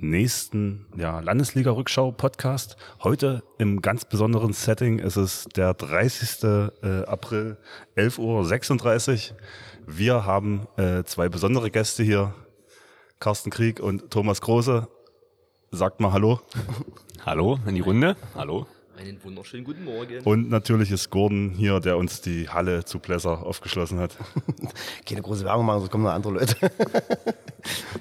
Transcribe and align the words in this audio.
nächsten 0.00 0.86
ja, 0.96 1.20
Landesliga-Rückschau-Podcast. 1.20 2.76
Heute 3.02 3.42
im 3.58 3.82
ganz 3.82 4.04
besonderen 4.04 4.52
Setting. 4.52 4.98
Es 4.98 5.16
ist 5.16 5.56
der 5.56 5.74
30. 5.74 6.44
Äh, 6.82 7.04
April, 7.04 7.58
11.36 7.96 9.32
Uhr. 9.32 9.36
Wir 9.86 10.26
haben 10.26 10.66
äh, 10.76 11.04
zwei 11.04 11.28
besondere 11.28 11.70
Gäste 11.70 12.02
hier, 12.02 12.34
Carsten 13.18 13.50
Krieg 13.50 13.80
und 13.80 14.10
Thomas 14.10 14.40
Große. 14.40 14.88
Sagt 15.70 16.00
mal 16.00 16.12
Hallo. 16.12 16.40
Hallo 17.24 17.58
in 17.66 17.74
die 17.74 17.80
Runde. 17.80 18.16
Hallo. 18.34 18.66
Einen 18.98 19.22
wunderschönen 19.24 19.64
guten 19.64 19.84
Morgen. 19.84 20.20
Und 20.24 20.50
natürlich 20.50 20.90
ist 20.90 21.08
Gordon 21.08 21.54
hier, 21.56 21.80
der 21.80 21.96
uns 21.96 22.20
die 22.20 22.48
Halle 22.50 22.84
zu 22.84 22.98
Plesser 22.98 23.46
aufgeschlossen 23.46 23.98
hat. 23.98 24.14
Keine 25.06 25.22
große 25.22 25.42
Werbung 25.44 25.64
machen, 25.64 25.78
sonst 25.80 25.90
kommen 25.90 26.04
noch 26.04 26.10
andere 26.12 26.34
Leute. 26.34 26.54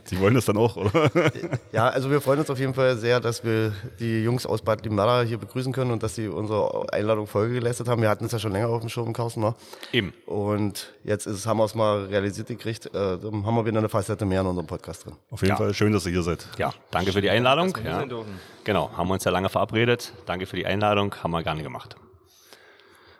Sie 0.03 0.19
wollen 0.19 0.33
das 0.33 0.45
dann 0.45 0.57
auch, 0.57 0.75
oder? 0.75 1.09
Ja, 1.71 1.87
also 1.87 2.09
wir 2.11 2.19
freuen 2.19 2.39
uns 2.39 2.49
auf 2.49 2.59
jeden 2.59 2.73
Fall 2.73 2.97
sehr, 2.97 3.19
dass 3.21 3.43
wir 3.45 3.71
die 3.99 4.23
Jungs 4.23 4.45
aus 4.45 4.61
Bad 4.61 4.83
Limnada 4.83 5.21
hier 5.21 5.37
begrüßen 5.37 5.71
können 5.71 5.91
und 5.91 6.03
dass 6.03 6.15
sie 6.15 6.27
unserer 6.27 6.91
Einladung 6.91 7.27
Folge 7.27 7.53
geleistet 7.53 7.87
haben. 7.87 8.01
Wir 8.01 8.09
hatten 8.09 8.25
es 8.25 8.31
ja 8.33 8.39
schon 8.39 8.51
länger 8.51 8.67
auf 8.69 8.81
dem 8.81 8.89
Schirm, 8.89 9.13
Carsten, 9.13 9.41
ne? 9.41 9.55
Eben. 9.93 10.11
Und 10.25 10.91
jetzt 11.05 11.27
ist, 11.27 11.45
haben 11.45 11.57
wir 11.57 11.65
es 11.65 11.75
mal 11.75 12.05
realisiert 12.05 12.47
gekriegt. 12.47 12.87
Äh, 12.87 12.91
dann 13.19 13.45
haben 13.45 13.55
wir 13.55 13.65
wieder 13.65 13.77
eine 13.77 13.89
Facette 13.89 14.25
mehr 14.25 14.41
in 14.41 14.47
unserem 14.47 14.67
Podcast 14.67 15.05
drin. 15.05 15.13
Auf 15.29 15.41
jeden 15.41 15.51
Ja. 15.51 15.57
Fall 15.57 15.73
schön, 15.73 15.93
dass 15.93 16.05
ihr 16.05 16.11
hier 16.11 16.23
seid. 16.23 16.45
Ja, 16.57 16.73
danke 16.91 17.13
für 17.13 17.21
die 17.21 17.29
Einladung. 17.29 17.67
dass 17.71 17.75
wir 17.75 17.81
hier 17.83 17.91
Ja. 17.91 17.99
sein 17.99 18.09
dürfen. 18.09 18.39
Genau, 18.69 18.95
haben 18.95 19.07
wir 19.07 19.15
uns 19.15 19.23
ja 19.23 19.31
lange 19.31 19.49
verabredet. 19.49 20.13
Danke 20.27 20.45
für 20.45 20.55
die 20.55 20.67
Einladung, 20.67 21.15
haben 21.23 21.31
wir 21.31 21.41
gerne 21.41 21.63
gemacht. 21.63 21.95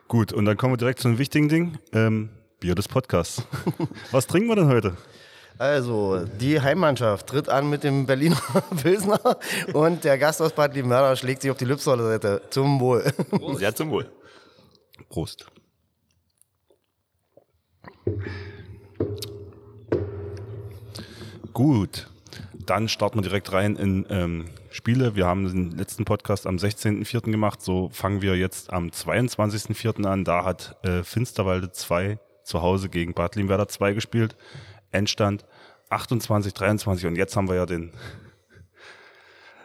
Gut, 0.07 0.31
und 0.31 0.45
dann 0.45 0.57
kommen 0.57 0.73
wir 0.73 0.77
direkt 0.77 0.99
zu 0.99 1.07
einem 1.07 1.17
wichtigen 1.17 1.49
Ding. 1.49 1.79
Ähm, 1.91 2.29
Bier 2.59 2.75
des 2.75 2.87
Podcasts. 2.87 3.41
Was 4.11 4.27
trinken 4.27 4.47
wir 4.49 4.57
denn 4.57 4.67
heute? 4.67 4.95
Also, 5.57 6.23
die 6.39 6.61
Heimmannschaft 6.61 7.25
tritt 7.25 7.49
an 7.49 7.67
mit 7.67 7.83
dem 7.83 8.05
Berliner 8.05 8.39
Pilsner 8.83 9.19
und 9.73 10.03
der 10.03 10.19
Gast 10.19 10.39
aus 10.39 10.53
Bad 10.53 10.75
Limnada 10.75 11.15
schlägt 11.15 11.41
sich 11.41 11.49
auf 11.49 11.57
die 11.57 11.65
Lübsdorfer 11.65 12.03
Seite. 12.03 12.43
Zum 12.51 12.79
Wohl. 12.79 13.11
Sehr 13.55 13.73
zum 13.73 13.89
Wohl. 13.89 14.07
Prost. 15.09 15.47
Gut, 21.53 22.07
dann 22.53 22.87
starten 22.87 23.17
wir 23.17 23.23
direkt 23.23 23.51
rein 23.51 23.75
in 23.77 24.05
ähm, 24.11 24.45
Spiele. 24.71 25.15
Wir 25.15 25.25
haben 25.25 25.47
den 25.47 25.71
letzten 25.71 26.05
Podcast 26.05 26.47
am 26.47 26.57
16.04. 26.57 27.31
gemacht. 27.31 27.61
So 27.61 27.89
fangen 27.91 28.21
wir 28.21 28.35
jetzt 28.35 28.71
am 28.71 28.87
22.04. 28.87 30.05
an. 30.05 30.23
Da 30.23 30.45
hat 30.45 30.77
äh, 30.83 31.03
Finsterwalde 31.03 31.71
2 31.71 32.19
zu 32.43 32.61
Hause 32.61 32.89
gegen 32.89 33.13
Bad 33.13 33.35
Limwerder 33.35 33.67
2 33.67 33.93
gespielt. 33.93 34.35
Endstand 34.91 35.45
28, 35.89 36.53
23 36.53 37.07
und 37.07 37.15
jetzt 37.15 37.35
haben 37.35 37.47
wir 37.47 37.55
ja 37.55 37.65
den 37.65 37.91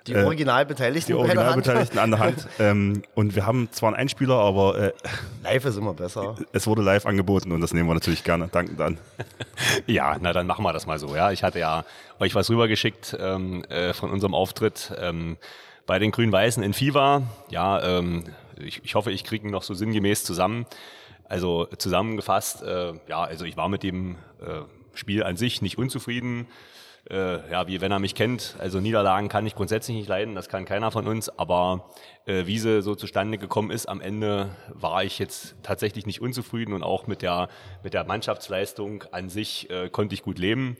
Die 0.06 0.14
Originalbeteiligten 0.16 1.16
die 1.16 1.22
bei 1.22 1.28
der 1.28 1.46
Hand. 1.46 1.66
Originalbeteiligten 1.66 1.98
an 1.98 2.10
der 2.10 2.20
Hand. 2.20 2.48
ähm, 2.58 3.02
und 3.14 3.34
wir 3.34 3.46
haben 3.46 3.68
zwar 3.72 3.88
einen 3.88 3.96
Einspieler, 3.96 4.34
aber 4.34 4.78
äh, 4.78 4.92
Live 5.42 5.64
ist 5.64 5.78
immer 5.78 5.94
besser. 5.94 6.36
es 6.52 6.66
wurde 6.66 6.82
live 6.82 7.06
angeboten 7.06 7.52
und 7.52 7.60
das 7.60 7.72
nehmen 7.72 7.88
wir 7.88 7.94
natürlich 7.94 8.24
gerne 8.24 8.48
dankend 8.48 8.80
an. 8.80 8.98
Ja, 9.86 10.16
na 10.20 10.32
dann 10.32 10.46
machen 10.46 10.64
wir 10.64 10.72
das 10.72 10.86
mal 10.86 10.98
so. 10.98 11.14
Ja, 11.14 11.30
ich 11.30 11.42
hatte 11.42 11.58
ja 11.58 11.84
euch 12.18 12.34
was 12.34 12.50
rübergeschickt 12.50 13.16
ähm, 13.18 13.64
äh, 13.64 13.92
von 13.94 14.10
unserem 14.10 14.34
Auftritt 14.34 14.92
ähm, 14.98 15.36
bei 15.86 15.98
den 15.98 16.10
Grün-Weißen 16.10 16.62
in 16.62 16.72
Fiva. 16.72 17.22
Ja, 17.50 17.82
ähm, 17.82 18.24
ich, 18.58 18.82
ich 18.84 18.94
hoffe, 18.94 19.10
ich 19.10 19.24
kriege 19.24 19.46
ihn 19.46 19.50
noch 19.50 19.62
so 19.62 19.74
sinngemäß 19.74 20.24
zusammen. 20.24 20.66
Also 21.26 21.66
zusammengefasst, 21.78 22.62
äh, 22.62 22.92
ja, 23.08 23.22
also 23.22 23.44
ich 23.44 23.56
war 23.56 23.68
mit 23.68 23.82
dem 23.82 24.16
äh, 24.40 24.62
Spiel 24.94 25.22
an 25.22 25.36
sich 25.36 25.62
nicht 25.62 25.78
unzufrieden. 25.78 26.46
Äh, 27.10 27.50
ja, 27.50 27.66
wie 27.68 27.82
wenn 27.82 27.92
er 27.92 27.98
mich 27.98 28.14
kennt, 28.14 28.56
also 28.58 28.80
Niederlagen 28.80 29.28
kann 29.28 29.46
ich 29.46 29.54
grundsätzlich 29.54 29.94
nicht 29.94 30.08
leiden, 30.08 30.34
das 30.34 30.48
kann 30.48 30.64
keiner 30.64 30.90
von 30.90 31.06
uns, 31.06 31.28
aber 31.28 31.90
äh, 32.24 32.46
wie 32.46 32.58
sie 32.58 32.80
so 32.80 32.94
zustande 32.94 33.36
gekommen 33.36 33.70
ist, 33.70 33.86
am 33.90 34.00
Ende 34.00 34.56
war 34.68 35.04
ich 35.04 35.18
jetzt 35.18 35.54
tatsächlich 35.62 36.06
nicht 36.06 36.22
unzufrieden 36.22 36.72
und 36.72 36.82
auch 36.82 37.06
mit 37.06 37.20
der, 37.20 37.50
mit 37.82 37.92
der 37.92 38.04
Mannschaftsleistung 38.04 39.04
an 39.12 39.28
sich 39.28 39.68
äh, 39.68 39.90
konnte 39.90 40.14
ich 40.14 40.22
gut 40.22 40.38
leben. 40.38 40.78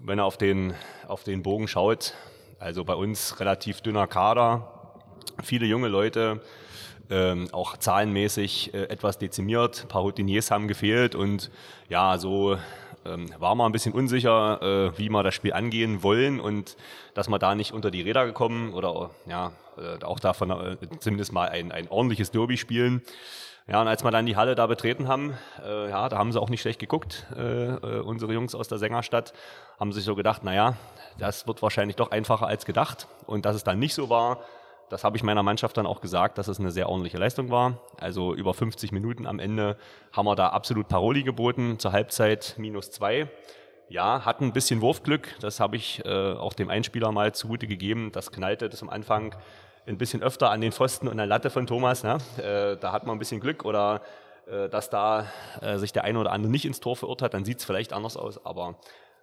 Wenn 0.00 0.20
er 0.20 0.26
auf 0.26 0.38
den, 0.38 0.74
auf 1.08 1.24
den 1.24 1.42
Bogen 1.42 1.66
schaut, 1.66 2.14
also 2.60 2.84
bei 2.84 2.94
uns 2.94 3.40
relativ 3.40 3.80
dünner 3.80 4.06
Kader, 4.06 4.94
viele 5.42 5.66
junge 5.66 5.88
Leute, 5.88 6.40
ähm, 7.10 7.48
auch 7.50 7.76
zahlenmäßig 7.76 8.74
äh, 8.74 8.84
etwas 8.84 9.18
dezimiert, 9.18 9.82
ein 9.82 9.88
paar 9.88 10.02
Routiniers 10.02 10.52
haben 10.52 10.68
gefehlt 10.68 11.16
und 11.16 11.50
ja, 11.88 12.16
so 12.18 12.58
ähm, 13.08 13.28
war 13.38 13.54
man 13.54 13.66
ein 13.66 13.72
bisschen 13.72 13.92
unsicher, 13.92 14.62
äh, 14.62 14.98
wie 14.98 15.08
wir 15.08 15.22
das 15.22 15.34
Spiel 15.34 15.52
angehen 15.52 16.02
wollen 16.02 16.40
und 16.40 16.76
dass 17.14 17.28
wir 17.28 17.38
da 17.38 17.54
nicht 17.54 17.72
unter 17.72 17.90
die 17.90 18.02
Räder 18.02 18.26
gekommen 18.26 18.72
oder 18.74 19.10
ja, 19.26 19.52
äh, 19.76 20.04
auch 20.04 20.20
davon 20.20 20.50
äh, 20.50 20.76
zumindest 21.00 21.32
mal 21.32 21.48
ein, 21.48 21.72
ein 21.72 21.88
ordentliches 21.88 22.30
Derby 22.30 22.56
spielen. 22.56 23.02
Ja, 23.66 23.82
und 23.82 23.88
als 23.88 24.02
wir 24.02 24.10
dann 24.10 24.24
die 24.24 24.34
Halle 24.34 24.54
da 24.54 24.66
betreten 24.66 25.08
haben, 25.08 25.36
äh, 25.62 25.90
ja, 25.90 26.08
da 26.08 26.16
haben 26.16 26.32
sie 26.32 26.40
auch 26.40 26.48
nicht 26.48 26.62
schlecht 26.62 26.78
geguckt, 26.78 27.26
äh, 27.36 27.66
äh, 27.66 28.00
unsere 28.00 28.32
Jungs 28.32 28.54
aus 28.54 28.66
der 28.66 28.78
Sängerstadt, 28.78 29.34
haben 29.78 29.92
sich 29.92 30.04
so 30.04 30.14
gedacht, 30.14 30.42
naja, 30.42 30.74
das 31.18 31.46
wird 31.46 31.60
wahrscheinlich 31.60 31.96
doch 31.96 32.10
einfacher 32.10 32.46
als 32.46 32.64
gedacht. 32.64 33.08
Und 33.26 33.44
dass 33.44 33.54
es 33.54 33.64
dann 33.64 33.78
nicht 33.78 33.92
so 33.92 34.08
war, 34.08 34.38
das 34.90 35.04
habe 35.04 35.16
ich 35.16 35.22
meiner 35.22 35.42
Mannschaft 35.42 35.76
dann 35.76 35.86
auch 35.86 36.00
gesagt, 36.00 36.38
dass 36.38 36.48
es 36.48 36.58
eine 36.58 36.70
sehr 36.70 36.88
ordentliche 36.88 37.18
Leistung 37.18 37.50
war. 37.50 37.80
Also 37.98 38.34
über 38.34 38.54
50 38.54 38.92
Minuten 38.92 39.26
am 39.26 39.38
Ende 39.38 39.76
haben 40.12 40.26
wir 40.26 40.36
da 40.36 40.48
absolut 40.48 40.88
Paroli 40.88 41.22
geboten, 41.22 41.78
zur 41.78 41.92
Halbzeit 41.92 42.54
minus 42.58 42.90
zwei. 42.90 43.28
Ja, 43.88 44.24
hatten 44.24 44.44
ein 44.44 44.52
bisschen 44.52 44.80
Wurfglück, 44.82 45.36
das 45.40 45.60
habe 45.60 45.76
ich 45.76 46.04
äh, 46.04 46.32
auch 46.32 46.52
dem 46.52 46.68
Einspieler 46.68 47.10
mal 47.10 47.34
zugute 47.34 47.66
gegeben. 47.66 48.12
Das 48.12 48.30
knallte 48.30 48.68
das 48.68 48.82
am 48.82 48.90
Anfang 48.90 49.34
ein 49.86 49.96
bisschen 49.96 50.22
öfter 50.22 50.50
an 50.50 50.60
den 50.60 50.72
Pfosten 50.72 51.06
und 51.06 51.12
an 51.12 51.18
der 51.18 51.26
Latte 51.26 51.48
von 51.48 51.66
Thomas. 51.66 52.02
Ne? 52.02 52.18
Äh, 52.36 52.76
da 52.76 52.92
hat 52.92 53.06
man 53.06 53.16
ein 53.16 53.18
bisschen 53.18 53.40
Glück 53.40 53.64
oder 53.64 54.02
äh, 54.50 54.68
dass 54.68 54.90
da 54.90 55.26
äh, 55.60 55.78
sich 55.78 55.92
der 55.92 56.04
eine 56.04 56.18
oder 56.18 56.32
andere 56.32 56.50
nicht 56.50 56.64
ins 56.64 56.80
Tor 56.80 56.96
verirrt 56.96 57.22
hat, 57.22 57.34
dann 57.34 57.44
sieht 57.44 57.58
es 57.58 57.64
vielleicht 57.64 57.92
anders 57.92 58.16
aus, 58.16 58.44
aber 58.44 58.76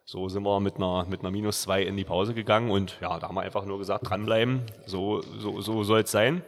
so 0.06 0.30
sind 0.30 0.44
wir 0.44 0.60
mit 0.60 0.76
einer, 0.78 1.06
mit 1.06 1.22
einer 1.22 1.32
Minus 1.32 1.64
zwei 1.64 1.82
in 1.82 1.98
die 1.98 2.04
Pause 2.04 2.36
gegangen 2.36 2.70
und 2.70 2.98
ja, 3.02 3.18
da 3.20 3.28
haben 3.28 3.36
wir 3.36 3.42
einfach 3.42 3.66
nur 3.66 3.80
gesagt, 3.80 4.08
dranbleiben, 4.08 4.62
so, 4.86 5.22
so, 5.40 5.62
so 5.62 5.84
soll 5.84 6.02
es 6.02 6.12
sein. 6.12 6.44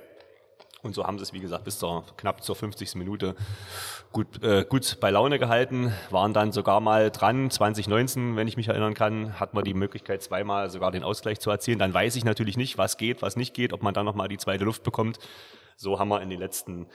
Und 0.83 0.93
so 0.93 1.03
haben 1.03 1.17
sie 1.17 1.23
es, 1.23 1.33
wie 1.33 1.39
gesagt, 1.39 1.63
bis 1.63 1.79
zur 1.79 2.05
knapp 2.17 2.43
zur 2.43 2.55
50. 2.55 2.95
Minute 2.95 3.35
gut, 4.11 4.41
äh, 4.43 4.63
gut 4.63 4.99
bei 5.01 5.09
Laune 5.09 5.39
gehalten, 5.39 5.91
waren 6.11 6.33
dann 6.33 6.51
sogar 6.51 6.79
mal 6.81 7.09
dran. 7.09 7.49
2019, 7.49 8.35
wenn 8.35 8.47
ich 8.47 8.57
mich 8.57 8.67
erinnern 8.67 8.93
kann, 8.93 9.39
hat 9.39 9.55
man 9.55 9.63
die 9.63 9.73
Möglichkeit, 9.73 10.21
zweimal 10.21 10.69
sogar 10.69 10.91
den 10.91 11.03
Ausgleich 11.03 11.39
zu 11.39 11.49
erzielen. 11.49 11.79
Dann 11.79 11.95
weiß 11.95 12.15
ich 12.15 12.25
natürlich 12.25 12.57
nicht, 12.57 12.77
was 12.77 12.97
geht, 12.97 13.23
was 13.23 13.35
nicht 13.35 13.55
geht, 13.55 13.73
ob 13.73 13.81
man 13.81 13.95
dann 13.95 14.05
nochmal 14.05 14.27
die 14.27 14.37
zweite 14.37 14.65
Luft 14.65 14.83
bekommt. 14.83 15.17
So 15.75 15.99
haben 15.99 16.09
wir 16.09 16.21
in 16.21 16.29
den 16.29 16.39
letzten 16.39 16.87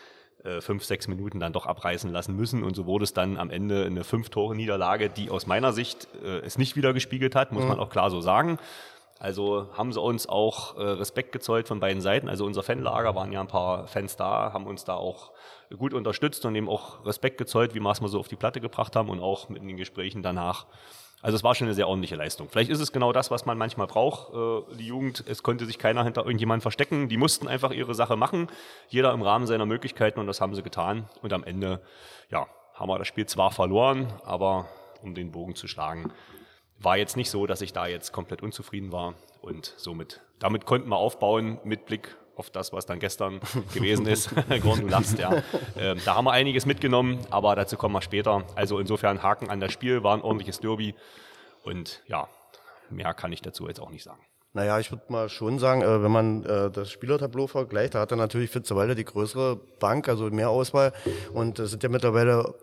äh, 0.44 0.60
fünf, 0.60 0.84
sechs 0.84 1.08
Minuten 1.08 1.41
dann 1.41 1.53
doch 1.53 1.66
abreißen 1.66 2.10
lassen 2.10 2.36
müssen. 2.36 2.62
Und 2.62 2.74
so 2.74 2.86
wurde 2.86 3.04
es 3.04 3.12
dann 3.12 3.36
am 3.36 3.50
Ende 3.50 3.84
eine 3.84 4.04
Fünf-Tore-Niederlage, 4.04 5.09
die 5.09 5.30
aus 5.30 5.47
meiner 5.47 5.72
Sicht 5.72 6.09
äh, 6.24 6.39
es 6.41 6.59
nicht 6.59 6.77
wieder 6.77 6.92
gespiegelt 6.92 7.34
hat, 7.34 7.53
muss 7.53 7.65
man 7.65 7.78
auch 7.78 7.91
klar 7.91 8.10
so 8.10 8.21
sagen. 8.21 8.59
Also 9.22 9.68
haben 9.74 9.92
sie 9.92 10.00
uns 10.00 10.28
auch 10.28 10.77
äh, 10.77 10.83
Respekt 10.83 11.30
gezollt 11.30 11.68
von 11.68 11.78
beiden 11.78 12.03
Seiten. 12.03 12.28
Also 12.28 12.44
unser 12.44 12.65
Fanlager 12.65 13.15
waren 13.15 13.30
ja 13.30 13.41
ein 13.41 13.47
paar 13.47 13.86
Fans 13.86 14.16
da, 14.16 14.53
haben 14.53 14.66
uns 14.66 14.84
da 14.84 14.94
auch 14.94 15.30
gut 15.78 15.94
unterstützt 15.94 16.45
und 16.45 16.56
eben 16.56 16.68
auch 16.68 17.06
Respekt 17.06 17.38
gezollt, 17.38 17.72
wie 17.74 17.80
wir 17.80 17.91
es 17.92 18.00
mal 18.00 18.09
so 18.09 18.18
auf 18.18 18.27
die 18.27 18.34
Platte 18.34 18.60
gebracht 18.60 18.97
haben 18.97 19.09
und 19.10 19.21
auch 19.21 19.48
mit 19.48 19.62
den 19.62 19.77
Gesprächen 19.77 20.24
danach. 20.24 20.66
Also 21.22 21.36
es 21.36 21.45
war 21.45 21.54
schon 21.54 21.69
eine 21.69 21.74
sehr 21.74 21.89
ordentliche 21.89 22.16
Leistung. 22.16 22.48
Vielleicht 22.51 22.71
ist 22.71 22.80
es 22.80 22.91
genau 22.91 23.13
das, 23.13 23.30
was 23.30 23.47
man 23.47 23.57
manchmal 23.57 23.86
braucht. 23.86 24.34
Äh, 24.34 24.77
die 24.77 24.89
Jugend, 24.89 25.24
es 25.27 25.45
konnte 25.45 25.65
sich 25.66 25.78
keiner 25.78 26.03
hinter 26.03 26.22
irgendjemandem 26.22 26.63
verstecken. 26.63 27.09
Die 27.09 27.16
mussten 27.16 27.47
einfach 27.47 27.71
ihre 27.71 27.95
Sache 27.95 28.16
machen. 28.16 28.48
Jeder 28.89 29.13
im 29.13 29.22
Rahmen 29.22 29.47
seiner 29.47 29.65
Möglichkeiten 29.65 30.19
und 30.19 30.27
das 30.27 30.41
haben 30.41 30.54
sie 30.54 30.65
getan. 30.65 31.09
Und 31.22 31.33
am 31.33 31.45
Ende, 31.45 31.80
ja, 32.28 32.48
haben 32.74 32.89
wir 32.89 32.98
das 32.98 33.07
Spiel 33.07 33.27
zwar 33.27 33.53
verloren, 33.53 34.13
aber 34.24 34.69
um 35.01 35.15
den 35.15 35.30
Bogen 35.30 35.54
zu 35.54 35.69
schlagen, 35.69 36.13
war 36.80 36.97
jetzt 36.97 37.16
nicht 37.16 37.30
so, 37.30 37.47
dass 37.47 37.60
ich 37.60 37.72
da 37.72 37.86
jetzt 37.86 38.13
komplett 38.13 38.42
unzufrieden 38.42 38.91
war 38.91 39.15
und 39.41 39.74
somit, 39.77 40.21
damit 40.41 40.66
konnten 40.66 40.89
wir 40.89 40.97
aufbauen 40.97 41.60
mit 41.63 41.86
Blick 41.86 42.16
auf 42.37 42.51
das, 42.51 42.73
was 42.73 42.87
dann 42.87 42.99
gestern 42.99 43.41
gewesen 43.75 44.07
ist. 44.07 44.31
Gordon, 44.63 44.87
du 44.87 44.89
lachst, 44.89 45.19
ja. 45.19 45.43
Ähm, 45.79 45.99
da 46.05 46.15
haben 46.15 46.25
wir 46.25 46.33
einiges 46.33 46.67
mitgenommen, 46.67 47.19
aber 47.31 47.55
dazu 47.57 47.77
kommen 47.77 47.95
wir 47.95 48.03
später. 48.03 48.45
Also 48.55 48.79
insofern 48.79 49.23
Haken 49.23 49.51
an 49.51 49.61
das 49.61 49.73
Spiel, 49.73 50.03
war 50.03 50.17
ein 50.17 50.23
ordentliches 50.23 50.61
Derby 50.61 50.95
und 51.63 52.03
ja, 52.07 52.29
mehr 52.91 53.15
kann 53.15 53.33
ich 53.33 53.43
dazu 53.43 53.69
jetzt 53.69 53.81
auch 53.81 53.91
nicht 53.91 54.05
sagen. 54.05 54.21
Naja, 54.55 54.79
ich 54.79 54.91
würde 54.91 55.05
mal 55.09 55.29
schon 55.31 55.59
sagen, 55.59 55.81
äh, 55.83 56.03
wenn 56.03 56.11
man 56.11 56.45
äh, 56.45 56.71
das 56.71 56.91
Spielertableau 56.91 57.47
vergleicht, 57.47 57.95
da 57.95 58.01
hat 58.01 58.11
er 58.11 58.19
natürlich 58.19 58.51
Finsterwalde 58.51 58.95
die 58.95 59.05
größere 59.05 59.57
Bank, 59.81 60.09
also 60.09 60.25
mehr 60.31 60.51
Auswahl. 60.51 60.93
Und 61.33 61.59
es 61.59 61.71
sind 61.71 61.83
ja 61.83 61.89
mittlerweile, 61.89 62.55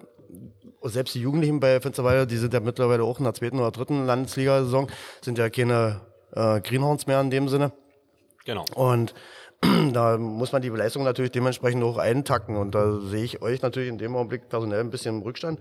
selbst 0.84 1.16
die 1.16 1.22
Jugendlichen 1.22 1.60
bei 1.60 1.82
Finsterwalde, 1.82 2.28
die 2.28 2.38
sind 2.38 2.54
ja 2.54 2.60
mittlerweile 2.60 3.04
auch 3.04 3.18
in 3.18 3.24
der 3.24 3.34
zweiten 3.34 3.60
oder 3.60 3.72
dritten 3.72 4.06
Landesliga-Saison, 4.06 4.88
sind 5.22 5.40
ja 5.40 5.50
keine 5.50 6.02
äh, 6.34 6.62
Greenhorns 6.62 7.08
mehr 7.08 7.22
in 7.22 7.32
dem 7.32 7.50
Sinne. 7.50 7.72
Genau. 8.46 8.66
Und 8.76 9.16
da 9.94 10.18
muss 10.18 10.52
man 10.52 10.62
die 10.62 10.70
Leistung 10.70 11.04
natürlich 11.04 11.32
dementsprechend 11.32 11.84
auch 11.84 11.98
eintacken. 11.98 12.56
Und 12.56 12.76
da 12.76 13.00
sehe 13.02 13.24
ich 13.24 13.42
euch 13.42 13.62
natürlich 13.62 13.90
in 13.90 13.98
dem 13.98 14.16
Augenblick 14.16 14.50
personell 14.50 14.80
ein 14.80 14.90
bisschen 14.90 15.18
im 15.18 15.22
Rückstand. 15.22 15.60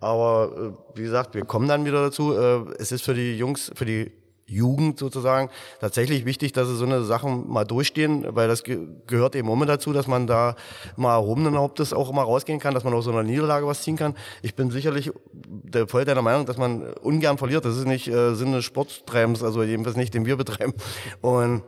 Aber 0.00 0.74
äh, 0.94 0.98
wie 0.98 1.02
gesagt, 1.02 1.34
wir 1.34 1.44
kommen 1.44 1.68
dann 1.68 1.84
wieder 1.84 2.02
dazu. 2.02 2.34
Äh, 2.34 2.74
es 2.78 2.92
ist 2.92 3.02
für 3.02 3.14
die 3.14 3.36
Jungs, 3.36 3.72
für 3.74 3.84
die 3.84 4.12
Jugend 4.50 4.98
sozusagen 4.98 5.48
tatsächlich 5.80 6.24
wichtig, 6.24 6.52
dass 6.52 6.66
sie 6.66 6.74
so 6.74 6.84
eine 6.84 7.04
Sachen 7.04 7.48
mal 7.48 7.64
durchstehen, 7.64 8.26
weil 8.30 8.48
das 8.48 8.64
ge 8.64 8.88
gehört 9.06 9.36
eben 9.36 9.48
immer 9.48 9.64
dazu, 9.64 9.92
dass 9.92 10.08
man 10.08 10.26
da 10.26 10.56
mal 10.96 11.14
erhobenen 11.14 11.56
Hauptes 11.56 11.92
auch 11.92 12.10
immer 12.10 12.22
rausgehen 12.22 12.58
kann, 12.58 12.74
dass 12.74 12.82
man 12.82 12.92
aus 12.92 13.04
so 13.04 13.12
einer 13.12 13.22
Niederlage 13.22 13.66
was 13.66 13.82
ziehen 13.82 13.96
kann. 13.96 14.16
Ich 14.42 14.56
bin 14.56 14.70
sicherlich 14.72 15.12
der, 15.32 15.86
voll 15.86 16.04
deiner 16.04 16.22
Meinung, 16.22 16.46
dass 16.46 16.58
man 16.58 16.82
ungern 16.94 17.38
verliert. 17.38 17.64
Das 17.64 17.76
ist 17.76 17.86
nicht 17.86 18.08
äh, 18.08 18.34
Sinn 18.34 18.52
des 18.52 18.64
Sporttreibens, 18.64 19.44
also 19.44 19.62
jedenfalls 19.62 19.96
nicht, 19.96 20.14
den 20.14 20.26
wir 20.26 20.36
betreiben. 20.36 20.74
Und 21.20 21.62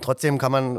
Trotzdem 0.00 0.38
kann 0.38 0.50
man, 0.50 0.76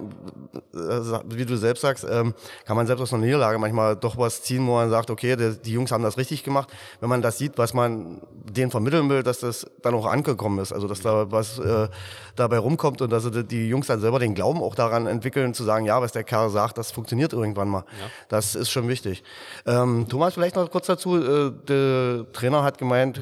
äh, 0.74 0.80
wie 1.28 1.46
du 1.46 1.56
selbst 1.56 1.82
sagst, 1.82 2.04
ähm, 2.10 2.34
kann 2.66 2.76
man 2.76 2.88
selbst 2.88 3.04
aus 3.04 3.14
einer 3.14 3.24
Niederlage 3.24 3.60
manchmal 3.60 3.96
doch 3.96 4.18
was 4.18 4.42
ziehen, 4.42 4.66
wo 4.66 4.74
man 4.74 4.90
sagt, 4.90 5.12
okay, 5.12 5.38
die 5.64 5.72
Jungs 5.72 5.92
haben 5.92 6.04
das 6.04 6.18
richtig 6.18 6.44
gemacht. 6.44 6.70
Wenn 7.00 7.10
man 7.10 7.22
das 7.22 7.38
sieht, 7.38 7.60
was 7.60 7.76
man 7.76 8.22
denen 8.34 8.72
vermitteln 8.72 9.08
will, 9.10 9.22
dass 9.22 9.42
das 9.42 9.68
dann 9.84 9.94
auch 9.94 10.08
angekommen 10.08 10.58
ist. 10.58 10.74
Also 10.74 10.88
dass 10.88 11.02
da 11.02 11.32
was 11.32 11.60
äh, 11.60 11.90
dabei 12.36 12.58
rumkommt 12.58 13.04
und 13.04 13.12
dass 13.12 13.30
die 13.32 13.70
Jungs 13.70 13.86
dann 13.86 14.02
selber 14.02 14.18
den 14.18 14.34
Glauben 14.34 14.64
auch 14.64 14.74
daran 14.74 15.06
entwickeln, 15.06 15.54
zu 15.54 15.64
sagen, 15.64 15.86
ja, 15.86 16.02
was 16.02 16.12
der 16.12 16.24
Kerl 16.24 16.50
sagt, 16.50 16.80
das 16.80 16.92
funktioniert 16.92 17.34
irgendwann 17.34 17.70
mal. 17.70 17.86
Ja. 18.02 18.08
Das 18.30 18.56
ist 18.56 18.72
schon 18.72 18.88
wichtig. 18.88 19.24
Ähm, 19.68 20.08
Thomas, 20.10 20.34
vielleicht 20.34 20.56
noch 20.56 20.72
kurz 20.72 20.88
dazu. 20.88 21.18
Äh, 21.18 21.52
der 21.68 22.26
Trainer 22.34 22.64
hat 22.64 22.80
gemeint, 22.80 23.22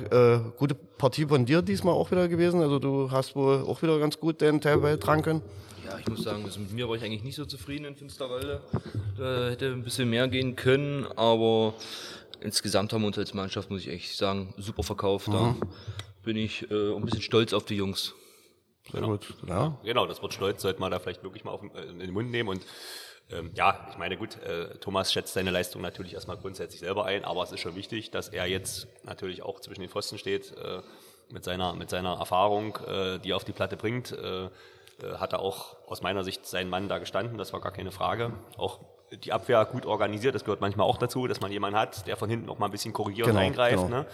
gute 0.57 0.75
Partie 0.75 1.25
von 1.25 1.45
dir 1.45 1.61
diesmal 1.61 1.93
auch 1.95 2.11
wieder 2.11 2.29
gewesen. 2.29 2.61
Also 2.61 2.79
du 2.79 3.11
hast 3.11 3.35
wohl 3.35 3.65
auch 3.67 3.81
wieder 3.81 3.99
ganz 3.99 4.17
gut 4.19 4.39
den 4.39 4.61
Teil 4.61 4.77
beitragen 4.77 5.21
können. 5.21 5.41
Ja, 5.91 5.99
ich 5.99 6.07
muss 6.07 6.23
sagen, 6.23 6.43
also 6.45 6.59
mit 6.59 6.71
mir 6.71 6.87
war 6.87 6.95
ich 6.95 7.03
eigentlich 7.03 7.23
nicht 7.23 7.35
so 7.35 7.45
zufrieden 7.45 7.85
in 7.85 7.95
Finsterwalde. 7.95 8.61
Da 9.17 9.49
hätte 9.49 9.71
ein 9.71 9.83
bisschen 9.83 10.09
mehr 10.09 10.27
gehen 10.27 10.55
können, 10.55 11.05
aber 11.15 11.73
insgesamt 12.39 12.93
haben 12.93 13.01
wir 13.01 13.07
uns 13.07 13.17
als 13.17 13.33
Mannschaft, 13.33 13.69
muss 13.69 13.81
ich 13.81 13.89
echt 13.89 14.15
sagen, 14.15 14.53
super 14.57 14.83
verkauft. 14.83 15.27
Mhm. 15.27 15.33
Da 15.33 15.55
bin 16.23 16.37
ich 16.37 16.69
äh, 16.71 16.95
ein 16.95 17.03
bisschen 17.03 17.21
stolz 17.21 17.53
auf 17.53 17.65
die 17.65 17.75
Jungs. 17.75 18.13
Sehr 18.91 19.01
genau. 19.01 19.13
gut. 19.13 19.33
Ja. 19.47 19.77
Genau, 19.83 20.05
das 20.07 20.21
Wort 20.21 20.33
Stolz 20.33 20.61
sollte 20.61 20.79
man 20.79 20.91
da 20.91 20.99
vielleicht 20.99 21.23
wirklich 21.23 21.43
mal 21.43 21.51
auf, 21.51 21.61
äh, 21.63 21.89
in 21.89 21.99
den 21.99 22.11
Mund 22.11 22.31
nehmen 22.31 22.49
und 22.49 22.65
ähm, 23.29 23.51
ja, 23.53 23.87
ich 23.89 23.97
meine, 23.97 24.17
gut, 24.17 24.41
äh, 24.41 24.77
Thomas 24.79 25.13
schätzt 25.13 25.33
seine 25.33 25.51
Leistung 25.51 25.81
natürlich 25.81 26.13
erstmal 26.13 26.37
grundsätzlich 26.37 26.81
selber 26.81 27.05
ein, 27.05 27.23
aber 27.23 27.43
es 27.43 27.51
ist 27.51 27.61
schon 27.61 27.75
wichtig, 27.75 28.11
dass 28.11 28.27
er 28.27 28.45
jetzt 28.45 28.87
natürlich 29.03 29.41
auch 29.43 29.59
zwischen 29.61 29.81
den 29.81 29.89
Pfosten 29.89 30.17
steht, 30.17 30.51
äh, 30.57 30.81
mit 31.31 31.45
seiner, 31.45 31.73
mit 31.73 31.89
seiner 31.89 32.17
Erfahrung, 32.17 32.77
äh, 32.85 33.19
die 33.19 33.31
er 33.31 33.37
auf 33.37 33.45
die 33.45 33.53
Platte 33.53 33.77
bringt. 33.77 34.11
Äh, 34.11 34.49
äh, 35.03 35.17
hat 35.17 35.33
er 35.33 35.39
auch 35.39 35.75
aus 35.87 36.01
meiner 36.01 36.23
Sicht 36.23 36.45
seinen 36.45 36.69
Mann 36.69 36.87
da 36.87 36.99
gestanden, 36.99 37.37
das 37.37 37.53
war 37.53 37.61
gar 37.61 37.71
keine 37.71 37.91
Frage. 37.91 38.33
Auch 38.57 38.79
die 39.11 39.33
Abwehr 39.33 39.65
gut 39.65 39.85
organisiert, 39.85 40.35
das 40.35 40.43
gehört 40.43 40.61
manchmal 40.61 40.87
auch 40.87 40.97
dazu, 40.97 41.27
dass 41.27 41.41
man 41.41 41.51
jemanden 41.51 41.77
hat, 41.77 42.07
der 42.07 42.15
von 42.15 42.29
hinten 42.29 42.45
noch 42.45 42.59
mal 42.59 42.67
ein 42.67 42.71
bisschen 42.71 42.93
korrigiert 42.93 43.27
genau, 43.27 43.39
eingreift. 43.39 43.83
Genau. 43.83 43.89
Ne? 43.89 44.05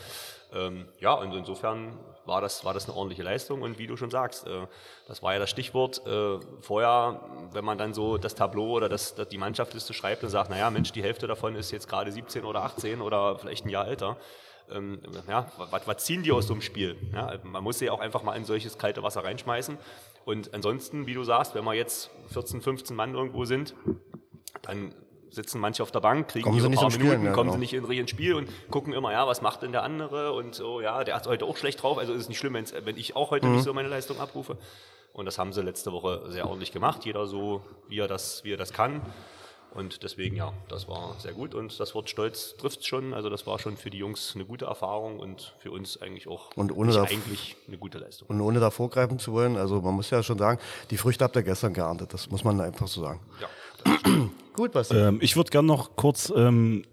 Ähm, 0.53 0.87
ja, 0.99 1.13
und 1.13 1.33
insofern 1.33 1.93
war 2.25 2.41
das, 2.41 2.63
war 2.63 2.73
das 2.73 2.87
eine 2.87 2.95
ordentliche 2.97 3.21
Leistung 3.21 3.61
und 3.61 3.79
wie 3.79 3.87
du 3.87 3.97
schon 3.97 4.09
sagst, 4.09 4.47
äh, 4.47 4.67
das 5.07 5.21
war 5.21 5.33
ja 5.33 5.39
das 5.39 5.49
Stichwort 5.49 6.05
äh, 6.07 6.39
vorher, 6.61 7.21
wenn 7.51 7.65
man 7.65 7.77
dann 7.77 7.93
so 7.93 8.17
das 8.17 8.33
Tableau 8.33 8.71
oder 8.71 8.89
das, 8.89 9.13
das 9.15 9.27
die 9.27 9.37
Mannschaftsliste 9.37 9.93
schreibt 9.93 10.23
und 10.23 10.29
sagt, 10.29 10.49
naja 10.49 10.69
Mensch, 10.69 10.91
die 10.93 11.03
Hälfte 11.03 11.27
davon 11.27 11.55
ist 11.55 11.71
jetzt 11.71 11.89
gerade 11.89 12.11
17 12.11 12.45
oder 12.45 12.63
18 12.63 13.01
oder 13.01 13.37
vielleicht 13.37 13.65
ein 13.65 13.69
Jahr 13.69 13.87
älter. 13.87 14.17
Ähm, 14.71 15.01
ja, 15.27 15.51
was, 15.57 15.87
was 15.87 16.03
ziehen 16.03 16.23
die 16.23 16.31
aus 16.31 16.47
so 16.47 16.53
einem 16.53 16.61
Spiel? 16.61 16.97
Ja, 17.13 17.33
man 17.43 17.63
muss 17.63 17.79
sie 17.79 17.89
auch 17.89 17.99
einfach 17.99 18.23
mal 18.23 18.35
in 18.35 18.45
solches 18.45 18.77
kalte 18.77 19.03
Wasser 19.03 19.23
reinschmeißen 19.23 19.77
und 20.27 20.53
ansonsten, 20.53 21.07
wie 21.07 21.13
du 21.13 21.23
sagst, 21.23 21.55
wenn 21.55 21.63
wir 21.63 21.73
jetzt 21.73 22.11
14, 22.33 22.59
15 22.59 22.93
Mann 22.97 23.13
irgendwo 23.13 23.45
sind, 23.45 23.73
dann 24.61 24.93
sitzen 25.29 25.61
manche 25.61 25.81
auf 25.81 25.91
der 25.91 26.01
Bank, 26.01 26.27
kriegen 26.27 26.43
kommen 26.43 26.57
ihre 26.57 26.69
paar 26.69 26.89
Minuten, 26.89 27.01
Spielen, 27.01 27.23
ja, 27.23 27.31
kommen 27.31 27.45
genau. 27.47 27.53
sie 27.53 27.59
nicht 27.59 27.73
in 27.73 27.89
ins 27.89 28.09
Spiel 28.09 28.33
und 28.33 28.49
gucken 28.69 28.91
immer, 28.91 29.13
ja, 29.13 29.25
was 29.25 29.41
macht 29.41 29.61
denn 29.61 29.71
der 29.71 29.83
andere 29.83 30.33
und 30.33 30.53
so, 30.53 30.81
ja, 30.81 31.05
der 31.05 31.15
ist 31.15 31.27
heute 31.27 31.45
auch 31.45 31.55
schlecht 31.55 31.81
drauf, 31.81 31.97
also 31.97 32.11
ist 32.11 32.23
es 32.23 32.27
nicht 32.27 32.39
schlimm, 32.39 32.55
wenn 32.55 32.97
ich 32.97 33.15
auch 33.15 33.31
heute 33.31 33.47
mhm. 33.47 33.53
nicht 33.53 33.63
so 33.63 33.73
meine 33.73 33.87
Leistung 33.87 34.19
abrufe. 34.19 34.57
Und 35.13 35.27
das 35.27 35.39
haben 35.39 35.53
sie 35.53 35.61
letzte 35.61 35.93
Woche 35.93 36.25
sehr 36.27 36.45
ordentlich 36.45 36.73
gemacht, 36.73 37.05
jeder 37.05 37.25
so, 37.25 37.61
wie 37.87 37.99
er 37.99 38.09
das, 38.09 38.43
wie 38.43 38.51
er 38.51 38.57
das 38.57 38.73
kann. 38.73 39.01
Und 39.73 40.01
deswegen, 40.03 40.35
ja, 40.35 40.53
das 40.69 40.87
war 40.87 41.15
sehr 41.19 41.33
gut 41.33 41.53
und 41.53 41.79
das 41.79 41.93
Wort 41.93 42.09
Stolz 42.09 42.55
trifft 42.57 42.79
es 42.79 42.87
schon. 42.87 43.13
Also 43.13 43.29
das 43.29 43.45
war 43.45 43.59
schon 43.59 43.77
für 43.77 43.89
die 43.89 43.99
Jungs 43.99 44.31
eine 44.33 44.45
gute 44.45 44.65
Erfahrung 44.65 45.19
und 45.19 45.53
für 45.59 45.71
uns 45.71 46.01
eigentlich 46.01 46.27
auch 46.27 46.49
und 46.55 46.75
ohne 46.75 46.99
eigentlich 47.01 47.55
eine 47.67 47.77
gute 47.77 47.99
Leistung. 47.99 48.27
Und 48.29 48.41
ohne 48.41 48.59
da 48.59 48.71
vorgreifen 48.71 49.19
zu 49.19 49.33
wollen, 49.33 49.55
also 49.55 49.81
man 49.81 49.93
muss 49.93 50.09
ja 50.09 50.23
schon 50.23 50.39
sagen, 50.39 50.59
die 50.89 50.97
Früchte 50.97 51.23
habt 51.23 51.35
ihr 51.35 51.43
gestern 51.43 51.73
geerntet, 51.73 52.13
das 52.13 52.29
muss 52.29 52.43
man 52.43 52.59
einfach 52.59 52.87
so 52.87 53.01
sagen. 53.01 53.19
Ja. 53.39 53.97
gut, 54.55 54.73
was? 54.73 54.89
Ähm, 54.91 55.19
ich 55.21 55.35
würde 55.35 55.51
gerne 55.51 55.67
noch 55.67 55.95
kurz 55.95 56.33
ähm, 56.35 56.83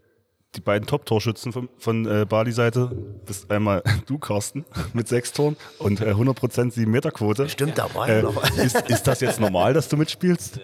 die 0.56 0.60
beiden 0.60 0.86
Top-Torschützen 0.86 1.52
von, 1.52 1.68
von 1.78 2.06
äh, 2.06 2.26
Bali-Seite. 2.28 2.90
Das 3.26 3.38
ist 3.38 3.50
einmal 3.50 3.82
du, 4.06 4.18
Carsten, 4.18 4.64
mit 4.92 5.08
sechs 5.08 5.32
Toren 5.32 5.56
und 5.78 6.00
äh, 6.00 6.12
100% 6.12 6.74
7-Meter-Quote. 6.74 7.48
Stimmt 7.48 7.78
dabei. 7.78 8.22
Äh, 8.22 8.64
ist, 8.64 8.80
ist 8.88 9.04
das 9.04 9.20
jetzt 9.20 9.40
normal, 9.40 9.72
dass 9.74 9.88
du 9.88 9.96
mitspielst? 9.96 10.60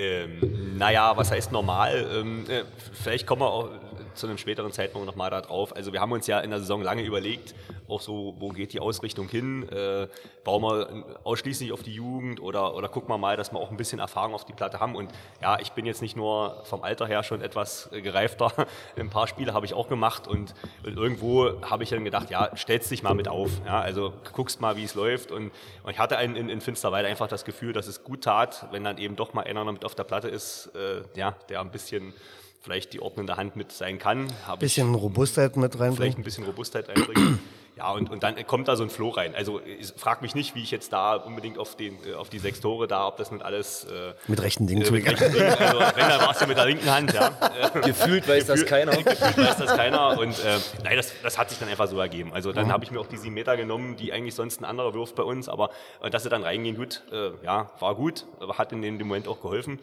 Ähm, 0.00 0.78
naja, 0.78 1.14
was 1.16 1.30
heißt 1.30 1.52
normal? 1.52 2.06
Ähm, 2.14 2.46
äh, 2.48 2.62
vielleicht 2.92 3.26
kommen 3.26 3.42
wir 3.42 3.50
auch 3.50 3.68
zu 4.14 4.26
einem 4.26 4.38
späteren 4.38 4.72
Zeitpunkt 4.72 5.06
nochmal 5.06 5.30
da 5.30 5.40
drauf. 5.40 5.74
Also 5.74 5.92
wir 5.92 6.00
haben 6.00 6.12
uns 6.12 6.26
ja 6.26 6.40
in 6.40 6.50
der 6.50 6.60
Saison 6.60 6.82
lange 6.82 7.02
überlegt, 7.02 7.54
auch 7.88 8.00
so, 8.00 8.34
wo 8.38 8.48
geht 8.48 8.72
die 8.72 8.80
Ausrichtung 8.80 9.28
hin? 9.28 9.68
Äh, 9.68 10.08
bauen 10.44 10.62
wir 10.62 11.04
ausschließlich 11.24 11.72
auf 11.72 11.82
die 11.82 11.94
Jugend 11.94 12.40
oder, 12.40 12.74
oder 12.74 12.88
gucken 12.88 13.10
wir 13.10 13.18
mal, 13.18 13.36
dass 13.36 13.52
wir 13.52 13.58
auch 13.58 13.70
ein 13.70 13.76
bisschen 13.76 13.98
Erfahrung 13.98 14.34
auf 14.34 14.44
die 14.44 14.52
Platte 14.52 14.80
haben. 14.80 14.94
Und 14.94 15.10
ja, 15.42 15.58
ich 15.60 15.72
bin 15.72 15.86
jetzt 15.86 16.02
nicht 16.02 16.16
nur 16.16 16.62
vom 16.64 16.82
Alter 16.82 17.06
her 17.06 17.22
schon 17.22 17.42
etwas 17.42 17.90
äh, 17.92 18.00
gereifter. 18.00 18.52
Ein 18.96 19.10
paar 19.10 19.26
Spiele 19.26 19.52
habe 19.52 19.66
ich 19.66 19.74
auch 19.74 19.88
gemacht 19.88 20.26
und, 20.28 20.54
und 20.84 20.96
irgendwo 20.96 21.60
habe 21.62 21.82
ich 21.82 21.90
dann 21.90 22.04
gedacht, 22.04 22.30
ja, 22.30 22.54
stellst 22.56 22.90
dich 22.90 23.02
mal 23.02 23.14
mit 23.14 23.28
auf. 23.28 23.50
Ja, 23.66 23.80
also 23.80 24.12
guckst 24.32 24.60
mal, 24.60 24.76
wie 24.76 24.84
es 24.84 24.94
läuft. 24.94 25.32
Und, 25.32 25.50
und 25.82 25.90
ich 25.90 25.98
hatte 25.98 26.16
in, 26.16 26.36
in, 26.36 26.48
in 26.48 26.60
Finsterwalde 26.60 27.08
einfach 27.08 27.28
das 27.28 27.44
Gefühl, 27.44 27.72
dass 27.72 27.86
es 27.86 28.04
gut 28.04 28.24
tat, 28.24 28.66
wenn 28.70 28.84
dann 28.84 28.98
eben 28.98 29.16
doch 29.16 29.34
mal 29.34 29.44
einer 29.44 29.64
mit 29.64 29.84
auf 29.84 29.94
der 29.94 30.04
Platte 30.04 30.28
ist, 30.28 30.70
äh, 30.74 31.02
ja, 31.18 31.36
der 31.48 31.60
ein 31.60 31.70
bisschen 31.70 32.14
vielleicht 32.60 32.92
die 32.92 33.00
ordnende 33.00 33.36
Hand 33.36 33.56
mit 33.56 33.72
sein 33.72 33.98
kann. 33.98 34.32
Ein 34.46 34.58
bisschen 34.58 34.94
Robustheit 34.94 35.56
mit 35.56 35.72
reinbringen. 35.72 35.96
Vielleicht 35.96 36.18
ein 36.18 36.24
bisschen 36.24 36.44
Robustheit 36.44 36.88
reinbringen. 36.88 37.38
Ja, 37.80 37.92
und, 37.92 38.10
und 38.10 38.22
dann 38.22 38.36
kommt 38.46 38.68
da 38.68 38.76
so 38.76 38.82
ein 38.82 38.90
Flow 38.90 39.08
rein. 39.08 39.34
Also 39.34 39.62
ich 39.64 39.94
frag 39.96 40.20
mich 40.20 40.34
nicht, 40.34 40.54
wie 40.54 40.62
ich 40.62 40.70
jetzt 40.70 40.92
da 40.92 41.14
unbedingt 41.14 41.56
auf, 41.56 41.76
den, 41.76 41.96
äh, 42.04 42.12
auf 42.12 42.28
die 42.28 42.38
sechs 42.38 42.60
Tore 42.60 42.86
da, 42.86 43.06
ob 43.06 43.16
das 43.16 43.30
nicht 43.30 43.42
alles... 43.42 43.84
Äh, 43.84 44.12
mit 44.28 44.42
rechten 44.42 44.66
Dingen 44.66 44.82
äh, 44.82 44.90
mit 44.90 45.06
rechten 45.06 45.32
Dingen. 45.32 45.54
Also 45.54 45.78
wenn, 45.78 46.08
dann 46.08 46.20
war 46.20 46.32
es 46.32 46.40
ja 46.40 46.46
mit 46.46 46.58
der 46.58 46.66
linken 46.66 46.90
Hand. 46.90 47.14
Ja. 47.14 47.30
Gefühlt 47.82 48.28
weiß 48.28 48.44
das 48.44 48.66
keiner. 48.66 48.92
Gefühlt 49.02 49.38
weiß 49.38 49.56
das 49.56 49.74
keiner. 49.74 50.18
Und 50.18 50.38
äh, 50.44 50.58
nein, 50.84 50.96
das, 50.96 51.14
das 51.22 51.38
hat 51.38 51.48
sich 51.48 51.58
dann 51.58 51.70
einfach 51.70 51.86
so 51.86 51.98
ergeben. 51.98 52.34
Also 52.34 52.52
dann 52.52 52.66
mhm. 52.66 52.72
habe 52.72 52.84
ich 52.84 52.90
mir 52.90 53.00
auch 53.00 53.06
die 53.06 53.16
sieben 53.16 53.34
Meter 53.34 53.56
genommen, 53.56 53.96
die 53.96 54.12
eigentlich 54.12 54.34
sonst 54.34 54.60
ein 54.60 54.66
anderer 54.66 54.92
wirft 54.92 55.14
bei 55.14 55.22
uns. 55.22 55.48
Aber 55.48 55.70
äh, 56.02 56.10
dass 56.10 56.24
sie 56.24 56.28
dann 56.28 56.42
reingehen, 56.42 56.76
gut, 56.76 57.02
äh, 57.10 57.30
ja, 57.42 57.70
war 57.78 57.94
gut. 57.94 58.26
Hat 58.58 58.72
in 58.72 58.82
dem 58.82 58.98
Moment 58.98 59.26
auch 59.26 59.40
geholfen. 59.40 59.78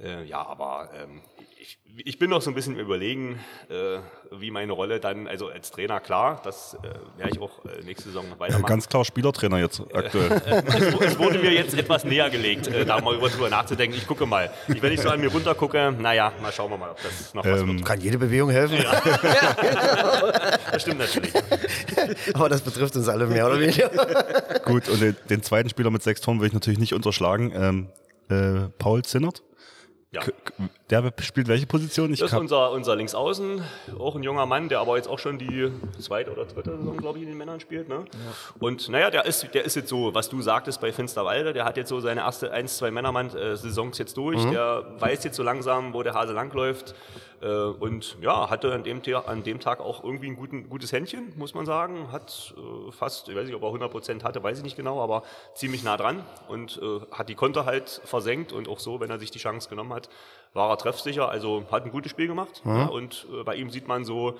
Äh, 0.00 0.24
ja, 0.24 0.44
aber 0.44 0.90
ähm, 0.94 1.20
ich, 1.96 2.18
bin 2.18 2.30
noch 2.30 2.42
so 2.42 2.50
ein 2.50 2.54
bisschen 2.54 2.78
überlegen, 2.78 3.38
äh, 3.68 3.98
wie 4.32 4.50
meine 4.50 4.72
Rolle 4.72 5.00
dann, 5.00 5.28
also 5.28 5.48
als 5.48 5.70
Trainer, 5.70 6.00
klar, 6.00 6.40
das 6.42 6.74
äh, 6.82 7.18
werde 7.18 7.32
ich 7.32 7.40
auch 7.40 7.64
äh, 7.64 7.84
nächste 7.84 8.08
Saison 8.08 8.28
noch 8.28 8.40
weitermachen. 8.40 8.62
Ja, 8.62 8.68
ganz 8.68 8.88
klar 8.88 9.04
Spielertrainer 9.04 9.58
jetzt 9.58 9.80
aktuell. 9.92 10.42
es, 10.66 11.00
es, 11.00 11.18
wurde 11.18 11.38
mir 11.38 11.52
jetzt 11.52 11.74
etwas 11.74 12.04
näher 12.04 12.30
gelegt, 12.30 12.66
äh, 12.66 12.84
da 12.84 13.00
mal 13.00 13.16
drüber 13.18 13.48
nachzudenken. 13.48 13.96
Ich 13.96 14.06
gucke 14.06 14.26
mal. 14.26 14.50
Ich, 14.68 14.82
wenn 14.82 14.92
ich 14.92 15.00
so 15.00 15.08
an 15.08 15.20
mir 15.20 15.30
runter 15.30 15.54
gucke, 15.54 15.94
naja, 15.98 16.32
mal 16.42 16.52
schauen 16.52 16.70
wir 16.70 16.78
mal, 16.78 16.90
ob 16.90 17.02
das 17.02 17.34
noch 17.34 17.44
was 17.44 17.60
ähm, 17.60 17.78
wird. 17.78 17.84
Kann 17.84 18.00
jede 18.00 18.18
Bewegung 18.18 18.50
helfen? 18.50 18.78
Ja. 18.82 19.00
das 20.72 20.82
stimmt 20.82 20.98
natürlich. 20.98 21.32
Aber 22.34 22.48
das 22.48 22.62
betrifft 22.62 22.96
uns 22.96 23.08
alle 23.08 23.26
mehr 23.26 23.46
oder 23.46 23.60
weniger. 23.60 23.90
Gut, 24.64 24.88
und 24.88 25.00
den, 25.00 25.16
den, 25.30 25.42
zweiten 25.42 25.68
Spieler 25.68 25.90
mit 25.90 26.02
sechs 26.02 26.20
Toren 26.20 26.40
will 26.40 26.48
ich 26.48 26.54
natürlich 26.54 26.78
nicht 26.78 26.94
unterschlagen. 26.94 27.52
Ähm, 27.54 27.88
äh, 28.28 28.68
Paul 28.78 29.02
Zinnert. 29.02 29.42
Ja. 30.14 30.22
Der 30.90 31.12
spielt 31.20 31.48
welche 31.48 31.66
Position? 31.66 32.12
Ich 32.12 32.20
das 32.20 32.32
ist 32.32 32.38
unser, 32.38 32.70
unser 32.70 32.94
Linksaußen, 32.94 33.62
auch 33.98 34.14
ein 34.14 34.22
junger 34.22 34.46
Mann, 34.46 34.68
der 34.68 34.78
aber 34.78 34.96
jetzt 34.96 35.08
auch 35.08 35.18
schon 35.18 35.38
die 35.38 35.72
zweite 35.98 36.30
oder 36.30 36.44
dritte 36.44 36.76
Saison, 36.76 36.96
glaube 36.96 37.18
ich, 37.18 37.24
in 37.24 37.30
den 37.30 37.38
Männern 37.38 37.58
spielt. 37.58 37.88
Ne? 37.88 38.04
Ja. 38.12 38.60
Und 38.60 38.88
naja, 38.88 39.10
der 39.10 39.24
ist, 39.24 39.52
der 39.54 39.64
ist 39.64 39.74
jetzt 39.74 39.88
so, 39.88 40.14
was 40.14 40.28
du 40.28 40.40
sagtest 40.40 40.80
bei 40.80 40.92
Finsterwalde, 40.92 41.52
der 41.52 41.64
hat 41.64 41.76
jetzt 41.76 41.88
so 41.88 41.98
seine 42.00 42.20
erste 42.20 42.52
1, 42.52 42.76
2 42.76 42.90
Männermann-Saisons 42.92 43.98
jetzt 43.98 44.16
durch. 44.16 44.44
Mhm. 44.44 44.52
Der 44.52 44.84
weiß 44.98 45.24
jetzt 45.24 45.36
so 45.36 45.42
langsam, 45.42 45.94
wo 45.94 46.02
der 46.02 46.14
Hase 46.14 46.32
langläuft. 46.32 46.94
Äh, 47.44 47.48
und 47.48 48.16
ja, 48.22 48.48
hatte 48.48 48.72
an 48.72 48.82
dem, 48.82 49.02
an 49.26 49.42
dem 49.42 49.60
Tag 49.60 49.80
auch 49.80 50.02
irgendwie 50.02 50.28
ein 50.28 50.36
guten, 50.36 50.68
gutes 50.70 50.92
Händchen, 50.92 51.32
muss 51.36 51.54
man 51.54 51.66
sagen. 51.66 52.10
Hat 52.10 52.54
äh, 52.56 52.90
fast, 52.90 53.28
ich 53.28 53.36
weiß 53.36 53.46
nicht, 53.46 53.54
ob 53.54 53.62
er 53.62 53.68
100 53.68 53.90
Prozent 53.90 54.24
hatte, 54.24 54.42
weiß 54.42 54.58
ich 54.58 54.64
nicht 54.64 54.76
genau, 54.76 55.02
aber 55.02 55.22
ziemlich 55.54 55.84
nah 55.84 55.96
dran 55.98 56.24
und 56.48 56.80
äh, 56.82 57.00
hat 57.12 57.28
die 57.28 57.34
Konter 57.34 57.66
halt 57.66 58.00
versenkt 58.04 58.52
und 58.52 58.68
auch 58.68 58.80
so, 58.80 59.00
wenn 59.00 59.10
er 59.10 59.18
sich 59.18 59.30
die 59.30 59.38
Chance 59.38 59.68
genommen 59.68 59.92
hat, 59.92 60.08
war 60.54 60.70
er 60.70 60.78
treffsicher. 60.78 61.28
Also 61.28 61.64
hat 61.70 61.84
ein 61.84 61.90
gutes 61.90 62.10
Spiel 62.10 62.28
gemacht. 62.28 62.62
Mhm. 62.64 62.76
Ja, 62.76 62.86
und 62.86 63.26
äh, 63.32 63.42
bei 63.44 63.56
ihm 63.56 63.68
sieht 63.68 63.88
man 63.88 64.04
so, 64.04 64.38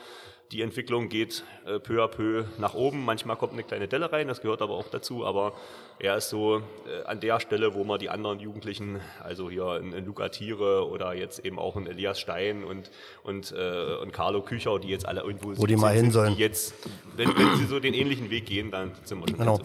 die 0.55 0.63
Entwicklung 0.63 1.09
geht 1.09 1.43
äh, 1.67 1.81
peu 1.81 2.03
à 2.03 2.07
peu 2.07 2.45
nach 2.59 2.75
oben. 2.75 3.05
Manchmal 3.05 3.37
kommt 3.37 3.55
eine 3.55 3.65
kleine 3.65 3.89
Delle 3.89 4.13
rein, 4.13 4.29
das 4.29 4.41
gehört 4.41 4.63
aber 4.63 4.75
auch 4.75 4.87
dazu. 4.89 5.27
Aber 5.27 5.53
er 5.99 6.17
ist 6.17 6.29
so 6.29 6.59
äh, 6.59 7.05
an 7.07 7.19
der 7.19 7.41
Stelle, 7.41 7.75
wo 7.75 7.83
man 7.83 7.99
die 7.99 8.09
anderen 8.09 8.39
Jugendlichen, 8.39 9.01
also 9.21 9.51
hier 9.51 9.67
ein, 9.67 9.93
ein 9.93 10.07
Luca 10.07 10.29
Tiere 10.29 10.89
oder 10.89 11.13
jetzt 11.13 11.45
eben 11.45 11.59
auch 11.59 11.75
ein 11.75 11.89
Elias 11.89 12.21
Stein 12.21 12.63
und, 12.63 12.93
und, 13.25 13.53
äh, 13.53 13.97
und 14.01 14.13
Carlo 14.13 14.43
Kücher, 14.43 14.79
die 14.79 14.89
jetzt 14.89 15.07
alle 15.07 15.23
irgendwo 15.23 15.57
wo 15.57 15.67
die 15.67 15.75
mal 15.75 15.93
hin 15.93 16.13
sollen. 16.13 16.37
Die 16.37 16.41
jetzt, 16.41 16.75
wenn, 17.17 17.37
wenn 17.37 17.57
sie 17.57 17.67
so 17.67 17.81
den 17.81 17.95
ähnlichen 17.95 18.31
Weg 18.31 18.47
gehen, 18.47 18.71
dann 18.71 18.93
sind 19.03 19.19
wir 19.19 19.29
schon 19.29 19.39
Genau. 19.39 19.61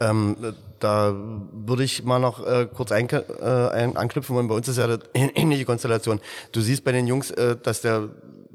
Ähm, 0.00 0.36
da 0.78 1.14
würde 1.52 1.84
ich 1.84 2.04
mal 2.04 2.18
noch 2.18 2.46
äh, 2.46 2.68
kurz 2.72 2.92
ein, 2.92 3.08
äh, 3.08 3.42
anknüpfen 3.94 4.36
wollen. 4.36 4.48
Bei 4.48 4.54
uns 4.54 4.68
ist 4.68 4.76
ja 4.76 4.84
eine 4.84 5.00
ähnliche 5.14 5.64
Konstellation. 5.64 6.20
Du 6.52 6.60
siehst 6.60 6.84
bei 6.84 6.92
den 6.92 7.06
Jungs, 7.06 7.30
äh, 7.30 7.56
dass 7.56 7.80
der 7.80 8.10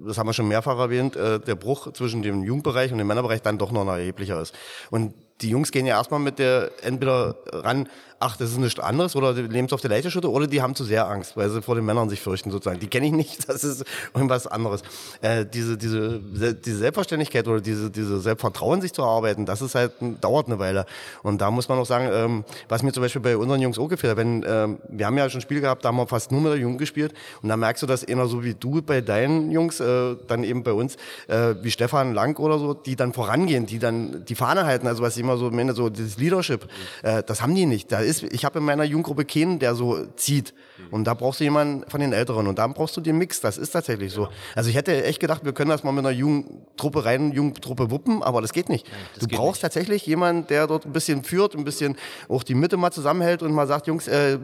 das 0.05 0.17
haben 0.17 0.27
wir 0.27 0.33
schon 0.33 0.47
mehrfach 0.47 0.77
erwähnt, 0.77 1.15
äh, 1.15 1.39
der 1.39 1.55
Bruch 1.55 1.91
zwischen 1.93 2.21
dem 2.21 2.43
Jugendbereich 2.43 2.91
und 2.91 2.97
dem 2.97 3.07
Männerbereich 3.07 3.41
dann 3.41 3.57
doch 3.57 3.71
noch 3.71 3.87
erheblicher 3.87 4.41
ist. 4.41 4.55
Und 4.89 5.13
die 5.41 5.49
Jungs 5.49 5.71
gehen 5.71 5.85
ja 5.85 5.97
erstmal 5.97 6.19
mit 6.19 6.39
der 6.39 6.71
entweder 6.81 7.35
ran, 7.47 7.87
ach, 8.19 8.35
das 8.37 8.51
ist 8.51 8.57
nichts 8.57 8.79
anderes 8.79 9.15
oder 9.15 9.33
die 9.33 9.59
es 9.59 9.73
auf 9.73 9.83
leichte 9.83 10.11
Schütte 10.11 10.29
oder 10.29 10.47
die 10.47 10.61
haben 10.61 10.75
zu 10.75 10.83
sehr 10.83 11.07
Angst, 11.07 11.37
weil 11.37 11.49
sie 11.49 11.61
vor 11.61 11.75
den 11.75 11.85
Männern 11.85 12.09
sich 12.09 12.19
fürchten 12.21 12.51
sozusagen. 12.51 12.79
Die 12.79 12.87
kenne 12.87 13.07
ich 13.07 13.13
nicht, 13.13 13.47
das 13.49 13.63
ist 13.63 13.85
irgendwas 14.13 14.47
anderes. 14.47 14.81
Äh, 15.21 15.45
diese, 15.45 15.77
diese, 15.77 16.19
diese 16.19 16.77
Selbstverständlichkeit 16.77 17.47
oder 17.47 17.61
diese, 17.61 17.89
diese 17.89 18.19
Selbstvertrauen 18.19 18.81
sich 18.81 18.93
zu 18.93 19.01
erarbeiten, 19.01 19.45
das 19.45 19.61
ist 19.61 19.75
halt, 19.75 19.93
dauert 20.21 20.47
eine 20.47 20.59
Weile. 20.59 20.85
Und 21.23 21.39
da 21.39 21.49
muss 21.49 21.69
man 21.69 21.79
auch 21.79 21.85
sagen, 21.85 22.09
ähm, 22.11 22.43
was 22.67 22.83
mir 22.83 22.91
zum 22.91 23.03
Beispiel 23.03 23.21
bei 23.21 23.37
unseren 23.37 23.61
Jungs 23.61 23.79
auch 23.79 23.87
gefällt, 23.87 24.17
wenn, 24.17 24.43
ähm, 24.47 24.79
wir 24.89 25.05
haben 25.05 25.17
ja 25.17 25.29
schon 25.29 25.39
ein 25.39 25.41
Spiel 25.41 25.61
gehabt, 25.61 25.85
da 25.85 25.89
haben 25.89 25.97
wir 25.97 26.07
fast 26.07 26.31
nur 26.31 26.41
mit 26.41 26.51
der 26.51 26.59
Jugend 26.59 26.79
gespielt 26.79 27.13
und 27.41 27.49
da 27.49 27.55
merkst 27.57 27.83
du, 27.83 27.87
dass 27.87 28.05
einer 28.05 28.27
so 28.27 28.43
wie 28.43 28.53
du 28.53 28.81
bei 28.81 29.01
deinen 29.01 29.51
Jungs, 29.51 29.79
äh, 29.79 30.15
dann 30.27 30.43
eben 30.43 30.63
bei 30.63 30.73
uns, 30.73 30.95
äh, 31.27 31.55
wie 31.61 31.71
Stefan 31.71 32.13
Lang 32.13 32.37
oder 32.39 32.59
so, 32.59 32.73
die 32.73 32.95
dann 32.95 33.13
vorangehen, 33.13 33.65
die 33.65 33.79
dann 33.79 34.25
die 34.25 34.35
Fahne 34.35 34.65
halten, 34.65 34.87
also 34.87 35.03
was 35.03 35.15
ich 35.15 35.23
immer 35.23 35.37
so 35.37 35.49
meine, 35.51 35.73
so 35.73 35.89
dieses 35.89 36.17
Leadership, 36.17 36.67
äh, 37.03 37.23
das 37.23 37.41
haben 37.41 37.55
die 37.55 37.65
nicht. 37.65 37.91
Da 37.91 38.08
ist, 38.09 38.23
ich 38.23 38.43
habe 38.43 38.59
in 38.59 38.65
meiner 38.65 38.83
Jugendgruppe 38.83 39.23
keinen, 39.25 39.59
der 39.59 39.75
so 39.75 40.05
zieht. 40.15 40.53
Und 40.91 41.05
da 41.05 41.13
brauchst 41.13 41.39
du 41.39 41.43
jemanden 41.43 41.89
von 41.89 42.01
den 42.01 42.11
Älteren. 42.13 42.47
Und 42.47 42.57
da 42.57 42.67
brauchst 42.67 42.97
du 42.97 43.01
den 43.01 43.17
Mix. 43.17 43.39
Das 43.41 43.57
ist 43.57 43.71
tatsächlich 43.71 44.11
so. 44.11 44.27
Also 44.55 44.69
ich 44.69 44.75
hätte 44.75 45.03
echt 45.03 45.19
gedacht, 45.19 45.45
wir 45.45 45.53
können 45.53 45.69
das 45.69 45.83
mal 45.83 45.91
mit 45.91 46.05
einer 46.05 46.15
Jugendtruppe 46.15 47.05
rein, 47.05 47.31
Jugendtruppe 47.31 47.91
wuppen, 47.91 48.23
aber 48.23 48.41
das 48.41 48.51
geht 48.51 48.69
nicht. 48.69 48.87
Nein, 48.87 48.99
das 49.13 49.27
du 49.27 49.35
brauchst 49.35 49.57
nicht. 49.57 49.61
tatsächlich 49.61 50.05
jemanden, 50.05 50.47
der 50.47 50.67
dort 50.67 50.85
ein 50.85 50.91
bisschen 50.91 51.23
führt, 51.23 51.55
ein 51.55 51.63
bisschen 51.63 51.95
auch 52.27 52.43
die 52.43 52.55
Mitte 52.55 52.77
mal 52.77 52.91
zusammenhält 52.91 53.43
und 53.43 53.53
mal 53.53 53.67
sagt, 53.67 53.87
Jungs, 53.87 54.07
äh, 54.07 54.39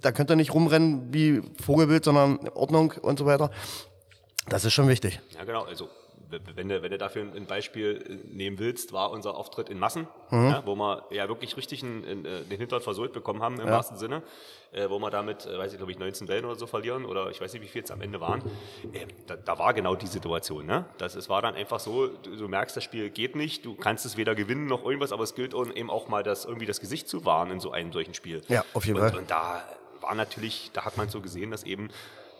da 0.00 0.12
könnt 0.12 0.30
ihr 0.30 0.36
nicht 0.36 0.54
rumrennen 0.54 1.12
wie 1.12 1.42
Vogelbild, 1.62 2.04
sondern 2.04 2.38
Ordnung 2.54 2.92
und 3.02 3.18
so 3.18 3.26
weiter. 3.26 3.50
Das 4.48 4.64
ist 4.64 4.72
schon 4.72 4.88
wichtig. 4.88 5.20
Ja, 5.36 5.44
genau. 5.44 5.64
Also 5.64 5.88
wenn 6.30 6.68
du, 6.68 6.82
wenn 6.82 6.90
du 6.90 6.98
dafür 6.98 7.22
ein 7.22 7.46
Beispiel 7.46 8.04
äh, 8.08 8.34
nehmen 8.34 8.58
willst, 8.58 8.92
war 8.92 9.10
unser 9.10 9.36
Auftritt 9.36 9.68
in 9.68 9.78
Massen, 9.78 10.06
mhm. 10.30 10.48
ja, 10.50 10.62
wo 10.64 10.74
wir 10.74 11.04
ja 11.10 11.28
wirklich 11.28 11.56
richtig 11.56 11.82
einen, 11.82 12.04
einen, 12.04 12.24
äh, 12.24 12.42
den 12.42 12.58
Hintern 12.58 12.80
versohlt 12.80 13.12
bekommen 13.12 13.42
haben 13.42 13.60
im 13.60 13.66
ja. 13.66 13.72
wahrsten 13.72 13.96
Sinne, 13.96 14.22
äh, 14.72 14.88
wo 14.88 14.98
wir 14.98 15.10
damit, 15.10 15.46
äh, 15.46 15.58
weiß 15.58 15.72
ich 15.72 15.78
glaube 15.78 15.92
ich, 15.92 15.98
19 15.98 16.26
Bällen 16.26 16.44
oder 16.44 16.56
so 16.56 16.66
verlieren 16.66 17.04
oder 17.04 17.30
ich 17.30 17.40
weiß 17.40 17.52
nicht, 17.52 17.62
wie 17.62 17.68
viel 17.68 17.82
es 17.82 17.90
am 17.90 18.00
Ende 18.00 18.20
waren. 18.20 18.42
Äh, 18.92 19.06
da, 19.26 19.36
da, 19.36 19.58
war 19.58 19.74
genau 19.74 19.94
die 19.94 20.06
Situation. 20.06 20.66
Ne? 20.66 20.84
Das, 20.98 21.14
es 21.14 21.28
war 21.28 21.42
dann 21.42 21.54
einfach 21.54 21.80
so, 21.80 22.08
du, 22.08 22.36
du, 22.36 22.48
merkst, 22.48 22.76
das 22.76 22.84
Spiel 22.84 23.10
geht 23.10 23.36
nicht, 23.36 23.64
du 23.64 23.74
kannst 23.74 24.06
es 24.06 24.16
weder 24.16 24.34
gewinnen 24.34 24.66
noch 24.66 24.84
irgendwas, 24.84 25.12
aber 25.12 25.24
es 25.24 25.34
gilt 25.34 25.54
eben 25.54 25.90
auch 25.90 26.08
mal, 26.08 26.22
das 26.22 26.44
irgendwie 26.44 26.66
das 26.66 26.80
Gesicht 26.80 27.08
zu 27.08 27.24
wahren 27.24 27.50
in 27.50 27.60
so 27.60 27.72
einem 27.72 27.92
solchen 27.92 28.14
Spiel. 28.14 28.42
Ja, 28.48 28.64
auf 28.74 28.86
jeden 28.86 29.00
und, 29.00 29.08
Fall. 29.08 29.18
Und 29.18 29.30
da 29.30 29.62
war 30.00 30.14
natürlich, 30.14 30.70
da 30.72 30.84
hat 30.84 30.96
man 30.96 31.08
so 31.08 31.20
gesehen, 31.20 31.50
dass 31.50 31.64
eben 31.64 31.90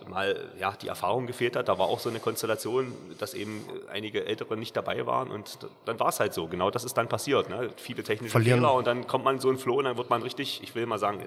mal 0.08 0.50
ja, 0.58 0.72
die 0.72 0.88
Erfahrung 0.88 1.26
gefehlt 1.26 1.56
hat. 1.56 1.68
Da 1.68 1.78
war 1.78 1.88
auch 1.88 1.98
so 1.98 2.08
eine 2.08 2.20
Konstellation, 2.20 2.94
dass 3.18 3.34
eben 3.34 3.64
einige 3.90 4.26
Ältere 4.26 4.56
nicht 4.56 4.76
dabei 4.76 5.06
waren 5.06 5.30
und 5.30 5.58
dann 5.84 6.00
war 6.00 6.08
es 6.08 6.20
halt 6.20 6.34
so. 6.34 6.46
Genau 6.48 6.70
das 6.70 6.84
ist 6.84 6.94
dann 6.94 7.08
passiert. 7.08 7.48
Ne? 7.48 7.70
Viele 7.76 8.02
technische 8.02 8.32
Verlieren. 8.32 8.60
Fehler 8.60 8.74
und 8.74 8.86
dann 8.86 9.06
kommt 9.06 9.24
man 9.24 9.38
so 9.38 9.50
in 9.50 9.58
Flow 9.58 9.78
und 9.78 9.84
dann 9.84 9.96
wird 9.96 10.10
man 10.10 10.22
richtig, 10.22 10.62
ich 10.62 10.74
will 10.74 10.86
mal 10.86 10.98
sagen, 10.98 11.26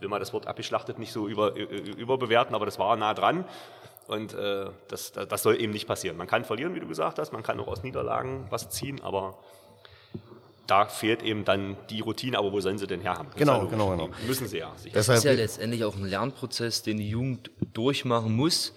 will 0.00 0.08
mal 0.08 0.18
das 0.18 0.32
Wort 0.32 0.46
abgeschlachtet 0.46 0.98
nicht 0.98 1.12
so 1.12 1.28
über, 1.28 1.54
überbewerten, 1.54 2.54
aber 2.54 2.66
das 2.66 2.78
war 2.78 2.96
nah 2.96 3.14
dran. 3.14 3.44
Und 4.06 4.34
äh, 4.34 4.66
das, 4.88 5.12
das 5.12 5.42
soll 5.42 5.60
eben 5.60 5.72
nicht 5.72 5.86
passieren. 5.86 6.16
Man 6.16 6.26
kann 6.26 6.44
verlieren, 6.44 6.74
wie 6.74 6.80
du 6.80 6.86
gesagt 6.86 7.18
hast, 7.18 7.32
man 7.32 7.42
kann 7.42 7.58
auch 7.58 7.68
aus 7.68 7.82
Niederlagen 7.82 8.46
was 8.50 8.68
ziehen, 8.68 9.00
aber 9.02 9.38
da 10.66 10.86
fehlt 10.86 11.22
eben 11.22 11.44
dann 11.44 11.76
die 11.90 12.00
Routine, 12.00 12.38
aber 12.38 12.52
wo 12.52 12.60
sollen 12.60 12.78
sie 12.78 12.86
denn 12.86 13.00
herhaben? 13.00 13.28
Genau, 13.36 13.64
ja 13.64 13.70
genau, 13.70 13.90
genau. 13.90 14.08
Müssen 14.26 14.46
sie 14.48 14.58
ja. 14.58 14.72
Das 14.92 15.08
ist 15.08 15.24
ja 15.24 15.32
letztendlich 15.32 15.84
auch 15.84 15.96
ein 15.96 16.04
Lernprozess, 16.04 16.82
den 16.82 16.98
die 16.98 17.08
Jugend 17.08 17.50
durchmachen 17.72 18.34
muss, 18.34 18.72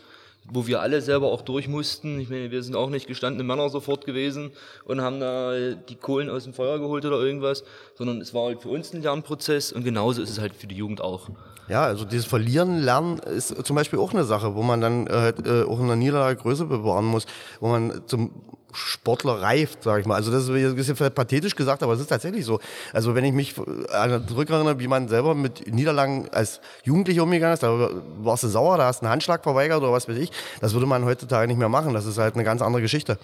wo 0.51 0.67
wir 0.67 0.81
alle 0.81 1.01
selber 1.01 1.27
auch 1.27 1.41
durch 1.41 1.67
mussten. 1.67 2.19
Ich 2.19 2.29
meine, 2.29 2.51
wir 2.51 2.63
sind 2.63 2.75
auch 2.75 2.89
nicht 2.89 3.07
gestandene 3.07 3.43
Männer 3.43 3.69
sofort 3.69 4.05
gewesen 4.05 4.51
und 4.85 5.01
haben 5.01 5.19
da 5.19 5.53
die 5.71 5.95
Kohlen 5.95 6.29
aus 6.29 6.43
dem 6.43 6.53
Feuer 6.53 6.79
geholt 6.79 7.05
oder 7.05 7.19
irgendwas, 7.19 7.63
sondern 7.95 8.21
es 8.21 8.33
war 8.33 8.45
halt 8.45 8.61
für 8.61 8.69
uns 8.69 8.93
ein 8.93 9.01
Lernprozess 9.01 9.71
und 9.71 9.83
genauso 9.83 10.21
ist 10.21 10.29
es 10.29 10.39
halt 10.39 10.55
für 10.55 10.67
die 10.67 10.75
Jugend 10.75 11.01
auch. 11.01 11.29
Ja, 11.69 11.83
also 11.83 12.05
dieses 12.05 12.25
Verlieren 12.25 12.79
lernen 12.79 13.19
ist 13.19 13.65
zum 13.65 13.75
Beispiel 13.75 13.99
auch 13.99 14.13
eine 14.13 14.23
Sache, 14.23 14.55
wo 14.55 14.63
man 14.63 14.79
dann 14.79 15.07
äh, 15.07 15.29
äh 15.29 15.65
auch 15.65 15.79
in 15.81 15.87
der 15.87 15.97
Niederlage 15.97 16.39
Größe 16.39 16.65
bewahren 16.65 17.05
muss, 17.05 17.25
wo 17.59 17.67
man 17.67 18.03
zum 18.07 18.31
Sportler 18.77 19.41
reift, 19.41 19.83
sage 19.83 20.01
ich 20.01 20.05
mal. 20.05 20.15
Also 20.15 20.31
das 20.31 20.43
ist 20.43 20.49
ein 20.49 20.75
bisschen 20.75 20.95
pathetisch 20.95 21.55
gesagt, 21.55 21.83
aber 21.83 21.93
es 21.93 21.99
ist 21.99 22.07
tatsächlich 22.07 22.45
so. 22.45 22.59
Also 22.93 23.15
wenn 23.15 23.23
ich 23.23 23.33
mich 23.33 23.55
zurückerinnere, 23.55 24.79
wie 24.79 24.87
man 24.87 25.07
selber 25.07 25.35
mit 25.35 25.73
Niederlagen 25.73 26.29
als 26.31 26.61
Jugendlicher 26.83 27.23
umgegangen 27.23 27.53
ist, 27.53 27.63
da 27.63 27.89
warst 28.19 28.43
du 28.43 28.47
sauer, 28.47 28.77
da 28.77 28.85
hast 28.85 29.01
du 29.01 29.05
einen 29.05 29.11
Handschlag 29.11 29.43
verweigert 29.43 29.81
oder 29.81 29.91
was 29.91 30.07
weiß 30.07 30.17
ich, 30.17 30.31
das 30.61 30.73
würde 30.73 30.85
man 30.85 31.05
heutzutage 31.05 31.47
nicht 31.47 31.57
mehr 31.57 31.69
machen. 31.69 31.93
Das 31.93 32.05
ist 32.05 32.17
halt 32.17 32.35
eine 32.35 32.43
ganz 32.43 32.61
andere 32.61 32.81
Geschichte. 32.81 33.17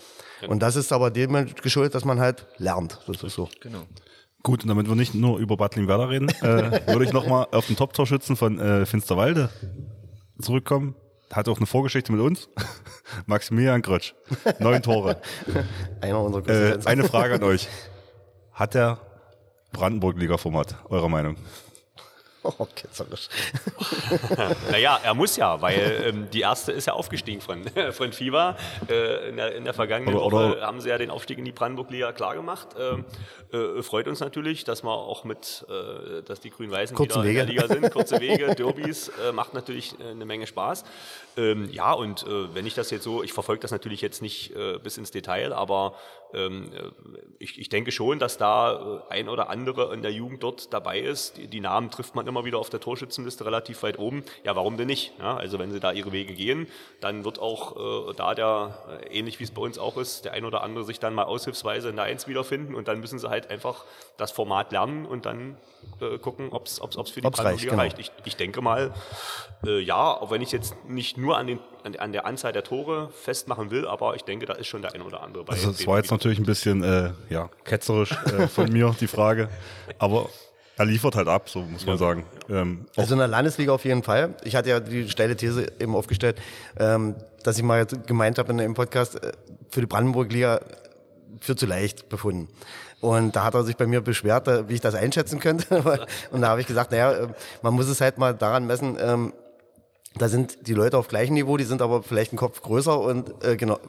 Und 0.48 0.62
das 0.62 0.76
ist 0.76 0.92
aber 0.92 1.12
dem 1.12 1.48
geschuldet, 1.62 1.96
dass 1.96 2.04
man 2.04 2.20
halt 2.20 2.46
lernt. 2.58 3.00
Das 3.08 3.24
ist 3.24 3.36
so. 3.36 3.50
Genau. 3.62 3.84
Gut, 4.42 4.64
und 4.64 4.70
damit 4.70 4.90
wir 4.90 4.96
nicht 4.96 5.16
nur 5.16 5.38
über 5.38 5.56
Bad 5.56 5.78
Werder 5.78 6.10
reden, 6.10 6.28
äh, 6.28 6.82
würde 6.88 7.06
ich 7.06 7.14
nochmal 7.14 7.48
auf 7.52 7.68
den 7.68 7.78
Top-Torschützen 7.78 8.36
von 8.36 8.60
äh, 8.60 8.86
Finsterwalde 8.86 9.50
zurückkommen 10.42 10.96
hat 11.34 11.48
auch 11.50 11.58
eine 11.58 11.66
Vorgeschichte 11.66 12.12
mit 12.12 12.22
uns. 12.22 12.50
Maximilian 13.26 13.82
Grötsch. 13.82 14.14
Neun 14.60 14.82
Tore. 14.82 15.22
Einer 16.02 16.22
unserer 16.22 16.48
äh, 16.48 16.80
Eine 16.86 17.04
Frage 17.04 17.36
an 17.36 17.44
euch. 17.44 17.68
Hat 18.52 18.76
der 18.76 19.00
Brandenburg-Liga-Format, 19.72 20.76
eurer 20.90 21.10
Meinung? 21.10 21.38
Oh, 22.60 22.68
ketzerisch. 22.76 23.30
naja, 24.72 25.00
er 25.02 25.14
muss 25.14 25.38
ja, 25.38 25.62
weil 25.62 26.04
ähm, 26.06 26.30
die 26.30 26.42
erste 26.42 26.74
ist 26.74 26.88
ja 26.88 26.94
aufgestiegen 26.94 27.40
von, 27.40 27.64
von 27.92 28.12
FIBA. 28.12 28.58
Äh, 28.90 29.30
in, 29.30 29.38
der, 29.38 29.56
in 29.56 29.64
der 29.64 29.74
vergangenen 29.74 30.16
oder, 30.16 30.26
Woche 30.26 30.58
oder 30.58 30.68
haben 30.68 30.82
sie 30.82 30.90
ja 30.90 30.98
den 30.98 31.10
Aufstieg 31.10 31.38
in 31.38 31.46
die 31.46 31.54
Brandenburg-Liga 31.54 32.12
klargemacht. 32.12 32.68
Ähm, 32.78 33.06
äh, 33.54 33.82
freut 33.82 34.08
uns 34.08 34.20
natürlich, 34.20 34.66
dass 34.66 34.84
wir 34.84 34.92
auch 34.92 35.24
mit, 35.24 35.66
äh, 35.70 36.22
dass 36.24 36.42
die 36.42 36.50
Grün-Weißen 36.50 36.98
wieder 36.98 37.24
Wege. 37.24 37.30
in 37.30 37.36
der 37.36 37.46
Liga 37.46 37.68
sind. 37.68 37.92
Kurze 37.92 38.20
Wege, 38.20 38.54
Derbys, 38.56 39.10
äh, 39.26 39.32
macht 39.32 39.54
natürlich 39.54 39.98
äh, 40.00 40.12
eine 40.12 40.26
Menge 40.26 40.46
Spaß. 40.46 40.84
Ähm, 41.38 41.70
ja, 41.72 41.94
und 41.94 42.24
äh, 42.24 42.54
wenn 42.54 42.66
ich 42.66 42.74
das 42.74 42.92
jetzt 42.92 43.04
so, 43.04 43.24
ich 43.24 43.32
verfolge 43.32 43.62
das 43.62 43.72
natürlich 43.72 44.02
jetzt 44.02 44.22
nicht 44.22 44.54
bis 44.84 44.98
ins 44.98 45.12
Detail, 45.12 45.54
aber 45.54 45.96
ähm, 46.34 46.70
ich, 47.40 47.60
ich 47.60 47.70
denke 47.70 47.92
schon, 47.92 48.20
dass 48.20 48.38
da 48.38 49.04
ein 49.10 49.30
oder 49.30 49.50
andere 49.50 49.94
in 49.94 50.02
der 50.02 50.12
Jugend 50.12 50.44
dort 50.44 50.74
dabei 50.74 51.00
ist. 51.00 51.38
Die, 51.38 51.48
die 51.48 51.60
Namen 51.60 51.92
trifft 51.92 52.16
man 52.16 52.28
immer 52.28 52.46
wieder 52.46 52.58
auf 52.58 52.70
der 52.70 52.80
Torschützenliste 52.80 53.46
relativ 53.46 53.84
weit 53.84 54.00
oben. 54.00 54.24
Ja, 54.44 54.56
warum 54.56 54.78
denn 54.78 54.88
nicht? 54.88 55.14
Ja, 55.20 55.36
also 55.36 55.60
wenn 55.60 55.72
sie 55.72 55.80
da 55.80 55.92
ihre 55.92 56.12
Wege 56.12 56.34
gehen, 56.34 56.68
dann 57.02 57.26
wird 57.26 57.40
auch 57.40 58.10
äh, 58.10 58.14
da 58.16 58.36
der, 58.36 58.78
äh, 59.04 59.18
ähnlich 59.20 59.40
wie 59.40 59.44
es 59.44 59.52
bei 59.52 59.62
uns 59.62 59.78
auch 59.78 59.98
ist, 59.98 60.26
der 60.26 60.34
ein 60.34 60.46
oder 60.46 60.64
andere 60.64 60.84
sich 60.84 61.00
dann 61.00 61.14
mal 61.14 61.24
aushilfsweise 61.24 61.90
in 61.90 61.96
der 61.96 62.06
Eins 62.06 62.28
wiederfinden 62.28 62.76
und 62.76 62.88
dann 62.88 63.00
müssen 63.00 63.20
sie 63.20 63.30
halt 63.30 63.50
einfach 63.50 63.86
das 64.18 64.32
Format 64.32 64.72
lernen 64.72 65.06
und 65.06 65.26
dann 65.26 65.58
äh, 66.02 66.18
gucken, 66.18 66.50
ob 66.52 66.66
es 66.66 66.80
für 66.80 67.22
die 67.22 67.30
Brandenburg 67.30 67.60
genau. 67.60 67.76
reicht. 67.76 68.00
Ich, 68.00 68.12
ich 68.26 68.36
denke 68.36 68.62
mal, 68.62 68.94
äh, 69.66 69.80
ja, 69.80 70.14
auch 70.14 70.32
wenn 70.32 70.42
ich 70.42 70.52
jetzt 70.52 70.76
nicht 70.86 71.18
nur 71.18 71.38
an, 71.38 71.48
den, 71.48 71.60
an, 71.84 71.96
an, 71.96 72.12
der 72.12 72.26
Anzahl 72.26 72.54
der 72.54 72.64
Tore 72.64 73.10
festmachen 73.10 73.72
will, 73.72 73.88
aber 73.88 74.16
ich 74.16 74.24
denke, 74.24 74.46
da 74.46 74.54
ist 74.54 74.68
schon 74.68 74.82
der 74.82 74.94
ein 74.94 75.02
oder 75.02 75.22
andere 75.22 75.44
bei. 75.44 75.54
Also 75.54 75.72
das 75.72 75.86
war 75.88 75.98
jetzt 75.98 76.12
natürlich 76.12 76.40
ein 76.40 76.46
bisschen 76.46 76.84
äh, 76.84 77.12
ja, 77.30 77.50
ketzerisch 77.64 78.12
äh, 78.12 78.48
von 78.48 78.72
mir, 78.72 78.96
die 79.00 79.08
Frage. 79.08 79.50
Aber 80.00 80.30
er 80.78 80.86
liefert 80.86 81.16
halt 81.16 81.28
ab, 81.28 81.50
so 81.50 81.62
muss 81.62 81.86
man 81.86 81.96
ja. 81.96 82.00
sagen. 82.00 82.26
Ähm, 82.50 82.86
also 82.96 83.14
in 83.14 83.20
der 83.20 83.28
Landesliga 83.28 83.72
auf 83.74 83.86
jeden 83.86 84.04
Fall. 84.04 84.36
Ich 84.44 84.56
hatte 84.56 84.70
ja 84.70 84.80
die 84.80 85.10
steile 85.10 85.36
These 85.36 85.72
eben 85.80 85.96
aufgestellt, 85.96 86.42
ähm, 86.78 87.16
dass 87.44 87.58
ich 87.58 87.64
mal 87.64 87.86
gemeint 87.86 88.40
habe 88.40 88.52
in 88.54 88.60
einem 88.60 88.74
Podcast, 88.74 89.24
äh, 89.24 89.34
für 89.70 89.82
die 89.82 89.88
Brandenburg-Liga 89.88 90.62
für 91.40 91.56
zu 91.56 91.66
leicht 91.66 92.10
befunden. 92.10 92.48
Und 93.02 93.36
da 93.36 93.44
hat 93.44 93.54
er 93.54 93.64
sich 93.64 93.76
bei 93.76 93.86
mir 93.86 94.00
beschwert, 94.00 94.48
äh, 94.48 94.70
wie 94.70 94.76
ich 94.76 94.82
das 94.82 94.96
einschätzen 94.96 95.40
könnte. 95.40 96.08
Und 96.32 96.42
da 96.42 96.48
habe 96.48 96.62
ich 96.62 96.68
gesagt, 96.68 96.92
naja, 96.92 97.12
äh, 97.12 97.28
man 97.62 97.74
muss 97.74 97.88
es 97.88 98.00
halt 98.00 98.18
mal 98.18 98.34
daran 98.34 98.66
messen, 98.66 98.98
ähm, 99.00 99.34
da 100.16 100.30
sind 100.30 100.68
die 100.68 100.74
Leute 100.74 100.98
auf 100.98 101.08
gleichem 101.08 101.34
Niveau, 101.34 101.58
die 101.58 101.64
sind 101.64 101.82
aber 101.82 102.04
vielleicht 102.04 102.32
einen 102.32 102.38
Kopf 102.38 102.62
größer 102.62 103.00
und 103.00 103.44
äh, 103.44 103.56
genau, 103.56 103.80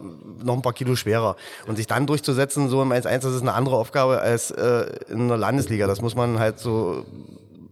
noch 0.42 0.54
ein 0.54 0.62
paar 0.62 0.72
Kilo 0.72 0.96
schwerer. 0.96 1.36
Und 1.66 1.76
sich 1.76 1.86
dann 1.86 2.06
durchzusetzen, 2.06 2.68
so 2.68 2.80
im 2.82 2.92
1-1, 2.92 3.02
das 3.02 3.34
ist 3.34 3.42
eine 3.42 3.52
andere 3.52 3.76
Aufgabe 3.76 4.20
als 4.20 4.50
äh, 4.50 4.86
in 5.08 5.28
der 5.28 5.36
Landesliga. 5.36 5.86
Das 5.86 6.00
muss 6.00 6.14
man 6.14 6.38
halt 6.38 6.58
so 6.58 7.04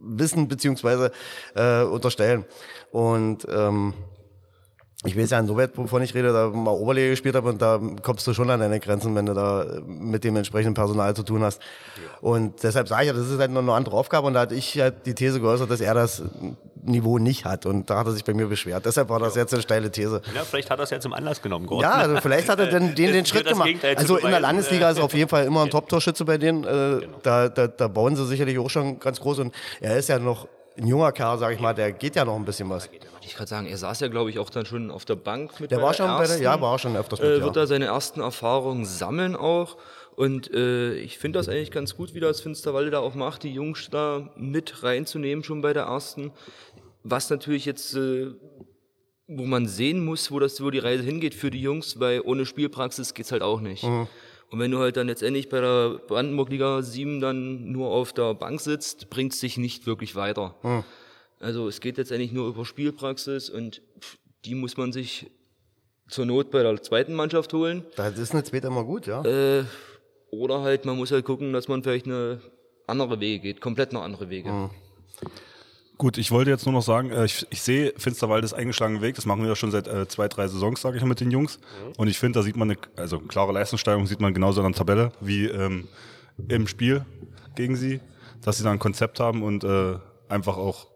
wissen 0.00 0.48
beziehungsweise 0.48 1.12
äh, 1.54 1.82
unterstellen. 1.82 2.44
Und 2.90 3.46
ähm, 3.50 3.94
ich 5.04 5.18
weiß 5.18 5.30
ja 5.30 5.40
insoweit, 5.40 5.76
wovon 5.76 6.02
ich 6.02 6.14
rede, 6.14 6.32
da 6.32 6.48
mal 6.48 6.70
Oberliga 6.70 7.08
gespielt 7.10 7.34
habe 7.34 7.48
und 7.48 7.60
da 7.60 7.80
kommst 8.02 8.26
du 8.26 8.34
schon 8.34 8.48
an 8.50 8.60
deine 8.60 8.78
Grenzen, 8.78 9.14
wenn 9.16 9.26
du 9.26 9.34
da 9.34 9.66
mit 9.84 10.22
dem 10.22 10.36
entsprechenden 10.36 10.74
Personal 10.74 11.14
zu 11.16 11.24
tun 11.24 11.42
hast. 11.42 11.60
Und 12.20 12.62
deshalb 12.62 12.86
sage 12.86 13.02
ich 13.02 13.08
ja, 13.08 13.12
das 13.12 13.28
ist 13.28 13.38
halt 13.40 13.50
noch 13.50 13.62
eine 13.62 13.72
andere 13.72 13.96
Aufgabe 13.96 14.28
und 14.28 14.34
da 14.34 14.40
hatte 14.40 14.54
ich 14.54 14.78
halt 14.78 15.04
die 15.06 15.14
These 15.14 15.40
geäußert, 15.40 15.70
dass 15.70 15.80
er 15.80 15.94
das 15.94 16.22
Niveau 16.84 17.18
nicht 17.18 17.44
hat 17.44 17.66
und 17.66 17.90
da 17.90 17.98
hat 17.98 18.06
er 18.06 18.12
sich 18.12 18.24
bei 18.24 18.34
mir 18.34 18.46
beschwert. 18.46 18.86
Deshalb 18.86 19.08
war 19.08 19.18
das 19.18 19.34
jetzt 19.34 19.52
eine 19.52 19.62
steile 19.62 19.90
These. 19.90 20.20
Ja, 20.34 20.42
vielleicht 20.44 20.70
hat 20.70 20.78
er 20.78 20.84
es 20.84 20.90
ja 20.90 21.00
zum 21.00 21.12
Anlass 21.12 21.42
genommen, 21.42 21.66
Gordon. 21.66 21.82
Ja, 21.82 21.96
also 21.96 22.16
vielleicht 22.20 22.48
hat 22.48 22.60
er 22.60 22.66
den, 22.66 22.94
den, 22.94 23.12
den 23.12 23.26
Schritt 23.26 23.46
gemacht. 23.46 23.66
Gegenteil 23.66 23.96
Also 23.96 24.18
in 24.18 24.30
der 24.30 24.40
Landesliga 24.40 24.88
äh, 24.88 24.92
ist 24.92 25.00
auf 25.00 25.14
jeden 25.14 25.28
Fall 25.28 25.46
immer 25.46 25.62
ein 25.62 25.70
Top-Torschütze 25.70 26.24
bei 26.24 26.38
denen. 26.38 26.64
Äh, 26.64 27.06
da, 27.22 27.48
da, 27.48 27.66
da 27.66 27.88
bauen 27.88 28.14
sie 28.14 28.26
sicherlich 28.26 28.58
auch 28.58 28.70
schon 28.70 28.98
ganz 28.98 29.20
groß 29.20 29.40
und 29.40 29.54
er 29.80 29.96
ist 29.96 30.08
ja 30.08 30.18
noch 30.18 30.46
ein 30.76 30.86
junger 30.86 31.12
Kerl, 31.12 31.38
sag 31.38 31.52
ich 31.52 31.60
mal, 31.60 31.74
der 31.74 31.92
geht 31.92 32.16
ja 32.16 32.24
noch 32.24 32.36
ein 32.36 32.44
bisschen 32.44 32.68
was. 32.70 32.90
Wollte 32.90 33.06
ich 33.26 33.34
gerade 33.34 33.48
sagen, 33.48 33.66
er 33.66 33.76
saß 33.76 34.00
ja, 34.00 34.08
glaube 34.08 34.30
ich, 34.30 34.38
auch 34.38 34.50
dann 34.50 34.66
schon 34.66 34.90
auf 34.90 35.04
der 35.04 35.16
Bank 35.16 35.60
mit 35.60 35.70
Der 35.70 35.82
war 35.82 35.94
schon 35.94 36.06
bei 36.06 36.18
der, 36.18 36.28
ersten. 36.28 36.42
ja, 36.42 36.60
war 36.60 36.74
auch 36.74 36.78
schon 36.78 36.96
öfters 36.96 37.20
mit, 37.20 37.28
äh, 37.28 37.38
ja. 37.38 37.44
wird 37.44 37.56
er 37.56 37.66
seine 37.66 37.86
ersten 37.86 38.20
Erfahrungen 38.20 38.84
sammeln 38.84 39.36
auch. 39.36 39.76
Und 40.16 40.52
äh, 40.52 40.94
ich 40.94 41.18
finde 41.18 41.38
das 41.38 41.48
eigentlich 41.48 41.70
ganz 41.70 41.96
gut, 41.96 42.14
wie 42.14 42.20
das 42.20 42.40
Finsterwalde 42.40 42.90
da 42.90 42.98
auch 43.00 43.14
macht, 43.14 43.44
die 43.44 43.52
Jungs 43.52 43.88
da 43.90 44.28
mit 44.36 44.82
reinzunehmen 44.82 45.44
schon 45.44 45.62
bei 45.62 45.72
der 45.72 45.84
ersten. 45.84 46.32
Was 47.02 47.30
natürlich 47.30 47.64
jetzt, 47.64 47.94
äh, 47.94 48.32
wo 49.28 49.44
man 49.44 49.66
sehen 49.66 50.04
muss, 50.04 50.30
wo, 50.30 50.38
das, 50.38 50.62
wo 50.62 50.70
die 50.70 50.78
Reise 50.78 51.02
hingeht 51.02 51.34
für 51.34 51.50
die 51.50 51.60
Jungs, 51.62 51.98
weil 52.00 52.20
ohne 52.20 52.44
Spielpraxis 52.44 53.14
geht's 53.14 53.32
halt 53.32 53.42
auch 53.42 53.60
nicht. 53.60 53.84
Mhm. 53.84 54.06
Und 54.52 54.58
wenn 54.58 54.70
du 54.70 54.78
halt 54.78 54.98
dann 54.98 55.06
letztendlich 55.06 55.48
bei 55.48 55.62
der 55.62 55.98
Brandenburg 56.06 56.50
Liga 56.50 56.82
7 56.82 57.20
dann 57.20 57.72
nur 57.72 57.88
auf 57.88 58.12
der 58.12 58.34
Bank 58.34 58.60
sitzt, 58.60 59.08
bringt's 59.08 59.40
dich 59.40 59.56
nicht 59.56 59.86
wirklich 59.86 60.14
weiter. 60.14 60.54
Mhm. 60.62 60.84
Also 61.40 61.68
es 61.68 61.80
geht 61.80 61.96
letztendlich 61.96 62.32
nur 62.32 62.48
über 62.48 62.66
Spielpraxis 62.66 63.48
und 63.48 63.80
die 64.44 64.54
muss 64.54 64.76
man 64.76 64.92
sich 64.92 65.30
zur 66.06 66.26
Not 66.26 66.50
bei 66.50 66.62
der 66.62 66.82
zweiten 66.82 67.14
Mannschaft 67.14 67.54
holen. 67.54 67.86
Das 67.96 68.18
ist 68.18 68.32
eine 68.32 68.44
zweite 68.44 68.66
immer 68.66 68.84
gut, 68.84 69.06
ja. 69.06 69.24
Äh, 69.24 69.64
oder 70.30 70.60
halt, 70.60 70.84
man 70.84 70.98
muss 70.98 71.10
halt 71.12 71.24
gucken, 71.24 71.54
dass 71.54 71.68
man 71.68 71.82
vielleicht 71.82 72.04
eine 72.04 72.42
andere 72.86 73.20
Wege 73.20 73.40
geht, 73.40 73.62
komplett 73.62 73.94
noch 73.94 74.02
andere 74.02 74.28
Wege. 74.28 74.50
Mhm. 74.50 74.70
Gut, 76.02 76.18
ich 76.18 76.32
wollte 76.32 76.50
jetzt 76.50 76.66
nur 76.66 76.72
noch 76.72 76.82
sagen, 76.82 77.12
äh, 77.12 77.26
ich, 77.26 77.46
ich 77.50 77.62
sehe 77.62 77.94
Finsterwald 77.96 78.42
ist 78.42 78.54
eingeschlagenen 78.54 79.02
Weg. 79.02 79.14
Das 79.14 79.24
machen 79.24 79.42
wir 79.42 79.50
ja 79.50 79.54
schon 79.54 79.70
seit 79.70 79.86
äh, 79.86 80.08
zwei, 80.08 80.26
drei 80.26 80.48
Saisons, 80.48 80.80
sage 80.80 80.96
ich 80.96 81.02
mal, 81.04 81.10
mit 81.10 81.20
den 81.20 81.30
Jungs. 81.30 81.60
Und 81.96 82.08
ich 82.08 82.18
finde, 82.18 82.40
da 82.40 82.42
sieht 82.42 82.56
man 82.56 82.72
eine, 82.72 82.78
also 82.96 83.20
klare 83.20 83.52
Leistungssteigerung 83.52 84.08
sieht 84.08 84.20
man 84.20 84.34
genauso 84.34 84.62
an 84.62 84.72
der 84.72 84.76
Tabelle 84.76 85.12
wie 85.20 85.44
ähm, 85.44 85.86
im 86.48 86.66
Spiel 86.66 87.06
gegen 87.54 87.76
sie, 87.76 88.00
dass 88.40 88.56
sie 88.56 88.64
da 88.64 88.72
ein 88.72 88.80
Konzept 88.80 89.20
haben 89.20 89.44
und 89.44 89.62
äh, 89.62 89.94
einfach 90.28 90.56
auch 90.56 90.88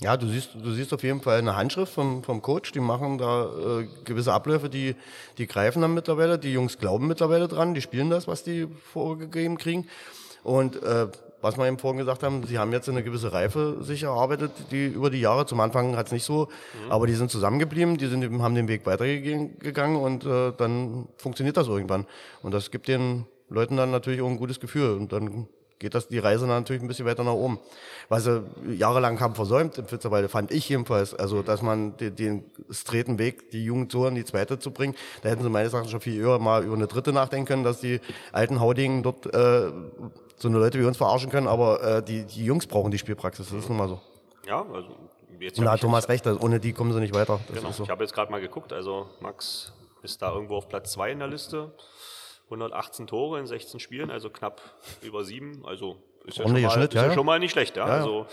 Ja, 0.00 0.16
du 0.16 0.26
siehst, 0.26 0.56
du 0.60 0.72
siehst 0.72 0.92
auf 0.92 1.04
jeden 1.04 1.20
Fall 1.20 1.38
eine 1.38 1.54
Handschrift 1.54 1.92
vom, 1.92 2.24
vom 2.24 2.42
Coach. 2.42 2.72
Die 2.72 2.80
machen 2.80 3.18
da 3.18 3.44
äh, 3.44 3.86
gewisse 4.04 4.32
Abläufe, 4.32 4.68
die, 4.68 4.96
die 5.38 5.46
greifen 5.46 5.80
dann 5.80 5.94
mittlerweile. 5.94 6.40
Die 6.40 6.52
Jungs 6.52 6.76
glauben 6.76 7.06
mittlerweile 7.06 7.46
dran, 7.46 7.74
die 7.74 7.82
spielen 7.82 8.10
das, 8.10 8.26
was 8.26 8.42
die 8.42 8.66
vorgegeben 8.92 9.58
kriegen. 9.58 9.86
Und 10.42 10.82
äh, 10.82 11.06
was 11.40 11.56
wir 11.56 11.66
eben 11.66 11.78
vorhin 11.78 11.98
gesagt 11.98 12.22
haben, 12.22 12.44
sie 12.44 12.58
haben 12.58 12.72
jetzt 12.72 12.88
eine 12.88 13.02
gewisse 13.02 13.32
Reife 13.32 13.78
sich 13.82 14.02
erarbeitet, 14.02 14.52
die 14.70 14.86
über 14.86 15.10
die 15.10 15.20
Jahre. 15.20 15.46
Zum 15.46 15.60
Anfang 15.60 15.96
hat 15.96 16.06
es 16.06 16.12
nicht 16.12 16.24
so, 16.24 16.48
aber 16.88 17.06
die 17.06 17.14
sind 17.14 17.30
zusammengeblieben, 17.30 17.96
die 17.96 18.06
sind, 18.06 18.42
haben 18.42 18.54
den 18.54 18.68
Weg 18.68 18.86
weitergegangen 18.86 19.96
und 19.96 20.24
äh, 20.24 20.52
dann 20.56 21.08
funktioniert 21.16 21.56
das 21.56 21.68
irgendwann. 21.68 22.06
Und 22.42 22.52
das 22.52 22.70
gibt 22.70 22.88
den 22.88 23.26
Leuten 23.48 23.76
dann 23.76 23.90
natürlich 23.90 24.20
auch 24.22 24.28
ein 24.28 24.36
gutes 24.36 24.60
Gefühl. 24.60 24.92
Und 24.92 25.12
dann 25.12 25.48
geht 25.80 25.94
das 25.94 26.08
die 26.08 26.18
Reise 26.18 26.46
dann 26.46 26.60
natürlich 26.60 26.82
ein 26.82 26.88
bisschen 26.88 27.06
weiter 27.06 27.24
nach 27.24 27.32
oben. 27.32 27.58
Was 28.08 28.24
sie 28.24 28.42
jahrelang 28.68 29.18
haben 29.18 29.34
versäumt 29.34 29.76
im 29.78 29.86
Pfitzerwalde, 29.86 30.28
fand 30.28 30.52
ich 30.52 30.68
jedenfalls. 30.68 31.14
Also, 31.14 31.42
dass 31.42 31.62
man 31.62 31.96
den, 31.96 32.14
den 32.14 32.44
straighten 32.70 33.18
Weg, 33.18 33.50
die 33.50 33.64
Jugend 33.64 33.90
so 33.90 34.06
in 34.06 34.14
die 34.14 34.24
zweite 34.24 34.58
zu 34.58 34.70
bringen, 34.70 34.94
da 35.22 35.30
hätten 35.30 35.42
sie 35.42 35.50
meines 35.50 35.72
Erachtens 35.72 35.90
schon 35.90 36.00
viel 36.00 36.20
eher 36.20 36.38
mal 36.38 36.64
über 36.64 36.74
eine 36.74 36.86
dritte 36.86 37.12
nachdenken 37.12 37.46
können, 37.46 37.64
dass 37.64 37.80
die 37.80 38.00
alten 38.30 38.60
Haudingen 38.60 39.02
dort 39.02 39.26
äh, 39.34 39.72
so 40.40 40.48
eine 40.48 40.58
Leute 40.58 40.78
wie 40.80 40.84
uns 40.84 40.96
verarschen 40.96 41.30
können, 41.30 41.46
aber 41.48 41.82
äh, 41.82 42.02
die, 42.02 42.24
die 42.24 42.44
Jungs 42.44 42.66
brauchen 42.66 42.90
die 42.90 42.98
Spielpraxis, 42.98 43.48
das 43.50 43.58
ist 43.58 43.68
nun 43.68 43.78
mal 43.78 43.88
so. 43.88 44.00
Ja, 44.46 44.64
also 44.72 44.88
jetzt 45.38 45.58
Und 45.58 45.64
da 45.66 45.72
hat 45.72 45.80
Thomas 45.80 46.08
recht, 46.08 46.26
also 46.26 46.40
ohne 46.40 46.58
die 46.60 46.72
kommen 46.72 46.92
sie 46.92 47.00
nicht 47.00 47.14
weiter. 47.14 47.40
Das 47.48 47.56
Genau. 47.58 47.72
so. 47.72 47.82
Ich 47.84 47.90
habe 47.90 48.02
jetzt 48.04 48.14
gerade 48.14 48.30
mal 48.32 48.40
geguckt, 48.40 48.72
also 48.72 49.08
Max 49.20 49.72
ist 50.02 50.22
da 50.22 50.32
irgendwo 50.32 50.56
auf 50.56 50.68
Platz 50.68 50.92
2 50.92 51.12
in 51.12 51.18
der 51.18 51.28
Liste. 51.28 51.72
118 52.46 53.06
Tore 53.06 53.38
in 53.38 53.46
16 53.46 53.78
Spielen, 53.80 54.10
also 54.10 54.28
knapp 54.30 54.60
über 55.02 55.24
sieben. 55.24 55.62
Also 55.66 55.96
ist 56.24 56.38
ja, 56.38 56.44
schon 56.44 56.52
mal, 56.60 56.70
Schnitt, 56.70 56.94
ist 56.94 57.00
ja, 57.00 57.06
ja, 57.06 57.12
schon 57.14 57.26
mal 57.26 57.38
nicht 57.38 57.52
schlecht. 57.52 57.76
Ja? 57.76 57.86
Ja, 57.86 57.94
ja. 57.96 58.00
Also, 58.02 58.26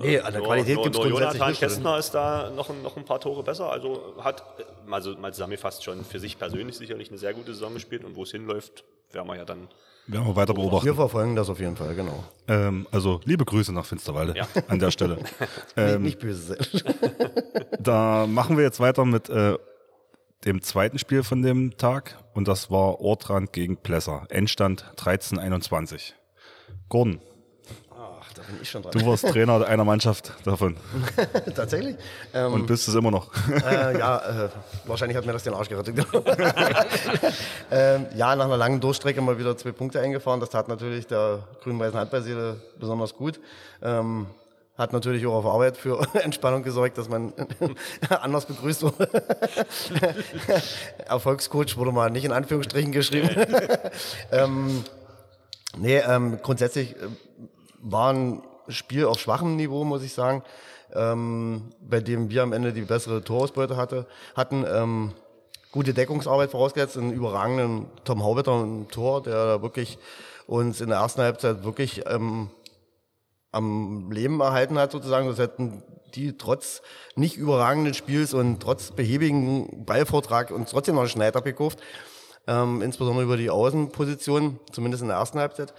Nee, 0.00 0.18
an 0.18 0.32
der 0.32 0.40
nur, 0.40 0.48
Qualität 0.48 0.82
gibt's 0.82 0.98
nur 0.98 1.06
grundsätzlich 1.08 1.38
Jonathan 1.38 1.48
nichts. 1.50 1.62
also. 1.62 1.74
Kästner 1.76 1.98
ist 1.98 2.10
da 2.12 2.50
noch, 2.50 2.70
ein- 2.70 2.82
noch 2.82 2.96
ein 2.96 3.04
paar 3.04 3.20
Tore 3.20 3.42
besser. 3.44 3.70
Also 3.70 4.14
hat, 4.20 4.42
also 4.90 5.14
mal 5.16 5.32
zusammengefasst, 5.32 5.84
schon 5.84 6.04
für 6.04 6.18
sich 6.18 6.38
persönlich 6.38 6.76
sicherlich 6.76 7.08
eine 7.10 7.18
sehr 7.18 7.34
gute 7.34 7.52
Saison 7.54 7.74
gespielt. 7.74 8.02
Und 8.04 8.16
wo 8.16 8.24
es 8.24 8.32
hinläuft, 8.32 8.82
werden 9.12 9.28
wir 9.28 9.36
ja 9.36 9.44
dann. 9.44 9.68
Werden 10.12 10.26
wir 10.26 10.36
weiter 10.36 10.54
beobachten. 10.54 10.86
Wir 10.86 10.94
verfolgen 10.94 11.36
das 11.36 11.48
auf 11.48 11.60
jeden 11.60 11.76
Fall, 11.76 11.94
genau. 11.94 12.24
Ähm, 12.48 12.86
also 12.90 13.20
liebe 13.24 13.44
Grüße 13.44 13.72
nach 13.72 13.84
Finsterwalde 13.84 14.34
Ja. 14.36 14.46
an 14.68 14.78
der 14.78 14.90
Stelle. 14.90 15.18
Ähm, 15.76 16.02
nicht, 16.02 16.16
nicht 16.16 16.18
böse. 16.20 16.58
Da 17.80 18.26
machen 18.26 18.56
wir 18.56 18.64
jetzt 18.64 18.80
weiter 18.80 19.04
mit 19.04 19.28
äh, 19.30 19.56
dem 20.44 20.60
zweiten 20.62 20.98
Spiel 20.98 21.22
von 21.22 21.42
dem 21.42 21.76
Tag 21.76 22.16
und 22.34 22.48
das 22.48 22.70
war 22.70 23.00
Ortrand 23.00 23.52
gegen 23.52 23.76
Plesser. 23.76 24.26
Endstand 24.30 24.84
13-21. 24.96 26.12
Gordon, 26.88 27.20
bin 28.50 28.62
ich 28.62 28.70
schon 28.70 28.82
dran. 28.82 28.92
du 28.92 29.06
warst 29.06 29.26
Trainer 29.26 29.66
einer 29.66 29.84
Mannschaft 29.84 30.32
davon 30.44 30.76
Tatsächlich? 31.54 31.96
Ähm, 32.34 32.52
und 32.52 32.66
bist 32.66 32.88
es 32.88 32.94
immer 32.94 33.10
noch. 33.10 33.30
äh, 33.64 33.98
ja, 33.98 34.44
äh, 34.44 34.48
wahrscheinlich 34.86 35.16
hat 35.16 35.26
mir 35.26 35.32
das 35.32 35.42
den 35.42 35.54
Arsch 35.54 35.68
gerettet. 35.68 35.98
ähm, 37.70 38.06
ja, 38.14 38.36
nach 38.36 38.44
einer 38.44 38.56
langen 38.56 38.80
Durchstrecke 38.80 39.20
mal 39.20 39.38
wieder 39.38 39.56
zwei 39.56 39.72
Punkte 39.72 40.00
eingefahren. 40.00 40.40
Das 40.40 40.50
tat 40.50 40.68
natürlich 40.68 41.06
der 41.06 41.40
grün-weißen 41.62 41.98
Handballseele 41.98 42.60
besonders 42.78 43.14
gut. 43.14 43.40
Ähm, 43.82 44.26
hat 44.80 44.92
natürlich 44.94 45.26
auch 45.26 45.34
auf 45.34 45.46
Arbeit 45.46 45.76
für 45.76 46.00
Entspannung 46.22 46.62
gesorgt, 46.62 46.96
dass 46.98 47.08
man 47.08 47.32
anders 48.08 48.46
begrüßt 48.46 48.82
wurde. 48.82 49.10
Erfolgscoach 51.06 51.76
wurde 51.76 51.92
mal 51.92 52.10
nicht 52.10 52.24
in 52.24 52.32
Anführungsstrichen 52.32 52.90
geschrieben. 52.90 53.28
ähm, 54.32 54.84
nee, 55.76 55.98
ähm, 55.98 56.38
grundsätzlich 56.42 56.96
äh, 56.96 57.08
war 57.80 58.12
ein 58.12 58.42
Spiel 58.68 59.04
auf 59.04 59.18
schwachem 59.18 59.56
Niveau, 59.56 59.84
muss 59.84 60.02
ich 60.02 60.12
sagen, 60.12 60.42
ähm, 60.94 61.70
bei 61.80 62.00
dem 62.00 62.30
wir 62.30 62.42
am 62.42 62.52
Ende 62.52 62.72
die 62.72 62.82
bessere 62.82 63.22
Torausbeute 63.22 63.76
hatte, 63.76 64.06
hatten. 64.34 64.64
Ähm, 64.68 65.12
gute 65.72 65.94
Deckungsarbeit 65.94 66.50
vorausgesetzt, 66.50 66.96
einen 66.96 67.12
überragenden 67.12 67.86
Tom 68.04 68.24
Haubitter 68.24 68.60
im 68.62 68.88
Tor, 68.88 69.22
der 69.22 69.46
da 69.46 69.62
wirklich 69.62 69.98
uns 70.46 70.80
in 70.80 70.88
der 70.88 70.98
ersten 70.98 71.22
Halbzeit 71.22 71.64
wirklich 71.64 72.02
ähm, 72.06 72.50
am 73.52 74.10
Leben 74.10 74.40
erhalten 74.40 74.78
hat 74.78 74.92
sozusagen. 74.92 75.28
Das 75.28 75.38
hätten 75.38 75.82
die 76.14 76.36
trotz 76.36 76.82
nicht 77.14 77.36
überragenden 77.36 77.94
Spiels 77.94 78.34
und 78.34 78.60
trotz 78.60 78.90
behäbigen 78.90 79.84
Ballvortrag 79.84 80.50
uns 80.50 80.70
trotzdem 80.70 80.96
noch 80.96 81.02
einen 81.02 81.10
Schneid 81.10 81.36
abgekauft. 81.36 81.78
Ähm, 82.46 82.82
insbesondere 82.82 83.24
über 83.24 83.36
die 83.36 83.50
Außenposition, 83.50 84.58
zumindest 84.72 85.02
in 85.02 85.08
der 85.08 85.18
ersten 85.18 85.38
Halbzeit. 85.38 85.72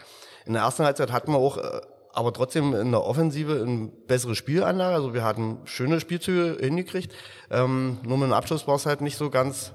In 0.45 0.53
der 0.53 0.61
ersten 0.61 0.85
Halbzeit 0.85 1.11
hatten 1.11 1.33
wir 1.33 1.37
auch 1.37 1.57
äh, 1.57 1.81
aber 2.13 2.33
trotzdem 2.33 2.73
in 2.73 2.91
der 2.91 3.03
Offensive 3.03 3.61
eine 3.61 3.87
bessere 4.07 4.35
Spielanlage. 4.35 4.95
Also 4.95 5.13
wir 5.13 5.23
hatten 5.23 5.59
schöne 5.65 5.99
Spielzüge 5.99 6.57
hingekriegt. 6.59 7.13
Ähm, 7.49 7.99
nur 8.03 8.17
mit 8.17 8.27
dem 8.27 8.33
Abschluss 8.33 8.67
war 8.67 8.75
es 8.75 8.85
halt 8.85 9.01
nicht 9.01 9.17
so 9.17 9.29
ganz 9.29 9.71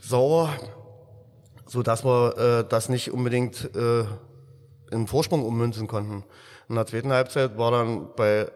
sauer, 0.00 0.50
so 1.66 1.82
dass 1.82 2.04
wir 2.04 2.36
äh, 2.36 2.68
das 2.68 2.88
nicht 2.88 3.12
unbedingt 3.12 3.70
äh, 3.74 4.04
in 4.90 5.06
Vorsprung 5.06 5.44
ummünzen 5.44 5.86
konnten. 5.86 6.24
In 6.68 6.74
der 6.74 6.86
zweiten 6.86 7.12
Halbzeit 7.12 7.58
war 7.58 7.70
dann 7.70 8.08
bei 8.16 8.48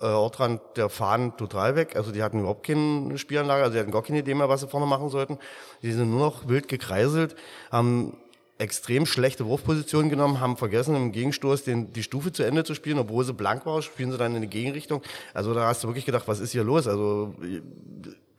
äh, 0.00 0.06
Ortrand 0.06 0.60
der 0.76 0.88
Faden 0.88 1.36
total 1.36 1.76
weg. 1.76 1.96
Also 1.96 2.12
die 2.12 2.22
hatten 2.22 2.40
überhaupt 2.40 2.66
keine 2.66 3.16
Spielanlage, 3.18 3.62
also 3.62 3.74
die 3.74 3.80
hatten 3.80 3.90
gar 3.90 4.02
keine 4.02 4.18
Idee 4.18 4.34
mehr, 4.34 4.48
was 4.48 4.60
sie 4.60 4.68
vorne 4.68 4.86
machen 4.86 5.08
sollten. 5.08 5.38
Die 5.82 5.92
sind 5.92 6.10
nur 6.10 6.20
noch 6.20 6.48
wild 6.48 6.68
gekreiselt, 6.68 7.36
haben 7.70 8.16
extrem 8.58 9.06
schlechte 9.06 9.46
Wurfpositionen 9.46 10.08
genommen, 10.08 10.40
haben 10.40 10.56
vergessen, 10.56 10.96
im 10.96 11.12
Gegenstoß 11.12 11.64
den, 11.64 11.92
die 11.92 12.02
Stufe 12.02 12.32
zu 12.32 12.42
Ende 12.42 12.64
zu 12.64 12.74
spielen, 12.74 12.98
obwohl 12.98 13.24
sie 13.24 13.34
blank 13.34 13.66
war, 13.66 13.82
spielen 13.82 14.10
sie 14.10 14.18
dann 14.18 14.34
in 14.34 14.42
die 14.42 14.48
Gegenrichtung. 14.48 15.02
Also 15.34 15.52
da 15.52 15.66
hast 15.66 15.84
du 15.84 15.88
wirklich 15.88 16.06
gedacht, 16.06 16.26
was 16.26 16.40
ist 16.40 16.52
hier 16.52 16.64
los? 16.64 16.86
Also 16.86 17.34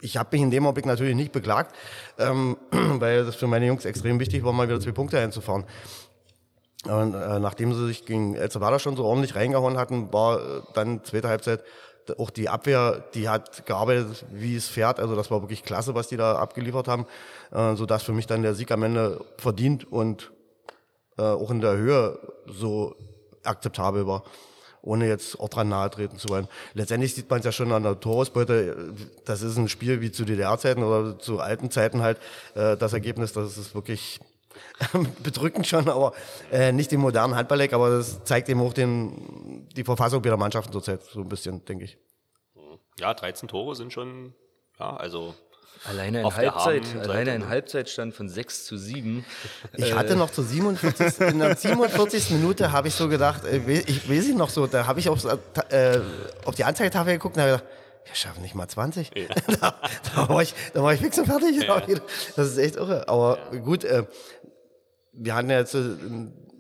ich 0.02 0.18
habe 0.18 0.30
mich 0.32 0.42
in 0.42 0.52
dem 0.52 0.66
Augenblick 0.66 0.86
natürlich 0.86 1.16
nicht 1.16 1.32
beklagt, 1.32 1.76
ähm, 2.18 2.58
weil 2.72 3.26
das 3.26 3.36
für 3.36 3.48
meine 3.48 3.68
Jungs 3.68 3.86
extrem 3.86 4.20
wichtig 4.20 4.44
war, 4.44 4.54
mal 4.54 4.68
wieder 4.68 4.80
zwei 4.80 4.92
Punkte 4.92 5.20
einzufahren. 5.20 5.66
Und 6.86 7.14
äh, 7.14 7.40
nachdem 7.40 7.74
sie 7.74 7.88
sich 7.88 8.06
gegen 8.06 8.36
El 8.36 8.50
Salvador 8.50 8.80
schon 8.80 8.96
so 8.96 9.04
ordentlich 9.04 9.36
reingehauen 9.36 9.78
hatten, 9.78 10.14
war 10.14 10.40
äh, 10.40 10.62
dann 10.74 11.04
zweite 11.04 11.28
Halbzeit 11.28 11.64
auch 12.18 12.30
die 12.30 12.50
Abwehr, 12.50 13.04
die 13.14 13.30
hat 13.30 13.66
gearbeitet, 13.66 14.26
wie 14.32 14.56
es 14.56 14.68
fährt. 14.68 15.00
Also 15.00 15.16
das 15.16 15.32
war 15.32 15.42
wirklich 15.42 15.64
klasse, 15.64 15.96
was 15.96 16.08
die 16.08 16.18
da 16.18 16.38
abgeliefert 16.38 16.88
haben, 16.88 17.06
äh, 17.52 17.76
sodass 17.76 18.04
für 18.04 18.14
mich 18.14 18.28
dann 18.28 18.42
der 18.42 18.56
Sieg 18.56 18.72
am 18.72 18.84
Ende 18.84 19.24
verdient 19.38 19.92
und 19.92 20.32
äh, 21.18 21.22
auch 21.22 21.52
in 21.52 21.62
der 21.62 21.78
Höhe 21.78 22.20
so 22.46 22.96
akzeptabel 23.44 24.08
war 24.08 24.24
ohne 24.88 25.08
jetzt 25.08 25.40
auch 25.40 25.50
dran 25.50 25.68
nahe 25.68 25.90
treten 25.90 26.18
zu 26.18 26.30
wollen. 26.30 26.48
Letztendlich 26.74 27.14
sieht 27.14 27.30
man 27.30 27.40
es 27.40 27.46
ja 27.46 27.52
schon 27.52 27.72
an 27.74 27.84
der 27.84 28.00
Torausbeute. 28.00 28.94
Das 29.26 29.42
ist 29.42 29.58
ein 29.58 29.68
Spiel 29.68 30.00
wie 30.02 30.12
zu 30.12 30.24
DDR-Zeiten 30.24 30.82
oder 30.82 31.20
zu 31.20 31.40
alten 31.40 31.70
Zeiten 31.70 32.02
halt. 32.02 32.18
Äh, 32.56 32.78
das 32.78 32.94
Ergebnis, 32.94 33.34
das 33.34 33.58
ist 33.58 33.76
wirklich 33.76 34.20
bedrückend 35.24 35.68
schon, 35.68 35.90
aber 35.90 36.14
äh, 36.52 36.72
nicht 36.72 36.92
im 36.94 37.02
modernen 37.02 37.36
Handballleck, 37.36 37.74
aber 37.74 37.90
das 37.90 38.24
zeigt 38.24 38.50
eben 38.50 38.62
auch 38.62 38.74
den, 38.74 39.68
die 39.76 39.84
Verfassung 39.84 40.22
der 40.22 40.38
Mannschaften 40.38 40.72
zurzeit 40.72 41.04
so 41.04 41.22
ein 41.22 41.30
bisschen, 41.30 41.64
denke 41.66 41.86
ich. 41.86 41.98
Ja, 43.00 43.14
13 43.14 43.48
Tore 43.48 43.76
sind 43.76 43.94
schon, 43.94 44.34
ja, 44.80 44.96
also 44.96 45.36
Alleine 45.86 46.22
in 46.22 46.36
Halbzeit, 46.36 46.84
alleine 47.02 47.32
ein 47.32 47.42
ne? 47.42 47.50
Halbzeitstand 47.50 48.14
von 48.14 48.30
6 48.30 48.66
zu 48.66 48.78
7. 48.78 49.26
Ich 49.78 49.94
hatte 49.94 50.16
noch 50.16 50.30
zur 50.32 50.44
47. 50.44 51.20
in 51.28 51.40
der 51.40 51.56
47. 51.56 52.32
Minute 52.32 52.72
habe 52.72 52.88
ich 52.88 52.96
so 52.96 53.08
gedacht, 53.08 53.46
äh, 53.46 53.60
ich 53.86 54.10
weiß 54.10 54.30
ich 54.30 54.36
noch 54.36 54.50
so, 54.50 54.68
da 54.68 54.88
habe 54.88 55.00
ich 55.00 55.10
aufs, 55.10 55.26
äh, 55.26 56.00
auf 56.46 56.56
die 56.56 56.64
Anzeigetafel 56.64 57.14
geguckt 57.14 57.38
und 57.38 57.44
habe 57.44 57.52
gedacht, 57.54 57.70
wir 58.06 58.16
schaffen 58.16 58.42
nicht 58.42 58.56
mal 58.56 58.68
20. 58.68 59.12
da, 59.60 59.76
da, 60.16 60.30
war 60.30 60.42
ich, 60.42 60.54
da 60.74 60.82
war 60.82 60.94
ich 60.94 61.02
fix 61.02 61.20
und 61.20 61.26
fertig. 61.26 61.60
Das 62.36 62.48
ist 62.48 62.58
echt 62.58 62.78
irre. 62.78 63.08
Aber 63.10 63.38
gut, 63.64 63.84
äh, 63.84 64.06
wir 65.18 65.36
hatten 65.36 65.50
ja 65.50 65.60
jetzt, 65.60 65.76
äh, 65.76 65.80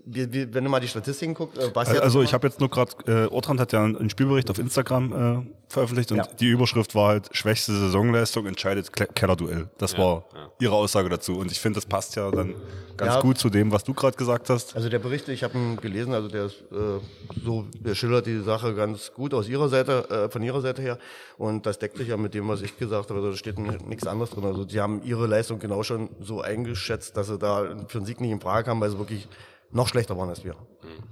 wir, 0.09 0.31
wir, 0.31 0.53
wenn 0.53 0.63
du 0.63 0.69
mal 0.69 0.79
die 0.79 0.87
Statistiken 0.87 1.33
guckst, 1.33 1.57
äh, 1.61 1.69
Basti 1.69 1.97
Also 1.97 2.21
ich 2.21 2.33
habe 2.33 2.47
jetzt 2.47 2.59
nur 2.59 2.69
gerade, 2.69 2.91
äh, 3.07 3.27
Ortrand 3.27 3.59
hat 3.59 3.73
ja 3.73 3.83
einen 3.83 4.09
Spielbericht 4.09 4.49
auf 4.49 4.57
Instagram 4.57 5.43
äh, 5.43 5.51
veröffentlicht 5.69 6.11
und 6.13 6.17
Ja. 6.19 6.27
die 6.39 6.47
Überschrift 6.47 6.95
war 6.95 7.09
halt 7.09 7.29
schwächste 7.35 7.73
Saisonleistung 7.73 8.45
entscheidet 8.45 8.87
Kle- 8.91 9.11
Kellerduell. 9.13 9.69
Das 9.77 9.97
war 9.97 10.25
ihre 10.59 10.73
Aussage 10.75 11.09
dazu 11.09 11.37
und 11.37 11.51
ich 11.51 11.59
finde, 11.59 11.77
das 11.77 11.85
passt 11.85 12.15
ja 12.15 12.31
dann 12.31 12.55
ganz 12.95 13.15
Ja. 13.15 13.21
gut 13.21 13.37
zu 13.37 13.49
dem, 13.49 13.71
was 13.71 13.83
du 13.83 13.93
gerade 13.93 14.15
gesagt 14.15 14.49
hast. 14.49 14.75
Also 14.77 14.87
der 14.87 14.99
Bericht, 14.99 15.27
ich 15.27 15.43
habe 15.43 15.57
ihn 15.57 15.75
gelesen, 15.77 16.13
also 16.13 16.29
der 16.29 16.45
ist 16.45 16.61
äh, 16.71 16.99
so, 17.43 17.65
der 17.79 17.93
schildert 17.95 18.25
die 18.27 18.39
Sache 18.39 18.73
ganz 18.75 19.11
gut 19.13 19.33
aus 19.33 19.49
ihrer 19.49 19.67
Seite, 19.67 20.09
äh, 20.09 20.29
von 20.29 20.41
ihrer 20.41 20.61
Seite 20.61 20.81
her. 20.81 20.97
Und 21.37 21.65
das 21.65 21.77
deckt 21.79 21.97
sich 21.97 22.07
ja 22.07 22.17
mit 22.17 22.33
dem, 22.33 22.47
was 22.47 22.61
ich 22.61 22.77
gesagt 22.77 23.09
habe. 23.09 23.19
Also 23.19 23.31
da 23.31 23.37
steht 23.37 23.59
nichts 23.59 24.07
anderes 24.07 24.31
drin. 24.31 24.45
Also 24.45 24.67
sie 24.67 24.79
haben 24.79 25.01
ihre 25.03 25.27
Leistung 25.27 25.59
genau 25.59 25.83
schon 25.83 26.09
so 26.21 26.41
eingeschätzt, 26.41 27.17
dass 27.17 27.27
sie 27.27 27.37
da 27.37 27.75
für 27.89 27.97
einen 27.97 28.05
Sieg 28.07 28.21
nicht 28.21 28.31
in 28.31 28.39
Frage 28.41 28.65
kamen, 28.65 28.79
weil 28.81 28.89
sie 28.89 28.97
wirklich 28.97 29.27
noch 29.71 29.87
schlechter 29.87 30.17
waren 30.17 30.29
als 30.29 30.43
wir. 30.43 30.55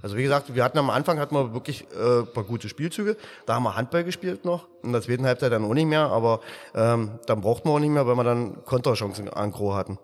Also 0.02 0.16
wie 0.18 0.24
gesagt, 0.24 0.54
wir 0.56 0.64
hatten 0.64 0.78
am 0.78 0.90
Anfang 0.90 1.20
hatten 1.20 1.36
wir 1.36 1.54
wirklich 1.54 1.86
äh, 1.94 2.20
ein 2.22 2.28
paar 2.34 2.44
gute 2.44 2.70
Spielzüge. 2.70 3.18
Da 3.46 3.56
haben 3.56 3.64
wir 3.64 3.76
Handball 3.76 4.04
gespielt 4.04 4.46
noch. 4.46 4.68
In 4.84 4.92
der 4.94 5.02
zweiten 5.02 5.26
Halbzeit 5.26 5.52
dann 5.52 5.66
auch 5.66 5.74
nicht 5.74 5.86
mehr, 5.88 6.08
aber 6.10 6.40
ähm, 6.74 7.20
dann 7.26 7.42
brauchten 7.42 7.68
wir 7.70 7.74
auch 7.74 7.80
nicht 7.80 7.90
mehr, 7.90 8.08
weil 8.08 8.16
wir 8.16 8.24
dann 8.24 8.64
Konterchancen 8.66 9.30
an 9.30 9.52
Gro 9.52 9.74
hatten. 9.74 9.98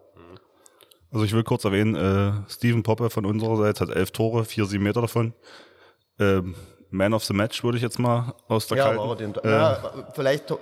Also 1.11 1.25
ich 1.25 1.33
will 1.33 1.43
kurz 1.43 1.65
erwähnen, 1.65 1.95
äh, 1.95 2.49
Steven 2.49 2.83
Poppe 2.83 3.09
von 3.09 3.25
unserer 3.25 3.57
Seite 3.57 3.81
hat 3.87 3.95
elf 3.95 4.11
Tore, 4.11 4.45
vier, 4.45 4.65
sieben 4.65 4.83
Meter 4.83 5.01
davon. 5.01 5.33
Ähm, 6.19 6.55
Man 6.89 7.13
of 7.13 7.23
the 7.25 7.33
Match 7.33 7.63
würde 7.63 7.77
ich 7.77 7.83
jetzt 7.83 7.99
mal 7.99 8.33
aus 8.47 8.67
der 8.67 8.77
Ja, 8.77 8.83
kalten. 8.85 8.99
aber 9.01 9.15
den, 9.15 9.35
äh, 9.35 9.49
ja, 9.51 9.77
vielleicht 10.13 10.53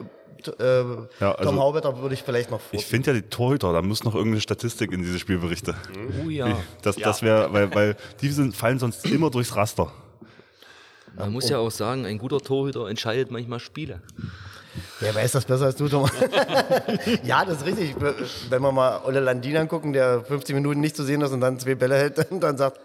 äh, 0.47 0.83
Ja, 1.19 1.31
also- 1.33 1.49
Tom 1.51 1.59
Haubetter 1.59 2.01
würde 2.01 2.13
ich 2.15 2.23
vielleicht 2.23 2.51
noch 2.51 2.61
vor. 2.61 2.79
Ich 2.79 2.85
finde 2.85 3.11
ja 3.11 3.13
die 3.21 3.27
Torhüter, 3.29 3.73
da 3.73 3.81
muss 3.81 4.03
noch 4.03 4.15
irgendeine 4.15 4.41
Statistik 4.41 4.91
in 4.91 5.01
diese 5.01 5.19
Spielberichte. 5.19 5.75
Oh 6.25 6.29
ja. 6.29 6.57
Das, 6.81 6.95
das 6.95 7.21
wäre, 7.21 7.51
weil, 7.53 7.73
weil 7.73 7.95
die 8.21 8.29
sind, 8.29 8.55
fallen 8.55 8.79
sonst 8.79 9.05
immer 9.05 9.29
durchs 9.29 9.55
Raster. 9.55 9.91
Man 11.17 11.33
muss 11.33 11.49
ja 11.49 11.57
auch 11.57 11.71
sagen, 11.71 12.05
ein 12.05 12.17
guter 12.17 12.39
Torhüter 12.39 12.87
entscheidet 12.87 13.31
manchmal 13.31 13.59
Spiele. 13.59 14.01
Wer 14.99 15.15
weiß 15.15 15.31
das 15.33 15.45
besser 15.45 15.65
als 15.65 15.75
du, 15.75 15.89
Thomas? 15.89 16.11
ja, 17.23 17.43
das 17.43 17.57
ist 17.57 17.65
richtig. 17.65 17.95
Wenn 18.49 18.61
wir 18.61 18.71
mal 18.71 19.01
Olle 19.03 19.19
Landin 19.19 19.57
angucken, 19.57 19.93
der 19.93 20.23
50 20.23 20.55
Minuten 20.55 20.79
nicht 20.79 20.95
zu 20.95 21.03
sehen 21.03 21.21
ist 21.21 21.31
und 21.31 21.41
dann 21.41 21.59
zwei 21.59 21.75
Bälle 21.75 21.95
hält 21.95 22.31
und 22.31 22.39
dann 22.43 22.57
sagt, 22.57 22.79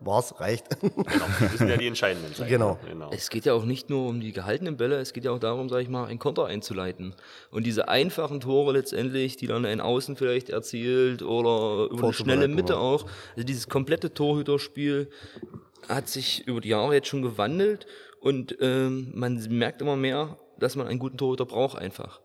war's, 0.00 0.38
reicht. 0.40 0.66
Genau, 0.80 1.26
das 1.40 1.58
sind 1.58 1.68
ja 1.68 1.76
die 1.76 1.86
entscheidenden 1.86 2.34
Zeiten. 2.34 2.50
Genau. 2.50 2.78
genau. 2.86 3.10
Es 3.12 3.30
geht 3.30 3.44
ja 3.44 3.54
auch 3.54 3.64
nicht 3.64 3.90
nur 3.90 4.08
um 4.08 4.20
die 4.20 4.32
gehaltenen 4.32 4.76
Bälle, 4.76 4.96
es 4.96 5.12
geht 5.12 5.24
ja 5.24 5.32
auch 5.32 5.38
darum, 5.38 5.68
sag 5.68 5.80
ich 5.80 5.88
mal, 5.88 6.06
einen 6.06 6.18
Konter 6.18 6.46
einzuleiten. 6.46 7.14
Und 7.50 7.66
diese 7.66 7.88
einfachen 7.88 8.40
Tore 8.40 8.72
letztendlich, 8.72 9.36
die 9.36 9.46
dann 9.46 9.64
ein 9.64 9.80
Außen 9.80 10.16
vielleicht 10.16 10.50
erzielt 10.50 11.22
oder 11.22 11.90
über 11.90 12.04
eine 12.04 12.12
schnelle 12.12 12.48
Mitte 12.48 12.74
ja. 12.74 12.78
auch. 12.78 13.06
Also 13.36 13.46
dieses 13.46 13.68
komplette 13.68 14.14
Torhüterspiel 14.14 15.10
hat 15.88 16.08
sich 16.08 16.46
über 16.46 16.60
die 16.60 16.68
Jahre 16.68 16.94
jetzt 16.94 17.08
schon 17.08 17.22
gewandelt 17.22 17.86
und 18.20 18.56
ähm, 18.60 19.10
man 19.14 19.34
merkt 19.50 19.80
immer 19.80 19.96
mehr, 19.96 20.38
dass 20.58 20.76
man 20.76 20.86
einen 20.86 20.98
guten 20.98 21.18
Torhüter 21.18 21.46
braucht 21.46 21.78
einfach. 21.78 22.20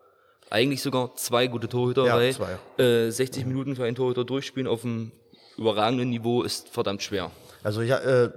Eigentlich 0.49 0.81
sogar 0.81 1.15
zwei 1.15 1.47
gute 1.47 1.67
Torhüter, 1.67 2.05
Ja, 2.05 2.15
weil 2.15 2.33
zwei. 2.33 2.83
Äh, 2.83 3.09
60 3.09 3.45
Minuten 3.45 3.75
für 3.75 3.85
einen 3.85 3.95
Torhüter 3.95 4.23
durchspielen 4.23 4.67
auf 4.67 4.83
einem 4.83 5.11
überragenden 5.57 6.09
Niveau 6.09 6.43
ist 6.43 6.69
verdammt 6.69 7.03
schwer. 7.03 7.31
Also 7.63 7.81
ich, 7.81 7.91
äh, 7.91 8.29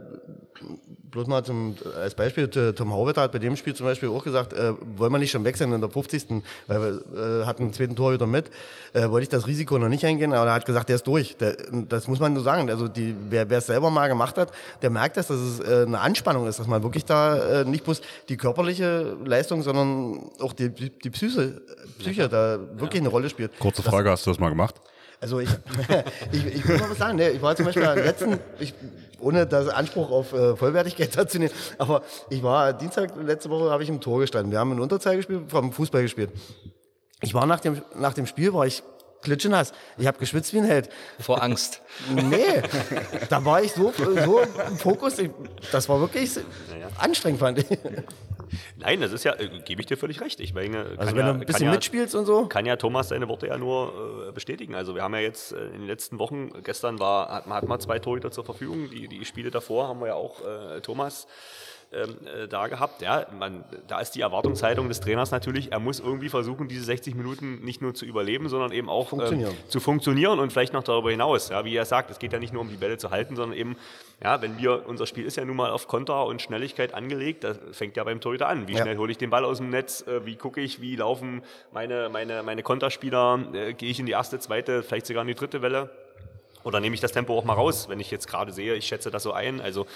bloß 1.16 1.26
mal 1.28 1.42
zum, 1.44 1.76
als 1.98 2.14
Beispiel, 2.14 2.48
Tom 2.48 2.92
Hauwetter 2.92 3.22
hat 3.22 3.32
bei 3.32 3.38
dem 3.38 3.56
Spiel 3.56 3.74
zum 3.74 3.86
Beispiel 3.86 4.08
auch 4.08 4.22
gesagt, 4.22 4.52
äh, 4.52 4.74
wollen 4.96 5.12
wir 5.12 5.18
nicht 5.18 5.30
schon 5.30 5.44
wechseln 5.44 5.72
in 5.72 5.80
der 5.80 5.90
50. 5.90 6.42
Weil 6.66 7.02
wir 7.14 7.40
äh, 7.42 7.46
hatten 7.46 7.64
einen 7.64 7.72
zweiten 7.72 7.96
Torhüter 7.96 8.26
mit, 8.26 8.50
äh, 8.92 9.08
wollte 9.08 9.22
ich 9.22 9.28
das 9.28 9.46
Risiko 9.46 9.78
noch 9.78 9.88
nicht 9.88 10.04
eingehen, 10.04 10.32
aber 10.32 10.50
er 10.50 10.54
hat 10.54 10.66
gesagt, 10.66 10.88
der 10.88 10.96
ist 10.96 11.06
durch. 11.06 11.36
Der, 11.38 11.56
das 11.88 12.06
muss 12.06 12.20
man 12.20 12.34
nur 12.34 12.42
sagen. 12.42 12.68
Also 12.68 12.86
die, 12.88 13.14
wer 13.30 13.48
wer 13.48 13.58
es 13.58 13.66
selber 13.66 13.90
mal 13.90 14.08
gemacht 14.08 14.36
hat, 14.36 14.52
der 14.82 14.90
merkt 14.90 15.16
das, 15.16 15.28
dass 15.28 15.38
es 15.38 15.60
äh, 15.60 15.84
eine 15.86 16.00
Anspannung 16.00 16.46
ist, 16.46 16.58
dass 16.58 16.66
man 16.66 16.82
wirklich 16.82 17.04
da 17.04 17.62
äh, 17.62 17.64
nicht 17.64 17.84
bloß 17.84 18.02
die 18.28 18.36
körperliche 18.36 19.16
Leistung, 19.24 19.62
sondern 19.62 20.30
auch 20.40 20.52
die, 20.52 20.68
die, 20.68 20.90
die 20.90 21.10
Psyche, 21.10 21.62
Psyche 21.98 22.28
da 22.28 22.58
wirklich 22.76 23.00
eine 23.00 23.08
Rolle 23.08 23.30
spielt. 23.30 23.58
Kurze 23.58 23.82
Frage, 23.82 24.10
hast 24.10 24.26
du 24.26 24.30
das 24.30 24.38
mal 24.38 24.50
gemacht? 24.50 24.76
Also 25.20 25.40
ich, 25.40 25.48
ich, 26.33 26.46
ich 26.46 26.68
will 26.68 26.79
mal 26.79 26.90
was 26.90 26.98
sagen, 26.98 27.16
ne? 27.16 27.31
ich 27.31 27.42
war 27.42 27.57
zum 27.57 27.66
Beispiel 27.66 27.85
am 27.85 27.98
letzten, 27.98 28.38
ich, 28.59 28.74
ohne 29.18 29.46
das 29.46 29.68
Anspruch 29.68 30.11
auf 30.11 30.33
äh, 30.33 30.57
Vollwertigkeit 30.57 31.11
dazu 31.16 31.38
nehmen, 31.38 31.52
aber 31.79 32.02
ich 32.31 32.42
war 32.42 32.72
Dienstag, 32.72 33.12
letzte 33.22 33.50
Woche 33.50 33.70
habe 33.70 33.83
ich 33.83 33.88
im 33.88 34.00
Tor 34.00 34.20
gestanden. 34.20 34.52
Wir 34.52 34.59
haben 34.59 34.72
in 34.72 34.81
Unterzahl 34.81 35.16
gespielt, 35.16 35.50
vom 35.50 35.72
Fußball 35.72 36.02
gespielt. 36.02 36.31
Ich 37.22 37.33
war 37.33 37.46
nach 37.46 37.61
dem, 37.61 37.83
nach 37.94 38.12
dem 38.12 38.26
Spiel, 38.26 38.52
war 38.52 38.66
ich 38.66 38.83
klitschenass. 39.22 39.72
Ich 39.96 40.07
habe 40.07 40.18
geschwitzt 40.18 40.52
wie 40.52 40.59
ein 40.59 40.64
Held. 40.64 40.88
Vor 41.18 41.42
Angst. 41.42 41.81
Nee, 42.14 42.62
da 43.29 43.44
war 43.44 43.62
ich 43.62 43.72
so, 43.72 43.92
so 43.92 44.40
im 44.40 44.76
Fokus, 44.76 45.18
ich, 45.18 45.31
das 45.72 45.88
war 45.88 46.00
wirklich 46.00 46.31
anstrengend, 46.98 47.40
fand 47.40 47.59
ich. 47.59 47.66
Nein, 48.76 49.00
das 49.00 49.12
ist 49.12 49.24
ja, 49.24 49.35
äh, 49.38 49.48
gebe 49.64 49.80
ich 49.80 49.87
dir 49.87 49.96
völlig 49.96 50.20
recht. 50.20 50.40
Ich 50.40 50.54
meine, 50.54 50.94
Also 50.96 51.12
wenn 51.16 51.26
ja, 51.26 51.32
du 51.32 51.40
ein 51.40 51.46
bisschen 51.46 51.66
ja, 51.66 51.72
mitspielst 51.72 52.14
und 52.14 52.26
so. 52.26 52.46
kann 52.46 52.66
ja 52.66 52.76
Thomas 52.76 53.09
seine 53.09 53.28
Worte 53.28 53.46
ja 53.48 53.59
nur 53.59 54.28
äh, 54.28 54.32
bestätigen. 54.32 54.74
Also 54.74 54.94
wir 54.94 55.02
haben 55.02 55.14
ja 55.14 55.20
jetzt 55.20 55.52
äh, 55.52 55.66
in 55.66 55.72
den 55.80 55.87
letzten 55.87 56.18
Wochen, 56.18 56.50
gestern 56.62 56.98
war, 56.98 57.28
hat, 57.28 57.46
man- 57.46 57.56
hat 57.59 57.68
man 57.68 57.80
zwei 57.80 57.98
Torhüter 57.98 58.30
zur 58.30 58.44
Verfügung. 58.44 58.90
Die, 58.90 59.09
die 59.09 59.24
Spiele 59.24 59.50
davor 59.50 59.88
haben 59.88 60.00
wir 60.00 60.09
ja 60.09 60.14
auch 60.14 60.40
äh, 60.44 60.80
Thomas 60.80 61.26
ähm, 62.04 62.16
äh, 62.44 62.48
da 62.48 62.66
gehabt. 62.68 63.02
Ja, 63.02 63.26
man, 63.38 63.64
da 63.87 64.00
ist 64.00 64.12
die 64.12 64.20
Erwartungshaltung 64.20 64.88
des 64.88 65.00
Trainers 65.00 65.30
natürlich, 65.30 65.72
er 65.72 65.78
muss 65.80 66.00
irgendwie 66.00 66.28
versuchen, 66.28 66.68
diese 66.68 66.85
60 66.85 67.14
Minuten 67.14 67.64
nicht 67.64 67.80
nur 67.82 67.94
zu 67.94 68.04
überleben, 68.04 68.48
sondern 68.48 68.72
eben 68.72 68.88
auch 68.88 69.09
Funktionieren. 69.09 69.50
Ähm, 69.50 69.70
zu 69.70 69.80
funktionieren 69.80 70.38
und 70.38 70.52
vielleicht 70.52 70.72
noch 70.72 70.82
darüber 70.82 71.11
hinaus. 71.11 71.48
Ja, 71.48 71.64
wie 71.64 71.74
er 71.74 71.85
sagt, 71.85 72.11
es 72.11 72.18
geht 72.18 72.32
ja 72.32 72.38
nicht 72.38 72.52
nur 72.52 72.62
um 72.62 72.68
die 72.68 72.76
Bälle 72.76 72.98
zu 72.98 73.11
halten, 73.11 73.37
sondern 73.37 73.56
eben, 73.59 73.76
ja, 74.22 74.40
wenn 74.42 74.59
wir, 74.59 74.85
unser 74.87 75.06
Spiel 75.06 75.24
ist 75.24 75.37
ja 75.37 75.44
nun 75.44 75.56
mal 75.56 75.70
auf 75.70 75.88
Konter 75.88 76.26
und 76.26 76.42
Schnelligkeit 76.42 76.94
angelegt, 76.94 77.44
das 77.44 77.59
fängt 77.72 77.96
ja 77.96 78.04
beim 78.04 78.20
Torhüter 78.20 78.48
an. 78.48 78.68
Wie 78.68 78.74
Ja. 78.74 78.82
schnell 78.82 78.96
hole 78.96 79.11
ich 79.11 79.18
den 79.18 79.30
Ball 79.30 79.44
aus 79.44 79.59
dem 79.59 79.70
Netz, 79.70 80.06
äh, 80.06 80.24
wie 80.26 80.37
gucke 80.37 80.61
ich, 80.61 80.80
wie 80.80 80.96
laufen 80.96 81.42
meine, 81.72 82.09
meine, 82.11 82.42
meine 82.42 82.62
Konterspieler, 82.62 83.40
äh, 83.52 83.72
gehe 83.74 83.90
ich 83.90 83.98
in 84.00 84.06
die 84.06 84.12
erste, 84.12 84.38
zweite, 84.38 84.82
vielleicht 84.82 85.06
sogar 85.06 85.22
in 85.22 85.28
die 85.28 85.35
dritte 85.35 85.62
Welle. 85.62 85.90
Oder 86.66 86.81
nehme 86.81 86.96
ich 86.96 87.00
das 87.00 87.12
Tempo 87.12 87.38
auch 87.38 87.44
mal 87.44 87.52
raus, 87.52 87.88
wenn 87.88 88.00
ich 88.00 88.11
jetzt 88.11 88.26
gerade 88.26 88.50
sehe, 88.50 88.74
ich 88.74 88.88
schätze 88.88 89.12
das 89.12 89.22
so 89.22 89.31
ein. 89.31 89.61
Also 89.61 89.87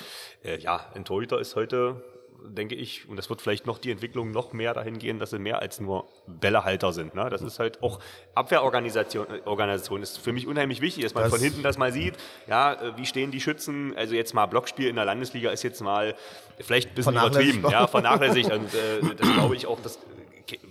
äh, 0.45 0.57
ja, 0.61 0.87
ein 0.95 1.05
Torhüter 1.05 1.41
ist 1.41 1.57
heute, 1.57 2.01
denke 2.47 2.75
ich, 2.75 3.09
und 3.09 3.17
das 3.17 3.29
wird 3.31 3.41
vielleicht 3.43 3.67
noch 3.67 3.79
die 3.79 3.91
Entwicklung 3.91 4.31
noch 4.31 4.53
mehr 4.53 4.75
dahin 4.75 4.99
gehen, 4.99 5.19
dass 5.19 5.31
sie 5.31 5.39
mehr 5.39 5.61
als 5.61 5.81
nur 5.81 6.07
Bällehalter 6.27 6.93
sind. 6.93 7.15
Ne? 7.15 7.29
Das 7.31 7.43
ist 7.43 7.59
halt 7.59 7.83
auch 7.83 8.01
Abwehrorganisation 8.35 9.27
äh, 9.31 9.41
Organisation 9.47 10.03
ist 10.03 10.19
für 10.19 10.33
mich 10.33 10.47
unheimlich 10.47 10.81
wichtig, 10.81 11.05
dass 11.05 11.15
man 11.15 11.25
Das- 11.25 11.33
von 11.33 11.41
hinten 11.41 11.63
das 11.63 11.79
mal 11.79 11.93
sieht. 11.93 12.15
Ja, 12.49 12.73
äh, 12.75 12.97
wie 12.97 13.07
stehen 13.07 13.31
die 13.31 13.41
Schützen? 13.41 13.95
Also 13.97 14.15
jetzt 14.15 14.35
mal 14.35 14.47
Blockspiel 14.47 14.89
in 14.89 14.97
der 14.97 15.05
Landesliga 15.05 15.51
ist 15.51 15.63
jetzt 15.63 15.81
mal 15.81 16.15
vielleicht 16.59 16.91
ein 16.91 16.95
bisschen 16.95 17.15
übertrieben, 17.15 17.65
ja, 17.71 17.87
vernachlässigt. 17.87 18.51
Und 18.53 18.73
äh, 18.75 19.15
das 19.17 19.33
glaube 19.35 19.57
ich 19.57 19.67
auch, 19.67 19.79
das 19.81 19.99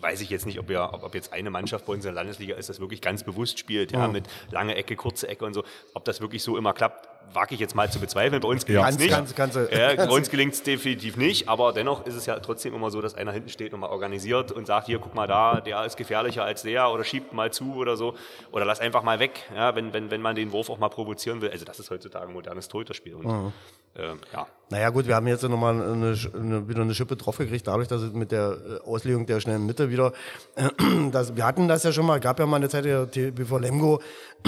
weiß 0.02 0.20
ich 0.20 0.30
jetzt 0.30 0.46
nicht, 0.46 0.60
ob, 0.60 0.68
wir, 0.68 0.90
ob 0.94 1.04
ob 1.04 1.16
jetzt 1.16 1.32
eine 1.32 1.50
Mannschaft 1.50 1.86
bei 1.86 1.94
uns 1.94 2.04
in 2.04 2.10
der 2.14 2.16
Landesliga 2.16 2.56
ist, 2.56 2.68
das 2.68 2.82
wirklich 2.82 3.00
ganz 3.02 3.24
bewusst 3.24 3.60
spielt, 3.60 3.94
ja, 3.94 4.08
mit 4.10 4.26
lange 4.52 4.76
Ecke, 4.76 4.96
kurze 4.98 5.28
Ecke 5.30 5.46
und 5.46 5.54
so. 5.54 5.64
Ob 5.94 6.04
das 6.04 6.20
wirklich 6.20 6.44
so 6.44 6.58
immer 6.58 6.74
klappt, 6.74 7.08
wage 7.34 7.54
ich 7.56 7.60
jetzt 7.62 7.76
mal 7.76 7.92
zu 7.92 8.00
bezweifeln. 8.00 8.42
Bei 8.42 8.48
uns 8.48 8.66
gelingt 8.66 8.88
es 8.90 8.98
nicht. 8.98 9.10
ganz, 9.10 9.36
ganz, 9.36 9.56
ja, 9.56 9.96
bei 9.96 10.10
uns 10.10 10.30
gelingt 10.30 10.54
es 10.54 10.64
definitiv 10.64 11.18
nicht, 11.18 11.48
aber 11.50 11.74
dennoch 11.74 12.06
ist 12.06 12.16
es 12.16 12.26
ja 12.26 12.40
trotzdem 12.40 12.74
immer 12.74 12.92
so, 12.92 13.02
dass 13.02 13.14
einer 13.16 13.32
hinten 13.32 13.50
steht 13.50 13.74
und 13.74 13.80
mal 13.82 13.90
organisiert 13.90 14.52
und 14.52 14.66
sagt, 14.68 14.88
hier, 14.88 15.00
guck 15.00 15.16
mal 15.16 15.28
da, 15.28 15.62
der 15.62 15.86
ist 15.86 15.98
gefährlicher 15.98 16.44
als 16.44 16.64
der 16.64 16.90
oder 16.92 17.04
schiebt 17.04 17.34
mal 17.34 17.52
zu 17.52 17.76
oder 17.76 17.98
so. 17.98 18.16
Oder 18.52 18.66
lass 18.66 18.80
einfach 18.80 19.04
mal 19.04 19.20
weg, 19.20 19.40
ja, 19.56 19.76
wenn, 19.76 19.94
wenn, 19.94 20.12
wenn 20.12 20.22
man 20.22 20.36
den 20.36 20.52
Wurf 20.52 20.70
auch 20.70 20.80
mal 20.80 20.90
provozieren 20.90 21.42
will. 21.42 21.50
Also 21.52 21.66
das 21.66 21.80
ist 21.80 21.90
heutzutage 21.92 22.28
ein 22.28 22.34
modernes 22.34 22.68
Torhüterspiel. 22.68 23.16
Und, 23.16 23.26
Mhm. 23.26 23.54
ähm, 23.96 24.20
ja. 24.34 24.48
Naja 24.70 24.90
gut, 24.90 25.08
wir 25.08 25.16
haben 25.16 25.28
jetzt 25.28 25.44
nochmal 25.44 25.74
eine, 25.82 26.16
eine, 26.34 26.68
wieder 26.68 26.82
eine 26.82 26.94
Schippe 26.94 27.16
draufgekriegt, 27.16 27.68
dadurch, 27.68 27.88
dass 27.88 28.02
es 28.02 28.14
mit 28.14 28.32
der 28.32 28.58
äh, 28.84 28.88
Auslegung 28.88 29.26
der 29.26 29.40
schnellen 29.40 29.66
Mitte 29.66 29.90
wieder, 29.90 30.14
das, 31.12 31.36
wir 31.36 31.46
hatten 31.46 31.68
das 31.68 31.84
ja 31.84 31.92
schon 31.92 32.06
mal, 32.06 32.20
gab 32.20 32.40
ja 32.40 32.46
mal 32.46 32.58
eine 32.58 32.70
Zeit, 32.70 32.84
TBV 33.12 33.58
Lemgo, 33.58 34.00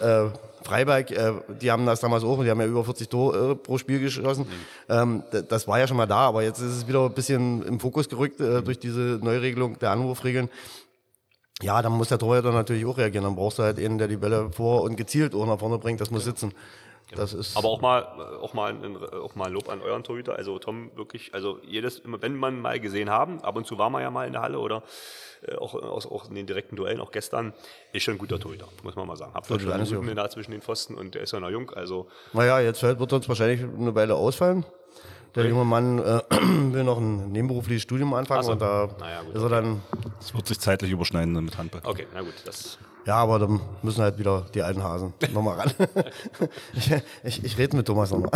äh, 0.00 0.26
Freiberg, 0.66 1.10
äh, 1.10 1.32
die 1.60 1.70
haben 1.70 1.86
das 1.86 2.00
damals 2.00 2.22
auch, 2.24 2.42
die 2.42 2.50
haben 2.50 2.60
ja 2.60 2.66
über 2.66 2.84
40 2.84 3.08
Tore 3.08 3.52
äh, 3.52 3.54
pro 3.54 3.78
Spiel 3.78 4.00
geschossen. 4.00 4.46
Ähm, 4.88 5.22
d- 5.32 5.42
das 5.48 5.66
war 5.66 5.78
ja 5.78 5.86
schon 5.86 5.96
mal 5.96 6.06
da, 6.06 6.18
aber 6.28 6.42
jetzt 6.42 6.58
ist 6.60 6.72
es 6.76 6.86
wieder 6.88 7.04
ein 7.06 7.14
bisschen 7.14 7.62
im 7.62 7.80
Fokus 7.80 8.08
gerückt 8.08 8.40
äh, 8.40 8.62
durch 8.62 8.78
diese 8.78 9.18
Neuregelung 9.22 9.78
der 9.78 9.90
Anwurfregeln. 9.92 10.50
Ja, 11.62 11.80
dann 11.80 11.92
muss 11.92 12.08
der 12.08 12.18
Torhüter 12.18 12.52
natürlich 12.52 12.84
auch 12.84 12.98
reagieren. 12.98 13.24
Dann 13.24 13.34
brauchst 13.36 13.58
du 13.58 13.62
halt 13.62 13.78
einen, 13.78 13.96
der 13.96 14.08
die 14.08 14.18
Bälle 14.18 14.50
vor 14.52 14.82
und 14.82 14.96
gezielt 14.96 15.34
auch 15.34 15.46
nach 15.46 15.58
vorne 15.58 15.78
bringt. 15.78 16.00
Das 16.02 16.10
muss 16.10 16.24
sitzen. 16.24 16.52
Das 17.14 17.32
ist 17.32 17.56
Aber 17.56 17.68
auch 17.68 17.80
mal, 17.80 18.00
äh, 18.02 18.42
auch 18.42 18.52
mal, 18.52 18.70
ein, 18.72 18.96
auch 18.96 19.36
mal 19.36 19.46
ein 19.46 19.52
Lob 19.52 19.68
an 19.68 19.80
euren 19.80 20.02
Torhüter. 20.02 20.34
Also 20.36 20.58
Tom 20.58 20.90
wirklich, 20.96 21.32
also 21.34 21.60
jedes, 21.64 22.00
immer 22.00 22.20
wenn 22.20 22.34
man 22.36 22.60
mal 22.60 22.80
gesehen 22.80 23.10
haben, 23.10 23.40
ab 23.42 23.54
und 23.56 23.66
zu 23.66 23.78
war 23.78 23.90
man 23.90 24.02
ja 24.02 24.10
mal 24.10 24.26
in 24.26 24.32
der 24.32 24.42
Halle 24.42 24.58
oder 24.58 24.82
äh, 25.46 25.54
auch, 25.54 25.74
aus, 25.74 26.06
auch 26.06 26.28
in 26.28 26.34
den 26.34 26.46
direkten 26.46 26.74
Duellen, 26.74 27.00
auch 27.00 27.12
gestern, 27.12 27.52
ist 27.92 28.02
schon 28.02 28.14
ein 28.14 28.18
guter 28.18 28.40
Torhüter, 28.40 28.66
muss 28.82 28.96
man 28.96 29.06
mal 29.06 29.16
sagen. 29.16 29.32
Habt 29.34 29.46
Gut, 29.46 29.60
schon 29.60 29.70
alles 29.70 29.88
einen 29.88 29.98
gut. 29.98 30.06
guten 30.06 30.16
da 30.16 30.28
zwischen 30.28 30.50
den 30.50 30.62
Pfosten 30.62 30.96
und 30.96 31.14
der 31.14 31.22
ist 31.22 31.32
ja 31.32 31.38
noch 31.38 31.50
jung, 31.50 31.70
also 31.70 32.08
Naja, 32.32 32.58
jetzt 32.58 32.82
wird 32.82 33.12
uns 33.12 33.28
wahrscheinlich 33.28 33.62
eine 33.62 33.94
Weile 33.94 34.16
ausfallen. 34.16 34.64
Der 35.36 35.46
junge 35.46 35.64
Mann 35.66 35.98
äh, 35.98 36.22
will 36.72 36.82
noch 36.82 36.98
ein 36.98 37.30
nebenberufliches 37.30 37.82
Studium 37.82 38.14
anfangen 38.14 38.42
so. 38.42 38.52
und 38.52 38.60
da 38.60 38.88
Naja, 38.98 39.22
gut, 39.22 39.34
ist 39.34 39.42
er 39.42 39.48
dann, 39.50 39.82
Es 40.18 40.34
wird 40.34 40.46
sich 40.48 40.58
zeitlich 40.58 40.90
überschneiden 40.90 41.34
mit 41.44 41.56
Handball. 41.56 41.82
okay, 41.84 42.06
na 42.14 42.22
gut, 42.22 42.34
das 42.46 42.78
ja, 43.06 43.16
aber 43.16 43.38
dann 43.38 43.60
müssen 43.82 44.02
halt 44.02 44.18
wieder 44.18 44.46
die 44.52 44.62
alten 44.62 44.82
Hasen 44.82 45.14
nochmal 45.32 45.60
ran. 45.60 45.72
ich 46.74 46.92
ich, 47.22 47.44
ich 47.44 47.58
rede 47.58 47.76
mit 47.76 47.86
Thomas 47.86 48.10
nochmal. 48.10 48.30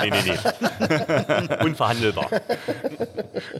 nee, 0.00 0.10
nee, 0.10 0.22
nee, 0.24 0.38
nee. 0.38 1.64
Unverhandelbar. 1.64 2.30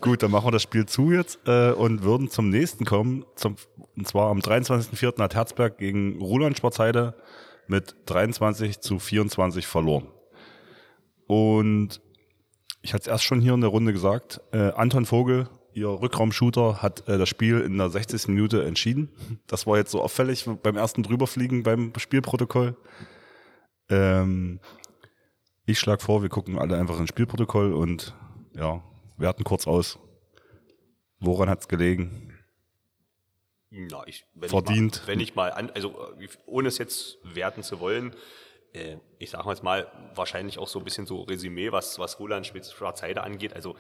Gut, 0.01 0.23
dann 0.23 0.31
machen 0.31 0.47
wir 0.47 0.53
das 0.53 0.63
Spiel 0.63 0.87
zu 0.87 1.13
jetzt 1.13 1.39
äh, 1.47 1.73
und 1.73 2.03
würden 2.03 2.31
zum 2.31 2.49
nächsten 2.49 2.85
kommen. 2.85 3.25
Zum, 3.37 3.57
und 3.97 4.09
zwar 4.09 4.31
am 4.31 4.39
23.04. 4.39 5.21
hat 5.21 5.35
Herzberg 5.35 5.77
gegen 5.77 6.21
Roland 6.21 6.59
Schwarzheide 6.59 7.15
mit 7.67 7.95
23 8.07 8.81
zu 8.81 8.99
24 8.99 9.67
verloren. 9.67 10.09
Und 11.27 12.01
ich 12.83 12.95
hatte 12.95 13.03
es 13.03 13.07
erst 13.09 13.25
schon 13.25 13.41
hier 13.41 13.53
in 13.53 13.61
der 13.61 13.71
Runde 13.71 13.93
gesagt, 13.93 14.41
äh, 14.53 14.73
Anton 14.73 15.05
Vogel, 15.05 15.49
ihr 15.75 15.89
Rückraumshooter, 15.89 16.83
hat 16.83 17.09
äh, 17.09 17.19
das 17.19 17.29
Spiel 17.29 17.61
in 17.61 17.79
der 17.79 17.91
60. 17.91 18.29
Minute 18.29 18.65
entschieden. 18.65 19.11
Das 19.47 19.67
war 19.67 19.77
jetzt 19.77 19.91
so 19.91 20.03
auffällig 20.03 20.47
beim 20.63 20.77
ersten 20.77 21.03
Drüberfliegen 21.03 21.63
beim 21.63 21.93
Spielprotokoll. 21.97 22.77
Ähm, 23.89 24.61
ich 25.67 25.79
schlage 25.79 26.03
vor, 26.03 26.23
wir 26.23 26.29
gucken 26.29 26.59
alle 26.59 26.77
einfach 26.77 26.99
ins 26.99 27.11
Spielprotokoll 27.11 27.73
und 27.73 28.15
ja, 28.55 28.83
werten 29.17 29.45
kurz 29.45 29.67
aus. 29.67 29.99
Woran 31.21 31.49
hat's 31.49 31.69
gelegen? 31.69 32.35
Na, 33.71 34.03
ich, 34.07 34.27
wenn 34.35 34.49
Verdient. 34.49 34.97
Ich 34.97 35.03
mal, 35.03 35.07
wenn 35.07 35.21
ich 35.21 35.35
mal 35.35 35.53
an, 35.53 35.71
also 35.71 35.95
ohne 36.47 36.69
es 36.69 36.79
jetzt 36.79 37.19
werten 37.23 37.63
zu 37.63 37.79
wollen, 37.79 38.17
äh, 38.73 38.97
ich 39.19 39.31
sage 39.31 39.49
jetzt 39.49 39.63
mal, 39.63 39.87
wahrscheinlich 40.15 40.59
auch 40.59 40.69
so 40.69 40.79
ein 40.79 40.85
bisschen 40.85 41.07
so 41.07 41.23
Resümee, 41.23 41.73
was, 41.73 41.99
was 41.99 42.19
Roland 42.19 42.47
Schwarzheide 42.47 43.23
angeht. 43.23 43.55
Also, 43.55 43.77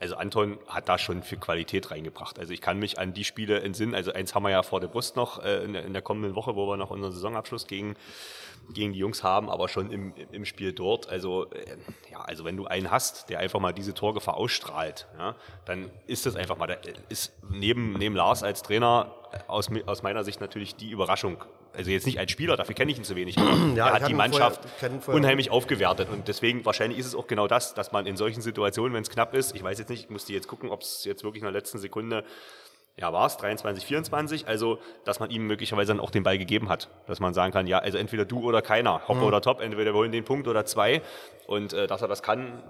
also 0.00 0.16
Anton 0.16 0.58
hat 0.66 0.88
da 0.88 0.98
schon 0.98 1.22
für 1.22 1.36
Qualität 1.36 1.90
reingebracht. 1.90 2.38
Also 2.38 2.52
ich 2.52 2.60
kann 2.60 2.78
mich 2.78 2.98
an 2.98 3.12
die 3.12 3.24
Spiele 3.24 3.60
entsinnen. 3.60 3.94
Also 3.94 4.12
eins 4.12 4.34
haben 4.34 4.44
wir 4.44 4.50
ja 4.50 4.62
vor 4.62 4.80
der 4.80 4.88
Brust 4.88 5.16
noch 5.16 5.42
äh, 5.42 5.64
in, 5.64 5.72
der, 5.72 5.84
in 5.84 5.92
der 5.92 6.02
kommenden 6.02 6.34
Woche, 6.34 6.54
wo 6.54 6.68
wir 6.68 6.76
noch 6.76 6.90
unseren 6.90 7.12
Saisonabschluss 7.12 7.66
gegen, 7.66 7.96
gegen 8.72 8.92
die 8.92 8.98
Jungs 8.98 9.22
haben, 9.22 9.50
aber 9.50 9.68
schon 9.68 9.90
im, 9.90 10.12
im 10.32 10.44
Spiel 10.44 10.72
dort. 10.72 11.08
Also, 11.08 11.50
äh, 11.50 11.76
ja, 12.10 12.20
also 12.20 12.44
wenn 12.44 12.56
du 12.56 12.66
einen 12.66 12.90
hast, 12.90 13.30
der 13.30 13.38
einfach 13.38 13.60
mal 13.60 13.72
diese 13.72 13.94
Torgefahr 13.94 14.36
ausstrahlt, 14.36 15.06
ja, 15.18 15.34
dann 15.64 15.90
ist 16.06 16.26
das 16.26 16.36
einfach 16.36 16.56
mal, 16.56 16.66
da 16.66 16.76
ist 17.08 17.32
neben, 17.50 17.94
neben 17.94 18.14
Lars 18.14 18.42
als 18.42 18.62
Trainer 18.62 19.14
äh, 19.32 19.38
aus, 19.46 19.70
aus 19.86 20.02
meiner 20.02 20.24
Sicht 20.24 20.40
natürlich 20.40 20.76
die 20.76 20.90
Überraschung. 20.90 21.38
Also 21.74 21.90
jetzt 21.90 22.06
nicht 22.06 22.18
als 22.18 22.32
Spieler, 22.32 22.56
dafür 22.56 22.74
kenne 22.74 22.90
ich 22.90 22.98
ihn 22.98 23.04
zu 23.04 23.14
wenig, 23.14 23.36
Ja, 23.76 23.88
er 23.88 23.92
hat 23.92 24.08
die 24.08 24.14
Mannschaft 24.14 24.62
vorher. 24.78 25.14
unheimlich 25.14 25.50
aufgewertet 25.50 26.08
und 26.10 26.26
deswegen 26.26 26.64
wahrscheinlich 26.64 26.98
ist 26.98 27.06
es 27.06 27.14
auch 27.14 27.26
genau 27.26 27.46
das, 27.46 27.74
dass 27.74 27.92
man 27.92 28.06
in 28.06 28.16
solchen 28.16 28.40
Situationen, 28.40 28.94
wenn 28.94 29.02
es 29.02 29.10
knapp 29.10 29.34
ist, 29.34 29.54
ich 29.54 29.62
weiß 29.62 29.78
jetzt 29.78 29.90
nicht, 29.90 30.04
ich 30.04 30.10
musste 30.10 30.32
jetzt 30.32 30.48
gucken, 30.48 30.70
ob 30.70 30.80
es 30.80 31.04
jetzt 31.04 31.24
wirklich 31.24 31.42
in 31.42 31.44
der 31.46 31.52
letzten 31.52 31.78
Sekunde 31.78 32.24
ja, 32.98 33.12
war 33.12 33.26
es 33.26 33.36
23, 33.36 33.84
24, 33.86 34.48
also 34.48 34.78
dass 35.04 35.20
man 35.20 35.30
ihm 35.30 35.46
möglicherweise 35.46 35.92
dann 35.92 36.00
auch 36.00 36.10
den 36.10 36.24
Ball 36.24 36.36
gegeben 36.36 36.68
hat. 36.68 36.88
Dass 37.06 37.20
man 37.20 37.32
sagen 37.32 37.52
kann, 37.52 37.66
ja, 37.66 37.78
also 37.78 37.96
entweder 37.96 38.24
du 38.24 38.40
oder 38.40 38.60
keiner, 38.60 39.06
Hoppe 39.06 39.22
oder 39.22 39.40
Top, 39.40 39.60
entweder 39.60 39.92
wir 39.92 39.98
holen 39.98 40.12
den 40.12 40.24
Punkt 40.24 40.48
oder 40.48 40.64
zwei. 40.66 41.02
Und 41.46 41.72
äh, 41.72 41.86
dass 41.86 42.02
er 42.02 42.08
das 42.08 42.22
kann, 42.22 42.62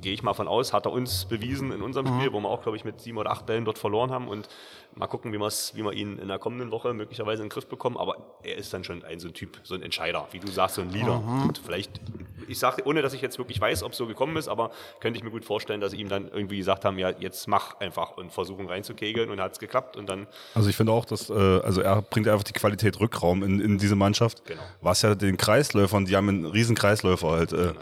gehe 0.00 0.12
ich 0.12 0.22
mal 0.22 0.34
von 0.34 0.48
aus, 0.48 0.72
hat 0.72 0.86
er 0.86 0.92
uns 0.92 1.24
bewiesen 1.24 1.72
in 1.72 1.82
unserem 1.82 2.06
Spiel, 2.06 2.32
wo 2.32 2.40
wir 2.40 2.48
auch, 2.48 2.62
glaube 2.62 2.76
ich, 2.76 2.84
mit 2.84 3.00
sieben 3.00 3.18
oder 3.18 3.30
acht 3.30 3.46
Bällen 3.46 3.64
dort 3.64 3.78
verloren 3.78 4.10
haben. 4.10 4.28
Und 4.28 4.48
mal 4.94 5.06
gucken, 5.06 5.32
wie, 5.32 5.38
wie 5.38 5.82
wir 5.84 5.92
ihn 5.92 6.18
in 6.18 6.28
der 6.28 6.38
kommenden 6.38 6.70
Woche 6.70 6.92
möglicherweise 6.94 7.42
in 7.42 7.48
den 7.48 7.52
Griff 7.52 7.66
bekommen. 7.66 7.96
Aber 7.96 8.16
er 8.42 8.56
ist 8.56 8.72
dann 8.72 8.84
schon 8.84 9.04
ein 9.04 9.20
so 9.20 9.28
ein 9.28 9.34
Typ, 9.34 9.60
so 9.64 9.74
ein 9.74 9.82
Entscheider, 9.82 10.28
wie 10.32 10.38
du 10.38 10.48
sagst, 10.48 10.76
so 10.76 10.82
ein 10.82 10.90
Leader. 10.90 11.22
Und 11.44 11.58
vielleicht, 11.58 12.00
ich 12.48 12.58
sage, 12.58 12.82
ohne 12.86 13.02
dass 13.02 13.12
ich 13.14 13.22
jetzt 13.22 13.38
wirklich 13.38 13.60
weiß, 13.60 13.82
ob 13.82 13.92
es 13.92 13.98
so 13.98 14.06
gekommen 14.06 14.36
ist, 14.36 14.48
aber 14.48 14.70
könnte 15.00 15.18
ich 15.18 15.24
mir 15.24 15.30
gut 15.30 15.44
vorstellen, 15.44 15.80
dass 15.80 15.92
sie 15.92 15.98
ihm 15.98 16.08
dann 16.08 16.28
irgendwie 16.28 16.58
gesagt 16.58 16.84
haben, 16.84 16.98
ja, 16.98 17.10
jetzt 17.10 17.48
mach 17.48 17.80
einfach 17.80 18.16
und 18.16 18.32
versuchen 18.32 18.68
reinzukegeln 18.68 19.30
und 19.30 19.40
hat 19.40 19.52
es 19.52 19.58
geklappt 19.58 19.96
und 19.96 20.08
dann 20.08 20.26
Also 20.54 20.68
ich 20.68 20.76
finde 20.76 20.92
auch, 20.92 21.04
dass 21.04 21.30
äh, 21.30 21.32
also 21.32 21.80
er 21.80 22.02
bringt 22.02 22.28
einfach 22.28 22.44
die 22.44 22.52
Qualität 22.52 23.00
Rückraum 23.00 23.42
in, 23.42 23.60
in 23.60 23.78
diese 23.78 23.96
Mannschaft. 23.96 24.44
Genau. 24.44 24.62
Was 24.80 25.02
ja 25.02 25.14
den 25.14 25.36
Kreisläufern, 25.36 26.04
die 26.04 26.16
haben 26.16 26.28
einen 26.28 26.46
riesen 26.46 26.76
Kreisläufer 26.76 27.30
halt. 27.30 27.52
Äh, 27.52 27.72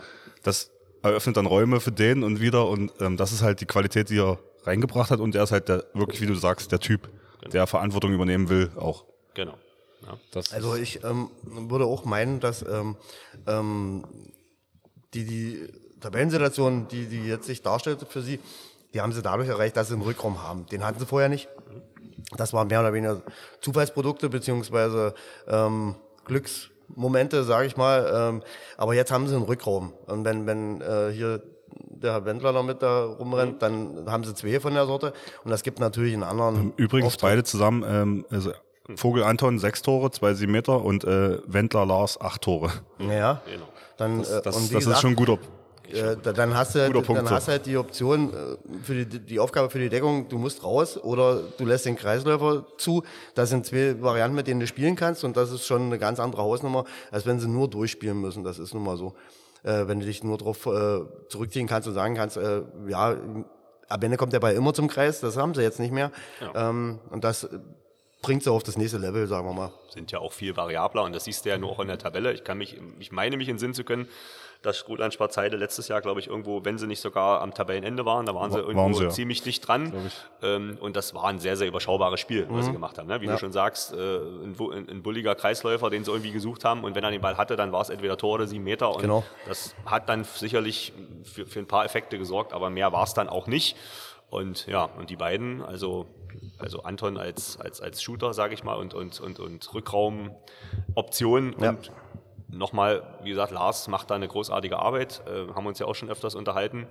Das 0.43 0.71
eröffnet 1.03 1.37
dann 1.37 1.47
Räume 1.47 1.81
für 1.81 1.93
den 1.93 2.23
und 2.23 2.41
wieder 2.41 2.69
und 2.69 2.93
ähm, 3.01 3.17
das 3.17 3.33
ist 3.33 3.43
halt 3.43 3.61
die 3.61 3.67
Qualität, 3.67 4.11
die 4.11 4.19
er 4.19 4.39
reingebracht 4.65 5.11
hat 5.11 5.21
und 5.21 5.35
er 5.35 5.45
ist 5.45 5.53
halt 5.53 5.69
der, 5.69 5.85
wirklich, 5.95 6.21
wie 6.21 6.27
du 6.27 6.35
sagst, 6.35 6.73
der 6.73 6.81
Typ, 6.81 7.09
der 7.53 7.67
Verantwortung 7.67 8.13
übernehmen 8.13 8.49
will 8.49 8.71
auch. 8.77 9.05
genau. 9.35 9.55
Ja. 10.03 10.19
Das 10.33 10.53
Also 10.53 10.77
ich 10.77 11.05
ähm, 11.05 11.31
würde 11.43 11.85
auch 11.85 12.05
meinen, 12.05 12.41
dass 12.41 12.63
ähm, 12.63 12.97
ähm, 13.47 14.05
die, 15.13 15.25
die 15.25 15.69
Tabellensituation, 16.01 16.89
die, 16.89 17.07
die 17.07 17.27
jetzt 17.27 17.47
sich 17.47 17.63
darstellt 17.63 18.07
für 18.09 18.23
sie, 18.23 18.41
die 18.95 19.01
haben 19.01 19.13
sie 19.13 19.23
dadurch 19.23 19.49
erreicht, 19.49 19.77
dass 19.77 19.89
sie 19.89 19.95
einen 19.95 20.03
Rückraum 20.03 20.43
haben. 20.43 20.67
Den 20.67 20.85
hatten 20.85 20.99
sie 20.99 21.07
vorher 21.07 21.29
nicht. 21.29 21.49
Das 22.37 22.53
waren 22.53 22.69
mehr 22.69 22.81
oder 22.81 22.93
weniger 22.93 23.23
Zufallsprodukte 23.61 24.29
beziehungsweise 24.29 25.15
ähm, 25.47 25.97
Glücksmomente, 26.95 27.45
sage 27.45 27.67
ich 27.67 27.77
mal. 27.77 28.11
Ähm, 28.15 28.43
aber 28.77 28.95
jetzt 28.95 29.11
haben 29.13 29.27
sie 29.29 29.35
einen 29.35 29.45
Rückraum. 29.45 29.93
Und 30.07 30.25
wenn, 30.25 30.47
wenn 30.47 30.81
äh, 30.81 31.11
hier 31.13 31.43
der 31.73 32.13
Herr 32.13 32.25
Wendler 32.25 32.53
noch 32.53 32.63
mit 32.65 32.83
da 32.83 33.05
rumrennt, 33.05 33.63
dann 33.63 34.07
haben 34.11 34.25
sie 34.25 34.35
zwei 34.35 34.61
von 34.61 34.75
der 34.75 34.87
Sorte. 34.87 35.13
Und 35.45 35.51
das 35.51 35.63
gibt 35.63 35.81
natürlich 35.81 36.15
einen 36.15 36.23
anderen. 36.23 36.73
Übrigens 36.77 37.15
Auftritt. 37.15 37.23
beide 37.31 37.45
zusammen, 37.45 37.85
ähm, 37.87 38.27
also 38.31 38.53
Vogel 38.97 39.23
Anton 39.23 39.59
sechs 39.59 39.83
Tore, 39.83 40.11
zwei 40.11 40.35
sieben 40.35 40.53
Meter 40.53 40.83
und 40.85 41.05
äh, 41.05 41.39
Wendler 41.47 41.87
Lars 41.87 42.21
acht 42.21 42.43
Tore. 42.43 42.71
Ja, 42.99 43.41
Genau. 43.47 43.69
dann, 43.97 44.19
Das, 44.19 44.31
äh, 44.31 44.43
das, 44.43 44.57
und 44.57 44.63
das 44.65 44.71
ist 44.71 44.79
gesagt, 44.87 45.01
schon 45.01 45.11
ein 45.11 45.17
guter. 45.17 45.39
Äh, 45.93 46.17
da- 46.23 46.33
dann 46.33 46.55
hast 46.57 46.75
du, 46.75 46.79
Guter 46.87 46.95
halt, 46.99 47.07
Punkt 47.07 47.23
dann 47.23 47.31
hast 47.31 47.49
du 47.49 47.53
halt 47.53 47.67
die 47.67 47.77
Option 47.77 48.33
äh, 48.33 48.57
für 48.85 49.05
die, 49.05 49.19
die 49.21 49.39
Aufgabe 49.41 49.71
für 49.71 49.79
die 49.79 49.89
Deckung, 49.89 50.29
du 50.29 50.39
musst 50.39 50.63
raus 50.65 50.97
oder 50.97 51.41
du 51.59 51.65
lässt 51.65 51.87
den 51.87 51.97
Kreisläufer 51.97 52.65
zu. 52.79 53.03
Das 53.35 53.51
sind 53.51 53.67
zwei 53.67 54.01
Varianten, 54.01 54.37
mit 54.37 54.47
denen 54.47 54.61
du 54.61 54.67
spielen 54.67 54.97
kannst 54.97 55.25
und 55.25 55.37
das 55.37 55.51
ist 55.51 55.67
schon 55.67 55.83
eine 55.83 55.99
ganz 55.99 56.21
andere 56.21 56.43
Hausnummer, 56.43 56.85
als 57.11 57.27
wenn 57.27 57.41
sie 57.41 57.49
nur 57.49 57.69
durchspielen 57.69 58.21
müssen. 58.21 58.45
Das 58.45 58.59
ist 58.59 58.75
nun 58.75 58.85
mal 58.85 58.97
so. 58.97 59.15
Äh, 59.63 59.87
wenn 59.89 60.01
du 60.01 60.07
dich 60.07 60.25
nur 60.25 60.39
darauf 60.39 60.65
äh, 60.67 61.01
zurückziehen 61.29 61.67
kannst 61.67 61.87
und 61.89 61.95
sagen 61.95 62.15
kannst, 62.15 62.37
äh, 62.39 62.63
ja, 62.89 63.17
am 63.89 64.03
Ende 64.03 64.17
kommt 64.17 64.33
der 64.33 64.41
Ball 64.41 64.55
immer 64.55 64.73
zum 64.73 64.89
Kreis, 64.89 65.21
das 65.21 65.37
haben 65.37 65.55
sie 65.55 65.63
jetzt 65.63 65.81
nicht 65.81 65.93
mehr. 65.93 66.13
Ähm, 66.55 66.99
und 67.11 67.25
das 67.25 67.49
bringt 68.23 68.43
sie 68.43 68.53
auf 68.53 68.63
das 68.63 68.77
nächste 68.77 68.99
Level, 68.99 69.27
sagen 69.27 69.47
wir 69.49 69.53
mal. 69.55 69.73
sind 69.89 70.13
ja 70.13 70.19
auch 70.19 70.33
viel 70.33 70.55
variabler 70.57 71.03
und 71.05 71.15
das 71.15 71.25
siehst 71.25 71.45
du 71.45 71.49
ja 71.49 71.59
nur 71.59 71.71
auch 71.71 71.81
in 71.81 71.89
der 71.89 71.99
Tabelle. 71.99 72.33
Ich 72.33 72.45
kann 72.45 72.59
mich, 72.59 72.79
ich 72.99 73.13
meine 73.13 73.37
mich 73.37 73.49
in 73.49 73.59
Sinn 73.59 73.73
zu 73.75 73.83
können, 73.83 74.09
dass 74.63 74.87
Roland 74.89 75.15
Schwarzheide 75.15 75.57
letztes 75.57 75.89
Jahr, 75.89 76.03
glaube 76.03 76.21
ich, 76.21 76.27
irgendwo, 76.29 76.65
wenn 76.65 76.77
sie 76.77 76.87
nicht 76.87 77.01
sogar 77.01 77.41
am 77.41 77.55
Tabellenende 77.55 78.05
waren, 78.05 78.27
da 78.27 78.35
waren 78.35 78.51
sie 78.53 78.59
irgendwo 78.59 78.83
waren 78.83 78.95
sie, 78.95 79.05
ja. 79.05 79.09
ziemlich 79.09 79.43
dicht 79.43 79.67
dran. 79.67 80.11
Ähm, 80.43 80.77
und 80.81 80.97
das 80.97 81.15
war 81.15 81.25
ein 81.25 81.39
sehr, 81.39 81.57
sehr 81.57 81.67
überschaubares 81.67 82.21
Spiel, 82.21 82.47
was 82.51 82.67
sie 82.67 82.73
gemacht 82.73 82.99
haben. 82.99 83.09
Ne? 83.09 83.21
Wie 83.23 83.27
du 83.27 83.39
schon 83.39 83.53
sagst, 83.53 83.95
äh, 83.95 83.97
ein, 83.97 84.55
ein, 84.89 85.03
bulliger 85.03 85.35
Kreisläufer, 85.35 85.89
den 85.89 86.05
sie 86.05 86.11
irgendwie 86.11 86.33
gesucht 86.33 86.65
haben. 86.65 86.85
Und 86.85 86.95
wenn 86.95 87.03
er 87.05 87.11
den 87.11 87.23
Ball 87.23 87.39
hatte, 87.39 87.57
dann 87.57 87.73
war 87.73 87.81
es 87.81 87.89
entweder 87.89 88.19
Tor 88.19 88.35
oder 88.35 88.47
sieben 88.47 88.65
Meter. 88.65 88.95
Und 88.95 89.01
Genau. 89.01 89.25
das 89.49 89.75
hat 89.87 90.09
dann 90.11 90.25
sicherlich 90.25 90.93
für, 91.25 91.47
für 91.47 91.59
ein 91.61 91.67
paar 91.67 91.85
Effekte 91.87 92.19
gesorgt, 92.19 92.53
aber 92.53 92.69
mehr 92.69 92.93
war 92.93 93.05
es 93.05 93.15
dann 93.15 93.29
auch 93.31 93.47
nicht. 93.47 93.77
Und 94.29 94.67
ja, 94.67 94.85
und 94.85 95.11
die 95.11 95.17
beiden, 95.17 95.63
also, 95.63 96.07
also 96.59 96.83
Anton 96.83 97.17
als, 97.17 97.59
als, 97.59 97.81
als 97.81 98.03
Shooter, 98.03 98.33
sage 98.35 98.55
ich 98.55 98.63
mal, 98.63 98.75
und, 98.75 98.95
und, 98.95 99.19
und, 99.21 99.41
und 99.41 99.75
Rückraum-Option 99.75 101.57
Ja. 101.61 101.71
und 101.71 101.91
nochmal, 102.53 103.03
wie 103.23 103.31
gesagt, 103.31 103.53
Lars 103.53 103.89
macht 103.89 104.11
da 104.11 104.15
eine 104.15 104.29
großartige 104.29 104.79
Arbeit, 104.79 105.23
äh, 105.27 105.53
haben 105.55 105.67
uns 105.67 105.79
ja 105.79 105.87
auch 105.87 105.95
schon 105.95 106.11
öfters 106.11 106.35
unterhalten. 106.35 106.87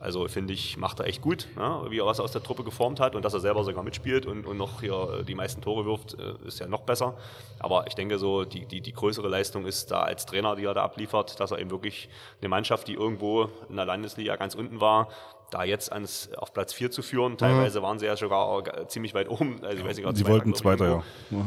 Also 0.00 0.28
finde 0.28 0.52
ich, 0.52 0.76
macht 0.76 1.00
er 1.00 1.06
echt 1.06 1.22
gut, 1.22 1.48
ne? 1.56 1.86
wie 1.88 1.98
er 1.98 2.06
was 2.06 2.20
aus 2.20 2.32
der 2.32 2.42
Truppe 2.42 2.64
geformt 2.64 3.00
hat 3.00 3.14
und 3.14 3.24
dass 3.24 3.32
er 3.32 3.40
selber 3.40 3.64
sogar 3.64 3.82
mitspielt 3.82 4.26
und, 4.26 4.46
und 4.46 4.56
noch 4.56 4.80
hier 4.80 5.20
äh, 5.20 5.24
die 5.24 5.34
meisten 5.34 5.62
Tore 5.62 5.86
wirft, 5.86 6.14
äh, 6.14 6.34
ist 6.46 6.60
ja 6.60 6.66
noch 6.66 6.82
besser. 6.82 7.14
Aber 7.58 7.86
ich 7.86 7.94
denke 7.94 8.18
so, 8.18 8.44
die, 8.44 8.66
die, 8.66 8.80
die 8.80 8.92
größere 8.92 9.28
Leistung 9.28 9.66
ist 9.66 9.90
da 9.90 10.02
als 10.02 10.26
Trainer, 10.26 10.56
die 10.56 10.64
er 10.64 10.74
da 10.74 10.84
abliefert, 10.84 11.40
dass 11.40 11.50
er 11.50 11.58
eben 11.58 11.70
wirklich 11.70 12.08
eine 12.40 12.48
Mannschaft, 12.48 12.88
die 12.88 12.94
irgendwo 12.94 13.48
in 13.68 13.76
der 13.76 13.86
Landesliga 13.86 14.36
ganz 14.36 14.54
unten 14.54 14.80
war, 14.80 15.08
da 15.54 15.62
jetzt 15.64 15.92
ans, 15.92 16.28
auf 16.36 16.52
Platz 16.52 16.72
4 16.72 16.90
zu 16.90 17.00
führen. 17.02 17.38
Teilweise 17.38 17.80
waren 17.80 17.98
sie 18.00 18.06
ja 18.06 18.16
sogar 18.16 18.66
äh, 18.66 18.88
ziemlich 18.88 19.14
weit 19.14 19.28
oben. 19.28 19.60
Also 19.62 19.78
ich 19.78 19.84
weiß 19.84 19.96
nicht, 19.96 20.16
Sie 20.16 20.26
wollten 20.26 20.52
Zweiter, 20.54 20.86
ja. 20.86 21.04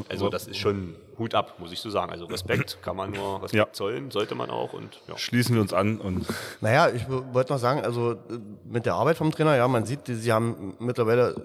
Also 0.09 0.29
das 0.29 0.47
ist 0.47 0.57
schon 0.57 0.95
Hut 1.19 1.35
ab, 1.35 1.55
muss 1.59 1.71
ich 1.73 1.79
so 1.79 1.89
sagen. 1.89 2.11
Also 2.11 2.25
Respekt 2.25 2.79
kann 2.81 2.95
man 2.95 3.11
nur 3.11 3.43
Respekt 3.43 3.53
Ja. 3.53 3.67
zollen, 3.73 4.09
sollte 4.09 4.33
man 4.35 4.49
auch. 4.49 4.71
Und 4.73 5.01
ja. 5.07 5.17
Schließen 5.17 5.55
wir 5.55 5.61
uns 5.61 5.73
an 5.73 5.99
und 5.99 6.25
Naja, 6.61 6.89
ich 6.89 7.05
wollte 7.09 7.51
noch 7.51 7.59
sagen, 7.59 7.81
also 7.81 8.13
äh, 8.13 8.15
mit 8.63 8.85
der 8.85 8.93
Arbeit 8.95 9.17
vom 9.17 9.31
Trainer, 9.31 9.55
ja, 9.57 9.67
man 9.67 9.85
sieht, 9.85 10.01
sie 10.05 10.31
haben 10.31 10.75
mittlerweile 10.79 11.35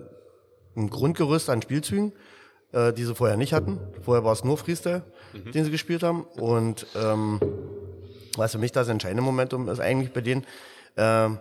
ein 0.77 0.89
Grundgerüst 0.89 1.51
an 1.51 1.61
Spielzügen, 1.63 2.13
äh, 2.73 2.93
die 2.93 3.05
sie 3.05 3.15
vorher 3.15 3.37
nicht 3.37 3.53
hatten. 3.53 3.81
Vorher 4.03 4.25
war 4.25 4.33
es 4.33 4.45
nur 4.45 4.57
Freestyle, 4.57 5.03
den 5.35 5.65
sie 5.65 5.71
gespielt 5.73 6.03
haben. 6.05 6.23
Und 6.39 6.87
ähm, 6.95 7.41
was 8.37 8.53
für 8.53 8.59
mich 8.59 8.71
das 8.73 8.87
entscheidende 8.89 9.23
Momentum 9.23 9.69
ist 9.69 9.81
eigentlich 9.81 10.13
bei 10.13 10.21
denen, 10.21 10.47
ähm, 10.97 11.39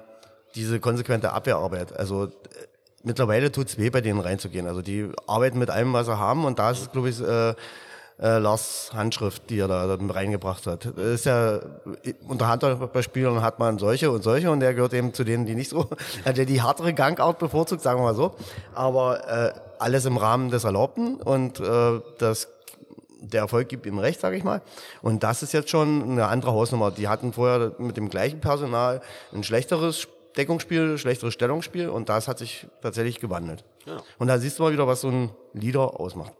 diese 0.56 0.80
konsequente 0.80 1.32
Abwehrarbeit. 1.34 1.98
Also 1.98 2.26
äh, 2.26 2.30
mittlerweile 3.04 3.52
tut 3.52 3.68
es 3.68 3.78
weh, 3.78 3.90
bei 3.90 4.02
denen 4.02 4.20
reinzugehen. 4.20 4.68
Also 4.68 4.82
die 4.82 5.10
arbeiten 5.28 5.60
mit 5.60 5.70
allem, 5.70 5.94
was 5.94 6.08
sie 6.08 6.18
haben 6.18 6.46
und 6.46 6.60
da 6.60 6.72
ist, 6.72 6.92
glaube 6.92 7.10
ich, 7.10 7.22
äh, 7.22 7.54
äh, 8.22 8.38
Lars 8.38 8.92
Handschrift, 8.94 9.50
die 9.50 9.60
er 9.60 9.68
da, 9.68 9.88
da 9.88 10.14
reingebracht 10.14 10.68
hat. 10.68 10.86
Das 10.96 11.06
ist 11.06 11.26
ja, 11.26 11.56
äh, 11.56 12.14
unter 12.28 12.48
Handballspielern 12.48 13.42
hat 13.42 13.60
man 13.60 13.80
solche 13.80 14.12
und 14.12 14.24
solche 14.24 14.52
und 14.52 14.60
der 14.60 14.74
gehört 14.74 14.94
eben 14.94 15.14
zu 15.14 15.24
denen, 15.24 15.46
die 15.46 15.56
nicht 15.56 15.70
so, 15.70 15.90
der 16.26 16.46
die 16.46 16.64
härtere 16.64 16.94
Gangart 16.94 17.40
bevorzugt, 17.40 17.82
sagen 17.82 18.00
wir 18.00 18.04
mal 18.04 18.16
so. 18.16 18.36
Aber 18.76 19.28
äh, 19.28 19.54
alles 19.80 20.06
im 20.06 20.18
Rahmen 20.18 20.52
des 20.52 20.64
Erlaubten 20.64 21.16
und 21.16 21.60
äh, 21.60 22.00
das 22.20 22.48
der 23.24 23.42
Erfolg 23.42 23.70
gibt 23.70 23.86
ihm 23.86 24.00
recht, 24.00 24.20
sage 24.20 24.36
ich 24.36 24.44
mal. 24.44 24.62
Und 25.04 25.22
das 25.22 25.44
ist 25.44 25.54
jetzt 25.54 25.70
schon 25.70 26.02
eine 26.04 26.28
andere 26.28 26.54
Hausnummer. 26.54 26.90
Die 26.90 27.08
hatten 27.08 27.34
vorher 27.34 27.74
mit 27.78 27.96
dem 27.96 28.10
gleichen 28.10 28.40
Personal 28.40 29.02
ein 29.32 29.44
schlechteres 29.44 30.08
Deckungsspiel, 30.38 30.98
schlechteres 30.98 31.34
Stellungsspiel 31.34 31.90
und 31.90 32.10
das 32.10 32.28
hat 32.28 32.38
sich 32.40 32.68
tatsächlich 32.82 33.20
gewandelt. 33.20 33.64
Und 34.18 34.28
da 34.28 34.38
siehst 34.38 34.60
du 34.60 34.64
mal 34.64 34.72
wieder, 34.74 34.88
was 34.88 35.02
so 35.02 35.10
ein 35.10 35.32
Leader 35.54 36.00
ausmacht. 36.00 36.34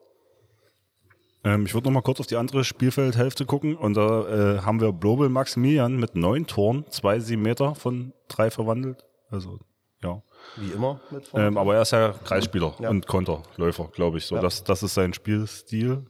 ähm, 1.44 1.66
ich 1.66 1.74
würde 1.74 1.88
noch 1.88 1.94
mal 1.94 2.02
kurz 2.02 2.20
auf 2.20 2.28
die 2.28 2.36
andere 2.38 2.64
Spielfeldhälfte 2.64 3.46
gucken 3.46 3.76
und 3.76 3.96
da 3.96 4.28
äh, 4.58 4.60
haben 4.62 4.80
wir 4.80 4.92
Blobel 4.94 5.28
Maximilian 5.30 5.98
mit 5.98 6.16
neun 6.16 6.46
Toren, 6.48 6.86
zwei 6.90 7.20
sieben 7.20 7.42
Meter 7.42 7.76
von 7.76 8.14
drei 8.28 8.52
verwandelt. 8.52 9.04
Also 9.30 9.60
ja. 10.04 10.22
Wie 10.58 10.72
immer 10.72 11.00
mit 11.12 11.28
vorne. 11.28 11.48
Ähm, 11.48 11.58
aber 11.58 11.76
er 11.76 11.82
ist 11.84 11.92
ja 11.92 12.14
Kreisspieler 12.24 12.74
Ja. 12.80 12.90
und 12.90 13.08
Konterläufer, 13.08 13.90
glaube 13.94 14.18
ich. 14.20 14.26
So, 14.26 14.36
Ja. 14.36 14.42
das, 14.42 14.64
das 14.64 14.84
ist 14.84 14.94
sein 14.94 15.14
Spielstil. 15.14 16.06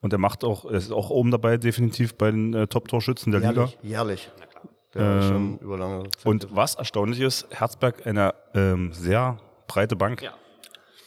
Und 0.00 0.12
er 0.14 0.18
macht 0.18 0.44
auch, 0.44 0.64
er 0.64 0.72
ist 0.78 0.90
auch 0.92 1.10
oben 1.10 1.30
dabei, 1.30 1.56
definitiv 1.58 2.14
bei 2.16 2.30
den 2.30 2.54
äh, 2.54 2.66
Top-Torschützen 2.66 3.32
der 3.32 3.42
Liga. 3.42 3.68
jährlich, 3.82 4.30
ist 4.94 5.28
schon 5.28 5.58
über 5.58 5.78
lange 5.78 6.02
Zeit. 6.10 6.26
Und 6.26 6.48
was 6.54 6.74
erstaunlich 6.74 7.20
ist, 7.20 7.46
Herzberg 7.50 8.06
eine 8.06 8.34
ähm, 8.54 8.92
sehr 8.92 9.38
breite 9.66 9.96
Bank. 9.96 10.22
Ja. 10.22 10.34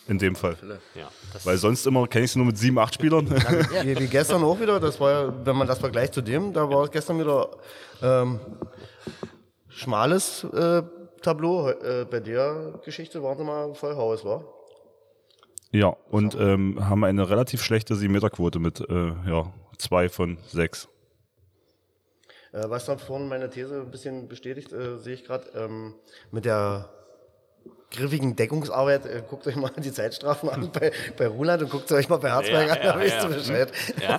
In 0.06 0.18
dem 0.18 0.36
Fall. 0.36 0.58
Ja, 0.96 1.08
Weil 1.46 1.58
sonst 1.58 1.88
immer 1.88 2.06
kenne 2.08 2.26
ich 2.26 2.32
sie 2.32 2.38
nur 2.38 2.48
mit 2.48 2.58
sieben, 2.58 2.78
acht 2.78 2.94
Spielern. 2.94 3.30
wie, 3.84 3.98
wie 3.98 4.08
gestern 4.08 4.44
auch 4.44 4.60
wieder, 4.60 4.78
das 4.82 5.00
war 5.00 5.12
ja, 5.12 5.34
wenn 5.46 5.56
man 5.56 5.66
das 5.66 5.80
vergleicht 5.80 6.14
zu 6.14 6.22
dem, 6.22 6.52
da 6.52 6.70
war 6.70 6.84
es 6.84 6.92
gestern 6.92 7.20
wieder 7.20 7.50
ähm, 8.02 8.38
schmales 9.70 10.44
äh, 10.44 10.84
Tableau. 11.22 11.70
Äh, 11.70 12.06
bei 12.12 12.20
der 12.20 12.82
Geschichte 12.84 13.24
waren 13.24 13.38
sie 13.38 13.46
mal 13.46 13.74
voll 13.76 13.96
Haus, 13.96 14.26
war? 14.26 14.44
ja, 15.74 15.96
und 16.12 16.36
ähm, 16.36 16.88
haben 16.88 17.04
eine 17.04 17.30
relativ 17.30 17.64
schlechte 17.64 17.96
Sieben-Meter-Quote 17.96 18.60
mit 18.60 18.80
äh, 18.80 19.14
ja, 19.28 19.52
zwei 19.78 20.08
von 20.08 20.38
sechs. 20.48 20.88
Äh, 22.54 22.70
was 22.70 22.86
dann 22.86 23.00
vorhin 23.00 23.28
meine 23.28 23.50
These 23.50 23.82
ein 23.82 23.92
bisschen 23.92 24.28
bestätigt, 24.30 24.72
äh, 24.72 24.98
sehe 25.00 25.16
ich 25.16 25.26
gerade, 25.26 25.50
ähm, 25.56 25.96
mit 26.32 26.46
der 26.46 26.90
griffigen 27.94 28.36
Deckungsarbeit, 28.36 29.06
äh, 29.06 29.24
guckt 29.30 29.48
euch 29.48 29.56
mal 29.56 29.72
die 29.78 29.92
Zeitstrafen 29.92 30.50
an 30.50 30.70
bei, 30.72 30.92
bei 31.18 31.28
Ruland 31.28 31.62
und 31.64 31.70
guckt 31.70 31.92
euch 31.92 32.10
mal 32.10 32.18
bei 32.18 32.30
Herzberg 32.32 32.68
Ja, 32.68 32.74
an, 32.74 32.80
ja, 32.84 32.94
da 32.94 33.00
wisst 33.00 33.16
ja. 33.16 33.24
ihr 33.24 33.36
Bescheid. 33.36 33.72
ja, 34.02 34.16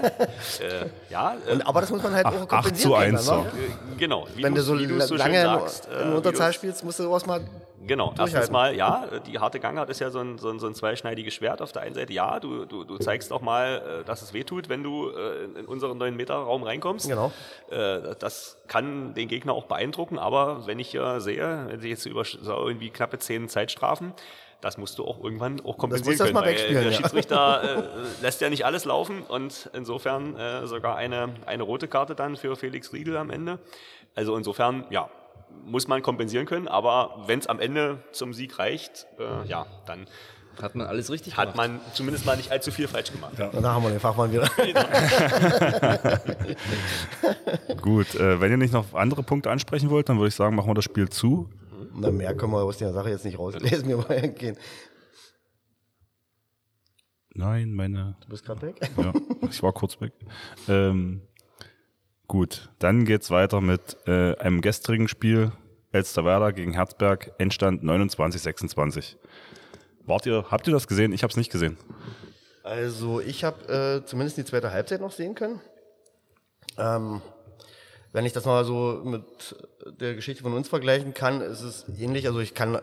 äh, 0.67 0.87
ja 1.11 1.37
äh, 1.47 1.53
Und, 1.53 1.67
aber 1.67 1.81
das 1.81 1.91
muss 1.91 2.03
man 2.03 2.15
halt 2.15 2.27
Ach, 2.27 2.35
auch 2.35 2.49
kompensieren. 2.49 2.93
zu 2.93 2.99
können, 2.99 3.17
eins, 3.17 3.29
ne? 3.31 3.35
so. 3.35 3.59
äh, 3.95 3.97
genau. 3.99 4.27
Wie 4.35 4.43
Wenn 4.43 4.55
du 4.55 4.63
so 4.63 4.79
wie 4.79 4.87
du's 4.87 5.09
so 5.09 5.17
lange 5.17 5.35
schön 5.35 5.45
in- 5.45 5.59
sagst, 5.61 5.89
äh, 5.89 6.03
in 6.03 6.13
Unterzahl 6.15 6.53
spielst, 6.53 6.85
musst 6.85 6.99
du 6.99 7.03
sowas 7.03 7.27
mal 7.27 7.41
Genau, 7.87 8.15
erstens 8.19 8.51
mal, 8.51 8.75
ja, 8.75 9.05
die 9.27 9.39
harte 9.39 9.61
Gangart 9.61 9.91
ist 9.91 10.01
ja 10.01 10.09
so 10.09 10.19
ein, 10.21 10.39
so 10.39 10.49
ein, 10.49 10.59
so 10.59 10.67
ein 10.67 10.75
zweischneidiges 10.75 11.35
Schwert. 11.35 11.61
Auf 11.61 11.71
der 11.73 11.83
einen 11.83 11.95
Seite, 11.95 12.15
ja, 12.15 12.41
du, 12.41 12.65
du, 12.65 12.83
du 12.85 12.97
zeigst 12.97 13.31
auch 13.31 13.43
mal, 13.43 14.03
dass 14.07 14.23
es 14.23 14.33
wehtut, 14.33 14.71
wenn 14.71 14.83
du 14.83 15.11
in- 15.11 15.67
unseren 15.67 16.03
9-Meter-Raum 16.03 16.63
reinkommst. 16.63 17.07
Genau. 17.11 17.31
Das 18.19 18.57
kann 18.69 19.13
den 19.13 19.29
Gegner 19.29 19.53
auch 19.53 19.65
beeindrucken, 19.67 20.19
aber 20.19 20.67
wenn 20.67 20.79
ich 20.79 20.89
hier 20.89 21.21
sehe, 21.21 21.67
wenn 21.69 21.81
sie 21.81 21.91
jetzt 21.91 22.07
über 22.07 22.25
so 22.25 22.67
irgendwie 22.67 22.89
knappe 22.89 23.19
10 23.19 23.51
Zeitstrafen, 23.64 24.12
das 24.61 24.79
musst 24.79 24.98
du 24.98 25.05
auch 25.05 25.22
irgendwann 25.22 25.61
auch 25.61 25.79
kompensieren 25.79 26.12
erst 26.12 26.22
können. 26.22 26.35
mal 26.35 26.42
weil 26.42 26.53
wegspielen, 26.53 26.83
der 26.83 26.92
ja. 26.92 26.96
Schiedsrichter 26.96 27.62
äh, 27.87 28.22
lässt 28.22 28.40
ja 28.40 28.50
nicht 28.50 28.64
alles 28.64 28.85
laufen 28.85 29.22
und 29.22 29.70
insofern 29.74 30.37
äh, 30.37 30.66
sogar 30.66 30.96
eine, 30.96 31.35
eine 31.46 31.62
rote 31.62 31.88
Karte 31.88 32.14
dann 32.14 32.37
für 32.37 32.57
Felix 32.57 32.92
Riegel 32.92 33.16
am 33.16 33.31
Ende. 33.31 33.59
Also 34.14 34.37
insofern, 34.37 34.85
ja, 34.90 35.09
muss 35.64 35.88
man 35.88 36.03
kompensieren 36.03 36.46
können, 36.46 36.68
aber 36.68 37.24
wenn 37.27 37.38
es 37.38 37.46
am 37.46 37.61
Ende 37.61 37.98
zum 38.12 38.35
Sieg 38.35 38.59
reicht, 38.59 39.07
äh, 39.18 39.48
ja, 39.48 39.66
dann 39.87 40.07
Hat 40.61 40.74
man 40.74 40.87
alles 40.87 41.11
richtig 41.11 41.37
hat 41.37 41.53
gemacht. 41.53 41.68
man 41.68 41.81
zumindest 41.94 42.27
mal 42.27 42.37
nicht 42.37 42.50
allzu 42.50 42.70
viel 42.70 42.88
falsch 42.88 43.12
gemacht. 43.12 43.35
Und 43.53 43.62
da 43.62 43.72
haben 43.72 43.83
wir 43.83 43.90
den 43.90 44.00
Fachmann 44.00 44.33
wieder. 44.33 44.48
Gut, 47.83 48.14
äh, 48.14 48.40
wenn 48.40 48.50
ihr 48.50 48.57
nicht 48.57 48.72
noch 48.72 48.94
andere 48.94 49.22
Punkte 49.22 49.50
ansprechen 49.50 49.90
wollt, 49.90 50.09
dann 50.09 50.18
würde 50.18 50.29
ich 50.29 50.35
sagen, 50.35 50.57
machen 50.57 50.68
wir 50.68 50.74
das 50.74 50.85
Spiel 50.85 51.09
zu. 51.09 51.48
Na, 51.97 52.11
mehr 52.11 52.35
können 52.35 52.53
wir 52.53 52.63
aus 52.63 52.79
der 52.79 52.93
Sache 52.93 53.11
jetzt 53.11 53.25
nicht 53.25 53.39
rauslesen. 53.39 53.89
Wir 53.89 54.09
wollen 54.09 54.35
gehen. 54.35 54.57
Nein, 57.35 57.73
meine 57.73 58.17
Du 58.21 58.29
bist 58.29 58.45
gerade 58.45 58.63
weg. 58.63 58.81
Ja, 58.97 59.13
ich 59.49 59.63
war 59.63 59.73
kurz 59.73 60.01
weg. 60.01 60.13
Ähm, 60.69 61.23
gut, 62.29 62.71
dann 62.79 63.05
geht's 63.05 63.31
weiter 63.31 63.61
mit 63.61 63.97
äh, 64.07 64.37
einem 64.37 64.61
gestrigen 64.61 65.09
Spiel. 65.09 65.53
Elsterwerda 65.91 66.51
gegen 66.51 66.73
Herzberg, 66.73 67.33
Endstand 67.39 67.85
29-26. 67.85 69.17
Wart 70.07 70.27
ihr, 70.27 70.45
habt 70.51 70.67
ihr 70.67 70.73
das 70.73 70.89
gesehen? 70.89 71.13
Ich 71.13 71.23
habe 71.23 71.31
es 71.31 71.37
nicht 71.37 71.53
gesehen. 71.53 71.77
Also 72.65 73.21
ich 73.21 73.45
habe 73.45 74.03
äh, 74.03 74.07
zumindest 74.07 74.37
die 74.37 74.45
zweite 74.45 74.73
Halbzeit 74.73 75.01
noch 75.01 75.13
sehen 75.13 75.35
können. 75.35 75.61
Ähm, 76.79 77.21
wenn 78.14 78.24
ich 78.24 78.33
das 78.33 78.44
mal 78.44 78.64
so 78.64 79.03
mit 79.05 79.24
der 80.00 80.14
Geschichte 80.14 80.44
von 80.44 80.55
uns 80.55 80.68
vergleichen 80.68 81.14
kann, 81.14 81.40
ist 81.40 81.62
es 81.62 81.85
ähnlich. 81.98 82.27
Also 82.27 82.38
ich 82.40 82.55
kann. 82.55 82.77
Äh, 82.77 82.81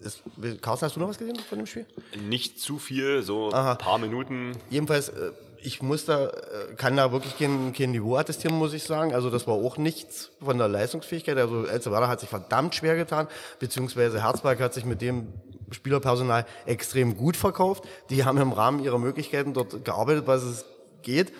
ist, 0.00 0.22
Carsten, 0.60 0.84
hast 0.84 0.96
du 0.96 1.00
noch 1.00 1.08
was 1.08 1.16
gesehen 1.16 1.38
von 1.38 1.56
dem 1.56 1.66
Spiel? 1.66 1.86
Nicht 2.28 2.60
zu 2.60 2.78
viel, 2.78 3.22
so 3.22 3.50
ein 3.50 3.78
paar 3.78 3.96
Minuten. 3.96 4.52
Jedenfalls, 4.68 5.08
äh, 5.08 5.30
ich 5.62 5.80
muss 5.80 6.04
da, 6.04 6.26
äh, 6.26 6.74
kann 6.76 6.98
da 6.98 7.10
wirklich 7.12 7.38
kein, 7.38 7.72
kein 7.72 7.92
Niveau 7.92 8.16
attestieren, 8.16 8.58
muss 8.58 8.74
ich 8.74 8.82
sagen. 8.82 9.14
Also 9.14 9.30
das 9.30 9.46
war 9.46 9.54
auch 9.54 9.78
nichts 9.78 10.32
von 10.44 10.58
der 10.58 10.68
Leistungsfähigkeit. 10.68 11.38
Also 11.38 11.64
Elzevada 11.64 12.06
hat 12.06 12.20
sich 12.20 12.28
verdammt 12.28 12.74
schwer 12.74 12.96
getan, 12.96 13.26
beziehungsweise 13.60 14.22
Herzberg 14.22 14.60
hat 14.60 14.74
sich 14.74 14.84
mit 14.84 15.00
dem 15.00 15.32
Spielerpersonal 15.70 16.44
extrem 16.66 17.16
gut 17.16 17.38
verkauft. 17.38 17.84
Die 18.10 18.26
haben 18.26 18.36
im 18.36 18.52
Rahmen 18.52 18.84
ihrer 18.84 18.98
Möglichkeiten 18.98 19.54
dort 19.54 19.82
gearbeitet, 19.82 20.26
was 20.26 20.42
es 20.42 20.66
geht. 21.00 21.32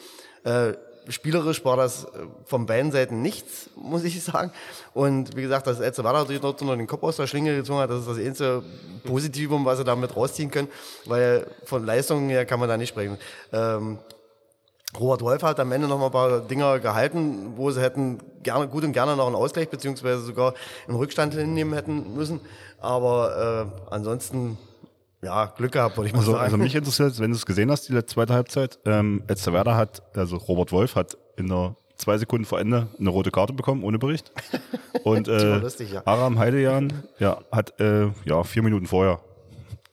Äh, 0.44 0.72
spielerisch 1.08 1.64
war 1.64 1.76
das 1.76 2.04
äh, 2.04 2.08
von 2.44 2.66
beiden 2.66 2.92
Seiten 2.92 3.22
nichts, 3.22 3.70
muss 3.76 4.04
ich 4.04 4.22
sagen. 4.22 4.52
Und 4.92 5.36
wie 5.36 5.42
gesagt, 5.42 5.66
dass 5.66 5.80
Elzevada 5.80 6.24
sich 6.24 6.40
dort 6.40 6.60
noch 6.62 6.76
den 6.76 6.86
Kopf 6.86 7.02
aus 7.02 7.16
der 7.16 7.26
Schlinge 7.26 7.54
gezogen 7.56 7.80
hat, 7.80 7.90
das 7.90 8.00
ist 8.00 8.08
das 8.08 8.18
einzige 8.18 8.62
Positivum, 9.04 9.64
was 9.64 9.78
sie 9.78 9.84
damit 9.84 10.16
rausziehen 10.16 10.50
können, 10.50 10.68
weil 11.06 11.46
von 11.64 11.84
Leistungen 11.84 12.28
her 12.30 12.46
kann 12.46 12.60
man 12.60 12.68
da 12.68 12.76
nicht 12.76 12.90
sprechen. 12.90 13.18
Ähm, 13.52 13.98
Robert 14.98 15.22
Wolf 15.22 15.42
hat 15.42 15.58
am 15.58 15.72
Ende 15.72 15.88
noch 15.88 15.98
mal 15.98 16.06
ein 16.06 16.12
paar 16.12 16.40
Dinger 16.40 16.78
gehalten, 16.78 17.54
wo 17.56 17.70
sie 17.70 17.80
hätten 17.80 18.18
gerne, 18.42 18.68
gut 18.68 18.84
und 18.84 18.92
gerne 18.92 19.16
noch 19.16 19.26
einen 19.26 19.34
Ausgleich 19.34 19.68
beziehungsweise 19.68 20.20
sogar 20.20 20.54
einen 20.86 20.96
Rückstand 20.96 21.34
hinnehmen 21.34 21.74
hätten 21.74 22.14
müssen. 22.14 22.40
Aber 22.80 23.70
äh, 23.90 23.92
ansonsten, 23.92 24.56
ja, 25.24 25.46
Glück 25.56 25.72
gehabt, 25.72 25.96
würde 25.96 26.08
ich 26.08 26.12
mal 26.12 26.20
Also, 26.20 26.32
sagen. 26.32 26.44
also 26.44 26.56
mich 26.56 26.74
interessiert, 26.74 27.18
wenn 27.18 27.30
du 27.30 27.36
es 27.36 27.46
gesehen 27.46 27.70
hast, 27.70 27.88
die 27.88 28.06
zweite 28.06 28.34
Halbzeit, 28.34 28.78
ähm, 28.84 29.22
Elsterwerda 29.26 29.74
hat, 29.76 30.02
also 30.16 30.36
Robert 30.36 30.70
Wolf 30.72 30.94
hat 30.96 31.16
in 31.36 31.48
der 31.48 31.74
zwei 31.96 32.18
Sekunden 32.18 32.44
vor 32.44 32.60
Ende 32.60 32.88
eine 32.98 33.10
rote 33.10 33.30
Karte 33.30 33.52
bekommen, 33.52 33.82
ohne 33.84 33.98
Bericht. 33.98 34.32
Und 35.04 35.28
äh, 35.28 35.58
lustig, 35.58 35.92
ja. 35.92 36.02
Aram 36.04 36.38
Heidejan 36.38 36.92
ja, 37.18 37.38
hat 37.50 37.78
äh, 37.80 38.08
ja, 38.24 38.42
vier 38.44 38.62
Minuten 38.62 38.86
vorher 38.86 39.20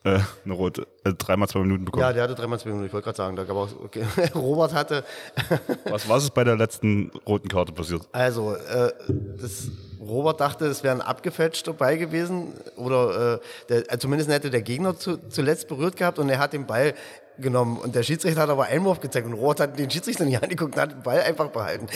äh, 0.04 0.18
eine 0.44 0.54
rote, 0.54 0.86
äh, 1.04 1.12
dreimal 1.12 1.48
zwei 1.48 1.60
Minuten 1.60 1.84
bekommen. 1.84 2.02
Ja, 2.02 2.12
der 2.12 2.24
hatte 2.24 2.34
dreimal 2.34 2.58
zwei 2.58 2.70
Minuten, 2.70 2.86
ich 2.86 2.92
wollte 2.92 3.04
gerade 3.04 3.16
sagen, 3.16 3.36
da 3.36 3.44
gab 3.44 3.56
auch, 3.56 3.68
okay. 3.84 4.04
Robert 4.34 4.72
hatte, 4.72 5.04
Was, 5.84 6.08
was 6.08 6.24
ist 6.24 6.34
bei 6.34 6.44
der 6.44 6.56
letzten 6.56 7.10
roten 7.26 7.48
Karte 7.48 7.72
passiert? 7.72 8.02
also, 8.12 8.54
äh, 8.54 8.92
das, 9.40 9.68
Robert 10.00 10.40
dachte, 10.40 10.66
es 10.66 10.82
wäre 10.82 10.94
ein 10.94 11.00
abgefälscht 11.00 11.68
dabei 11.68 11.96
gewesen 11.96 12.54
oder 12.76 13.34
äh, 13.34 13.38
der, 13.68 13.92
äh, 13.92 13.98
zumindest 13.98 14.30
hätte 14.30 14.50
der 14.50 14.62
Gegner 14.62 14.96
zu, 14.96 15.16
zuletzt 15.28 15.68
berührt 15.68 15.96
gehabt 15.96 16.18
und 16.18 16.28
er 16.28 16.38
hat 16.40 16.52
den 16.52 16.66
Ball 16.66 16.94
genommen 17.42 17.76
und 17.76 17.94
der 17.94 18.02
Schiedsrichter 18.02 18.42
hat 18.42 18.50
aber 18.50 18.64
Einwurf 18.64 19.00
gezeigt 19.00 19.26
und 19.26 19.34
Robert 19.34 19.60
hat 19.60 19.78
den 19.78 19.90
Schiedsrichter 19.90 20.24
nicht 20.24 20.42
angeguckt 20.42 20.74
und 20.74 20.80
hat 20.80 20.92
den 20.92 21.02
Ball 21.02 21.20
einfach 21.20 21.48
behalten. 21.48 21.86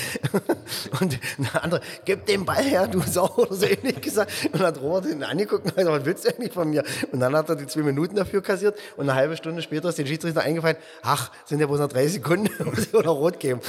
und 1.00 1.18
der 1.38 1.64
andere, 1.64 1.80
gib 2.04 2.26
den 2.26 2.44
Ball 2.44 2.62
her, 2.62 2.86
du 2.86 3.00
Sau, 3.00 3.30
oder 3.36 3.54
so 3.54 3.66
ähnlich 3.66 4.00
gesagt. 4.00 4.32
Und 4.52 4.60
hat 4.60 4.80
Robert 4.80 5.06
ihn 5.06 5.22
angeguckt 5.22 5.64
und 5.64 5.70
hat 5.70 5.76
gesagt, 5.76 5.98
was 6.00 6.04
willst 6.04 6.24
du 6.24 6.28
eigentlich 6.30 6.52
von 6.52 6.68
mir? 6.68 6.84
Und 7.12 7.20
dann 7.20 7.34
hat 7.34 7.48
er 7.48 7.56
die 7.56 7.66
zwei 7.66 7.82
Minuten 7.82 8.16
dafür 8.16 8.42
kassiert 8.42 8.76
und 8.96 9.08
eine 9.08 9.14
halbe 9.14 9.36
Stunde 9.36 9.62
später 9.62 9.88
ist 9.88 9.98
dem 9.98 10.06
Schiedsrichter 10.06 10.42
eingefallen, 10.42 10.76
ach, 11.02 11.30
sind 11.44 11.60
ja 11.60 11.66
bloß 11.66 11.80
noch 11.80 11.88
30 11.88 12.12
Sekunden, 12.12 12.50
muss 12.64 12.86
ich 12.86 12.94
oder 12.94 13.10
rot 13.10 13.40
geben. 13.40 13.60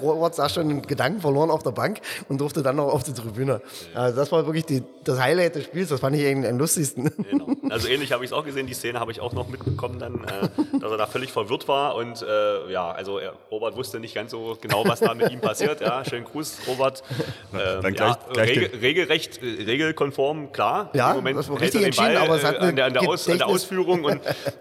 Robert 0.00 0.34
saß 0.34 0.54
schon 0.54 0.70
in 0.70 0.82
Gedanken 0.82 1.20
verloren 1.20 1.50
auf 1.50 1.62
der 1.62 1.70
Bank 1.70 2.00
und 2.28 2.40
durfte 2.40 2.62
dann 2.62 2.76
noch 2.76 2.92
auf 2.92 3.02
die 3.02 3.12
Tribüne. 3.12 3.60
Also 3.94 4.16
das 4.16 4.30
war 4.32 4.46
wirklich 4.46 4.66
die, 4.66 4.82
das 5.02 5.18
Highlight 5.18 5.54
des 5.54 5.64
Spiels, 5.64 5.88
das 5.88 6.00
fand 6.00 6.16
ich 6.16 6.26
eigentlich 6.26 6.50
am 6.50 6.58
lustigsten. 6.58 7.10
Genau. 7.30 7.48
Also 7.70 7.88
ähnlich 7.88 8.12
habe 8.12 8.24
ich 8.24 8.30
es 8.30 8.32
auch 8.32 8.44
gesehen, 8.44 8.66
die 8.66 8.74
Szene 8.74 9.00
habe 9.00 9.12
ich 9.12 9.20
auch 9.20 9.32
noch 9.32 9.48
mitbekommen, 9.48 9.98
dann, 9.98 10.24
äh, 10.24 10.78
dass 10.78 10.90
er 10.90 10.98
da 10.98 11.06
völlig 11.14 11.30
verwirrt 11.30 11.68
war 11.68 11.94
und 11.94 12.22
äh, 12.22 12.72
ja, 12.72 12.90
also 12.90 13.20
er, 13.20 13.34
Robert 13.48 13.76
wusste 13.76 14.00
nicht 14.00 14.16
ganz 14.16 14.32
so 14.32 14.58
genau, 14.60 14.84
was 14.84 14.98
da 14.98 15.14
mit 15.14 15.30
ihm 15.30 15.40
passiert. 15.40 15.80
Ja, 15.80 16.04
schönen 16.04 16.24
Gruß, 16.24 16.58
Robert. 16.66 17.04
Ähm, 17.52 17.82
Dann 17.82 17.94
gleich- 17.94 18.08
ja, 18.10 18.18
gleich 18.32 18.48
regel, 18.50 18.68
den- 18.70 18.80
regelrecht, 18.80 19.40
äh, 19.40 19.62
regelkonform, 19.62 20.50
klar. 20.50 20.90
Ja, 20.92 21.10
Im 21.10 21.16
Moment 21.18 21.38
das 21.38 21.48
war 21.48 21.60
hält 21.60 21.72
richtig 21.72 21.82
er 21.82 21.90
den 21.92 21.96
Ball, 21.96 22.06
entschieden, 22.16 22.28
aber 22.28 22.36
es 22.36 22.44
hat 22.44 22.56
äh, 22.56 22.66
an, 22.66 22.74
der, 22.74 22.84
an, 22.86 22.92
der 22.94 23.02
eine 23.02 23.10
Aus, 23.10 23.28
an 23.28 23.38
der 23.38 23.46
Ausführung 23.46 24.02
und, 24.02 24.20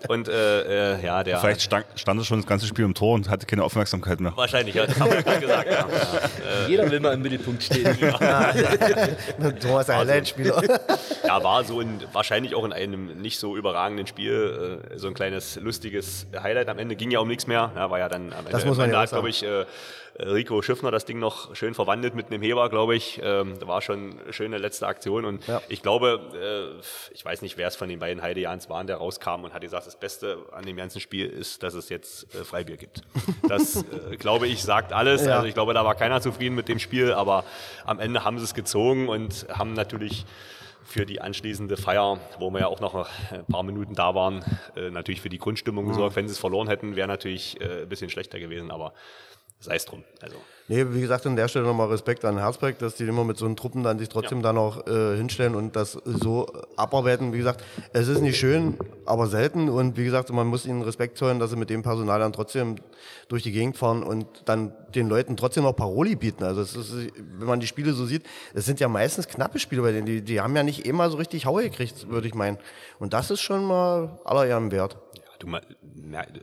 und 0.09 0.27
äh, 0.27 0.93
äh, 0.93 1.03
ja, 1.03 1.23
der 1.23 1.39
Vielleicht 1.39 1.63
stand, 1.63 1.87
stand 1.95 2.21
er 2.21 2.23
schon 2.23 2.37
das 2.39 2.45
ganze 2.47 2.67
Spiel 2.67 2.85
im 2.85 2.93
Tor 2.93 3.15
und 3.15 3.29
hatte 3.31 3.47
keine 3.47 3.63
Aufmerksamkeit 3.63 4.19
mehr. 4.19 4.33
wahrscheinlich, 4.35 4.75
ja, 4.75 4.85
das 4.85 4.99
haben 4.99 5.09
wir 5.11 5.23
gerade 5.23 5.39
gesagt. 5.41 5.71
Ja. 5.71 5.87
Jeder 6.67 6.91
will 6.91 6.99
mal 6.99 7.13
im 7.15 7.21
Mittelpunkt 7.23 7.63
stehen. 7.63 7.97
Thomas, 9.59 9.87
der 9.87 9.97
Highlight-Spieler. 9.97 10.61
Ja, 11.25 11.43
war 11.43 11.63
so 11.63 11.81
in, 11.81 11.99
wahrscheinlich 12.11 12.53
auch 12.53 12.63
in 12.65 12.73
einem 12.73 13.21
nicht 13.21 13.39
so 13.39 13.57
überragenden 13.57 14.05
Spiel 14.07 14.79
äh, 14.93 14.97
so 14.97 15.07
ein 15.07 15.13
kleines 15.15 15.55
lustiges 15.55 16.27
Highlight. 16.41 16.69
Am 16.69 16.79
Ende 16.79 16.95
ging 16.95 17.11
ja 17.11 17.19
um 17.19 17.27
nichts 17.27 17.45
mehr. 17.45 17.71
Ja, 17.75 17.89
war 17.91 17.99
ja 17.99 18.09
dann 18.09 18.31
am 18.33 18.39
Ende. 18.39 18.51
Das 18.51 18.65
muss 18.65 18.77
man 18.77 18.89
da 18.89 18.95
ja 18.97 19.01
hat, 19.03 19.09
glaube 19.09 19.29
ich, 19.29 19.43
äh, 19.43 19.65
Rico 20.19 20.61
Schiffner 20.61 20.91
das 20.91 21.05
Ding 21.05 21.19
noch 21.19 21.55
schön 21.55 21.73
verwandelt 21.73 22.13
mit 22.15 22.27
einem 22.27 22.41
Heber, 22.41 22.69
glaube 22.69 22.95
ich. 22.95 23.19
Ähm, 23.23 23.59
da 23.59 23.67
war 23.67 23.81
schon 23.81 24.19
eine 24.23 24.31
schöne 24.33 24.57
letzte 24.57 24.87
Aktion. 24.87 25.25
Und 25.25 25.45
Ja. 25.47 25.61
ich 25.69 25.81
glaube, 25.81 26.21
äh, 26.79 27.13
ich 27.13 27.25
weiß 27.25 27.41
nicht, 27.41 27.57
wer 27.57 27.67
es 27.67 27.75
von 27.75 27.89
den 27.89 27.99
beiden 27.99 28.21
Heidejans 28.21 28.69
waren, 28.69 28.87
der 28.87 28.97
rauskam 28.97 29.43
und 29.43 29.53
hat 29.53 29.61
gesagt, 29.61 29.85
das 29.87 29.95
Beste 29.95 30.37
an 30.51 30.65
dem 30.65 30.77
ganzen 30.77 30.99
Spiel 31.01 31.27
ist, 31.27 31.63
dass 31.63 31.73
es 31.73 31.89
jetzt 31.89 32.33
äh, 32.35 32.43
Freibier 32.43 32.77
gibt. 32.77 33.01
Das, 33.49 33.77
äh, 33.83 34.15
glaube 34.17 34.47
ich, 34.47 34.63
sagt 34.63 34.93
alles. 34.93 35.25
Ja. 35.25 35.35
Also 35.35 35.47
ich 35.47 35.53
glaube, 35.53 35.73
da 35.73 35.83
war 35.83 35.95
keiner 35.95 36.21
zufrieden 36.21 36.55
mit 36.55 36.69
dem 36.69 36.79
Spiel, 36.79 37.11
aber 37.11 37.43
am 37.85 37.99
Ende 37.99 38.23
haben 38.23 38.37
sie 38.39 38.45
es 38.45 38.53
gezogen 38.53 39.09
und 39.09 39.45
haben 39.49 39.73
natürlich 39.73 40.25
für 40.83 41.05
die 41.05 41.21
anschließende 41.21 41.77
Feier, 41.77 42.19
wo 42.39 42.51
wir 42.51 42.61
ja 42.61 42.67
auch 42.67 42.79
noch 42.79 43.07
ein 43.31 43.45
paar 43.45 43.63
Minuten 43.63 43.95
da 43.95 44.15
waren, 44.15 44.43
äh, 44.75 44.89
natürlich 44.89 45.21
für 45.21 45.29
die 45.29 45.37
Grundstimmung 45.37 45.87
gesorgt. 45.87 46.15
Wenn 46.15 46.27
sie 46.27 46.33
es 46.33 46.39
verloren 46.39 46.67
hätten, 46.67 46.95
wäre 46.95 47.07
natürlich 47.07 47.59
äh, 47.61 47.83
ein 47.83 47.89
bisschen 47.89 48.09
schlechter 48.09 48.39
gewesen, 48.39 48.71
aber 48.71 48.93
sei 49.63 49.75
es 49.75 49.85
drum. 49.85 50.03
Also, 50.21 50.35
Nee, 50.69 50.85
wie 50.91 51.01
gesagt, 51.01 51.27
an 51.27 51.35
der 51.35 51.49
Stelle 51.49 51.65
nochmal 51.65 51.89
Respekt 51.89 52.23
an 52.23 52.37
Herzberg, 52.37 52.79
dass 52.79 52.95
die 52.95 53.03
immer 53.03 53.25
mit 53.25 53.35
so 53.35 53.45
einen 53.45 53.57
Truppen 53.57 53.83
dann 53.83 53.99
sich 53.99 54.07
trotzdem 54.07 54.41
dann 54.41 54.57
auch 54.57 54.87
äh, 54.87 55.17
hinstellen 55.17 55.55
und 55.55 55.75
das 55.75 55.99
so 56.05 56.47
abarbeiten. 56.77 57.33
Wie 57.33 57.37
gesagt, 57.37 57.65
es 57.91 58.07
ist 58.07 58.21
nicht 58.21 58.39
schön, 58.39 58.77
aber 59.05 59.27
selten 59.27 59.67
und 59.67 59.97
wie 59.97 60.05
gesagt, 60.05 60.31
man 60.31 60.47
muss 60.47 60.65
ihnen 60.65 60.81
Respekt 60.81 61.17
zollen, 61.17 61.39
dass 61.39 61.49
sie 61.49 61.57
mit 61.57 61.69
dem 61.69 61.83
Personal 61.83 62.17
dann 62.21 62.31
trotzdem 62.31 62.77
durch 63.27 63.43
die 63.43 63.51
Gegend 63.51 63.75
fahren 63.75 64.03
und 64.03 64.25
dann 64.45 64.73
den 64.95 65.09
Leuten 65.09 65.35
trotzdem 65.35 65.63
noch 65.63 65.75
Paroli 65.75 66.15
bieten. 66.15 66.45
Also 66.45 66.61
es 66.61 66.77
ist, 66.77 66.93
wenn 67.17 67.47
man 67.47 67.59
die 67.59 67.67
Spiele 67.67 67.91
so 67.91 68.05
sieht, 68.05 68.23
es 68.53 68.65
sind 68.65 68.79
ja 68.79 68.87
meistens 68.87 69.27
knappe 69.27 69.59
Spiele 69.59 69.81
bei 69.81 69.91
denen, 69.91 70.05
die, 70.05 70.21
die 70.21 70.39
haben 70.39 70.55
ja 70.55 70.63
nicht 70.63 70.85
immer 70.85 71.09
so 71.09 71.17
richtig 71.17 71.45
Haue 71.45 71.63
gekriegt, 71.63 72.09
würde 72.09 72.27
ich 72.27 72.35
meinen. 72.35 72.57
Und 72.99 73.11
das 73.11 73.31
ist 73.31 73.41
schon 73.41 73.65
mal 73.65 74.17
aller 74.23 74.45
Ehren 74.47 74.71
wert. 74.71 74.95
Du, 75.43 75.57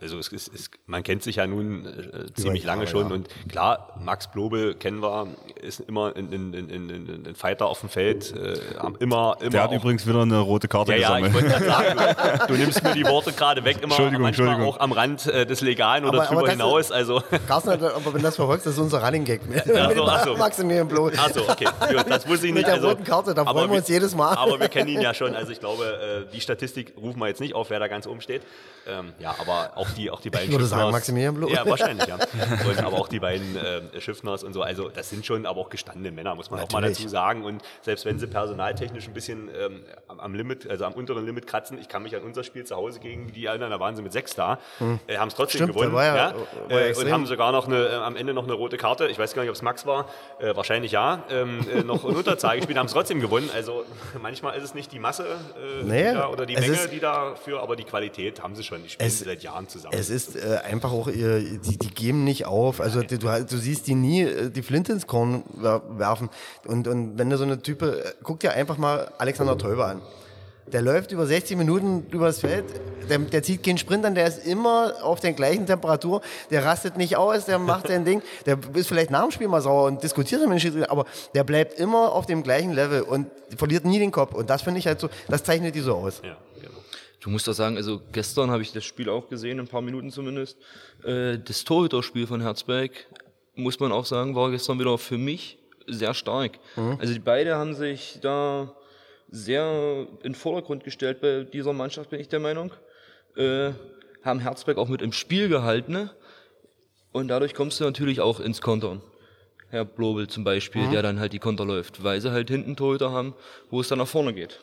also 0.01 0.19
es, 0.19 0.29
ist- 0.29 0.55
es, 0.55 0.71
man 0.87 1.03
kennt 1.03 1.23
sich 1.23 1.37
ja 1.37 1.47
nun 1.47 1.87
äh, 1.87 2.33
ziemlich 2.35 2.65
Jahre, 2.65 2.77
lange 2.79 2.87
schon 2.91 3.09
ja. 3.09 3.15
und 3.15 3.29
klar, 3.49 3.99
Max 4.03 4.31
Blobel 4.31 4.75
kennen 4.75 5.03
wir, 5.03 5.29
ist 5.61 5.81
immer 5.81 6.15
ein, 6.17 6.33
ein, 6.33 6.55
ein, 6.55 6.71
ein, 6.71 7.27
ein 7.29 7.35
Fighter 7.35 7.67
auf 7.67 7.81
dem 7.81 7.89
Feld, 7.89 8.35
äh, 8.37 8.55
immer, 9.01 9.37
immer 9.41 9.51
Der 9.53 9.63
hat 9.63 9.71
auch- 9.71 9.75
übrigens 9.75 10.07
wieder 10.07 10.23
eine 10.23 10.39
rote 10.39 10.69
Karte 10.69 10.93
Ja, 10.97 11.19
ja, 11.19 11.19
ich 11.19 11.33
gesammelt. 11.33 11.53
wollte 11.53 11.65
sagen, 11.65 11.99
du, 12.41 12.47
du 12.55 12.55
nimmst 12.59 12.83
mir 12.83 12.95
die 12.95 13.05
Worte 13.07 13.33
gerade 13.33 13.65
weg, 13.65 13.77
immer 13.79 13.85
Entschuldigung, 13.87 14.23
manchmal 14.23 14.49
Entschuldigung. 14.49 14.75
auch 14.75 14.81
am 14.81 14.93
Rand 14.93 15.27
äh, 15.27 15.47
des 15.47 15.61
Legalen 15.61 16.05
oder 16.05 16.23
Aber- 16.23 16.35
drüber 16.37 16.51
hinaus. 16.51 16.93
Also, 16.93 17.23
Carsten, 17.47 17.71
hat- 17.71 17.83
aber 17.83 18.15
wenn 18.15 18.23
das 18.23 18.37
verfolgst, 18.37 18.67
das 18.67 18.75
ist 18.75 18.79
unser 18.81 19.03
Running 19.05 19.25
Gag. 19.25 19.41
Ach 19.55 19.91
so, 19.95 20.05
ach 20.05 20.25
so. 20.25 20.37
Maximilian 20.39 20.89
Blo. 20.89 21.09
Achso, 21.09 21.43
okay, 21.49 21.67
gut, 21.93 22.05
das 22.09 22.29
wusste 22.29 22.47
ich 22.47 22.53
Mit 22.53 22.63
nicht. 22.63 22.67
der 22.67 22.75
also, 22.75 22.89
roten 22.89 23.05
Karte, 23.05 23.35
da 23.35 23.43
aber 23.43 23.53
freuen 23.61 23.71
wir 23.71 23.79
uns 23.79 23.89
jedes 23.89 24.15
Mal. 24.15 24.35
Aber 24.37 24.59
wir 24.61 24.69
kennen 24.69 24.89
ihn 24.89 25.01
ja 25.01 25.15
schon, 25.15 25.35
also 25.35 25.53
ich 25.53 25.61
glaube, 25.61 26.27
äh, 26.29 26.33
die 26.33 26.41
Statistik 26.41 26.95
rufen 26.97 27.19
wir 27.21 27.29
jetzt 27.29 27.41
nicht 27.41 27.55
auf, 27.55 27.71
wer 27.71 27.79
da 27.79 27.89
ganz 27.89 28.07
oben 28.07 28.21
steht. 28.21 28.43
Ähm, 28.91 29.13
ja, 29.19 29.35
aber 29.39 29.73
auch 29.77 29.91
die, 29.91 30.11
auch 30.11 30.21
die 30.21 30.31
beiden 30.31 30.47
Ich 30.47 30.53
würde 30.53 30.67
sagen, 30.67 30.91
Maximilian 30.91 31.35
Blo. 31.35 31.49
Ja, 31.49 31.65
wahrscheinlich, 31.67 32.07
ja. 32.07 32.17
Und, 32.69 32.79
aber 32.85 32.99
auch 32.99 33.09
die 33.09 33.21
beiden 33.21 33.57
äh, 33.57 34.01
Schiffners 34.01 34.43
und 34.45 34.53
so, 34.53 34.63
also 34.63 34.89
das 34.89 35.11
sind 35.11 35.25
schon 35.25 35.47
aber 35.47 35.61
auch 35.61 35.71
gestandene 35.71 36.11
Männer, 36.11 36.35
muss 36.35 36.51
man 36.51 36.61
auch 36.61 36.71
mal 36.71 36.81
Natürlich. 36.81 36.99
dazu 36.99 37.09
sagen. 37.09 37.45
Und 37.45 37.63
selbst 37.83 38.05
wenn 38.05 38.19
sie 38.19 38.27
personaltechnisch 38.27 39.07
ein 39.07 39.15
bisschen 39.15 39.49
ähm, 39.57 39.83
am, 40.07 40.35
Limit, 40.35 40.69
also 40.69 40.85
am 40.85 40.93
unteren 40.95 41.25
Limit 41.25 41.47
kratzen, 41.47 41.79
ich 41.79 41.89
kann 41.89 42.03
mich 42.03 42.15
an 42.17 42.23
unser 42.23 42.45
Spiel 42.45 42.65
zu 42.65 42.77
Hause 42.77 43.01
gegen 43.01 43.33
die 43.33 43.47
erinnern, 43.47 43.71
da 43.71 43.81
waren 43.81 43.97
sie 43.97 44.03
mit 44.03 44.13
sechs 44.13 44.35
da, 44.35 44.59
äh, 45.07 45.17
haben 45.17 45.29
es 45.29 45.35
trotzdem 45.35 45.59
Stimmt, 45.61 45.75
gewonnen. 45.75 45.93
war 45.93 46.05
ja- 46.05 46.17
ja, 46.17 46.35
war 46.69 46.81
ja 46.81 46.87
äh, 46.89 46.95
und 46.97 47.11
haben 47.13 47.27
sogar 47.27 47.53
noch 47.53 47.67
eine, 47.67 47.87
äh, 47.87 47.95
am 47.95 48.17
Ende 48.17 48.35
noch 48.35 48.45
eine 48.45 48.53
rote 48.55 48.77
Karte. 48.77 49.09
Ich 49.09 49.19
weiß 49.19 49.35
gar 49.35 49.43
nicht, 49.43 49.51
ob 49.51 49.57
es 49.57 49.63
Max 49.63 49.87
war. 49.87 50.07
Äh, 50.39 50.55
wahrscheinlich 50.57 50.93
ja. 50.93 51.25
Ähm, 51.31 51.61
äh, 51.73 51.83
noch 51.83 52.05
in 52.05 52.17
Unterzahl 52.17 52.57
gespielt, 52.57 52.79
haben 52.79 52.87
es 52.87 52.93
trotzdem 52.93 53.21
gewonnen. 53.21 53.51
Also 53.55 53.85
manchmal 54.21 54.57
ist 54.57 54.65
es 54.65 54.75
nicht 54.75 54.93
die 54.93 54.99
Masse 54.99 55.25
äh, 55.57 55.85
Nee, 55.85 56.17
oder 56.17 56.47
die 56.47 56.55
Menge, 56.57 56.89
die 56.91 57.01
dafür, 57.01 57.63
aber 57.63 57.77
die 57.77 57.85
Qualität 57.85 58.43
haben 58.43 58.55
sie 58.55 58.65
schon. 58.65 58.80
Die 58.85 58.89
spielen 58.91 59.07
Es- 59.09 59.19
seit 59.21 59.43
Jahren 59.43 59.69
zusammen. 59.69 59.95
Es 59.99 60.11
ist 60.11 60.37
äh, 60.37 60.59
einfach 60.65 60.93
auch, 60.93 61.09
ihr, 61.09 61.41
die, 61.41 61.79
die 61.79 61.91
geben 61.91 62.25
nicht 62.25 62.47
auf. 62.47 62.81
Also 62.81 63.03
du, 63.03 63.19
du 63.19 63.57
siehst 63.57 63.87
die 63.87 63.95
nie 63.95 64.23
äh, 64.23 64.51
die 64.51 64.63
Flinte 64.63 64.93
ins 64.93 65.07
Korn 65.07 65.43
wer- 65.55 65.83
werfen. 65.99 66.29
Und, 66.67 66.89
und 66.89 67.19
wenn 67.19 67.31
du 67.31 67.37
so 67.37 67.45
eine 67.45 67.61
Type, 67.63 68.05
äh, 68.05 68.13
guck 68.23 68.41
dir 68.41 68.53
einfach 68.53 68.79
mal 68.79 69.11
Alexander 69.19 69.57
Teuber 69.59 69.87
an. 69.87 70.01
Der 70.73 70.83
läuft 70.83 71.11
über 71.11 71.27
60 71.27 71.57
Minuten 71.57 72.07
übers 72.13 72.39
Feld, 72.39 72.65
der, 73.09 73.19
der 73.19 73.43
zieht 73.43 73.65
keinen 73.65 73.77
Sprint 73.79 74.05
an, 74.07 74.15
der 74.15 74.29
ist 74.29 74.47
immer 74.47 74.93
auf 75.03 75.19
der 75.19 75.33
gleichen 75.33 75.67
Temperatur, 75.67 76.21
der 76.53 76.65
rastet 76.65 76.97
nicht 76.97 77.17
aus, 77.17 77.47
der 77.47 77.59
macht 77.59 77.89
sein 77.89 78.05
Ding, 78.05 78.23
der 78.47 78.57
ist 78.75 78.87
vielleicht 78.87 79.11
nach 79.11 79.23
dem 79.23 79.33
Spiel 79.33 79.49
mal 79.49 79.61
sauer 79.63 79.87
und 79.87 80.01
diskutiert 80.05 80.43
mit 80.43 80.51
dem 80.53 80.59
Schiedsrichter, 80.61 80.93
aber 80.93 81.07
der 81.35 81.43
bleibt 81.43 81.81
immer 81.81 82.13
auf 82.13 82.27
dem 82.27 82.45
gleichen 82.45 82.73
Level 82.73 83.03
und 83.03 83.27
verliert 83.57 83.85
nie 83.85 83.99
den 83.99 84.13
Kopf. 84.13 84.33
Und 84.33 84.49
das 84.49 84.63
finde 84.63 84.79
ich 84.79 84.87
halt 84.87 85.01
so, 85.01 85.09
das 85.27 85.43
zeichnet 85.43 85.75
die 85.75 85.81
so 85.81 85.97
aus. 85.97 86.23
ja. 86.25 86.37
Du 87.21 87.29
musst 87.31 87.47
doch 87.47 87.53
sagen, 87.53 87.77
also 87.77 88.01
gestern 88.13 88.51
habe 88.51 88.63
ich 88.63 88.73
das 88.73 88.85
Spiel 88.85 89.09
auch 89.11 89.29
gesehen, 89.29 89.61
ein 89.61 89.69
paar 89.69 89.83
Minuten 89.83 90.11
zumindest. 90.11 90.57
Äh, 91.05 91.39
das 91.39 91.65
Torhüterspiel 91.65 92.27
von 92.27 92.41
Herzberg, 92.41 92.93
muss 93.55 93.79
man 93.79 93.93
auch 93.93 94.07
sagen, 94.07 94.35
war 94.35 94.51
gestern 94.51 94.79
wieder 94.79 94.97
für 94.97 95.19
mich 95.19 95.59
sehr 95.87 96.15
stark. 96.15 96.59
Also 96.99 97.13
die 97.13 97.19
beiden 97.19 97.53
haben 97.55 97.75
sich 97.75 98.19
da 98.23 98.75
sehr 99.29 100.07
in 100.23 100.33
den 100.33 100.35
Vordergrund 100.35 100.85
gestellt 100.85 101.21
bei 101.21 101.45
dieser 101.45 101.73
Mannschaft, 101.73 102.11
bin 102.11 102.21
ich 102.21 102.29
der 102.29 102.41
Meinung. 102.41 102.73
Äh, 103.37 103.73
haben 104.25 104.41
Herzberg 104.41 104.79
auch 104.79 104.89
mit 104.89 105.03
im 105.03 105.13
Spiel 105.13 105.49
gehalten. 105.49 105.93
ne? 105.93 106.11
Und 107.13 107.29
dadurch 107.29 107.55
kommst 107.55 107.81
du 107.81 107.85
natürlich 107.85 108.21
auch 108.21 108.41
ins 108.41 108.61
Kontern. 108.61 109.03
Herr 109.69 109.85
Blobel 109.85 110.27
zum 110.27 110.43
Beispiel, 110.43 110.89
der 110.91 111.03
dann 111.03 111.21
halt 111.21 111.33
die 111.33 111.39
Konter 111.39 111.65
läuft, 111.65 112.03
weil 112.03 112.21
sie 112.21 112.33
halt 112.33 112.51
hinten 112.51 112.77
Torhüter 112.77 113.13
haben, 113.13 113.35
wo 113.71 113.81
es 113.81 113.89
dann 113.89 113.99
nach 113.99 114.09
vorne 114.09 114.33
geht. 114.35 114.59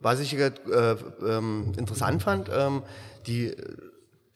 Was 0.00 0.20
ich 0.20 0.32
äh, 0.34 0.52
ähm, 1.26 1.72
interessant 1.76 2.22
fand, 2.22 2.50
ähm, 2.54 2.82
die, 3.26 3.54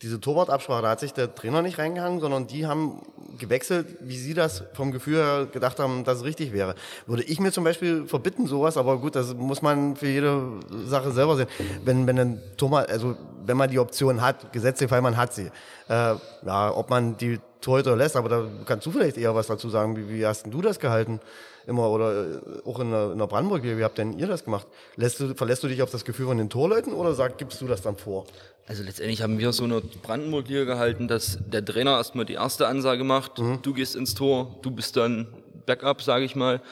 diese 0.02 0.20
Torwartabsprache, 0.20 0.82
da 0.82 0.90
hat 0.90 1.00
sich 1.00 1.12
der 1.12 1.34
Trainer 1.34 1.62
nicht 1.62 1.78
reingehangen, 1.78 2.20
sondern 2.20 2.46
die 2.46 2.66
haben 2.66 3.02
gewechselt, 3.38 3.86
wie 4.00 4.18
sie 4.18 4.34
das 4.34 4.64
vom 4.74 4.92
Gefühl 4.92 5.16
her 5.16 5.46
gedacht 5.50 5.78
haben, 5.78 6.04
dass 6.04 6.18
es 6.18 6.24
richtig 6.24 6.52
wäre. 6.52 6.74
Würde 7.06 7.22
ich 7.22 7.40
mir 7.40 7.52
zum 7.52 7.64
Beispiel 7.64 8.06
verbitten, 8.06 8.46
sowas, 8.46 8.76
aber 8.76 8.98
gut, 8.98 9.14
das 9.14 9.34
muss 9.34 9.62
man 9.62 9.96
für 9.96 10.08
jede 10.08 10.42
Sache 10.86 11.12
selber 11.12 11.36
sehen. 11.36 11.48
Wenn, 11.84 12.06
wenn 12.06 12.18
ein 12.18 12.42
Torwart, 12.56 12.90
also 12.90 13.16
wenn 13.46 13.56
man 13.56 13.70
die 13.70 13.78
Option 13.78 14.20
hat, 14.20 14.52
gesetzlich, 14.52 14.90
weil 14.90 15.02
man 15.02 15.16
hat 15.16 15.32
sie, 15.32 15.50
äh, 15.88 16.14
ja, 16.44 16.72
ob 16.74 16.90
man 16.90 17.16
die 17.16 17.38
Torhüter 17.60 17.96
lässt, 17.96 18.16
aber 18.16 18.28
da 18.28 18.46
kannst 18.66 18.84
du 18.86 18.90
vielleicht 18.90 19.16
eher 19.16 19.34
was 19.34 19.46
dazu 19.46 19.70
sagen. 19.70 19.96
Wie, 19.96 20.08
wie 20.08 20.26
hast 20.26 20.42
denn 20.42 20.52
du 20.52 20.60
das 20.60 20.80
gehalten? 20.80 21.20
Immer 21.66 21.88
oder 21.90 22.24
äh, 22.24 22.38
auch 22.66 22.80
in 22.80 22.90
der, 22.90 23.12
in 23.12 23.18
der 23.18 23.26
Brandenburg, 23.26 23.62
wie 23.62 23.84
habt 23.84 23.98
denn 23.98 24.18
ihr 24.18 24.26
das 24.26 24.44
gemacht? 24.44 24.66
Lässt 24.96 25.20
du, 25.20 25.34
verlässt 25.34 25.62
du 25.62 25.68
dich 25.68 25.80
auf 25.80 25.90
das 25.90 26.04
Gefühl 26.04 26.26
von 26.26 26.38
den 26.38 26.50
Torleuten 26.50 26.92
oder 26.92 27.14
sag, 27.14 27.38
gibst 27.38 27.60
du 27.60 27.66
das 27.66 27.82
dann 27.82 27.96
vor? 27.96 28.26
Also 28.66 28.82
letztendlich 28.82 29.22
haben 29.22 29.38
wir 29.38 29.52
so 29.52 29.64
eine 29.64 29.80
Brandenburg-Liga 29.80 30.64
gehalten, 30.64 31.08
dass 31.08 31.38
der 31.46 31.64
Trainer 31.64 31.96
erstmal 31.96 32.24
die 32.24 32.34
erste 32.34 32.68
Ansage 32.68 33.04
macht, 33.04 33.38
du 33.38 33.72
gehst 33.74 33.96
ins 33.96 34.14
Tor, 34.14 34.58
du 34.62 34.70
bist 34.70 34.96
dann 34.96 35.26
Backup, 35.66 36.02
sage 36.02 36.24
ich 36.24 36.36
mal. 36.36 36.62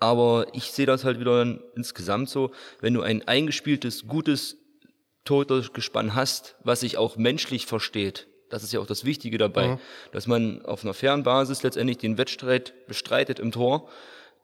Aber 0.00 0.46
ich 0.52 0.70
sehe 0.72 0.86
das 0.86 1.04
halt 1.04 1.18
wieder 1.18 1.58
insgesamt 1.74 2.28
so, 2.28 2.52
wenn 2.80 2.94
du 2.94 3.02
ein 3.02 3.26
eingespieltes, 3.26 4.06
gutes 4.06 4.56
Torhütergespann 5.24 6.14
hast, 6.14 6.54
was 6.62 6.80
sich 6.80 6.96
auch 6.96 7.16
menschlich 7.16 7.66
versteht, 7.66 8.28
das 8.48 8.62
ist 8.62 8.72
ja 8.72 8.80
auch 8.80 8.86
das 8.86 9.04
Wichtige 9.04 9.38
dabei, 9.38 9.68
mhm. 9.68 9.78
dass 10.12 10.26
man 10.26 10.64
auf 10.64 10.84
einer 10.84 10.94
fairen 10.94 11.22
Basis 11.22 11.62
letztendlich 11.62 11.98
den 11.98 12.16
Wettstreit 12.16 12.74
bestreitet 12.86 13.38
im 13.40 13.52
Tor, 13.52 13.88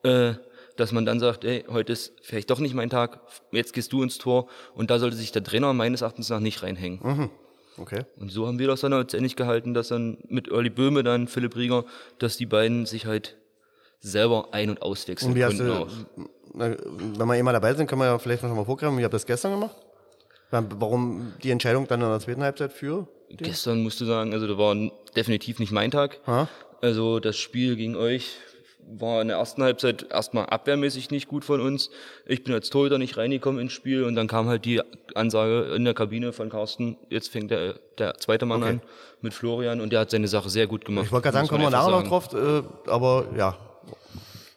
äh, 0.03 0.35
dass 0.77 0.93
man 0.93 1.05
dann 1.05 1.21
sagt, 1.21 1.45
ey, 1.45 1.65
heute 1.69 1.93
ist 1.93 2.13
vielleicht 2.23 2.51
doch 2.51 2.59
nicht 2.59 2.75
mein 2.75 2.91
Tag, 2.91 3.21
jetzt 3.53 3.73
gehst 3.73 3.93
du 3.93 4.03
ins 4.03 4.19
Tor 4.19 4.49
und 4.75 4.91
da 4.91 4.99
sollte 4.99 5.17
sich 5.17 5.33
der 5.33 5.45
Trainer 5.45 5.73
meines 5.73 6.03
Erachtens 6.03 6.29
nach 6.29 6.41
nicht 6.41 6.63
reinhängen. 6.63 7.01
Mhm. 7.03 7.31
Okay. 7.77 8.05
Und 8.17 8.31
so 8.31 8.47
haben 8.47 8.59
wir 8.59 8.69
das 8.69 8.81
dann 8.83 8.93
letztendlich 8.93 9.37
gehalten, 9.37 9.75
dass 9.75 9.89
dann 9.89 10.19
mit 10.29 10.49
Early 10.49 10.71
Böhme 10.71 11.03
dann 11.03 11.27
Philipp 11.27 11.57
Rieger, 11.57 11.85
dass 12.19 12.37
die 12.37 12.47
beiden 12.47 12.87
sich 12.87 13.07
halt 13.07 13.37
selber 14.01 14.49
ein- 14.53 14.71
und 14.71 14.83
auswechseln 14.83 15.33
und 15.33 15.39
wie 15.39 15.43
konnten 15.43 15.67
du, 15.67 15.75
auch. 15.75 15.89
wenn 16.55 17.27
wir 17.27 17.35
eh 17.35 17.43
mal 17.43 17.53
dabei 17.53 17.75
sind, 17.75 17.89
können 17.89 18.01
wir 18.01 18.07
ja 18.07 18.19
vielleicht 18.19 18.43
noch 18.43 18.55
mal 18.55 18.65
vorgreifen, 18.65 18.97
wie 18.99 19.05
habt 19.05 19.13
ihr 19.13 19.17
das 19.17 19.27
gestern 19.27 19.53
gemacht? 19.53 19.77
Warum 20.51 21.33
die 21.43 21.51
Entscheidung 21.51 21.89
dann 21.89 22.01
in 22.01 22.09
der 22.09 22.21
zweiten 22.21 22.43
Halbzeit 22.43 22.73
für? 22.73 23.09
Den? 23.31 23.39
Gestern 23.39 23.83
musst 23.83 24.01
du 24.01 24.05
sagen, 24.05 24.33
also 24.33 24.47
da 24.47 24.57
war 24.57 24.77
definitiv 25.17 25.59
nicht 25.59 25.73
mein 25.73 25.91
Tag. 25.91 26.21
Ha? 26.27 26.49
Also 26.81 27.19
das 27.19 27.37
Spiel 27.37 27.75
gegen 27.75 27.97
euch 27.97 28.37
war 28.89 29.23
in 29.23 29.29
der 29.29 29.39
ersten 29.39 29.63
Halbzeit 29.63 30.07
erstmal 30.11 30.47
abwehrmäßig 30.47 31.11
nicht 31.11 31.29
gut 31.29 31.45
von 31.45 31.61
uns. 31.61 31.91
Ich 32.27 32.45
bin 32.45 32.55
als 32.55 32.71
Torhüter 32.71 32.99
nicht 32.99 33.17
reingekommen 33.17 33.61
ins 33.61 33.73
Spiel 33.73 34.05
und 34.05 34.15
dann 34.15 34.27
kam 34.27 34.49
halt 34.49 34.65
die 34.65 34.81
Ansage 35.15 35.75
in 35.75 35.85
der 35.85 35.95
Kabine 35.95 36.33
von 36.33 36.51
Carsten, 36.51 36.97
jetzt 37.11 37.31
fängt 37.31 37.51
der, 37.51 37.75
der 37.99 38.15
zweite 38.15 38.47
Mann 38.47 38.63
okay. 38.63 38.73
an 38.73 38.81
mit 39.21 39.35
Florian 39.35 39.81
und 39.81 39.93
der 39.93 40.01
hat 40.01 40.11
seine 40.11 40.29
Sache 40.29 40.49
sehr 40.51 40.67
gut 40.67 40.85
gemacht. 40.85 41.07
Ich 41.07 41.13
wollte 41.13 41.25
gerade 41.25 41.37
sagen, 41.39 41.49
kommen 41.49 41.63
wir 41.63 41.71
nachher 41.71 41.91
noch 41.91 42.07
drauf, 42.07 42.33
äh, 42.35 42.63
aber 42.91 43.27
ja, 43.37 43.57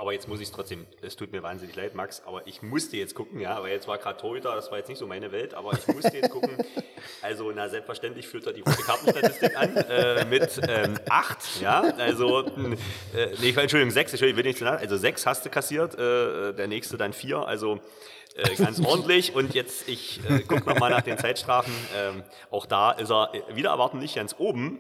aber 0.08 0.14
jetzt 0.14 0.30
muss 0.30 0.40
ich 0.40 0.48
es 0.48 0.54
trotzdem, 0.54 0.86
es 1.02 1.18
tut 1.18 1.34
mir 1.34 1.44
wahnsinnig 1.44 1.76
leid, 1.76 1.94
Max, 1.94 2.24
aber 2.26 2.48
ich 2.48 2.62
musste 2.62 2.96
jetzt 2.96 3.14
gucken, 3.14 3.42
ja, 3.42 3.58
aber 3.58 3.70
jetzt 3.70 3.90
war 3.90 3.98
gerade 3.98 4.18
Torhüter, 4.18 4.56
das 4.56 4.72
war 4.72 4.78
jetzt 4.78 4.88
nicht 4.88 5.00
so 5.00 5.06
meine 5.06 5.34
Welt, 5.34 5.54
aber 5.54 5.74
ich 5.74 5.86
musste 5.94 6.16
jetzt 6.16 6.30
gucken. 6.30 6.58
Also, 7.22 7.52
na, 7.54 7.70
selbstverständlich 7.70 8.28
führt 8.28 8.46
er 8.48 8.54
die 8.54 8.62
rote 8.62 8.82
Kartenstatistik 8.82 9.58
an 9.58 9.76
äh, 9.76 10.26
mit 10.26 10.60
ähm, 10.68 11.00
acht, 11.10 11.62
ja, 11.62 11.82
also, 11.82 12.46
äh, 12.46 13.28
nee, 13.40 13.50
Entschuldigung, 13.50 13.92
sechs, 13.92 14.12
Entschuldigung, 14.12 14.38
will 14.38 14.44
nicht 14.44 14.58
zu 14.60 14.66
nah, 14.66 14.76
also 14.76 14.98
sechs 14.98 15.26
hast 15.26 15.46
du 15.46 15.50
kassiert, 15.50 15.96
äh, 15.96 16.54
der 16.54 16.68
nächste 16.68 16.98
dann 16.98 17.14
vier, 17.14 17.48
also 17.48 17.80
äh, 18.36 18.56
ganz 18.56 18.80
ordentlich. 18.80 19.36
Und 19.36 19.54
jetzt, 19.54 19.88
ich 19.88 20.20
äh, 20.30 20.40
gucke 20.40 20.70
nochmal 20.70 20.92
nach 20.92 21.02
den 21.02 21.18
Zeitstrafen. 21.18 21.74
Ähm, 21.96 22.24
auch 22.52 22.66
da 22.66 22.92
ist 22.92 23.10
er 23.10 23.34
äh, 23.34 23.56
wieder 23.56 23.70
erwarten 23.70 24.00
nicht 24.00 24.16
ganz 24.16 24.36
oben 24.38 24.80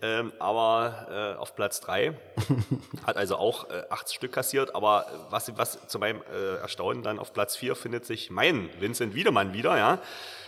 ähm, 0.00 0.32
aber 0.38 1.34
äh, 1.36 1.40
auf 1.40 1.54
Platz 1.54 1.80
3. 1.80 2.14
Hat 3.06 3.16
also 3.16 3.36
auch 3.36 3.68
äh, 3.70 3.82
8 3.90 4.12
Stück 4.12 4.32
kassiert, 4.32 4.74
aber 4.74 5.06
was, 5.30 5.56
was 5.56 5.86
zu 5.88 5.98
meinem 5.98 6.22
äh, 6.32 6.56
Erstaunen 6.56 7.02
dann 7.02 7.18
auf 7.18 7.32
Platz 7.32 7.56
4 7.56 7.74
findet 7.74 8.06
sich 8.06 8.30
mein 8.30 8.70
Vincent 8.78 9.14
Wiedemann 9.14 9.52
wieder, 9.52 9.76
ja. 9.76 9.98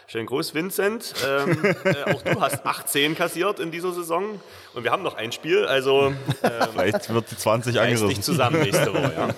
Schönen 0.06 0.26
Gruß, 0.26 0.54
Vincent. 0.54 1.14
Ähm, 1.24 1.64
äh, 1.84 2.12
auch 2.12 2.22
du 2.22 2.40
hast 2.40 2.66
18 2.66 3.14
kassiert 3.16 3.60
in 3.60 3.70
dieser 3.70 3.92
Saison 3.92 4.40
und 4.74 4.82
wir 4.84 4.90
haben 4.90 5.04
noch 5.04 5.14
ein 5.14 5.30
Spiel, 5.30 5.64
also 5.66 6.08
ähm, 6.42 6.52
vielleicht 6.72 7.12
wird 7.12 7.30
die 7.30 7.36
20 7.36 7.78
angerissen. 7.78 8.08
nicht 8.08 8.24
zusammen 8.24 8.60
nächste 8.60 8.92
Woche, 8.92 9.12
ja. 9.16 9.28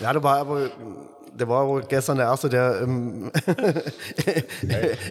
Ja, 0.00 0.12
du 0.12 0.22
war 0.22 0.38
aber 0.38 0.70
der 1.38 1.48
war 1.48 1.66
wohl 1.66 1.82
gestern 1.82 2.16
der 2.16 2.26
Erste, 2.26 2.48
der 2.48 2.80
im, 2.80 3.30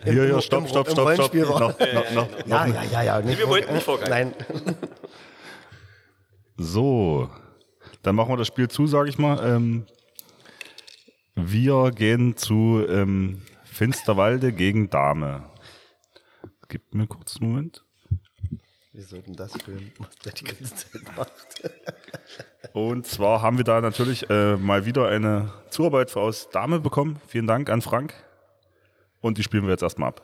Hier, 0.04 0.26
hier, 0.26 0.42
stopp, 0.42 0.70
stopp, 0.70 0.90
stopp, 0.90 1.14
stopp. 1.14 1.34
War. 1.34 1.60
Noch, 1.60 1.80
noch, 1.80 2.14
noch, 2.14 2.48
ja, 2.48 2.66
ja, 2.66 2.84
ja, 2.84 3.04
ja. 3.04 3.22
Nicht, 3.22 3.40
wir 3.40 3.48
wollten 3.48 3.74
nicht 3.74 3.84
vorgreifen. 3.84 4.34
Nein. 4.66 4.76
So, 6.56 7.32
dann 8.04 8.16
machen 8.16 8.30
wir 8.30 8.38
das 8.38 8.46
Spiel 8.46 8.68
zu, 8.68 8.86
sage 8.86 9.10
ich 9.10 9.18
mal. 9.18 9.44
Ähm, 9.44 9.88
wir 11.34 11.90
gehen 11.90 12.38
zu 12.38 12.86
ähm, 12.88 13.42
Finsterwalde 13.64 14.54
gegen 14.54 14.92
Dame. 14.92 15.46
Gib 16.70 16.94
mir 16.94 17.08
kurz 17.08 17.42
einen 17.42 17.50
Moment. 17.50 17.84
Wir 18.96 19.08
sollten 19.08 19.36
das 19.36 19.52
filmen, 19.54 19.92
was 19.98 20.16
der 20.24 20.34
die 20.34 20.44
ganze 20.44 20.76
Zeit 20.76 21.18
macht. 21.18 21.34
Und 22.74 23.08
zwar 23.08 23.42
haben 23.42 23.58
wir 23.58 23.64
da 23.64 23.82
natürlich 23.82 24.30
äh, 24.30 24.56
mal 24.56 24.86
wieder 24.86 25.08
eine 25.08 25.52
Zuarbeit 25.72 26.16
aus 26.16 26.50
Dame 26.52 26.80
bekommen. 26.80 27.20
Vielen 27.28 27.48
Dank 27.48 27.72
an 27.72 27.82
Frank. 27.82 28.14
Und 29.20 29.40
die 29.40 29.44
spielen 29.44 29.64
wir 29.64 29.72
jetzt 29.72 29.82
erstmal 29.82 30.10
ab. 30.10 30.22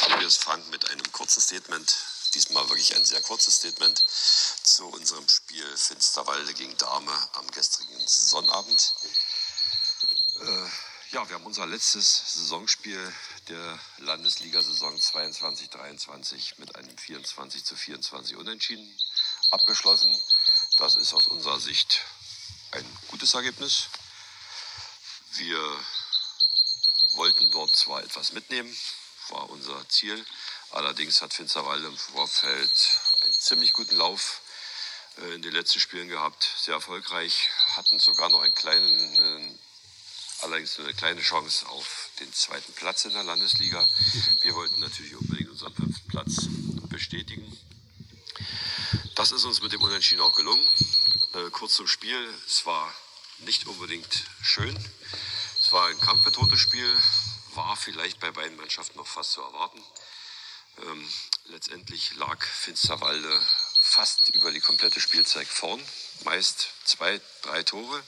Hallo, 0.00 0.18
hier 0.18 0.28
ist 0.28 0.36
Frank 0.36 0.62
mit 0.70 0.88
einem 0.88 1.10
kurzen 1.10 1.40
Statement. 1.40 1.92
Diesmal 2.34 2.62
wirklich 2.68 2.94
ein 2.94 3.04
sehr 3.04 3.20
kurzes 3.22 3.56
Statement 3.56 3.98
zu 3.98 4.86
unserem 4.86 5.28
Spiel 5.28 5.66
Finsterwalde 5.74 6.54
gegen 6.54 6.76
Dame 6.76 7.12
am 7.32 7.48
gestrigen 7.48 7.98
Sonnabend. 8.06 8.94
Äh, 10.40 10.68
ja, 11.10 11.28
wir 11.28 11.34
haben 11.34 11.46
unser 11.46 11.66
letztes 11.66 12.34
Saisonspiel 12.34 13.00
der 13.48 13.78
Landesliga-Saison 13.98 14.96
22-23 14.96 16.54
mit 16.58 16.76
einem 16.76 16.96
24 16.96 17.64
zu 17.64 17.76
24 17.76 18.36
Unentschieden 18.36 18.96
abgeschlossen. 19.50 20.14
Das 20.76 20.96
ist 20.96 21.14
aus 21.14 21.26
unserer 21.26 21.58
Sicht 21.58 22.02
ein 22.72 22.84
gutes 23.08 23.34
Ergebnis. 23.34 23.88
Wir 25.32 25.84
wollten 27.12 27.50
dort 27.50 27.74
zwar 27.74 28.02
etwas 28.02 28.32
mitnehmen, 28.32 28.76
war 29.28 29.48
unser 29.50 29.88
Ziel. 29.88 30.24
Allerdings 30.70 31.22
hat 31.22 31.32
Finsterwalde 31.32 31.86
im 31.86 31.96
Vorfeld 31.96 33.00
einen 33.22 33.32
ziemlich 33.32 33.72
guten 33.72 33.96
Lauf 33.96 34.42
äh, 35.18 35.34
in 35.34 35.42
den 35.42 35.52
letzten 35.52 35.80
Spielen 35.80 36.08
gehabt, 36.08 36.48
sehr 36.58 36.74
erfolgreich, 36.74 37.48
hatten 37.76 37.98
sogar 37.98 38.28
noch 38.28 38.42
einen 38.42 38.54
kleinen 38.54 39.58
allerdings 40.40 40.78
nur 40.78 40.86
eine 40.86 40.96
kleine 40.96 41.20
Chance 41.20 41.66
auf 41.68 42.07
den 42.20 42.32
zweiten 42.32 42.72
Platz 42.72 43.04
in 43.04 43.12
der 43.12 43.22
Landesliga. 43.22 43.86
Wir 44.42 44.54
wollten 44.54 44.80
natürlich 44.80 45.14
unbedingt 45.14 45.50
unseren 45.50 45.74
fünften 45.74 46.08
Platz 46.08 46.48
bestätigen. 46.88 47.56
Das 49.14 49.32
ist 49.32 49.44
uns 49.44 49.62
mit 49.62 49.72
dem 49.72 49.82
Unentschieden 49.82 50.20
auch 50.20 50.34
gelungen. 50.34 50.66
Äh, 51.34 51.50
kurz 51.50 51.74
zum 51.74 51.86
Spiel, 51.86 52.18
es 52.46 52.66
war 52.66 52.92
nicht 53.38 53.66
unbedingt 53.66 54.24
schön. 54.42 54.76
Es 55.60 55.72
war 55.72 55.86
ein 55.88 56.00
kampfbetontes 56.00 56.58
Spiel, 56.58 56.96
war 57.54 57.76
vielleicht 57.76 58.20
bei 58.20 58.30
beiden 58.30 58.56
Mannschaften 58.56 58.98
noch 58.98 59.06
fast 59.06 59.32
zu 59.32 59.42
erwarten. 59.42 59.82
Ähm, 60.82 61.12
letztendlich 61.46 62.14
lag 62.16 62.42
Finsterwalde 62.44 63.40
fast 63.80 64.28
über 64.30 64.50
die 64.50 64.60
komplette 64.60 65.00
Spielzeit 65.00 65.46
vorn, 65.46 65.82
meist 66.24 66.68
zwei, 66.84 67.20
drei 67.42 67.62
Tore. 67.62 68.02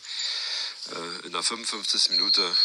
Äh, 0.89 1.27
in 1.27 1.33
der 1.33 1.43
55. 1.43 2.11
Minute 2.11 2.57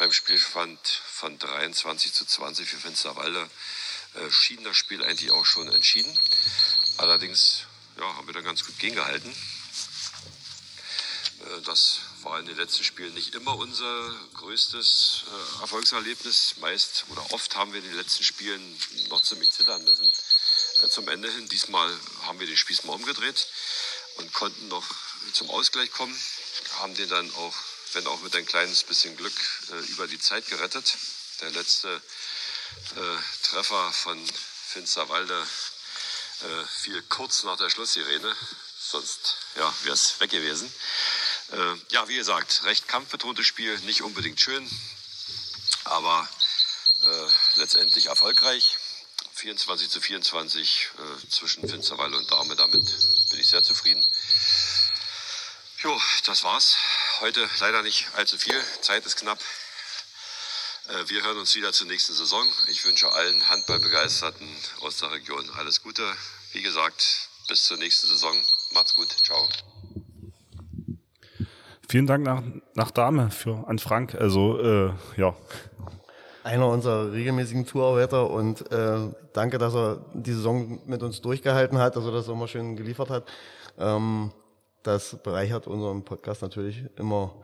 beim 0.00 0.12
Spielstand 0.14 0.80
von 0.88 1.38
23 1.38 2.14
zu 2.14 2.24
20 2.24 2.66
für 2.66 2.78
Finsterwalde 2.78 3.50
äh, 4.14 4.30
schien 4.30 4.64
das 4.64 4.74
Spiel 4.78 5.04
eigentlich 5.04 5.30
auch 5.30 5.44
schon 5.44 5.70
entschieden. 5.70 6.18
Allerdings 6.96 7.66
ja, 7.98 8.16
haben 8.16 8.26
wir 8.26 8.32
dann 8.32 8.44
ganz 8.44 8.64
gut 8.64 8.78
gegengehalten. 8.78 9.30
Äh, 11.40 11.60
das 11.66 11.98
war 12.22 12.40
in 12.40 12.46
den 12.46 12.56
letzten 12.56 12.82
Spielen 12.82 13.12
nicht 13.12 13.34
immer 13.34 13.54
unser 13.58 14.16
größtes 14.36 15.24
Erfolgserlebnis. 15.60 16.54
Meist 16.60 17.04
oder 17.10 17.32
oft 17.32 17.54
haben 17.56 17.74
wir 17.74 17.80
in 17.80 17.86
den 17.86 17.96
letzten 17.96 18.24
Spielen 18.24 18.78
noch 19.10 19.22
ziemlich 19.22 19.50
zittern 19.50 19.84
müssen. 19.84 20.10
Zum 20.88 21.08
Ende 21.08 21.30
hin, 21.30 21.46
diesmal 21.50 21.94
haben 22.22 22.40
wir 22.40 22.46
den 22.46 22.56
Spieß 22.56 22.84
mal 22.84 22.94
umgedreht 22.94 23.48
und 24.16 24.32
konnten 24.32 24.68
noch 24.68 24.86
zum 25.34 25.50
Ausgleich 25.50 25.92
kommen 25.92 26.18
haben 26.78 26.94
den 26.94 27.08
dann 27.08 27.30
auch, 27.34 27.54
wenn 27.92 28.06
auch 28.06 28.20
mit 28.20 28.34
ein 28.36 28.46
kleines 28.46 28.84
bisschen 28.84 29.16
Glück, 29.16 29.34
äh, 29.72 29.78
über 29.90 30.06
die 30.06 30.18
Zeit 30.18 30.46
gerettet. 30.48 30.96
Der 31.40 31.50
letzte 31.50 31.88
äh, 32.96 33.16
Treffer 33.42 33.92
von 33.92 34.24
Finsterwalde 34.68 35.46
äh, 36.42 36.64
fiel 36.82 37.02
kurz 37.02 37.42
nach 37.44 37.56
der 37.56 37.70
Schlusssirene, 37.70 38.36
sonst 38.78 39.36
ja, 39.56 39.74
wäre 39.82 39.94
es 39.94 40.18
weg 40.20 40.30
gewesen. 40.30 40.72
Ja, 41.90 42.06
wie 42.06 42.14
gesagt, 42.14 42.62
recht 42.62 42.86
kampfbetontes 42.86 43.44
Spiel, 43.44 43.76
nicht 43.80 44.02
unbedingt 44.02 44.40
schön, 44.40 44.70
aber 45.82 46.28
letztendlich 47.56 48.06
erfolgreich. 48.06 48.78
24 49.40 49.88
zu 49.88 50.00
24 50.00 50.90
äh, 50.98 51.28
zwischen 51.28 51.66
Finsterwalde 51.68 52.18
und 52.18 52.30
Dame, 52.30 52.56
damit 52.56 52.84
bin 53.30 53.40
ich 53.40 53.48
sehr 53.48 53.62
zufrieden. 53.62 54.04
Jo, 55.78 55.98
das 56.26 56.44
war's. 56.44 56.76
Heute 57.20 57.46
leider 57.60 57.82
nicht 57.82 58.06
allzu 58.16 58.38
viel. 58.38 58.54
Zeit 58.80 59.04
ist 59.04 59.16
knapp. 59.16 59.38
Äh, 60.88 61.10
wir 61.10 61.22
hören 61.22 61.36
uns 61.36 61.54
wieder 61.54 61.70
zur 61.70 61.86
nächsten 61.86 62.14
Saison. 62.14 62.42
Ich 62.68 62.82
wünsche 62.86 63.12
allen 63.12 63.46
Handballbegeisterten 63.50 64.48
aus 64.80 65.00
der 65.00 65.12
Region 65.12 65.44
alles 65.58 65.82
Gute. 65.82 66.02
Wie 66.52 66.62
gesagt, 66.62 67.28
bis 67.46 67.64
zur 67.64 67.76
nächsten 67.76 68.06
Saison. 68.06 68.34
Macht's 68.72 68.94
gut. 68.94 69.08
Ciao. 69.10 69.46
Vielen 71.90 72.06
Dank 72.06 72.24
nach, 72.24 72.42
nach 72.72 72.90
Dame 72.90 73.30
für 73.30 73.68
an 73.68 73.78
Frank. 73.78 74.14
Also 74.14 74.58
äh, 74.58 74.92
ja. 75.18 75.36
Einer 76.42 76.68
unserer 76.68 77.12
regelmäßigen 77.12 77.66
Tourarbeiter 77.66 78.30
und 78.30 78.72
äh, 78.72 79.10
danke, 79.34 79.58
dass 79.58 79.74
er 79.74 80.06
die 80.14 80.32
Saison 80.32 80.80
mit 80.86 81.02
uns 81.02 81.20
durchgehalten 81.20 81.76
hat, 81.76 81.96
also 81.96 82.10
dass 82.12 82.28
er 82.28 82.32
immer 82.32 82.48
schön 82.48 82.76
geliefert 82.76 83.10
hat. 83.10 83.30
Ähm, 83.78 84.32
das 84.82 85.16
bereichert 85.22 85.66
unseren 85.66 86.04
Podcast 86.04 86.42
natürlich 86.42 86.84
immer 86.96 87.34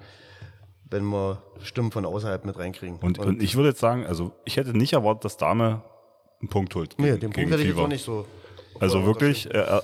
wenn 0.88 1.04
wir 1.06 1.42
Stimmen 1.62 1.90
von 1.90 2.06
außerhalb 2.06 2.44
mit 2.44 2.56
reinkriegen. 2.58 2.98
Und, 3.00 3.18
und 3.18 3.42
ich 3.42 3.56
würde 3.56 3.70
jetzt 3.70 3.80
sagen, 3.80 4.06
also 4.06 4.30
ich 4.44 4.56
hätte 4.56 4.70
nicht 4.76 4.92
erwartet, 4.92 5.24
dass 5.24 5.36
Dame 5.36 5.82
einen 6.40 6.48
Punkt 6.48 6.76
holt. 6.76 6.94
nee, 6.98 7.06
gegen- 7.08 7.20
den 7.20 7.32
Punkt 7.32 7.50
hätte 7.50 7.62
ich 7.62 7.68
jetzt 7.70 7.78
auch 7.78 7.88
nicht 7.88 8.04
so. 8.04 8.24
Also 8.78 9.04
wirklich, 9.04 9.52
äh, 9.52 9.58
äh, 9.58 9.80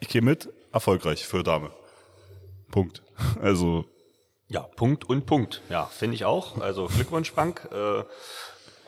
ich 0.00 0.08
gehe 0.08 0.22
mit, 0.22 0.48
erfolgreich 0.72 1.24
für 1.24 1.44
Dame. 1.44 1.70
Punkt. 2.72 3.02
Also, 3.40 3.84
Ja, 4.48 4.62
Punkt 4.62 5.08
und 5.08 5.24
Punkt. 5.24 5.62
Ja, 5.70 5.84
finde 5.86 6.16
ich 6.16 6.24
auch. 6.24 6.60
Also 6.60 6.86
Glückwunsch, 6.88 7.30
Frank. 7.30 7.68
Äh, 7.72 8.02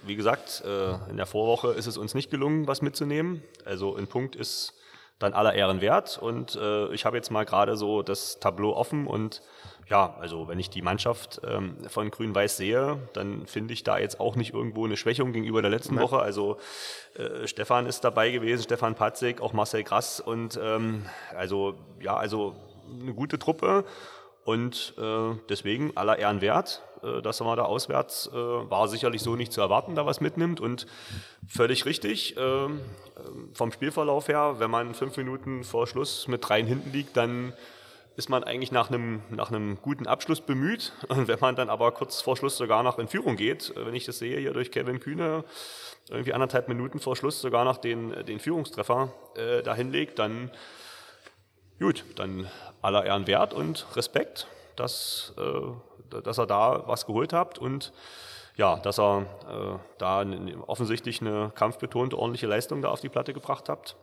wie 0.04 0.16
gesagt, 0.16 0.64
äh, 0.66 0.94
in 1.10 1.16
der 1.16 1.26
Vorwoche 1.26 1.68
ist 1.74 1.86
es 1.86 1.96
uns 1.96 2.14
nicht 2.14 2.28
gelungen, 2.30 2.66
was 2.66 2.82
mitzunehmen. 2.82 3.40
Also 3.64 3.94
ein 3.94 4.08
Punkt 4.08 4.34
ist 4.34 4.74
dann 5.18 5.32
aller 5.32 5.54
Ehren 5.54 5.80
wert. 5.80 6.18
Und 6.18 6.56
äh, 6.56 6.92
ich 6.92 7.04
habe 7.04 7.16
jetzt 7.16 7.30
mal 7.30 7.44
gerade 7.44 7.76
so 7.76 8.02
das 8.02 8.38
Tableau 8.40 8.74
offen 8.74 9.06
und 9.06 9.42
ja, 9.88 10.16
also 10.18 10.48
wenn 10.48 10.58
ich 10.58 10.68
die 10.68 10.82
Mannschaft 10.82 11.40
ähm, 11.46 11.76
von 11.88 12.10
Grün-Weiß 12.10 12.56
sehe, 12.56 12.98
dann 13.12 13.46
finde 13.46 13.72
ich 13.72 13.84
da 13.84 13.98
jetzt 13.98 14.18
auch 14.18 14.34
nicht 14.34 14.52
irgendwo 14.52 14.84
eine 14.84 14.96
Schwächung 14.96 15.32
gegenüber 15.32 15.62
der 15.62 15.70
letzten 15.70 16.00
Woche. 16.00 16.18
Also 16.18 16.58
äh, 17.14 17.46
Stefan 17.46 17.86
ist 17.86 18.02
dabei 18.02 18.30
gewesen, 18.30 18.64
Stefan 18.64 18.96
Patzig, 18.96 19.40
auch 19.40 19.52
Marcel 19.52 19.84
Grass 19.84 20.18
und 20.18 20.58
ähm, 20.60 21.06
also 21.36 21.74
ja, 22.00 22.16
also 22.16 22.56
eine 23.00 23.14
gute 23.14 23.38
Truppe. 23.38 23.84
Und 24.46 24.94
äh, 24.96 25.34
deswegen 25.48 25.96
aller 25.96 26.20
Ehren 26.20 26.40
wert, 26.40 26.80
äh, 27.02 27.20
dass 27.20 27.40
man 27.40 27.56
da 27.56 27.64
auswärts 27.64 28.30
äh, 28.32 28.36
war 28.36 28.86
sicherlich 28.86 29.20
so 29.20 29.34
nicht 29.34 29.52
zu 29.52 29.60
erwarten, 29.60 29.96
da 29.96 30.06
was 30.06 30.20
mitnimmt. 30.20 30.60
Und 30.60 30.86
völlig 31.48 31.84
richtig, 31.84 32.36
ähm, 32.38 32.80
ähm, 33.18 33.50
vom 33.54 33.72
Spielverlauf 33.72 34.28
her, 34.28 34.54
wenn 34.58 34.70
man 34.70 34.94
fünf 34.94 35.16
Minuten 35.16 35.64
vor 35.64 35.88
Schluss 35.88 36.28
mit 36.28 36.48
dreien 36.48 36.68
hinten 36.68 36.92
liegt, 36.92 37.16
dann 37.16 37.54
ist 38.14 38.30
man 38.30 38.44
eigentlich 38.44 38.70
nach 38.70 38.88
einem, 38.88 39.20
nach 39.30 39.50
einem 39.50 39.82
guten 39.82 40.06
Abschluss 40.06 40.40
bemüht. 40.40 40.92
Und 41.08 41.26
wenn 41.26 41.40
man 41.40 41.56
dann 41.56 41.68
aber 41.68 41.90
kurz 41.90 42.22
vor 42.22 42.36
Schluss 42.36 42.56
sogar 42.56 42.84
noch 42.84 43.00
in 43.00 43.08
Führung 43.08 43.34
geht, 43.34 43.76
äh, 43.76 43.84
wenn 43.84 43.96
ich 43.96 44.04
das 44.04 44.18
sehe 44.18 44.38
hier 44.38 44.52
durch 44.52 44.70
Kevin 44.70 45.00
Kühne, 45.00 45.42
irgendwie 46.08 46.34
anderthalb 46.34 46.68
Minuten 46.68 47.00
vor 47.00 47.16
Schluss 47.16 47.40
sogar 47.40 47.64
noch 47.64 47.78
den, 47.78 48.24
den 48.26 48.38
Führungstreffer 48.38 49.12
äh, 49.34 49.64
dahin 49.64 49.90
legt, 49.90 50.20
dann 50.20 50.52
Gut, 51.78 52.04
dann 52.16 52.48
aller 52.80 53.04
Ehren 53.04 53.26
wert 53.26 53.52
und 53.52 53.86
Respekt, 53.96 54.46
dass, 54.76 55.34
äh, 55.36 56.20
dass 56.22 56.38
er 56.38 56.46
da 56.46 56.84
was 56.86 57.04
geholt 57.06 57.32
habt 57.32 57.58
und 57.58 57.92
ja, 58.56 58.76
dass 58.76 58.98
er 58.98 59.26
äh, 59.50 59.78
da 59.98 60.24
offensichtlich 60.66 61.20
eine 61.20 61.52
kampfbetonte 61.54 62.16
ordentliche 62.18 62.46
Leistung 62.46 62.80
da 62.80 62.88
auf 62.88 63.00
die 63.00 63.10
Platte 63.10 63.34
gebracht 63.34 63.68
habt. 63.68 63.96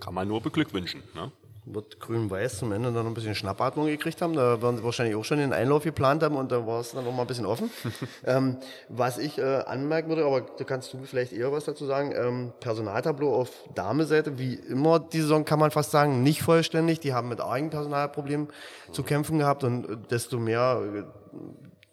Kann 0.00 0.14
man 0.14 0.26
nur 0.26 0.40
beglückwünschen. 0.40 1.02
Ne? 1.14 1.30
Wird 1.66 1.98
Grün-Weiß 1.98 2.58
zum 2.58 2.72
Ende 2.72 2.92
dann 2.92 3.04
noch 3.04 3.10
ein 3.10 3.14
bisschen 3.14 3.34
Schnappatmung 3.34 3.86
gekriegt 3.86 4.20
haben. 4.20 4.34
Da 4.34 4.60
werden 4.60 4.76
sie 4.76 4.84
wahrscheinlich 4.84 5.16
auch 5.16 5.24
schon 5.24 5.38
den 5.38 5.52
Einlauf 5.52 5.84
geplant 5.84 6.22
haben 6.22 6.36
und 6.36 6.52
da 6.52 6.66
war 6.66 6.80
es 6.80 6.92
dann 6.92 7.04
noch 7.04 7.12
mal 7.12 7.22
ein 7.22 7.26
bisschen 7.26 7.46
offen. 7.46 7.70
ähm, 8.26 8.58
was 8.88 9.18
ich 9.18 9.38
äh, 9.38 9.62
anmerken 9.66 10.08
würde, 10.10 10.26
aber 10.26 10.42
da 10.42 10.64
kannst 10.64 10.92
du 10.92 10.98
vielleicht 11.04 11.32
eher 11.32 11.52
was 11.52 11.64
dazu 11.64 11.86
sagen, 11.86 12.12
ähm, 12.14 12.52
Personaltableau 12.60 13.34
auf 13.34 13.50
Dame-Seite, 13.74 14.38
wie 14.38 14.54
immer 14.54 15.00
die 15.00 15.20
Saison 15.20 15.44
kann 15.44 15.58
man 15.58 15.70
fast 15.70 15.90
sagen, 15.90 16.22
nicht 16.22 16.42
vollständig. 16.42 17.00
Die 17.00 17.14
haben 17.14 17.28
mit 17.28 17.40
argen 17.40 17.70
Personalproblemen 17.70 18.48
zu 18.92 19.02
kämpfen 19.02 19.38
gehabt 19.38 19.64
und 19.64 19.88
äh, 19.88 19.96
desto 20.10 20.38
mehr 20.38 20.82
äh, 20.82 21.02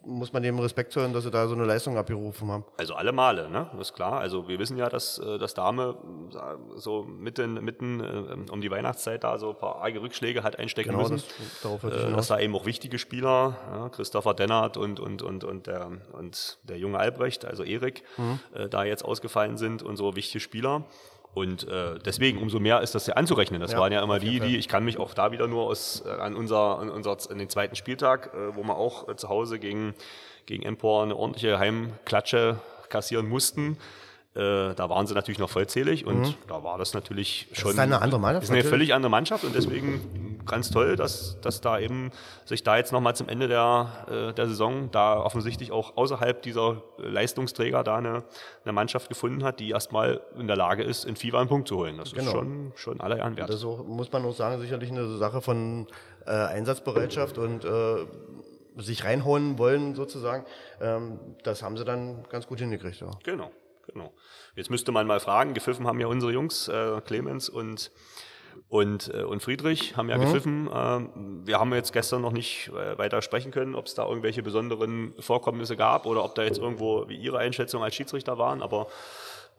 muss 0.04 0.32
man 0.32 0.42
dem 0.42 0.58
Respekt 0.58 0.92
zollen, 0.92 1.12
dass 1.12 1.24
sie 1.24 1.30
da 1.30 1.46
so 1.46 1.54
eine 1.54 1.64
Leistung 1.64 1.96
abgerufen 1.96 2.50
haben. 2.50 2.64
Also 2.76 2.94
alle 2.94 3.12
Male, 3.12 3.48
ne? 3.48 3.68
Das 3.72 3.88
ist 3.88 3.94
klar. 3.94 4.14
Also 4.20 4.48
wir 4.48 4.58
wissen 4.58 4.76
ja, 4.76 4.88
dass 4.88 5.18
äh, 5.18 5.38
das 5.38 5.54
Dame 5.54 5.96
äh, 6.34 6.78
so 6.78 7.02
mitten, 7.04 7.54
mitten 7.64 8.00
äh, 8.00 8.50
um 8.52 8.60
die 8.60 8.70
Weihnachtszeit 8.70 9.22
da 9.24 9.38
so 9.38 9.50
ein 9.50 9.56
paar 9.58 9.76
arge 9.76 10.02
Rückschläge 10.02 10.42
hat 10.42 10.58
einstecken 10.58 10.90
Genau, 10.90 11.08
müssen. 11.08 11.22
das- 11.62 11.84
äh, 11.92 12.12
dass 12.12 12.28
da 12.28 12.38
eben 12.40 12.54
auch 12.56 12.66
wichtige 12.66 12.98
Spieler, 12.98 13.56
ja, 13.70 13.88
Christopher 13.90 14.34
Dennert 14.34 14.76
und, 14.76 14.98
und, 15.00 15.22
und, 15.22 15.44
und, 15.44 15.66
der, 15.66 15.90
und 16.12 16.58
der 16.64 16.78
junge 16.78 16.98
Albrecht, 16.98 17.44
also 17.44 17.62
Erik, 17.62 18.02
Mhm. 18.16 18.40
äh, 18.54 18.68
da 18.68 18.84
jetzt 18.84 19.04
ausgefallen 19.04 19.56
sind 19.56 19.82
und 19.82 19.96
so 19.96 20.16
wichtige 20.16 20.40
Spieler. 20.40 20.84
Und 21.34 21.66
äh, 21.66 21.98
deswegen 22.04 22.38
umso 22.38 22.60
mehr 22.60 22.82
ist 22.82 22.94
das 22.94 23.06
ja 23.06 23.14
anzurechnen. 23.14 23.60
Das 23.60 23.72
Ja, 23.72 23.78
waren 23.78 23.92
ja 23.92 24.02
immer 24.02 24.18
die, 24.18 24.38
die, 24.38 24.58
ich 24.58 24.68
kann 24.68 24.84
mich 24.84 24.98
auch 24.98 25.14
da 25.14 25.32
wieder 25.32 25.46
nur 25.46 25.64
aus, 25.64 26.02
äh, 26.04 26.10
an, 26.10 26.36
unser, 26.36 26.78
an, 26.78 26.90
unser, 26.90 27.16
an 27.30 27.38
den 27.38 27.48
zweiten 27.48 27.74
Spieltag, 27.74 28.34
äh, 28.34 28.54
wo 28.54 28.62
wir 28.62 28.76
auch 28.76 29.08
äh, 29.08 29.16
zu 29.16 29.30
Hause 29.30 29.58
gegen, 29.58 29.94
gegen 30.44 30.62
Empor 30.62 31.02
eine 31.02 31.16
ordentliche 31.16 31.58
Heimklatsche 31.58 32.58
kassieren 32.90 33.28
mussten. 33.28 33.78
Äh, 34.34 34.74
da 34.74 34.88
waren 34.88 35.06
sie 35.06 35.12
natürlich 35.14 35.38
noch 35.38 35.50
vollzählig 35.50 36.06
und 36.06 36.38
da 36.48 36.64
war 36.64 36.78
das 36.78 36.94
natürlich 36.94 37.48
schon. 37.52 37.72
Mhm. 37.72 37.76
ist 37.76 37.78
eine 37.80 38.00
andere 38.02 38.18
Mannschaft, 38.20 38.44
Ist 38.44 38.50
eine 38.50 38.58
natürlich. 38.60 38.70
völlig 38.70 38.94
andere 38.94 39.10
Mannschaft 39.10 39.44
und 39.44 39.54
deswegen 39.54 40.40
ganz 40.46 40.70
toll, 40.70 40.96
dass, 40.96 41.38
dass 41.42 41.60
da 41.60 41.78
eben 41.78 42.10
sich 42.46 42.62
da 42.62 42.78
jetzt 42.78 42.92
nochmal 42.92 43.14
zum 43.14 43.28
Ende 43.28 43.46
der, 43.46 44.06
äh, 44.10 44.32
der 44.32 44.48
Saison 44.48 44.90
da 44.90 45.18
offensichtlich 45.20 45.70
auch 45.70 45.96
außerhalb 45.98 46.40
dieser 46.40 46.82
Leistungsträger 46.96 47.84
da 47.84 47.96
eine, 47.96 48.24
eine 48.64 48.72
Mannschaft 48.72 49.08
gefunden 49.10 49.44
hat, 49.44 49.60
die 49.60 49.68
erstmal 49.70 50.22
in 50.38 50.46
der 50.46 50.56
Lage 50.56 50.82
ist, 50.82 51.04
in 51.04 51.14
FIFA 51.16 51.40
einen 51.40 51.48
Punkt 51.48 51.68
zu 51.68 51.76
holen. 51.76 51.98
Das 51.98 52.08
ist 52.08 52.16
Genau. 52.18 52.30
schon, 52.32 52.72
schon 52.74 53.00
aller 53.02 53.18
Ehren 53.18 53.36
wert. 53.36 53.50
Das 53.50 53.56
ist 53.56 53.64
auch, 53.66 53.84
muss 53.84 54.10
man 54.12 54.24
auch 54.24 54.34
sagen, 54.34 54.60
sicherlich 54.62 54.90
eine 54.90 55.06
Sache 55.18 55.42
von 55.42 55.86
äh, 56.26 56.30
Einsatzbereitschaft 56.30 57.36
und 57.36 57.64
äh, 57.66 58.06
sich 58.78 59.04
reinhauen 59.04 59.58
wollen 59.58 59.94
sozusagen. 59.94 60.46
Ähm, 60.80 61.18
das 61.42 61.62
haben 61.62 61.76
sie 61.76 61.84
dann 61.84 62.24
ganz 62.30 62.46
gut 62.46 62.58
hingekriegt. 62.60 63.00
Ja. 63.00 63.10
Genau, 63.22 63.50
genau. 63.86 64.12
Jetzt 64.54 64.70
müsste 64.70 64.92
man 64.92 65.06
mal 65.06 65.20
fragen, 65.20 65.54
gepfiffen 65.54 65.86
haben 65.86 66.00
ja 66.00 66.06
unsere 66.06 66.32
Jungs, 66.32 66.68
äh, 66.68 67.00
Clemens 67.04 67.48
und, 67.48 67.90
und, 68.68 69.12
äh, 69.14 69.22
und 69.22 69.42
Friedrich 69.42 69.96
haben 69.96 70.08
ja 70.08 70.16
gepfiffen. 70.16 70.68
Ähm, 70.72 71.42
wir 71.44 71.58
haben 71.58 71.72
jetzt 71.74 71.92
gestern 71.92 72.22
noch 72.22 72.32
nicht 72.32 72.68
äh, 72.68 72.98
weiter 72.98 73.22
sprechen 73.22 73.52
können, 73.52 73.74
ob 73.74 73.86
es 73.86 73.94
da 73.94 74.06
irgendwelche 74.06 74.42
besonderen 74.42 75.14
Vorkommnisse 75.18 75.76
gab 75.76 76.06
oder 76.06 76.24
ob 76.24 76.34
da 76.34 76.42
jetzt 76.42 76.58
irgendwo 76.58 77.08
wie 77.08 77.16
Ihre 77.16 77.38
Einschätzung 77.38 77.82
als 77.82 77.94
Schiedsrichter 77.94 78.38
waren. 78.38 78.62
Aber 78.62 78.88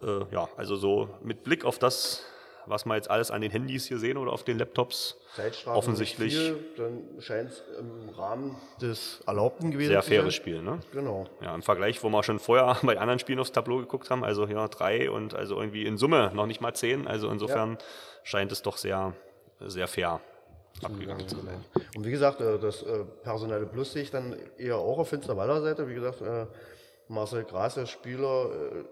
äh, 0.01 0.21
ja, 0.31 0.49
also 0.57 0.75
so 0.75 1.09
mit 1.23 1.43
Blick 1.43 1.65
auf 1.65 1.79
das, 1.79 2.23
was 2.65 2.85
wir 2.85 2.95
jetzt 2.95 3.09
alles 3.09 3.31
an 3.31 3.41
den 3.41 3.51
Handys 3.51 3.85
hier 3.85 3.97
sehen 3.99 4.17
oder 4.17 4.31
auf 4.31 4.43
den 4.43 4.57
Laptops, 4.57 5.17
Zeitstrafen 5.35 5.77
offensichtlich 5.77 6.35
viel, 6.35 6.59
dann 6.77 7.03
scheint 7.19 7.51
es 7.51 7.63
im 7.79 8.09
Rahmen 8.09 8.55
des 8.81 9.21
Erlaubten 9.25 9.71
gewesen 9.71 9.89
sehr 9.89 10.01
zu 10.01 10.09
sein. 10.09 10.19
faires 10.19 10.33
Spiel. 10.33 10.61
Ne? 10.61 10.79
Genau. 10.91 11.27
Ja, 11.41 11.53
im 11.55 11.61
Vergleich, 11.61 12.03
wo 12.03 12.09
wir 12.09 12.23
schon 12.23 12.39
vorher 12.39 12.77
bei 12.83 12.99
anderen 12.99 13.19
Spielen 13.19 13.39
aufs 13.39 13.51
Tableau 13.51 13.77
geguckt 13.77 14.09
haben, 14.09 14.23
also 14.23 14.47
hier 14.47 14.67
drei 14.67 15.09
und 15.09 15.33
also 15.33 15.59
irgendwie 15.59 15.85
in 15.85 15.97
Summe 15.97 16.31
noch 16.33 16.45
nicht 16.45 16.61
mal 16.61 16.73
zehn. 16.73 17.07
Also 17.07 17.29
insofern 17.29 17.77
scheint 18.23 18.51
es 18.51 18.61
doch 18.61 18.77
sehr, 18.77 19.13
sehr 19.59 19.87
fair 19.87 20.21
abgegangen 20.81 21.27
zu 21.27 21.35
sein. 21.37 21.63
Und 21.95 22.05
wie 22.05 22.11
gesagt, 22.11 22.41
äh, 22.41 22.57
das 22.59 22.83
äh, 22.83 23.03
personelle 23.23 23.65
Plus 23.65 23.93
sehe 23.93 24.03
ich 24.03 24.11
dann 24.11 24.35
eher 24.57 24.77
auch 24.77 24.97
auf 24.97 25.09
Finsterwaller 25.09 25.61
Seite. 25.61 25.87
Wie 25.87 25.93
gesagt, 25.93 26.21
äh, 26.21 26.45
Marcel 27.07 27.43
Gras, 27.43 27.77
Spieler, 27.89 28.49
äh, 28.51 28.83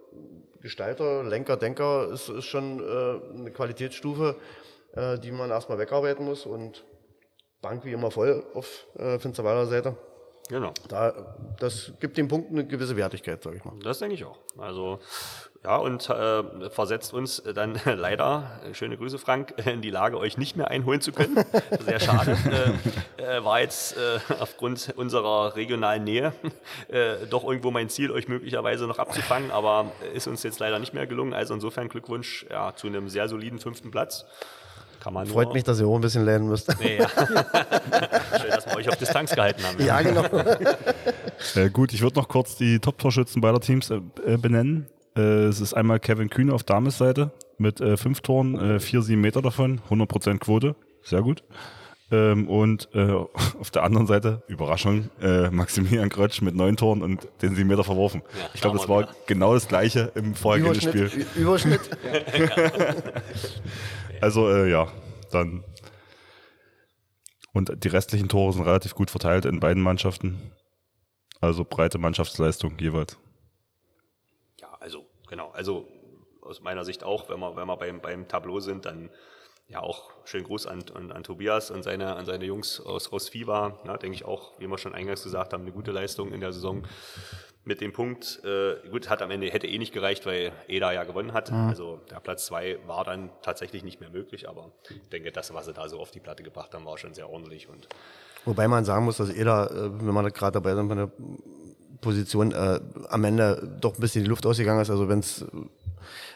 Gestalter, 0.61 1.23
Lenker, 1.23 1.57
Denker, 1.57 2.09
ist, 2.09 2.29
ist 2.29 2.45
schon 2.45 2.79
äh, 2.79 3.39
eine 3.39 3.51
Qualitätsstufe, 3.51 4.35
äh, 4.93 5.17
die 5.19 5.31
man 5.31 5.49
erstmal 5.49 5.79
wegarbeiten 5.79 6.25
muss. 6.25 6.45
Und 6.45 6.85
Bank 7.61 7.85
wie 7.85 7.93
immer 7.93 8.11
voll 8.11 8.43
auf 8.53 8.87
äh, 8.97 9.19
Finsterwaller 9.19 9.65
Seite. 9.65 9.95
Genau. 10.49 10.73
Da, 10.89 11.13
das 11.59 11.93
gibt 11.99 12.17
dem 12.17 12.27
Punkt 12.27 12.51
eine 12.51 12.65
gewisse 12.65 12.97
Wertigkeit, 12.97 13.41
sage 13.41 13.57
ich 13.57 13.63
mal. 13.63 13.73
Das 13.83 13.99
denke 13.99 14.15
ich 14.15 14.25
auch. 14.25 14.39
Also 14.57 14.99
ja, 15.63 15.77
und 15.77 16.09
äh, 16.09 16.69
versetzt 16.71 17.13
uns 17.13 17.41
dann 17.53 17.79
leider, 17.85 18.59
äh, 18.67 18.73
schöne 18.73 18.97
Grüße 18.97 19.19
Frank, 19.19 19.53
in 19.65 19.81
die 19.81 19.91
Lage, 19.91 20.17
euch 20.17 20.37
nicht 20.37 20.57
mehr 20.57 20.69
einholen 20.69 21.01
zu 21.01 21.11
können. 21.11 21.37
Sehr 21.85 21.99
schade. 21.99 22.35
äh, 23.17 23.37
äh, 23.37 23.43
war 23.43 23.61
jetzt 23.61 23.95
äh, 23.95 24.19
aufgrund 24.39 24.93
unserer 24.97 25.55
regionalen 25.55 26.03
Nähe 26.03 26.33
äh, 26.87 27.27
doch 27.29 27.43
irgendwo 27.43 27.69
mein 27.69 27.89
Ziel, 27.89 28.11
euch 28.11 28.27
möglicherweise 28.27 28.87
noch 28.87 28.97
abzufangen, 28.97 29.51
aber 29.51 29.91
ist 30.13 30.27
uns 30.27 30.41
jetzt 30.41 30.59
leider 30.59 30.79
nicht 30.79 30.93
mehr 30.93 31.05
gelungen. 31.05 31.33
Also 31.33 31.53
insofern 31.53 31.89
Glückwunsch 31.89 32.45
ja, 32.49 32.75
zu 32.75 32.87
einem 32.87 33.07
sehr 33.07 33.29
soliden 33.29 33.59
fünften 33.59 33.91
Platz. 33.91 34.25
Kann 35.01 35.15
man 35.15 35.25
Freut 35.25 35.47
nur, 35.47 35.55
mich, 35.55 35.63
dass 35.63 35.79
ihr 35.79 35.87
auch 35.87 35.95
ein 35.95 36.01
bisschen 36.01 36.25
lernen 36.25 36.47
müsst. 36.47 36.71
Nee, 36.79 36.99
ja. 36.99 37.09
Schön, 38.39 38.51
dass 38.51 38.67
wir 38.67 38.75
euch 38.75 38.87
auf 38.87 38.97
Distanz 38.97 39.33
gehalten 39.33 39.63
haben. 39.63 39.83
ja, 39.83 40.01
genau. 40.01 40.23
Äh, 41.55 41.71
gut, 41.71 41.91
ich 41.91 42.03
würde 42.03 42.19
noch 42.19 42.27
kurz 42.27 42.55
die 42.55 42.77
Top-Torschützen 42.77 43.41
beider 43.41 43.59
Teams 43.59 43.89
äh, 43.89 43.99
äh, 44.27 44.37
benennen. 44.37 44.85
Äh, 45.17 45.45
es 45.45 45.59
ist 45.59 45.73
einmal 45.73 45.99
Kevin 45.99 46.29
Kühne 46.29 46.53
auf 46.53 46.61
Dames 46.61 46.99
Seite 46.99 47.31
mit 47.57 47.81
äh, 47.81 47.97
fünf 47.97 48.21
Toren, 48.21 48.59
äh, 48.59 48.79
vier, 48.79 49.01
sieben 49.01 49.21
Meter 49.21 49.41
davon, 49.41 49.81
100% 49.89 50.37
Quote, 50.37 50.75
sehr 51.01 51.23
gut. 51.23 51.43
Ähm, 52.11 52.49
und 52.49 52.89
äh, 52.93 53.11
auf 53.59 53.71
der 53.71 53.83
anderen 53.83 54.05
Seite, 54.07 54.43
Überraschung, 54.47 55.09
äh, 55.21 55.49
Maximilian 55.49 56.09
Krötsch 56.09 56.41
mit 56.41 56.55
neun 56.55 56.75
Toren 56.75 57.01
und 57.01 57.27
den 57.41 57.55
sieben 57.55 57.69
Meter 57.69 57.83
verworfen. 57.83 58.21
Ja, 58.37 58.49
ich 58.53 58.61
glaube, 58.61 58.77
das 58.77 58.85
schauen 58.85 59.01
wir 59.01 59.07
war 59.07 59.15
genau 59.27 59.53
das 59.53 59.67
gleiche 59.67 60.11
im 60.15 60.35
vorhergehenden 60.35 60.81
Spiel. 60.81 61.25
Überschnitt. 61.35 61.81
Also 64.21 64.47
äh, 64.51 64.69
ja, 64.69 64.87
dann. 65.31 65.63
Und 67.53 67.83
die 67.83 67.87
restlichen 67.87 68.29
Tore 68.29 68.53
sind 68.53 68.63
relativ 68.63 68.93
gut 68.93 69.09
verteilt 69.09 69.45
in 69.45 69.59
beiden 69.59 69.81
Mannschaften. 69.81 70.53
Also 71.41 71.65
breite 71.65 71.97
Mannschaftsleistung 71.97 72.77
jeweils. 72.79 73.17
Ja, 74.59 74.71
also 74.79 75.07
genau, 75.27 75.49
also 75.49 75.87
aus 76.41 76.61
meiner 76.61 76.85
Sicht 76.85 77.03
auch, 77.03 77.29
wenn 77.29 77.39
wir, 77.39 77.55
wenn 77.55 77.67
wir 77.67 77.77
beim, 77.77 77.99
beim 77.99 78.27
Tableau 78.27 78.59
sind, 78.59 78.85
dann 78.85 79.09
ja, 79.71 79.79
auch 79.79 80.11
schönen 80.25 80.43
Gruß 80.43 80.67
an, 80.67 80.83
an, 80.93 81.11
an, 81.11 81.23
Tobias 81.23 81.71
und 81.71 81.83
seine, 81.83 82.15
an 82.15 82.25
seine 82.25 82.45
Jungs 82.45 82.79
aus, 82.81 83.11
aus 83.11 83.29
FIBA. 83.29 83.79
Ja, 83.85 83.97
denke 83.97 84.15
ich 84.15 84.25
auch, 84.25 84.51
wie 84.59 84.67
wir 84.67 84.77
schon 84.77 84.93
eingangs 84.93 85.23
gesagt 85.23 85.53
haben, 85.53 85.61
eine 85.63 85.71
gute 85.71 85.91
Leistung 85.91 86.33
in 86.33 86.41
der 86.41 86.51
Saison. 86.51 86.83
Mit 87.63 87.79
dem 87.79 87.93
Punkt, 87.93 88.41
äh, 88.43 88.75
gut, 88.89 89.07
hat 89.09 89.21
am 89.21 89.29
Ende, 89.29 89.47
hätte 89.47 89.67
eh 89.67 89.77
nicht 89.77 89.93
gereicht, 89.93 90.25
weil 90.25 90.51
Eda 90.67 90.91
ja 90.91 91.03
gewonnen 91.03 91.31
hat. 91.31 91.51
Mhm. 91.51 91.69
Also 91.69 92.01
der 92.09 92.19
Platz 92.19 92.47
zwei 92.47 92.79
war 92.87 93.03
dann 93.03 93.29
tatsächlich 93.43 93.83
nicht 93.83 93.99
mehr 93.99 94.09
möglich, 94.09 94.49
aber 94.49 94.71
ich 94.89 95.09
denke, 95.09 95.31
das, 95.31 95.53
was 95.53 95.67
sie 95.67 95.73
da 95.73 95.87
so 95.87 95.99
auf 95.99 96.09
die 96.09 96.19
Platte 96.19 96.41
gebracht 96.41 96.73
haben, 96.73 96.85
war 96.85 96.97
schon 96.97 97.13
sehr 97.13 97.29
ordentlich. 97.29 97.69
Und 97.69 97.87
Wobei 98.45 98.67
man 98.67 98.83
sagen 98.83 99.05
muss, 99.05 99.17
dass 99.17 99.29
Eda, 99.29 99.67
äh, 99.67 99.91
wenn 100.01 100.13
man 100.13 100.27
gerade 100.33 100.53
dabei 100.53 100.73
sind, 100.73 100.87
bei 100.87 100.95
der 100.95 101.11
Position 102.01 102.51
äh, 102.51 102.79
am 103.09 103.23
Ende 103.23 103.77
doch 103.79 103.93
ein 103.93 104.01
bisschen 104.01 104.23
die 104.23 104.29
Luft 104.29 104.45
ausgegangen 104.45 104.81
ist. 104.81 104.89
Also 104.89 105.07
wenn's, 105.07 105.45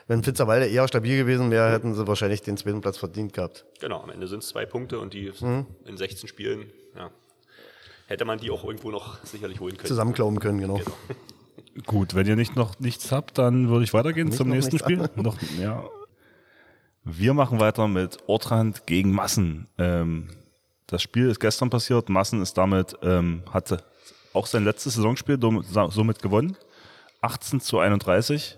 wenn 0.08 0.24
Fitzerwalde 0.24 0.68
eher 0.68 0.88
stabil 0.88 1.18
gewesen 1.18 1.50
wäre, 1.52 1.72
hätten 1.72 1.96
sie 1.96 2.08
wahrscheinlich 2.08 2.42
den 2.42 2.58
zweiten 2.58 2.82
Platz 2.82 2.98
verdient 2.98 3.34
gehabt. 3.34 3.66
Genau, 3.80 4.02
am 4.02 4.10
Ende 4.10 4.28
sind 4.28 4.40
es 4.40 4.50
zwei 4.50 4.66
Punkte 4.66 5.00
und 5.00 5.14
die 5.14 5.32
mhm. 5.40 5.66
in 5.86 5.98
16 5.98 6.30
Spielen, 6.30 6.72
ja, 6.96 7.10
hätte 8.08 8.26
man 8.26 8.40
die 8.40 8.52
auch 8.52 8.64
irgendwo 8.64 8.92
noch 8.92 9.24
sicherlich 9.24 9.60
holen 9.60 9.78
können. 9.78 9.88
Zusammenklauben 9.88 10.40
können, 10.40 10.60
genau. 10.60 10.76
genau. 10.76 10.96
Gut, 11.86 12.16
wenn 12.16 12.26
ihr 12.28 12.36
nicht 12.36 12.56
noch 12.56 12.80
nichts 12.80 13.12
habt, 13.12 13.38
dann 13.38 13.70
würde 13.70 13.84
ich 13.84 13.94
weitergehen 13.94 14.28
nicht 14.28 14.38
zum 14.38 14.50
nächsten 14.50 14.78
Spiel. 14.80 15.10
noch, 15.16 15.38
ja. 15.60 15.84
Wir 17.04 17.34
machen 17.34 17.60
weiter 17.60 17.88
mit 17.88 18.18
Ortrand 18.28 18.88
gegen 18.88 19.12
Massen. 19.12 19.68
Ähm, 19.78 20.30
das 20.88 21.02
Spiel 21.02 21.30
ist 21.30 21.40
gestern 21.40 21.70
passiert. 21.70 22.10
Massen 22.10 22.42
ist 22.42 22.58
damit, 22.58 22.96
ähm, 23.04 23.44
hatte 23.52 23.84
auch 24.34 24.48
sein 24.48 24.64
letztes 24.64 24.96
Saisonspiel 24.96 25.40
somit 25.90 26.22
gewonnen. 26.22 26.58
18 27.22 27.60
zu 27.60 27.80
31. 27.80 28.56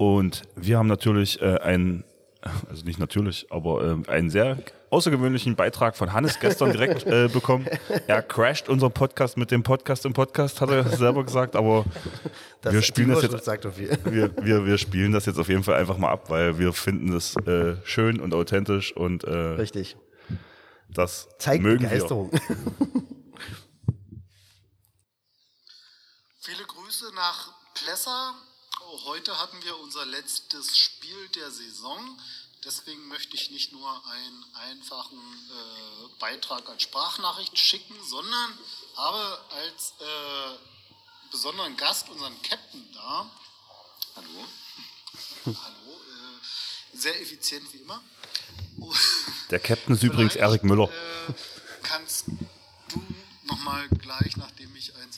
Und 0.00 0.44
wir 0.56 0.78
haben 0.78 0.86
natürlich 0.86 1.42
äh, 1.42 1.58
einen, 1.58 2.04
also 2.70 2.86
nicht 2.86 2.98
natürlich, 2.98 3.48
aber 3.50 3.84
äh, 3.84 4.10
einen 4.10 4.30
sehr 4.30 4.56
außergewöhnlichen 4.88 5.56
Beitrag 5.56 5.94
von 5.94 6.14
Hannes 6.14 6.40
gestern 6.40 6.72
direkt 6.72 7.04
äh, 7.06 7.28
bekommen. 7.28 7.68
Er 8.06 8.22
crasht 8.22 8.70
unseren 8.70 8.92
Podcast 8.92 9.36
mit 9.36 9.50
dem 9.50 9.62
Podcast 9.62 10.06
im 10.06 10.14
Podcast, 10.14 10.62
hat 10.62 10.70
er 10.70 10.88
selber 10.88 11.22
gesagt, 11.22 11.54
aber 11.54 11.84
das 12.62 12.72
wir 12.72 12.80
spielen 12.80 13.10
das 13.10 13.24
jetzt. 13.24 13.46
Wir, 14.06 14.34
wir, 14.42 14.64
wir 14.64 14.78
spielen 14.78 15.12
das 15.12 15.26
jetzt 15.26 15.38
auf 15.38 15.50
jeden 15.50 15.64
Fall 15.64 15.74
einfach 15.74 15.98
mal 15.98 16.08
ab, 16.08 16.30
weil 16.30 16.58
wir 16.58 16.72
finden 16.72 17.12
das 17.12 17.36
äh, 17.46 17.76
schön 17.84 18.20
und 18.20 18.32
authentisch 18.32 18.96
und 18.96 19.24
äh, 19.24 19.36
richtig. 19.36 19.98
Das 20.88 21.28
zeigt 21.38 21.62
mögen 21.62 21.84
Begeisterung. 21.84 22.32
Wir. 22.32 22.40
Viele 26.40 26.64
Grüße 26.64 27.04
nach 27.14 27.52
Plessa. 27.74 28.32
Heute 29.04 29.38
hatten 29.38 29.62
wir 29.64 29.78
unser 29.78 30.04
letztes 30.04 30.76
Spiel 30.76 31.28
der 31.30 31.50
Saison. 31.50 32.20
Deswegen 32.64 33.08
möchte 33.08 33.34
ich 33.34 33.50
nicht 33.50 33.72
nur 33.72 34.06
einen 34.06 34.44
einfachen 34.54 35.18
äh, 35.18 36.18
Beitrag 36.18 36.68
als 36.68 36.82
Sprachnachricht 36.82 37.58
schicken, 37.58 37.94
sondern 38.04 38.58
habe 38.96 39.40
als 39.52 39.94
äh, 40.00 41.30
besonderen 41.30 41.76
Gast 41.78 42.10
unseren 42.10 42.40
Captain 42.42 42.92
da. 42.92 43.30
Hallo. 44.16 44.46
Hallo. 45.46 46.00
Äh, 46.92 46.96
sehr 46.98 47.18
effizient 47.22 47.72
wie 47.72 47.78
immer. 47.78 48.02
Der 49.48 49.60
Captain 49.60 49.94
ist 49.94 50.02
übrigens 50.02 50.36
Erik 50.36 50.62
Müller. 50.62 50.90
Äh, 50.90 51.32
kannst 51.82 52.26
du 52.26 53.02
nochmal 53.44 53.88
gleich, 53.88 54.36
nachdem 54.36 54.59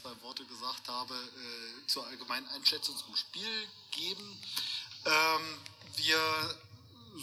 zwei 0.02 0.22
Worte 0.22 0.44
gesagt 0.46 0.88
habe, 0.88 1.14
äh, 1.14 1.86
zur 1.86 2.06
allgemeinen 2.06 2.48
Einschätzung 2.48 2.96
zum 2.96 3.14
Spiel 3.14 3.68
geben? 3.92 4.38
Ähm, 5.04 5.58
wir 5.96 6.56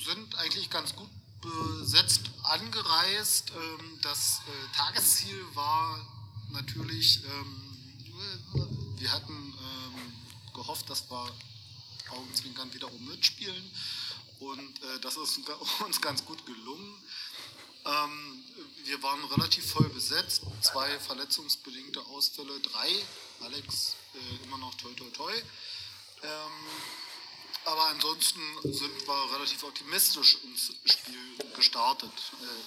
sind 0.06 0.36
eigentlich 0.36 0.70
ganz 0.70 0.96
gut 0.96 1.10
besetzt 1.42 2.22
angereist. 2.44 3.52
Ähm, 3.52 4.00
das 4.02 4.42
äh, 4.48 4.76
Tagesziel 4.76 5.44
war 5.54 6.06
natürlich, 6.52 7.24
ähm, 7.26 8.96
wir 8.98 9.12
hatten 9.12 9.34
ähm, 9.34 10.14
gehofft, 10.54 10.90
dass 10.90 11.10
wir 11.12 11.34
Augenzwinkern 12.12 12.74
wieder 12.74 12.92
um 12.92 13.06
mitspielen. 13.08 13.72
Und 14.40 14.84
äh, 14.84 15.00
das 15.02 15.18
ist 15.18 15.40
uns 15.86 16.02
ganz 16.02 16.24
gut 16.24 16.46
gelungen. 16.46 17.04
Ähm, 17.86 18.44
wir 18.86 19.04
waren 19.04 19.24
relativ 19.26 19.72
voll 19.72 19.90
besetzt, 19.90 20.42
zwei 20.62 21.00
verletzungsbedingte 21.00 22.02
Ausfälle, 22.08 22.60
drei. 22.60 22.90
Alex 23.42 23.96
äh, 24.14 24.44
immer 24.46 24.58
noch 24.58 24.74
toi 24.76 24.92
toi 24.94 25.10
toi. 25.12 25.34
Ähm, 26.24 26.52
aber 27.66 27.86
ansonsten 27.88 28.42
sind 28.64 29.08
wir 29.08 29.34
relativ 29.34 29.64
optimistisch 29.64 30.38
ins 30.44 30.74
Spiel 30.86 31.38
gestartet. 31.56 32.12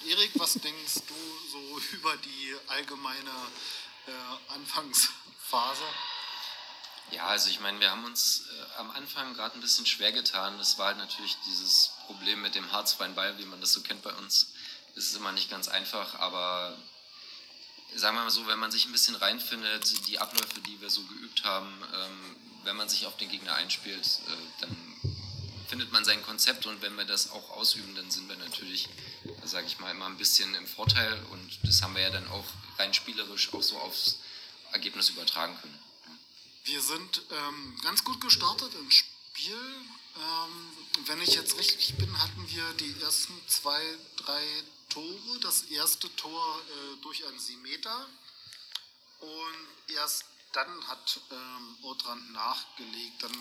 Äh, 0.04 0.10
Erik, 0.10 0.30
was 0.34 0.54
denkst 0.54 1.02
du 1.08 1.48
so 1.50 1.80
über 1.92 2.16
die 2.18 2.54
allgemeine 2.68 3.30
äh, 4.06 4.52
Anfangsphase? 4.54 5.82
Ja, 7.10 7.26
also 7.26 7.50
ich 7.50 7.60
meine, 7.60 7.78
wir 7.80 7.90
haben 7.90 8.04
uns 8.04 8.44
äh, 8.46 8.78
am 8.78 8.90
Anfang 8.92 9.34
gerade 9.34 9.54
ein 9.56 9.60
bisschen 9.60 9.84
schwer 9.84 10.12
getan. 10.12 10.56
Das 10.58 10.78
war 10.78 10.86
halt 10.86 10.98
natürlich 10.98 11.36
dieses 11.46 11.90
Problem 12.06 12.40
mit 12.40 12.54
dem 12.54 12.70
harzfreien 12.72 13.14
Ball, 13.14 13.36
wie 13.38 13.44
man 13.44 13.60
das 13.60 13.72
so 13.72 13.82
kennt 13.82 14.02
bei 14.02 14.14
uns. 14.14 14.52
Ist 14.94 15.16
immer 15.16 15.32
nicht 15.32 15.50
ganz 15.50 15.68
einfach, 15.68 16.14
aber 16.16 16.76
sagen 17.96 18.16
wir 18.16 18.22
mal 18.22 18.30
so, 18.30 18.46
wenn 18.46 18.58
man 18.58 18.70
sich 18.70 18.86
ein 18.86 18.92
bisschen 18.92 19.14
reinfindet, 19.14 20.06
die 20.06 20.18
Abläufe, 20.18 20.60
die 20.60 20.80
wir 20.80 20.90
so 20.90 21.02
geübt 21.04 21.44
haben, 21.44 21.72
ähm, 21.94 22.36
wenn 22.64 22.76
man 22.76 22.88
sich 22.88 23.06
auf 23.06 23.16
den 23.16 23.28
Gegner 23.28 23.54
einspielt, 23.54 24.20
äh, 24.28 24.60
dann 24.60 24.76
findet 25.68 25.90
man 25.92 26.04
sein 26.04 26.22
Konzept 26.22 26.66
und 26.66 26.82
wenn 26.82 26.94
wir 26.96 27.04
das 27.04 27.30
auch 27.30 27.50
ausüben, 27.50 27.94
dann 27.94 28.10
sind 28.10 28.28
wir 28.28 28.36
natürlich, 28.36 28.88
sage 29.44 29.66
ich 29.66 29.78
mal, 29.78 29.90
immer 29.90 30.06
ein 30.06 30.18
bisschen 30.18 30.54
im 30.54 30.66
Vorteil 30.66 31.24
und 31.30 31.58
das 31.62 31.80
haben 31.82 31.94
wir 31.94 32.02
ja 32.02 32.10
dann 32.10 32.28
auch 32.28 32.44
rein 32.78 32.92
spielerisch 32.92 33.52
auch 33.54 33.62
so 33.62 33.78
aufs 33.78 34.18
Ergebnis 34.72 35.08
übertragen 35.08 35.56
können. 35.60 35.78
Wir 36.64 36.80
sind 36.80 37.22
ähm, 37.30 37.78
ganz 37.82 38.04
gut 38.04 38.20
gestartet 38.20 38.72
im 38.74 38.90
Spiel. 38.90 39.54
Ähm, 39.54 41.06
wenn 41.06 41.22
ich 41.22 41.34
jetzt 41.34 41.58
richtig 41.58 41.94
bin, 41.94 42.18
hatten 42.22 42.48
wir 42.50 42.64
die 42.74 42.94
ersten 43.00 43.32
zwei, 43.48 43.80
drei 44.16 44.42
Tore. 44.92 45.38
Das 45.40 45.62
erste 45.62 46.14
Tor 46.16 46.60
äh, 46.60 47.02
durch 47.02 47.26
einen 47.26 47.38
Siemeter. 47.38 48.06
Und 49.20 49.94
erst 49.94 50.24
dann 50.52 50.86
hat 50.86 51.20
ähm, 51.30 51.76
Otrand 51.82 52.32
nachgelegt. 52.32 53.22
Dann 53.22 53.32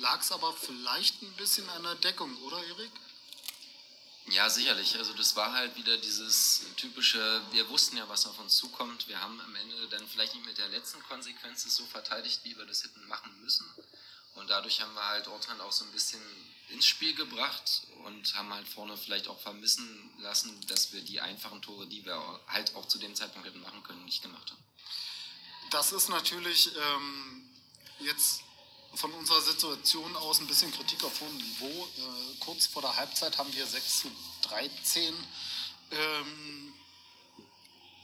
lag 0.00 0.20
es 0.20 0.30
aber 0.32 0.52
vielleicht 0.52 1.22
ein 1.22 1.32
bisschen 1.34 1.68
an 1.70 1.82
der 1.82 1.94
Deckung, 1.96 2.36
oder 2.42 2.62
Erik? 2.64 2.92
Ja, 4.26 4.48
sicherlich. 4.48 4.96
Also 4.96 5.12
das 5.14 5.34
war 5.34 5.52
halt 5.52 5.74
wieder 5.76 5.96
dieses 5.98 6.62
typische, 6.76 7.42
wir 7.50 7.68
wussten 7.68 7.96
ja, 7.96 8.08
was 8.08 8.26
auf 8.26 8.38
uns 8.38 8.56
zukommt. 8.56 9.08
Wir 9.08 9.20
haben 9.20 9.40
am 9.40 9.54
Ende 9.56 9.88
dann 9.88 10.06
vielleicht 10.06 10.34
nicht 10.34 10.46
mit 10.46 10.58
der 10.58 10.68
letzten 10.68 11.02
Konsequenz 11.04 11.62
so 11.74 11.84
verteidigt, 11.86 12.40
wie 12.44 12.56
wir 12.56 12.66
das 12.66 12.84
hätten 12.84 13.06
machen 13.08 13.40
müssen. 13.40 13.66
Und 14.34 14.48
dadurch 14.48 14.80
haben 14.80 14.94
wir 14.94 15.04
halt 15.04 15.26
Ortrand 15.26 15.60
auch 15.60 15.72
so 15.72 15.84
ein 15.84 15.92
bisschen 15.92 16.20
ins 16.70 16.86
Spiel 16.86 17.14
gebracht 17.14 17.82
und 18.04 18.34
haben 18.34 18.52
halt 18.52 18.68
vorne 18.68 18.96
vielleicht 18.96 19.28
auch 19.28 19.38
vermissen 19.40 20.10
lassen, 20.18 20.58
dass 20.66 20.92
wir 20.92 21.02
die 21.02 21.20
einfachen 21.20 21.62
Tore, 21.62 21.86
die 21.86 22.04
wir 22.04 22.40
halt 22.46 22.74
auch 22.74 22.86
zu 22.86 22.98
dem 22.98 23.14
Zeitpunkt 23.14 23.48
hätten 23.48 23.60
machen 23.60 23.82
können, 23.82 24.04
nicht 24.04 24.22
gemacht 24.22 24.50
haben. 24.50 24.62
Das 25.70 25.92
ist 25.92 26.08
natürlich 26.08 26.70
ähm, 26.76 27.48
jetzt 28.00 28.42
von 28.94 29.12
unserer 29.12 29.40
Situation 29.40 30.16
aus 30.16 30.40
ein 30.40 30.46
bisschen 30.46 30.72
Kritik 30.72 31.04
auf 31.04 31.20
hohem 31.20 31.36
Niveau. 31.36 31.88
Äh, 31.96 32.36
kurz 32.40 32.66
vor 32.66 32.82
der 32.82 32.96
Halbzeit 32.96 33.38
haben 33.38 33.52
wir 33.52 33.66
6 33.66 34.00
zu 34.00 34.10
13 34.42 35.14
ähm, 35.92 36.74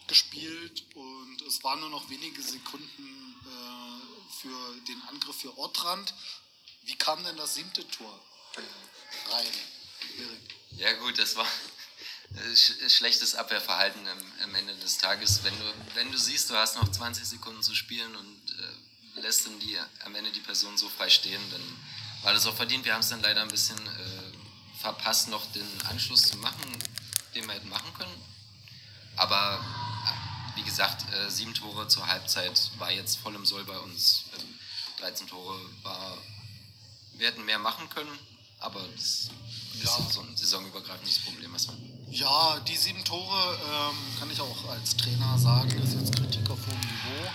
gespielt 0.07 0.85
und 0.95 1.43
es 1.43 1.65
waren 1.65 1.81
nur 1.81 1.91
noch 1.91 2.09
wenige 2.09 2.41
Sekunden 2.41 3.35
äh, 3.45 4.33
für 4.41 4.81
den 4.87 5.03
Angriff 5.09 5.37
für 5.37 5.57
Ortrand. 5.59 6.15
Wie 6.83 6.97
kam 6.97 7.25
denn 7.25 7.37
das 7.37 7.55
siebte 7.55 7.87
Tor 7.89 8.21
rein? 9.31 9.47
Ja 10.77 10.93
gut, 10.95 11.19
das 11.19 11.37
war 11.37 11.47
sch 12.55 12.73
schlechtes 12.89 13.35
Abwehrverhalten 13.35 14.01
am, 14.43 14.55
Ende 14.55 14.75
des 14.77 14.99
Tages. 14.99 15.43
Wenn 15.43 15.59
du, 15.59 15.75
wenn 15.95 16.13
du 16.13 16.19
siehst, 16.19 16.51
du 16.51 16.55
hast 16.55 16.77
noch 16.77 16.91
20 16.91 17.25
Sekunden 17.25 17.63
zu 17.63 17.75
spielen 17.75 18.15
und 18.15 18.41
äh, 19.17 19.21
lässt 19.21 19.47
dann 19.47 19.59
die, 19.61 19.79
am 20.05 20.15
Ende 20.15 20.31
die 20.33 20.41
Person 20.41 20.77
so 20.77 20.89
frei 20.89 21.09
stehen, 21.09 21.41
dann 21.51 21.63
war 22.23 22.35
das 22.35 22.47
auch 22.47 22.55
verdient. 22.55 22.85
Wir 22.85 22.95
haben 22.95 23.01
es 23.01 23.09
dann 23.09 23.23
leider 23.23 23.43
ein 23.43 23.49
bisschen 23.49 23.79
äh, 23.79 24.81
verpasst, 24.81 25.29
noch 25.29 25.45
den 25.53 25.67
Anschluss 25.89 26.23
zu 26.23 26.37
machen, 26.39 26.71
den 27.35 27.47
wir 27.47 27.55
hätten 27.55 27.69
machen 27.69 27.93
können. 27.95 28.23
Aber 29.17 29.65
wie 30.57 30.63
gesagt, 30.63 31.11
äh, 31.15 31.31
sieben 31.31 31.55
Tore 31.55 31.89
zur 31.89 32.07
Halbzeit 32.07 32.71
war 32.79 32.91
jetzt 32.91 33.19
voll 33.19 33.35
im 33.35 33.47
Soll 33.47 33.65
bei 33.65 33.79
uns. 33.79 34.25
Ähm, 34.39 34.59
13 34.99 35.27
Tore 35.27 35.59
war, 35.83 36.17
wir 37.15 37.29
hätten 37.29 37.45
mehr 37.45 37.59
machen 37.59 37.89
können, 37.91 38.19
aber 38.61 38.81
das 38.95 39.31
ja. 39.83 39.97
ist 39.99 40.13
so 40.13 40.21
ein 40.21 40.37
saisonübergreifendes 40.37 41.19
Problem 41.21 41.53
erstmal. 41.53 41.77
Ja, 42.11 42.61
die 42.61 42.77
sieben 42.77 43.05
Tore 43.05 43.59
ähm, 43.59 43.97
kann 44.19 44.31
ich 44.31 44.41
auch 44.41 44.69
als 44.71 44.97
Trainer 44.97 45.39
sagen, 45.39 45.75
das 45.81 45.91
ist 45.91 46.01
jetzt 46.01 46.17
Kritik 46.17 46.49
auf 46.49 46.59
hohem 46.67 46.81
Niveau. 46.81 47.31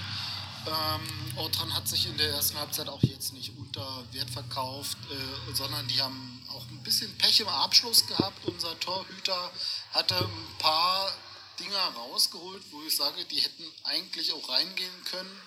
Ähm, 0.68 1.38
Ortran 1.38 1.76
hat 1.76 1.88
sich 1.88 2.06
in 2.06 2.18
der 2.18 2.30
ersten 2.30 2.58
Halbzeit 2.58 2.88
auch 2.88 3.02
jetzt 3.04 3.34
nicht 3.34 3.52
unter 3.58 4.04
Wert 4.12 4.30
verkauft, 4.30 4.98
äh, 5.10 5.56
sondern 5.56 5.88
die 5.88 6.02
haben 6.02 6.46
auch 6.50 6.62
auch 6.62 6.70
ein 6.72 6.84
bisschen 6.84 7.16
Pech 7.18 7.40
im 7.40 7.48
Abschluss 7.48 8.06
gehabt. 8.08 8.46
Unser 8.46 8.80
Torhüter 8.80 9.52
hatte 9.92 10.18
ein 10.18 10.58
paar 10.60 11.12
Dinger 11.60 11.94
rausgeholt, 11.96 12.64
wo 12.72 12.82
ich 12.84 12.96
sage, 12.96 13.24
die 13.26 13.40
hätten 13.40 13.64
eigentlich 13.84 14.32
auch 14.34 14.50
reingehen 14.50 15.04
können. 15.06 15.42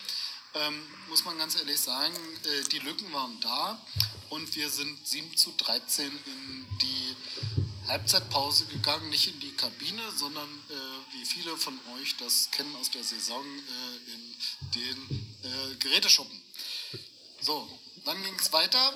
Ähm, 0.55 0.87
muss 1.09 1.25
man 1.25 1.37
ganz 1.37 1.57
ehrlich 1.57 1.81
sagen, 1.81 2.15
äh, 2.45 2.63
die 2.69 2.79
Lücken 2.79 3.13
waren 3.13 3.41
da 3.41 3.81
und 4.31 4.55
wir 4.55 4.71
sind 4.71 5.07
7 5.07 5.37
zu 5.37 5.53
13 5.57 6.07
in 6.07 6.67
die 6.81 7.17
Halbzeitpause 7.89 8.67
gegangen, 8.67 9.11
nicht 9.11 9.27
in 9.27 9.41
die 9.41 9.55
Kabine, 9.57 10.03
sondern 10.13 10.49
äh, 10.71 11.15
wie 11.15 11.25
viele 11.25 11.57
von 11.57 11.79
euch 11.97 12.17
das 12.19 12.51
kennen 12.53 12.75
aus 12.77 12.91
der 12.91 13.03
Saison 13.03 13.45
äh, 13.45 14.13
in 14.13 14.37
den 14.75 15.37
äh, 15.43 15.75
Geräteschuppen. 15.77 16.41
So, 17.41 17.69
dann 18.05 18.23
ging 18.23 18.35
es 18.39 18.53
weiter. 18.53 18.95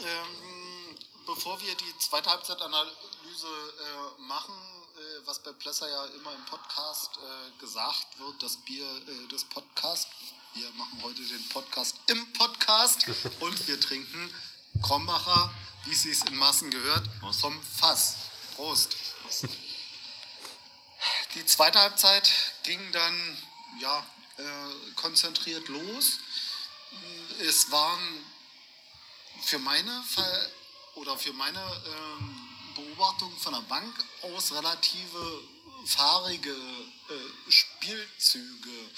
Ähm, 0.00 0.96
bevor 1.26 1.60
wir 1.60 1.74
die 1.74 1.98
zweite 1.98 2.28
Halbzeitanalyse 2.28 3.46
äh, 3.46 4.20
machen, 4.22 4.54
äh, 4.96 5.26
was 5.26 5.42
bei 5.42 5.52
Plesser 5.52 5.88
ja 5.88 6.04
immer 6.06 6.34
im 6.34 6.44
Podcast 6.46 7.18
äh, 7.18 7.60
gesagt 7.60 8.18
wird, 8.18 8.42
das 8.42 8.56
Bier 8.58 8.84
äh, 8.84 9.28
des 9.28 9.44
Podcasts. 9.44 10.08
Wir 10.54 10.68
machen 10.72 11.00
heute 11.02 11.22
den 11.22 11.48
Podcast 11.48 11.96
im 12.08 12.32
Podcast 12.32 13.06
und 13.40 13.68
wir 13.68 13.80
trinken 13.80 14.34
Krombacher, 14.82 15.54
wie 15.84 15.92
es 15.92 16.02
sich 16.02 16.24
in 16.26 16.36
Massen 16.36 16.70
gehört, 16.70 17.08
vom 17.40 17.62
Fass. 17.62 18.16
Prost. 18.56 18.96
Die 21.34 21.46
zweite 21.46 21.78
Halbzeit 21.78 22.28
ging 22.64 22.80
dann 22.90 23.38
ja, 23.80 24.04
äh, 24.38 24.92
konzentriert 24.96 25.68
los. 25.68 26.18
Es 27.38 27.70
waren 27.70 28.24
für 29.42 29.60
meine 29.60 30.02
Fall 30.02 30.50
oder 30.96 31.16
für 31.16 31.32
meine 31.32 31.60
ähm, 31.60 32.48
Beobachtung 32.74 33.34
von 33.38 33.52
der 33.52 33.62
Bank 33.62 33.94
aus 34.22 34.50
relative 34.52 35.42
fahrige 35.86 36.50
äh, 36.50 37.50
Spielzüge. 37.50 38.90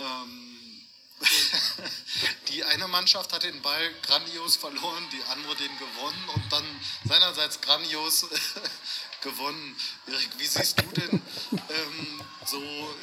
Ähm, 0.00 0.87
die 2.48 2.64
eine 2.64 2.88
Mannschaft 2.88 3.32
hat 3.32 3.42
den 3.42 3.60
Ball 3.62 3.94
grandios 4.02 4.56
verloren, 4.56 5.04
die 5.12 5.22
andere 5.24 5.56
den 5.56 5.78
gewonnen 5.78 6.28
und 6.34 6.52
dann 6.52 6.64
seinerseits 7.04 7.60
grandios 7.60 8.26
gewonnen. 9.22 9.76
Erik, 10.06 10.30
wie 10.38 10.46
siehst 10.46 10.80
du 10.80 10.86
denn 10.86 11.22
ähm, 11.52 12.22
so, 12.46 12.96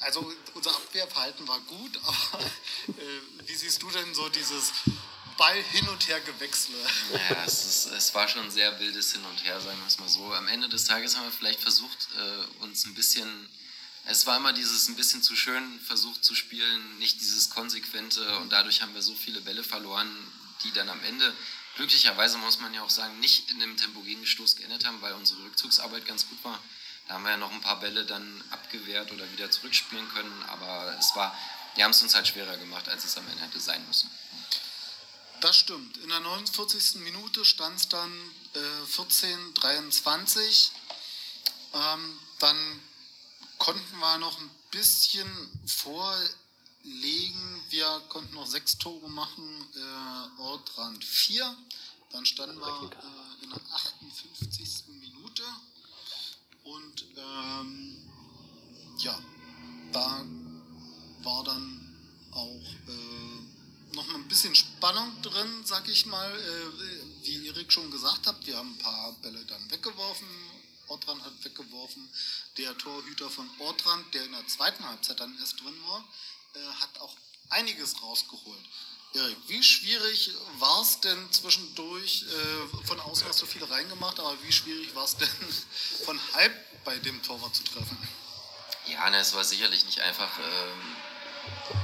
also 0.00 0.32
unser 0.54 0.70
Abwehrverhalten 0.70 1.46
war 1.46 1.60
gut, 1.60 2.00
aber 2.04 2.40
äh, 2.40 3.46
wie 3.46 3.54
siehst 3.54 3.82
du 3.82 3.90
denn 3.90 4.14
so 4.14 4.28
dieses 4.30 4.72
Ball 5.36 5.62
hin 5.72 5.88
und 5.88 6.08
her 6.08 6.20
gewechselt? 6.20 6.76
Ja, 7.12 7.44
es, 7.44 7.64
ist, 7.64 7.86
es 7.86 8.14
war 8.14 8.28
schon 8.28 8.44
ein 8.44 8.50
sehr 8.50 8.78
wildes 8.80 9.12
Hin 9.12 9.24
und 9.24 9.44
Her, 9.44 9.60
sagen 9.60 9.78
wir 9.78 9.86
es 9.86 9.98
mal 9.98 10.08
so. 10.08 10.32
Am 10.32 10.48
Ende 10.48 10.68
des 10.68 10.84
Tages 10.84 11.16
haben 11.16 11.24
wir 11.24 11.32
vielleicht 11.32 11.60
versucht, 11.60 12.08
äh, 12.16 12.62
uns 12.64 12.84
ein 12.84 12.94
bisschen 12.94 13.48
es 14.04 14.26
war 14.26 14.36
immer 14.36 14.52
dieses 14.52 14.88
ein 14.88 14.96
bisschen 14.96 15.22
zu 15.22 15.36
schön 15.36 15.80
versucht 15.80 16.24
zu 16.24 16.34
spielen, 16.34 16.98
nicht 16.98 17.20
dieses 17.20 17.50
konsequente 17.50 18.38
und 18.38 18.52
dadurch 18.52 18.82
haben 18.82 18.94
wir 18.94 19.02
so 19.02 19.14
viele 19.14 19.40
Bälle 19.40 19.62
verloren, 19.62 20.10
die 20.64 20.72
dann 20.72 20.88
am 20.88 21.02
Ende 21.04 21.32
glücklicherweise 21.76 22.38
muss 22.38 22.60
man 22.60 22.74
ja 22.74 22.82
auch 22.82 22.90
sagen, 22.90 23.18
nicht 23.20 23.50
in 23.50 23.60
dem 23.60 23.76
tempogenen 23.76 24.26
Stoß 24.26 24.56
geendet 24.56 24.86
haben, 24.86 25.00
weil 25.00 25.14
unsere 25.14 25.42
Rückzugsarbeit 25.44 26.04
ganz 26.06 26.28
gut 26.28 26.38
war. 26.44 26.60
Da 27.08 27.14
haben 27.14 27.24
wir 27.24 27.30
ja 27.30 27.36
noch 27.36 27.52
ein 27.52 27.60
paar 27.60 27.80
Bälle 27.80 28.04
dann 28.04 28.44
abgewehrt 28.50 29.10
oder 29.12 29.30
wieder 29.32 29.50
zurückspielen 29.50 30.08
können, 30.10 30.42
aber 30.48 30.96
es 30.98 31.14
war, 31.16 31.36
die 31.76 31.84
haben 31.84 31.90
es 31.90 32.02
uns 32.02 32.14
halt 32.14 32.28
schwerer 32.28 32.56
gemacht, 32.56 32.88
als 32.88 33.04
es 33.04 33.16
am 33.16 33.26
Ende 33.28 33.42
hätte 33.42 33.60
sein 33.60 33.84
müssen. 33.86 34.10
Das 35.40 35.56
stimmt. 35.56 35.96
In 35.96 36.08
der 36.08 36.20
49. 36.20 37.00
Minute 37.00 37.44
stand 37.44 37.76
es 37.76 37.88
dann 37.88 38.12
äh, 38.54 38.86
14, 38.86 39.54
23. 39.54 40.70
Ähm, 41.74 42.18
dann 42.38 42.80
konnten 43.62 43.98
wir 43.98 44.18
noch 44.18 44.40
ein 44.40 44.50
bisschen 44.72 45.30
vorlegen. 45.66 47.62
Wir 47.70 48.02
konnten 48.08 48.34
noch 48.34 48.46
sechs 48.46 48.76
Tore 48.76 49.08
machen, 49.08 49.44
äh, 49.76 50.40
Ortrand 50.40 51.04
4. 51.04 51.56
Dann 52.10 52.26
standen 52.26 52.58
wir 52.58 52.90
äh, 52.90 53.44
in 53.44 53.50
der 53.50 53.60
58. 53.72 54.84
Minute. 55.00 55.44
Und 56.64 57.04
ähm, 57.16 57.96
ja, 58.98 59.16
da 59.92 60.24
war 61.22 61.44
dann 61.44 61.96
auch 62.32 62.66
äh, 62.88 63.94
noch 63.94 64.12
ein 64.12 64.26
bisschen 64.26 64.56
Spannung 64.56 65.22
drin, 65.22 65.62
sag 65.64 65.88
ich 65.88 66.06
mal. 66.06 66.28
Äh, 66.36 67.24
wie 67.26 67.46
Erik 67.46 67.72
schon 67.72 67.92
gesagt 67.92 68.26
hat, 68.26 68.44
wir 68.44 68.56
haben 68.56 68.72
ein 68.72 68.78
paar 68.78 69.12
Bälle 69.22 69.44
dann 69.44 69.70
weggeworfen, 69.70 70.26
Ortrand 70.88 71.22
hat 71.24 71.44
weggeworfen. 71.44 72.08
Der 72.58 72.76
Torhüter 72.78 73.30
von 73.30 73.48
Ortrand, 73.58 74.12
der 74.14 74.24
in 74.24 74.32
der 74.32 74.46
zweiten 74.46 74.86
Halbzeit 74.86 75.20
dann 75.20 75.36
erst 75.38 75.60
drin 75.60 75.76
war, 75.86 76.04
äh, 76.54 76.58
hat 76.80 77.00
auch 77.00 77.14
einiges 77.50 78.02
rausgeholt. 78.02 78.68
Erik, 79.14 79.36
wie 79.46 79.62
schwierig 79.62 80.30
war 80.58 80.80
es 80.80 81.00
denn 81.00 81.32
zwischendurch, 81.32 82.24
äh, 82.24 82.86
von 82.86 82.98
außen 83.00 83.28
hast 83.28 83.42
du 83.42 83.46
viele 83.46 83.68
reingemacht, 83.68 84.18
aber 84.18 84.42
wie 84.42 84.52
schwierig 84.52 84.94
war 84.94 85.04
es 85.04 85.16
denn 85.16 85.28
von 86.04 86.18
halb 86.32 86.84
bei 86.84 86.98
dem 86.98 87.22
Torwart 87.22 87.54
zu 87.54 87.62
treffen? 87.64 87.96
Ja, 88.86 89.10
ne, 89.10 89.18
es 89.18 89.34
war 89.34 89.44
sicherlich 89.44 89.84
nicht 89.84 90.00
einfach. 90.00 90.38
Ähm, 90.38 90.96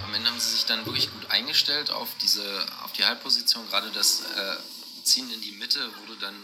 am 0.04 0.14
Ende 0.14 0.30
haben 0.30 0.40
sie 0.40 0.50
sich 0.50 0.64
dann 0.64 0.86
wirklich 0.86 1.10
gut 1.12 1.30
eingestellt 1.30 1.90
auf, 1.90 2.08
diese, 2.22 2.66
auf 2.82 2.92
die 2.92 3.04
Halbposition. 3.04 3.68
Gerade 3.68 3.90
das 3.90 4.22
äh, 4.22 4.56
Ziehen 5.04 5.30
in 5.30 5.40
die 5.42 5.52
Mitte 5.52 5.90
wurde 6.00 6.18
dann 6.18 6.34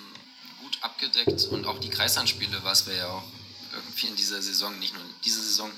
gut 0.64 0.78
abgedeckt 0.80 1.44
und 1.50 1.66
auch 1.66 1.78
die 1.78 1.90
Kreisanspiele, 1.90 2.64
was 2.64 2.86
wir 2.86 2.94
ja 2.94 3.08
auch 3.08 3.24
irgendwie 3.72 4.06
in 4.06 4.16
dieser 4.16 4.40
Saison, 4.40 4.78
nicht 4.78 4.94
nur 4.94 5.02
diese 5.24 5.42
Saison, 5.42 5.70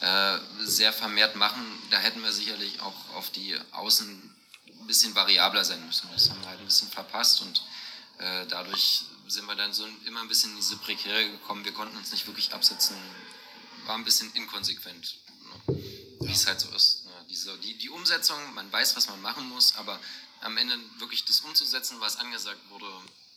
äh, 0.00 0.38
sehr 0.64 0.92
vermehrt 0.92 1.34
machen, 1.34 1.62
da 1.90 1.98
hätten 1.98 2.22
wir 2.22 2.32
sicherlich 2.32 2.80
auch 2.80 2.94
auf 3.16 3.30
die 3.30 3.58
Außen 3.72 4.36
ein 4.66 4.86
bisschen 4.86 5.14
variabler 5.14 5.64
sein 5.64 5.84
müssen. 5.84 6.08
Das 6.12 6.30
haben 6.30 6.40
wir 6.40 6.48
halt 6.48 6.60
ein 6.60 6.64
bisschen 6.64 6.88
verpasst 6.88 7.42
und 7.42 7.62
äh, 8.18 8.46
dadurch 8.46 9.02
sind 9.26 9.46
wir 9.46 9.56
dann 9.56 9.72
so 9.72 9.86
immer 10.06 10.20
ein 10.20 10.28
bisschen 10.28 10.50
in 10.50 10.56
diese 10.56 10.76
Prekäre 10.76 11.28
gekommen. 11.28 11.64
Wir 11.64 11.72
konnten 11.72 11.96
uns 11.96 12.12
nicht 12.12 12.26
wirklich 12.26 12.52
absetzen, 12.52 12.96
war 13.86 13.96
ein 13.96 14.04
bisschen 14.04 14.32
inkonsequent, 14.34 15.16
ne? 15.68 15.82
wie 16.20 16.32
es 16.32 16.46
halt 16.46 16.60
so 16.60 16.68
ist. 16.70 17.04
Ne? 17.06 17.12
Diese, 17.28 17.56
die, 17.58 17.76
die 17.78 17.90
Umsetzung, 17.90 18.38
man 18.54 18.70
weiß, 18.70 18.96
was 18.96 19.08
man 19.08 19.20
machen 19.22 19.48
muss, 19.48 19.76
aber 19.76 19.98
am 20.40 20.56
Ende 20.56 20.78
wirklich 20.98 21.24
das 21.24 21.40
umzusetzen, 21.40 22.00
was 22.00 22.16
angesagt 22.16 22.60
wurde, 22.70 22.86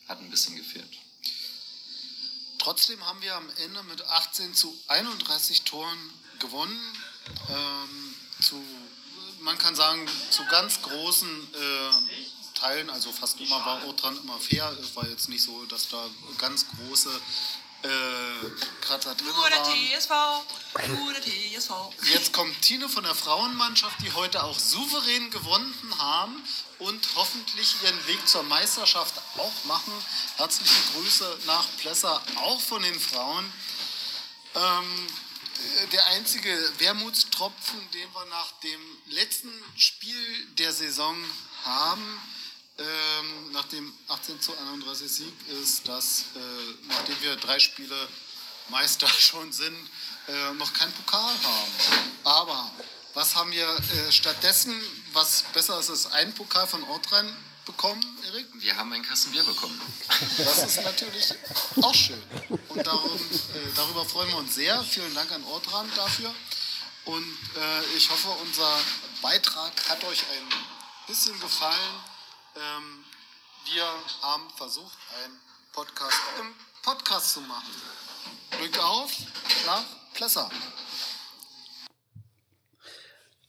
hat 0.07 0.19
ein 0.19 0.29
bisschen 0.29 0.55
gefehlt. 0.55 0.97
Trotzdem 2.59 3.05
haben 3.05 3.21
wir 3.21 3.35
am 3.35 3.49
Ende 3.57 3.83
mit 3.83 4.01
18 4.07 4.53
zu 4.53 4.73
31 4.87 5.63
Toren 5.63 6.13
gewonnen. 6.39 6.79
Ähm, 7.49 8.15
zu, 8.41 8.61
man 9.41 9.57
kann 9.57 9.75
sagen, 9.75 10.07
zu 10.29 10.45
ganz 10.45 10.81
großen 10.81 11.53
äh, 11.53 12.53
Teilen, 12.53 12.89
also 12.89 13.11
fast 13.11 13.39
immer 13.41 13.65
war 13.65 13.85
Ortran 13.85 14.17
immer 14.17 14.39
fair. 14.39 14.71
Es 14.81 14.95
war 14.95 15.07
jetzt 15.07 15.27
nicht 15.27 15.43
so, 15.43 15.65
dass 15.65 15.89
da 15.89 16.09
ganz 16.37 16.65
große 16.69 17.09
äh, 17.83 17.89
Kratzer 18.81 19.15
drin 19.15 19.27
waren. 19.27 19.63
TSV, 19.63 20.11
TSV. 21.21 21.71
Jetzt 22.13 22.33
kommt 22.33 22.61
Tine 22.61 22.89
von 22.89 23.03
der 23.03 23.15
Frauenmannschaft, 23.15 24.01
die 24.01 24.11
heute 24.13 24.43
auch 24.43 24.57
souverän 24.57 25.29
gewonnen 25.29 25.75
haben 25.97 26.41
und 26.79 27.07
hoffentlich 27.15 27.75
ihren 27.83 28.07
Weg 28.07 28.27
zur 28.27 28.43
Meisterschaft 28.43 29.13
auch 29.37 29.65
machen. 29.65 29.93
Herzliche 30.37 30.75
Grüße 30.93 31.39
nach 31.45 31.65
Plesser, 31.77 32.21
auch 32.37 32.61
von 32.61 32.81
den 32.81 32.99
Frauen. 32.99 33.51
Ähm, 34.55 35.07
der 35.91 36.05
einzige 36.07 36.57
Wermutstropfen, 36.79 37.79
den 37.91 38.13
wir 38.13 38.25
nach 38.25 38.51
dem 38.61 38.81
letzten 39.07 39.51
Spiel 39.75 40.45
der 40.57 40.73
Saison 40.73 41.15
haben, 41.63 42.21
ähm, 42.83 43.51
nach 43.51 43.65
dem 43.65 43.93
18 44.07 44.41
zu 44.41 44.57
31 44.57 45.11
Sieg, 45.11 45.33
ist, 45.61 45.87
dass 45.87 46.25
äh, 46.35 46.39
nachdem 46.87 47.21
wir 47.21 47.35
drei 47.37 47.59
Spiele 47.59 48.07
Meister 48.69 49.07
schon 49.19 49.51
sind, 49.51 49.77
äh, 50.27 50.53
noch 50.53 50.73
keinen 50.73 50.91
Pokal 50.93 51.33
haben. 51.43 51.71
Aber 52.23 52.71
was 53.13 53.35
haben 53.35 53.51
wir 53.51 53.67
äh, 53.67 54.11
stattdessen, 54.11 54.73
was 55.13 55.43
besser 55.53 55.79
ist, 55.79 55.89
als 55.89 56.11
ein 56.11 56.33
Pokal 56.33 56.67
von 56.67 56.83
Ortrein 56.85 57.31
bekommen, 57.65 58.03
Erik? 58.27 58.47
Wir 58.55 58.75
haben 58.75 58.91
ein 58.93 59.03
Kasten 59.03 59.31
Bier 59.31 59.43
bekommen. 59.43 59.79
Das 60.37 60.63
ist 60.63 60.83
natürlich 60.83 61.33
auch 61.81 61.93
schön. 61.93 62.21
Und 62.69 62.85
darum, 62.85 63.15
äh, 63.15 63.75
darüber 63.75 64.05
freuen 64.05 64.29
wir 64.29 64.37
uns 64.37 64.55
sehr. 64.55 64.83
Vielen 64.83 65.13
Dank 65.13 65.31
an 65.31 65.43
Ortran 65.45 65.89
dafür. 65.95 66.33
Und 67.05 67.37
äh, 67.55 67.97
ich 67.97 68.09
hoffe, 68.09 68.29
unser 68.41 68.79
Beitrag 69.21 69.71
hat 69.89 70.03
euch 70.05 70.21
ein 70.21 71.07
bisschen 71.07 71.39
gefallen. 71.39 72.12
Ähm, 72.55 73.03
wir 73.65 73.83
haben 74.21 74.43
versucht, 74.55 74.97
einen 75.23 75.39
Podcast 75.71 76.21
im 76.39 76.47
Podcast 76.83 77.33
zu 77.33 77.41
machen. 77.41 77.73
Glück 78.51 78.77
auf 78.83 79.11
nach 79.65 79.83
Plesser. 80.13 80.49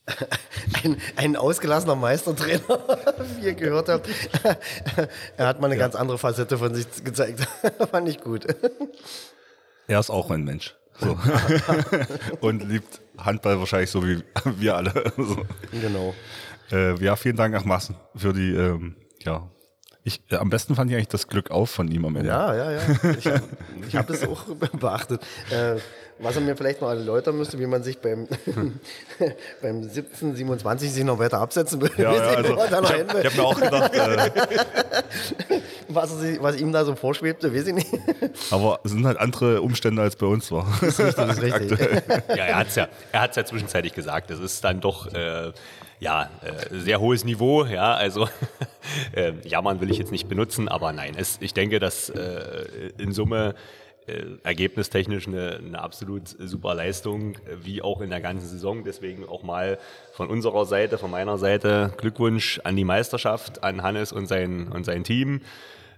ein, 0.83 1.01
ein 1.17 1.35
ausgelassener 1.35 1.95
Meistertrainer, 1.95 2.63
wie 3.37 3.45
ihr 3.45 3.53
gehört 3.53 3.89
habt. 3.89 4.09
er 5.37 5.47
hat 5.47 5.59
mal 5.59 5.67
eine 5.67 5.75
ja. 5.75 5.81
ganz 5.81 5.95
andere 5.95 6.17
Facette 6.17 6.57
von 6.57 6.73
sich 6.73 6.87
gezeigt. 7.03 7.47
Fand 7.91 8.09
ich 8.09 8.21
gut. 8.21 8.47
Er 9.87 9.99
ist 9.99 10.09
auch 10.09 10.31
ein 10.31 10.43
Mensch. 10.43 10.75
So. 10.99 11.19
Und 12.39 12.63
liebt 12.63 13.01
Handball 13.17 13.59
wahrscheinlich 13.59 13.91
so 13.91 14.03
wie 14.03 14.23
wir 14.45 14.77
alle. 14.77 15.13
So. 15.17 15.45
Genau. 15.71 16.15
Äh, 16.71 16.95
ja, 17.03 17.15
vielen 17.15 17.35
Dank 17.35 17.53
nach 17.53 17.65
Massen 17.65 17.95
für 18.15 18.33
die, 18.33 18.53
ähm, 18.53 18.95
ja. 19.23 19.49
Ich, 20.03 20.21
äh, 20.29 20.35
am 20.35 20.49
besten 20.49 20.75
fand 20.75 20.91
ich 20.91 20.95
eigentlich 20.95 21.07
das 21.07 21.27
Glück 21.27 21.49
auf 21.49 21.71
von 21.71 21.87
ihm 21.87 22.05
am 22.05 22.15
Ende. 22.15 22.29
Ja, 22.29 22.55
ja, 22.55 22.71
ja. 22.71 22.81
Ich 23.17 23.25
habe 23.27 23.41
hab 23.93 24.07
das 24.07 24.27
auch 24.27 24.43
beachtet. 24.79 25.21
Äh, 25.49 25.77
was 26.19 26.35
er 26.35 26.41
mir 26.41 26.55
vielleicht 26.55 26.81
noch 26.81 26.89
erläutern 26.89 27.37
müsste, 27.37 27.59
wie 27.59 27.65
man 27.65 27.83
sich 27.83 27.99
beim, 27.99 28.27
beim 29.61 29.83
17, 29.83 30.35
27 30.35 30.91
sich 30.91 31.03
noch 31.03 31.19
weiter 31.19 31.39
absetzen 31.39 31.81
will. 31.81 31.91
Ja, 31.97 32.13
ja, 32.13 32.21
also, 32.21 32.53
ich 32.53 32.71
habe 32.71 33.23
hab 33.23 33.35
mir 33.35 33.43
auch 33.43 33.59
gedacht, 33.59 33.93
äh, 33.93 34.29
was, 35.89 36.17
sich, 36.19 36.41
was, 36.41 36.55
ihm 36.55 36.71
da 36.71 36.85
so 36.85 36.95
vorschwebte, 36.95 37.53
weiß 37.53 37.67
ich 37.67 37.73
nicht. 37.73 37.93
Aber 38.51 38.79
es 38.83 38.91
sind 38.91 39.05
halt 39.05 39.17
andere 39.17 39.61
Umstände 39.61 40.01
als 40.01 40.15
bei 40.15 40.27
uns 40.27 40.51
war. 40.51 40.67
Das 40.79 40.99
ist 40.99 40.99
richtig, 40.99 41.15
das 41.15 41.37
ist 41.37 41.41
richtig. 41.41 41.79
ja, 42.29 42.45
er 42.45 42.55
hat 42.55 42.67
es 42.67 42.75
ja, 42.75 42.87
ja 43.13 43.29
zwischenzeitlich 43.31 43.93
gesagt. 43.93 44.31
Es 44.31 44.39
ist 44.39 44.63
dann 44.63 44.79
doch 44.79 45.13
äh, 45.13 45.51
ja, 45.99 46.29
äh, 46.41 46.75
sehr 46.75 46.99
hohes 46.99 47.23
Niveau. 47.23 47.65
Ja, 47.65 47.93
also 47.93 48.27
äh, 49.13 49.33
jammern 49.43 49.81
will 49.81 49.91
ich 49.91 49.97
jetzt 49.97 50.11
nicht 50.11 50.27
benutzen, 50.27 50.67
aber 50.67 50.91
nein, 50.93 51.13
es, 51.17 51.37
ich 51.41 51.53
denke, 51.53 51.79
dass 51.79 52.09
äh, 52.09 52.91
in 52.97 53.11
Summe 53.11 53.55
äh, 54.07 54.23
ergebnistechnisch 54.43 55.27
eine, 55.27 55.57
eine 55.57 55.81
absolut 55.81 56.27
super 56.27 56.75
Leistung, 56.75 57.37
wie 57.63 57.81
auch 57.81 58.01
in 58.01 58.11
der 58.11 58.21
ganzen 58.21 58.47
Saison. 58.47 58.83
Deswegen 58.83 59.27
auch 59.27 59.41
mal 59.41 59.79
von 60.13 60.29
unserer 60.29 60.65
Seite, 60.65 60.97
von 60.97 61.09
meiner 61.09 61.39
Seite 61.39 61.91
Glückwunsch 61.97 62.61
an 62.63 62.75
die 62.75 62.83
Meisterschaft, 62.83 63.63
an 63.63 63.81
Hannes 63.81 64.11
und 64.11 64.27
sein, 64.27 64.67
und 64.67 64.85
sein 64.85 65.03
Team. 65.03 65.41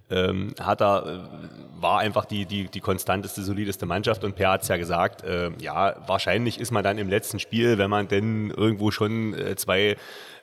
Ähm, 0.09 0.53
hat 0.59 0.81
er, 0.81 1.05
äh, 1.05 1.81
war 1.81 1.99
einfach 1.99 2.25
die, 2.25 2.45
die, 2.45 2.69
die 2.69 2.79
konstanteste, 2.79 3.43
solideste 3.43 3.85
Mannschaft 3.85 4.23
und 4.23 4.35
Per 4.35 4.51
hat 4.51 4.61
es 4.61 4.69
ja 4.69 4.77
gesagt, 4.77 5.23
äh, 5.23 5.51
ja, 5.59 5.95
wahrscheinlich 6.07 6.59
ist 6.59 6.71
man 6.71 6.83
dann 6.83 6.97
im 6.97 7.09
letzten 7.09 7.39
Spiel, 7.39 7.77
wenn 7.77 7.89
man 7.89 8.07
denn 8.07 8.51
irgendwo 8.51 8.91
schon 8.91 9.33
äh, 9.33 9.55
zwei 9.57 9.97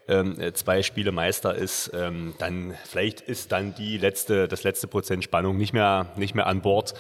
ähm, 0.06 0.38
äh, 0.38 0.52
zwei 0.52 0.82
Spiele 0.82 1.12
Meister 1.12 1.54
ist, 1.54 1.90
ähm, 1.94 2.34
dann 2.38 2.74
vielleicht 2.84 3.20
ist 3.22 3.52
dann 3.52 3.74
die 3.74 3.96
letzte, 3.96 4.48
das 4.48 4.62
letzte 4.62 4.86
Prozent 4.86 5.24
Spannung 5.24 5.56
nicht 5.56 5.72
mehr, 5.72 6.08
nicht 6.16 6.34
mehr 6.34 6.46
an 6.46 6.60
Bord. 6.60 6.94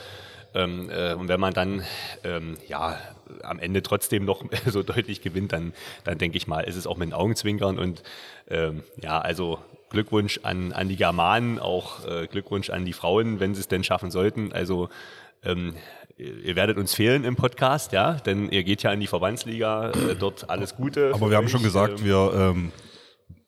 Ähm, 0.54 0.88
äh, 0.90 1.14
und 1.14 1.28
wenn 1.28 1.40
man 1.40 1.52
dann 1.52 1.84
ähm, 2.22 2.56
ja 2.66 2.98
am 3.42 3.58
Ende 3.58 3.82
trotzdem 3.82 4.24
noch 4.24 4.44
so 4.66 4.82
deutlich 4.82 5.20
gewinnt, 5.20 5.52
dann, 5.52 5.74
dann 6.04 6.18
denke 6.18 6.36
ich 6.36 6.46
mal, 6.46 6.60
ist 6.60 6.76
es 6.76 6.86
auch 6.86 6.96
mit 6.96 7.08
den 7.08 7.14
Augenzwinkern 7.14 7.78
und 7.78 8.02
ähm, 8.48 8.84
ja, 9.02 9.20
also 9.20 9.58
Glückwunsch 9.94 10.40
an, 10.42 10.72
an 10.72 10.88
die 10.88 10.96
Germanen, 10.96 11.58
auch 11.58 12.06
äh, 12.06 12.26
Glückwunsch 12.26 12.68
an 12.70 12.84
die 12.84 12.92
Frauen, 12.92 13.40
wenn 13.40 13.54
sie 13.54 13.60
es 13.60 13.68
denn 13.68 13.84
schaffen 13.84 14.10
sollten. 14.10 14.52
Also 14.52 14.88
ähm, 15.42 15.74
ihr 16.16 16.56
werdet 16.56 16.76
uns 16.76 16.94
fehlen 16.94 17.24
im 17.24 17.36
Podcast, 17.36 17.92
ja, 17.92 18.14
denn 18.14 18.50
ihr 18.50 18.64
geht 18.64 18.82
ja 18.82 18.92
in 18.92 19.00
die 19.00 19.06
Verbandsliga, 19.06 19.90
äh, 19.90 20.14
dort 20.18 20.50
alles 20.50 20.76
Gute. 20.76 21.12
Aber 21.14 21.30
wir 21.30 21.36
haben 21.36 21.48
schon 21.48 21.62
gesagt, 21.62 22.00
ähm, 22.00 22.04
wir 22.04 22.32
ähm, 22.34 22.72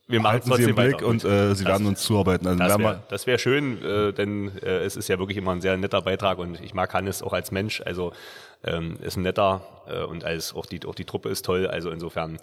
wir 0.09 0.20
machen 0.20 0.40
Sie 0.44 0.62
im 0.62 0.76
Blick 0.76 0.94
weiter. 0.94 1.07
und 1.07 1.24
äh, 1.24 1.55
Sie 1.55 1.64
das, 1.64 1.72
werden 1.72 1.86
uns 1.86 2.03
zuarbeiten. 2.03 2.47
Also 2.47 2.78
das 3.09 3.26
wäre 3.26 3.34
wär 3.34 3.38
schön, 3.38 3.82
äh, 3.82 4.12
denn 4.12 4.57
äh, 4.62 4.84
es 4.84 4.97
ist 4.97 5.09
ja 5.09 5.18
wirklich 5.18 5.36
immer 5.36 5.51
ein 5.53 5.61
sehr 5.61 5.76
netter 5.76 6.01
Beitrag 6.01 6.38
und 6.38 6.61
ich 6.61 6.74
mag 6.74 6.94
Hannes 6.94 7.22
auch 7.22 7.32
als 7.32 7.51
Mensch. 7.51 7.82
Also 7.84 8.12
ähm, 8.62 8.99
ist 9.03 9.16
ein 9.16 9.22
netter 9.22 9.62
äh, 9.88 10.05
und 10.05 10.24
als 10.24 10.55
auch 10.55 10.66
die 10.66 10.84
auch 10.86 10.94
die 10.94 11.05
Truppe 11.05 11.28
ist 11.28 11.44
toll. 11.44 11.66
Also 11.66 11.90
insofern 11.90 12.38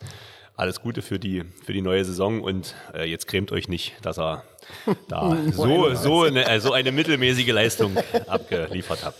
alles 0.55 0.81
Gute 0.81 1.01
für 1.01 1.19
die, 1.19 1.43
für 1.65 1.73
die 1.73 1.81
neue 1.81 2.05
Saison 2.05 2.41
und 2.41 2.75
äh, 2.93 3.05
jetzt 3.05 3.27
cremt 3.27 3.51
euch 3.51 3.67
nicht, 3.67 3.95
dass 4.03 4.19
er 4.19 4.43
da 5.09 5.35
so, 5.51 5.93
so, 5.95 6.23
eine, 6.23 6.47
äh, 6.47 6.59
so 6.59 6.73
eine 6.73 6.91
mittelmäßige 6.91 7.51
Leistung 7.51 7.97
abgeliefert 8.27 9.03
hat. 9.03 9.15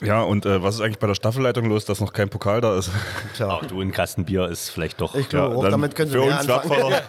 Ja, 0.00 0.06
ja 0.06 0.22
und 0.22 0.44
äh, 0.46 0.62
was 0.62 0.76
ist 0.76 0.80
eigentlich 0.82 0.98
bei 0.98 1.06
der 1.06 1.14
Staffelleitung 1.14 1.66
los, 1.66 1.86
dass 1.86 2.00
noch 2.00 2.12
kein 2.12 2.28
Pokal 2.28 2.60
da 2.60 2.78
ist? 2.78 2.90
Tja. 3.34 3.48
Auch 3.48 3.64
du, 3.64 3.80
ein 3.80 3.90
Kastenbier 3.90 4.48
ist 4.48 4.68
vielleicht 4.68 5.00
doch. 5.00 5.14
Ich 5.14 5.28
glaube, 5.28 5.64
ja, 5.64 5.70
damit 5.70 5.96
können 5.96 6.10
Sie 6.10 6.18
für 6.18 6.22
uns 6.22 6.46
wertvoller. 6.46 7.02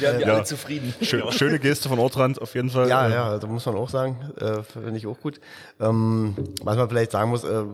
Wir 0.00 0.10
sind 0.12 0.20
ja. 0.22 0.34
alle 0.34 0.44
zufrieden. 0.44 0.94
Schön, 1.02 1.30
schöne 1.32 1.58
Geste 1.58 1.88
von 1.88 1.98
Ortrand 1.98 2.40
auf 2.40 2.54
jeden 2.54 2.70
Fall. 2.70 2.88
Ja, 2.88 3.08
ja, 3.08 3.38
da 3.38 3.46
muss 3.46 3.66
man 3.66 3.76
auch 3.76 3.90
sagen, 3.90 4.18
äh, 4.40 4.62
finde 4.62 4.96
ich 4.96 5.06
auch 5.06 5.20
gut. 5.20 5.40
Ähm, 5.78 6.34
was 6.62 6.76
man 6.76 6.88
vielleicht 6.88 7.12
sagen 7.12 7.30
muss, 7.30 7.44
äh, 7.44 7.64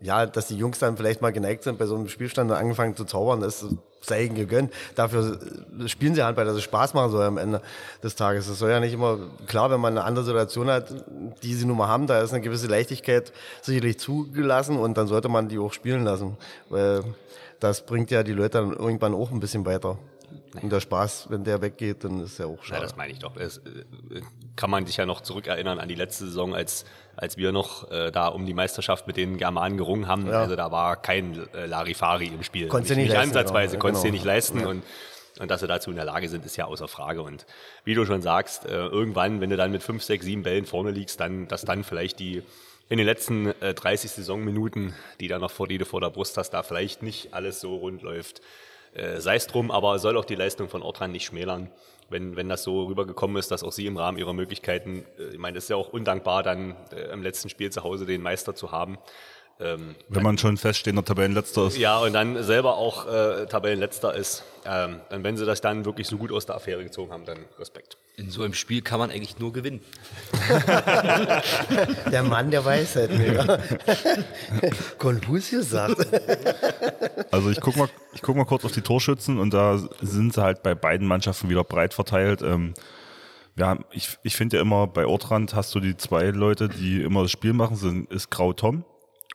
ja, 0.00 0.26
dass 0.26 0.48
die 0.48 0.56
Jungs 0.56 0.78
dann 0.78 0.96
vielleicht 0.96 1.20
mal 1.20 1.32
geneigt 1.32 1.62
sind, 1.62 1.78
bei 1.78 1.86
so 1.86 1.94
einem 1.94 2.08
Spielstand 2.08 2.50
angefangen 2.52 2.96
zu 2.96 3.04
zaubern, 3.04 3.40
das 3.40 3.66
sei 4.00 4.24
ihnen 4.24 4.34
gegönnt. 4.34 4.72
Dafür 4.94 5.38
spielen 5.86 6.14
sie 6.14 6.22
Handball, 6.22 6.46
dass 6.46 6.56
es 6.56 6.62
Spaß 6.62 6.94
machen 6.94 7.10
soll 7.10 7.24
am 7.24 7.38
Ende 7.38 7.60
des 8.02 8.16
Tages. 8.16 8.48
Das 8.48 8.58
soll 8.58 8.70
ja 8.70 8.80
nicht 8.80 8.94
immer, 8.94 9.18
klar, 9.46 9.70
wenn 9.70 9.80
man 9.80 9.96
eine 9.96 10.06
andere 10.06 10.24
Situation 10.24 10.68
hat, 10.68 10.92
die 11.42 11.54
sie 11.54 11.66
nun 11.66 11.76
mal 11.76 11.88
haben, 11.88 12.06
da 12.06 12.20
ist 12.20 12.32
eine 12.32 12.40
gewisse 12.40 12.66
Leichtigkeit 12.66 13.32
sicherlich 13.62 13.98
zugelassen 13.98 14.78
und 14.78 14.96
dann 14.96 15.06
sollte 15.06 15.28
man 15.28 15.48
die 15.48 15.58
auch 15.58 15.72
spielen 15.72 16.04
lassen. 16.04 16.36
Weil 16.68 17.04
das 17.58 17.84
bringt 17.84 18.10
ja 18.10 18.22
die 18.22 18.32
Leute 18.32 18.58
dann 18.58 18.72
irgendwann 18.72 19.14
auch 19.14 19.30
ein 19.30 19.40
bisschen 19.40 19.66
weiter. 19.66 19.98
Und 20.62 20.72
der 20.72 20.80
Spaß, 20.80 21.26
wenn 21.30 21.44
der 21.44 21.60
weggeht, 21.60 22.02
dann 22.04 22.20
ist 22.20 22.38
ja 22.38 22.46
auch 22.46 22.62
schade. 22.62 22.80
Ja, 22.80 22.86
das 22.86 22.96
meine 22.96 23.12
ich 23.12 23.18
doch. 23.18 23.36
Es, 23.36 23.58
äh, 23.58 24.20
kann 24.60 24.70
man 24.70 24.84
sich 24.84 24.98
ja 24.98 25.06
noch 25.06 25.22
zurückerinnern 25.22 25.78
an 25.78 25.88
die 25.88 25.94
letzte 25.94 26.26
Saison, 26.26 26.54
als, 26.54 26.84
als 27.16 27.38
wir 27.38 27.50
noch 27.50 27.90
äh, 27.90 28.12
da 28.12 28.28
um 28.28 28.44
die 28.44 28.52
Meisterschaft 28.52 29.06
mit 29.06 29.16
den 29.16 29.38
Germanen 29.38 29.78
gerungen 29.78 30.06
haben. 30.06 30.26
Ja. 30.26 30.42
Also 30.42 30.54
da 30.54 30.70
war 30.70 31.00
kein 31.00 31.48
äh, 31.54 31.64
Larifari 31.64 32.26
im 32.26 32.42
Spiel. 32.42 32.68
Konntest 32.68 32.94
nicht, 32.94 33.06
nicht, 33.06 33.14
leisten, 33.14 33.36
ansatzweise, 33.36 33.72
genau. 33.72 33.82
konntest 33.82 34.04
du 34.04 34.10
nicht 34.10 34.24
leisten. 34.24 34.60
Ja. 34.60 34.68
Und, 34.68 34.82
und 35.38 35.50
dass 35.50 35.60
sie 35.60 35.66
dazu 35.66 35.88
in 35.88 35.96
der 35.96 36.04
Lage 36.04 36.28
sind, 36.28 36.44
ist 36.44 36.58
ja 36.58 36.66
außer 36.66 36.88
Frage. 36.88 37.22
Und 37.22 37.46
wie 37.84 37.94
du 37.94 38.04
schon 38.04 38.20
sagst, 38.20 38.66
äh, 38.66 38.86
irgendwann, 38.86 39.40
wenn 39.40 39.48
du 39.48 39.56
dann 39.56 39.72
mit 39.72 39.82
fünf, 39.82 40.02
sechs, 40.02 40.26
sieben 40.26 40.42
Bällen 40.42 40.66
vorne 40.66 40.90
liegst, 40.90 41.18
dann, 41.20 41.48
dass 41.48 41.62
dann 41.62 41.82
vielleicht 41.82 42.18
die 42.18 42.42
in 42.90 42.98
den 42.98 43.06
letzten 43.06 43.46
äh, 43.62 43.72
30 43.72 44.10
Saisonminuten, 44.10 44.92
die 45.20 45.28
da 45.28 45.38
noch 45.38 45.50
vor, 45.50 45.68
die 45.68 45.78
du 45.78 45.86
vor 45.86 46.02
der 46.02 46.10
Brust 46.10 46.36
hast, 46.36 46.50
da 46.50 46.62
vielleicht 46.62 47.02
nicht 47.02 47.32
alles 47.32 47.60
so 47.60 47.76
rund 47.76 48.02
läuft 48.02 48.42
äh, 48.94 49.20
sei 49.20 49.36
es 49.36 49.46
drum, 49.46 49.70
aber 49.70 49.98
soll 49.98 50.16
auch 50.16 50.24
die 50.24 50.34
Leistung 50.34 50.68
von 50.68 50.82
Ortran 50.82 51.12
nicht 51.12 51.24
schmälern. 51.24 51.70
Wenn, 52.10 52.36
wenn 52.36 52.48
das 52.48 52.64
so 52.64 52.84
rübergekommen 52.84 53.36
ist, 53.36 53.50
dass 53.50 53.62
auch 53.62 53.72
Sie 53.72 53.86
im 53.86 53.96
Rahmen 53.96 54.18
Ihrer 54.18 54.32
Möglichkeiten, 54.32 55.04
äh, 55.18 55.32
ich 55.32 55.38
meine, 55.38 55.58
es 55.58 55.64
ist 55.64 55.70
ja 55.70 55.76
auch 55.76 55.92
undankbar, 55.92 56.42
dann 56.42 56.76
äh, 56.92 57.12
im 57.12 57.22
letzten 57.22 57.48
Spiel 57.48 57.70
zu 57.70 57.82
Hause 57.82 58.04
den 58.04 58.20
Meister 58.20 58.54
zu 58.54 58.72
haben. 58.72 58.98
Ähm, 59.60 59.94
Wenn 60.08 60.22
man 60.22 60.38
schon 60.38 60.56
feststehender 60.56 61.04
Tabellenletzter 61.04 61.66
ist. 61.66 61.76
Ja, 61.76 61.98
und 61.98 62.12
dann 62.14 62.42
selber 62.42 62.76
auch 62.76 63.06
äh, 63.06 63.46
Tabellenletzter 63.46 64.14
ist. 64.14 64.42
Ähm, 64.64 65.00
und 65.10 65.22
wenn 65.22 65.36
sie 65.36 65.44
das 65.44 65.60
dann 65.60 65.84
wirklich 65.84 66.08
so 66.08 66.16
gut 66.16 66.32
aus 66.32 66.46
der 66.46 66.56
Affäre 66.56 66.82
gezogen 66.82 67.12
haben, 67.12 67.24
dann 67.26 67.44
Respekt. 67.58 67.98
In 68.20 68.30
so 68.30 68.42
einem 68.42 68.52
Spiel 68.52 68.82
kann 68.82 68.98
man 68.98 69.10
eigentlich 69.10 69.38
nur 69.38 69.50
gewinnen. 69.50 69.80
der 72.12 72.22
Mann 72.22 72.50
der 72.50 72.66
Weisheit. 72.66 73.10
Konfuzius 74.98 75.70
sagt. 75.70 76.06
Also 77.32 77.48
ich 77.48 77.62
gucke 77.62 77.78
mal, 77.78 77.88
guck 78.20 78.36
mal 78.36 78.44
kurz 78.44 78.66
auf 78.66 78.72
die 78.72 78.82
Torschützen 78.82 79.38
und 79.38 79.54
da 79.54 79.78
sind 80.02 80.34
sie 80.34 80.42
halt 80.42 80.62
bei 80.62 80.74
beiden 80.74 81.06
Mannschaften 81.08 81.48
wieder 81.48 81.64
breit 81.64 81.94
verteilt. 81.94 82.42
Ähm, 82.42 82.74
ja, 83.56 83.78
ich, 83.90 84.18
ich 84.22 84.36
finde 84.36 84.58
ja 84.58 84.62
immer, 84.62 84.86
bei 84.86 85.06
Ortrand 85.06 85.54
hast 85.54 85.74
du 85.74 85.80
die 85.80 85.96
zwei 85.96 86.26
Leute, 86.26 86.68
die 86.68 87.00
immer 87.00 87.22
das 87.22 87.30
Spiel 87.30 87.54
machen, 87.54 87.76
sind, 87.76 88.12
ist 88.12 88.30
Grau 88.30 88.52
Tom 88.52 88.84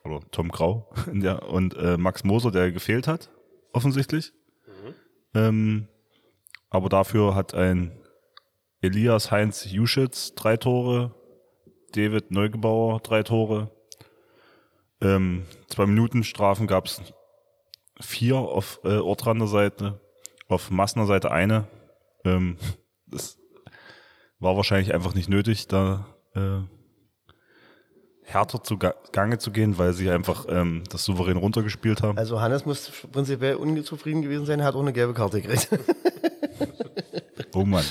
oder 0.04 0.20
Tom 0.30 0.50
Grau 0.50 0.88
der, 1.12 1.48
und 1.48 1.76
äh, 1.76 1.96
Max 1.96 2.22
Moser, 2.22 2.52
der 2.52 2.70
gefehlt 2.70 3.08
hat, 3.08 3.30
offensichtlich. 3.72 4.32
Mhm. 4.64 4.94
Ähm, 5.34 5.88
aber 6.70 6.88
dafür 6.88 7.34
hat 7.34 7.52
ein 7.52 7.90
Elias 8.80 9.30
Heinz 9.30 9.70
Juschitz 9.70 10.34
drei 10.34 10.56
Tore, 10.56 11.14
David 11.92 12.30
Neugebauer 12.30 13.00
drei 13.00 13.22
Tore. 13.22 13.70
Ähm, 15.00 15.44
zwei 15.68 15.86
Minuten 15.86 16.24
Strafen 16.24 16.66
gab 16.66 16.86
es 16.86 17.00
vier 18.00 18.36
auf 18.36 18.80
äh, 18.84 18.96
Ortrander 18.96 19.46
Seite, 19.46 20.00
auf 20.48 20.70
Massner 20.70 21.06
Seite 21.06 21.30
eine. 21.30 21.66
Ähm, 22.24 22.58
das 23.06 23.38
war 24.38 24.56
wahrscheinlich 24.56 24.92
einfach 24.94 25.14
nicht 25.14 25.28
nötig, 25.28 25.66
da 25.68 26.06
äh, 26.34 26.60
härter 28.22 28.62
zu 28.62 28.76
Gange 28.76 29.38
zu 29.38 29.50
gehen, 29.52 29.78
weil 29.78 29.92
sie 29.92 30.10
einfach 30.10 30.46
ähm, 30.48 30.82
das 30.90 31.04
souverän 31.04 31.36
runtergespielt 31.36 32.02
haben. 32.02 32.18
Also 32.18 32.40
Hannes 32.40 32.66
muss 32.66 32.90
prinzipiell 33.12 33.54
unzufrieden 33.54 34.22
gewesen 34.22 34.46
sein, 34.46 34.60
er 34.60 34.66
hat 34.66 34.74
auch 34.74 34.80
eine 34.80 34.92
gelbe 34.92 35.14
Karte 35.14 35.40
gekriegt. 35.40 35.68
Oh 37.56 37.64
Mann. 37.64 37.84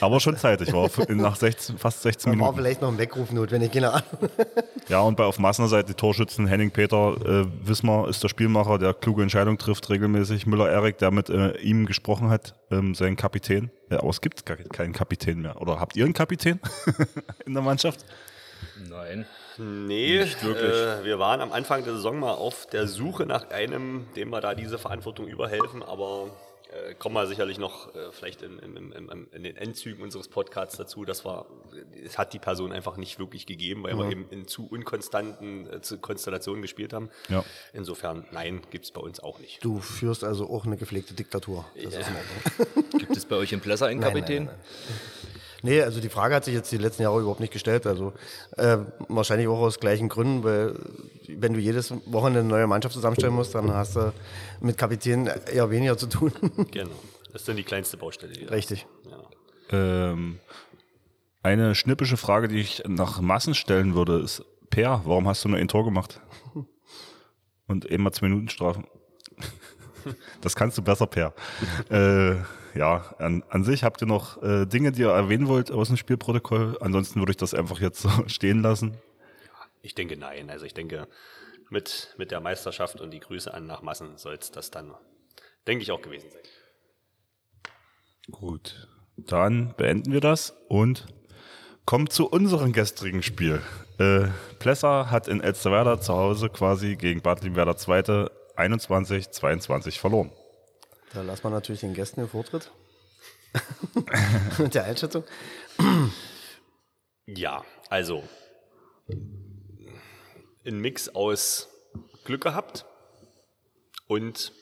Aber 0.00 0.20
schon 0.20 0.38
zeitig, 0.38 0.72
war 0.72 0.88
nach 1.08 1.36
16, 1.36 1.76
fast 1.76 2.00
16 2.00 2.30
Minuten. 2.30 2.48
War 2.48 2.54
vielleicht 2.54 2.80
noch 2.80 2.88
ein 2.88 2.96
Weckruf 2.96 3.30
notwendig, 3.30 3.72
genau. 3.72 3.94
Ja, 4.88 5.00
und 5.00 5.18
bei 5.18 5.24
auf 5.24 5.38
Massener 5.38 5.68
Seite 5.68 5.94
Torschützen 5.94 6.46
Henning 6.46 6.70
Peter 6.70 7.14
äh, 7.26 7.46
Wismar 7.62 8.08
ist 8.08 8.22
der 8.22 8.28
Spielmacher, 8.30 8.78
der 8.78 8.94
kluge 8.94 9.22
Entscheidungen 9.22 9.58
trifft 9.58 9.90
regelmäßig. 9.90 10.46
Müller 10.46 10.70
Erik, 10.70 10.96
der 10.96 11.10
mit 11.10 11.28
äh, 11.28 11.58
ihm 11.58 11.84
gesprochen 11.84 12.30
hat, 12.30 12.54
ähm, 12.70 12.94
sein 12.94 13.16
Kapitän. 13.16 13.70
Ja, 13.90 13.98
aber 13.98 14.08
es 14.08 14.22
gibt 14.22 14.46
gar 14.46 14.56
keinen 14.56 14.94
Kapitän 14.94 15.42
mehr. 15.42 15.60
Oder 15.60 15.78
habt 15.78 15.94
ihr 15.96 16.06
einen 16.06 16.14
Kapitän 16.14 16.58
in 17.44 17.52
der 17.52 17.62
Mannschaft? 17.62 18.06
Nein. 18.88 19.26
Nee, 19.58 20.20
äh, 20.20 21.04
wir 21.04 21.18
waren 21.18 21.42
am 21.42 21.52
Anfang 21.52 21.84
der 21.84 21.94
Saison 21.94 22.18
mal 22.18 22.32
auf 22.32 22.66
der 22.66 22.86
Suche 22.86 23.26
nach 23.26 23.50
einem, 23.50 24.06
dem 24.16 24.30
wir 24.30 24.40
da 24.40 24.54
diese 24.54 24.78
Verantwortung 24.78 25.26
überhelfen, 25.26 25.82
aber 25.82 26.30
kommen 26.98 27.14
wir 27.14 27.26
sicherlich 27.26 27.58
noch 27.58 27.94
äh, 27.94 28.12
vielleicht 28.12 28.42
in, 28.42 28.58
in, 28.58 28.92
in, 28.92 29.28
in, 29.32 29.42
den 29.42 29.56
Endzügen 29.56 30.02
unseres 30.02 30.28
Podcasts 30.28 30.76
dazu. 30.76 31.04
Das 31.04 31.24
war, 31.24 31.46
es 32.04 32.18
hat 32.18 32.32
die 32.32 32.38
Person 32.38 32.72
einfach 32.72 32.96
nicht 32.96 33.18
wirklich 33.18 33.46
gegeben, 33.46 33.84
weil 33.84 33.94
mhm. 33.94 33.98
wir 33.98 34.10
eben 34.10 34.26
in 34.30 34.46
zu 34.46 34.66
unkonstanten 34.66 35.66
äh, 35.66 35.80
Konstellationen 36.00 36.60
gespielt 36.60 36.92
haben. 36.92 37.10
Ja. 37.28 37.44
Insofern, 37.72 38.26
nein, 38.32 38.60
gibt 38.70 38.84
es 38.84 38.90
bei 38.90 39.00
uns 39.00 39.20
auch 39.20 39.38
nicht. 39.38 39.64
Du 39.64 39.80
führst 39.80 40.24
also 40.24 40.48
auch 40.50 40.66
eine 40.66 40.76
gepflegte 40.76 41.14
Diktatur. 41.14 41.64
Das 41.74 41.94
ja. 41.94 42.00
ist 42.00 42.08
in 42.08 42.16
Ordnung. 42.16 42.90
Gibt 42.98 43.16
es 43.16 43.24
bei 43.24 43.36
euch 43.36 43.52
im 43.52 43.60
Plesser 43.60 43.86
einen 43.86 44.00
Kapitän? 44.00 44.44
Nein, 44.44 44.54
nein, 44.54 44.56
nein, 44.58 45.17
Nee, 45.62 45.82
also 45.82 46.00
die 46.00 46.08
Frage 46.08 46.34
hat 46.34 46.44
sich 46.44 46.54
jetzt 46.54 46.70
die 46.70 46.76
letzten 46.76 47.02
Jahre 47.02 47.20
überhaupt 47.20 47.40
nicht 47.40 47.52
gestellt. 47.52 47.86
Also 47.86 48.12
äh, 48.56 48.78
wahrscheinlich 49.08 49.48
auch 49.48 49.58
aus 49.58 49.80
gleichen 49.80 50.08
Gründen, 50.08 50.44
weil 50.44 50.74
wenn 51.28 51.52
du 51.52 51.60
jedes 51.60 51.90
Wochenende 52.06 52.40
eine 52.40 52.48
neue 52.48 52.66
Mannschaft 52.66 52.94
zusammenstellen 52.94 53.34
musst, 53.34 53.54
dann 53.54 53.72
hast 53.72 53.96
du 53.96 54.12
mit 54.60 54.78
Kapitän 54.78 55.28
eher 55.52 55.70
weniger 55.70 55.96
zu 55.96 56.06
tun. 56.06 56.32
genau. 56.70 56.90
Das 57.32 57.42
ist 57.42 57.48
dann 57.48 57.56
die 57.56 57.64
kleinste 57.64 57.96
Baustelle. 57.96 58.32
Die 58.32 58.44
Richtig. 58.44 58.86
Ja. 59.10 60.10
Ähm, 60.10 60.38
eine 61.42 61.74
schnippische 61.74 62.16
Frage, 62.16 62.48
die 62.48 62.60
ich 62.60 62.82
nach 62.86 63.20
Massen 63.20 63.54
stellen 63.54 63.94
würde, 63.94 64.20
ist, 64.20 64.44
Per, 64.70 65.02
warum 65.04 65.26
hast 65.26 65.44
du 65.44 65.48
nur 65.48 65.58
ein 65.58 65.68
Tor 65.68 65.84
gemacht? 65.84 66.20
Und 67.66 67.84
eben 67.86 68.02
mal 68.02 68.12
zwei 68.12 68.28
Minuten 68.28 68.48
Strafen. 68.48 68.86
Das 70.40 70.56
kannst 70.56 70.78
du 70.78 70.82
besser, 70.82 71.06
Per. 71.06 71.34
äh, 71.90 72.36
ja, 72.78 73.14
an, 73.18 73.42
an 73.50 73.64
sich 73.64 73.82
habt 73.82 74.00
ihr 74.00 74.06
noch 74.06 74.40
äh, 74.40 74.64
Dinge, 74.64 74.92
die 74.92 75.02
ihr 75.02 75.10
erwähnen 75.10 75.48
wollt 75.48 75.72
aus 75.72 75.88
dem 75.88 75.96
Spielprotokoll? 75.96 76.78
Ansonsten 76.80 77.18
würde 77.18 77.32
ich 77.32 77.36
das 77.36 77.52
einfach 77.52 77.80
jetzt 77.80 78.00
so 78.00 78.08
stehen 78.28 78.62
lassen. 78.62 78.96
Ich 79.82 79.96
denke 79.96 80.16
nein. 80.16 80.48
Also 80.48 80.64
ich 80.64 80.74
denke, 80.74 81.08
mit, 81.70 82.14
mit 82.18 82.30
der 82.30 82.40
Meisterschaft 82.40 83.00
und 83.00 83.10
die 83.10 83.18
Grüße 83.18 83.52
an 83.52 83.66
nach 83.66 83.82
Massen 83.82 84.16
soll 84.16 84.34
es 84.34 84.52
das 84.52 84.70
dann, 84.70 84.94
denke 85.66 85.82
ich, 85.82 85.90
auch 85.90 86.00
gewesen 86.00 86.30
sein. 86.30 86.42
Gut, 88.30 88.88
dann 89.16 89.74
beenden 89.76 90.12
wir 90.12 90.20
das 90.20 90.54
und 90.68 91.08
kommen 91.84 92.08
zu 92.08 92.28
unserem 92.28 92.72
gestrigen 92.72 93.24
Spiel. 93.24 93.60
Äh, 93.98 94.28
Plesser 94.60 95.10
hat 95.10 95.26
in 95.26 95.40
Elsterwerda 95.40 96.00
zu 96.00 96.14
Hause 96.14 96.48
quasi 96.48 96.94
gegen 96.94 97.22
Bad 97.22 97.42
Limwerder 97.42 97.76
Zweite 97.76 98.30
21-22 98.56 99.98
verloren. 99.98 100.30
Da 101.14 101.22
lassen 101.22 101.44
wir 101.44 101.50
natürlich 101.50 101.80
den 101.80 101.94
Gästen 101.94 102.20
den 102.20 102.28
Vortritt. 102.28 102.70
Mit 104.58 104.74
der 104.74 104.84
Einschätzung. 104.84 105.24
Ja, 107.30 107.62
also 107.90 108.22
ein 110.64 110.80
Mix 110.80 111.10
aus 111.10 111.68
Glück 112.24 112.42
gehabt 112.42 112.86
und 114.06 114.52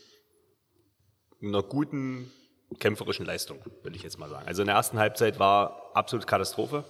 einer 1.41 1.63
guten 1.63 2.33
kämpferischen 2.81 3.25
Leistung, 3.25 3.61
will 3.85 3.95
ich 3.95 4.03
jetzt 4.03 4.19
mal 4.19 4.29
sagen. 4.29 4.47
Also 4.49 4.63
in 4.63 4.67
der 4.67 4.75
ersten 4.75 4.99
Halbzeit 4.99 5.39
war 5.39 5.93
absolut 5.95 6.27
Katastrophe. 6.27 6.85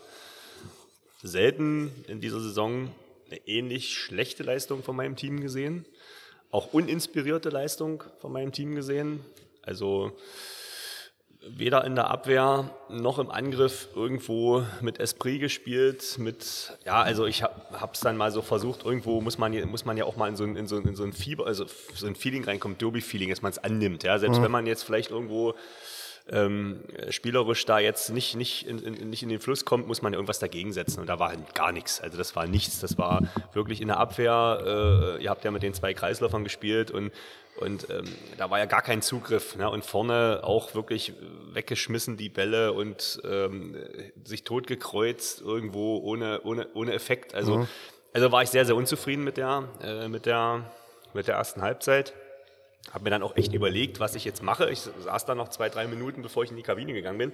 Selten 1.22 2.04
in 2.08 2.20
dieser 2.20 2.40
Saison 2.40 2.90
eine 3.26 3.46
ähnlich 3.46 3.98
schlechte 3.98 4.42
Leistung 4.42 4.82
von 4.82 4.96
meinem 4.96 5.16
Team 5.16 5.40
gesehen. 5.40 5.84
Auch 6.50 6.72
uninspirierte 6.72 7.50
Leistung 7.50 8.04
von 8.20 8.32
meinem 8.32 8.52
Team 8.52 8.74
gesehen. 8.74 9.20
Also 9.66 10.12
weder 11.48 11.84
in 11.84 11.94
der 11.94 12.10
Abwehr 12.10 12.70
noch 12.88 13.18
im 13.18 13.30
Angriff 13.30 13.88
irgendwo 13.94 14.64
mit 14.80 14.98
Esprit 14.98 15.40
gespielt, 15.40 16.18
mit, 16.18 16.76
ja, 16.84 17.02
also 17.02 17.26
ich 17.26 17.42
habe 17.42 17.92
es 17.92 18.00
dann 18.00 18.16
mal 18.16 18.32
so 18.32 18.42
versucht, 18.42 18.84
irgendwo 18.84 19.20
muss 19.20 19.38
man, 19.38 19.52
muss 19.68 19.84
man 19.84 19.96
ja 19.96 20.04
auch 20.04 20.16
mal 20.16 20.28
in 20.28 20.36
so 20.36 20.44
ein, 20.44 20.56
in 20.56 20.66
so, 20.66 20.78
in 20.78 20.96
so 20.96 21.04
ein 21.04 21.12
Fieber, 21.12 21.46
also 21.46 21.66
so 21.94 22.06
ein 22.06 22.16
Feeling 22.16 22.44
reinkommen, 22.44 22.78
Derby-Feeling, 22.78 23.30
dass 23.30 23.42
man 23.42 23.52
es 23.52 23.58
annimmt, 23.58 24.02
ja, 24.02 24.18
selbst 24.18 24.38
mhm. 24.38 24.44
wenn 24.44 24.50
man 24.50 24.66
jetzt 24.66 24.82
vielleicht 24.82 25.10
irgendwo 25.10 25.54
ähm, 26.30 26.80
spielerisch 27.10 27.64
da 27.66 27.78
jetzt 27.78 28.10
nicht, 28.10 28.34
nicht, 28.34 28.66
in, 28.66 28.78
in, 28.80 29.10
nicht 29.10 29.22
in 29.22 29.28
den 29.28 29.40
Fluss 29.40 29.64
kommt, 29.64 29.86
muss 29.86 30.02
man 30.02 30.12
irgendwas 30.12 30.38
dagegen 30.38 30.72
setzen. 30.72 31.00
Und 31.00 31.06
da 31.06 31.18
war 31.18 31.28
halt 31.28 31.54
gar 31.54 31.72
nichts. 31.72 32.00
Also 32.00 32.18
das 32.18 32.34
war 32.34 32.46
nichts. 32.46 32.80
Das 32.80 32.98
war 32.98 33.22
wirklich 33.52 33.80
in 33.80 33.88
der 33.88 33.98
Abwehr. 33.98 35.16
Äh, 35.18 35.22
ihr 35.22 35.30
habt 35.30 35.44
ja 35.44 35.50
mit 35.50 35.62
den 35.62 35.74
zwei 35.74 35.94
Kreislaufern 35.94 36.44
gespielt 36.44 36.90
und 36.90 37.12
und 37.58 37.88
ähm, 37.88 38.04
da 38.36 38.50
war 38.50 38.58
ja 38.58 38.66
gar 38.66 38.82
kein 38.82 39.00
Zugriff. 39.00 39.56
Ne? 39.56 39.70
Und 39.70 39.82
vorne 39.84 40.40
auch 40.42 40.74
wirklich 40.74 41.14
weggeschmissen 41.52 42.18
die 42.18 42.28
Bälle 42.28 42.74
und 42.74 43.18
ähm, 43.24 43.76
sich 44.24 44.44
totgekreuzt 44.44 45.40
irgendwo 45.40 45.98
ohne, 45.98 46.42
ohne, 46.42 46.68
ohne 46.74 46.92
Effekt. 46.92 47.34
Also, 47.34 47.58
mhm. 47.58 47.68
also 48.12 48.30
war 48.30 48.42
ich 48.42 48.50
sehr, 48.50 48.66
sehr 48.66 48.76
unzufrieden 48.76 49.24
mit 49.24 49.38
der, 49.38 49.68
äh, 49.82 50.08
mit 50.08 50.26
der, 50.26 50.70
mit 51.14 51.28
der 51.28 51.36
ersten 51.36 51.62
Halbzeit. 51.62 52.12
Habe 52.92 53.04
mir 53.04 53.10
dann 53.10 53.22
auch 53.22 53.36
echt 53.36 53.52
überlegt, 53.52 54.00
was 54.00 54.14
ich 54.14 54.24
jetzt 54.24 54.42
mache. 54.42 54.70
Ich 54.70 54.80
saß 54.80 55.26
da 55.26 55.34
noch 55.34 55.48
zwei, 55.48 55.68
drei 55.68 55.86
Minuten, 55.86 56.22
bevor 56.22 56.44
ich 56.44 56.50
in 56.50 56.56
die 56.56 56.62
Kabine 56.62 56.92
gegangen 56.92 57.18
bin 57.18 57.32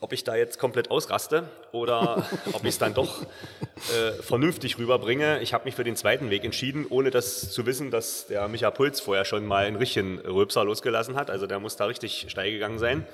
ob 0.00 0.12
ich 0.12 0.24
da 0.24 0.36
jetzt 0.36 0.58
komplett 0.58 0.90
ausraste 0.90 1.48
oder 1.72 2.26
ob 2.52 2.62
ich 2.64 2.70
es 2.70 2.78
dann 2.78 2.92
doch 2.92 3.22
äh, 3.22 4.12
vernünftig 4.22 4.78
rüberbringe. 4.78 5.40
Ich 5.40 5.54
habe 5.54 5.64
mich 5.64 5.74
für 5.74 5.84
den 5.84 5.96
zweiten 5.96 6.28
Weg 6.28 6.44
entschieden, 6.44 6.86
ohne 6.88 7.10
das 7.10 7.50
zu 7.50 7.64
wissen, 7.64 7.90
dass 7.90 8.26
der 8.26 8.46
Micha 8.48 8.70
Puls 8.70 9.00
vorher 9.00 9.24
schon 9.24 9.46
mal 9.46 9.64
einen 9.64 9.76
richtigen 9.76 10.18
Röpser 10.18 10.64
losgelassen 10.64 11.16
hat. 11.16 11.30
Also 11.30 11.46
der 11.46 11.60
muss 11.60 11.76
da 11.76 11.86
richtig 11.86 12.26
steil 12.28 12.52
gegangen 12.52 12.78
sein. 12.78 13.06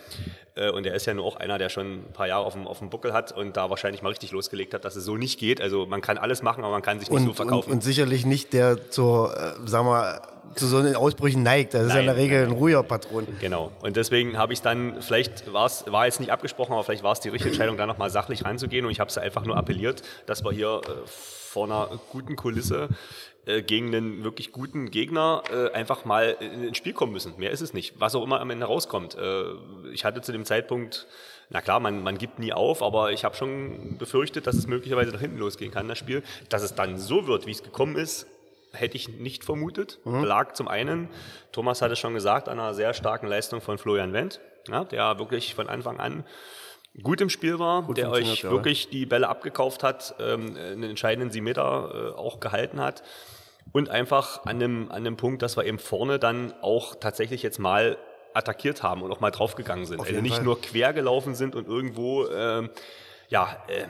Äh, 0.54 0.70
und 0.70 0.84
er 0.84 0.94
ist 0.94 1.06
ja 1.06 1.14
nur 1.14 1.24
auch 1.24 1.36
einer, 1.36 1.58
der 1.58 1.68
schon 1.68 2.00
ein 2.00 2.12
paar 2.12 2.26
Jahre 2.26 2.44
auf 2.44 2.54
dem, 2.54 2.66
auf 2.66 2.80
dem 2.80 2.90
Buckel 2.90 3.12
hat 3.12 3.30
und 3.30 3.56
da 3.56 3.70
wahrscheinlich 3.70 4.02
mal 4.02 4.08
richtig 4.08 4.32
losgelegt 4.32 4.74
hat, 4.74 4.84
dass 4.84 4.96
es 4.96 5.04
so 5.04 5.16
nicht 5.16 5.38
geht. 5.38 5.60
Also 5.60 5.86
man 5.86 6.00
kann 6.00 6.18
alles 6.18 6.42
machen, 6.42 6.64
aber 6.64 6.72
man 6.72 6.82
kann 6.82 6.98
sich 6.98 7.10
nicht 7.10 7.20
und, 7.20 7.26
so 7.26 7.32
verkaufen. 7.32 7.70
Und, 7.70 7.76
und 7.76 7.82
sicherlich 7.82 8.26
nicht 8.26 8.52
der 8.52 8.90
zur, 8.90 9.36
äh, 9.36 9.68
sagen 9.68 9.86
wir, 9.86 10.20
zu 10.54 10.66
so 10.66 10.78
einen 10.78 10.96
Ausbrüchen 10.96 11.42
neigt. 11.42 11.74
Das 11.74 11.86
ist 11.86 11.94
ja 11.94 12.00
in 12.00 12.06
der 12.06 12.16
Regel 12.16 12.44
ein 12.44 12.52
ruhiger 12.52 12.82
Patron. 12.82 13.26
Genau. 13.40 13.72
Und 13.82 13.96
deswegen 13.96 14.38
habe 14.38 14.52
ich 14.52 14.62
dann, 14.62 15.00
vielleicht 15.02 15.52
war's, 15.52 15.84
war 15.86 16.06
jetzt 16.06 16.20
nicht 16.20 16.30
abgesprochen, 16.30 16.72
aber 16.72 16.84
vielleicht 16.84 17.02
war 17.02 17.12
es 17.12 17.20
die 17.20 17.28
richtige 17.28 17.50
Entscheidung, 17.50 17.76
da 17.76 17.86
nochmal 17.86 18.10
sachlich 18.10 18.44
reinzugehen. 18.44 18.84
Und 18.84 18.90
ich 18.90 19.00
habe 19.00 19.08
es 19.08 19.18
einfach 19.18 19.44
nur 19.44 19.56
appelliert, 19.56 20.02
dass 20.26 20.44
wir 20.44 20.52
hier 20.52 20.80
äh, 20.84 20.90
vor 21.06 21.66
einer 21.66 22.00
guten 22.10 22.36
Kulisse 22.36 22.88
äh, 23.44 23.62
gegen 23.62 23.88
einen 23.88 24.22
wirklich 24.22 24.52
guten 24.52 24.90
Gegner 24.90 25.42
äh, 25.52 25.72
einfach 25.72 26.04
mal 26.04 26.36
ins 26.40 26.76
Spiel 26.76 26.92
kommen 26.92 27.12
müssen. 27.12 27.34
Mehr 27.38 27.50
ist 27.50 27.60
es 27.60 27.74
nicht. 27.74 27.94
Was 27.98 28.14
auch 28.14 28.22
immer 28.22 28.40
am 28.40 28.50
Ende 28.50 28.66
rauskommt. 28.66 29.16
Äh, 29.16 29.44
ich 29.92 30.04
hatte 30.04 30.20
zu 30.22 30.32
dem 30.32 30.44
Zeitpunkt, 30.44 31.08
na 31.50 31.60
klar, 31.60 31.80
man, 31.80 32.02
man 32.02 32.18
gibt 32.18 32.38
nie 32.38 32.52
auf, 32.52 32.82
aber 32.82 33.12
ich 33.12 33.24
habe 33.24 33.34
schon 33.34 33.98
befürchtet, 33.98 34.46
dass 34.46 34.54
es 34.54 34.66
möglicherweise 34.66 35.10
nach 35.10 35.20
hinten 35.20 35.38
losgehen 35.38 35.72
kann, 35.72 35.88
das 35.88 35.98
Spiel. 35.98 36.22
Dass 36.48 36.62
es 36.62 36.74
dann 36.74 36.98
so 36.98 37.26
wird, 37.26 37.46
wie 37.46 37.50
es 37.50 37.62
gekommen 37.62 37.96
ist, 37.96 38.26
hätte 38.72 38.96
ich 38.96 39.08
nicht 39.08 39.44
vermutet. 39.44 40.00
Mhm. 40.04 40.24
Lag 40.24 40.54
zum 40.54 40.68
einen, 40.68 41.08
Thomas 41.52 41.82
hatte 41.82 41.96
schon 41.96 42.14
gesagt, 42.14 42.48
an 42.48 42.58
einer 42.58 42.74
sehr 42.74 42.94
starken 42.94 43.26
Leistung 43.26 43.60
von 43.60 43.78
Florian 43.78 44.12
Wendt, 44.12 44.40
ja, 44.68 44.84
der 44.84 45.18
wirklich 45.18 45.54
von 45.54 45.68
Anfang 45.68 45.98
an 46.00 46.24
gut 47.02 47.20
im 47.20 47.30
Spiel 47.30 47.58
war, 47.58 47.84
gut 47.84 47.96
der 47.96 48.10
euch 48.10 48.42
ja. 48.42 48.50
wirklich 48.50 48.90
die 48.90 49.06
Bälle 49.06 49.28
abgekauft 49.28 49.82
hat, 49.82 50.14
ähm, 50.20 50.56
einen 50.56 50.82
entscheidenden 50.82 51.30
Siemeter 51.30 52.12
äh, 52.14 52.18
auch 52.18 52.40
gehalten 52.40 52.80
hat 52.80 53.02
und 53.72 53.88
einfach 53.88 54.44
an 54.44 54.58
dem, 54.58 54.90
an 54.90 55.04
dem 55.04 55.16
Punkt, 55.16 55.42
dass 55.42 55.56
wir 55.56 55.64
eben 55.64 55.78
vorne 55.78 56.18
dann 56.18 56.52
auch 56.60 56.94
tatsächlich 56.96 57.42
jetzt 57.42 57.58
mal 57.58 57.96
attackiert 58.34 58.82
haben 58.82 59.02
und 59.02 59.10
auch 59.10 59.20
mal 59.20 59.30
draufgegangen 59.30 59.86
sind. 59.86 60.00
Also 60.00 60.20
nicht 60.20 60.36
Fall. 60.36 60.44
nur 60.44 60.60
quer 60.60 60.92
gelaufen 60.92 61.34
sind 61.34 61.54
und 61.54 61.66
irgendwo, 61.66 62.24
äh, 62.26 62.68
ja, 63.28 63.56
äh, 63.68 63.86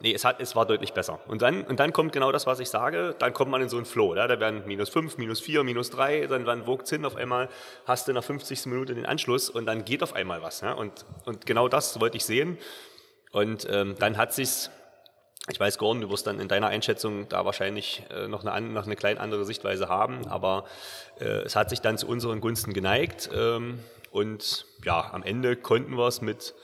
Nee, 0.00 0.12
es, 0.12 0.26
hat, 0.26 0.40
es 0.40 0.54
war 0.54 0.66
deutlich 0.66 0.92
besser. 0.92 1.20
Und 1.26 1.40
dann, 1.40 1.62
und 1.62 1.80
dann 1.80 1.92
kommt 1.92 2.12
genau 2.12 2.30
das, 2.30 2.46
was 2.46 2.60
ich 2.60 2.68
sage, 2.68 3.14
dann 3.18 3.32
kommt 3.32 3.50
man 3.50 3.62
in 3.62 3.70
so 3.70 3.78
einen 3.78 3.86
Flow. 3.86 4.14
Ja? 4.14 4.26
Da 4.26 4.38
werden 4.38 4.62
minus 4.66 4.90
5, 4.90 5.16
minus 5.16 5.40
4, 5.40 5.64
minus 5.64 5.90
3, 5.90 6.26
dann, 6.26 6.44
dann 6.44 6.66
wogt's 6.66 6.90
hin, 6.90 7.04
auf 7.06 7.16
einmal 7.16 7.48
hast 7.86 8.06
du 8.06 8.12
der 8.12 8.20
50. 8.20 8.66
Minute 8.66 8.94
den 8.94 9.06
Anschluss 9.06 9.48
und 9.48 9.64
dann 9.64 9.86
geht 9.86 10.02
auf 10.02 10.12
einmal 10.12 10.42
was. 10.42 10.60
Ja? 10.60 10.72
Und, 10.72 11.06
und 11.24 11.46
genau 11.46 11.68
das 11.68 11.98
wollte 11.98 12.18
ich 12.18 12.26
sehen. 12.26 12.58
Und 13.32 13.66
ähm, 13.70 13.96
dann 13.98 14.18
hat 14.18 14.34
sich's, 14.34 14.70
ich 15.48 15.58
weiß, 15.58 15.78
Gordon, 15.78 16.02
du 16.02 16.10
wirst 16.10 16.26
dann 16.26 16.40
in 16.40 16.48
deiner 16.48 16.66
Einschätzung 16.66 17.28
da 17.30 17.46
wahrscheinlich 17.46 18.02
äh, 18.10 18.28
noch, 18.28 18.44
eine, 18.44 18.68
noch 18.68 18.84
eine 18.84 18.96
klein 18.96 19.16
andere 19.16 19.46
Sichtweise 19.46 19.88
haben, 19.88 20.26
aber 20.26 20.64
äh, 21.20 21.24
es 21.24 21.56
hat 21.56 21.70
sich 21.70 21.80
dann 21.80 21.96
zu 21.96 22.06
unseren 22.06 22.40
Gunsten 22.40 22.74
geneigt. 22.74 23.30
Ähm, 23.34 23.78
und 24.10 24.66
ja, 24.84 25.10
am 25.12 25.22
Ende 25.22 25.56
konnten 25.56 25.96
wir 25.96 26.06
es 26.06 26.20
mit 26.20 26.54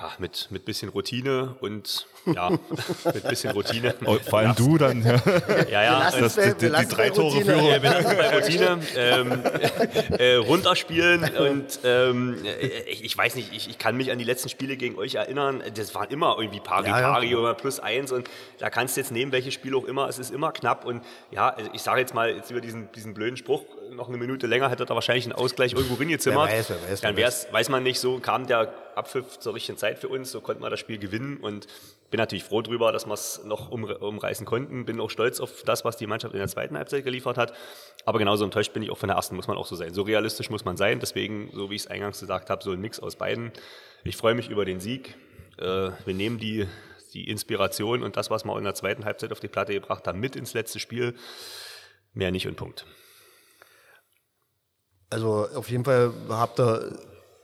ja, 0.00 0.12
mit, 0.18 0.46
mit 0.50 0.64
bisschen 0.64 0.90
Routine 0.90 1.56
und 1.60 2.06
ja, 2.26 2.50
mit 3.04 3.28
bisschen 3.28 3.50
Routine. 3.50 3.94
Oh, 4.04 4.16
vor 4.18 4.38
allem 4.38 4.50
ja. 4.50 4.54
du 4.54 4.78
dann. 4.78 5.02
Ja, 5.02 5.16
ja, 5.70 5.82
ja 5.82 6.10
das, 6.10 6.34
das, 6.36 6.56
die, 6.56 6.66
die, 6.66 6.86
drei 6.88 7.10
Tore 7.10 7.40
Führung. 7.40 7.68
Ja, 7.68 7.78
bei 7.78 8.38
Routine 8.38 8.78
ähm, 8.96 9.42
äh, 10.18 10.34
runterspielen 10.34 11.24
und 11.36 11.80
ähm, 11.84 12.38
ich, 12.86 13.04
ich, 13.04 13.18
weiß 13.18 13.34
nicht, 13.34 13.52
ich, 13.52 13.68
ich, 13.70 13.78
kann 13.78 13.96
mich 13.96 14.12
an 14.12 14.18
die 14.18 14.24
letzten 14.24 14.48
Spiele 14.48 14.76
gegen 14.76 14.96
euch 14.98 15.16
erinnern. 15.16 15.62
Das 15.74 15.94
waren 15.94 16.10
immer 16.10 16.36
irgendwie 16.38 16.60
pari 16.60 16.90
pari 16.90 17.34
oder 17.34 17.54
plus 17.54 17.80
eins 17.80 18.12
und 18.12 18.28
da 18.58 18.70
kannst 18.70 18.96
du 18.96 19.00
jetzt 19.00 19.10
nehmen, 19.10 19.32
welches 19.32 19.54
Spiel 19.54 19.74
auch 19.74 19.84
immer. 19.84 20.08
Es 20.08 20.18
ist 20.18 20.30
immer 20.30 20.52
knapp 20.52 20.84
und 20.84 21.02
ja, 21.32 21.48
also 21.48 21.70
ich 21.72 21.82
sage 21.82 22.00
jetzt 22.00 22.14
mal 22.14 22.30
jetzt 22.30 22.50
über 22.50 22.60
diesen, 22.60 22.92
diesen 22.92 23.14
blöden 23.14 23.36
Spruch 23.36 23.64
noch 23.98 24.08
eine 24.08 24.16
Minute 24.16 24.46
länger 24.46 24.70
hätte 24.70 24.84
er 24.84 24.94
wahrscheinlich 24.94 25.26
einen 25.26 25.34
Ausgleich 25.34 25.74
irgendwo 25.74 25.94
reingezimmert. 25.94 26.48
Wer 26.50 26.58
weiß, 26.58 26.70
wer 26.70 26.90
weiß, 26.90 27.00
Dann 27.02 27.16
wär's, 27.16 27.52
weiß 27.52 27.68
man 27.68 27.82
nicht, 27.82 28.00
so 28.00 28.18
kam 28.18 28.46
der 28.46 28.72
Abpfiff 28.94 29.38
zur 29.38 29.54
richtigen 29.54 29.76
Zeit 29.76 29.98
für 29.98 30.08
uns, 30.08 30.30
so 30.30 30.40
konnten 30.40 30.62
wir 30.62 30.70
das 30.70 30.80
Spiel 30.80 30.98
gewinnen 30.98 31.36
und 31.36 31.66
bin 32.10 32.18
natürlich 32.18 32.44
froh 32.44 32.62
drüber, 32.62 32.90
dass 32.90 33.06
wir 33.06 33.12
es 33.12 33.42
noch 33.44 33.70
um, 33.70 33.84
umreißen 33.84 34.46
konnten. 34.46 34.86
Bin 34.86 34.98
auch 35.00 35.10
stolz 35.10 35.40
auf 35.40 35.62
das, 35.64 35.84
was 35.84 35.98
die 35.98 36.06
Mannschaft 36.06 36.32
in 36.32 36.38
der 36.38 36.48
zweiten 36.48 36.76
Halbzeit 36.78 37.04
geliefert 37.04 37.36
hat. 37.36 37.52
Aber 38.06 38.18
genauso 38.18 38.44
enttäuscht 38.44 38.72
bin 38.72 38.82
ich 38.82 38.90
auch 38.90 38.96
von 38.96 39.08
der 39.08 39.16
ersten, 39.16 39.36
muss 39.36 39.46
man 39.46 39.58
auch 39.58 39.66
so 39.66 39.76
sein. 39.76 39.92
So 39.92 40.02
realistisch 40.02 40.48
muss 40.48 40.64
man 40.64 40.78
sein. 40.78 41.00
Deswegen, 41.00 41.50
so 41.52 41.68
wie 41.70 41.74
ich 41.74 41.82
es 41.82 41.86
eingangs 41.86 42.20
gesagt 42.20 42.48
habe, 42.48 42.64
so 42.64 42.72
ein 42.72 42.80
Mix 42.80 42.98
aus 42.98 43.16
beiden. 43.16 43.52
Ich 44.04 44.16
freue 44.16 44.34
mich 44.34 44.48
über 44.48 44.64
den 44.64 44.80
Sieg. 44.80 45.16
Äh, 45.58 45.90
wir 46.04 46.14
nehmen 46.14 46.38
die, 46.38 46.66
die 47.12 47.28
Inspiration 47.28 48.02
und 48.02 48.16
das, 48.16 48.30
was 48.30 48.44
wir 48.44 48.56
in 48.56 48.64
der 48.64 48.74
zweiten 48.74 49.04
Halbzeit 49.04 49.32
auf 49.32 49.40
die 49.40 49.48
Platte 49.48 49.74
gebracht 49.74 50.06
haben, 50.06 50.18
mit 50.18 50.34
ins 50.34 50.54
letzte 50.54 50.78
Spiel. 50.78 51.14
Mehr 52.14 52.30
nicht 52.30 52.46
und 52.46 52.56
Punkt. 52.56 52.86
Also 55.10 55.48
auf 55.54 55.70
jeden 55.70 55.84
Fall 55.84 56.12
habt 56.28 56.60
ihr 56.60 56.98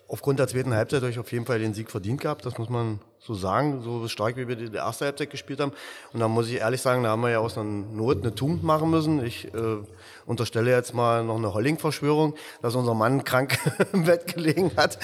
aufgrund 0.09 0.39
der 0.39 0.49
zweiten 0.49 0.75
Halbzeit 0.75 1.03
euch 1.03 1.19
auf 1.19 1.33
jeden 1.33 1.47
Fall 1.47 1.59
den 1.59 1.75
Sieg 1.75 1.91
verdient 1.91 2.21
gehabt, 2.21 2.45
das 2.45 2.59
muss 2.59 2.69
man 2.69 3.01
so 3.19 3.35
sagen, 3.35 3.83
so 3.83 4.07
stark 4.07 4.37
wie 4.37 4.47
wir 4.47 4.55
die 4.55 4.77
erste 4.77 5.07
Halbzeit 5.07 5.31
gespielt 5.31 5.59
haben. 5.59 5.73
Und 6.13 6.21
da 6.21 6.29
muss 6.29 6.47
ich 6.49 6.57
ehrlich 6.57 6.83
sagen, 6.83 7.03
da 7.05 7.09
haben 7.09 7.23
wir 7.23 7.31
ja 7.31 7.39
aus 7.39 7.57
einer 7.57 7.65
Not 7.65 8.21
eine 8.21 8.35
Tugend 8.35 8.63
machen 8.63 8.91
müssen. 8.91 9.25
Ich 9.25 9.47
äh, 9.55 9.79
unterstelle 10.27 10.71
jetzt 10.71 10.93
mal 10.93 11.25
noch 11.25 11.37
eine 11.37 11.55
Holling-Verschwörung, 11.55 12.35
dass 12.61 12.75
unser 12.75 12.93
Mann 12.93 13.25
krank 13.25 13.59
im 13.95 14.05
Bett 14.05 14.35
gelegen 14.35 14.73
hat. 14.77 14.99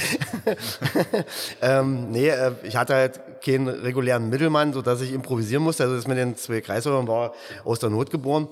ähm, 1.62 2.10
nee, 2.10 2.28
äh, 2.28 2.52
ich 2.62 2.76
hatte 2.76 2.94
halt 2.94 3.42
keinen 3.42 3.68
regulären 3.68 4.28
Mittelmann, 4.28 4.74
sodass 4.74 5.00
ich 5.00 5.14
improvisieren 5.14 5.64
musste. 5.64 5.84
Also 5.84 5.96
das 5.96 6.06
mit 6.06 6.18
den 6.18 6.36
zwei 6.36 6.60
Kreisläufern 6.60 7.08
war 7.08 7.32
aus 7.64 7.78
der 7.78 7.88
Not 7.88 8.10
geboren. 8.10 8.48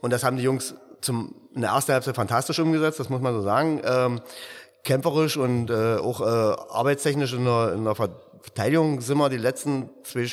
Und 0.00 0.14
das 0.14 0.24
haben 0.24 0.38
die 0.38 0.44
Jungs 0.44 0.74
zum, 1.02 1.34
in 1.54 1.62
der 1.62 1.70
ersten 1.70 1.92
Halbzeit 1.92 2.14
fantastisch 2.14 2.58
umgesetzt, 2.58 3.00
das 3.00 3.08
muss 3.08 3.20
man 3.20 3.34
so 3.34 3.42
sagen. 3.42 3.80
Ähm, 3.84 4.20
kämpferisch 4.84 5.36
und 5.36 5.70
äh, 5.70 5.96
auch 5.96 6.20
äh, 6.20 6.24
arbeitstechnisch 6.24 7.32
in 7.32 7.44
der, 7.44 7.72
in 7.74 7.84
der 7.84 7.94
Verteidigung 7.94 9.00
sind 9.00 9.18
wir 9.18 9.28
die 9.28 9.36
letzten 9.36 9.90
zwei, 10.04 10.26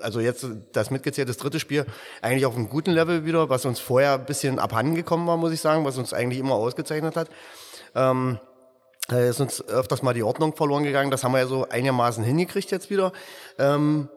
also 0.00 0.20
jetzt 0.20 0.46
das 0.72 0.90
mitgezählte 0.90 1.32
dritte 1.32 1.60
Spiel, 1.60 1.86
eigentlich 2.22 2.46
auf 2.46 2.56
einem 2.56 2.68
guten 2.68 2.90
Level 2.90 3.24
wieder, 3.24 3.48
was 3.48 3.64
uns 3.64 3.78
vorher 3.78 4.14
ein 4.14 4.26
bisschen 4.26 4.58
abhanden 4.58 4.94
gekommen 4.94 5.26
war, 5.26 5.36
muss 5.36 5.52
ich 5.52 5.60
sagen, 5.60 5.84
was 5.84 5.98
uns 5.98 6.12
eigentlich 6.12 6.40
immer 6.40 6.54
ausgezeichnet 6.54 7.16
hat. 7.16 7.28
Ähm, 7.94 8.38
ist 9.08 9.40
uns 9.40 9.66
öfters 9.68 10.02
mal 10.02 10.14
die 10.14 10.22
Ordnung 10.22 10.54
verloren 10.54 10.84
gegangen. 10.84 11.10
Das 11.10 11.24
haben 11.24 11.32
wir 11.32 11.40
ja 11.40 11.46
so 11.46 11.68
einigermaßen 11.68 12.22
hingekriegt 12.22 12.70
jetzt 12.70 12.90
wieder. 12.90 13.12
Ähm, 13.58 14.08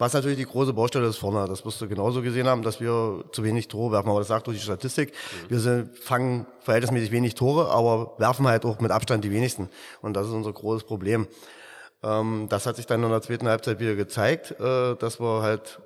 was 0.00 0.14
natürlich 0.14 0.38
die 0.38 0.46
große 0.46 0.72
Baustelle 0.72 1.06
ist 1.06 1.18
vorne. 1.18 1.46
Das 1.46 1.64
wirst 1.66 1.78
du 1.82 1.86
genauso 1.86 2.22
gesehen 2.22 2.48
haben, 2.48 2.62
dass 2.62 2.80
wir 2.80 3.22
zu 3.32 3.44
wenig 3.44 3.68
Tore 3.68 3.92
werfen. 3.92 4.08
Aber 4.08 4.20
das 4.20 4.28
sagt 4.28 4.46
durch 4.46 4.56
die 4.56 4.62
Statistik. 4.62 5.10
Mhm. 5.10 5.50
Wir 5.50 5.60
sind, 5.60 5.98
fangen 5.98 6.46
verhältnismäßig 6.60 7.12
wenig 7.12 7.34
Tore, 7.34 7.70
aber 7.70 8.14
werfen 8.16 8.48
halt 8.48 8.64
auch 8.64 8.80
mit 8.80 8.92
Abstand 8.92 9.24
die 9.24 9.30
wenigsten. 9.30 9.68
Und 10.00 10.14
das 10.14 10.26
ist 10.26 10.32
unser 10.32 10.54
großes 10.54 10.84
Problem. 10.84 11.28
Ähm, 12.02 12.46
das 12.48 12.64
hat 12.64 12.76
sich 12.76 12.86
dann 12.86 13.04
in 13.04 13.10
der 13.10 13.20
zweiten 13.20 13.46
Halbzeit 13.46 13.78
wieder 13.78 13.94
gezeigt, 13.94 14.52
äh, 14.58 14.96
dass 14.96 15.20
wir 15.20 15.42
halt, 15.42 15.80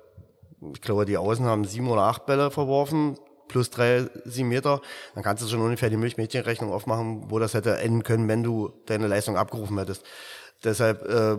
ich 0.73 0.79
glaube, 0.79 1.03
die 1.03 1.17
Außen 1.17 1.45
haben 1.45 1.65
sieben 1.65 1.89
oder 1.89 2.03
acht 2.03 2.25
Bälle 2.25 2.51
verworfen, 2.51 3.17
plus 3.49 3.69
drei, 3.69 4.07
sieben 4.23 4.47
Meter. 4.47 4.79
Dann 5.13 5.23
kannst 5.23 5.43
du 5.43 5.47
schon 5.49 5.59
ungefähr 5.59 5.89
die 5.89 5.97
Milchmädchenrechnung 5.97 6.71
aufmachen, 6.71 7.29
wo 7.29 7.37
das 7.37 7.53
hätte 7.53 7.79
enden 7.79 8.03
können, 8.03 8.29
wenn 8.29 8.43
du 8.43 8.71
deine 8.85 9.07
Leistung 9.07 9.35
abgerufen 9.35 9.77
hättest. 9.77 10.05
Deshalb, 10.63 11.03
äh, 11.03 11.37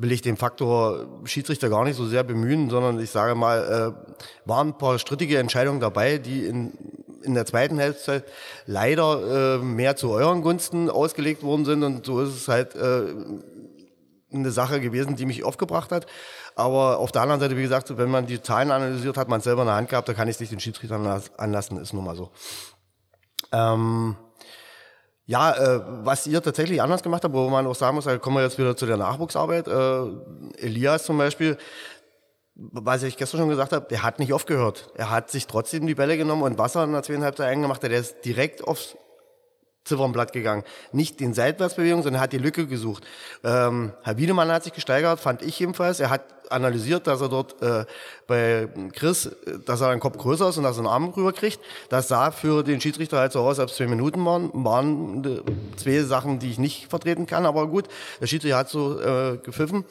will 0.00 0.12
ich 0.12 0.22
den 0.22 0.36
Faktor 0.36 1.06
Schiedsrichter 1.24 1.68
gar 1.68 1.84
nicht 1.84 1.96
so 1.96 2.06
sehr 2.06 2.22
bemühen, 2.22 2.70
sondern 2.70 3.00
ich 3.00 3.10
sage 3.10 3.34
mal, 3.34 3.94
äh, 3.96 4.48
waren 4.48 4.68
ein 4.68 4.78
paar 4.78 4.98
strittige 4.98 5.38
Entscheidungen 5.38 5.80
dabei, 5.80 6.18
die 6.18 6.46
in, 6.46 6.72
in 7.22 7.34
der 7.34 7.46
zweiten 7.46 7.80
Halbzeit 7.80 8.24
leider 8.64 9.56
äh, 9.56 9.58
mehr 9.58 9.96
zu 9.96 10.10
euren 10.10 10.42
Gunsten 10.42 10.88
ausgelegt 10.88 11.42
worden 11.42 11.64
sind 11.64 11.82
und 11.82 12.06
so 12.06 12.20
ist 12.20 12.36
es 12.36 12.46
halt 12.46 12.76
äh, 12.76 13.12
eine 14.32 14.50
Sache 14.52 14.80
gewesen, 14.80 15.16
die 15.16 15.26
mich 15.26 15.42
aufgebracht 15.42 15.90
hat. 15.90 16.06
Aber 16.54 16.98
auf 16.98 17.10
der 17.10 17.22
anderen 17.22 17.40
Seite, 17.40 17.56
wie 17.56 17.62
gesagt, 17.62 17.96
wenn 17.98 18.10
man 18.10 18.26
die 18.26 18.40
Zahlen 18.40 18.70
analysiert, 18.70 19.16
hat 19.16 19.28
man 19.28 19.38
es 19.38 19.44
selber 19.44 19.62
in 19.62 19.68
der 19.68 19.76
Hand 19.76 19.88
gehabt, 19.88 20.08
da 20.08 20.14
kann 20.14 20.28
ich 20.28 20.36
es 20.36 20.40
nicht 20.40 20.52
den 20.52 20.60
Schiedsrichtern 20.60 21.22
anlassen, 21.36 21.78
ist 21.78 21.92
nun 21.92 22.04
mal 22.04 22.14
so. 22.14 22.30
Ähm, 23.52 24.16
ja, 25.28 25.52
äh, 25.52 25.82
was 26.04 26.26
ihr 26.26 26.42
tatsächlich 26.42 26.80
anders 26.80 27.02
gemacht 27.02 27.22
habt, 27.22 27.34
wo 27.34 27.50
man 27.50 27.66
auch 27.66 27.74
sagen 27.74 27.96
muss, 27.96 28.06
da 28.06 28.16
kommen 28.16 28.36
wir 28.36 28.44
jetzt 28.44 28.56
wieder 28.56 28.74
zu 28.74 28.86
der 28.86 28.96
Nachwuchsarbeit. 28.96 29.68
Äh, 29.68 30.64
Elias 30.64 31.04
zum 31.04 31.18
Beispiel, 31.18 31.58
was 32.54 33.02
ich 33.02 33.18
gestern 33.18 33.40
schon 33.40 33.50
gesagt 33.50 33.74
habe, 33.74 33.86
der 33.90 34.02
hat 34.02 34.20
nicht 34.20 34.32
aufgehört. 34.32 34.90
Er 34.94 35.10
hat 35.10 35.30
sich 35.30 35.46
trotzdem 35.46 35.86
die 35.86 35.94
Bälle 35.94 36.16
genommen 36.16 36.44
und 36.44 36.56
Wasser 36.56 36.82
in 36.82 36.92
der 36.92 37.02
zweieinhalb 37.02 37.36
Zeit 37.36 37.48
eingemacht. 37.48 37.82
Der 37.82 37.90
ist 37.90 38.24
direkt 38.24 38.66
aufs 38.66 38.96
Ziffernblatt 39.88 40.32
gegangen. 40.32 40.64
Nicht 40.92 41.20
den 41.20 41.34
Seitwärtsbewegungen, 41.34 42.02
sondern 42.02 42.20
er 42.20 42.24
hat 42.24 42.32
die 42.32 42.38
Lücke 42.38 42.66
gesucht. 42.66 43.04
Ähm, 43.42 43.92
Herr 44.02 44.16
Wiedemann 44.18 44.50
hat 44.52 44.64
sich 44.64 44.72
gesteigert, 44.72 45.18
fand 45.18 45.42
ich 45.42 45.58
jedenfalls. 45.58 46.00
Er 46.00 46.10
hat 46.10 46.22
analysiert, 46.50 47.06
dass 47.06 47.20
er 47.20 47.28
dort 47.28 47.60
äh, 47.62 47.84
bei 48.26 48.68
Chris, 48.94 49.30
dass 49.66 49.80
er 49.80 49.88
einen 49.88 50.00
Kopf 50.00 50.18
größer 50.18 50.48
ist 50.48 50.56
und 50.56 50.62
dass 50.62 50.76
er 50.76 50.80
einen 50.80 50.88
Arm 50.88 51.08
rüber 51.10 51.32
kriegt. 51.32 51.60
Das 51.88 52.08
sah 52.08 52.30
für 52.30 52.62
den 52.62 52.80
Schiedsrichter 52.80 53.18
halt 53.18 53.32
so 53.32 53.40
aus, 53.40 53.58
als 53.58 53.74
zwei 53.76 53.86
Minuten 53.86 54.24
waren. 54.24 54.50
Waren 54.52 55.24
äh, 55.24 55.42
zwei 55.76 56.00
Sachen, 56.02 56.38
die 56.38 56.50
ich 56.50 56.58
nicht 56.58 56.88
vertreten 56.88 57.26
kann, 57.26 57.46
aber 57.46 57.66
gut. 57.66 57.88
Der 58.20 58.26
Schiedsrichter 58.26 58.58
hat 58.58 58.68
so 58.68 59.00
äh, 59.00 59.38
gepfiffen. 59.38 59.84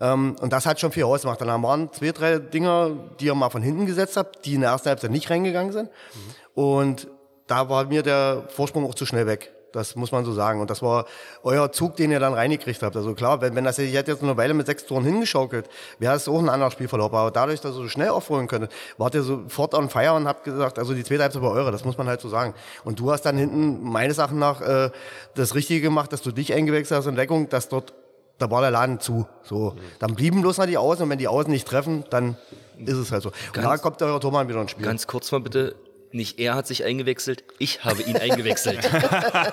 Ähm, 0.00 0.36
und 0.40 0.52
das 0.52 0.66
hat 0.66 0.80
schon 0.80 0.92
viel 0.92 1.04
ausgemacht. 1.04 1.40
Dann 1.40 1.62
waren 1.62 1.92
zwei, 1.92 2.12
drei 2.12 2.38
Dinger, 2.38 2.90
die 3.20 3.26
ihr 3.26 3.34
mal 3.34 3.50
von 3.50 3.62
hinten 3.62 3.86
gesetzt 3.86 4.16
habt, 4.16 4.44
die 4.44 4.54
in 4.54 4.62
der 4.62 4.70
ersten 4.70 4.88
Halbzeit 4.88 5.10
nicht 5.10 5.30
reingegangen 5.30 5.72
sind. 5.72 5.90
Mhm. 5.90 6.62
Und 6.62 7.08
da 7.46 7.68
war 7.68 7.84
mir 7.86 8.02
der 8.02 8.44
Vorsprung 8.48 8.86
auch 8.86 8.94
zu 8.94 9.06
schnell 9.06 9.26
weg. 9.26 9.52
Das 9.74 9.96
muss 9.96 10.12
man 10.12 10.24
so 10.24 10.32
sagen. 10.32 10.60
Und 10.60 10.70
das 10.70 10.82
war 10.82 11.04
euer 11.42 11.72
Zug, 11.72 11.96
den 11.96 12.12
ihr 12.12 12.20
dann 12.20 12.32
reingekriegt 12.32 12.80
habt. 12.82 12.94
Also 12.94 13.14
klar, 13.14 13.40
wenn, 13.40 13.56
wenn 13.56 13.64
das 13.64 13.78
ich 13.78 13.92
hätte 13.92 14.12
jetzt 14.12 14.22
eine 14.22 14.36
Weile 14.36 14.54
mit 14.54 14.66
sechs 14.66 14.86
Toren 14.86 15.04
hingeschaukelt, 15.04 15.68
wäre 15.98 16.14
es 16.14 16.28
auch 16.28 16.38
ein 16.38 16.48
anderer 16.48 16.70
Spielverlauf. 16.70 17.12
Aber 17.12 17.32
dadurch, 17.32 17.60
dass 17.60 17.72
ihr 17.72 17.82
so 17.82 17.88
schnell 17.88 18.10
aufholen 18.10 18.46
könntet, 18.46 18.70
wart 18.98 19.16
ihr 19.16 19.24
sofort 19.24 19.74
on 19.74 19.90
fire 19.90 20.14
und 20.14 20.28
habt 20.28 20.44
gesagt, 20.44 20.78
also 20.78 20.94
die 20.94 21.02
zweite 21.02 21.22
Halbzeit 21.22 21.42
war 21.42 21.50
eure. 21.50 21.72
Das 21.72 21.84
muss 21.84 21.98
man 21.98 22.06
halt 22.06 22.20
so 22.20 22.28
sagen. 22.28 22.54
Und 22.84 23.00
du 23.00 23.10
hast 23.10 23.22
dann 23.22 23.36
hinten 23.36 23.82
meines 23.82 24.18
Erachtens 24.18 24.38
nach 24.38 24.60
äh, 24.60 24.90
das 25.34 25.56
Richtige 25.56 25.80
gemacht, 25.80 26.12
dass 26.12 26.22
du 26.22 26.30
dich 26.30 26.54
eingewechselt 26.54 26.98
hast 26.98 27.06
in 27.06 27.16
Deckung, 27.16 27.48
dass 27.48 27.68
dort 27.68 27.94
da 28.38 28.50
war 28.50 28.60
der 28.60 28.70
Laden 28.70 29.00
zu. 29.00 29.26
So, 29.42 29.76
dann 30.00 30.14
blieben 30.14 30.40
bloß 30.40 30.58
noch 30.58 30.66
die 30.66 30.76
Außen 30.76 31.04
und 31.04 31.10
wenn 31.10 31.18
die 31.18 31.28
Außen 31.28 31.50
nicht 31.50 31.68
treffen, 31.68 32.04
dann 32.10 32.36
ist 32.78 32.96
es 32.96 33.12
halt 33.12 33.22
so. 33.22 33.30
Und 33.54 33.62
da 33.62 33.76
kommt 33.76 34.02
euer 34.02 34.20
Tormann 34.20 34.48
wieder 34.48 34.60
ins 34.60 34.72
Spiel. 34.72 34.84
Ganz 34.84 35.06
kurz 35.06 35.30
mal 35.30 35.40
bitte, 35.40 35.76
nicht 36.14 36.38
er 36.38 36.54
hat 36.54 36.66
sich 36.66 36.84
eingewechselt, 36.84 37.44
ich 37.58 37.84
habe 37.84 38.02
ihn 38.02 38.16
eingewechselt. 38.16 38.78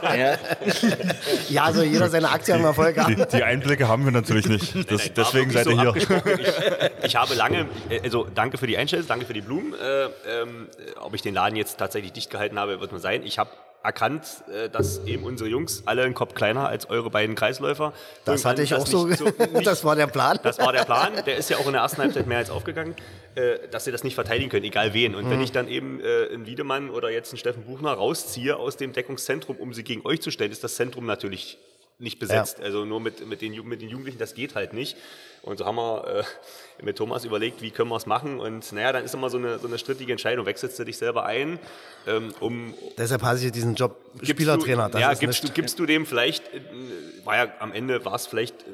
ja. 0.03 0.37
ja, 1.49 1.63
also 1.63 1.83
jeder 1.83 2.09
seine 2.09 2.29
Aktien 2.29 2.59
im 2.59 2.65
Erfolg 2.65 2.97
haben. 2.97 3.15
Die, 3.15 3.37
die, 3.37 3.43
Einblicke 3.43 3.87
haben 3.87 4.05
wir 4.05 4.11
natürlich 4.11 4.47
nicht. 4.47 4.75
Das, 4.91 4.99
nein, 4.99 4.99
nein, 4.99 5.13
deswegen 5.15 5.51
seid 5.51 5.67
ihr 5.67 5.75
so 5.75 5.81
hier. 5.81 5.95
Ich, 7.01 7.05
ich, 7.05 7.15
habe 7.15 7.33
lange, 7.33 7.67
also 8.03 8.27
danke 8.33 8.57
für 8.57 8.67
die 8.67 8.77
Einstellung, 8.77 9.07
danke 9.07 9.25
für 9.25 9.33
die 9.33 9.41
Blumen. 9.41 9.73
Äh, 9.73 10.05
ähm, 10.41 10.67
ob 10.99 11.13
ich 11.13 11.21
den 11.21 11.33
Laden 11.33 11.55
jetzt 11.55 11.77
tatsächlich 11.77 12.11
dicht 12.13 12.29
gehalten 12.29 12.59
habe, 12.59 12.79
wird 12.79 12.91
man 12.91 13.01
sein. 13.01 13.23
Ich 13.23 13.39
habe 13.39 13.51
erkannt, 13.83 14.43
äh, 14.51 14.69
dass 14.69 15.05
eben 15.05 15.23
unsere 15.23 15.49
Jungs 15.49 15.83
alle 15.85 16.03
einen 16.03 16.13
Kopf 16.13 16.33
kleiner 16.33 16.67
als 16.67 16.89
eure 16.89 17.09
beiden 17.09 17.35
Kreisläufer. 17.35 17.93
Das 18.25 18.45
hatte 18.45 18.61
ich 18.61 18.73
auch 18.73 18.85
so. 18.85 19.11
so 19.11 19.25
nicht, 19.53 19.65
das 19.65 19.83
war 19.83 19.95
der 19.95 20.07
Plan. 20.07 20.39
Das 20.43 20.59
war 20.59 20.71
der 20.71 20.85
Plan. 20.85 21.13
Der 21.25 21.37
ist 21.37 21.49
ja 21.49 21.57
auch 21.57 21.65
in 21.65 21.73
der 21.73 21.81
ersten 21.81 22.01
Halbzeit 22.01 22.27
mehr 22.27 22.37
als 22.37 22.49
aufgegangen, 22.49 22.95
äh, 23.35 23.67
dass 23.69 23.85
sie 23.85 23.91
das 23.91 24.03
nicht 24.03 24.15
verteidigen 24.15 24.49
können, 24.49 24.65
egal 24.65 24.93
wen. 24.93 25.15
Und 25.15 25.25
mhm. 25.25 25.31
wenn 25.31 25.41
ich 25.41 25.51
dann 25.51 25.67
eben 25.67 25.99
äh, 25.99 26.33
einen 26.33 26.45
Wiedemann 26.45 26.89
oder 26.89 27.09
jetzt 27.09 27.31
einen 27.31 27.39
Steffen 27.39 27.63
Buchner 27.63 27.93
rausziehe 27.93 28.55
aus 28.55 28.77
dem 28.77 28.93
Deckungszentrum, 28.93 29.57
um 29.57 29.73
sie 29.73 29.83
gegen 29.83 30.05
euch 30.05 30.21
zu 30.21 30.31
stellen, 30.31 30.51
ist 30.51 30.63
das 30.63 30.75
Zentrum 30.75 31.05
natürlich 31.05 31.57
nicht 32.01 32.19
besetzt. 32.19 32.59
Ja. 32.59 32.65
Also 32.65 32.85
nur 32.85 32.99
mit, 32.99 33.25
mit, 33.27 33.41
den, 33.41 33.53
mit 33.67 33.81
den 33.81 33.89
Jugendlichen, 33.89 34.17
das 34.17 34.33
geht 34.33 34.55
halt 34.55 34.73
nicht. 34.73 34.97
Und 35.43 35.57
so 35.57 35.65
haben 35.65 35.75
wir 35.75 36.23
äh, 36.79 36.83
mit 36.83 36.97
Thomas 36.97 37.25
überlegt, 37.25 37.61
wie 37.61 37.71
können 37.71 37.89
wir 37.89 37.95
es 37.95 38.05
machen. 38.05 38.39
Und 38.39 38.71
naja, 38.73 38.91
dann 38.91 39.03
ist 39.03 39.13
immer 39.13 39.29
so 39.29 39.37
eine, 39.37 39.57
so 39.57 39.67
eine 39.67 39.79
strittige 39.79 40.11
Entscheidung. 40.11 40.45
Wechselst 40.45 40.77
du 40.77 40.83
dich 40.83 40.97
selber 40.97 41.25
ein, 41.25 41.57
ähm, 42.07 42.33
um. 42.39 42.73
Deshalb 42.97 43.23
hasse 43.23 43.47
ich 43.47 43.51
diesen 43.51 43.73
Job 43.73 43.97
Spielertrainer. 44.21 44.89
Du, 44.89 44.99
ja, 44.99 45.13
gibst 45.13 45.43
du, 45.43 45.51
gibst 45.51 45.79
du 45.79 45.85
dem 45.85 46.05
vielleicht, 46.05 46.43
äh, 46.53 46.61
war 47.23 47.37
ja 47.37 47.53
am 47.59 47.71
Ende 47.71 48.05
war 48.05 48.15
es 48.15 48.27
vielleicht 48.27 48.65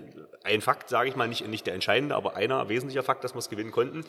ein 0.44 0.62
Fakt, 0.62 0.90
sage 0.90 1.10
ich 1.10 1.16
mal, 1.16 1.28
nicht, 1.28 1.48
nicht 1.48 1.66
der 1.66 1.74
entscheidende, 1.74 2.16
aber 2.16 2.36
einer 2.36 2.68
wesentlicher 2.70 3.04
Fakt, 3.04 3.24
dass 3.24 3.34
wir 3.34 3.40
es 3.40 3.50
gewinnen 3.50 3.72
konnten. 3.72 4.04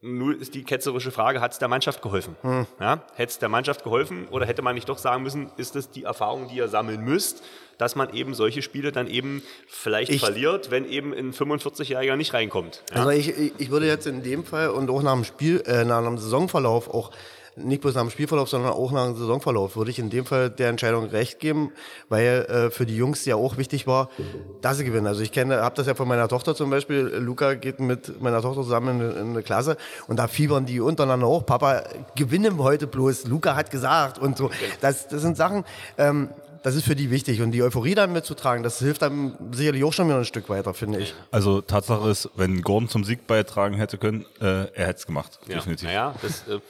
Nur 0.00 0.40
ist 0.40 0.54
die 0.54 0.62
ketzerische 0.62 1.10
Frage, 1.10 1.40
hat 1.40 1.52
es 1.52 1.58
der 1.58 1.66
Mannschaft 1.66 2.02
geholfen? 2.02 2.36
Hm. 2.42 2.66
Ja, 2.78 3.02
hätte 3.16 3.30
es 3.30 3.38
der 3.40 3.48
Mannschaft 3.48 3.82
geholfen 3.82 4.28
oder 4.30 4.46
hätte 4.46 4.62
man 4.62 4.76
nicht 4.76 4.88
doch 4.88 4.98
sagen 4.98 5.24
müssen, 5.24 5.50
ist 5.56 5.74
es 5.74 5.90
die 5.90 6.04
Erfahrung, 6.04 6.46
die 6.46 6.56
ihr 6.56 6.68
sammeln 6.68 7.02
müsst, 7.02 7.42
dass 7.78 7.96
man 7.96 8.14
eben 8.14 8.34
solche 8.34 8.62
Spiele 8.62 8.92
dann 8.92 9.08
eben 9.08 9.42
vielleicht 9.66 10.12
ich, 10.12 10.20
verliert, 10.20 10.70
wenn 10.70 10.84
eben 10.84 11.12
ein 11.12 11.32
45-Jähriger 11.32 12.14
nicht 12.14 12.32
reinkommt? 12.32 12.84
Ja? 12.90 13.06
Also 13.06 13.10
ich, 13.10 13.52
ich 13.58 13.70
würde 13.70 13.86
jetzt 13.86 14.06
in 14.06 14.22
dem 14.22 14.44
Fall 14.44 14.70
und 14.70 14.88
auch 14.88 15.02
nach 15.02 15.14
dem 15.14 15.24
Spiel, 15.24 15.64
äh, 15.66 15.84
nach 15.84 15.98
einem 15.98 16.18
Saisonverlauf 16.18 16.88
auch 16.88 17.10
nicht 17.58 17.82
bloß 17.82 17.94
nach 17.94 18.02
dem 18.02 18.10
Spielverlauf, 18.10 18.48
sondern 18.48 18.72
auch 18.72 18.92
nach 18.92 19.06
dem 19.06 19.16
Saisonverlauf, 19.16 19.76
würde 19.76 19.90
ich 19.90 19.98
in 19.98 20.10
dem 20.10 20.26
Fall 20.26 20.50
der 20.50 20.68
Entscheidung 20.68 21.06
recht 21.06 21.40
geben, 21.40 21.72
weil 22.08 22.46
äh, 22.48 22.70
für 22.70 22.86
die 22.86 22.96
Jungs 22.96 23.24
ja 23.24 23.36
auch 23.36 23.56
wichtig 23.56 23.86
war, 23.86 24.10
dass 24.60 24.78
sie 24.78 24.84
gewinnen. 24.84 25.06
Also 25.06 25.22
ich 25.22 25.32
kenne, 25.32 25.62
habe 25.62 25.74
das 25.74 25.86
ja 25.86 25.94
von 25.94 26.08
meiner 26.08 26.28
Tochter 26.28 26.54
zum 26.54 26.70
Beispiel. 26.70 27.00
Luca 27.18 27.54
geht 27.54 27.80
mit 27.80 28.20
meiner 28.20 28.42
Tochter 28.42 28.62
zusammen 28.62 29.00
in, 29.00 29.10
in 29.10 29.30
eine 29.30 29.42
Klasse 29.42 29.76
und 30.06 30.18
da 30.18 30.28
fiebern 30.28 30.66
die 30.66 30.80
untereinander 30.80 31.26
hoch. 31.26 31.46
Papa, 31.46 31.82
gewinnen 32.14 32.58
wir 32.58 32.64
heute 32.64 32.86
bloß. 32.86 33.26
Luca 33.26 33.56
hat 33.56 33.70
gesagt 33.70 34.18
und 34.18 34.36
so. 34.36 34.50
Das, 34.80 35.08
das 35.08 35.22
sind 35.22 35.36
Sachen, 35.36 35.64
ähm, 35.96 36.28
das 36.62 36.74
ist 36.74 36.84
für 36.84 36.96
die 36.96 37.10
wichtig. 37.10 37.40
Und 37.40 37.52
die 37.52 37.62
Euphorie 37.62 37.94
dann 37.94 38.12
mitzutragen, 38.12 38.62
das 38.62 38.78
hilft 38.78 39.02
einem 39.02 39.34
sicherlich 39.52 39.84
auch 39.84 39.92
schon 39.92 40.08
wieder 40.08 40.18
ein 40.18 40.24
Stück 40.24 40.48
weiter, 40.48 40.74
finde 40.74 41.00
ich. 41.00 41.14
Also 41.30 41.60
Tatsache 41.60 42.08
ist, 42.10 42.30
wenn 42.36 42.62
Gordon 42.62 42.88
zum 42.88 43.04
Sieg 43.04 43.26
beitragen 43.26 43.74
hätte 43.74 43.98
können, 43.98 44.26
äh, 44.40 44.44
er 44.44 44.86
hätte 44.86 44.98
es 44.98 45.06
gemacht. 45.06 45.38
Ja. 45.46 45.56
Definitiv. 45.56 45.88
Naja, 45.88 46.14
das, 46.22 46.46
äh, 46.48 46.60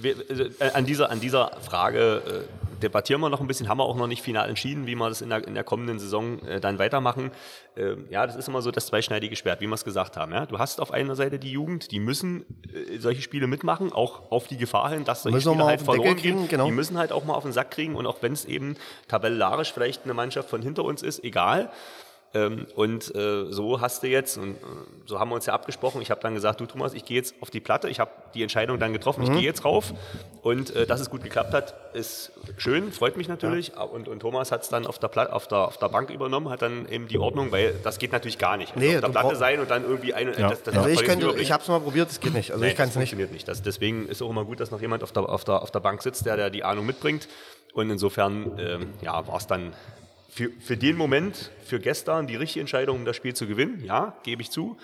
wir, 0.00 0.30
äh, 0.60 0.70
an, 0.72 0.86
dieser, 0.86 1.10
an 1.10 1.20
dieser 1.20 1.52
Frage 1.60 2.22
äh, 2.26 2.80
debattieren 2.82 3.20
wir 3.20 3.30
noch 3.30 3.40
ein 3.40 3.46
bisschen, 3.46 3.68
haben 3.68 3.78
wir 3.78 3.84
auch 3.84 3.96
noch 3.96 4.06
nicht 4.06 4.22
final 4.22 4.48
entschieden, 4.48 4.86
wie 4.86 4.94
wir 4.94 5.08
das 5.08 5.22
in 5.22 5.30
der, 5.30 5.46
in 5.46 5.54
der 5.54 5.64
kommenden 5.64 5.98
Saison 5.98 6.40
äh, 6.46 6.60
dann 6.60 6.78
weitermachen. 6.78 7.30
Ähm, 7.76 8.06
ja, 8.10 8.26
das 8.26 8.36
ist 8.36 8.48
immer 8.48 8.62
so 8.62 8.70
das 8.70 8.86
zweischneidige 8.86 9.36
Schwert, 9.36 9.60
wie 9.60 9.66
wir 9.66 9.74
es 9.74 9.84
gesagt 9.84 10.16
haben. 10.16 10.32
Ja? 10.32 10.46
Du 10.46 10.58
hast 10.58 10.80
auf 10.80 10.92
einer 10.92 11.16
Seite 11.16 11.38
die 11.38 11.50
Jugend, 11.50 11.90
die 11.90 12.00
müssen 12.00 12.44
äh, 12.72 12.98
solche 12.98 13.22
Spiele 13.22 13.46
mitmachen, 13.46 13.92
auch 13.92 14.30
auf 14.30 14.46
die 14.48 14.56
Gefahr 14.56 14.90
hin, 14.90 15.04
dass 15.04 15.22
solche 15.22 15.36
Müssen 15.36 15.52
Spiele 15.52 15.66
halt 15.66 15.82
verloren 15.82 16.16
gehen. 16.16 16.48
genau. 16.48 16.66
Die 16.66 16.72
müssen 16.72 16.98
halt 16.98 17.12
auch 17.12 17.24
mal 17.24 17.34
auf 17.34 17.44
den 17.44 17.52
Sack 17.52 17.70
kriegen 17.70 17.96
und 17.96 18.06
auch 18.06 18.18
wenn 18.20 18.32
es 18.32 18.44
eben 18.44 18.76
tabellarisch 19.08 19.72
vielleicht 19.72 20.04
eine 20.04 20.14
Mannschaft 20.14 20.50
von 20.50 20.62
hinter 20.62 20.84
uns 20.84 21.02
ist, 21.02 21.24
egal. 21.24 21.70
Ähm, 22.34 22.66
und 22.74 23.14
äh, 23.14 23.46
so 23.50 23.80
hast 23.80 24.02
du 24.02 24.08
jetzt, 24.08 24.36
und 24.38 24.56
äh, 24.56 24.58
so 25.06 25.20
haben 25.20 25.30
wir 25.30 25.36
uns 25.36 25.46
ja 25.46 25.54
abgesprochen, 25.54 26.02
ich 26.02 26.10
habe 26.10 26.20
dann 26.20 26.34
gesagt, 26.34 26.60
du 26.60 26.66
Thomas, 26.66 26.92
ich 26.92 27.04
gehe 27.04 27.16
jetzt 27.16 27.34
auf 27.40 27.50
die 27.50 27.60
Platte, 27.60 27.88
ich 27.88 28.00
habe 28.00 28.10
die 28.34 28.42
Entscheidung 28.42 28.80
dann 28.80 28.92
getroffen, 28.92 29.22
ich 29.22 29.30
gehe 29.30 29.42
jetzt 29.42 29.64
rauf 29.64 29.92
und 30.42 30.74
äh, 30.74 30.84
dass 30.84 31.00
es 31.00 31.10
gut 31.10 31.22
geklappt 31.22 31.54
hat, 31.54 31.74
ist 31.94 32.32
schön, 32.56 32.90
freut 32.90 33.16
mich 33.16 33.28
natürlich 33.28 33.72
und, 33.76 34.08
und 34.08 34.18
Thomas 34.20 34.50
hat 34.50 34.62
es 34.62 34.68
dann 34.68 34.84
auf 34.86 34.98
der, 34.98 35.06
Pla 35.08 35.26
auf, 35.26 35.46
der, 35.46 35.58
auf 35.68 35.76
der 35.78 35.88
Bank 35.88 36.10
übernommen, 36.10 36.50
hat 36.50 36.62
dann 36.62 36.88
eben 36.88 37.06
die 37.06 37.18
Ordnung, 37.18 37.52
weil 37.52 37.74
das 37.84 37.98
geht 38.00 38.10
natürlich 38.10 38.38
gar 38.38 38.56
nicht. 38.56 38.74
Also 38.74 38.80
Nee, 38.84 38.96
auf 38.96 39.02
der 39.02 39.08
Platte 39.10 39.36
sein 39.36 39.60
und 39.60 39.70
dann 39.70 39.84
irgendwie 39.84 40.12
eine, 40.12 40.36
Ja. 40.36 40.48
das, 40.50 40.62
das 40.64 40.76
Also 40.76 40.88
ich 40.88 41.04
könnte, 41.04 41.34
ich 41.38 41.52
habe 41.52 41.62
es 41.62 41.68
mal 41.68 41.78
probiert, 41.80 42.10
es 42.10 42.18
geht 42.18 42.34
nicht. 42.34 42.50
Also 42.50 42.64
Nee, 42.64 42.70
ich 42.70 42.76
kann 42.76 42.88
es 42.88 42.96
nicht. 42.96 43.10
funktioniert 43.10 43.32
nicht. 43.32 43.46
Das, 43.46 43.62
deswegen 43.62 44.08
ist 44.08 44.20
auch 44.22 44.30
immer 44.30 44.44
gut, 44.44 44.58
dass 44.58 44.72
noch 44.72 44.80
jemand 44.80 45.04
auf 45.04 45.12
der, 45.12 45.28
auf 45.28 45.44
der, 45.44 45.62
auf 45.62 45.70
der 45.70 45.80
Bank 45.80 46.02
sitzt, 46.02 46.26
der, 46.26 46.36
der 46.36 46.50
die 46.50 46.64
Ahnung 46.64 46.84
mitbringt. 46.84 47.28
Und 47.74 47.90
insofern 47.90 48.58
ähm, 48.58 48.92
ja, 49.02 49.26
war 49.28 49.36
es 49.36 49.46
dann 49.46 49.72
für, 50.34 50.50
für 50.58 50.76
den 50.76 50.96
Moment, 50.96 51.52
für 51.64 51.78
gestern, 51.78 52.26
die 52.26 52.34
richtige 52.34 52.60
Entscheidung, 52.60 52.96
um 52.96 53.04
das 53.04 53.14
Spiel 53.14 53.34
zu 53.34 53.46
gewinnen. 53.46 53.84
Ja, 53.84 54.16
gebe 54.24 54.42
ich 54.42 54.50
zu. 54.50 54.76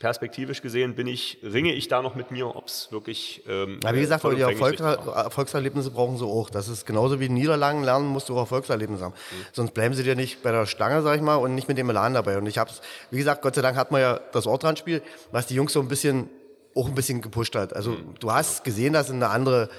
Perspektivisch 0.00 0.60
gesehen 0.60 0.96
bin 0.96 1.06
ich, 1.06 1.38
ringe 1.44 1.72
ich 1.72 1.88
da 1.88 2.02
noch 2.02 2.14
mit 2.14 2.30
mir, 2.30 2.54
ob 2.56 2.66
es 2.66 2.88
wirklich. 2.90 3.42
Ähm, 3.48 3.80
Ja, 3.82 3.94
wie 3.94 4.00
gesagt, 4.00 4.22
weil 4.24 4.34
die 4.34 4.42
war. 4.42 5.16
Erfolgserlebnisse 5.24 5.92
brauchen 5.92 6.18
sie 6.18 6.26
auch. 6.26 6.50
Das 6.50 6.68
ist 6.68 6.84
genauso 6.84 7.20
wie 7.20 7.28
Niederlagen 7.28 7.84
lernen, 7.84 8.06
musst 8.08 8.28
du 8.28 8.34
auch 8.34 8.40
Erfolgserlebnisse 8.40 9.04
haben. 9.04 9.14
Sonst 9.52 9.72
bleiben 9.72 9.94
sie 9.94 10.02
dir 10.02 10.16
nicht 10.16 10.42
bei 10.42 10.50
der 10.50 10.66
Stange, 10.66 11.00
sag 11.02 11.16
ich 11.16 11.22
mal, 11.22 11.36
und 11.36 11.54
nicht 11.54 11.68
mit 11.68 11.78
dem 11.78 11.88
Elan 11.88 12.12
dabei. 12.12 12.36
Und 12.36 12.46
ich 12.46 12.58
hab's, 12.58 12.82
wie 13.10 13.18
gesagt, 13.18 13.40
Gott 13.42 13.54
sei 13.54 13.62
Dank 13.62 13.76
hat 13.76 13.92
man 13.92 14.00
ja 14.00 14.20
das 14.32 14.46
Ortrandspiel, 14.46 15.02
was 15.30 15.46
die 15.46 15.54
Jungs 15.54 15.72
so 15.72 15.80
ein 15.80 15.88
bisschen, 15.88 16.28
auch 16.74 16.88
ein 16.88 16.94
bisschen 16.94 17.22
gepusht 17.22 17.54
hat. 17.54 17.74
Also 17.74 17.96
du 18.18 18.32
hast 18.32 18.64
gesehen, 18.64 18.92
dass 18.92 19.06
sie 19.06 19.14
eine 19.14 19.30
andere 19.30 19.70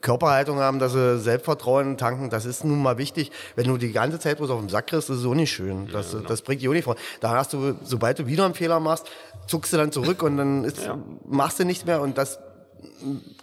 Körperhaltung 0.00 0.58
haben, 0.58 0.78
dass 0.78 0.92
sie 0.92 1.18
Selbstvertrauen 1.18 1.96
tanken. 1.96 2.30
Das 2.30 2.44
ist 2.44 2.64
nun 2.64 2.82
mal 2.82 2.98
wichtig. 2.98 3.30
Wenn 3.56 3.66
du 3.66 3.76
die 3.76 3.92
ganze 3.92 4.18
Zeit 4.18 4.38
bloß 4.38 4.50
auf 4.50 4.60
den 4.60 4.68
Sack 4.68 4.88
kriegst, 4.88 5.10
ist 5.10 5.18
es 5.18 5.26
auch 5.26 5.34
nicht 5.34 5.50
schön. 5.50 5.88
Das, 5.92 6.16
das 6.26 6.42
bringt 6.42 6.62
die 6.62 6.68
auch 6.68 6.72
nicht 6.72 6.84
vor. 6.84 6.96
Da 7.20 7.30
hast 7.30 7.52
du, 7.52 7.74
sobald 7.82 8.18
du 8.18 8.26
wieder 8.26 8.44
einen 8.44 8.54
Fehler 8.54 8.80
machst, 8.80 9.06
zuckst 9.46 9.72
du 9.72 9.76
dann 9.76 9.92
zurück 9.92 10.22
und 10.22 10.36
dann 10.36 10.64
ist, 10.64 10.90
machst 11.26 11.58
du 11.58 11.64
nichts 11.64 11.84
mehr 11.84 12.00
und 12.00 12.18
das 12.18 12.38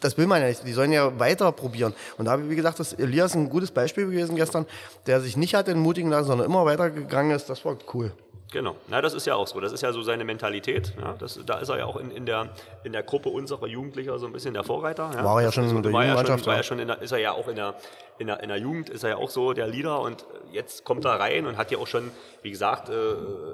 das 0.01 0.17
will 0.17 0.27
man 0.27 0.41
ja 0.41 0.47
nicht. 0.47 0.65
Die 0.65 0.73
sollen 0.73 0.91
ja 0.91 1.19
weiter 1.19 1.51
probieren. 1.51 1.93
Und 2.17 2.25
da, 2.25 2.49
wie 2.49 2.55
gesagt, 2.55 2.79
das 2.79 2.93
Elias 2.93 3.35
ein 3.35 3.49
gutes 3.49 3.71
Beispiel 3.71 4.05
gewesen 4.05 4.35
gestern, 4.35 4.65
der 5.05 5.21
sich 5.21 5.37
nicht 5.37 5.55
hat 5.55 5.67
entmutigen 5.67 6.09
lassen, 6.11 6.27
sondern 6.27 6.47
immer 6.47 6.65
weitergegangen 6.65 7.35
ist. 7.35 7.49
Das 7.49 7.63
war 7.65 7.77
cool. 7.93 8.11
Genau, 8.51 8.75
na, 8.87 9.01
das 9.01 9.13
ist 9.13 9.27
ja 9.27 9.35
auch 9.35 9.47
so. 9.47 9.59
Das 9.59 9.73
ist 9.73 9.81
ja 9.81 9.91
so 9.91 10.01
seine 10.01 10.23
Mentalität. 10.23 10.93
Ja? 11.01 11.15
Das, 11.19 11.39
da 11.45 11.59
ist 11.59 11.67
er 11.67 11.79
ja 11.79 11.85
auch 11.85 11.97
in, 11.97 12.11
in, 12.11 12.25
der, 12.25 12.49
in 12.83 12.93
der 12.93 13.03
Gruppe 13.03 13.29
unserer 13.29 13.67
Jugendlicher 13.67 14.17
so 14.19 14.25
ein 14.25 14.31
bisschen 14.31 14.53
der 14.53 14.63
Vorreiter. 14.63 15.11
Ja? 15.13 15.23
War 15.23 15.39
er 15.39 15.45
ja 15.47 15.51
schon 15.51 15.69
in 15.69 15.83
der 15.83 15.91
war 15.91 16.05
ja 16.05 16.11
schon, 16.11 16.17
Jugendmannschaft, 16.17 16.47
war 16.47 16.55
ja 16.55 16.63
schon 16.63 16.79
in 16.79 16.87
der, 16.87 17.01
ist 17.01 17.11
er 17.11 17.17
ja 17.17 17.31
auch 17.33 17.47
in 17.49 17.57
der, 17.57 17.75
in, 18.19 18.27
der, 18.27 18.41
in 18.41 18.49
der 18.49 18.57
Jugend, 18.57 18.89
ist 18.89 19.03
er 19.03 19.11
ja 19.11 19.15
auch 19.17 19.29
so 19.29 19.53
der 19.53 19.67
Leader 19.67 20.01
und 20.01 20.25
jetzt 20.51 20.83
kommt 20.83 21.05
er 21.05 21.19
rein 21.19 21.45
und 21.45 21.57
hat 21.57 21.71
ja 21.71 21.77
auch 21.77 21.87
schon, 21.87 22.11
wie 22.41 22.51
gesagt, 22.51 22.89
äh, 22.89 22.93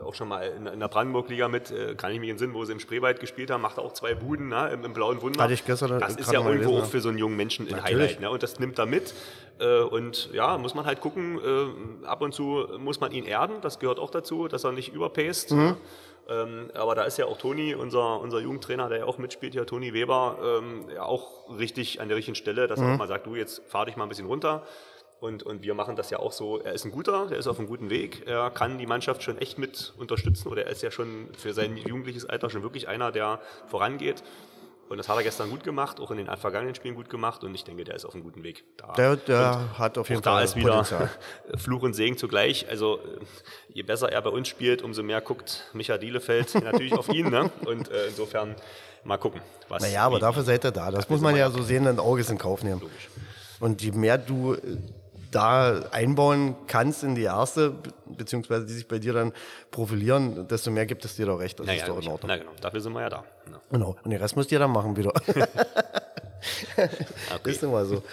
auch 0.03 0.13
schon 0.13 0.27
mal 0.27 0.43
in, 0.43 0.67
in 0.67 0.79
der 0.79 0.87
Brandenburg-Liga 0.87 1.47
mit, 1.47 1.71
äh, 1.71 1.95
kann 1.95 2.11
ich 2.11 2.19
mich 2.19 2.37
Sinn, 2.37 2.53
wo 2.53 2.63
sie 2.65 2.71
im 2.71 2.79
Spreewald 2.79 3.19
gespielt 3.19 3.51
haben, 3.51 3.61
macht 3.61 3.77
er 3.77 3.83
auch 3.83 3.93
zwei 3.93 4.13
Buden 4.15 4.49
ne, 4.49 4.69
im, 4.73 4.85
im 4.85 4.93
blauen 4.93 5.21
Wunder. 5.21 5.43
Hatte 5.43 5.53
ich 5.53 5.65
gestern 5.65 5.99
das 5.99 6.15
ist 6.15 6.31
ja 6.31 6.39
irgendwo 6.39 6.69
gelesen, 6.69 6.81
auch 6.81 6.85
für 6.85 7.01
so 7.01 7.09
einen 7.09 7.17
jungen 7.17 7.35
Menschen 7.35 7.67
ein 7.67 7.75
Natürlich. 7.75 7.93
Highlight. 7.93 8.21
Ne? 8.21 8.29
Und 8.29 8.43
das 8.43 8.59
nimmt 8.59 8.79
er 8.79 8.85
mit. 8.85 9.13
Äh, 9.59 9.81
und 9.81 10.29
ja, 10.33 10.57
muss 10.57 10.73
man 10.75 10.85
halt 10.85 11.01
gucken, 11.01 11.39
äh, 11.39 12.05
ab 12.05 12.21
und 12.21 12.33
zu 12.33 12.67
muss 12.77 12.99
man 12.99 13.11
ihn 13.11 13.25
erden, 13.25 13.55
das 13.61 13.79
gehört 13.79 13.99
auch 13.99 14.09
dazu, 14.09 14.47
dass 14.47 14.63
er 14.63 14.71
nicht 14.71 14.93
überpaced. 14.93 15.51
Mhm. 15.51 15.77
Ähm, 16.29 16.71
aber 16.73 16.95
da 16.95 17.03
ist 17.03 17.17
ja 17.17 17.25
auch 17.25 17.37
Toni, 17.37 17.75
unser, 17.75 18.19
unser 18.21 18.39
Jugendtrainer, 18.39 18.87
der 18.89 18.99
ja 18.99 19.05
auch 19.05 19.17
mitspielt, 19.17 19.53
hier, 19.53 19.65
Toni 19.65 19.93
Weber, 19.93 20.37
ähm, 20.61 20.85
ja 20.93 21.03
auch 21.03 21.49
richtig 21.57 21.99
an 21.99 22.07
der 22.07 22.17
richtigen 22.17 22.35
Stelle, 22.35 22.67
dass 22.67 22.79
Mhm. 22.79 22.87
er 22.87 22.93
auch 22.93 22.97
mal 22.99 23.07
sagt, 23.07 23.25
du, 23.25 23.35
jetzt 23.35 23.61
fahr 23.67 23.85
dich 23.85 23.97
mal 23.97 24.03
ein 24.05 24.09
bisschen 24.09 24.27
runter. 24.27 24.63
Und, 25.19 25.43
und 25.43 25.63
wir 25.63 25.73
machen 25.73 25.95
das 25.95 26.09
ja 26.09 26.19
auch 26.19 26.33
so, 26.33 26.59
er 26.59 26.73
ist 26.73 26.83
ein 26.83 26.91
guter, 26.91 27.27
der 27.27 27.37
ist 27.37 27.47
auf 27.47 27.57
einem 27.57 27.67
guten 27.69 27.89
Weg, 27.89 28.23
er 28.27 28.49
kann 28.51 28.77
die 28.77 28.85
Mannschaft 28.85 29.23
schon 29.23 29.37
echt 29.37 29.57
mit 29.57 29.93
unterstützen 29.97 30.49
oder 30.49 30.65
er 30.65 30.71
ist 30.71 30.81
ja 30.83 30.91
schon 30.91 31.29
für 31.37 31.53
sein 31.53 31.77
jugendliches 31.77 32.25
Alter 32.25 32.49
schon 32.49 32.61
wirklich 32.61 32.89
einer, 32.89 33.11
der 33.13 33.39
vorangeht. 33.67 34.21
Und 34.89 34.97
das 34.97 35.09
hat 35.09 35.17
er 35.17 35.23
gestern 35.23 35.49
gut 35.49 35.63
gemacht, 35.63 35.99
auch 35.99 36.11
in 36.11 36.17
den 36.17 36.27
vergangenen 36.37 36.75
Spielen 36.75 36.93
gut 36.93 37.09
gemacht 37.09 37.43
und 37.43 37.55
ich 37.55 37.63
denke, 37.63 37.83
der 37.83 37.95
ist 37.95 38.05
auf 38.05 38.13
einem 38.13 38.23
guten 38.23 38.43
Weg. 38.43 38.63
Da. 38.77 38.93
Der, 38.93 39.15
der 39.15 39.77
hat 39.79 39.97
auf 39.97 40.09
jeden 40.09 40.19
Auch 40.19 40.23
da 40.23 40.33
Fall 40.35 40.43
ist 40.43 40.55
wieder 40.55 40.69
Potenzial. 40.83 41.09
Fluch 41.57 41.81
und 41.83 41.93
Segen 41.93 42.17
zugleich. 42.17 42.67
Also 42.69 42.97
äh, 42.99 43.19
je 43.69 43.81
besser 43.83 44.11
er 44.11 44.21
bei 44.21 44.29
uns 44.29 44.47
spielt, 44.47 44.81
umso 44.81 45.01
mehr 45.01 45.21
guckt 45.21 45.65
Micha 45.73 45.97
Dielefeld 45.97 46.53
natürlich 46.63 46.93
auf 46.93 47.09
ihn. 47.09 47.29
Ne? 47.29 47.49
Und 47.65 47.89
äh, 47.89 48.07
insofern 48.07 48.55
mal 49.03 49.17
gucken. 49.17 49.41
Was, 49.69 49.81
Naja, 49.81 50.03
aber 50.05 50.19
dafür 50.19 50.43
seid 50.43 50.63
ihr 50.65 50.71
da. 50.71 50.91
Das 50.91 51.09
muss 51.09 51.21
man 51.21 51.35
ja 51.35 51.49
so 51.49 51.61
sehenden 51.63 51.97
Auges 51.99 52.29
in 52.29 52.37
Kauf 52.37 52.63
nehmen. 52.63 52.81
Und 53.59 53.81
je 53.81 53.91
mehr 53.93 54.17
du 54.17 54.53
äh, 54.53 54.59
da 55.31 55.79
einbauen 55.91 56.55
kannst 56.67 57.03
in 57.03 57.15
die 57.15 57.23
erste, 57.23 57.71
be- 57.71 57.89
beziehungsweise 58.05 58.65
die 58.67 58.73
sich 58.73 58.87
bei 58.87 58.99
dir 58.99 59.13
dann 59.13 59.33
profilieren, 59.71 60.47
desto 60.47 60.69
mehr 60.69 60.85
gibt 60.85 61.03
es 61.05 61.15
dir 61.15 61.25
doch 61.25 61.39
recht. 61.39 61.59
Das 61.59 61.65
Naja, 61.65 61.79
ist 61.81 61.87
doch 61.89 61.99
in. 62.01 62.07
Ordnung. 62.07 62.27
Na 62.27 62.37
genau, 62.37 62.51
dafür 62.61 62.81
sind 62.81 62.93
wir 62.93 63.01
ja 63.01 63.09
da. 63.09 63.23
Ne? 63.49 63.59
Genau. 63.71 63.95
Und 64.03 64.11
den 64.11 64.19
Rest 64.19 64.35
müsst 64.35 64.51
ihr 64.51 64.59
dann 64.59 64.71
machen 64.71 64.95
wieder. 64.95 65.13
Ist 67.43 67.63
immer 67.63 67.85
so. 67.85 68.03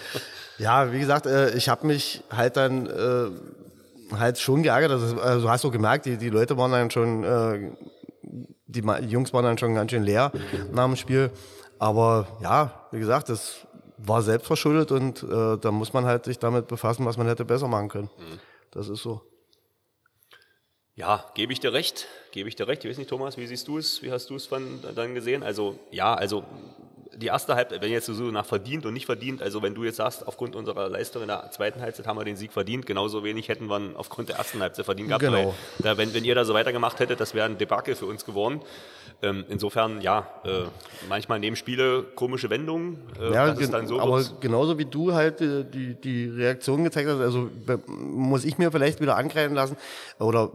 Ja, 0.57 0.91
wie 0.91 0.99
gesagt, 0.99 1.25
äh, 1.25 1.55
ich 1.55 1.69
habe 1.69 1.87
mich 1.87 2.23
halt 2.29 2.57
dann 2.57 2.87
äh, 2.87 4.15
halt 4.15 4.39
schon 4.39 4.63
geärgert. 4.63 4.91
Also, 4.91 5.19
also 5.19 5.49
hast 5.49 5.63
du 5.63 5.71
gemerkt, 5.71 6.05
die, 6.05 6.17
die 6.17 6.29
Leute 6.29 6.57
waren 6.57 6.71
dann 6.71 6.91
schon, 6.91 7.23
äh, 7.23 7.71
die 8.67 8.81
Jungs 9.07 9.33
waren 9.33 9.43
dann 9.43 9.57
schon 9.57 9.75
ganz 9.75 9.91
schön 9.91 10.03
leer 10.03 10.31
nach 10.71 10.85
dem 10.85 10.95
Spiel. 10.95 11.31
Aber 11.79 12.27
ja, 12.41 12.87
wie 12.91 12.99
gesagt, 12.99 13.29
das 13.29 13.65
war 13.97 14.21
selbst 14.21 14.47
verschuldet 14.47 14.91
und 14.91 15.25
da 15.29 15.71
muss 15.71 15.93
man 15.93 16.05
halt 16.05 16.25
sich 16.25 16.39
damit 16.39 16.67
befassen, 16.67 17.05
was 17.05 17.17
man 17.17 17.27
hätte 17.27 17.45
besser 17.45 17.67
machen 17.67 17.89
können. 17.89 18.09
Das 18.71 18.87
ist 18.87 19.01
so. 19.01 19.21
Ja, 21.01 21.25
gebe 21.33 21.51
ich 21.51 21.59
dir 21.59 21.73
recht. 21.73 22.07
Gebe 22.31 22.47
ich 22.47 22.55
dir 22.55 22.67
recht. 22.67 22.83
Ich 22.85 22.89
weiß 22.91 22.99
nicht, 22.99 23.09
Thomas, 23.09 23.35
wie 23.35 23.47
siehst 23.47 23.67
du 23.67 23.79
es? 23.79 24.03
Wie 24.03 24.11
hast 24.11 24.29
du 24.29 24.35
es 24.35 24.47
dann 24.95 25.15
gesehen? 25.15 25.41
Also, 25.41 25.79
ja, 25.89 26.13
also 26.13 26.43
die 27.15 27.25
erste 27.27 27.55
Halbzeit, 27.55 27.81
wenn 27.81 27.91
jetzt 27.91 28.05
so 28.05 28.23
nach 28.25 28.45
verdient 28.45 28.85
und 28.85 28.93
nicht 28.93 29.05
verdient, 29.07 29.41
also 29.41 29.61
wenn 29.63 29.73
du 29.75 29.83
jetzt 29.83 29.97
sagst, 29.97 30.27
aufgrund 30.27 30.55
unserer 30.55 30.89
Leistung 30.89 31.23
in 31.23 31.27
der 31.27 31.49
zweiten 31.51 31.81
Halbzeit 31.81 32.05
haben 32.07 32.17
wir 32.17 32.23
den 32.23 32.35
Sieg 32.37 32.53
verdient, 32.53 32.85
genauso 32.85 33.23
wenig 33.23 33.47
hätten 33.49 33.65
wir 33.67 33.79
aufgrund 33.95 34.29
der 34.29 34.37
ersten 34.37 34.61
Halbzeit 34.61 34.85
verdient 34.85 35.09
gehabt. 35.09 35.23
Genau. 35.23 35.53
Da, 35.79 35.97
wenn, 35.97 36.13
wenn 36.13 36.23
ihr 36.23 36.35
da 36.35 36.45
so 36.45 36.53
weitergemacht 36.53 36.99
hättet, 36.99 37.19
das 37.19 37.33
wäre 37.33 37.47
ein 37.47 37.57
Debakel 37.57 37.95
für 37.95 38.05
uns 38.05 38.23
geworden. 38.25 38.61
Ähm, 39.23 39.43
insofern, 39.49 40.01
ja, 40.01 40.27
äh, 40.45 40.63
manchmal 41.07 41.39
nehmen 41.39 41.55
Spiele 41.55 42.01
komische 42.15 42.49
Wendungen. 42.49 42.97
Äh, 43.19 43.31
Ja, 43.33 43.53
gen- 43.53 43.71
dann 43.71 43.85
so 43.87 43.99
aber 43.99 44.23
genauso 44.39 44.79
wie 44.79 44.85
du 44.85 45.13
halt 45.13 45.41
äh, 45.41 45.63
die, 45.63 45.93
die 45.93 46.25
Reaktion 46.29 46.83
gezeigt 46.83 47.07
hast, 47.09 47.19
also 47.19 47.49
muss 47.87 48.45
ich 48.45 48.57
mir 48.57 48.71
vielleicht 48.71 48.99
wieder 48.99 49.15
angreifen 49.17 49.53
lassen 49.53 49.77
oder 50.17 50.49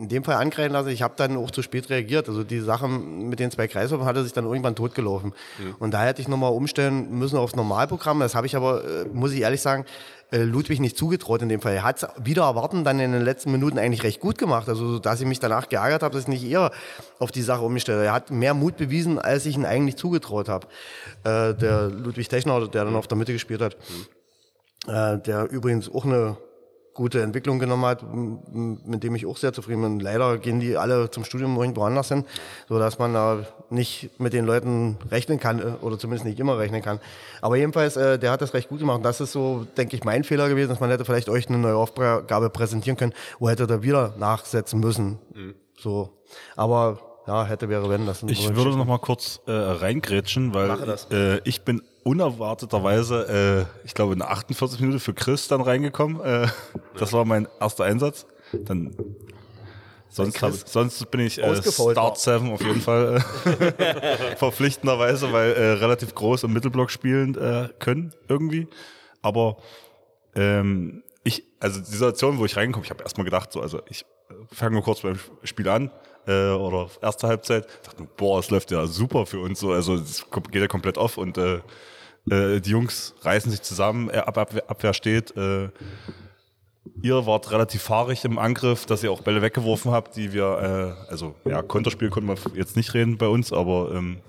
in 0.00 0.08
dem 0.08 0.24
Fall 0.24 0.36
angreifen 0.36 0.72
lassen. 0.72 0.88
Ich 0.88 1.02
habe 1.02 1.14
dann 1.16 1.36
auch 1.36 1.50
zu 1.50 1.62
spät 1.62 1.90
reagiert. 1.90 2.28
Also 2.28 2.42
die 2.42 2.60
Sache 2.60 2.88
mit 2.88 3.38
den 3.38 3.50
zwei 3.50 3.68
Kreisläufen 3.68 4.06
hatte 4.06 4.24
sich 4.24 4.32
dann 4.32 4.46
irgendwann 4.46 4.74
totgelaufen. 4.74 5.34
Und 5.78 5.92
da 5.92 6.02
hätte 6.02 6.22
ich 6.22 6.28
nochmal 6.28 6.52
umstellen 6.52 7.18
müssen 7.18 7.36
aufs 7.36 7.54
Normalprogramm. 7.54 8.20
Das 8.20 8.34
habe 8.34 8.46
ich 8.46 8.56
aber, 8.56 8.82
äh, 8.82 9.04
muss 9.12 9.32
ich 9.32 9.42
ehrlich 9.42 9.60
sagen, 9.60 9.84
äh, 10.32 10.38
Ludwig 10.38 10.80
nicht 10.80 10.96
zugetraut 10.96 11.42
in 11.42 11.50
dem 11.50 11.60
Fall. 11.60 11.74
Er 11.74 11.82
hat 11.82 12.02
es 12.02 12.08
wieder 12.24 12.44
erwarten 12.44 12.82
dann 12.82 12.98
in 12.98 13.12
den 13.12 13.22
letzten 13.22 13.52
Minuten 13.52 13.78
eigentlich 13.78 14.02
recht 14.02 14.20
gut 14.20 14.38
gemacht. 14.38 14.68
Also, 14.70 14.98
dass 14.98 15.20
ich 15.20 15.26
mich 15.26 15.38
danach 15.38 15.68
geärgert 15.68 16.02
habe, 16.02 16.14
dass 16.14 16.22
ich 16.22 16.28
nicht 16.28 16.44
eher 16.44 16.70
auf 17.18 17.30
die 17.30 17.42
Sache 17.42 17.62
umgestellt 17.62 18.02
Er 18.02 18.12
hat 18.12 18.30
mehr 18.30 18.54
Mut 18.54 18.78
bewiesen, 18.78 19.18
als 19.18 19.44
ich 19.44 19.54
ihn 19.54 19.66
eigentlich 19.66 19.96
zugetraut 19.96 20.48
habe. 20.48 20.66
Äh, 21.24 21.54
der 21.54 21.88
Ludwig 21.88 22.28
Techner, 22.28 22.66
der 22.68 22.84
dann 22.84 22.96
auf 22.96 23.06
der 23.06 23.18
Mitte 23.18 23.34
gespielt 23.34 23.60
hat. 23.60 23.76
Äh, 24.86 25.18
der 25.18 25.50
übrigens 25.50 25.92
auch 25.92 26.06
eine 26.06 26.38
gute 26.94 27.22
Entwicklung 27.22 27.58
genommen 27.58 27.84
hat, 27.86 28.02
mit 28.12 29.02
dem 29.02 29.14
ich 29.14 29.26
auch 29.26 29.36
sehr 29.36 29.52
zufrieden 29.52 29.82
bin. 29.82 30.00
Leider 30.00 30.38
gehen 30.38 30.60
die 30.60 30.76
alle 30.76 31.10
zum 31.10 31.24
Studium 31.24 31.56
irgendwo 31.56 31.82
anders 31.82 32.08
hin, 32.08 32.24
so 32.68 32.78
dass 32.78 32.98
man 32.98 33.14
da 33.14 33.46
nicht 33.70 34.10
mit 34.18 34.32
den 34.32 34.44
Leuten 34.44 34.98
rechnen 35.10 35.38
kann 35.38 35.60
äh, 35.60 35.64
oder 35.82 35.98
zumindest 35.98 36.26
nicht 36.26 36.40
immer 36.40 36.58
rechnen 36.58 36.82
kann. 36.82 37.00
Aber 37.40 37.56
jedenfalls, 37.56 37.96
äh, 37.96 38.18
der 38.18 38.32
hat 38.32 38.42
das 38.42 38.54
recht 38.54 38.68
gut 38.68 38.80
gemacht. 38.80 38.98
Und 38.98 39.04
das 39.04 39.20
ist 39.20 39.32
so, 39.32 39.66
denke 39.76 39.96
ich, 39.96 40.04
mein 40.04 40.24
Fehler 40.24 40.48
gewesen, 40.48 40.68
dass 40.68 40.80
man 40.80 40.90
hätte 40.90 41.04
vielleicht 41.04 41.28
euch 41.28 41.48
eine 41.48 41.58
neue 41.58 41.76
Aufgabe 41.76 42.50
präsentieren 42.50 42.96
können, 42.96 43.12
wo 43.38 43.48
hätte 43.48 43.66
er 43.68 43.82
wieder 43.82 44.14
nachsetzen 44.18 44.80
müssen. 44.80 45.18
So, 45.78 46.10
aber 46.56 46.98
ja, 47.26 47.44
hätte 47.44 47.68
wäre 47.68 47.88
wenn 47.88 48.06
das. 48.06 48.22
Ich 48.24 48.54
würde 48.54 48.76
noch 48.76 48.86
mal 48.86 48.98
kurz 48.98 49.40
äh, 49.46 49.52
reingrätschen, 49.52 50.52
weil 50.52 50.98
äh, 51.12 51.40
ich 51.44 51.62
bin 51.62 51.82
unerwarteterweise, 52.04 53.66
äh, 53.82 53.86
ich 53.86 53.94
glaube, 53.94 54.12
in 54.14 54.20
der 54.20 54.30
48 54.30 54.80
Minute 54.80 55.00
für 55.00 55.14
Chris 55.14 55.48
dann 55.48 55.60
reingekommen. 55.60 56.20
Äh, 56.20 56.48
das 56.98 57.12
war 57.12 57.24
mein 57.24 57.48
erster 57.60 57.84
Einsatz. 57.84 58.26
Dann 58.52 58.96
sonst, 60.08 60.42
hab, 60.42 60.52
sonst 60.52 61.10
bin 61.10 61.20
ich 61.20 61.38
äh. 61.42 61.62
Start 61.62 62.18
7 62.18 62.52
auf 62.52 62.62
jeden 62.62 62.80
Fall 62.80 63.22
äh, 63.46 64.36
verpflichtenderweise, 64.36 65.32
weil 65.32 65.52
äh, 65.52 65.72
relativ 65.72 66.14
groß 66.14 66.44
im 66.44 66.52
Mittelblock 66.52 66.90
spielen 66.90 67.36
äh, 67.36 67.68
können 67.78 68.12
irgendwie. 68.28 68.68
Aber 69.22 69.58
ähm, 70.34 71.02
ich, 71.24 71.44
also 71.60 71.80
die 71.80 71.86
Situation, 71.86 72.38
wo 72.38 72.44
ich 72.44 72.56
reinkomme, 72.56 72.84
ich 72.84 72.90
habe 72.90 73.02
erstmal 73.02 73.24
gedacht, 73.24 73.52
so, 73.52 73.60
also 73.60 73.80
ich 73.88 74.02
äh, 74.30 74.34
fange 74.52 74.74
nur 74.74 74.82
kurz 74.82 75.00
beim 75.00 75.18
Spiel 75.44 75.68
an 75.68 75.90
äh, 76.26 76.50
oder 76.50 76.88
erste 77.02 77.28
Halbzeit, 77.28 77.66
dachte, 77.84 78.08
boah, 78.16 78.38
es 78.38 78.50
läuft 78.50 78.70
ja 78.70 78.86
super 78.86 79.26
für 79.26 79.40
uns, 79.40 79.60
so, 79.60 79.72
also 79.72 79.94
es 79.94 80.24
geht 80.50 80.62
ja 80.62 80.68
komplett 80.68 80.98
auf 80.98 81.18
und 81.18 81.38
äh, 81.38 81.60
äh, 82.28 82.60
die 82.60 82.70
Jungs 82.70 83.14
reißen 83.22 83.50
sich 83.50 83.62
zusammen, 83.62 84.10
Ab 84.10 84.36
Abwehr, 84.36 84.68
Abwehr 84.68 84.94
steht. 84.94 85.36
Äh, 85.36 85.68
ihr 87.02 87.26
wart 87.26 87.50
relativ 87.50 87.82
fahrig 87.82 88.24
im 88.24 88.38
Angriff, 88.38 88.86
dass 88.86 89.02
ihr 89.02 89.12
auch 89.12 89.22
Bälle 89.22 89.42
weggeworfen 89.42 89.92
habt, 89.92 90.16
die 90.16 90.32
wir, 90.32 90.96
äh, 91.08 91.10
also 91.10 91.34
ja, 91.44 91.62
Konterspiel 91.62 92.10
konnten 92.10 92.28
wir 92.28 92.36
jetzt 92.54 92.76
nicht 92.76 92.94
reden 92.94 93.18
bei 93.18 93.28
uns, 93.28 93.52
aber 93.52 93.92
ähm, 93.94 94.20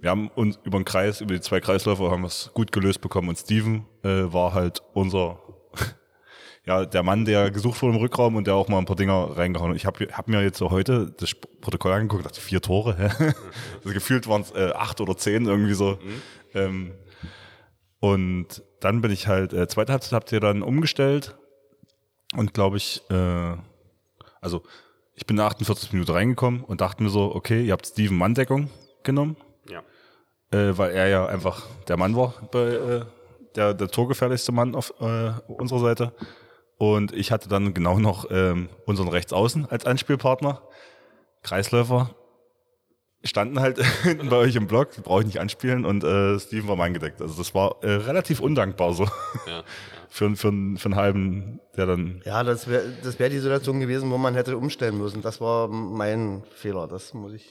wir 0.00 0.10
haben 0.10 0.28
uns 0.28 0.58
über 0.64 0.78
den 0.78 0.84
Kreis, 0.84 1.20
über 1.20 1.34
die 1.34 1.40
zwei 1.40 1.60
Kreisläufer 1.60 2.10
haben 2.10 2.22
wir 2.22 2.28
es 2.28 2.50
gut 2.54 2.72
gelöst 2.72 3.00
bekommen 3.00 3.28
und 3.28 3.38
Steven 3.38 3.84
äh, 4.02 4.32
war 4.32 4.54
halt 4.54 4.82
unser 4.94 5.40
ja, 6.66 6.84
der 6.84 7.02
Mann, 7.02 7.24
der 7.24 7.50
gesucht 7.50 7.82
wurde 7.82 7.96
im 7.96 8.00
Rückraum 8.00 8.36
und 8.36 8.46
der 8.46 8.54
auch 8.54 8.68
mal 8.68 8.78
ein 8.78 8.84
paar 8.84 8.96
Dinger 8.96 9.36
reingehauen 9.36 9.70
hat. 9.70 9.76
Ich 9.76 9.86
habe 9.86 10.06
hab 10.12 10.28
mir 10.28 10.42
jetzt 10.42 10.58
so 10.58 10.70
heute 10.70 11.12
das 11.18 11.34
Protokoll 11.34 11.92
angeguckt, 11.92 12.26
dachte 12.26 12.40
vier 12.40 12.60
Tore. 12.60 12.96
hä? 12.96 13.08
also 13.84 13.94
gefühlt 13.94 14.28
waren 14.28 14.42
es 14.42 14.52
äh, 14.52 14.72
acht 14.74 15.00
oder 15.00 15.16
zehn 15.16 15.46
irgendwie 15.46 15.74
so. 15.74 15.98
Ähm, 16.54 16.92
und 18.00 18.62
dann 18.80 19.00
bin 19.00 19.10
ich 19.10 19.26
halt, 19.26 19.52
äh, 19.52 19.66
zweite 19.68 19.92
Halbzeit 19.92 20.12
habt 20.12 20.32
ihr 20.32 20.40
dann 20.40 20.62
umgestellt 20.62 21.36
und 22.36 22.54
glaube 22.54 22.76
ich, 22.76 23.02
äh, 23.10 23.56
also 24.40 24.62
ich 25.14 25.26
bin 25.26 25.34
in 25.34 25.38
der 25.38 25.46
48 25.46 25.92
Minuten 25.92 26.12
reingekommen 26.12 26.62
und 26.62 26.80
dachte 26.80 27.02
mir 27.02 27.10
so, 27.10 27.34
okay, 27.34 27.62
ihr 27.64 27.72
habt 27.72 27.86
Steven 27.86 28.16
Manndeckung 28.16 28.70
genommen, 29.02 29.36
Ja. 29.68 29.80
äh, 30.56 30.78
weil 30.78 30.92
er 30.92 31.08
ja 31.08 31.26
einfach 31.26 31.66
der 31.88 31.96
Mann 31.96 32.14
war 32.16 32.34
bei 32.52 32.60
äh, 32.60 33.04
der, 33.56 33.74
der 33.74 33.88
torgefährlichste 33.88 34.52
Mann 34.52 34.74
auf 34.76 34.92
äh, 35.00 35.32
unserer 35.48 35.80
Seite. 35.80 36.12
Und 36.76 37.12
ich 37.12 37.32
hatte 37.32 37.48
dann 37.48 37.74
genau 37.74 37.98
noch 37.98 38.26
ähm, 38.30 38.68
unseren 38.86 39.08
Rechtsaußen 39.08 39.66
als 39.68 39.84
Anspielpartner. 39.84 40.62
Kreisläufer 41.42 42.14
standen 43.28 43.60
halt 43.60 43.78
hinten 44.02 44.28
bei 44.28 44.36
euch 44.36 44.56
im 44.56 44.66
Block, 44.66 44.92
die 44.92 45.00
brauche 45.00 45.20
ich 45.20 45.26
nicht 45.26 45.40
anspielen 45.40 45.84
und 45.84 46.02
äh, 46.04 46.38
Steven 46.40 46.68
war 46.68 46.76
mein 46.76 46.94
gedeckt. 46.94 47.20
Also 47.22 47.34
das 47.36 47.54
war 47.54 47.76
äh, 47.82 47.90
relativ 47.92 48.40
undankbar 48.40 48.92
so. 48.94 49.04
Ja. 49.46 49.62
für, 50.08 50.34
für, 50.36 50.48
einen- 50.48 50.76
für 50.78 50.86
einen 50.86 50.96
halben, 50.96 51.60
der 51.76 51.86
dann. 51.86 52.22
Ja, 52.24 52.42
das 52.42 52.66
wäre 52.68 52.84
das 53.02 53.18
wär 53.18 53.28
die 53.28 53.38
Situation 53.38 53.78
gewesen, 53.80 54.10
wo 54.10 54.18
man 54.18 54.34
hätte 54.34 54.56
umstellen 54.56 54.98
müssen. 54.98 55.22
Das 55.22 55.40
war 55.40 55.68
mein 55.68 56.42
Fehler, 56.54 56.88
das 56.88 57.12
muss 57.14 57.32
ich 57.34 57.46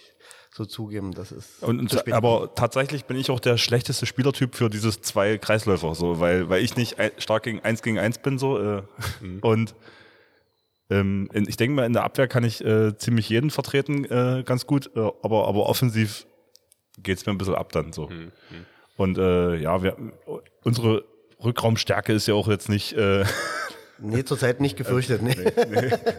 so 0.52 0.66
zugeben. 0.66 1.12
Das 1.14 1.32
ist 1.32 1.62
Und, 1.62 1.80
und, 1.80 1.90
zu 1.92 2.00
spät. 2.00 2.14
aber 2.16 2.56
tatsächlich 2.56 3.06
bin 3.06 3.16
ich 3.18 3.30
auch 3.30 3.40
der 3.40 3.58
schlechteste 3.58 4.08
Spielertyp 4.08 4.56
für 4.56 4.70
dieses 4.72 5.02
zwei 5.02 5.38
Kreisläufer, 5.38 5.94
so, 5.94 6.20
weil, 6.20 6.50
weil 6.50 6.64
ich 6.64 6.76
nicht 6.76 6.98
stark 7.20 7.44
gegen 7.44 7.60
eins 7.60 7.84
gegen 7.84 8.00
eins 8.00 8.18
bin, 8.18 8.40
so, 8.40 8.58
äh, 8.60 8.82
und 9.42 9.76
ähm, 10.90 11.30
in, 11.34 11.48
ich 11.48 11.58
denke 11.58 11.76
mal, 11.76 11.86
in 11.86 11.94
der 11.94 12.04
Abwehr 12.04 12.28
kann 12.28 12.44
ich 12.44 12.64
äh, 12.64 12.98
ziemlich 12.98 13.30
jeden 13.30 13.50
vertreten, 13.50 14.06
äh, 14.06 14.44
ganz 14.46 14.66
gut, 14.66 14.90
äh, 14.96 15.00
aber, 15.22 15.48
aber 15.48 15.68
offensiv 15.68 16.26
geht's 17.02 17.26
mir 17.26 17.34
ein 17.34 17.38
bisschen 17.38 17.56
ab 17.56 17.72
dann 17.72 17.94
so. 17.94 18.10
Und 18.96 19.18
äh, 19.18 19.56
ja, 19.58 19.84
wir, 19.84 19.96
unsere 20.64 21.04
Rückraumstärke 21.44 22.14
ist 22.14 22.28
ja 22.28 22.34
auch 22.34 22.48
jetzt 22.48 22.70
nicht 22.70 22.94
äh, 22.94 23.24
nee, 24.00 24.24
zurzeit 24.24 24.60
nicht 24.60 24.78
gefürchtet. 24.78 25.22
Nee. 25.22 25.36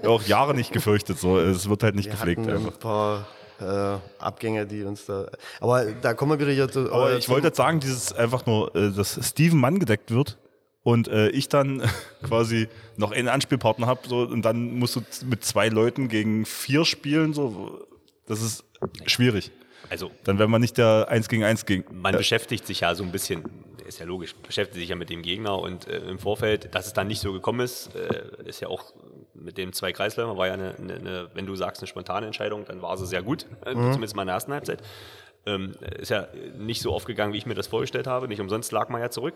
auch 0.07 0.23
Jahre 0.23 0.55
nicht 0.55 0.73
gefürchtet. 0.73 1.19
So, 1.19 1.39
es 1.39 1.69
wird 1.69 1.83
halt 1.83 1.97
nicht 1.97 2.07
Wir 2.07 2.13
gepflegt 2.13 2.41
hatten 2.43 2.51
einfach. 2.51 2.73
ein 2.73 2.79
paar 2.79 3.27
äh, 3.61 4.23
Abgänge, 4.23 4.67
die 4.67 4.85
uns 4.85 5.07
da. 5.07 5.27
Aber 5.61 5.87
da 5.87 6.15
kommen 6.15 6.33
wir 6.33 6.39
wieder 6.39 6.53
hier 6.53 6.69
zu. 6.69 6.93
Aber 6.93 7.17
ich 7.17 7.29
wollte 7.29 7.49
jetzt 7.49 7.57
sagen, 7.57 7.81
dieses 7.81 8.13
einfach 8.13 8.47
nur, 8.47 8.75
äh, 8.77 8.93
dass 8.93 9.19
Steven 9.29 9.59
Mann 9.59 9.81
gedeckt 9.81 10.13
wird 10.13 10.39
und 10.83 11.09
äh, 11.09 11.29
ich 11.31 11.49
dann 11.49 11.83
quasi 12.23 12.69
noch 12.97 13.13
einen 13.13 13.29
Anspielpartner 13.29 13.87
habe 13.87 14.09
so, 14.09 14.21
und 14.21 14.43
dann 14.43 14.79
musst 14.79 14.97
du 14.97 15.01
mit 15.27 15.45
zwei 15.45 15.69
Leuten 15.69 16.09
gegen 16.09 16.45
vier 16.45 16.85
spielen. 16.85 17.33
So, 17.35 17.87
das 18.27 18.43
ist 18.43 18.65
schwierig. 19.07 19.51
Also 19.91 20.11
Dann 20.25 20.39
wäre 20.39 20.49
man 20.49 20.61
nicht 20.61 20.77
der 20.77 21.07
Eins 21.09 21.29
gegen 21.29 21.45
Eins 21.45 21.65
gegen. 21.65 21.85
man 22.01 22.15
beschäftigt 22.15 22.67
sich 22.67 22.81
ja 22.81 22.95
so 22.95 23.05
ein 23.05 23.13
bisschen, 23.13 23.45
ist 23.87 24.01
ja 24.01 24.07
logisch, 24.07 24.35
beschäftigt 24.35 24.81
sich 24.81 24.89
ja 24.91 24.97
mit 24.97 25.09
dem 25.09 25.23
Gegner 25.23 25.59
und 25.59 25.87
äh, 25.87 25.99
im 25.99 26.19
Vorfeld, 26.19 26.75
dass 26.75 26.87
es 26.87 26.93
dann 26.93 27.07
nicht 27.07 27.21
so 27.21 27.33
gekommen 27.33 27.61
ist, 27.61 27.95
äh, 27.95 28.23
ist 28.45 28.61
ja 28.61 28.69
auch 28.69 28.93
mit 29.35 29.57
den 29.57 29.73
zwei 29.73 29.93
Kreisläufern, 29.93 30.37
war 30.37 30.49
ja 30.49 30.55
eine, 30.55 30.75
eine, 30.77 30.95
eine, 30.95 31.31
wenn 31.35 31.47
du 31.47 31.55
sagst, 31.55 31.81
eine 31.81 31.87
spontane 31.87 32.27
Entscheidung, 32.27 32.65
dann 32.67 32.83
war 32.83 32.99
sie 32.99 33.07
sehr 33.07 33.23
gut, 33.23 33.47
äh, 33.65 33.73
zumindest 33.73 34.15
mal 34.15 34.23
in 34.23 34.27
der 34.27 34.35
ersten 34.35 34.53
Halbzeit. 34.53 34.83
Ähm, 35.49 35.73
ist 35.99 36.11
ja 36.11 36.29
nicht 36.59 36.83
so 36.83 36.93
aufgegangen, 36.93 37.33
wie 37.33 37.39
ich 37.39 37.47
mir 37.47 37.55
das 37.55 37.67
vorgestellt 37.67 38.07
habe. 38.07 38.29
Nicht 38.29 38.41
umsonst 38.41 38.71
lag 38.73 38.89
man 38.91 39.01
ja 39.01 39.11
zurück. 39.11 39.35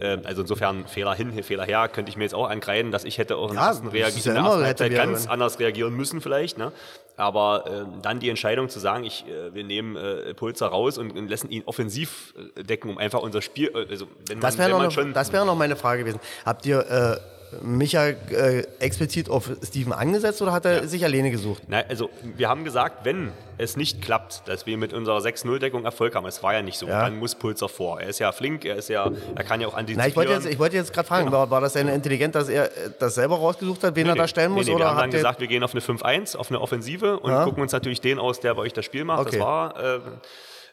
Ähm, 0.00 0.20
also 0.24 0.42
insofern 0.42 0.86
Fehler 0.86 1.14
hin, 1.14 1.42
Fehler 1.42 1.64
her, 1.64 1.88
könnte 1.88 2.10
ich 2.10 2.16
mir 2.16 2.24
jetzt 2.24 2.34
auch 2.34 2.48
angreifen, 2.48 2.92
dass 2.92 3.04
ich 3.04 3.18
hätte 3.18 3.36
auch 3.36 3.48
in 3.48 3.54
der 3.54 3.62
Ja, 3.62 3.68
ersten, 3.68 3.86
das 3.86 3.94
Reagi 3.94 4.18
ist 4.18 4.26
ja 4.26 4.36
in 4.36 4.44
der 4.44 4.66
Halbzeit 4.66 4.94
ganz 4.94 5.24
wenn. 5.24 5.30
anders 5.30 5.58
reagieren 5.58 5.94
müssen 5.94 6.20
vielleicht. 6.20 6.58
Ne? 6.58 6.72
Aber 7.16 7.64
ähm, 7.68 8.00
dann 8.02 8.20
die 8.20 8.28
Entscheidung 8.30 8.68
zu 8.68 8.78
sagen, 8.78 9.02
ich, 9.04 9.24
äh, 9.26 9.52
wir 9.52 9.64
nehmen 9.64 9.96
äh, 9.96 10.34
Pulzer 10.34 10.68
raus 10.68 10.98
und, 10.98 11.10
und 11.16 11.28
lassen 11.28 11.50
ihn 11.50 11.64
offensiv 11.66 12.34
äh, 12.56 12.62
decken, 12.62 12.90
um 12.90 12.98
einfach 12.98 13.20
unser 13.22 13.42
Spiel, 13.42 13.70
äh, 13.74 13.90
also 13.90 14.06
wenn 14.28 14.38
man, 14.38 14.42
Das 14.42 14.58
wäre 14.58 14.70
noch, 14.70 14.76
man 14.78 14.86
noch, 14.86 14.92
schon... 14.92 15.12
das 15.12 15.32
wäre 15.32 15.44
noch 15.44 15.56
meine 15.56 15.74
Frage 15.74 16.02
gewesen. 16.04 16.20
Habt 16.46 16.64
ihr 16.66 16.78
äh, 16.78 17.37
Micha 17.62 18.06
äh, 18.08 18.64
explizit 18.78 19.28
auf 19.30 19.50
Steven 19.64 19.92
angesetzt 19.92 20.40
oder 20.42 20.52
hat 20.52 20.64
er 20.64 20.86
sich 20.88 21.04
alleine 21.04 21.30
gesucht? 21.30 21.62
Na, 21.68 21.82
also 21.88 22.10
wir 22.22 22.48
haben 22.48 22.64
gesagt, 22.64 23.04
wenn 23.04 23.32
es 23.56 23.76
nicht 23.76 24.02
klappt, 24.02 24.42
dass 24.46 24.66
wir 24.66 24.76
mit 24.78 24.92
unserer 24.92 25.18
6-0-Deckung 25.18 25.84
Erfolg 25.84 26.14
haben, 26.14 26.26
es 26.26 26.42
war 26.42 26.54
ja 26.54 26.62
nicht 26.62 26.78
so, 26.78 26.86
Ja. 26.86 27.02
dann 27.04 27.18
muss 27.18 27.34
Pulzer 27.34 27.68
vor. 27.68 28.00
Er 28.00 28.08
ist 28.08 28.18
ja 28.20 28.30
flink, 28.32 28.64
er 28.64 28.76
ist 28.76 28.88
ja, 28.88 29.10
er 29.34 29.44
kann 29.44 29.60
ja 29.60 29.66
auch 29.68 29.74
antizipieren. 29.74 30.04
Na, 30.04 30.08
ich 30.08 30.16
wollte 30.16 30.32
jetzt, 30.32 30.46
ich 30.46 30.58
wollte 30.58 30.76
jetzt 30.76 30.92
gerade 30.92 31.08
fragen, 31.08 31.32
war, 31.32 31.50
war 31.50 31.60
das 31.60 31.72
denn 31.72 31.88
intelligent, 31.88 32.34
dass 32.34 32.48
er 32.48 32.70
das 32.98 33.14
selber 33.16 33.36
rausgesucht 33.36 33.82
hat, 33.82 33.96
wen 33.96 34.06
er 34.06 34.12
Nee, 34.14 34.18
da 34.20 34.28
stellen 34.28 34.52
nee, 34.52 34.58
muss? 34.58 34.66
nee, 34.66 34.74
oder 34.74 34.84
wir 34.84 34.88
haben 34.90 34.98
dann 34.98 35.10
gesagt, 35.10 35.40
wir 35.40 35.48
gehen 35.48 35.62
auf 35.64 35.72
eine 35.72 35.80
5-1, 35.80 36.36
auf 36.36 36.50
eine 36.50 36.60
Offensive 36.60 37.18
und 37.18 37.30
Ja. 37.32 37.44
gucken 37.44 37.62
uns 37.62 37.72
natürlich 37.72 38.00
den 38.00 38.18
aus, 38.18 38.40
der 38.40 38.54
bei 38.54 38.62
euch 38.62 38.72
das 38.72 38.84
Spiel 38.84 39.04
macht. 39.04 39.20
Okay. 39.26 39.38
Das 39.38 39.40
war 39.40 39.76
äh, 39.96 40.00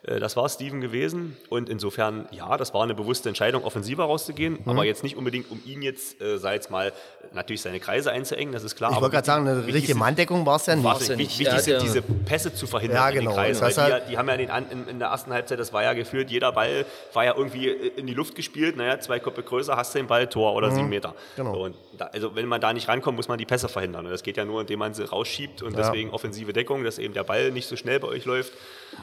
das 0.06 0.36
war 0.36 0.48
Steven 0.48 0.80
gewesen 0.80 1.36
und 1.48 1.68
insofern, 1.68 2.28
ja, 2.30 2.56
das 2.56 2.72
war 2.72 2.82
eine 2.84 2.94
bewusste 2.94 3.28
Entscheidung, 3.28 3.64
offensiver 3.64 4.04
rauszugehen, 4.04 4.58
Mhm. 4.64 4.70
aber 4.70 4.84
jetzt 4.84 5.02
nicht 5.02 5.16
unbedingt, 5.16 5.50
um 5.50 5.60
ihn 5.66 5.82
jetzt, 5.82 6.20
äh, 6.22 6.38
sei 6.38 6.54
jetzt 6.54 6.70
mal, 6.70 6.92
natürlich 7.34 7.60
seine 7.62 7.80
Kreise 7.80 8.12
einzuengen, 8.12 8.52
das 8.52 8.62
ist 8.62 8.76
klar. 8.76 8.90
ich 8.90 8.96
aber 8.96 9.02
wollte 9.04 9.14
gerade 9.16 9.26
sagen, 9.26 9.48
eine 9.48 9.66
richtige 9.66 9.88
sind- 9.88 9.98
Manndeckung 9.98 10.46
war 10.46 10.56
es 10.56 10.66
ja 10.66 10.76
nicht. 10.76 10.84
War's 10.84 11.08
ja 11.08 11.18
wichtig, 11.18 11.38
nicht. 11.38 11.40
Wichtig 11.40 11.60
sind 11.64 11.72
ja- 11.74 11.80
diese 11.80 12.02
Pässe 12.02 12.54
zu 12.54 12.66
verhindern 12.66 12.98
Ja, 12.98 13.08
in 13.08 13.14
genau. 13.16 13.30
den 13.32 13.36
Kreis, 13.36 13.60
weil 13.60 13.68
Das 13.68 13.74
die, 13.74 13.80
hat- 13.80 13.88
ja- 13.90 14.00
die 14.08 14.16
haben 14.18 14.28
ja 14.28 14.36
den, 14.36 14.50
in, 14.70 14.88
in 14.88 14.98
der 15.00 15.08
ersten 15.08 15.32
Halbzeit, 15.32 15.58
das 15.58 15.72
war 15.72 15.82
ja 15.82 15.92
gefühlt, 15.92 16.30
jeder 16.30 16.52
Ball 16.52 16.86
war 17.12 17.24
ja 17.24 17.34
irgendwie 17.36 17.68
in 17.68 18.06
die 18.06 18.14
Luft 18.14 18.34
gespielt, 18.36 18.76
naja, 18.76 19.00
zwei 19.00 19.18
Köpfe 19.18 19.42
größer, 19.42 19.76
hast 19.76 19.94
du 19.94 19.98
den 19.98 20.06
Ball, 20.06 20.28
Tor 20.28 20.54
oder 20.54 20.70
sieben 20.70 20.88
Meter. 20.88 21.14
Genau. 21.36 21.64
Und 21.64 21.74
da, 21.98 22.06
also 22.06 22.36
wenn 22.36 22.46
man 22.46 22.60
da 22.60 22.72
nicht 22.72 22.86
rankommt, 22.88 23.16
muss 23.16 23.26
man 23.28 23.38
die 23.38 23.44
Pässe 23.46 23.68
verhindern 23.68 24.06
und 24.06 24.12
das 24.12 24.22
geht 24.22 24.36
ja 24.36 24.44
nur, 24.44 24.60
indem 24.60 24.78
man 24.78 24.94
sie 24.94 25.04
rausschiebt 25.04 25.62
und 25.62 25.72
Ja. 25.72 25.78
deswegen 25.82 26.10
offensive 26.10 26.52
Deckung, 26.52 26.84
dass 26.84 26.98
eben 26.98 27.12
der 27.12 27.24
Ball 27.24 27.50
nicht 27.50 27.66
so 27.66 27.74
schnell 27.76 27.98
bei 27.98 28.08
euch 28.08 28.24
läuft 28.24 28.52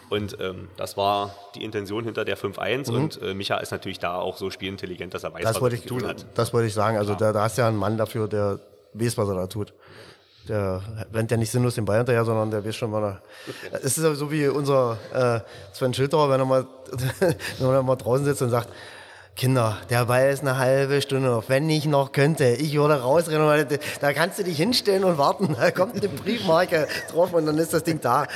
und 0.09 0.37
ähm, 0.39 0.69
das 0.77 0.97
war 0.97 1.33
die 1.55 1.63
Intention 1.63 2.03
hinter 2.03 2.25
der 2.25 2.37
5-1 2.37 2.91
und 2.91 3.21
äh, 3.21 3.33
Micha 3.33 3.57
ist 3.57 3.71
natürlich 3.71 3.99
da 3.99 4.15
auch 4.15 4.37
so 4.37 4.49
spielintelligent, 4.49 5.13
dass 5.13 5.23
er 5.23 5.33
weiß, 5.33 5.41
Mhm. 5.41 5.45
Das 5.45 5.61
was 5.61 5.73
er 5.73 5.81
zu 5.81 5.87
tun 5.87 6.07
hat. 6.07 6.25
das 6.35 6.53
wollte 6.53 6.67
ich 6.67 6.73
sagen. 6.73 6.97
Also 6.97 7.15
da, 7.15 7.31
da 7.33 7.41
hast 7.43 7.57
du 7.57 7.61
ja 7.63 7.67
einen 7.67 7.77
Mann 7.77 7.97
dafür, 7.97 8.27
der 8.27 8.59
weiß, 8.93 9.17
was 9.17 9.27
er 9.29 9.35
da 9.35 9.47
tut. 9.47 9.73
Der 10.47 10.81
rennt 11.13 11.31
ja 11.31 11.37
nicht 11.37 11.51
sinnlos 11.51 11.75
den 11.75 11.85
Ball 11.85 11.97
hinterher, 11.97 12.25
sondern 12.25 12.51
der 12.51 12.65
weiß 12.65 12.75
schon, 12.75 12.91
wann 12.91 13.03
er. 13.03 13.21
Es 13.71 13.97
ist 13.97 14.03
ja 14.03 14.13
so 14.13 14.29
wie 14.31 14.47
unser 14.47 14.97
äh, 15.13 15.39
Sven 15.73 15.93
Schilterer, 15.93 16.29
wenn 16.29 16.39
er 16.41 16.45
mal, 16.45 16.65
wenn 17.59 17.69
er 17.69 17.81
mal 17.83 17.95
draußen 17.95 18.25
sitzt 18.25 18.41
und 18.41 18.49
sagt, 18.49 18.67
Kinder, 19.35 19.77
der 19.89 20.05
Ball 20.05 20.29
ist 20.31 20.41
eine 20.41 20.59
halbe 20.59 21.01
Stunde 21.01 21.29
noch. 21.29 21.49
Wenn 21.49 21.67
ich 21.67 21.85
noch 21.85 22.11
könnte, 22.11 22.45
ich 22.45 22.75
würde 22.75 23.01
rausrennen. 23.01 23.47
weil 23.47 23.67
Da 23.99 24.13
kannst 24.13 24.37
du 24.37 24.43
dich 24.43 24.57
hinstellen 24.57 25.03
und 25.03 25.17
warten. 25.17 25.55
Da 25.63 25.71
kommt 25.71 25.95
eine 25.95 26.09
Briefmarke 26.09 26.87
drauf 27.09 27.33
und 27.33 27.45
dann 27.45 27.57
ist 27.57 27.73
das 27.73 27.83
Ding 27.83 28.01
da. 28.01 28.27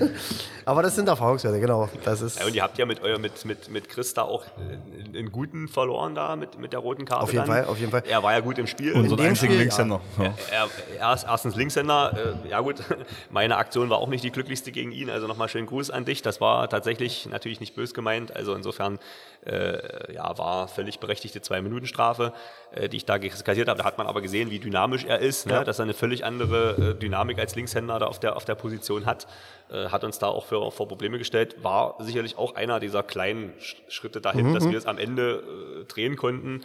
Aber 0.64 0.82
das 0.82 0.94
sind 0.94 1.08
Erfahrungswerte, 1.08 1.60
genau. 1.60 1.88
Das 2.04 2.22
ist 2.22 2.38
Ja, 2.38 2.46
und 2.46 2.54
ihr 2.54 2.62
habt 2.62 2.78
ja 2.78 2.86
mit, 2.86 3.02
euer, 3.02 3.18
mit, 3.18 3.44
mit, 3.44 3.68
mit 3.68 3.88
Chris 3.88 4.14
da 4.14 4.22
auch 4.22 4.44
einen, 4.56 5.14
einen 5.16 5.32
guten 5.32 5.68
verloren 5.68 6.14
da 6.14 6.34
mit, 6.36 6.58
mit 6.58 6.72
der 6.72 6.80
roten 6.80 7.04
Karte. 7.04 7.24
Auf 7.24 7.32
jeden 7.32 7.46
dann. 7.46 7.54
Fall, 7.54 7.64
auf 7.66 7.78
jeden 7.78 7.90
Fall. 7.90 8.02
Er 8.08 8.22
war 8.22 8.32
ja 8.32 8.40
gut 8.40 8.58
im 8.58 8.66
Spiel. 8.66 8.94
Einzigen 8.96 9.36
Spiel, 9.36 9.50
Linkshänder. 9.58 10.00
Ja. 10.18 10.34
Er, 10.50 10.68
er 10.98 11.14
ist 11.14 11.24
erstens 11.24 11.56
Linkshänder. 11.56 12.36
Äh, 12.44 12.48
ja 12.48 12.60
gut, 12.60 12.76
meine 13.30 13.56
Aktion 13.56 13.90
war 13.90 13.98
auch 13.98 14.08
nicht 14.08 14.24
die 14.24 14.30
glücklichste 14.30 14.72
gegen 14.72 14.92
ihn. 14.92 15.10
Also 15.10 15.26
nochmal 15.26 15.48
schönen 15.48 15.66
Gruß 15.66 15.90
an 15.90 16.04
dich. 16.04 16.22
Das 16.22 16.40
war 16.40 16.68
tatsächlich 16.68 17.26
natürlich 17.26 17.60
nicht 17.60 17.74
bös 17.74 17.92
gemeint. 17.92 18.34
Also 18.34 18.54
insofern 18.54 18.98
äh, 19.46 20.14
ja, 20.14 20.36
war 20.38 20.68
völlig 20.68 21.00
berechtigte 21.00 21.40
Zwei-Minuten-Strafe, 21.40 22.32
äh, 22.72 22.88
die 22.88 22.98
ich 22.98 23.04
da 23.04 23.18
kassiert 23.18 23.68
habe. 23.68 23.78
Da 23.78 23.84
hat 23.84 23.98
man 23.98 24.06
aber 24.06 24.20
gesehen, 24.20 24.50
wie 24.50 24.58
dynamisch 24.58 25.04
er 25.04 25.18
ist, 25.18 25.46
ne? 25.46 25.64
dass 25.64 25.78
er 25.78 25.84
eine 25.84 25.94
völlig 25.94 26.24
andere 26.24 26.92
äh, 26.92 26.94
Dynamik 26.94 27.38
als 27.38 27.54
Linkshänder 27.56 27.98
da 27.98 28.06
auf 28.06 28.20
der, 28.20 28.36
auf 28.36 28.44
der 28.44 28.54
Position 28.54 29.06
hat. 29.06 29.26
Äh, 29.70 29.88
hat 29.88 30.04
uns 30.04 30.18
da 30.18 30.28
auch 30.28 30.46
für, 30.46 30.70
vor 30.70 30.86
Probleme 30.86 31.18
gestellt. 31.18 31.56
War 31.62 31.96
sicherlich 32.00 32.38
auch 32.38 32.54
einer 32.54 32.78
dieser 32.78 33.02
kleinen 33.02 33.52
Sch 33.58 33.76
Schritte 33.88 34.20
dahin, 34.20 34.54
dass 34.54 34.68
wir 34.68 34.78
es 34.78 34.86
am 34.86 34.98
Ende 34.98 35.42
äh, 35.80 35.84
drehen 35.84 36.16
konnten. 36.16 36.62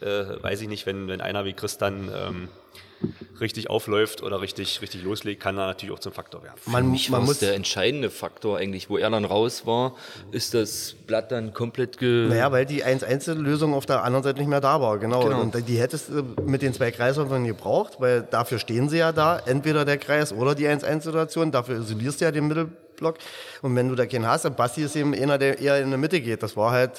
Äh, 0.00 0.42
weiß 0.42 0.60
ich 0.62 0.68
nicht, 0.68 0.86
wenn, 0.86 1.08
wenn 1.08 1.20
einer 1.20 1.44
wie 1.44 1.52
Chris 1.52 1.78
dann 1.78 2.10
ähm, 2.14 2.48
richtig 3.40 3.70
aufläuft 3.70 4.22
oder 4.22 4.40
richtig, 4.40 4.82
richtig 4.82 5.02
loslegt, 5.02 5.42
kann 5.42 5.56
er 5.56 5.66
natürlich 5.66 5.94
auch 5.94 6.00
zum 6.00 6.12
Faktor 6.12 6.42
werden. 6.42 6.56
man, 6.66 6.96
man 7.08 7.24
muss 7.24 7.38
der 7.38 7.54
entscheidende 7.54 8.10
Faktor 8.10 8.58
eigentlich, 8.58 8.90
wo 8.90 8.98
er 8.98 9.10
dann 9.10 9.24
raus 9.24 9.66
war, 9.66 9.94
ist 10.30 10.54
das 10.54 10.94
Blatt 11.06 11.32
dann 11.32 11.54
komplett 11.54 11.98
ge... 11.98 12.28
Naja, 12.28 12.52
weil 12.52 12.66
die 12.66 12.84
1-1-Lösung 12.84 13.74
auf 13.74 13.86
der 13.86 14.04
anderen 14.04 14.22
Seite 14.22 14.38
nicht 14.38 14.48
mehr 14.48 14.60
da 14.60 14.80
war, 14.80 14.98
genau. 14.98 15.24
Genau. 15.24 15.40
Und 15.40 15.68
die 15.68 15.78
hättest 15.78 16.10
du 16.10 16.22
mit 16.44 16.62
den 16.62 16.74
zwei 16.74 16.90
Kreisläufern 16.90 17.44
gebraucht, 17.46 17.94
weil 17.98 18.22
dafür 18.22 18.58
stehen 18.58 18.88
sie 18.88 18.98
ja 18.98 19.12
da, 19.12 19.38
entweder 19.38 19.84
der 19.84 19.98
Kreis 19.98 20.32
oder 20.32 20.54
die 20.54 20.68
1-1-Situation, 20.68 21.50
dafür 21.50 21.78
isolierst 21.78 22.20
du 22.20 22.26
ja 22.26 22.32
den 22.32 22.48
Mittelblock. 22.48 23.16
Und 23.62 23.74
wenn 23.76 23.88
du 23.88 23.94
da 23.94 24.06
keinen 24.06 24.26
hast, 24.26 24.44
dann 24.44 24.54
Basti 24.54 24.82
ist 24.82 24.96
eben 24.96 25.14
einer, 25.14 25.38
der 25.38 25.58
eher 25.58 25.80
in 25.80 25.90
der 25.90 25.98
Mitte 25.98 26.20
geht. 26.20 26.42
Das 26.42 26.56
war 26.56 26.72
halt 26.72 26.92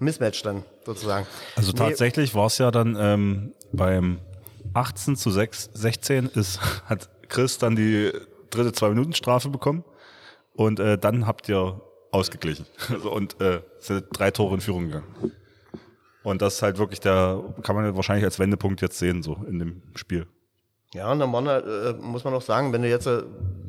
ein 0.00 0.04
Mismatch 0.04 0.42
dann, 0.42 0.64
sozusagen. 0.84 1.26
Also 1.56 1.72
Nee, 1.72 1.78
tatsächlich 1.78 2.34
war 2.34 2.46
es 2.46 2.58
ja 2.58 2.70
dann 2.70 2.96
ähm, 2.98 3.52
beim 3.72 4.18
18 4.74 5.16
zu 5.16 5.30
6, 5.30 5.70
16 5.74 6.26
ist, 6.26 6.60
hat 6.86 7.08
Chris 7.28 7.58
dann 7.58 7.76
die 7.76 8.12
dritte 8.50 8.72
Zwei-Minuten-Strafe 8.72 9.48
bekommen 9.48 9.84
und 10.54 10.80
äh, 10.80 10.98
dann 10.98 11.26
habt 11.26 11.48
ihr 11.48 11.80
ausgeglichen. 12.10 12.66
Also, 12.90 13.12
und 13.12 13.40
äh, 13.40 13.62
sind 13.78 14.06
drei 14.12 14.30
Tore 14.30 14.54
in 14.54 14.60
Führung 14.60 14.86
gegangen. 14.86 15.32
Und 16.22 16.42
das 16.42 16.56
ist 16.56 16.62
halt 16.62 16.78
wirklich 16.78 17.00
der, 17.00 17.42
kann 17.62 17.76
man 17.76 17.96
wahrscheinlich 17.96 18.24
als 18.24 18.38
Wendepunkt 18.38 18.82
jetzt 18.82 18.98
sehen, 18.98 19.22
so 19.22 19.38
in 19.48 19.58
dem 19.58 19.82
Spiel. 19.94 20.26
Ja, 20.92 21.10
und 21.12 21.20
dann 21.20 21.32
waren, 21.32 21.46
äh, 21.46 21.92
muss 22.00 22.24
man 22.24 22.34
auch 22.34 22.42
sagen, 22.42 22.72
wenn 22.72 22.82
du 22.82 22.88
jetzt, 22.88 23.06
äh, 23.06 23.22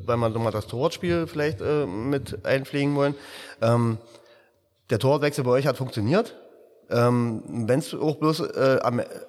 weil 0.05 0.17
wir 0.17 0.29
nochmal 0.29 0.51
das 0.51 0.67
Torwartspiel 0.67 1.27
vielleicht 1.27 1.61
äh, 1.61 1.85
mit 1.85 2.45
einpflegen 2.45 2.95
wollen, 2.95 3.15
ähm, 3.61 3.99
der 4.89 4.99
Torwartwechsel 4.99 5.43
bei 5.43 5.51
euch 5.51 5.67
hat 5.67 5.77
funktioniert. 5.77 6.35
Ähm, 6.91 7.41
wenn 7.47 7.79
es 7.79 7.93
auch 7.93 8.17
bloß, 8.17 8.41
äh, 8.41 8.79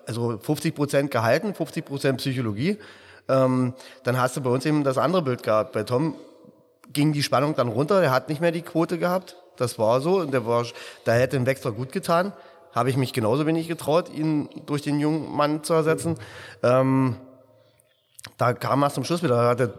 also 0.07 0.39
50 0.39 0.75
Prozent 0.75 1.11
gehalten, 1.11 1.55
50 1.55 1.85
Prozent 1.85 2.19
Psychologie, 2.19 2.79
ähm, 3.29 3.75
dann 4.03 4.21
hast 4.21 4.37
du 4.37 4.41
bei 4.41 4.51
uns 4.51 4.67
eben 4.67 4.83
das 4.85 4.99
andere 4.99 5.23
Bild 5.23 5.43
gehabt. 5.43 5.73
Bei 5.73 5.85
Tom 5.85 6.15
ging 6.93 7.13
die 7.13 7.23
Spannung 7.23 7.55
dann 7.55 7.69
runter, 7.69 8.01
der 8.01 8.11
hat 8.11 8.29
nicht 8.29 8.41
mehr 8.41 8.53
die 8.53 8.63
Quote 8.63 8.99
gehabt. 8.99 9.37
Das 9.57 9.79
war 9.79 10.01
so. 10.01 10.19
Und 10.21 10.33
der 10.33 10.47
war, 10.47 10.65
da 11.05 11.13
hätte 11.13 11.37
ein 11.37 11.47
Wechsler 11.47 11.73
gut 11.73 11.93
getan. 11.93 12.33
Habe 12.75 12.91
ich 12.91 12.97
mich 12.97 13.13
genauso 13.13 13.47
wenig 13.47 13.69
getraut, 13.69 14.11
ihn 14.13 14.49
durch 14.67 14.83
den 14.83 14.99
jungen 14.99 15.31
Mann 15.31 15.63
zu 15.63 15.75
ersetzen. 15.75 16.17
Ähm, 16.63 17.17
da 18.39 18.53
kam 18.55 18.83
erst 18.83 18.95
zum 18.97 19.05
Schluss 19.05 19.23
wieder. 19.23 19.37
Da 19.37 19.49
hat 19.51 19.61
der 19.61 19.75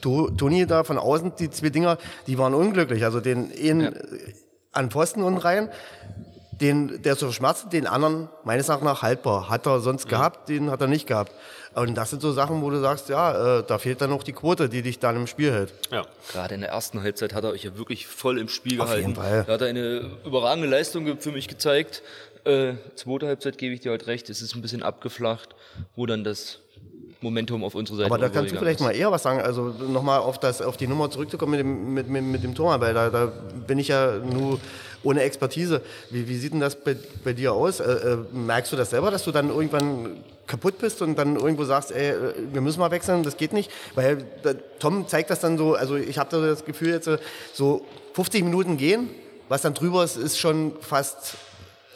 To- 0.00 0.30
Toni 0.30 0.66
da 0.66 0.82
von 0.84 0.98
außen, 0.98 1.34
die 1.38 1.50
zwei 1.50 1.68
Dinger, 1.68 1.98
die 2.26 2.38
waren 2.38 2.54
unglücklich. 2.54 3.04
Also 3.04 3.20
den 3.20 3.52
einen 3.52 3.94
äh, 3.94 3.98
an 4.72 4.90
Pfosten 4.90 5.22
und 5.22 5.36
rein, 5.38 5.68
den, 6.60 7.02
der 7.02 7.16
zu 7.16 7.26
verschmerzen, 7.26 7.70
den 7.70 7.86
anderen 7.86 8.28
meines 8.44 8.68
Erachtens 8.68 8.86
nach 8.86 9.02
haltbar. 9.02 9.48
Hat 9.48 9.66
er 9.66 9.80
sonst 9.80 10.08
gehabt, 10.08 10.48
den 10.48 10.70
hat 10.70 10.80
er 10.80 10.86
nicht 10.86 11.06
gehabt. 11.06 11.32
Und 11.74 11.94
das 11.94 12.10
sind 12.10 12.20
so 12.20 12.32
Sachen, 12.32 12.62
wo 12.62 12.70
du 12.70 12.80
sagst, 12.80 13.08
ja, 13.08 13.58
äh, 13.60 13.64
da 13.66 13.78
fehlt 13.78 14.00
dann 14.00 14.10
noch 14.10 14.22
die 14.22 14.32
Quote, 14.32 14.68
die 14.68 14.82
dich 14.82 14.98
dann 14.98 15.16
im 15.16 15.26
Spiel 15.26 15.52
hält. 15.52 15.72
Ja. 15.90 16.04
Gerade 16.32 16.54
in 16.56 16.60
der 16.62 16.70
ersten 16.70 17.02
Halbzeit 17.02 17.32
hat 17.32 17.44
er 17.44 17.50
euch 17.50 17.64
ja 17.64 17.78
wirklich 17.78 18.06
voll 18.06 18.38
im 18.38 18.48
Spiel 18.48 18.80
Auf 18.80 18.86
gehalten. 18.88 19.08
jeden 19.10 19.14
Fall. 19.14 19.44
Da 19.46 19.52
hat 19.52 19.62
er 19.62 19.68
eine 19.68 20.10
überragende 20.24 20.68
Leistung 20.68 21.18
für 21.18 21.32
mich 21.32 21.48
gezeigt. 21.48 22.02
Äh, 22.44 22.74
zweite 22.96 23.26
Halbzeit 23.26 23.58
gebe 23.58 23.74
ich 23.74 23.80
dir 23.80 23.90
halt 23.90 24.06
recht, 24.06 24.30
es 24.30 24.42
ist 24.42 24.54
ein 24.54 24.62
bisschen 24.62 24.82
abgeflacht, 24.82 25.54
wo 25.94 26.06
dann 26.06 26.24
das 26.24 26.58
Momentum 27.22 27.64
auf 27.64 27.74
unsere 27.74 27.98
Seite 27.98 28.10
Aber 28.10 28.18
da 28.18 28.28
kannst 28.28 28.52
du 28.52 28.58
vielleicht 28.58 28.80
ist. 28.80 28.84
mal 28.84 28.94
eher 28.94 29.12
was 29.12 29.22
sagen. 29.22 29.40
Also 29.40 29.74
nochmal 29.88 30.20
auf, 30.20 30.38
das, 30.38 30.62
auf 30.62 30.76
die 30.76 30.86
Nummer 30.86 31.10
zurückzukommen 31.10 31.52
mit 31.52 31.60
dem, 31.60 31.94
mit, 31.94 32.08
mit, 32.08 32.24
mit 32.24 32.42
dem 32.42 32.54
Tor, 32.54 32.80
weil 32.80 32.94
da, 32.94 33.10
da 33.10 33.32
bin 33.66 33.78
ich 33.78 33.88
ja 33.88 34.18
nur 34.18 34.58
ohne 35.02 35.22
Expertise. 35.22 35.82
Wie, 36.10 36.28
wie 36.28 36.36
sieht 36.36 36.52
denn 36.52 36.60
das 36.60 36.76
bei, 36.76 36.96
bei 37.24 37.32
dir 37.32 37.52
aus? 37.52 37.80
Äh, 37.80 37.92
äh, 37.92 38.18
merkst 38.32 38.72
du 38.72 38.76
das 38.76 38.90
selber, 38.90 39.10
dass 39.10 39.24
du 39.24 39.32
dann 39.32 39.50
irgendwann 39.50 40.22
kaputt 40.46 40.78
bist 40.78 41.00
und 41.02 41.16
dann 41.16 41.36
irgendwo 41.36 41.64
sagst, 41.64 41.92
ey, 41.92 42.10
äh, 42.10 42.34
wir 42.52 42.60
müssen 42.60 42.80
mal 42.80 42.90
wechseln, 42.90 43.22
das 43.22 43.36
geht 43.36 43.52
nicht? 43.52 43.70
Weil 43.94 44.24
da, 44.42 44.54
Tom 44.78 45.06
zeigt 45.06 45.30
das 45.30 45.40
dann 45.40 45.58
so, 45.58 45.74
also 45.74 45.96
ich 45.96 46.18
habe 46.18 46.30
da 46.30 46.44
das 46.44 46.64
Gefühl 46.64 46.90
jetzt 46.90 47.06
äh, 47.06 47.18
so 47.52 47.86
50 48.14 48.44
Minuten 48.44 48.76
gehen, 48.76 49.10
was 49.48 49.62
dann 49.62 49.74
drüber 49.74 50.04
ist, 50.04 50.16
ist 50.16 50.38
schon 50.38 50.72
fast 50.80 51.36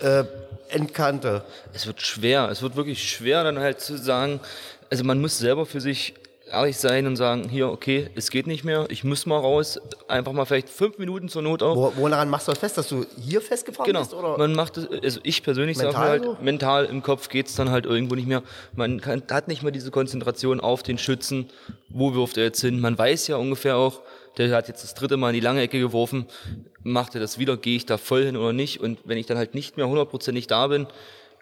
äh, 0.00 0.24
Endkante. 0.68 1.44
Es 1.72 1.86
wird 1.86 2.00
schwer, 2.00 2.48
es 2.50 2.62
wird 2.62 2.76
wirklich 2.76 3.08
schwer 3.08 3.44
dann 3.44 3.58
halt 3.58 3.80
zu 3.80 3.96
sagen, 3.96 4.40
also 4.90 5.04
man 5.04 5.20
muss 5.20 5.38
selber 5.38 5.66
für 5.66 5.80
sich 5.80 6.14
ehrlich 6.50 6.76
sein 6.76 7.06
und 7.06 7.16
sagen, 7.16 7.48
hier, 7.48 7.68
okay, 7.68 8.10
es 8.14 8.30
geht 8.30 8.46
nicht 8.46 8.64
mehr, 8.64 8.86
ich 8.88 9.02
muss 9.02 9.26
mal 9.26 9.38
raus, 9.38 9.80
einfach 10.08 10.32
mal 10.32 10.44
vielleicht 10.44 10.68
fünf 10.68 10.98
Minuten 10.98 11.28
zur 11.28 11.42
Not 11.42 11.62
auch. 11.62 11.76
Wo, 11.76 11.92
woran 11.96 12.28
machst 12.28 12.48
du 12.48 12.52
das 12.52 12.58
fest, 12.58 12.78
dass 12.78 12.88
du 12.88 13.06
hier 13.18 13.40
festgefahren 13.40 13.86
Genau, 13.86 14.00
bist? 14.00 14.14
Oder? 14.14 14.38
man 14.38 14.54
macht 14.54 14.76
es, 14.76 14.88
also 14.88 15.20
ich 15.22 15.42
persönlich 15.42 15.78
sage 15.78 15.96
halt, 15.96 16.24
so? 16.24 16.36
mental 16.40 16.84
im 16.86 17.02
Kopf 17.02 17.28
geht's 17.28 17.54
dann 17.54 17.70
halt 17.70 17.86
irgendwo 17.86 18.14
nicht 18.14 18.28
mehr. 18.28 18.42
Man 18.74 19.00
kann, 19.00 19.22
hat 19.30 19.48
nicht 19.48 19.62
mehr 19.62 19.72
diese 19.72 19.90
Konzentration 19.90 20.60
auf 20.60 20.82
den 20.82 20.98
Schützen, 20.98 21.50
wo 21.88 22.14
wirft 22.14 22.36
er 22.36 22.44
jetzt 22.44 22.60
hin. 22.60 22.80
Man 22.80 22.96
weiß 22.96 23.26
ja 23.28 23.36
ungefähr 23.36 23.76
auch, 23.76 24.02
der 24.36 24.54
hat 24.54 24.68
jetzt 24.68 24.82
das 24.84 24.94
dritte 24.94 25.16
Mal 25.16 25.30
in 25.30 25.34
die 25.34 25.40
lange 25.40 25.62
Ecke 25.62 25.78
geworfen, 25.78 26.26
macht 26.82 27.14
er 27.14 27.20
das 27.20 27.38
wieder, 27.38 27.56
gehe 27.56 27.76
ich 27.76 27.86
da 27.86 27.98
voll 27.98 28.24
hin 28.24 28.36
oder 28.36 28.52
nicht? 28.52 28.80
Und 28.80 28.98
wenn 29.04 29.16
ich 29.16 29.26
dann 29.26 29.38
halt 29.38 29.54
nicht 29.54 29.76
mehr 29.76 29.88
hundertprozentig 29.88 30.46
da 30.46 30.66
bin, 30.66 30.86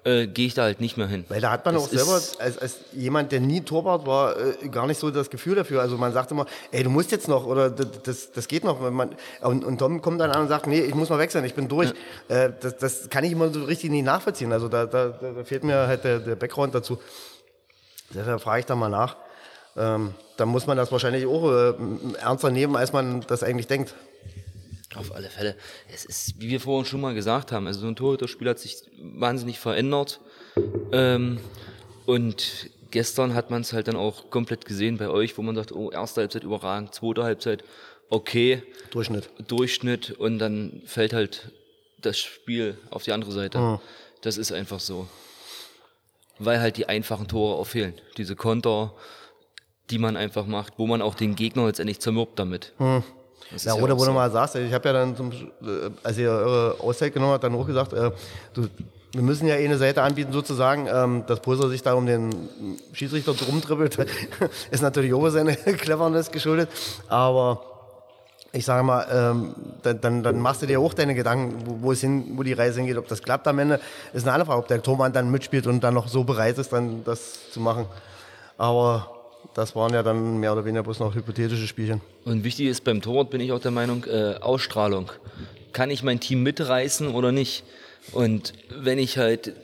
äh, 0.05 0.27
gehe 0.27 0.47
ich 0.47 0.55
da 0.55 0.63
halt 0.63 0.81
nicht 0.81 0.97
mehr 0.97 1.07
hin. 1.07 1.25
Weil 1.29 1.41
da 1.41 1.51
hat 1.51 1.65
man 1.65 1.75
Das 1.75 1.85
auch 1.85 1.89
selber, 1.89 2.21
als, 2.39 2.59
als 2.59 2.77
jemand, 2.93 3.31
der 3.33 3.41
nie 3.41 3.61
Torwart 3.61 4.07
war, 4.07 4.37
äh, 4.37 4.69
gar 4.69 4.87
nicht 4.87 4.99
so 4.99 5.11
das 5.11 5.31
Gefühl 5.31 5.55
dafür. 5.55 5.81
Also 5.81 5.97
man 5.97 6.13
sagt 6.13 6.31
immer, 6.31 6.47
ey, 6.73 6.83
du 6.83 6.91
musst 6.91 7.13
jetzt 7.13 7.29
noch 7.29 7.47
oder 7.47 7.71
das, 7.71 8.33
das, 8.33 8.49
geht 8.49 8.65
noch. 8.65 8.81
Man, 8.81 9.15
und, 9.43 9.65
und 9.65 9.79
Tom 9.79 10.03
kommt 10.03 10.21
dann 10.21 10.31
an 10.31 10.43
und 10.43 10.49
sagt, 10.49 10.67
nee, 10.67 10.81
ich 10.81 10.95
muss 10.95 11.09
mal 11.09 11.19
wechseln, 11.19 11.45
ich 11.45 11.55
bin 11.55 11.69
durch. 11.69 11.93
Äh, 12.29 12.51
das, 12.61 12.79
das 12.79 13.11
kann 13.11 13.25
ich 13.25 13.33
immer 13.33 13.53
so 13.53 13.65
richtig 13.65 13.91
nicht 13.91 14.05
nachvollziehen. 14.05 14.53
Also 14.53 14.69
da, 14.69 14.87
da, 14.87 15.09
da 15.09 15.45
fehlt 15.45 15.65
mir 15.65 15.87
halt 15.87 16.05
der, 16.05 16.19
der 16.19 16.35
Background 16.35 16.75
dazu. 16.75 16.99
Deshalb 18.15 18.41
frage 18.41 18.61
ich 18.61 18.67
da 18.67 18.75
mal 18.75 18.89
nach. 18.89 19.17
Ähm, 19.77 20.15
da 20.37 20.47
muss 20.47 20.67
man 20.67 20.77
das 20.77 20.93
wahrscheinlich 20.93 21.27
auch 21.27 21.51
äh, 21.51 21.75
ernster 22.21 22.51
nehmen, 22.51 22.77
als 22.77 22.93
man 22.93 23.21
das 23.27 23.43
eigentlich 23.43 23.69
denkt. 23.69 23.95
Auf 24.97 25.15
alle 25.15 25.31
Fälle. 25.31 25.57
Es 25.93 26.05
ist, 26.05 26.41
wie 26.41 26.49
wir 26.49 26.61
vorhin 26.61 26.85
schon 26.85 27.01
mal 27.01 27.15
gesagt 27.15 27.53
haben, 27.53 27.67
also 27.67 27.81
so 27.81 27.87
ein 27.87 27.97
Torhüterspiel 27.97 28.49
hat 28.49 28.59
sich 28.59 28.77
wahnsinnig 29.01 29.59
verändert. 29.59 30.21
Ähm, 30.93 31.39
und 32.07 32.71
gestern 32.91 33.35
hat 33.35 33.51
man 33.51 33.63
es 33.63 33.73
halt 33.73 33.89
dann 33.89 33.97
auch 33.97 34.31
komplett 34.31 34.65
gesehen 34.65 34.99
bei 34.99 35.09
euch, 35.09 35.37
wo 35.39 35.43
man 35.43 35.55
sagt, 35.55 35.73
oh, 35.73 35.91
erste 35.91 36.21
Halbzeit 36.21 36.45
überragend, 36.45 36.95
zweite 36.95 37.25
Halbzeit 37.25 37.65
okay, 38.11 38.63
Durchschnitt. 38.91 39.31
Durchschnitt 39.49 40.11
und 40.11 40.39
dann 40.39 40.83
fällt 40.85 41.13
halt 41.13 41.51
das 42.01 42.19
Spiel 42.19 42.77
auf 42.91 43.05
die 43.05 43.13
andere 43.13 43.33
Seite. 43.33 43.59
Das 44.21 44.37
ist 44.37 44.53
einfach 44.53 44.81
so. 44.81 45.09
Weil 46.39 46.61
halt 46.61 46.77
die 46.77 46.87
einfachen 46.87 47.29
Tore 47.29 47.57
auch 47.57 47.67
fehlen. 47.67 47.95
Diese 48.17 48.37
Konter, 48.37 48.95
die 49.91 49.99
man 49.99 50.17
einfach 50.17 50.47
macht, 50.47 50.75
wo 50.77 50.87
man 50.87 51.01
auch 51.01 51.15
den 51.15 51.37
Gegner 51.37 51.67
letztendlich 51.67 52.01
zermürbt 52.01 52.39
damit. 52.39 52.73
Ist 52.99 53.22
Ja, 53.59 53.75
oder 53.75 53.99
wo 53.99 54.05
du 54.05 54.13
mal 54.13 54.31
sagst, 54.31 54.57
ich 54.57 54.73
habe 54.73 54.89
ja 54.89 54.93
dann, 54.95 55.17
zum, 55.17 55.31
äh, 55.31 55.91
als 56.03 56.19
ihr 56.19 56.31
eure 56.31 56.77
Auszeit 56.81 57.13
genommen 57.13 57.33
habt, 57.33 57.45
dann 57.45 57.55
auch 57.55 57.67
gesagt, 57.67 57.93
äh, 57.93 58.11
du, 58.55 58.69
wir 59.13 59.23
müssen 59.23 59.47
ja 59.47 59.57
eine 59.57 59.77
Seite 59.77 60.03
anbieten 60.03 60.33
sozusagen, 60.33 60.89
ähm, 60.93 61.25
dass 61.27 61.41
Pulser 61.41 61.69
sich 61.69 61.83
da 61.83 61.95
um 61.95 62.07
den 62.07 62.49
Schiedsrichter 62.93 63.35
drum 63.35 63.61
dribbelt, 63.61 63.99
ist 64.71 64.83
natürlich 64.83 65.13
auch 65.13 65.29
seine 65.29 65.55
Cleverness 65.57 66.31
geschuldet, 66.31 66.71
aber 67.09 67.63
ich 68.55 68.67
sage 68.67 68.83
mal, 68.83 69.07
ähm, 69.11 69.55
dann, 69.83 70.01
dann, 70.01 70.23
dann 70.23 70.41
machst 70.41 70.63
du 70.63 70.67
dir 70.67 70.81
auch 70.81 70.93
deine 70.93 71.15
Gedanken, 71.15 71.67
wo, 71.67 71.87
wo 71.87 71.93
es 71.93 72.01
hin, 72.01 72.33
wo 72.37 72.43
die 72.43 72.53
Reise 72.53 72.81
hingeht, 72.81 72.99
ob 72.99 73.09
das 73.09 73.23
klappt 73.23 73.49
am 73.49 73.59
Ende, 73.59 73.81
ist 74.13 74.25
eine 74.25 74.33
andere 74.33 74.47
Frage, 74.47 74.61
ob 74.61 74.69
der 74.69 74.83
Tormann 74.83 75.13
dann 75.13 75.31
mitspielt 75.31 75.67
und 75.67 75.83
dann 75.83 75.95
noch 75.95 76.09
so 76.09 76.25
bereit 76.25 76.59
ist, 76.59 76.73
dann 76.73 77.03
das 77.05 77.51
zu 77.51 77.61
machen. 77.61 77.87
Aber 78.59 79.22
das 79.55 79.75
waren 79.77 79.93
ja 79.93 80.03
dann 80.03 80.39
mehr 80.39 80.53
oder 80.53 80.65
weniger 80.65 80.83
bloß 80.83 81.01
noch 81.01 81.15
hypothetische 81.15 81.67
Spielchen. 81.67 82.01
Und 82.25 82.45
wichtig 82.45 82.67
ist 82.67 82.85
beim 82.85 83.03
Torwart, 83.03 83.31
bin 83.31 83.41
ich 83.41 83.53
auch 83.53 83.61
der 83.61 83.71
Meinung, 83.71 84.05
äh, 84.05 84.35
Ausstrahlung. 84.41 85.11
Kann 85.73 85.91
ich 85.91 86.03
mein 86.03 86.21
Team 86.21 86.43
mitreißen 86.43 87.15
oder 87.15 87.33
nicht? 87.33 87.65
Und 88.13 88.53
wenn 88.69 88.99
ich 88.99 89.19
halt 89.19 89.55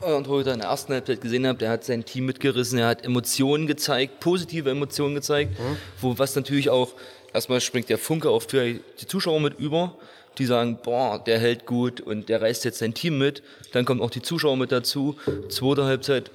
euren 0.00 0.24
Torhüter 0.24 0.52
in 0.52 0.60
der 0.60 0.68
ersten 0.68 0.92
Halbzeit 0.92 1.20
gesehen 1.20 1.46
habe, 1.46 1.58
der 1.58 1.70
hat 1.70 1.84
sein 1.84 2.04
Team 2.04 2.26
mitgerissen, 2.26 2.78
er 2.78 2.88
hat 2.88 3.04
Emotionen 3.04 3.66
gezeigt, 3.66 4.20
positive 4.20 4.70
Emotionen 4.70 5.14
gezeigt, 5.14 5.56
wo 6.00 6.18
was 6.18 6.34
natürlich 6.36 6.70
auch, 6.70 6.92
erstmal 7.32 7.60
springt 7.60 7.88
der 7.88 7.98
Funke 7.98 8.28
auf 8.28 8.44
für 8.48 8.74
die 8.74 9.06
Zuschauer 9.06 9.40
mit 9.40 9.58
über, 9.58 9.96
die 10.38 10.46
sagen, 10.46 10.78
boah, 10.82 11.22
der 11.24 11.38
hält 11.38 11.64
gut 11.64 12.00
und 12.00 12.28
der 12.28 12.42
reißt 12.42 12.64
jetzt 12.64 12.78
sein 12.78 12.94
Team 12.94 13.18
mit, 13.18 13.42
dann 13.72 13.84
kommen 13.84 14.00
auch 14.00 14.10
die 14.10 14.22
Zuschauer 14.22 14.56
mit 14.56 14.72
dazu. 14.72 15.16
Zweite 15.48 15.84
Halbzeit, 15.84 16.30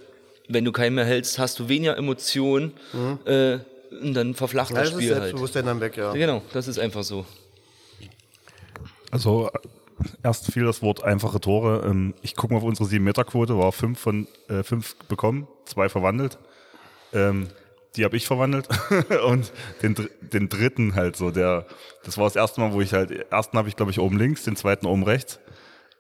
wenn 0.50 0.66
du 0.66 0.72
keinen 0.72 0.96
mehr 0.96 1.06
hältst, 1.06 1.40
hast 1.40 1.60
du 1.60 1.70
weniger 1.70 1.96
Emotionen 1.98 2.74
äh, 3.26 3.60
und 4.02 4.14
dann 4.14 4.34
verflacht 4.34 4.72
Ja, 4.72 4.78
das 4.78 4.90
das 4.90 5.00
ist 5.00 5.04
Spiel 5.04 5.14
halt. 5.14 5.24
Selbstbewusstsein 5.24 5.66
dann 5.66 5.80
weg, 5.80 5.96
ja. 5.96 6.12
Genau, 6.12 6.42
das 6.52 6.68
ist 6.68 6.80
einfach 6.80 7.04
so. 7.04 7.26
Also 9.12 9.48
äh, 9.48 10.08
erst 10.24 10.52
fiel 10.52 10.66
das 10.66 10.82
Wort 10.82 11.04
einfache 11.04 11.40
Tore. 11.40 11.86
Ähm, 11.86 12.14
Ich 12.22 12.36
gucke 12.36 12.54
mal 12.54 12.58
auf 12.60 12.64
unsere 12.64 12.90
7-Meter-Quote, 12.90 13.58
war 13.58 13.72
fünf 13.72 14.00
von 14.00 14.28
äh, 14.50 14.64
fünf 14.64 14.96
bekommen, 15.08 15.48
zwei 15.66 15.90
verwandelt. 15.90 16.38
Ähm, 17.14 17.48
die 17.96 18.06
habe 18.06 18.16
ich 18.18 18.28
verwandelt 18.28 18.68
und 19.26 19.52
den, 19.82 19.96
den 20.22 20.48
dritten 20.48 20.94
halt 20.94 21.16
so, 21.16 21.32
der, 21.32 21.66
das 22.04 22.18
war 22.18 22.26
das 22.26 22.36
erste 22.36 22.62
Mal, 22.62 22.72
wo 22.72 22.82
ich 22.82 22.94
halt, 22.94 23.12
ersten 23.32 23.58
habe 23.58 23.68
ich 23.68 23.76
glaube 23.76 23.92
ich 23.92 24.00
oben 24.00 24.18
links, 24.18 24.44
den 24.44 24.56
zweiten 24.56 24.86
oben 24.86 25.04
rechts. 25.04 25.40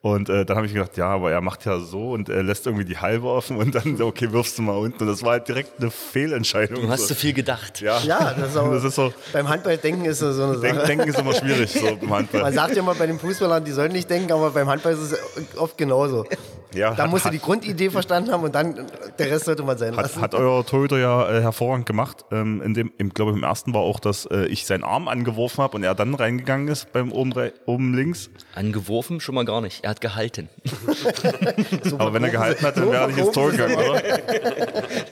Und 0.01 0.29
äh, 0.29 0.45
dann 0.45 0.55
habe 0.55 0.65
ich 0.65 0.73
gedacht, 0.73 0.95
ja, 0.95 1.07
aber 1.07 1.29
er 1.31 1.41
macht 1.41 1.65
ja 1.65 1.77
so 1.79 2.11
und 2.11 2.29
er 2.29 2.41
lässt 2.41 2.65
irgendwie 2.65 2.85
die 2.85 2.97
halbe 2.97 3.27
offen 3.27 3.57
und 3.57 3.75
dann, 3.75 4.01
okay, 4.01 4.31
wirfst 4.31 4.57
du 4.57 4.61
mal 4.61 4.77
unten. 4.77 5.03
Und 5.03 5.07
das 5.07 5.23
war 5.23 5.31
halt 5.31 5.49
direkt 5.49 5.81
eine 5.81 5.91
Fehlentscheidung. 5.91 6.83
Du 6.83 6.89
hast 6.89 7.01
so. 7.01 7.07
zu 7.07 7.15
viel 7.15 7.33
gedacht. 7.33 7.81
Ja, 7.81 7.99
Ja, 7.99 8.33
das 8.33 8.51
ist, 8.51 8.57
aber, 8.57 8.75
das 8.75 8.85
ist 8.85 8.95
so, 8.95 9.13
beim 9.33 9.49
Handballdenken 9.49 10.05
ist 10.05 10.21
das 10.21 10.37
so 10.37 10.43
eine 10.43 10.53
Sache. 10.53 10.73
Denk, 10.73 10.85
Denken 10.85 11.09
ist 11.09 11.19
immer 11.19 11.33
schwierig 11.33 11.71
so 11.73 11.85
im 11.87 12.09
Handball. 12.09 12.43
Man 12.43 12.53
sagt 12.53 12.77
ja 12.77 12.81
immer 12.81 12.95
bei 12.95 13.07
den 13.07 13.19
Fußballern, 13.19 13.65
die 13.65 13.71
sollen 13.71 13.91
nicht 13.91 14.09
denken, 14.09 14.31
aber 14.31 14.51
beim 14.51 14.69
Handball 14.69 14.93
ist 14.93 15.11
es 15.11 15.57
oft 15.57 15.77
genauso. 15.77 16.25
Ja, 16.73 16.93
da 16.93 17.03
hat- 17.03 17.09
musst 17.09 17.25
du 17.25 17.29
die 17.31 17.39
Grundidee 17.39 17.89
verstanden 17.89 18.31
haben 18.31 18.43
und 18.43 18.53
dann 18.53 18.85
der 19.17 19.31
Rest 19.31 19.45
sollte 19.45 19.63
man 19.63 19.77
sein 19.79 19.95
Hat, 19.97 20.03
lassen. 20.03 20.21
hat 20.21 20.35
euer 20.35 20.63
Torhüter 20.65 20.99
ja 20.99 21.27
äh, 21.29 21.41
hervorragend 21.41 21.87
gemacht. 21.87 22.25
Ähm, 22.31 22.61
in 22.61 22.73
dem, 22.75 22.91
im, 22.99 23.09
glaube 23.13 23.31
im 23.31 23.41
ersten 23.43 23.73
war 23.73 23.81
auch, 23.81 23.99
dass 23.99 24.25
äh, 24.27 24.45
ich 24.45 24.67
seinen 24.67 24.83
Arm 24.83 25.07
angeworfen 25.07 25.63
habe 25.63 25.77
und 25.77 25.83
er 25.83 25.95
dann 25.95 26.13
reingegangen 26.13 26.67
ist 26.67 26.91
beim 26.93 27.11
oben, 27.11 27.33
rei- 27.33 27.53
oben 27.65 27.95
links. 27.95 28.29
Angeworfen 28.53 29.19
schon 29.19 29.33
mal 29.35 29.45
gar 29.45 29.61
nicht. 29.61 29.83
Er 29.83 29.89
hat 29.91 30.01
gehalten. 30.01 30.47
Aber 31.97 32.13
wenn 32.13 32.23
er 32.23 32.29
gehalten 32.29 32.63
hat, 32.65 32.77
dann 32.77 32.91
wäre 32.91 33.01
er 33.03 33.07
nicht 33.07 33.17
ins 33.17 33.31
Tor 33.31 33.51
gegangen, 33.51 33.75
oder? 33.75 34.01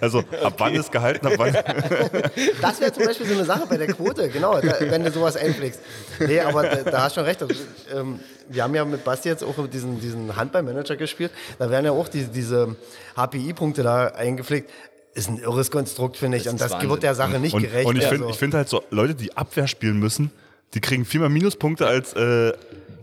Also 0.02 0.20
ab 0.44 0.54
wann 0.58 0.76
ist 0.76 0.92
gehalten, 0.92 1.26
ab 1.28 1.34
wann? 1.38 1.54
Das 2.62 2.80
wäre 2.82 2.92
zum 2.94 3.06
Beispiel 3.06 3.26
so 3.26 3.34
eine 3.34 3.46
Sache 3.46 3.66
bei 3.68 3.78
der 3.78 3.88
Quote, 3.88 4.30
genau, 4.30 4.60
da, 4.62 4.76
wenn 4.80 5.04
du 5.04 5.12
sowas 5.12 5.36
einpflegst. 5.36 5.80
Nee, 6.20 6.40
aber 6.40 6.64
da, 6.64 6.76
da 6.92 7.02
hast 7.04 7.16
du 7.16 7.22
schon 7.22 7.26
recht. 7.28 7.42
Also, 7.42 7.54
ähm, 7.96 8.20
wir 8.50 8.64
haben 8.64 8.76
ja 8.76 8.86
mit 8.86 9.04
Basti 9.04 9.30
jetzt 9.30 9.44
auch 9.44 9.68
diesen, 9.68 10.00
diesen 10.00 10.36
Handballmanager 10.36 10.96
gespielt. 10.96 11.32
Da 11.60 11.70
werden 11.70 11.86
ja 11.86 11.92
auch 11.92 12.08
die, 12.08 12.24
diese 12.26 12.76
HPI-Punkte 13.16 13.84
da 13.84 14.08
eingepflegt. 14.08 14.70
Ist 15.14 15.30
ein 15.30 15.40
irres 15.40 15.72
Konstrukt, 15.72 16.18
finde 16.18 16.38
ich. 16.38 16.44
Das 16.44 16.54
Und 16.54 16.62
das 16.62 16.72
Wahnsinn. 16.74 16.90
wird 16.90 17.04
der 17.04 17.16
Sache 17.16 17.40
nicht 17.40 17.54
Und, 17.56 17.64
gerecht. 17.64 17.88
und 17.88 17.96
ich 17.98 18.04
finde 18.06 18.26
Also, 18.26 18.30
ich 18.34 18.40
find 18.40 18.54
halt 18.54 18.70
so, 18.70 18.84
Leute, 18.92 19.16
die 19.16 19.36
Abwehr 19.36 19.68
spielen 19.68 19.98
müssen, 20.00 20.32
die 20.74 20.80
kriegen 20.82 21.06
viel 21.06 21.20
mehr 21.22 21.30
Minuspunkte 21.30 21.88
als 21.88 22.14
äh, 22.14 22.54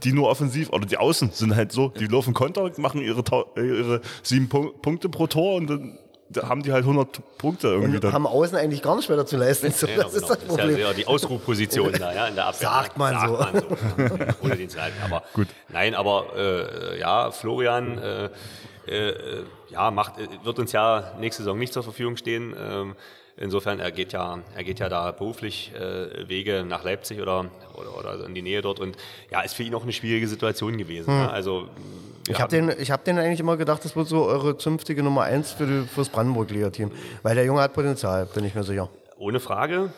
die 0.05 0.13
nur 0.13 0.29
offensiv 0.29 0.69
oder 0.71 0.85
die 0.87 0.99
Außen 0.99 1.31
sind 1.33 1.57
halt 1.57 1.73
so, 1.73 1.89
die 1.89 2.07
laufen 2.07 2.35
Konter, 2.35 2.71
machen 2.77 3.01
ihre, 3.01 3.25
ihre 3.57 4.01
sieben 4.23 4.49
Pu- 4.49 4.73
Punkte 4.83 5.09
pro 5.09 5.27
Tor 5.27 5.55
und 5.57 5.67
dann 5.71 5.99
da 6.31 6.49
haben 6.49 6.63
die 6.63 6.73
halt 6.73 6.85
100 6.85 7.39
Punkte 7.39 7.69
irgendwie. 7.69 7.97
und 7.97 8.05
Dann. 8.05 8.13
haben 8.13 8.27
außen 8.27 8.57
eigentlich 8.57 8.83
gar 8.83 8.97
nicht 8.97 9.09
mehr 9.09 9.27
zu 9.27 9.37
leisten. 9.37 9.71
So, 9.71 9.87
Genau, 9.87 10.03
das 10.05 10.15
ist 10.15 10.23
genau. 10.23 10.35
das 10.35 10.39
Das 10.47 10.49
ist 10.49 10.59
ja 10.59 10.67
Problem. 10.67 10.97
die 10.97 11.07
Ausruhposition 11.07 11.93
da, 11.93 12.13
ja, 12.15 12.27
in 12.29 12.35
der 12.35 12.47
Abwehr. 12.47 12.69
Sagt 12.69 12.99
man 12.99 13.27
so. 13.29 13.37
Man 13.37 13.61
so. 13.61 14.25
Ohne 14.43 14.57
den 14.57 14.69
zu 14.69 14.81
halten. 14.81 14.97
Aber 15.05 15.23
Gut. 15.35 15.49
Nein, 15.69 15.95
aber 15.95 16.27
äh, 16.37 16.99
ja, 16.99 17.31
Florian 17.31 17.99
äh, 17.99 18.31
äh, 18.87 19.45
ja, 19.71 19.91
macht, 19.91 20.15
wird 20.45 20.59
uns 20.59 20.73
ja 20.73 21.13
nächste 21.21 21.43
Saison 21.43 21.59
nicht 21.59 21.73
zur 21.73 21.83
Verfügung 21.83 22.17
stehen. 22.17 22.55
Ähm, 22.59 22.97
insofern, 23.37 23.81
er 23.81 23.91
geht 23.93 24.13
ja, 24.13 24.39
er 24.55 24.65
geht 24.65 24.79
ja 24.79 24.89
da 24.89 25.11
beruflich 25.13 25.73
äh, 25.75 26.29
Wege 26.29 26.65
nach 26.67 26.85
Leipzig 26.85 27.21
oder, 27.21 27.47
oder, 27.75 27.99
oder 27.99 28.27
in 28.27 28.35
die 28.35 28.43
Nähe 28.43 28.63
dort 28.63 28.81
und 28.81 28.97
ja, 29.31 29.41
ist 29.43 29.55
für 29.55 29.63
ihn 29.63 29.75
auch 29.75 29.83
eine 29.83 29.93
schwierige 29.93 30.29
Situation 30.29 30.77
gewesen. 30.79 31.09
Hm. 31.09 31.19
Ne? 31.23 31.31
Also 31.31 31.69
Ich 32.27 32.41
habe 32.41 32.51
den, 32.51 32.73
ich 32.79 32.91
hab 32.91 33.05
den 33.05 33.19
eigentlich 33.19 33.41
immer 33.41 33.57
gedacht, 33.57 33.85
das 33.85 33.97
wird 33.97 34.09
so 34.09 34.25
eure 34.25 34.57
zünftige 34.57 35.03
Nummer 35.03 35.23
eins 35.23 35.53
für 35.53 35.67
die, 35.67 35.87
fürs 35.87 36.09
Brandenburg-Liga-Team. 36.09 36.91
Weil 37.23 37.35
der 37.35 37.45
Junge 37.45 37.61
hat 37.61 37.75
Potenzial, 37.75 38.27
bin 38.27 38.45
ich 38.45 38.55
mir 38.55 38.65
sicher. 38.65 38.89
Ohne 39.19 39.41
Frage. 39.41 39.93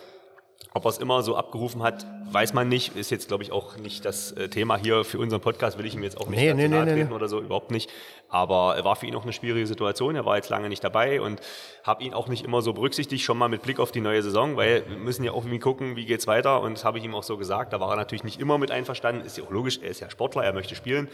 Ob 0.74 0.84
er 0.84 0.88
es 0.88 0.98
immer 0.98 1.22
so 1.22 1.36
abgerufen 1.36 1.82
hat, 1.82 2.04
weiß 2.30 2.52
man 2.54 2.68
nicht. 2.68 2.96
Ist 2.96 3.10
jetzt, 3.10 3.28
glaube 3.28 3.42
ich, 3.42 3.52
auch 3.52 3.76
nicht 3.76 4.04
das 4.04 4.32
äh, 4.32 4.48
Thema 4.48 4.76
hier 4.76 5.04
für 5.04 5.18
unseren 5.18 5.40
Podcast. 5.40 5.78
Will 5.78 5.86
ich 5.86 5.94
ihm 5.94 6.02
jetzt 6.02 6.20
auch 6.20 6.28
nicht 6.28 6.38
Nee, 6.38 6.54
nee, 6.54 6.68
nee, 6.68 6.82
treten 6.82 7.08
nee. 7.08 7.14
oder 7.14 7.28
so, 7.28 7.40
überhaupt 7.40 7.70
nicht. 7.70 7.90
Aber 8.28 8.74
er 8.76 8.84
war 8.84 8.96
für 8.96 9.06
ihn 9.06 9.14
auch 9.14 9.22
eine 9.22 9.32
schwierige 9.32 9.66
Situation. 9.66 10.16
Er 10.16 10.24
war 10.26 10.36
jetzt 10.36 10.48
lange 10.50 10.68
nicht 10.68 10.82
dabei 10.82 11.20
und 11.20 11.40
habe 11.84 12.02
ihn 12.02 12.12
auch 12.12 12.26
nicht 12.26 12.44
immer 12.44 12.60
so 12.60 12.72
berücksichtigt, 12.72 13.22
schon 13.24 13.38
mal 13.38 13.48
mit 13.48 13.62
Blick 13.62 13.78
auf 13.78 13.92
die 13.92 14.00
neue 14.00 14.20
Saison, 14.22 14.56
weil 14.56 14.82
wir 14.88 14.96
müssen 14.96 15.22
ja 15.22 15.30
auch 15.30 15.42
irgendwie 15.44 15.60
gucken, 15.60 15.94
wie 15.94 16.04
geht's 16.06 16.26
weiter. 16.26 16.60
Und 16.60 16.74
das 16.74 16.84
habe 16.84 16.98
ich 16.98 17.04
ihm 17.04 17.14
auch 17.14 17.22
so 17.22 17.36
gesagt. 17.36 17.72
Da 17.72 17.78
war 17.80 17.90
er 17.90 17.96
natürlich 17.96 18.24
nicht 18.24 18.40
immer 18.40 18.58
mit 18.58 18.70
einverstanden. 18.72 19.24
Ist 19.24 19.38
ja 19.38 19.44
auch 19.44 19.50
logisch, 19.50 19.78
er 19.82 19.90
ist 19.90 20.00
ja 20.00 20.10
Sportler, 20.10 20.42
er 20.44 20.52
möchte 20.52 20.74
spielen. 20.74 21.08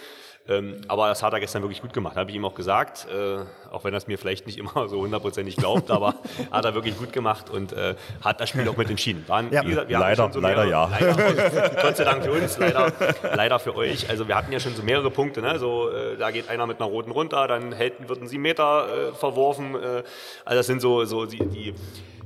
Ähm, 0.48 0.80
aber 0.89 1.06
das 1.09 1.22
hat 1.22 1.32
er 1.34 1.39
gestern 1.39 1.62
wirklich 1.62 1.82
gut 1.82 1.93
gemacht, 1.93 2.16
habe 2.16 2.30
ich 2.30 2.34
ihm 2.36 2.44
auch 2.44 2.55
gesagt. 2.55 3.06
Äh, 3.14 3.44
auch 3.70 3.84
wenn 3.84 3.94
er 3.94 3.98
es 3.98 4.09
mir 4.09 4.18
vielleicht 4.18 4.47
nicht 4.47 4.59
immer 4.59 4.89
so 4.89 5.01
hundertprozentig 5.02 5.55
glaubt, 5.56 5.90
aber 5.90 6.14
hat 6.51 6.64
er 6.64 6.74
wirklich 6.74 6.97
gut 6.98 7.12
gemacht 7.12 7.48
und 7.51 7.72
äh, 7.74 7.94
hat 8.24 8.40
das 8.40 8.48
Spiel 8.48 8.66
auch 8.68 8.76
mit 8.76 8.89
entschieden. 8.90 9.22
Waren, 9.28 9.52
Ja. 9.52 9.62
gesagt, 9.62 9.90
Leider- 9.90 10.32
schon 10.32 10.43
leider 10.43 10.64
ja. 10.64 10.86
Leider, 10.86 11.01
Gott 11.82 11.96
sei 11.96 12.04
Dank 12.04 12.24
für 12.24 12.32
uns, 12.32 12.58
leider, 12.58 12.92
leider 13.34 13.58
für 13.58 13.76
euch. 13.76 14.08
Also 14.08 14.28
wir 14.28 14.34
hatten 14.34 14.52
ja 14.52 14.60
schon 14.60 14.74
so 14.74 14.82
mehrere 14.82 15.10
Punkte. 15.10 15.40
Ne? 15.42 15.58
So, 15.58 15.90
äh, 15.90 16.16
da 16.16 16.30
geht 16.30 16.48
einer 16.48 16.66
mit 16.66 16.80
einer 16.80 16.88
roten 16.88 17.10
runter, 17.10 17.46
dann 17.48 17.72
hält, 17.72 18.08
wird 18.08 18.22
ein 18.22 18.28
7 18.28 18.40
Meter 18.40 18.86
äh, 19.10 19.12
verworfen. 19.12 19.74
Äh, 19.74 20.02
also 20.44 20.58
das 20.58 20.66
sind 20.66 20.80
so, 20.80 21.04
so 21.04 21.26
die, 21.26 21.44
die 21.46 21.74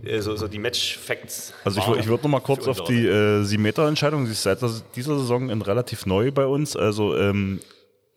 äh, 0.05 0.21
so, 0.21 0.37
so 0.37 0.49
die 0.49 0.59
Match-Facts. 0.59 1.55
Also 1.65 1.81
ich, 1.81 2.01
ich 2.01 2.07
würde 2.07 2.25
noch 2.25 2.31
mal 2.31 2.41
kurz 2.41 2.67
auf 2.69 2.85
die 2.85 3.07
äh, 3.07 3.43
7-Meter-Entscheidung, 3.43 4.25
die 4.25 4.33
ist 4.33 4.43
seit 4.43 4.59
dieser 4.95 5.19
Saison 5.19 5.51
in 5.51 5.63
relativ 5.63 6.07
neu 6.07 6.31
bei 6.31 6.47
uns. 6.47 6.77
Also 6.77 7.17
ähm, 7.17 7.61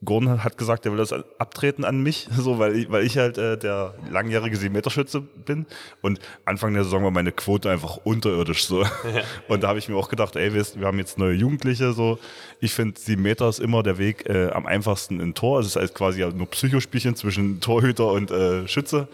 Gordon 0.06 0.44
hat 0.44 0.58
gesagt, 0.58 0.86
er 0.86 0.94
will 0.94 0.98
das 0.98 1.14
abtreten 1.40 1.84
an 1.84 2.02
mich, 2.02 2.30
so 2.38 2.58
weil 2.58 2.76
ich, 2.76 2.92
weil 2.92 3.06
ich 3.06 3.18
halt 3.18 3.38
äh, 3.38 3.58
der 3.58 3.96
langjährige 4.10 4.56
7-Meter-Schütze 4.56 5.22
bin. 5.22 5.66
Und 6.02 6.20
Anfang 6.46 6.74
der 6.74 6.84
Saison 6.84 7.04
war 7.04 7.12
meine 7.12 7.32
Quote 7.32 7.70
einfach 7.70 7.98
unterirdisch 8.04 8.66
so. 8.66 8.86
Und 9.48 9.64
da 9.64 9.68
habe 9.68 9.80
ich 9.80 9.90
mir 9.90 9.98
auch 9.98 10.10
gedacht, 10.10 10.36
ey, 10.36 10.54
wir, 10.54 10.66
wir 10.76 10.88
haben 10.88 11.00
jetzt 11.00 11.18
neue 11.18 11.34
Jugendliche 11.34 11.92
so. 11.92 12.18
Ich 12.62 12.74
finde, 12.74 13.00
7 13.00 13.22
Meter 13.22 13.50
ist 13.50 13.60
immer 13.60 13.84
der 13.84 13.98
Weg 13.98 14.30
äh, 14.30 14.50
am 14.52 14.66
einfachsten 14.66 15.20
in 15.20 15.34
Tor. 15.34 15.60
Es 15.60 15.68
ist 15.68 15.76
halt 15.76 15.94
quasi 15.94 16.22
ja 16.22 16.30
nur 16.30 16.48
Psychospielchen 16.48 17.16
zwischen 17.16 17.60
Torhüter 17.60 18.12
und 18.12 18.32
äh, 18.32 18.68
Schütze. 18.68 19.08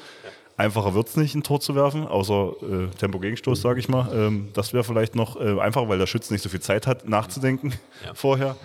Einfacher 0.57 0.93
wird's 0.93 1.17
nicht, 1.17 1.35
ein 1.35 1.43
Tor 1.43 1.59
zu 1.59 1.75
werfen, 1.75 2.07
außer 2.07 2.53
äh, 2.61 2.87
Tempo-Gegenstoß, 2.97 3.59
sage 3.61 3.79
ich 3.79 3.89
mal. 3.89 4.09
Ähm, 4.13 4.49
das 4.53 4.71
wäre 4.71 4.85
vielleicht 4.85 5.13
noch 5.15 5.35
äh, 5.35 5.59
einfacher, 5.59 5.89
weil 5.89 5.97
der 5.97 6.07
Schütze 6.07 6.31
nicht 6.31 6.43
so 6.43 6.49
viel 6.49 6.61
Zeit 6.61 6.87
hat, 6.87 7.09
nachzudenken 7.09 7.73
vorher. 8.13 8.55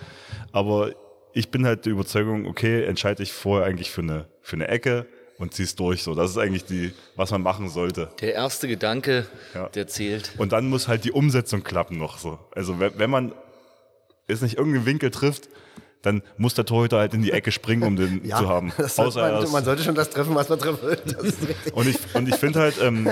Aber 0.53 0.91
ich 1.33 1.49
bin 1.49 1.65
halt 1.65 1.85
der 1.85 1.93
Überzeugung, 1.93 2.45
okay, 2.45 2.83
entscheide 2.85 3.23
ich 3.23 3.31
vorher 3.33 3.67
eigentlich 3.67 3.91
für 3.91 4.01
eine, 4.01 4.25
für 4.41 4.55
eine 4.55 4.67
Ecke 4.67 5.05
und 5.37 5.53
zieh's 5.53 5.75
durch. 5.75 6.03
So, 6.03 6.13
das 6.15 6.31
ist 6.31 6.37
eigentlich 6.37 6.65
die, 6.65 6.93
was 7.15 7.31
man 7.31 7.41
machen 7.41 7.69
sollte. 7.69 8.09
Der 8.21 8.33
erste 8.33 8.67
Gedanke, 8.67 9.25
Ja. 9.53 9.69
der 9.69 9.87
zählt. 9.87 10.31
Und 10.37 10.51
dann 10.51 10.67
muss 10.69 10.87
halt 10.87 11.03
die 11.03 11.11
Umsetzung 11.11 11.63
klappen 11.63 11.97
noch 11.97 12.17
so. 12.17 12.39
Also 12.53 12.79
wenn, 12.79 12.97
wenn 12.99 13.09
man 13.09 13.33
es 14.27 14.41
nicht 14.41 14.57
irgendeinen 14.57 14.85
Winkel 14.85 15.09
trifft, 15.11 15.49
dann 16.01 16.23
muss 16.37 16.53
der 16.53 16.65
Torhüter 16.65 16.97
halt 16.97 17.13
in 17.13 17.21
die 17.21 17.31
Ecke 17.31 17.51
springen, 17.51 17.83
um 17.83 17.95
den 17.95 18.23
zu 18.29 18.49
haben. 18.49 18.71
das 18.77 18.95
sollte 18.95 19.19
man, 19.19 19.51
man 19.51 19.63
sollte 19.63 19.83
schon 19.83 19.95
das 19.95 20.09
treffen, 20.09 20.35
was 20.35 20.49
man 20.49 20.59
treffen 20.59 20.81
will. 20.81 20.97
Und 21.73 21.87
ich, 21.87 21.97
und 22.13 22.27
ich 22.27 22.35
finde 22.35 22.59
halt, 22.59 22.81
ähm, 22.81 23.09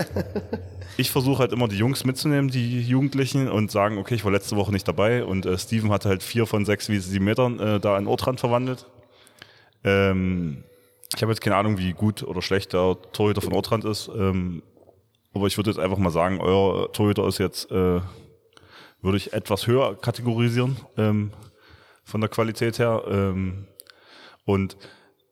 ich 0.97 1.11
versuche 1.11 1.39
halt 1.39 1.53
immer 1.53 1.67
die 1.67 1.77
Jungs 1.77 2.03
mitzunehmen, 2.03 2.49
die 2.49 2.81
Jugendlichen, 2.81 3.47
und 3.47 3.71
sagen, 3.71 3.97
okay, 3.97 4.15
ich 4.15 4.25
war 4.25 4.31
letzte 4.31 4.55
Woche 4.55 4.71
nicht 4.71 4.87
dabei 4.87 5.23
und 5.23 5.45
äh, 5.45 5.57
Steven 5.57 5.91
hat 5.91 6.05
halt 6.05 6.23
vier 6.23 6.45
von 6.45 6.65
sechs 6.65 6.89
wie 6.89 6.99
sieben 6.99 7.25
Metern 7.25 7.59
äh, 7.59 7.79
da 7.79 7.97
in 7.97 8.07
Ortrand 8.07 8.39
verwandelt. 8.39 8.85
Ähm, 9.83 10.63
ich 11.15 11.21
habe 11.21 11.31
jetzt 11.31 11.41
keine 11.41 11.55
Ahnung, 11.55 11.77
wie 11.77 11.93
gut 11.93 12.23
oder 12.23 12.41
schlecht 12.41 12.73
der 12.73 12.97
Torhüter 13.13 13.41
von 13.41 13.53
Ortrand 13.53 13.85
ist, 13.85 14.09
ähm, 14.15 14.61
aber 15.33 15.47
ich 15.47 15.57
würde 15.57 15.69
jetzt 15.69 15.79
einfach 15.79 15.97
mal 15.97 16.11
sagen, 16.11 16.39
euer 16.41 16.91
Torhüter 16.91 17.27
ist 17.27 17.37
jetzt, 17.37 17.71
äh, 17.71 18.01
würde 19.01 19.17
ich 19.17 19.33
etwas 19.33 19.67
höher 19.67 19.95
kategorisieren 19.95 20.77
ähm, 20.97 21.31
von 22.09 22.21
der 22.21 22.29
Qualität 22.29 22.79
her. 22.79 23.03
Ähm, 23.07 23.67
und 24.45 24.77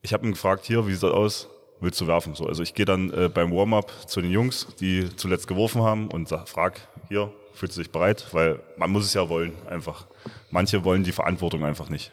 ich 0.02 0.14
habe 0.14 0.26
ihn 0.26 0.32
gefragt, 0.32 0.66
hier, 0.66 0.88
wie 0.88 0.94
sieht 0.94 1.04
das 1.04 1.12
aus? 1.12 1.50
Willst 1.80 2.00
du 2.02 2.08
werfen? 2.08 2.34
So, 2.34 2.46
also 2.48 2.64
ich 2.64 2.74
gehe 2.74 2.86
dann 2.86 3.12
äh, 3.12 3.30
beim 3.30 3.52
Warm-up 3.52 3.92
zu 4.08 4.22
den 4.22 4.32
Jungs, 4.32 4.68
die 4.80 5.16
zuletzt 5.16 5.48
geworfen 5.48 5.84
haben 5.84 6.08
und 6.08 6.28
sag, 6.28 6.48
frag, 6.48 6.80
hier, 7.08 7.32
fühlst 7.54 7.78
du 7.78 7.82
dich 7.82 7.92
bereit? 7.92 8.28
Weil 8.32 8.60
man 8.78 8.90
muss 8.90 9.06
es 9.06 9.14
ja 9.14 9.30
wollen, 9.30 9.54
einfach. 9.70 10.08
Manche 10.50 10.84
wollen 10.84 11.04
die 11.04 11.12
Verantwortung 11.12 11.66
einfach 11.66 11.90
nicht. 11.90 12.12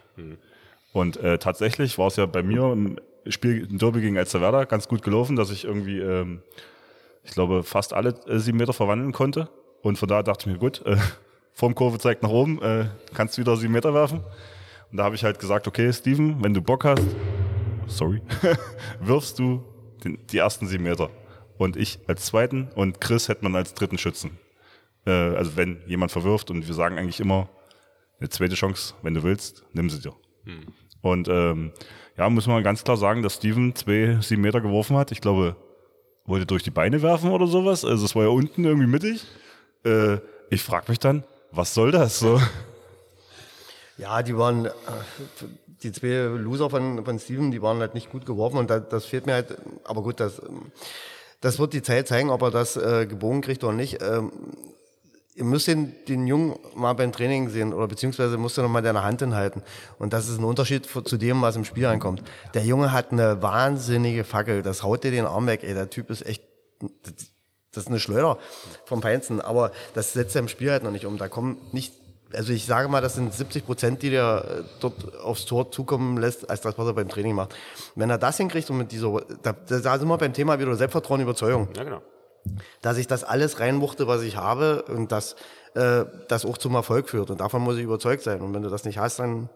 Und 0.92 1.16
äh, 1.18 1.38
tatsächlich 1.38 1.98
war 1.98 2.08
es 2.08 2.16
ja 2.16 2.26
bei 2.26 2.42
mir 2.42 2.72
im 2.72 2.98
Spiel 3.26 3.66
im 3.70 3.78
Derby 3.78 4.00
gegen 4.00 4.16
Elsterwerda 4.16 4.64
ganz 4.64 4.86
gut 4.88 5.02
gelaufen, 5.02 5.36
dass 5.36 5.50
ich 5.50 5.64
irgendwie, 5.64 5.98
ähm, 5.98 6.42
ich 7.22 7.32
glaube, 7.32 7.62
fast 7.62 7.92
alle 7.92 8.10
äh, 8.26 8.38
sieben 8.38 8.58
Meter 8.58 8.72
verwandeln 8.72 9.12
konnte. 9.12 9.48
Und 9.82 9.98
von 9.98 10.08
da 10.08 10.22
dachte 10.22 10.48
ich 10.48 10.54
mir, 10.54 10.58
gut, 10.58 10.84
äh, 10.84 10.96
Formkurve 11.52 11.98
zeigt 11.98 12.22
nach 12.22 12.30
oben, 12.30 12.60
äh, 12.62 12.86
kannst 13.14 13.38
wieder 13.38 13.56
sieben 13.56 13.72
Meter 13.72 13.94
werfen. 13.94 14.20
Und 14.90 14.98
da 14.98 15.04
habe 15.04 15.14
ich 15.14 15.24
halt 15.24 15.38
gesagt, 15.38 15.66
okay, 15.66 15.92
Steven, 15.92 16.42
wenn 16.42 16.54
du 16.54 16.62
Bock 16.62 16.84
hast, 16.84 17.06
sorry, 17.86 18.22
wirfst 19.00 19.38
du 19.38 19.64
den, 20.04 20.18
die 20.30 20.38
ersten 20.38 20.66
sieben 20.66 20.84
Meter. 20.84 21.10
Und 21.56 21.76
ich 21.76 22.00
als 22.06 22.26
zweiten 22.26 22.68
und 22.74 23.00
Chris 23.00 23.28
hätte 23.28 23.44
man 23.44 23.54
als 23.56 23.74
dritten 23.74 23.98
Schützen. 23.98 24.38
Äh, 25.06 25.10
also 25.10 25.56
wenn 25.56 25.82
jemand 25.86 26.12
verwirft 26.12 26.50
und 26.50 26.66
wir 26.66 26.74
sagen 26.74 26.98
eigentlich 26.98 27.20
immer, 27.20 27.48
eine 28.20 28.28
zweite 28.28 28.54
Chance, 28.54 28.94
wenn 29.02 29.14
du 29.14 29.22
willst, 29.22 29.64
nimm 29.72 29.90
sie 29.90 30.00
dir. 30.00 30.14
Und 31.02 31.28
ähm, 31.28 31.72
ja, 32.16 32.30
muss 32.30 32.46
man 32.46 32.62
ganz 32.62 32.84
klar 32.84 32.96
sagen, 32.96 33.22
dass 33.22 33.36
Steven 33.36 33.74
zwei 33.74 34.18
sieben 34.20 34.42
Meter 34.42 34.60
geworfen 34.60 34.96
hat. 34.96 35.12
Ich 35.12 35.20
glaube, 35.20 35.56
wollte 36.24 36.46
durch 36.46 36.62
die 36.62 36.70
Beine 36.70 37.02
werfen 37.02 37.30
oder 37.30 37.46
sowas. 37.46 37.84
Also 37.84 38.04
es 38.04 38.14
war 38.14 38.22
ja 38.22 38.28
unten 38.30 38.64
irgendwie 38.64 38.86
mittig. 38.86 39.26
Äh, 39.84 40.18
ich 40.50 40.62
frage 40.62 40.86
mich 40.88 40.98
dann, 40.98 41.24
was 41.50 41.74
soll 41.74 41.90
das 41.90 42.18
so? 42.18 42.40
Ja, 43.96 44.22
die 44.22 44.36
waren, 44.36 44.66
äh, 44.66 44.70
die 45.82 45.92
zwei 45.92 46.36
Loser 46.36 46.70
von, 46.70 47.04
von 47.04 47.18
Steven, 47.18 47.50
die 47.50 47.62
waren 47.62 47.78
halt 47.78 47.94
nicht 47.94 48.10
gut 48.10 48.26
geworfen 48.26 48.58
und 48.58 48.70
das, 48.70 48.88
das 48.88 49.04
fehlt 49.04 49.26
mir 49.26 49.34
halt, 49.34 49.56
aber 49.84 50.02
gut, 50.02 50.20
das, 50.20 50.40
ähm, 50.40 50.72
das 51.40 51.58
wird 51.58 51.74
die 51.74 51.82
Zeit 51.82 52.08
zeigen, 52.08 52.30
ob 52.30 52.42
er 52.42 52.50
das 52.50 52.76
äh, 52.76 53.06
gebogen 53.06 53.42
kriegt 53.42 53.62
oder 53.62 53.74
nicht. 53.74 54.02
Ähm, 54.02 54.32
ihr 55.34 55.44
müsst 55.44 55.66
den, 55.66 55.94
den 56.06 56.26
Jungen 56.26 56.56
mal 56.74 56.92
beim 56.94 57.12
Training 57.12 57.48
sehen 57.48 57.72
oder 57.72 57.88
beziehungsweise 57.88 58.38
musst 58.38 58.56
du 58.56 58.62
noch 58.62 58.68
mal 58.68 58.82
deine 58.82 59.02
Hand 59.02 59.20
hinhalten. 59.20 59.62
Und 59.98 60.12
das 60.12 60.28
ist 60.28 60.38
ein 60.38 60.44
Unterschied 60.44 60.86
zu 60.86 61.16
dem, 61.16 61.42
was 61.42 61.56
im 61.56 61.64
Spiel 61.64 61.86
ankommt. 61.86 62.22
Der 62.54 62.64
Junge 62.64 62.92
hat 62.92 63.12
eine 63.12 63.42
wahnsinnige 63.42 64.24
Fackel, 64.24 64.62
das 64.62 64.82
haut 64.82 65.04
dir 65.04 65.10
den 65.10 65.26
Arm 65.26 65.46
weg, 65.46 65.60
ey, 65.62 65.74
der 65.74 65.90
Typ 65.90 66.10
ist 66.10 66.24
echt, 66.24 66.42
das 67.72 67.84
ist 67.84 67.88
eine 67.88 68.00
Schleuder 68.00 68.38
vom 68.84 69.02
Feinsten, 69.02 69.40
aber 69.40 69.72
das 69.94 70.12
setzt 70.12 70.36
er 70.36 70.40
im 70.40 70.48
Spiel 70.48 70.70
halt 70.70 70.84
noch 70.84 70.92
nicht 70.92 71.06
um. 71.06 71.18
Da 71.18 71.28
kommen 71.28 71.58
nicht, 71.72 71.92
also 72.32 72.52
ich 72.52 72.66
sage 72.66 72.88
mal, 72.88 73.00
das 73.00 73.14
sind 73.14 73.32
70 73.32 73.64
Prozent, 73.66 74.02
die 74.02 74.10
der 74.10 74.44
äh, 74.44 74.62
dort 74.80 75.16
aufs 75.18 75.44
Tor 75.44 75.70
zukommen 75.70 76.16
lässt, 76.16 76.48
als 76.48 76.62
das, 76.62 76.76
was 76.78 76.86
er 76.86 76.94
beim 76.94 77.08
Training 77.08 77.34
macht. 77.34 77.54
Wenn 77.94 78.10
er 78.10 78.18
das 78.18 78.36
hinkriegt 78.36 78.68
und 78.70 78.78
mit 78.78 78.92
dieser, 78.92 79.22
da, 79.42 79.52
da 79.52 79.98
sind 79.98 80.08
wir 80.08 80.18
beim 80.18 80.32
Thema 80.32 80.58
wieder 80.58 80.74
Selbstvertrauen, 80.74 81.20
Überzeugung 81.20 81.68
Ja, 81.76 81.84
genau. 81.84 82.02
dass 82.82 82.98
ich 82.98 83.06
das 83.06 83.24
alles 83.24 83.60
reinwuchte, 83.60 84.06
was 84.06 84.22
ich 84.22 84.36
habe 84.36 84.82
und 84.88 85.12
dass 85.12 85.36
äh, 85.74 86.04
das 86.28 86.44
auch 86.44 86.58
zum 86.58 86.74
Erfolg 86.74 87.08
führt. 87.08 87.30
Und 87.30 87.40
davon 87.40 87.62
muss 87.62 87.76
ich 87.76 87.82
überzeugt 87.82 88.22
sein. 88.22 88.40
Und 88.40 88.54
wenn 88.54 88.62
du 88.62 88.70
das 88.70 88.84
nicht 88.84 88.98
hast, 88.98 89.18
dann 89.18 89.48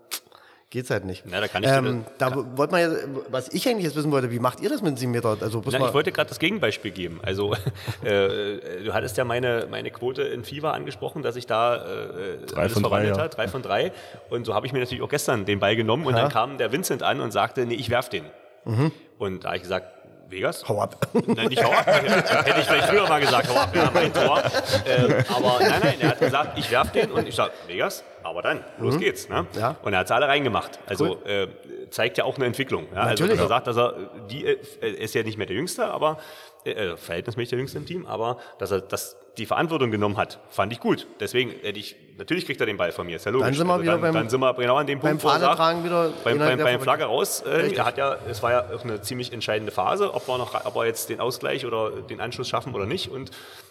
geht's 0.71 0.91
halt 0.91 1.05
nicht. 1.05 1.25
Na, 1.27 1.41
da 1.41 1.49
kann 1.49 1.63
ich 1.63 1.71
ähm, 1.71 2.05
da 2.19 2.35
wollte 2.57 2.73
man 2.73 2.81
ja, 2.81 2.99
was 3.31 3.49
ich 3.53 3.67
eigentlich 3.69 3.85
jetzt 3.85 3.97
wissen 3.97 4.11
wollte, 4.11 4.31
wie 4.31 4.39
macht 4.39 4.61
ihr 4.61 4.69
das 4.69 4.83
mit 4.83 4.93
den 4.93 4.97
7 4.97 5.13
Meter? 5.13 5.37
Also 5.41 5.63
Na, 5.65 5.87
ich 5.87 5.95
wollte 5.95 6.13
gerade 6.13 6.29
das 6.29 6.39
Gegenbeispiel 6.39 6.91
geben. 6.91 7.21
Also 7.23 7.55
äh, 8.05 8.83
du 8.85 8.93
hattest 8.93 9.17
ja 9.17 9.25
meine, 9.25 9.67
meine 9.71 9.91
Quote 9.91 10.23
in 10.23 10.45
FIFA 10.45 10.73
angesprochen, 10.73 11.23
dass 11.23 11.37
ich 11.37 11.47
da 11.47 11.77
äh, 11.77 12.47
Drei 12.47 12.61
alles 12.61 12.73
von 12.73 12.83
drei, 12.83 12.89
verwandelt 12.89 13.17
ja. 13.17 13.23
habe, 13.23 13.35
drei 13.35 13.49
von 13.49 13.63
drei. 13.63 13.93
Und 14.31 14.45
so 14.45 14.55
habe 14.55 14.67
ich 14.67 14.73
mir 14.73 14.81
natürlich 14.81 15.03
auch 15.03 15.09
gestern 15.09 15.45
den 15.45 15.59
Ball 15.59 15.77
genommen 15.77 16.07
und 16.07 16.15
dann 16.15 16.31
kam 16.31 16.59
der 16.59 16.73
Vincent 16.73 17.03
an 17.03 17.21
und 17.21 17.33
sagte, 17.33 17.65
nee, 17.67 17.75
ich 17.75 17.91
werf 17.91 18.09
den. 18.09 18.25
Mhm. 18.65 18.93
Und 19.19 19.45
da 19.45 19.49
habe 19.49 19.57
ich 19.57 19.63
gesagt, 19.63 19.99
Vegas? 20.31 20.69
hau 20.69 20.81
ab. 20.81 21.09
Nein, 21.27 21.49
nicht 21.49 21.65
hau 21.65 21.73
ab. 21.73 21.87
Hätte 21.87 22.61
ich 22.61 22.67
vielleicht 22.67 22.89
früher 22.89 23.09
mal 23.09 23.21
gesagt, 23.21 23.49
hau 23.49 23.57
ab, 23.57 23.75
ja, 23.75 23.91
mein 23.93 24.13
Tor. 24.13 24.43
Ähm, 24.87 25.25
aber 25.35 25.59
nein, 25.61 25.81
nein, 25.83 25.95
er 26.01 26.09
hat 26.11 26.21
gesagt, 26.21 26.59
ich 26.59 26.71
werf 26.71 26.93
den 26.93 27.11
und 27.11 27.27
ich 27.27 27.35
sage, 27.35 27.53
Vegas, 27.67 28.05
aber 28.29 28.43
dann, 28.43 28.65
los 28.79 28.99
geht's. 28.99 29.29
Ne? 29.29 29.47
Ja. 29.59 29.77
Und 29.83 29.93
er 29.93 30.01
hat 30.01 30.11
alle 30.13 30.29
reingemacht. 30.29 30.79
Also 30.87 31.23
äh, 31.25 31.49
zeigt 31.91 32.19
ja 32.19 32.25
auch 32.25 32.37
eine 32.37 32.47
Entwicklung. 32.47 32.87
Ja? 32.95 33.03
Also 33.03 33.25
Natürlich. 33.25 33.33
dass 33.33 33.41
er 33.41 33.49
sagt, 33.49 33.67
dass 33.67 33.77
er, 33.77 33.95
die 34.31 34.45
äh, 34.47 34.57
ist 34.81 35.15
ja 35.15 35.23
nicht 35.23 35.39
mehr 35.39 35.47
der 35.47 35.57
Jüngste, 35.57 35.87
aber 35.87 36.19
äh, 36.65 36.97
verhältnismäßig 36.97 37.51
der 37.51 37.59
Jüngste 37.59 37.79
im 37.79 37.87
Team, 37.87 38.07
aber 38.07 38.39
dass 38.59 38.71
er 38.71 38.81
das, 38.81 39.17
die 39.39 39.47
Verantwortung 39.47 39.91
genommen 39.91 40.17
hat, 40.17 40.41
fand 40.51 40.73
ich 40.73 40.81
gut. 40.81 41.07
Deswegen 41.21 41.51
hätte 41.63 41.79
ich, 41.79 41.95
natürlich 42.19 42.45
kriegt 42.45 42.61
er 42.61 42.67
den 42.67 42.77
Ball 42.77 42.91
von 42.91 43.07
mir, 43.07 43.17
ist 43.17 43.25
ja 43.25 43.31
logisch. 43.31 43.47
Dann 43.47 43.55
sind 43.55 43.67
wir 43.69 43.81
wieder 43.81 43.93
dann, 43.93 44.01
beim- 44.01 44.15
dann 44.15 44.29
sind 44.29 44.41
wir 44.41 44.53
genau 44.55 44.77
an 44.77 44.87
dem 44.87 44.99
beim 44.99 45.11
Punkt, 45.19 45.25
wo 45.25 45.29
er 45.29 45.39
sagt, 45.39 45.57
Fahnetragen 45.57 45.85
wieder 45.85 46.11
beim, 46.25 46.39
beim, 46.39 46.59
beim. 46.59 46.81
Flagge 46.81 47.05
raus. 47.05 47.43
Äh, 47.47 47.73
er 47.75 47.85
hat 47.85 47.97
ja, 47.97 48.17
es 48.29 48.43
war 48.43 48.51
ja 48.51 48.65
auch 48.75 48.83
eine 48.85 49.01
ziemlich 49.01 49.33
entscheidende 49.33 49.71
Phase, 49.73 50.13
ob 50.13 50.27
wir 50.27 50.37
noch, 50.39 50.65
ob 50.65 50.75
wir 50.75 50.87
jetzt 50.87 51.09
den 51.09 51.21
Ausgleich 51.21 51.65
oder 51.65 51.91
den 51.93 52.21
Anschluss 52.21 52.49
schaffen 52.49 52.75
oder 52.75 52.87
nicht. 52.87 53.09
Und 53.11 53.31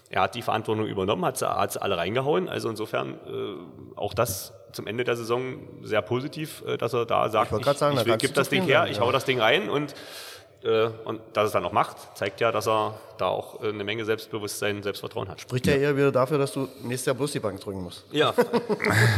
er 0.09 0.21
hat 0.21 0.35
die 0.35 0.41
Verantwortung 0.41 0.85
übernommen, 0.85 1.25
hat 1.25 1.37
sie, 1.37 1.47
hat 1.47 1.73
sie 1.73 1.81
alle 1.81 1.97
reingehauen. 1.97 2.47
Also 2.49 2.69
insofern 2.69 3.13
äh, 3.13 3.97
auch 3.97 4.13
das 4.13 4.53
zum 4.71 4.87
Ende 4.87 5.03
der 5.03 5.15
Saison 5.15 5.59
sehr 5.83 6.01
positiv, 6.01 6.63
äh, 6.65 6.77
dass 6.77 6.93
er 6.93 7.05
da 7.05 7.29
sagt, 7.29 7.51
ich, 7.51 7.61
grad 7.61 7.77
sagen, 7.77 7.97
ich 7.97 8.05
will, 8.05 8.17
gib 8.17 8.33
das 8.33 8.49
Ding 8.49 8.63
her, 8.63 8.81
sein, 8.81 8.91
ich 8.91 8.97
ja. 8.97 9.03
hau 9.03 9.11
das 9.11 9.25
Ding 9.25 9.39
rein 9.39 9.69
und 9.69 9.93
äh, 10.63 10.89
und 11.05 11.21
dass 11.33 11.43
er 11.43 11.45
es 11.45 11.51
dann 11.51 11.65
auch 11.65 11.71
macht, 11.71 11.97
zeigt 12.17 12.41
ja, 12.41 12.51
dass 12.51 12.67
er 12.67 12.95
da 13.17 13.27
auch 13.27 13.61
äh, 13.61 13.69
eine 13.69 13.83
Menge 13.83 14.05
Selbstbewusstsein, 14.05 14.81
Selbstvertrauen 14.81 15.29
hat. 15.29 15.39
Spricht 15.39 15.67
ja 15.67 15.73
eher 15.73 15.95
wieder 15.95 16.11
dafür, 16.11 16.39
dass 16.39 16.51
du 16.51 16.67
nächstes 16.81 17.05
Jahr 17.05 17.15
bloß 17.15 17.31
die 17.33 17.39
Bank 17.39 17.59
drücken 17.59 17.83
musst. 17.83 18.05
Ja. 18.11 18.33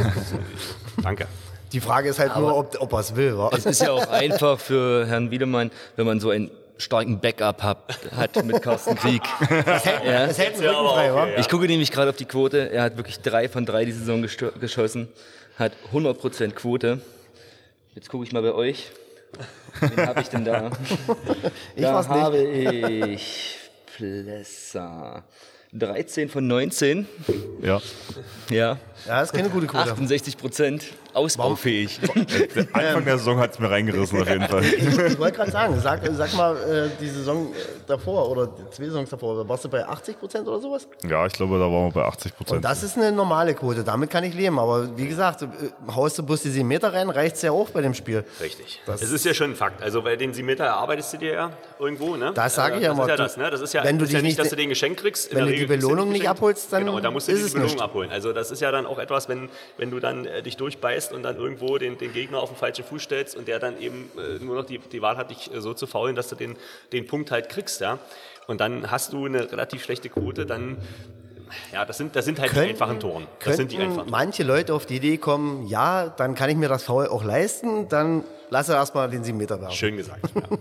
Danke. 1.02 1.28
Die 1.72 1.80
Frage 1.80 2.10
ist 2.10 2.20
halt 2.20 2.36
nur, 2.36 2.58
ob, 2.58 2.76
ob 2.82 2.94
er 2.94 3.00
es 3.00 3.16
will, 3.16 3.38
wa? 3.38 3.52
Es 3.54 3.66
ist 3.66 3.82
ja 3.82 3.92
auch 3.92 4.08
einfach 4.10 4.60
für 4.60 5.06
Herrn 5.06 5.32
Wiedemann, 5.32 5.72
wenn 5.96 6.06
man 6.06 6.20
so 6.20 6.32
einen 6.32 6.52
starken 6.80 7.20
Backup 7.20 7.62
hat, 7.62 7.78
hat 8.16 8.44
mit 8.44 8.62
Carsten 8.64 8.96
Krieg. 8.98 9.22
ja. 10.04 10.26
Es 10.26 10.38
hält 10.40 10.58
Rücken 10.60 10.74
frei, 10.74 11.14
wa? 11.14 11.28
Ich 11.38 11.48
gucke 11.50 11.66
nämlich 11.68 11.92
gerade 11.92 12.10
auf 12.10 12.16
die 12.16 12.26
Quote. 12.26 12.72
Er 12.72 12.84
hat 12.84 12.98
wirklich 12.98 13.20
drei 13.20 13.48
von 13.48 13.66
drei 13.66 13.86
die 13.86 13.92
Saison 13.92 14.22
geschossen, 14.22 15.10
hat 15.58 15.74
100% 15.94 16.52
Quote. 16.52 17.02
Jetzt 17.94 18.10
gucke 18.10 18.24
ich 18.26 18.32
mal 18.32 18.42
bei 18.42 18.54
euch. 18.54 18.92
Wen 19.82 20.08
habe 20.08 20.22
ich 20.22 20.30
denn 20.30 20.46
da? 20.46 20.72
Ich 21.76 21.84
da 21.84 22.04
habe 22.10 22.38
ich 22.38 23.58
Plessa. 23.96 25.24
13 25.72 26.30
von 26.30 26.48
19. 26.48 27.08
Ja. 27.62 27.80
Ja. 28.50 28.78
Ja, 29.06 29.20
das 29.20 29.30
ist 29.30 29.34
keine 29.36 29.50
gute 29.50 29.68
Quote. 29.68 29.92
68 29.92 30.38
Prozent 30.38 30.86
ausbaufähig. 31.14 32.00
Anfang 32.74 33.06
der 33.06 33.18
Saison 33.18 33.40
hat 33.40 33.52
es 33.54 33.60
mir 33.60 33.70
reingerissen 33.70 34.22
auf 34.22 34.28
jeden 34.30 34.48
Fall. 34.48 34.64
Ich 35.10 35.18
wollte 35.20 35.38
gerade 35.38 35.52
sagen, 35.52 35.80
sag, 35.80 36.02
sag 36.12 36.34
mal, 36.36 36.56
äh, 36.58 36.90
die 37.02 37.08
Saison 37.10 37.48
äh, 37.54 37.58
davor 37.88 38.30
oder 38.30 38.48
die 38.48 38.70
zwei 38.70 38.86
Saisons 38.86 39.10
davor, 39.10 39.48
warst 39.48 39.66
du 39.66 39.70
bei 39.70 39.86
80 39.86 40.20
Prozent 40.20 40.48
oder 40.48 40.60
sowas? 40.60 40.88
Ja, 41.08 41.26
ich 41.26 41.34
glaube, 41.34 41.56
da 41.60 41.66
waren 41.66 41.88
wir 41.88 41.92
bei 41.92 42.04
80 42.04 42.32
Und 42.32 42.38
Prozent. 42.38 42.66
das 42.66 42.84
ist 42.84 42.98
eine 42.98 43.12
normale 43.12 43.54
Quote, 43.54 43.84
damit 43.84 44.10
kann 44.10 44.24
ich 44.24 44.34
leben. 44.34 44.60
Aber 44.60 44.98
wie 44.98 45.08
gesagt, 45.08 45.42
äh, 45.42 45.48
haust 45.94 46.18
du 46.20 46.24
bloß 46.24 46.42
die 46.44 46.50
7 46.50 46.68
Meter 46.68 46.94
rein, 46.94 47.10
reicht 47.10 47.36
es 47.38 47.42
ja 47.42 47.52
auch 47.52 47.70
bei 47.70 47.82
dem 47.82 47.94
Spiel. 47.94 48.24
Richtig. 48.42 48.82
Das- 48.86 49.02
es 49.02 49.12
ist 49.12 49.26
ja 49.26 49.34
schon 49.34 49.52
ein 49.52 49.56
Fakt. 49.56 49.82
Also 49.82 50.02
bei 50.02 50.16
den 50.16 50.34
7 50.34 50.46
Meter 50.46 50.66
erarbeitest 50.66 51.14
du 51.14 51.18
dir 51.18 51.34
ja 51.34 51.52
irgendwo, 51.80 52.16
ne? 52.16 52.32
Das 52.34 52.56
sage 52.56 52.76
ich 52.78 52.82
Äh, 52.82 52.86
ja 52.86 52.90
das 52.90 52.98
mal. 52.98 53.04
Ist 53.04 53.10
ja 53.10 53.18
das, 53.18 53.38
ne? 53.38 53.50
Das 53.52 53.62
ist 53.62 53.74
ja, 53.74 53.84
wenn 53.84 53.98
du 53.98 54.06
ist 54.06 54.12
ja 54.12 54.20
dich 54.20 54.28
nicht, 54.28 54.40
dass 54.40 54.50
du 54.50 54.56
den 54.56 54.70
geschenkt 54.70 55.02
kriegst. 55.02 55.34
Wenn 55.34 55.46
du 55.48 55.54
die 55.56 55.66
Belohnung 55.66 56.10
nicht 56.12 56.28
abholst, 56.30 56.72
dann 56.74 56.86
genau, 56.86 57.00
da 57.00 57.12
musst 57.12 57.28
du 57.28 57.32
ist 57.32 57.40
dir 57.40 57.46
es 57.46 57.52
die 57.52 57.58
Belohnung 57.58 57.76
nicht. 57.76 57.84
abholen. 57.84 58.12
Also 58.12 58.34
das 58.34 58.52
ist 58.52 58.62
ja 58.62 58.72
dann 58.72 58.86
auch 58.86 59.00
etwas, 59.00 59.28
wenn, 59.30 59.50
wenn 59.78 59.92
du 59.92 60.00
dann 60.00 60.26
äh, 60.26 60.42
dich 60.44 60.58
durchbeißt 60.58 60.99
und 61.08 61.24
dann 61.24 61.38
irgendwo 61.38 61.78
den, 61.78 61.98
den 61.98 62.12
Gegner 62.14 62.40
auf 62.40 62.50
den 62.50 62.58
falschen 62.58 62.84
Fuß 62.86 63.02
stellst 63.04 63.36
und 63.36 63.48
der 63.48 63.60
dann 63.60 63.80
eben 63.80 64.10
äh, 64.18 64.44
nur 64.44 64.56
noch 64.56 64.66
die, 64.66 64.78
die 64.80 65.02
Wahl 65.02 65.18
hat, 65.18 65.30
dich 65.32 65.54
äh, 65.54 65.62
so 65.62 65.74
zu 65.74 65.88
faulen, 65.88 66.16
dass 66.16 66.28
du 66.28 66.36
den, 66.36 66.56
den 66.92 67.08
Punkt 67.08 67.32
halt 67.32 67.50
kriegst, 67.50 67.82
ja. 67.82 68.00
Und 68.48 68.60
dann 68.62 68.90
hast 68.92 69.14
du 69.14 69.26
eine 69.26 69.52
relativ 69.52 69.84
schlechte 69.84 70.10
Quote, 70.10 70.46
dann 70.46 70.78
ja, 71.74 71.84
das 71.84 71.98
sind, 71.98 72.16
das 72.16 72.26
sind 72.26 72.40
halt 72.40 72.52
die 72.52 72.56
Könnten- 72.56 72.70
einfachen 72.72 73.00
Toren. 73.00 73.28
Das 73.44 73.58
sind 73.58 73.72
die 73.72 73.78
einfachen. 73.80 74.10
manche 74.12 74.44
Leute 74.44 74.74
auf 74.74 74.86
die 74.86 74.98
Idee 74.98 75.18
kommen, 75.18 75.66
ja, 75.68 76.08
dann 76.10 76.36
kann 76.36 76.50
ich 76.50 76.56
mir 76.56 76.70
das 76.70 76.84
Foul 76.84 77.08
auch 77.08 77.24
leisten, 77.24 77.88
dann 77.90 78.24
lasse 78.52 78.74
erstmal 78.74 79.10
den 79.10 79.24
7 79.24 79.38
Meter 79.38 79.60
werfen. 79.60 79.76
Schön 79.76 79.98
gesagt. 79.98 80.22
Ja. 80.36 80.42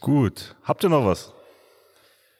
Gut. 0.00 0.54
Habt 0.64 0.82
ihr 0.84 0.90
noch 0.90 1.04
was? 1.04 1.32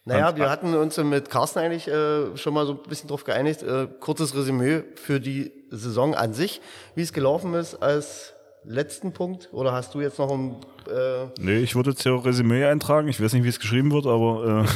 Naja, 0.07 0.37
wir 0.37 0.51
hatten 0.51 0.75
uns 0.75 0.99
mit 0.99 1.31
Carsten 1.31 1.61
eigentlich 1.61 1.89
äh, 1.89 2.37
schon 2.37 2.53
mal 2.53 2.67
so 2.67 2.73
ein 2.73 2.83
bisschen 2.89 3.09
drauf 3.09 3.25
geeinigt. 3.25 3.63
Äh, 3.63 3.87
kurzes 4.01 4.35
Resümee 4.35 4.83
für 4.97 5.19
die 5.19 5.51
Saison 5.71 6.15
an 6.15 6.35
sich, 6.35 6.61
wie 6.95 7.01
es 7.01 7.15
gelaufen 7.15 7.55
ist 7.55 7.77
als 7.77 8.35
letzten 8.65 9.13
Punkt. 9.13 9.49
Oder 9.53 9.73
hast 9.73 9.95
du 9.95 10.03
jetzt 10.03 10.19
noch 10.19 10.31
ein... 10.31 10.57
Äh, 10.91 11.27
Nee, 11.39 11.59
ich 11.59 11.75
würde 11.75 11.91
jetzt 11.91 12.03
hier 12.03 12.23
Resümee 12.23 12.67
eintragen. 12.67 13.09
Ich 13.09 13.23
weiß 13.23 13.33
nicht, 13.33 13.45
wie 13.45 13.49
es 13.49 13.59
geschrieben 13.59 13.93
wird, 13.93 14.07
aber 14.07 14.67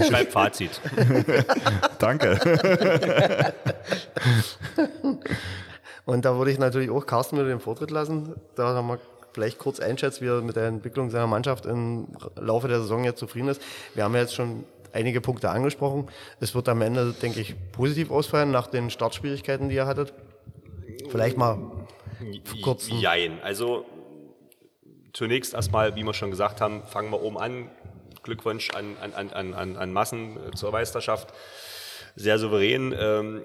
äh, 0.00 0.04
Schreib 0.08 0.30
Fazit. 0.30 0.80
danke. 1.98 2.38
und 6.04 6.24
da 6.24 6.36
würde 6.36 6.52
ich 6.52 6.58
natürlich 6.60 6.90
auch 6.90 7.04
Carsten 7.04 7.36
wieder 7.36 7.48
den 7.48 7.58
Vortritt 7.60 7.90
lassen. 7.90 8.36
Da 8.54 8.74
haben 8.74 8.86
wir 8.86 8.98
vielleicht 9.34 9.58
kurz 9.58 9.80
einschätzt, 9.80 10.22
wie 10.22 10.26
er 10.28 10.40
mit 10.40 10.56
der 10.56 10.68
Entwicklung 10.68 11.10
seiner 11.10 11.26
Mannschaft 11.26 11.66
im 11.66 12.06
Laufe 12.36 12.68
der 12.68 12.78
Saison 12.80 13.04
jetzt 13.04 13.18
zufrieden 13.18 13.48
ist. 13.48 13.60
Wir 13.94 14.04
haben 14.04 14.14
ja 14.14 14.20
jetzt 14.20 14.34
schon 14.34 14.64
einige 14.92 15.20
Punkte 15.20 15.50
angesprochen. 15.50 16.08
Es 16.40 16.54
wird 16.54 16.68
am 16.68 16.80
Ende, 16.80 17.12
denke 17.20 17.40
ich, 17.40 17.54
positiv 17.72 18.10
ausfallen 18.10 18.50
nach 18.52 18.68
den 18.68 18.90
Startschwierigkeiten, 18.90 19.68
die 19.68 19.74
ihr 19.74 19.86
hattet. 19.86 20.14
Vielleicht 21.10 21.36
mal 21.36 21.58
kurzen- 22.62 22.98
Jein. 23.00 23.40
Also 23.42 23.84
zunächst 25.12 25.52
erstmal, 25.52 25.96
wie 25.96 26.04
wir 26.04 26.14
schon 26.14 26.30
gesagt 26.30 26.60
haben, 26.60 26.82
fangen 26.84 27.10
wir 27.10 27.20
oben 27.20 27.36
an. 27.38 27.70
Glückwunsch 28.22 28.70
an, 28.70 28.96
an, 29.02 29.12
an- 29.32 29.54
an, 29.54 29.76
an, 29.76 29.92
Massen 29.92 30.38
zur 30.54 30.70
Meisterschaft. 30.72 31.34
Sehr 32.16 32.38
souverän. 32.38 32.94
Ähm, 32.96 33.42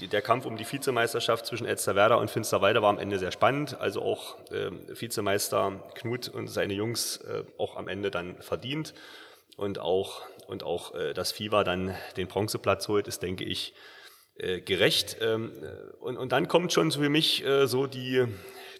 der 0.00 0.22
Kampf 0.22 0.46
um 0.46 0.56
die 0.56 0.70
Vizemeisterschaft 0.70 1.44
zwischen 1.44 1.66
Elsterwerda 1.66 2.14
und 2.14 2.30
Finsterwalde 2.30 2.80
war 2.80 2.88
am 2.88 2.98
Ende 2.98 3.18
sehr 3.18 3.30
spannend. 3.30 3.78
Also 3.78 4.00
auch 4.00 4.38
ähm, 4.52 4.80
Vizemeister 4.88 5.82
Knut 5.94 6.28
und 6.28 6.48
seine 6.48 6.72
Jungs 6.72 7.18
äh, 7.18 7.44
auch 7.58 7.76
am 7.76 7.88
Ende 7.88 8.10
dann 8.10 8.36
verdient. 8.40 8.94
Und 9.56 9.78
auch, 9.78 10.22
und 10.46 10.62
auch 10.62 10.94
äh, 10.94 11.12
dass 11.12 11.32
FIBA 11.32 11.64
dann 11.64 11.94
den 12.16 12.26
Bronzeplatz 12.26 12.88
holt, 12.88 13.06
ist, 13.06 13.22
denke 13.22 13.44
ich, 13.44 13.74
äh, 14.36 14.62
gerecht. 14.62 15.18
Ähm, 15.20 15.52
und, 16.00 16.16
und 16.16 16.32
dann 16.32 16.48
kommt 16.48 16.72
schon 16.72 16.90
für 16.92 17.10
mich 17.10 17.44
äh, 17.44 17.66
so 17.66 17.86
die, 17.86 18.24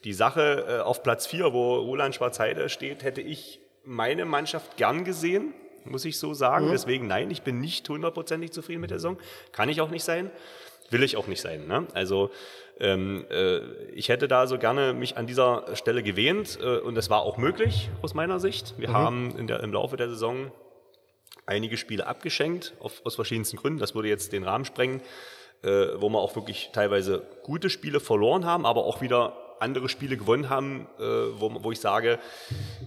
die 0.05 0.15
Sache 0.15 0.65
äh, 0.67 0.81
auf 0.81 1.03
Platz 1.03 1.27
4, 1.27 1.53
wo 1.53 1.77
Roland 1.77 2.15
Schwarzheide 2.15 2.71
steht, 2.71 3.03
hätte 3.03 3.21
ich 3.21 3.61
meine 3.85 4.25
Mannschaft 4.25 4.79
gern 4.79 5.05
gesehen, 5.05 5.53
muss 5.85 6.05
ich 6.05 6.19
so 6.19 6.35
sagen. 6.35 6.67
Mhm. 6.67 6.73
Deswegen 6.73 7.07
nein, 7.07 7.31
ich 7.31 7.43
bin 7.43 7.61
nicht 7.61 7.89
hundertprozentig 7.89 8.53
zufrieden 8.53 8.81
mit 8.81 8.91
der 8.91 8.99
Saison. 8.99 9.19
Kann 9.53 9.69
ich 9.69 9.81
auch 9.81 9.91
nicht 9.91 10.05
sein. 10.05 10.31
Will 10.91 11.03
ich 11.03 11.17
auch 11.17 11.27
nicht 11.27 11.41
sein. 11.41 11.67
Ne? 11.67 11.87
Also 11.95 12.31
ähm, 12.81 13.27
äh, 13.31 13.61
ich 13.93 14.09
hätte 14.09 14.27
da 14.27 14.47
so 14.47 14.59
gerne 14.59 14.95
mich 14.95 15.17
an 15.17 15.27
dieser 15.27 15.77
Stelle 15.77 16.03
gewähnt 16.03 16.59
äh, 16.61 16.79
und 16.79 16.95
das 16.95 17.11
war 17.11 17.23
auch 17.23 17.37
möglich 17.37 17.91
aus 18.03 18.15
meiner 18.15 18.41
Sicht. 18.41 18.75
Wir 18.79 18.89
mhm. 18.89 18.95
haben 18.95 19.37
in 19.37 19.47
der, 19.47 19.61
im 19.61 19.73
Laufe 19.73 19.97
der 19.97 20.09
Saison 20.09 20.51
einige 21.47 21.77
Spiele 21.77 22.07
abgeschenkt, 22.07 22.75
auf, 22.81 23.03
aus 23.05 23.17
verschiedensten 23.17 23.57
Gründen. 23.57 23.79
Das 23.79 23.95
würde 23.95 24.09
jetzt 24.09 24.33
den 24.33 24.45
Rahmen 24.45 24.65
sprengen, 24.65 25.03
äh, 25.63 25.89
wo 25.97 26.09
wir 26.09 26.19
auch 26.19 26.35
wirklich 26.37 26.71
teilweise 26.73 27.23
gute 27.43 27.71
Spiele 27.71 28.01
verloren 28.01 28.47
haben, 28.47 28.65
aber 28.65 28.85
auch 28.85 29.01
wieder 29.03 29.37
andere 29.61 29.89
Spiele 29.89 30.17
gewonnen 30.17 30.49
haben, 30.49 30.87
äh, 30.99 31.03
wo, 31.03 31.53
wo, 31.63 31.73
ich 31.73 31.81
sage, 31.81 32.19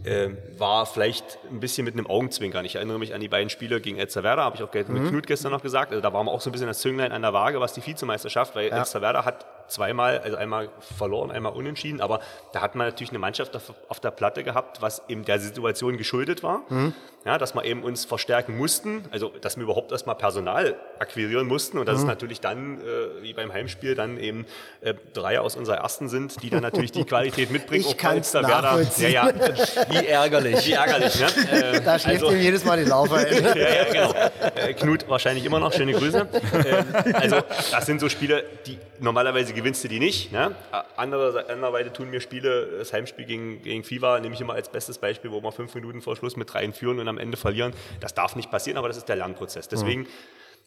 äh, 0.04 0.30
war 0.58 0.86
vielleicht 0.86 1.40
ein 1.50 1.60
bisschen 1.60 1.86
mit 1.86 1.94
einem 1.94 2.08
Augenzwinkern. 2.08 2.66
Ich 2.66 2.76
erinnere 2.76 3.00
mich 3.00 3.14
an 3.14 3.22
die 3.22 3.30
beiden 3.30 3.50
Spiele 3.50 3.80
gegen 3.80 3.98
Elsterwerda, 3.98 4.44
habe 4.44 4.56
ich 4.56 4.64
auch 4.64 4.74
mhm. 4.74 4.94
mit 4.94 5.10
Knut 5.10 5.28
gestern 5.28 5.52
noch 5.52 5.62
gesagt. 5.62 5.92
Also 5.92 6.02
da 6.02 6.12
waren 6.14 6.26
wir 6.26 6.32
auch 6.32 6.42
so 6.42 6.50
ein 6.50 6.54
bisschen 6.54 6.68
das 6.68 6.80
Zünglein 6.80 7.12
an 7.12 7.22
der 7.22 7.34
Waage, 7.34 7.60
was 7.60 7.74
die 7.74 7.86
Vizemeisterschaft, 7.86 8.56
weil 8.56 8.70
ja. 8.70 8.78
Elsterwerda 8.78 9.24
hat 9.26 9.46
zweimal, 9.68 10.20
also 10.20 10.38
einmal 10.38 10.70
verloren, 10.80 11.32
einmal 11.32 11.54
unentschieden, 11.54 12.02
aber 12.02 12.20
da 12.52 12.62
hat 12.62 12.76
man 12.76 12.88
natürlich 12.88 13.10
eine 13.10 13.20
Mannschaft 13.20 13.58
auf 13.88 14.00
der 14.00 14.12
Platte 14.12 14.44
gehabt, 14.44 14.82
was 14.82 15.04
eben 15.08 15.26
der 15.26 15.40
Situation 15.40 15.98
geschuldet 15.98 16.44
war. 16.44 16.64
Mhm. 16.70 16.94
Ja, 17.26 17.38
dass 17.38 17.56
wir 17.56 17.64
eben 17.64 17.84
uns 17.84 18.04
verstärken 18.04 18.58
mussten, 18.58 19.06
also 19.10 19.30
dass 19.30 19.56
wir 19.56 19.64
überhaupt 19.64 19.94
erstmal 19.94 20.16
Personal 20.16 20.76
akquirieren 21.00 21.48
mussten 21.48 21.78
und 21.78 21.86
dass 21.86 21.96
mhm. 22.00 22.04
es 22.04 22.08
natürlich 22.08 22.42
dann, 22.42 22.82
äh, 22.82 23.22
wie 23.22 23.32
beim 23.32 23.54
Heimspiel, 23.54 23.96
dann 23.96 24.18
eben 24.18 24.46
äh, 24.82 24.94
drei 25.14 25.40
aus 25.40 25.56
unserer 25.56 25.78
ersten 25.78 26.10
sind, 26.10 26.44
die 26.44 26.50
dann 26.50 26.62
natürlich 26.62 26.92
die 26.92 27.04
Qualität 27.06 27.50
mitbringen. 27.50 27.86
Ich 27.88 27.98
kann 27.98 28.18
es 28.18 28.34
nachvollziehen. 28.34 29.14
Ja, 29.14 29.30
ja, 29.30 29.34
wie 29.90 30.06
ärgerlich. 30.06 30.68
Wie 30.68 30.74
ärgerlich, 30.74 31.18
ne? 31.18 31.28
Äh, 31.50 31.82
da 31.86 31.98
schlägt 31.98 32.24
also, 32.24 32.36
ihm 32.36 32.42
jedes 32.42 32.66
Mal 32.66 32.84
die 32.84 32.90
Laufe 32.90 33.16
ein. 33.16 33.42
ja, 33.42 33.56
ja, 33.56 33.84
genau. 33.86 34.14
Äh, 34.56 34.74
Knut 34.74 35.08
wahrscheinlich 35.08 35.46
immer 35.46 35.62
noch, 35.62 35.72
schöne 35.72 35.94
Grüße. 35.94 36.28
Ähm, 36.66 37.14
also 37.14 37.38
das 37.72 37.86
sind 37.86 38.02
so 38.02 38.10
Spiele, 38.10 38.44
die 38.66 38.78
normalerweise 39.04 39.54
gewinnst 39.54 39.84
du 39.84 39.88
die 39.88 40.00
nicht. 40.00 40.32
Ne? 40.32 40.56
Andererseits 40.96 41.94
tun 41.94 42.10
mir 42.10 42.22
Spiele, 42.22 42.78
das 42.80 42.94
Heimspiel 42.94 43.26
gegen, 43.26 43.62
gegen 43.62 43.84
FIFA 43.84 44.20
nehme 44.20 44.34
ich 44.34 44.42
immer 44.42 44.54
als 44.54 44.70
bestes 44.70 44.98
Beispiel, 44.98 45.32
wo 45.32 45.42
wir 45.44 45.52
fünf 45.52 45.76
Minuten 45.76 46.02
vor 46.02 46.16
Schluss 46.16 46.38
mit 46.38 46.52
dreien 46.52 46.74
führen 46.74 47.00
und 47.00 47.08
am 47.08 47.18
Ende 47.18 47.38
verlieren. 47.38 47.74
Das 48.00 48.14
darf 48.14 48.36
nicht 48.36 48.50
passieren, 48.50 48.78
aber 48.78 48.88
das 48.88 48.98
ist 48.98 49.10
der 49.10 49.18
Lernprozess. 49.18 49.68
Deswegen, 49.68 50.02
mhm. 50.02 50.08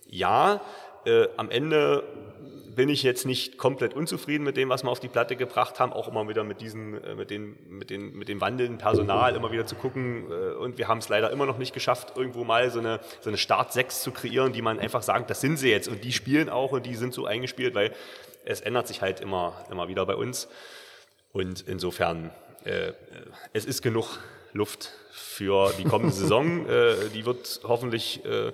ja, 0.08 0.60
äh, 1.06 1.28
am 1.36 1.50
Ende 1.50 2.04
bin 2.76 2.88
ich 2.90 3.02
jetzt 3.02 3.26
nicht 3.26 3.58
komplett 3.58 3.94
unzufrieden 3.94 4.44
mit 4.44 4.56
dem, 4.56 4.68
was 4.68 4.84
wir 4.84 4.90
auf 4.90 5.00
die 5.00 5.08
Platte 5.08 5.34
gebracht 5.34 5.80
haben, 5.80 5.92
auch 5.92 6.08
immer 6.08 6.28
wieder 6.28 6.44
mit 6.44 6.60
diesen, 6.60 7.02
äh, 7.02 7.14
mit 7.14 7.30
den, 7.30 7.56
mit 7.68 7.90
den, 7.90 8.12
mit 8.16 8.28
den 8.28 8.40
wandelnden 8.40 8.78
Personal 8.78 9.34
immer 9.34 9.50
wieder 9.50 9.66
zu 9.66 9.74
gucken. 9.74 10.30
Äh, 10.30 10.54
und 10.54 10.78
wir 10.78 10.86
haben 10.86 10.98
es 10.98 11.08
leider 11.08 11.30
immer 11.30 11.46
noch 11.46 11.58
nicht 11.58 11.72
geschafft, 11.72 12.16
irgendwo 12.16 12.44
mal 12.44 12.70
so 12.70 12.78
eine, 12.78 13.00
so 13.20 13.30
eine 13.30 13.38
Start 13.38 13.72
6 13.72 14.02
zu 14.02 14.12
kreieren, 14.12 14.52
die 14.52 14.62
man 14.62 14.78
einfach 14.78 15.02
sagt, 15.02 15.30
das 15.30 15.40
sind 15.40 15.56
sie 15.56 15.70
jetzt 15.70 15.88
und 15.88 16.04
die 16.04 16.12
spielen 16.12 16.48
auch 16.48 16.72
und 16.72 16.86
die 16.86 16.94
sind 16.94 17.14
so 17.14 17.26
eingespielt, 17.26 17.74
weil 17.74 17.92
es 18.44 18.60
ändert 18.60 18.86
sich 18.86 19.00
halt 19.02 19.20
immer, 19.20 19.64
immer 19.70 19.88
wieder 19.88 20.06
bei 20.06 20.14
uns. 20.14 20.48
Und 21.32 21.64
insofern, 21.66 22.30
äh, 22.64 22.92
es 23.52 23.64
ist 23.64 23.82
genug 23.82 24.18
Luft 24.52 24.92
für 25.10 25.72
die 25.78 25.84
kommende 25.84 26.12
Saison. 26.14 26.68
Äh, 26.68 27.08
die 27.14 27.24
wird 27.24 27.60
hoffentlich 27.64 28.24
äh, 28.24 28.52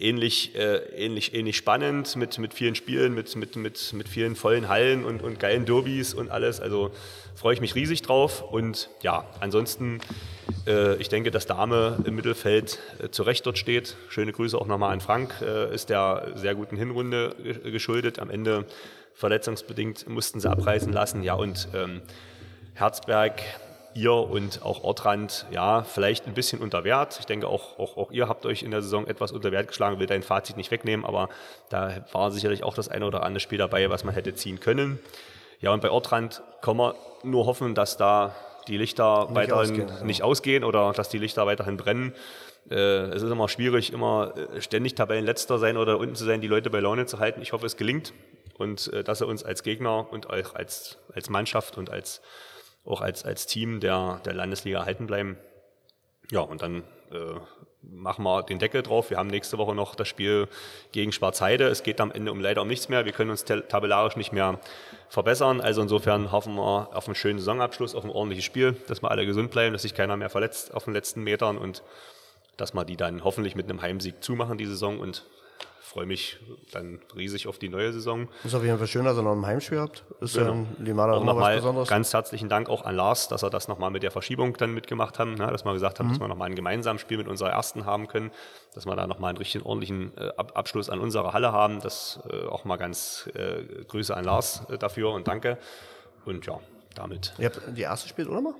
ähnlich, 0.00 0.54
äh, 0.54 0.78
ähnlich, 0.96 1.34
ähnlich 1.34 1.56
spannend 1.56 2.16
mit, 2.16 2.38
mit 2.38 2.54
vielen 2.54 2.74
Spielen, 2.74 3.14
mit, 3.14 3.36
mit, 3.36 3.56
mit, 3.56 3.92
mit 3.92 4.08
vielen 4.08 4.36
vollen 4.36 4.68
Hallen 4.68 5.04
und, 5.04 5.22
und 5.22 5.38
geilen 5.38 5.66
Derbys 5.66 6.14
und 6.14 6.30
alles. 6.30 6.60
Also 6.60 6.90
freue 7.34 7.54
ich 7.54 7.60
mich 7.60 7.74
riesig 7.74 8.02
drauf. 8.02 8.42
Und 8.42 8.90
ja, 9.02 9.24
ansonsten, 9.40 10.00
äh, 10.66 10.96
ich 10.96 11.08
denke, 11.08 11.30
dass 11.30 11.46
Dame 11.46 11.98
im 12.04 12.14
Mittelfeld 12.14 12.78
äh, 13.02 13.10
zu 13.10 13.22
Recht 13.22 13.46
dort 13.46 13.58
steht. 13.58 13.96
Schöne 14.08 14.32
Grüße 14.32 14.58
auch 14.58 14.66
nochmal 14.66 14.92
an 14.92 15.00
Frank, 15.00 15.34
äh, 15.42 15.74
ist 15.74 15.90
der 15.90 16.32
sehr 16.34 16.54
guten 16.54 16.76
Hinrunde 16.76 17.34
geschuldet. 17.64 18.18
Am 18.18 18.30
Ende 18.30 18.66
verletzungsbedingt 19.14 20.08
mussten 20.08 20.40
sie 20.40 20.50
abreißen 20.50 20.92
lassen. 20.92 21.22
Ja, 21.22 21.34
und 21.34 21.68
ähm, 21.74 22.00
Herzberg, 22.74 23.42
ihr 23.94 24.12
und 24.12 24.62
auch 24.62 24.84
Ortrand, 24.84 25.46
ja, 25.50 25.82
vielleicht 25.82 26.26
ein 26.26 26.34
bisschen 26.34 26.60
unter 26.60 26.84
Wert. 26.84 27.18
Ich 27.18 27.26
denke, 27.26 27.48
auch, 27.48 27.78
auch, 27.78 27.96
auch 27.96 28.10
ihr 28.10 28.28
habt 28.28 28.46
euch 28.46 28.62
in 28.62 28.70
der 28.70 28.82
Saison 28.82 29.06
etwas 29.06 29.32
unter 29.32 29.52
Wert 29.52 29.68
geschlagen, 29.68 29.98
will 29.98 30.06
dein 30.06 30.22
Fazit 30.22 30.56
nicht 30.56 30.70
wegnehmen, 30.70 31.04
aber 31.04 31.28
da 31.68 32.04
war 32.12 32.30
sicherlich 32.30 32.62
auch 32.62 32.74
das 32.74 32.88
eine 32.88 33.06
oder 33.06 33.22
andere 33.22 33.40
Spiel 33.40 33.58
dabei, 33.58 33.90
was 33.90 34.04
man 34.04 34.14
hätte 34.14 34.34
ziehen 34.34 34.60
können. 34.60 34.98
Ja, 35.60 35.72
und 35.72 35.82
bei 35.82 35.90
Ortrand 35.90 36.42
kann 36.62 36.76
man 36.76 36.94
nur 37.22 37.46
hoffen, 37.46 37.74
dass 37.74 37.96
da 37.96 38.34
die 38.68 38.76
Lichter 38.76 39.26
nicht 39.26 39.34
weiterhin 39.34 39.82
ausgehen, 39.82 40.06
nicht 40.06 40.22
ausgehen 40.22 40.64
oder 40.64 40.92
dass 40.92 41.08
die 41.08 41.18
Lichter 41.18 41.46
weiterhin 41.46 41.76
brennen. 41.76 42.14
Äh, 42.70 42.74
es 42.74 43.22
ist 43.22 43.30
immer 43.30 43.48
schwierig, 43.48 43.92
immer 43.92 44.34
äh, 44.36 44.60
ständig 44.60 44.94
Tabellenletzter 44.94 45.58
sein 45.58 45.76
oder 45.76 45.98
unten 45.98 46.14
zu 46.14 46.24
sein, 46.24 46.40
die 46.40 46.48
Leute 46.48 46.70
bei 46.70 46.80
Laune 46.80 47.06
zu 47.06 47.18
halten. 47.18 47.42
Ich 47.42 47.52
hoffe, 47.52 47.66
es 47.66 47.76
gelingt 47.76 48.12
und 48.58 48.92
äh, 48.92 49.02
dass 49.02 49.20
er 49.20 49.28
uns 49.28 49.44
als 49.44 49.62
Gegner 49.62 50.06
und 50.12 50.28
auch 50.28 50.54
als, 50.54 50.98
als 51.14 51.30
Mannschaft 51.30 51.78
und 51.78 51.90
als, 51.90 52.20
auch 52.90 53.00
als, 53.00 53.24
als 53.24 53.46
Team 53.46 53.80
der, 53.80 54.20
der 54.24 54.34
Landesliga 54.34 54.84
halten 54.84 55.06
bleiben. 55.06 55.38
Ja, 56.30 56.40
und 56.40 56.62
dann 56.62 56.82
äh, 57.10 57.40
machen 57.82 58.24
wir 58.24 58.42
den 58.42 58.58
Deckel 58.58 58.82
drauf. 58.82 59.10
Wir 59.10 59.16
haben 59.16 59.28
nächste 59.28 59.58
Woche 59.58 59.74
noch 59.74 59.94
das 59.94 60.08
Spiel 60.08 60.48
gegen 60.92 61.12
Schwarzheide. 61.12 61.64
Es 61.68 61.82
geht 61.82 62.00
am 62.00 62.12
Ende 62.12 62.30
um 62.30 62.40
leider 62.40 62.62
um 62.62 62.68
nichts 62.68 62.88
mehr. 62.88 63.04
Wir 63.04 63.12
können 63.12 63.30
uns 63.30 63.44
tabellarisch 63.44 64.16
nicht 64.16 64.32
mehr 64.32 64.60
verbessern. 65.08 65.60
Also 65.60 65.82
insofern 65.82 66.30
hoffen 66.30 66.56
wir 66.56 66.94
auf 66.94 67.06
einen 67.06 67.14
schönen 67.14 67.38
Saisonabschluss, 67.38 67.94
auf 67.94 68.04
ein 68.04 68.10
ordentliches 68.10 68.44
Spiel, 68.44 68.76
dass 68.86 69.02
wir 69.02 69.10
alle 69.10 69.26
gesund 69.26 69.50
bleiben, 69.50 69.72
dass 69.72 69.82
sich 69.82 69.94
keiner 69.94 70.16
mehr 70.16 70.30
verletzt 70.30 70.74
auf 70.74 70.84
den 70.84 70.94
letzten 70.94 71.22
Metern 71.22 71.58
und 71.58 71.82
dass 72.56 72.74
wir 72.74 72.84
die 72.84 72.96
dann 72.96 73.24
hoffentlich 73.24 73.54
mit 73.54 73.68
einem 73.68 73.80
Heimsieg 73.80 74.22
zumachen, 74.22 74.58
die 74.58 74.66
Saison 74.66 75.00
und 75.00 75.24
freue 75.90 76.06
mich 76.06 76.38
dann 76.70 77.00
riesig 77.16 77.48
auf 77.48 77.58
die 77.58 77.68
neue 77.68 77.92
Saison. 77.92 78.28
Ist 78.44 78.54
auf 78.54 78.62
jeden 78.62 78.78
Fall 78.78 78.86
schön, 78.86 79.04
dass 79.04 79.16
ihr 79.16 79.22
noch 79.22 79.32
ein 79.32 79.44
Heimspiel 79.44 79.80
habt. 79.80 80.04
Ist 80.20 80.34
genau. 80.34 80.52
ja 80.52 80.52
in 80.52 80.84
Limana 80.84 81.14
auch 81.14 81.24
nochmal 81.24 81.56
Besonderes. 81.56 81.88
Ganz 81.88 82.12
herzlichen 82.12 82.48
Dank 82.48 82.68
auch 82.68 82.84
an 82.84 82.94
Lars, 82.94 83.26
dass 83.26 83.42
er 83.42 83.50
das 83.50 83.66
nochmal 83.66 83.90
mit 83.90 84.04
der 84.04 84.12
Verschiebung 84.12 84.56
dann 84.56 84.72
mitgemacht 84.72 85.18
haben, 85.18 85.34
ne, 85.34 85.48
dass 85.48 85.64
wir 85.64 85.72
gesagt 85.72 85.98
haben, 85.98 86.06
mhm. 86.06 86.12
dass 86.12 86.20
wir 86.20 86.28
nochmal 86.28 86.48
ein 86.48 86.54
gemeinsames 86.54 87.02
Spiel 87.02 87.18
mit 87.18 87.26
unserer 87.26 87.50
ersten 87.50 87.86
haben 87.86 88.06
können, 88.06 88.30
dass 88.72 88.86
wir 88.86 88.94
da 88.94 89.08
nochmal 89.08 89.30
einen 89.30 89.38
richtig 89.38 89.64
ordentlichen 89.64 90.16
äh, 90.16 90.30
Abschluss 90.36 90.88
an 90.90 91.00
unserer 91.00 91.32
Halle 91.32 91.50
haben. 91.50 91.80
Das 91.80 92.20
äh, 92.30 92.46
auch 92.46 92.64
mal 92.64 92.76
ganz 92.76 93.28
äh, 93.34 93.64
Grüße 93.88 94.16
an 94.16 94.24
Lars 94.24 94.62
äh, 94.70 94.78
dafür 94.78 95.10
und 95.10 95.26
danke. 95.26 95.58
Und 96.24 96.46
ja, 96.46 96.60
damit. 96.94 97.34
Ihr 97.38 97.46
habt 97.46 97.60
die 97.76 97.82
erste 97.82 98.08
spielt, 98.08 98.28
oder 98.28 98.40
mal? 98.40 98.54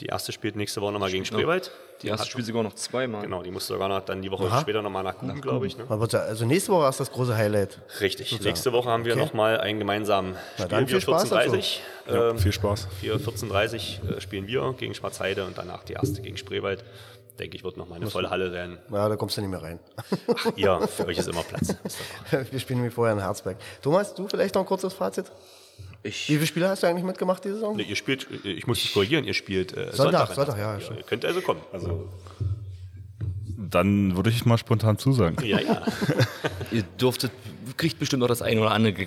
Die 0.00 0.06
erste 0.06 0.32
spielt 0.32 0.56
nächste 0.56 0.80
Woche 0.80 0.92
nochmal 0.92 1.10
gegen 1.10 1.24
Spreewald. 1.24 1.70
Die 2.02 2.08
erste 2.08 2.28
spielt 2.28 2.46
sogar 2.46 2.62
noch 2.62 2.74
zweimal. 2.74 3.22
Genau, 3.22 3.42
die 3.42 3.50
muss 3.50 3.66
sogar 3.66 3.88
noch 3.88 4.00
dann 4.00 4.22
die 4.22 4.30
Woche 4.30 4.46
Aha. 4.46 4.60
später 4.60 4.82
nochmal 4.82 5.04
nach 5.04 5.18
Guben, 5.18 5.40
glaube 5.40 5.66
ich. 5.66 5.76
Ne? 5.76 5.86
Also 5.88 6.44
nächste 6.44 6.72
Woche 6.72 6.88
ist 6.88 6.98
das 6.98 7.12
große 7.12 7.36
Highlight. 7.36 7.78
Richtig. 8.00 8.30
Sozusagen. 8.30 8.48
Nächste 8.48 8.72
Woche 8.72 8.88
haben 8.88 9.04
wir 9.04 9.12
okay. 9.12 9.22
nochmal 9.22 9.60
einen 9.60 9.78
gemeinsamen 9.78 10.36
Spiel. 10.54 10.66
Na 10.70 10.86
viel 10.86 11.00
Spaß 11.00 11.32
14.30 11.32 11.78
ja, 12.08 12.30
ähm, 12.30 12.38
viel 12.38 12.52
Spaß. 12.52 12.88
14.30 13.02 14.16
äh, 14.16 14.20
spielen 14.20 14.48
wir 14.48 14.74
gegen 14.76 14.94
Schwarzheide 14.94 15.44
und 15.44 15.56
danach 15.56 15.84
die 15.84 15.92
erste 15.92 16.20
gegen 16.22 16.36
Spreewald. 16.36 16.84
Denke 17.38 17.56
ich, 17.56 17.64
wird 17.64 17.76
nochmal 17.76 17.96
eine 17.96 18.10
volle 18.10 18.28
Halle 18.28 18.50
sein. 18.50 18.78
Ja, 18.90 19.08
da 19.08 19.16
kommst 19.16 19.36
du 19.36 19.40
nicht 19.40 19.50
mehr 19.50 19.62
rein. 19.62 19.78
Ach, 19.96 20.52
ihr, 20.56 20.80
für 20.88 21.06
euch 21.06 21.18
ist 21.18 21.28
immer 21.28 21.42
Platz. 21.42 21.74
wir 22.50 22.60
spielen 22.60 22.80
nämlich 22.80 22.94
vorher 22.94 23.14
in 23.14 23.20
Herzberg. 23.20 23.56
Thomas, 23.80 24.14
du 24.14 24.28
vielleicht 24.28 24.54
noch 24.54 24.62
ein 24.62 24.66
kurzes 24.66 24.92
Fazit? 24.92 25.30
Ich 26.04 26.28
Wie 26.28 26.34
viele 26.34 26.46
Spiele 26.46 26.68
hast 26.68 26.82
du 26.82 26.88
eigentlich 26.88 27.04
mitgemacht 27.04 27.44
diese 27.44 27.54
Saison? 27.54 27.76
Nee, 27.76 27.84
ihr 27.84 27.96
spielt, 27.96 28.26
ich 28.44 28.66
muss 28.66 28.82
dich 28.82 28.92
korrigieren, 28.92 29.24
ihr 29.24 29.34
spielt 29.34 29.76
äh, 29.76 29.92
Sonntag. 29.92 30.34
Sonntag, 30.34 30.34
Sonntag 30.34 30.58
ja. 30.58 30.78
ja 30.78 30.96
ihr 30.96 31.02
könnt 31.04 31.24
also 31.24 31.40
kommen. 31.40 31.60
Also. 31.72 32.08
Dann 33.56 34.16
würde 34.16 34.30
ich 34.30 34.44
mal 34.44 34.58
spontan 34.58 34.98
zusagen. 34.98 35.36
Ja, 35.46 35.60
ja. 35.60 35.82
ihr 36.72 36.82
durftet, 36.98 37.30
kriegt 37.76 38.00
bestimmt 38.00 38.20
noch 38.20 38.26
das 38.26 38.42
ein 38.42 38.58
oder 38.58 38.72
andere 38.72 39.06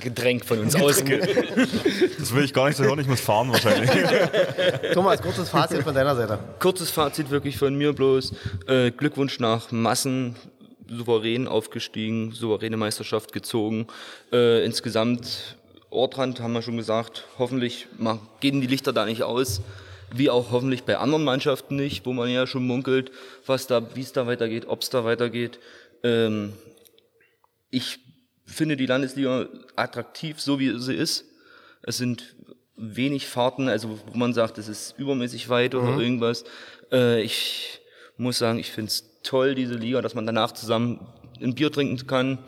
Getränk 0.00 0.44
von 0.44 0.58
uns 0.58 0.76
aus. 0.76 1.02
das 2.18 2.34
will 2.34 2.44
ich 2.44 2.52
gar 2.52 2.68
nicht 2.68 2.76
so 2.76 2.84
hören, 2.84 2.98
ich 2.98 3.08
muss 3.08 3.20
fahren 3.20 3.50
wahrscheinlich. 3.50 3.90
Thomas, 4.92 5.22
kurzes 5.22 5.48
Fazit 5.48 5.82
von 5.82 5.94
deiner 5.94 6.14
Seite. 6.14 6.38
Kurzes 6.60 6.90
Fazit 6.90 7.30
wirklich 7.30 7.56
von 7.56 7.74
mir 7.74 7.94
bloß. 7.94 8.34
Äh, 8.66 8.90
Glückwunsch 8.90 9.40
nach 9.40 9.72
Massen 9.72 10.36
souverän 10.88 11.48
aufgestiegen, 11.48 12.32
souveräne 12.32 12.76
Meisterschaft 12.76 13.32
gezogen. 13.32 13.86
Äh, 14.30 14.64
insgesamt 14.64 15.56
Ortrand 15.94 16.40
haben 16.40 16.52
wir 16.52 16.62
schon 16.62 16.76
gesagt, 16.76 17.24
hoffentlich 17.38 17.86
gehen 18.40 18.60
die 18.60 18.66
Lichter 18.66 18.92
da 18.92 19.04
nicht 19.04 19.22
aus, 19.22 19.62
wie 20.12 20.30
auch 20.30 20.50
hoffentlich 20.52 20.84
bei 20.84 20.98
anderen 20.98 21.24
Mannschaften 21.24 21.76
nicht, 21.76 22.06
wo 22.06 22.12
man 22.12 22.28
ja 22.28 22.46
schon 22.46 22.66
munkelt, 22.66 23.10
was 23.46 23.66
da, 23.66 23.94
wie 23.94 24.00
es 24.00 24.12
da 24.12 24.26
weitergeht, 24.26 24.66
ob 24.66 24.82
es 24.82 24.90
da 24.90 25.04
weitergeht. 25.04 25.58
Ähm, 26.02 26.52
ich 27.70 27.98
finde 28.46 28.76
die 28.76 28.86
Landesliga 28.86 29.48
attraktiv, 29.76 30.40
so 30.40 30.58
wie 30.60 30.78
sie 30.78 30.94
ist. 30.94 31.24
Es 31.82 31.96
sind 31.96 32.34
wenig 32.76 33.26
Fahrten, 33.26 33.68
also 33.68 33.98
wo 34.06 34.16
man 34.16 34.34
sagt, 34.34 34.58
es 34.58 34.68
ist 34.68 34.94
übermäßig 34.98 35.48
weit 35.48 35.74
oder 35.74 35.92
mhm. 35.92 36.00
irgendwas. 36.00 36.44
Äh, 36.92 37.22
ich 37.22 37.80
muss 38.16 38.38
sagen, 38.38 38.58
ich 38.58 38.70
finde 38.70 38.88
es 38.88 39.20
toll, 39.22 39.54
diese 39.54 39.74
Liga, 39.74 40.02
dass 40.02 40.14
man 40.14 40.26
danach 40.26 40.52
zusammen 40.52 41.06
ein 41.40 41.54
Bier 41.54 41.72
trinken 41.72 42.06
kann, 42.06 42.38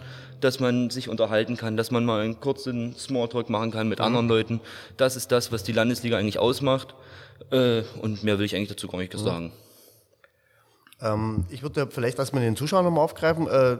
dass 0.40 0.60
man 0.60 0.90
sich 0.90 1.08
unterhalten 1.08 1.56
kann, 1.56 1.76
dass 1.76 1.90
man 1.90 2.04
mal 2.04 2.20
einen 2.20 2.40
kurzen 2.40 2.96
Smalltalk 2.96 3.50
machen 3.50 3.70
kann 3.70 3.88
mit 3.88 4.00
anderen 4.00 4.28
Leuten. 4.28 4.60
Das 4.96 5.16
ist 5.16 5.32
das, 5.32 5.52
was 5.52 5.62
die 5.62 5.72
Landesliga 5.72 6.18
eigentlich 6.18 6.38
ausmacht. 6.38 6.94
Äh, 7.50 7.82
und 8.00 8.24
mehr 8.24 8.38
will 8.38 8.46
ich 8.46 8.54
eigentlich 8.56 8.70
dazu 8.70 8.88
gar 8.88 8.98
nicht 8.98 9.16
sagen. 9.16 9.52
Ähm, 11.00 11.44
ich 11.50 11.62
würde 11.62 11.88
vielleicht 11.90 12.18
mit 12.32 12.42
den 12.42 12.56
Zuschauern 12.56 12.84
nochmal 12.84 13.04
aufgreifen. 13.04 13.46
Äh, 13.46 13.76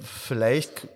vielleicht 0.00 0.88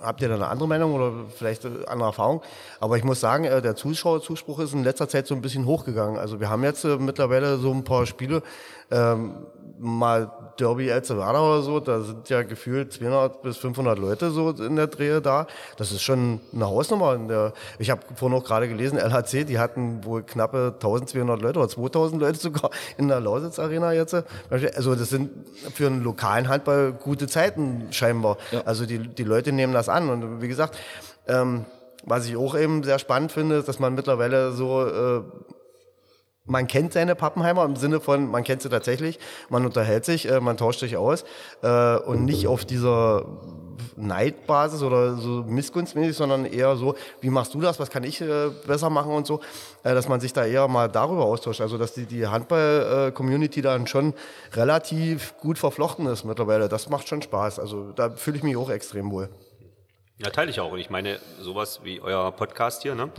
habt 0.00 0.20
ihr 0.22 0.28
da 0.28 0.34
eine 0.34 0.48
andere 0.48 0.68
Meinung 0.68 0.94
oder 0.94 1.12
vielleicht 1.34 1.64
eine 1.64 1.86
andere 1.88 2.08
Erfahrung. 2.08 2.42
Aber 2.80 2.96
ich 2.96 3.04
muss 3.04 3.20
sagen, 3.20 3.44
äh, 3.44 3.62
der 3.62 3.76
Zuschauerzuspruch 3.76 4.60
ist 4.60 4.72
in 4.72 4.84
letzter 4.84 5.08
Zeit 5.08 5.26
so 5.26 5.34
ein 5.34 5.42
bisschen 5.42 5.66
hochgegangen. 5.66 6.18
Also 6.18 6.40
wir 6.40 6.50
haben 6.50 6.62
jetzt 6.64 6.84
äh, 6.84 6.96
mittlerweile 6.96 7.58
so 7.58 7.72
ein 7.72 7.84
paar 7.84 8.06
Spiele, 8.06 8.42
ähm, 8.90 9.46
mal 9.84 10.30
Derby 10.58 10.88
Elzevada 10.88 11.40
oder 11.40 11.62
so, 11.62 11.80
da 11.80 12.00
sind 12.00 12.28
ja 12.28 12.42
gefühlt 12.42 12.92
200 12.92 13.42
bis 13.42 13.56
500 13.58 13.98
Leute 13.98 14.30
so 14.30 14.50
in 14.50 14.76
der 14.76 14.86
Drehe 14.86 15.20
da. 15.20 15.46
Das 15.76 15.92
ist 15.92 16.02
schon 16.02 16.40
eine 16.52 16.66
Hausnummer. 16.66 17.14
In 17.14 17.28
der, 17.28 17.52
ich 17.78 17.90
habe 17.90 18.00
vorhin 18.14 18.38
noch 18.38 18.44
gerade 18.44 18.68
gelesen, 18.68 18.98
LHC, 18.98 19.44
die 19.44 19.58
hatten 19.58 20.04
wohl 20.04 20.22
knappe 20.22 20.72
1200 20.74 21.40
Leute 21.40 21.58
oder 21.58 21.68
2000 21.68 22.20
Leute 22.20 22.38
sogar 22.38 22.70
in 22.96 23.08
der 23.08 23.20
Lausitz 23.20 23.58
Arena 23.58 23.92
jetzt. 23.92 24.14
Also 24.50 24.94
das 24.94 25.10
sind 25.10 25.30
für 25.74 25.86
einen 25.86 26.02
lokalen 26.02 26.48
Handball 26.48 26.92
gute 26.92 27.26
Zeiten 27.26 27.88
scheinbar. 27.90 28.38
Ja. 28.50 28.62
Also 28.64 28.86
die, 28.86 28.98
die 28.98 29.24
Leute 29.24 29.52
nehmen 29.52 29.72
das 29.72 29.88
an. 29.88 30.08
Und 30.08 30.40
wie 30.40 30.48
gesagt, 30.48 30.78
ähm, 31.26 31.64
was 32.04 32.26
ich 32.26 32.36
auch 32.36 32.56
eben 32.56 32.82
sehr 32.82 32.98
spannend 32.98 33.32
finde, 33.32 33.56
ist, 33.56 33.68
dass 33.68 33.78
man 33.78 33.94
mittlerweile 33.94 34.52
so 34.52 34.86
äh, 34.86 35.22
man 36.46 36.66
kennt 36.66 36.92
seine 36.92 37.14
Pappenheimer 37.14 37.64
im 37.64 37.76
Sinne 37.76 38.00
von, 38.00 38.30
man 38.30 38.44
kennt 38.44 38.62
sie 38.62 38.68
tatsächlich, 38.68 39.18
man 39.48 39.64
unterhält 39.64 40.04
sich, 40.04 40.30
äh, 40.30 40.40
man 40.40 40.56
tauscht 40.56 40.80
sich 40.80 40.96
aus 40.96 41.24
äh, 41.62 41.96
und 41.96 42.24
nicht 42.24 42.46
auf 42.46 42.64
dieser 42.64 43.24
Neidbasis 43.96 44.82
oder 44.82 45.16
so 45.16 45.42
missgunstmäßig, 45.46 46.16
sondern 46.16 46.44
eher 46.44 46.76
so, 46.76 46.96
wie 47.20 47.30
machst 47.30 47.54
du 47.54 47.60
das, 47.60 47.80
was 47.80 47.90
kann 47.90 48.04
ich 48.04 48.20
äh, 48.20 48.50
besser 48.66 48.90
machen 48.90 49.12
und 49.12 49.26
so, 49.26 49.40
äh, 49.84 49.94
dass 49.94 50.08
man 50.08 50.20
sich 50.20 50.34
da 50.34 50.44
eher 50.44 50.68
mal 50.68 50.88
darüber 50.88 51.24
austauscht. 51.24 51.62
Also 51.62 51.78
dass 51.78 51.94
die, 51.94 52.04
die 52.04 52.26
Handball-Community 52.26 53.62
dann 53.62 53.86
schon 53.86 54.12
relativ 54.52 55.38
gut 55.38 55.58
verflochten 55.58 56.06
ist 56.06 56.24
mittlerweile. 56.24 56.68
Das 56.68 56.90
macht 56.90 57.08
schon 57.08 57.22
Spaß. 57.22 57.58
Also 57.58 57.92
da 57.92 58.10
fühle 58.10 58.36
ich 58.36 58.42
mich 58.42 58.56
auch 58.56 58.68
extrem 58.68 59.10
wohl. 59.10 59.30
Ja, 60.18 60.30
teile 60.30 60.50
ich 60.50 60.60
auch. 60.60 60.72
Und 60.72 60.78
ich 60.78 60.90
meine, 60.90 61.18
sowas 61.40 61.80
wie 61.84 62.00
euer 62.00 62.30
Podcast 62.32 62.82
hier, 62.82 62.94
ne? 62.94 63.10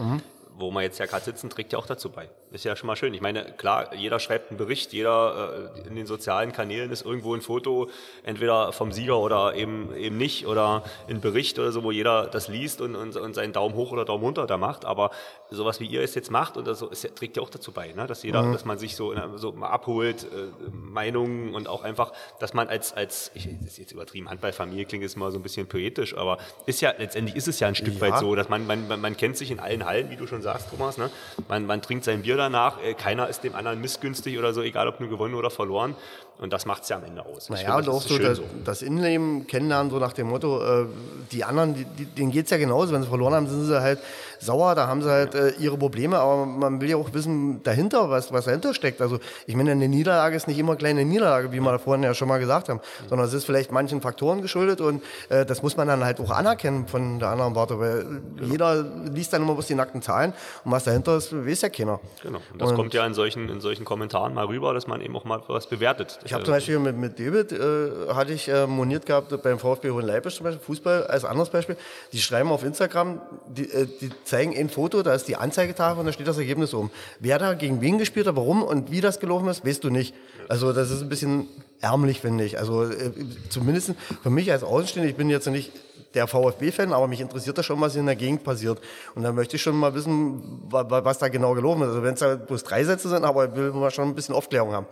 wo 0.58 0.72
wir 0.72 0.82
jetzt 0.82 1.00
ja 1.00 1.06
gerade 1.06 1.26
sitzen, 1.26 1.50
trägt 1.50 1.74
ja 1.74 1.80
auch 1.80 1.86
dazu 1.86 2.10
bei. 2.10 2.30
Ist 2.56 2.64
ja 2.64 2.74
schon 2.78 2.88
mal 2.88 2.96
schön. 2.96 3.14
Ich 3.14 3.20
meine, 3.20 3.44
klar, 3.58 3.94
jeder 3.94 4.18
schreibt 4.18 4.50
einen 4.50 4.58
Bericht, 4.58 4.94
jeder 4.94 5.70
äh, 5.76 5.88
in 5.90 5.96
den 5.98 6.06
sozialen 6.06 6.54
Kanälen 6.54 6.90
ist 6.90 7.04
irgendwo 7.06 7.36
ein 7.36 7.42
Foto, 7.42 7.90
entweder 8.24 8.72
vom 8.72 8.94
Sieger 8.94 9.18
oder 9.20 9.56
eben, 9.56 9.94
eben 9.94 10.16
nicht, 10.16 10.48
oder 10.48 10.84
ein 11.10 11.20
Bericht 11.20 11.60
oder 11.60 11.74
so, 11.74 11.84
wo 11.84 11.92
jeder 11.92 12.28
das 12.28 12.48
liest 12.48 12.80
und, 12.80 12.96
und, 12.96 13.18
und 13.18 13.34
seinen 13.36 13.52
Daumen 13.52 13.76
hoch 13.76 13.92
oder 13.92 14.06
Daumen 14.06 14.24
runter 14.24 14.48
da 14.48 14.56
macht. 14.56 14.86
Aber 14.86 15.12
sowas 15.52 15.82
wie 15.82 15.86
ihr 15.88 16.02
es 16.02 16.16
jetzt 16.16 16.32
macht, 16.32 16.56
und 16.56 16.66
das 16.66 16.80
so, 16.80 16.90
ja- 16.90 17.10
trägt 17.10 17.36
ja 17.36 17.44
auch 17.44 17.50
dazu 17.50 17.74
bei, 17.74 17.92
ne? 17.92 18.08
dass 18.08 18.24
jeder, 18.24 18.54
dass 18.54 18.64
man 18.64 18.78
sich 18.80 18.96
so, 18.96 19.12
äh, 19.12 19.20
so 19.36 19.52
mal 19.52 19.68
abholt, 19.68 20.24
äh, 20.24 20.48
Meinungen 20.72 21.54
und 21.56 21.68
auch 21.68 21.84
einfach, 21.84 22.14
dass 22.40 22.54
man 22.54 22.70
als, 22.70 22.94
als 22.94 23.32
ich, 23.34 23.50
das 23.60 23.72
ist 23.74 23.78
jetzt 23.80 23.92
übertrieben, 23.92 24.30
Handballfamilie 24.30 24.86
klingt 24.86 25.04
jetzt 25.04 25.18
mal 25.18 25.30
so 25.30 25.38
ein 25.40 25.44
bisschen 25.44 25.68
poetisch, 25.68 26.16
aber 26.16 26.38
ist 26.68 26.80
ja, 26.80 26.94
letztendlich 26.98 27.36
ist 27.36 27.50
es 27.50 27.60
ja 27.60 27.68
ein 27.68 27.76
Stück 27.76 27.96
Ja. 27.96 28.02
weit 28.02 28.20
so, 28.20 28.34
dass 28.34 28.48
man, 28.48 28.66
man, 28.66 28.88
man, 28.88 29.02
man 29.02 29.18
kennt 29.18 29.36
sich 29.36 29.52
in 29.52 29.60
allen 29.60 29.84
Hallen, 29.84 30.10
wie 30.10 30.16
du 30.16 30.26
schon 30.26 30.42
sagst, 30.42 30.70
Thomas, 30.70 30.98
ne? 30.98 31.10
man, 31.50 31.66
man 31.66 31.82
trinkt 31.82 32.06
sein 32.06 32.22
Bier 32.22 32.38
danach, 32.46 32.82
äh, 32.82 32.94
keiner 32.94 33.28
ist 33.28 33.44
dem 33.44 33.56
anderen 33.56 33.82
missgünstig 33.82 34.38
oder 34.38 34.54
so, 34.54 34.62
egal 34.62 34.88
ob 34.88 35.00
nur 35.00 35.10
gewonnen 35.10 35.36
oder 35.36 35.50
verloren. 35.50 35.96
Und 36.38 36.52
das 36.52 36.66
macht 36.66 36.84
es 36.84 36.90
ja 36.90 36.98
am 36.98 37.04
Ende 37.06 37.26
aus. 37.26 37.50
Naja, 37.50 37.78
und 37.78 37.88
auch 37.88 38.02
so 38.02 38.18
das, 38.20 38.42
das 38.66 38.82
Innenleben 38.82 39.48
kennenlernen, 39.48 39.90
so 39.90 40.00
nach 40.00 40.12
dem 40.12 40.28
Motto, 40.28 40.62
äh, 40.62 40.86
die 41.32 41.44
anderen, 41.46 41.74
die, 41.76 41.86
die, 41.86 42.06
denen 42.06 42.32
geht's 42.32 42.52
ja 42.52 42.58
genauso. 42.58 42.92
Wenn 42.94 43.04
sie 43.04 43.08
verloren 43.08 43.34
haben, 43.34 43.48
sind 43.48 43.64
sie 43.66 43.82
halt 43.82 44.00
sauer, 44.40 44.76
da 44.76 44.88
haben 44.88 45.02
sie 45.02 45.10
halt 45.10 45.34
äh, 45.34 45.52
ihre 45.60 45.78
Probleme, 45.78 46.18
aber 46.20 46.46
man 46.46 46.82
will 46.82 46.90
ja 46.90 46.98
auch 46.98 47.14
wissen 47.14 47.64
dahinter, 47.64 48.10
was, 48.10 48.34
was 48.34 48.46
dahinter 48.46 48.74
steckt. 48.74 49.02
Also 49.02 49.20
ich 49.48 49.56
meine, 49.56 49.72
eine 49.72 49.88
Niederlage 49.88 50.36
ist 50.36 50.48
nicht 50.48 50.60
immer 50.60 50.76
kleine 50.76 51.06
Niederlage, 51.06 51.54
wie 51.54 51.60
wir 51.62 51.80
vorhin 51.80 52.04
ja 52.04 52.14
schon 52.14 52.28
mal 52.28 52.40
gesagt 52.40 52.68
haben, 52.68 52.82
sondern 53.08 53.28
es 53.28 53.34
ist 53.34 53.46
vielleicht 53.46 53.72
manchen 53.72 54.02
Faktoren 54.02 54.42
geschuldet 54.42 54.82
und 54.82 55.02
äh, 55.30 55.46
das 55.46 55.64
muss 55.64 55.78
man 55.78 55.88
dann 55.88 56.04
halt 56.04 56.20
auch 56.20 56.32
anerkennen 56.32 56.86
von 56.88 57.20
der 57.20 57.30
anderen 57.30 57.56
Warte, 57.56 57.80
weil 57.80 58.22
jeder 58.42 58.84
liest 58.84 59.32
dann 59.32 59.42
immer 59.42 59.54
bloß 59.54 59.68
die 59.68 59.76
nackten 59.76 60.02
Zahlen 60.02 60.34
und 60.66 60.72
was 60.72 60.84
dahinter 60.84 61.16
ist, 61.16 61.34
weiß 61.34 61.62
ja 61.62 61.70
keiner. 61.70 62.00
Genau. 62.22 62.40
Und 62.52 62.62
das 62.62 62.72
Und- 62.72 62.76
kommt 62.76 62.94
ja 62.94 63.06
in 63.06 63.14
solchen, 63.14 63.48
in 63.50 63.62
solchen 63.62 63.86
Kommentaren 63.86 64.34
mal 64.34 64.46
rüber, 64.46 64.74
dass 64.74 64.86
man 64.86 65.00
eben 65.02 65.16
auch 65.16 65.24
mal 65.24 65.42
was 65.48 65.68
bewertet. 65.68 66.20
Ich 66.26 66.34
habe 66.34 66.44
zum 66.44 66.54
Beispiel 66.56 66.80
mit, 66.80 66.98
mit 66.98 67.20
David, 67.20 67.52
äh, 67.52 68.14
hatte 68.14 68.34
ich 68.34 68.48
äh, 68.50 68.66
moniert 68.66 69.06
gehabt 69.06 69.32
beim 69.44 69.60
VfB 69.60 69.92
Hohenleipisch 69.92 70.36
zum 70.38 70.46
Beispiel, 70.46 70.64
Fußball 70.66 71.06
als 71.06 71.24
anderes 71.24 71.50
Beispiel. 71.50 71.78
Die 72.14 72.20
schreiben 72.20 72.52
auf 72.52 72.64
Instagram, 72.64 73.22
die, 73.48 73.72
äh, 73.72 73.88
die 74.02 74.10
zeigen 74.24 74.56
ein 74.58 74.70
Foto, 74.70 75.04
da 75.04 75.14
ist 75.14 75.28
die 75.28 75.36
Anzeigetafel 75.36 76.00
und 76.00 76.08
da 76.08 76.12
steht 76.12 76.28
das 76.28 76.38
Ergebnis 76.40 76.74
oben. 76.74 76.90
Wer 77.20 77.38
da 77.38 77.54
gegen 77.54 77.80
wen 77.82 78.00
gespielt 78.00 78.26
hat, 78.28 78.36
warum 78.36 78.64
und 78.64 78.90
wie 78.92 79.02
das 79.02 79.20
gelaufen 79.20 79.48
ist, 79.50 79.66
weißt 79.66 79.84
du 79.84 79.90
nicht. 79.92 80.16
Also 80.50 80.74
das 80.74 80.90
ist 80.90 81.02
ein 81.04 81.10
bisschen 81.10 81.48
ärmlich, 81.80 82.22
finde 82.22 82.44
ich. 82.44 82.58
Also 82.58 82.84
äh, 82.86 83.12
zumindest 83.50 83.92
für 84.24 84.30
mich 84.32 84.52
als 84.52 84.64
Außenstehender, 84.64 85.10
ich 85.10 85.16
bin 85.16 85.30
jetzt 85.30 85.48
nicht 85.48 85.72
der 86.16 86.28
VfB-Fan, 86.28 86.94
aber 86.94 87.08
mich 87.10 87.20
interessiert 87.20 87.58
das 87.58 87.66
schon, 87.66 87.80
was 87.82 87.96
in 87.98 88.06
der 88.06 88.16
Gegend 88.16 88.44
passiert. 88.46 88.80
Und 89.16 89.24
da 89.24 89.34
möchte 89.34 89.58
ich 89.58 89.62
schon 89.62 89.76
mal 89.76 89.94
wissen, 89.94 90.42
wa- 90.70 90.90
wa- 90.90 91.04
was 91.04 91.18
da 91.18 91.28
genau 91.28 91.54
gelaufen 91.54 91.82
ist. 91.82 91.90
Also 91.90 92.04
wenn 92.04 92.14
es 92.14 92.22
da 92.22 92.36
bloß 92.36 92.64
drei 92.64 92.86
Sätze 92.86 93.10
sind, 93.10 93.26
aber 93.26 93.50
ich 93.50 93.56
will 93.56 93.72
mal 93.74 93.92
schon 93.92 94.08
ein 94.08 94.16
bisschen 94.16 94.34
Aufklärung 94.34 94.72
haben. 94.72 94.86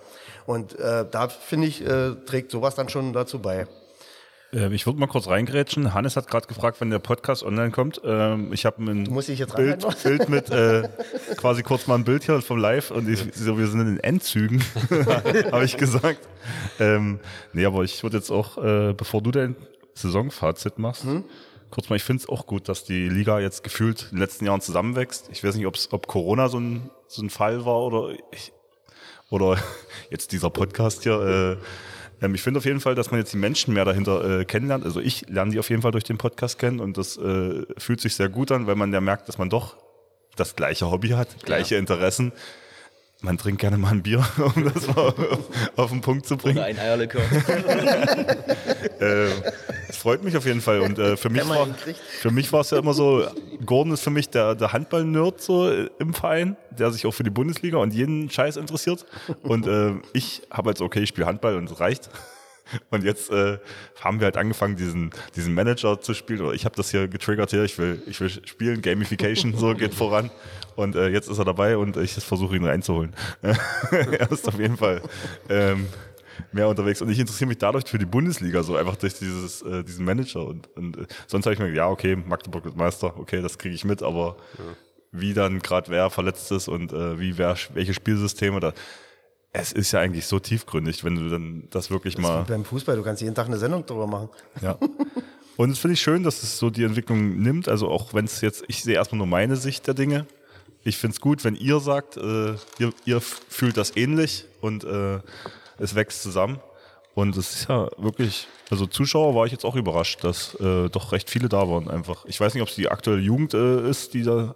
Und 0.45 0.78
äh, 0.80 1.06
da 1.10 1.28
finde 1.30 1.68
ich, 1.68 1.86
äh, 1.86 2.15
trägt 2.26 2.52
sowas 2.52 2.76
dann 2.76 2.90
schon 2.90 3.14
dazu 3.14 3.40
bei. 3.40 3.65
Äh, 4.53 4.74
Ich 4.74 4.86
würde 4.86 4.99
mal 4.99 5.07
kurz 5.07 5.28
reingrätschen. 5.28 5.94
Hannes 5.94 6.15
hat 6.15 6.28
gerade 6.28 6.48
gefragt, 6.48 6.80
wenn 6.82 6.90
der 6.90 6.99
Podcast 6.99 7.44
online 7.44 7.72
kommt. 7.72 8.02
Ähm, 8.03 8.52
ich 8.53 8.65
habe 8.65 8.84
ein 8.84 9.06
Bild. 9.56 10.03
Bild 10.03 10.30
mit 10.30 10.49
äh, 10.52 10.90
quasi 11.38 11.64
kurz 11.64 11.88
mal 11.88 11.95
ein 11.95 12.03
Bild 12.03 12.24
hier 12.24 12.41
vom 12.41 12.57
Live 12.57 12.91
und 12.91 13.10
ich, 13.10 13.24
so, 13.34 13.57
wir 13.57 13.68
sind 13.68 13.80
in 13.82 13.88
den 13.88 13.99
Endzügen, 13.99 14.64
habe 15.52 15.65
ich 15.65 15.78
gesagt. 15.78 16.20
Ähm, 16.80 17.20
nee, 17.53 17.65
aber 17.65 17.84
ich 17.84 18.03
würde 18.03 18.18
jetzt 18.18 18.30
auch, 18.32 18.57
äh, 18.64 18.94
bevor 18.94 19.22
du 19.22 19.32
dein 19.32 19.56
Saisonfazit 19.95 20.78
machst, 20.80 21.06
kurz 21.70 21.90
mal, 21.90 21.95
ich 21.95 22.03
finde 22.03 22.22
es 22.24 22.30
auch 22.30 22.45
gut, 22.45 22.68
dass 22.70 22.84
die 22.84 23.10
Liga 23.10 23.40
jetzt 23.40 23.64
gefühlt 23.64 24.03
in 24.03 24.18
den 24.18 24.20
letzten 24.20 24.45
Jahren 24.45 24.61
zusammenwächst. 24.61 25.30
Ich 25.32 25.44
weiß 25.44 25.56
nicht, 25.56 25.65
ob's, 25.68 25.90
ob 25.91 26.07
Corona 26.07 26.49
so 26.49 26.60
ein, 26.60 26.90
so 27.07 27.22
ein 27.24 27.30
Fall 27.30 27.65
war 27.65 27.80
oder 27.82 28.15
ich, 28.32 28.52
oder 29.34 29.58
jetzt 30.12 30.32
dieser 30.32 30.52
Podcast 30.52 31.04
hier. 31.04 31.58
Äh, 32.22 32.26
ähm, 32.26 32.36
ich 32.36 32.42
finde 32.42 32.60
auf 32.60 32.66
jeden 32.66 32.80
Fall, 32.80 32.94
dass 32.94 33.10
man 33.10 33.20
jetzt 33.20 33.34
die 33.34 33.38
Menschen 33.38 33.74
mehr 33.74 33.84
dahinter 33.84 34.42
äh, 34.42 34.46
kennenlernt. 34.46 34.86
Also 34.86 35.02
ich 35.02 35.28
lerne 35.28 35.52
die 35.52 35.60
auf 35.60 35.70
jeden 35.70 35.82
Fall 35.82 35.92
durch 35.92 36.04
den 36.04 36.20
Podcast 36.20 36.60
kennen 36.60 36.80
und 36.80 36.98
das 36.98 37.18
äh, 37.18 37.66
fühlt 37.78 38.00
sich 38.00 38.16
sehr 38.16 38.30
gut 38.30 38.52
an, 38.52 38.68
weil 38.68 38.76
man 38.76 38.94
ja 38.94 39.02
merkt, 39.02 39.28
dass 39.28 39.40
man 39.40 39.50
doch 39.50 39.76
das 40.36 40.56
gleiche 40.56 40.90
Hobby 40.90 41.10
hat, 41.10 41.44
gleiche 41.44 41.76
Interessen. 41.76 42.32
Man 43.24 43.38
trinkt 43.38 43.62
gerne 43.62 43.78
mal 43.78 43.91
ein 43.91 44.04
Bier, 44.04 44.24
um 44.56 44.66
das 44.66 44.86
mal 44.88 45.08
auf, 45.08 45.40
auf 45.78 45.90
den 45.91 46.02
Punkt 46.02 46.28
zu 46.28 46.36
bringen. 46.36 46.58
Oder 46.58 46.68
ein 46.68 46.78
Eierlikör. 46.78 47.22
Äh, 49.00 49.28
Es 49.90 49.98
freut 49.98 50.24
mich 50.24 50.36
auf 50.38 50.45
jeden 50.45 50.62
Fall. 50.62 50.80
Und 50.82 50.98
äh, 51.00 51.18
für 51.18 51.30
mich 51.30 51.48
war 51.48 51.68
für 52.20 52.32
mich 52.32 52.52
war 52.54 52.62
es 52.62 52.70
ja 52.72 52.78
immer 52.80 52.94
so, 52.94 53.26
Gordon 53.66 53.94
ist 53.94 54.02
für 54.02 54.10
mich 54.10 54.30
der, 54.30 54.56
der 54.56 54.72
Handball-Nerd 54.74 55.41
so 55.41 55.70
äh, 55.70 55.90
im 56.00 56.14
Verein, 56.14 56.58
der 56.72 56.91
sich 56.91 57.06
auch 57.06 57.12
für 57.12 57.24
die 57.24 57.30
Bundesliga 57.30 57.78
und 57.78 57.94
jeden 57.94 58.30
Scheiß 58.30 58.58
interessiert. 58.58 59.06
Und 59.41 59.68
äh, 59.68 59.94
ich 60.14 60.41
habe 60.52 60.70
jetzt, 60.70 60.82
okay, 60.82 61.00
ich 61.00 61.10
spiele 61.10 61.28
Handball 61.28 61.56
und 61.56 61.70
es 61.72 61.80
reicht. 61.80 62.10
Und 62.90 63.04
jetzt 63.04 63.30
äh, 63.30 63.58
haben 64.00 64.20
wir 64.22 64.26
halt 64.26 64.38
angefangen, 64.38 64.78
diesen, 64.78 65.12
diesen 65.36 65.54
Manager 65.54 66.00
zu 66.00 66.14
spielen. 66.14 66.41
Oder 66.41 66.54
ich 66.54 66.64
habe 66.64 66.76
das 66.76 66.90
hier 66.91 67.10
getriggert 67.10 67.52
hier, 67.52 67.64
ich 67.64 67.78
will, 67.78 68.02
ich 68.08 68.20
will 68.22 68.30
spielen, 68.30 68.82
Gamification, 68.82 69.56
so 69.56 69.76
geht 69.76 69.94
voran. 69.94 70.32
Und 70.76 70.95
äh, 70.95 71.10
jetzt 71.10 71.30
ist 71.30 71.38
er 71.38 71.45
dabei 71.45 71.78
und 71.78 71.98
ich 71.98 72.14
versuche 72.14 72.56
ihn 72.56 72.66
reinzuholen. 72.66 73.16
er 73.41 74.32
ist 74.32 74.48
auf 74.48 74.60
jeden 74.60 74.78
Fall 74.78 75.02
ähm, 75.50 75.88
mehr 76.52 76.68
unterwegs. 76.68 77.02
Und 77.02 77.10
ich 77.10 77.20
interessiere 77.20 77.48
mich 77.48 77.58
dadurch 77.58 77.86
für 77.86 77.98
die 77.98 78.06
Bundesliga, 78.06 78.64
so 78.64 78.76
einfach 78.76 78.95
durch 78.95 79.14
dieses, 79.16 79.62
äh, 79.62 79.84
diesen 79.84 80.06
Manager. 80.06 80.45
Und, 80.45 80.68
und 80.76 80.98
äh, 80.98 81.06
sonst 81.28 81.45
habe 81.45 81.54
ich 81.54 81.60
mir 81.60 81.68
gedacht, 81.68 81.78
ja, 81.78 81.90
okay, 81.90 82.16
Magdeburg 82.16 82.66
wird 82.66 82.76
Meister, 82.76 83.18
okay, 83.18 83.41
das 83.41 83.58
kriege 83.58 83.76
ich 83.76 83.86
mit, 83.86 84.02
aber 84.02 84.38
wie 85.12 85.34
dann 85.34 85.60
gerade 85.60 85.90
wer 85.91 86.10
verletzt 86.10 86.52
ist 86.52 86.68
und 86.68 86.91
äh, 86.91 87.20
wie 87.20 87.38
wer, 87.38 87.56
welche 87.74 87.94
Spielsysteme 87.94 88.60
da. 88.60 88.74
Es 89.56 89.72
ist 89.72 89.91
ja 89.91 90.00
eigentlich 90.00 90.26
so 90.26 90.40
tiefgründig, 90.40 91.04
wenn 91.04 91.16
du 91.16 91.30
dann 91.30 91.68
das 91.70 91.91
wirklich 91.91 92.18
mal. 92.18 92.44
Beim 92.44 92.66
Fußball, 92.66 92.95
du 92.95 93.04
kannst 93.04 93.22
jeden 93.22 93.36
Tag 93.36 93.45
eine 93.45 93.58
Sendung 93.58 93.86
darüber 93.86 94.08
machen. 94.08 94.30
Ja. 94.62 94.78
Und 95.58 95.70
es 95.70 95.78
finde 95.78 95.94
ich 95.94 96.02
schön, 96.02 96.24
dass 96.24 96.41
es 96.41 96.58
so 96.58 96.72
die 96.72 96.84
Entwicklung 96.84 97.38
nimmt. 97.38 97.70
Also 97.70 97.88
auch 97.88 98.16
wenn 98.16 98.26
es 98.26 98.41
jetzt, 98.41 98.64
ich 98.68 98.82
sehe 98.82 98.95
erstmal 98.95 99.20
nur 99.20 99.28
meine 99.28 99.56
Sicht 99.56 99.86
der 99.86 99.94
Dinge. 99.94 100.26
Ich 100.84 100.98
finde 100.98 101.16
es 101.16 101.22
gut, 101.22 101.44
wenn 101.44 101.56
ihr 101.56 101.80
sagt, 101.80 102.18
äh, 102.18 102.54
ihr, 102.80 102.94
ihr 103.06 103.22
fühlt 103.22 103.78
das 103.78 103.96
ähnlich 103.96 104.46
und 104.62 104.84
äh, 104.84 105.20
es 105.78 105.96
wächst 105.96 106.22
zusammen. 106.24 106.60
Und 107.16 107.38
es 107.38 107.54
ist 107.54 107.70
ja 107.70 107.90
wirklich, 107.98 108.48
also 108.72 108.88
Zuschauer 108.88 109.36
war 109.36 109.46
ich 109.46 109.52
jetzt 109.52 109.66
auch 109.66 109.76
überrascht, 109.76 110.24
dass 110.24 110.56
äh, 110.56 110.90
doch 110.90 111.12
recht 111.12 111.30
viele 111.30 111.48
da 111.48 111.70
waren 111.70 111.90
einfach. 111.90 112.26
Ich 112.26 112.40
weiß 112.40 112.54
nicht, 112.54 112.64
ob 112.64 112.70
es 112.70 112.76
die 112.76 112.90
aktuelle 112.90 113.22
Jugend 113.22 113.54
äh, 113.54 113.88
ist, 113.88 114.14
die 114.14 114.24
da 114.24 114.56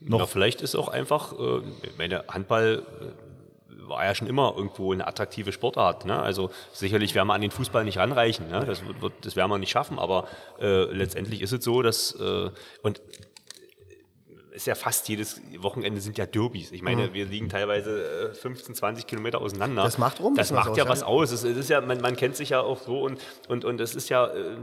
noch. 0.00 0.20
Ja, 0.20 0.26
vielleicht 0.26 0.60
ist 0.60 0.74
auch 0.74 0.88
einfach, 0.88 1.32
äh, 1.32 1.62
meine, 1.96 2.24
Handball 2.28 2.82
äh, 3.00 3.88
war 3.88 4.04
ja 4.04 4.14
schon 4.14 4.28
immer 4.28 4.54
irgendwo 4.56 4.92
eine 4.92 5.06
attraktive 5.06 5.50
Sportart. 5.50 6.04
Ne? 6.04 6.18
Also 6.18 6.50
sicherlich 6.72 7.14
werden 7.14 7.28
wir 7.28 7.34
an 7.34 7.40
den 7.40 7.50
Fußball 7.50 7.84
nicht 7.84 7.98
ranreichen, 7.98 8.48
ne? 8.48 8.64
das, 8.66 8.82
wird, 9.00 9.12
das 9.22 9.34
werden 9.34 9.50
wir 9.50 9.58
nicht 9.58 9.70
schaffen, 9.70 9.98
aber 9.98 10.28
äh, 10.60 10.84
letztendlich 10.84 11.40
ist 11.42 11.52
es 11.52 11.64
so, 11.64 11.82
dass 11.82 12.12
äh, 12.20 12.50
und 12.82 13.00
ist 14.52 14.66
ja 14.66 14.74
fast 14.74 15.08
jedes 15.08 15.40
Wochenende 15.58 16.00
sind 16.00 16.18
ja 16.18 16.26
Derbys. 16.26 16.72
Ich 16.72 16.82
meine, 16.82 17.08
mhm. 17.08 17.14
wir 17.14 17.24
liegen 17.24 17.48
teilweise 17.48 18.32
15, 18.34 18.74
äh, 18.74 18.76
20 18.76 19.06
Kilometer 19.06 19.40
auseinander. 19.40 19.82
Das 19.82 19.96
macht 19.96 20.20
rum. 20.20 20.34
Das 20.34 20.52
macht 20.52 20.70
aus, 20.70 20.76
ja 20.76 20.88
was 20.88 21.02
aus. 21.02 21.32
Es 21.32 21.42
ist 21.44 21.70
ja, 21.70 21.80
man, 21.80 22.00
man, 22.00 22.16
kennt 22.16 22.36
sich 22.36 22.50
ja 22.50 22.60
auch 22.60 22.80
so 22.80 23.00
und, 23.00 23.18
und, 23.48 23.64
und 23.64 23.80
es 23.80 23.94
ist 23.94 24.10
ja, 24.10 24.26
äh, 24.26 24.56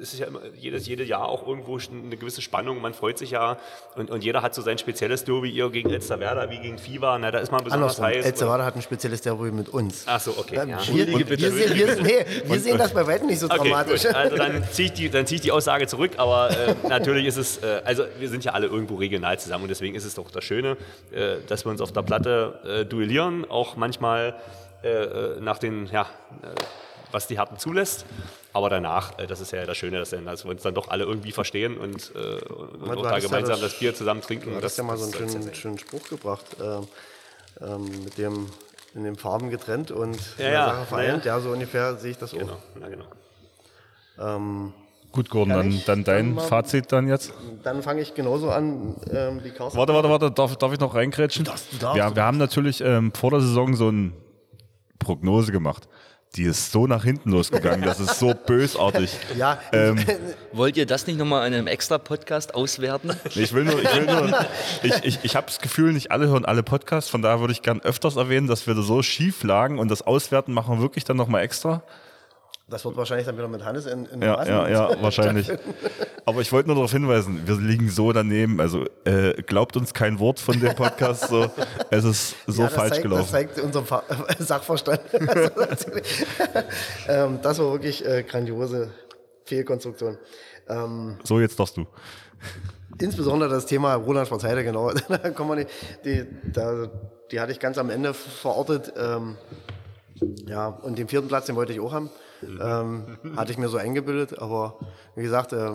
es 0.00 0.14
ist 0.14 0.18
ja 0.18 0.26
immer, 0.26 0.40
jedes, 0.58 0.86
jedes 0.86 1.08
Jahr 1.08 1.26
auch 1.28 1.46
irgendwo 1.46 1.78
eine 1.78 2.16
gewisse 2.16 2.42
Spannung. 2.42 2.80
Man 2.80 2.92
freut 2.92 3.18
sich 3.18 3.30
ja 3.30 3.58
und, 3.94 4.10
und 4.10 4.24
jeder 4.24 4.42
hat 4.42 4.54
so 4.54 4.62
sein 4.62 4.78
spezielles 4.78 5.24
Derby, 5.24 5.50
ihr 5.50 5.70
gegen 5.70 5.90
Elsterwerda 5.90 6.50
wie 6.50 6.58
gegen 6.58 6.78
Fiva. 6.78 7.16
Na, 7.18 7.30
da 7.30 7.38
ist 7.38 7.52
man 7.52 7.62
besonders 7.62 7.98
Andersrum. 7.98 8.06
heiß. 8.06 8.26
Elsterwerda 8.26 8.64
hat 8.64 8.74
ein 8.74 8.82
spezielles 8.82 9.20
Derby 9.20 9.52
mit 9.52 9.68
uns. 9.68 10.02
Ach 10.06 10.20
so, 10.20 10.32
okay. 10.36 10.56
Ja, 10.56 10.66
wir, 10.66 11.06
wir, 11.06 11.28
wir, 11.28 11.38
wir, 11.38 12.02
nee, 12.02 12.26
wir 12.44 12.60
sehen 12.60 12.78
das 12.78 12.92
bei 12.92 13.06
weitem 13.06 13.28
nicht 13.28 13.38
so 13.38 13.46
okay, 13.46 13.58
dramatisch. 13.58 14.02
Gut. 14.02 14.14
Also 14.14 14.36
dann 14.36 14.64
ziehe 14.72 14.88
ich, 14.88 14.94
die, 14.94 15.24
zieh 15.24 15.36
ich 15.36 15.40
die 15.40 15.52
Aussage 15.52 15.86
zurück, 15.86 16.12
aber 16.16 16.50
äh, 16.50 16.74
natürlich 16.88 17.26
ist 17.26 17.36
es, 17.36 17.58
äh, 17.58 17.80
also 17.84 18.04
wir 18.18 18.28
sind 18.28 18.44
ja 18.44 18.52
alle 18.52 18.66
irgendwo 18.66 18.96
regional 18.96 19.35
zusammen 19.38 19.64
und 19.64 19.68
deswegen 19.68 19.94
ist 19.94 20.04
es 20.04 20.14
doch 20.14 20.30
das 20.30 20.44
Schöne, 20.44 20.76
äh, 21.12 21.36
dass 21.46 21.64
wir 21.64 21.70
uns 21.70 21.80
auf 21.80 21.92
der 21.92 22.02
Platte 22.02 22.60
äh, 22.64 22.84
duellieren, 22.84 23.48
auch 23.48 23.76
manchmal 23.76 24.34
äh, 24.82 25.40
nach 25.40 25.58
den, 25.58 25.86
ja, 25.86 26.06
was 27.12 27.26
die 27.26 27.38
Härten 27.38 27.58
zulässt. 27.58 28.04
Aber 28.52 28.70
danach, 28.70 29.14
das 29.14 29.40
ist 29.40 29.52
ja 29.52 29.64
das 29.66 29.76
Schöne, 29.76 29.98
dass, 29.98 30.12
wir 30.12 30.50
uns 30.50 30.62
dann 30.62 30.74
doch 30.74 30.88
alle 30.88 31.04
irgendwie 31.04 31.32
verstehen 31.32 31.76
und, 31.76 32.10
und 32.12 32.98
auch 32.98 33.02
da 33.02 33.18
gemeinsam 33.18 33.56
ja 33.56 33.62
das, 33.62 33.72
das, 33.72 33.78
Bier 33.78 33.94
zusammen 33.94 34.22
trinken. 34.22 34.50
Du 34.50 34.62
hast 34.62 34.78
ja 34.78 34.84
mal 34.84 34.96
so 34.96 35.04
einen 35.04 35.12
schönen, 35.12 35.54
schönen 35.54 35.78
Spruch 35.78 36.08
gebracht, 36.08 36.44
ähm, 36.62 36.88
ähm, 37.60 38.04
mit 38.04 38.16
dem 38.16 38.48
in 38.96 39.04
den 39.04 39.16
Farben 39.16 39.50
getrennt 39.50 39.90
und 39.90 40.18
ja, 40.38 40.48
ja, 40.48 40.66
Sache 40.66 40.86
vereint. 40.86 41.24
Ja. 41.24 41.36
ja. 41.36 41.40
so 41.40 41.50
ungefähr 41.50 41.96
sehe 41.96 42.12
ich 42.12 42.18
das 42.18 42.30
genau, 42.30 42.54
auch. 42.54 42.58
Na, 42.80 42.88
genau. 42.88 43.04
Ähm, 44.18 44.72
Gut, 45.16 45.30
Gordon, 45.30 45.48
dann, 45.48 45.82
dann 45.86 46.04
dein 46.04 46.36
dann 46.36 46.44
Fazit 46.44 46.92
dann 46.92 47.08
jetzt? 47.08 47.32
Dann 47.62 47.82
fange 47.82 48.02
ich 48.02 48.12
genauso 48.12 48.50
an 48.50 48.96
ähm, 49.10 49.40
wie 49.42 49.48
Carsten. 49.48 49.78
Warte, 49.78 49.94
warte, 49.94 50.10
warte, 50.10 50.30
darf, 50.30 50.56
darf 50.56 50.74
ich 50.74 50.78
noch 50.78 50.94
reingrätschen? 50.94 51.42
Du 51.42 51.52
darfst, 51.52 51.72
du 51.72 51.78
darfst, 51.78 51.96
wir, 51.96 52.16
wir 52.16 52.22
haben 52.22 52.36
natürlich 52.36 52.82
ähm, 52.82 53.12
vor 53.14 53.30
der 53.30 53.40
Saison 53.40 53.74
so 53.74 53.88
eine 53.88 54.12
Prognose 54.98 55.52
gemacht. 55.52 55.88
Die 56.34 56.42
ist 56.42 56.70
so 56.70 56.86
nach 56.86 57.02
hinten 57.02 57.30
losgegangen, 57.30 57.80
das 57.80 57.98
ist 57.98 58.18
so 58.18 58.34
bösartig. 58.34 59.16
Ja. 59.38 59.58
Ähm, 59.72 59.96
Wollt 60.52 60.76
ihr 60.76 60.84
das 60.84 61.06
nicht 61.06 61.18
nochmal 61.18 61.48
in 61.48 61.54
einem 61.54 61.66
extra 61.66 61.96
Podcast 61.96 62.54
auswerten? 62.54 63.16
Ich 63.34 63.54
will 63.54 63.64
nur, 63.64 63.82
ich 63.82 63.96
will 63.96 64.04
nur, 64.04 64.46
ich, 64.82 65.02
ich, 65.02 65.18
ich 65.22 65.34
habe 65.34 65.46
das 65.46 65.60
Gefühl, 65.60 65.94
nicht 65.94 66.10
alle 66.10 66.28
hören 66.28 66.44
alle 66.44 66.62
Podcasts, 66.62 67.08
von 67.08 67.22
daher 67.22 67.40
würde 67.40 67.54
ich 67.54 67.62
gern 67.62 67.80
öfters 67.80 68.16
erwähnen, 68.16 68.48
dass 68.48 68.66
wir 68.66 68.74
da 68.74 68.82
so 68.82 69.02
schief 69.02 69.44
lagen 69.44 69.78
und 69.78 69.90
das 69.90 70.02
Auswerten 70.02 70.52
machen 70.52 70.76
wir 70.76 70.82
wirklich 70.82 71.04
dann 71.04 71.16
nochmal 71.16 71.42
extra. 71.42 71.82
Das 72.68 72.84
wird 72.84 72.96
wahrscheinlich 72.96 73.26
dann 73.26 73.36
wieder 73.36 73.46
mit 73.46 73.64
Hannes 73.64 73.86
in, 73.86 74.06
in 74.06 74.22
ja, 74.22 74.44
ja, 74.44 74.68
ja, 74.68 74.90
wahrscheinlich. 75.02 75.52
Aber 76.24 76.40
ich 76.40 76.50
wollte 76.50 76.68
nur 76.68 76.74
darauf 76.74 76.90
hinweisen, 76.90 77.46
wir 77.46 77.54
liegen 77.58 77.88
so 77.88 78.12
daneben. 78.12 78.60
Also 78.60 78.86
äh, 79.04 79.40
glaubt 79.42 79.76
uns 79.76 79.94
kein 79.94 80.18
Wort 80.18 80.40
von 80.40 80.58
dem 80.58 80.74
Podcast. 80.74 81.28
So. 81.28 81.48
Es 81.90 82.02
ist 82.02 82.34
so 82.48 82.62
ja, 82.64 82.68
falsch 82.68 82.94
zeigt, 82.94 83.02
gelaufen. 83.04 83.22
Das 83.22 83.30
zeigt 83.30 83.60
unseren 83.60 83.86
Fa 83.86 84.02
Sachverstand. 84.40 85.00
ähm, 87.06 87.38
das 87.40 87.58
war 87.60 87.70
wirklich 87.70 88.04
äh, 88.04 88.24
grandiose 88.24 88.90
Fehlkonstruktion. 89.44 90.18
Ähm, 90.68 91.18
so, 91.22 91.38
jetzt 91.38 91.60
darfst 91.60 91.76
du. 91.76 91.86
Insbesondere 92.98 93.48
das 93.48 93.66
Thema 93.66 93.94
Roland 93.94 94.26
Schwarzheide, 94.26 94.64
genau. 94.64 94.90
da 95.08 95.30
kommen 95.30 95.50
wir 95.50 95.56
nicht, 95.56 95.70
die, 96.04 96.26
da, 96.52 96.90
die 97.30 97.38
hatte 97.38 97.52
ich 97.52 97.60
ganz 97.60 97.78
am 97.78 97.90
Ende 97.90 98.12
verortet. 98.12 98.92
Ähm, 98.96 99.36
ja, 100.48 100.66
und 100.66 100.98
den 100.98 101.06
vierten 101.06 101.28
Platz, 101.28 101.46
den 101.46 101.54
wollte 101.54 101.72
ich 101.72 101.78
auch 101.78 101.92
haben. 101.92 102.10
Ähm, 102.60 103.18
hatte 103.36 103.52
ich 103.52 103.58
mir 103.58 103.68
so 103.68 103.76
eingebildet, 103.76 104.38
aber 104.38 104.78
wie 105.14 105.22
gesagt, 105.22 105.52
äh, 105.52 105.72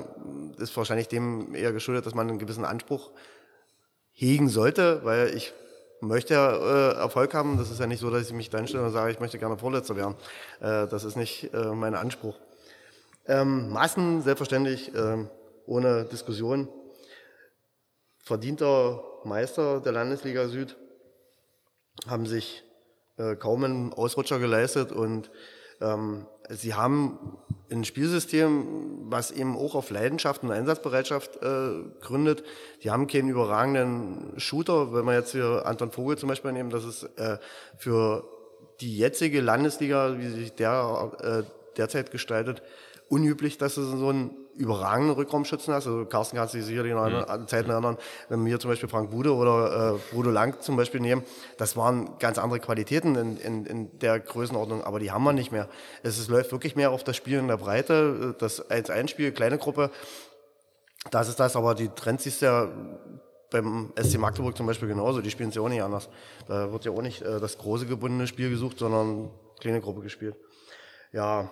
ist 0.58 0.76
wahrscheinlich 0.76 1.08
dem 1.08 1.56
eher 1.56 1.74
geschuldet, 1.74 2.06
dass 2.06 2.16
man 2.16 2.30
einen 2.30 2.40
gewissen 2.40 2.66
Anspruch 2.66 3.12
hegen 4.12 4.50
sollte, 4.50 5.02
weil 5.04 5.36
ich 5.36 5.54
möchte 6.02 6.34
ja 6.34 6.52
äh, 6.52 6.96
Erfolg 6.96 7.34
haben. 7.34 7.58
Das 7.58 7.72
ist 7.72 7.80
ja 7.80 7.88
nicht 7.88 8.00
so, 8.00 8.10
dass 8.10 8.28
ich 8.28 8.34
mich 8.34 8.50
dann 8.50 8.68
stelle 8.68 8.84
und 8.86 8.92
sage, 8.92 9.12
ich 9.12 9.20
möchte 9.20 9.40
gerne 9.40 9.58
Vorletzter 9.58 9.96
werden. 9.96 10.16
Äh, 10.60 10.88
das 10.88 11.04
ist 11.04 11.16
nicht 11.16 11.54
äh, 11.54 11.74
mein 11.74 11.96
Anspruch. 11.96 12.36
Ähm, 13.28 13.70
Massen, 13.70 14.22
selbstverständlich, 14.22 14.94
äh, 14.96 15.26
ohne 15.66 16.06
Diskussion. 16.06 16.68
Verdienter 18.18 19.04
Meister 19.24 19.80
der 19.80 19.92
Landesliga 19.92 20.48
Süd 20.48 20.76
haben 22.08 22.26
sich 22.26 22.64
äh, 23.18 23.36
kaum 23.36 23.64
einen 23.64 23.94
Ausrutscher 23.94 24.40
geleistet 24.40 24.92
und 24.92 25.30
ähm, 25.82 26.26
sie 26.50 26.74
haben 26.74 27.38
ein 27.72 27.86
Spielsystem, 27.86 28.66
was 29.10 29.32
eben 29.32 29.58
auch 29.58 29.76
auf 29.76 29.90
Leidenschaft 29.90 30.44
und 30.44 30.52
Einsatzbereitschaft 30.52 31.38
äh, 31.38 31.84
gründet. 32.02 32.44
Die 32.84 32.92
haben 32.92 33.08
keinen 33.08 33.30
überragenden 33.30 34.34
Shooter. 34.38 34.94
Wenn 34.94 35.06
wir 35.06 35.14
jetzt 35.14 35.32
hier 35.32 35.64
Anton 35.66 35.92
Vogel 35.92 36.18
zum 36.18 36.30
Beispiel 36.30 36.52
nehmen, 36.52 36.70
das 36.70 36.84
ist 36.84 37.04
äh, 37.18 37.38
für 37.78 38.26
die 38.82 38.98
jetzige 38.98 39.42
Landesliga, 39.42 40.18
wie 40.18 40.28
sich 40.28 40.54
der 40.54 41.12
äh, 41.22 41.44
derzeit 41.78 42.12
gestaltet, 42.12 42.62
unüblich, 43.12 43.58
dass 43.58 43.76
du 43.76 43.84
so 43.84 44.08
einen 44.08 44.32
überragenden 44.56 45.16
Rückraumschützen 45.16 45.74
hast. 45.74 45.86
Also 45.86 46.06
Carsten 46.06 46.38
kann 46.38 46.48
sich 46.48 46.64
sicherlich 46.64 46.94
noch 46.94 47.10
mhm. 47.10 47.26
an 47.28 47.48
Zeiten 47.48 47.70
erinnern, 47.70 47.98
wenn 48.30 48.46
wir 48.46 48.60
zum 48.60 48.72
Beispiel 48.72 48.88
Frank 48.88 49.12
Bude 49.12 49.34
oder 49.34 49.96
äh, 49.96 50.14
Bruno 50.14 50.30
Lang 50.30 50.62
zum 50.62 50.78
Beispiel 50.78 51.02
nehmen, 51.02 51.24
das 51.58 51.76
waren 51.76 52.18
ganz 52.20 52.38
andere 52.38 52.60
Qualitäten 52.60 53.16
in, 53.16 53.38
in, 53.38 53.66
in 53.66 54.00
der 54.00 54.20
Größenordnung, 54.20 54.84
aber 54.84 55.00
die 55.00 55.12
haben 55.12 55.24
wir 55.24 55.34
nicht 55.34 55.52
mehr. 55.52 55.68
Es, 56.04 56.18
es 56.18 56.30
läuft 56.30 56.52
wirklich 56.52 56.76
mehr 56.76 56.92
auf 56.92 57.04
das 57.04 57.18
Spiel 57.18 57.40
in 57.40 57.48
der 57.48 57.58
Breite, 57.58 58.36
das 58.40 58.70
1-1-Spiel, 58.70 59.34
kleine 59.34 59.58
Gruppe, 59.58 59.92
das 61.10 61.28
ist 61.28 61.40
das, 61.40 61.56
aber 61.56 61.76
die 61.76 61.90
Trends 61.90 62.26
ist 62.26 62.42
ja 62.42 62.70
beim 63.50 63.92
SC 64.02 64.18
Magdeburg 64.20 64.56
zum 64.56 64.68
Beispiel 64.68 64.88
genauso, 64.88 65.22
die 65.22 65.32
spielen 65.32 65.50
es 65.50 65.56
ja 65.56 65.62
auch 65.62 65.70
nicht 65.70 65.82
anders. 65.82 66.08
Da 66.48 66.72
wird 66.72 66.86
ja 66.86 66.92
auch 66.92 67.02
nicht 67.02 67.22
äh, 67.24 67.40
das 67.40 67.58
große 67.58 67.86
gebundene 67.86 68.28
Spiel 68.28 68.50
gesucht, 68.50 68.80
sondern 68.80 69.32
kleine 69.60 69.82
Gruppe 69.82 70.02
gespielt. 70.02 70.36
Ja, 71.12 71.52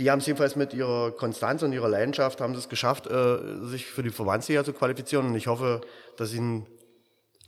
die 0.00 0.10
haben 0.10 0.20
es 0.20 0.26
jedenfalls 0.26 0.56
mit 0.56 0.72
ihrer 0.72 1.10
Konstanz 1.10 1.62
und 1.62 1.74
ihrer 1.74 1.88
Leidenschaft 1.88 2.40
haben 2.40 2.54
es 2.54 2.70
geschafft, 2.70 3.06
äh, 3.06 3.66
sich 3.66 3.84
für 3.84 4.02
die 4.02 4.08
Verbandsliga 4.08 4.64
zu 4.64 4.72
qualifizieren. 4.72 5.26
Und 5.26 5.34
ich 5.34 5.46
hoffe, 5.46 5.82
dass 6.16 6.32
ihnen 6.32 6.66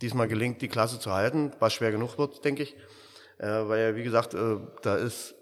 diesmal 0.03 0.27
gelingt, 0.27 0.61
die 0.61 0.67
Klasse 0.67 0.99
zu 0.99 1.11
halten, 1.11 1.51
was 1.59 1.73
schwer 1.73 1.91
genug 1.91 2.19
wird, 2.19 2.45
denke 2.45 2.61
ich. 2.61 2.75
Äh, 3.39 3.47
weil, 3.47 3.95
wie 3.95 4.03
gesagt, 4.03 4.35
äh, 4.35 4.57
da 4.83 4.95
ist 4.97 5.33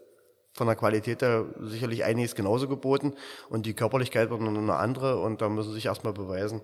von 0.53 0.67
der 0.67 0.77
Qualität 0.77 1.21
her 1.21 1.47
sicherlich 1.59 2.05
einiges 2.05 2.33
genauso 2.33 2.69
geboten 2.69 3.13
und 3.49 3.65
die 3.65 3.73
Körperlichkeit 3.73 4.29
wird 4.29 4.39
eine 4.39 4.75
andere 4.75 5.17
und 5.19 5.41
da 5.41 5.49
müssen 5.49 5.69
sie 5.69 5.75
sich 5.75 5.87
erstmal 5.87 6.13
beweisen. 6.13 6.61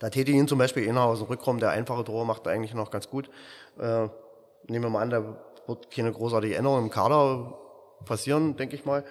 Da 0.00 0.10
täte 0.10 0.32
ihnen 0.32 0.48
zum 0.48 0.58
Beispiel 0.58 0.86
einer 0.86 1.02
aus 1.02 1.20
dem 1.20 1.28
Rückraum, 1.28 1.60
der 1.60 1.70
einfache 1.70 2.04
Tore 2.04 2.26
macht 2.26 2.46
eigentlich 2.46 2.74
noch 2.74 2.90
ganz 2.90 3.08
gut. 3.08 3.30
Äh, 3.78 4.08
nehmen 4.68 4.84
wir 4.84 4.90
mal 4.90 5.00
an, 5.00 5.10
da 5.10 5.36
wird 5.66 5.90
keine 5.90 6.12
großartige 6.12 6.56
Änderung 6.56 6.84
im 6.84 6.90
Kader 6.90 7.58
passieren, 8.04 8.56
denke 8.56 8.76
ich 8.76 8.84
mal. 8.84 9.04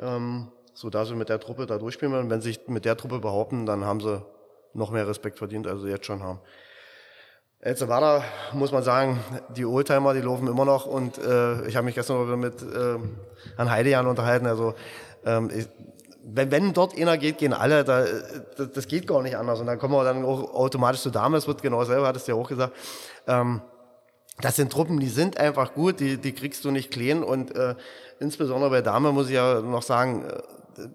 Ähm, 0.00 0.48
so 0.74 0.90
da 0.90 1.04
sie 1.04 1.14
mit 1.14 1.28
der 1.28 1.40
Truppe 1.40 1.66
da 1.66 1.78
durchspielen 1.78 2.12
werden. 2.12 2.30
Wenn 2.30 2.40
sie 2.40 2.50
sich 2.52 2.68
mit 2.68 2.84
der 2.84 2.96
Truppe 2.96 3.18
behaupten, 3.18 3.64
dann 3.66 3.84
haben 3.84 4.00
sie 4.00 4.22
noch 4.74 4.90
mehr 4.90 5.08
Respekt 5.08 5.38
verdient, 5.38 5.66
als 5.66 5.80
sie 5.80 5.88
jetzt 5.88 6.06
schon 6.06 6.22
haben. 6.22 6.40
El 7.60 7.76
Salvador, 7.76 8.22
muss 8.52 8.70
man 8.70 8.82
sagen, 8.82 9.18
die 9.56 9.64
Oldtimer, 9.64 10.12
die 10.12 10.20
laufen 10.20 10.46
immer 10.46 10.66
noch 10.66 10.86
und 10.86 11.18
äh, 11.18 11.66
ich 11.66 11.76
habe 11.76 11.86
mich 11.86 11.94
gestern 11.94 12.24
wieder 12.24 12.36
mit 12.36 12.62
äh, 12.62 12.98
Herrn 13.56 13.70
Heidejan 13.70 14.06
unterhalten. 14.06 14.46
Also 14.46 14.74
ähm, 15.24 15.50
ich, 15.52 15.66
wenn, 16.22 16.50
wenn 16.50 16.72
dort 16.74 16.96
einer 16.96 17.16
geht, 17.16 17.38
gehen 17.38 17.52
alle. 17.52 17.84
Da, 17.84 18.04
das, 18.56 18.72
das, 18.72 18.86
geht 18.86 19.06
gar 19.06 19.22
nicht 19.22 19.36
anders. 19.36 19.60
Und 19.60 19.66
dann 19.66 19.78
kommen 19.78 19.94
wir 19.94 20.04
dann 20.04 20.24
auch 20.24 20.54
automatisch 20.54 21.00
zu 21.00 21.10
Damen. 21.10 21.34
Das 21.34 21.46
wird 21.46 21.62
genau 21.62 21.82
selber, 21.84 22.08
hattest 22.08 22.28
du 22.28 22.32
ja 22.32 22.38
auch 22.38 22.48
gesagt. 22.48 22.74
Ähm, 23.26 23.62
das 24.40 24.56
sind 24.56 24.70
Truppen, 24.70 25.00
die 25.00 25.08
sind 25.08 25.38
einfach 25.38 25.74
gut, 25.74 26.00
die, 26.00 26.18
die 26.18 26.32
kriegst 26.32 26.64
du 26.64 26.70
nicht 26.70 26.90
clean 26.90 27.22
und 27.22 27.54
äh, 27.54 27.74
insbesondere 28.20 28.70
bei 28.70 28.82
Dame 28.82 29.12
muss 29.12 29.28
ich 29.28 29.34
ja 29.34 29.60
noch 29.60 29.82
sagen, 29.82 30.24
äh, 30.24 30.88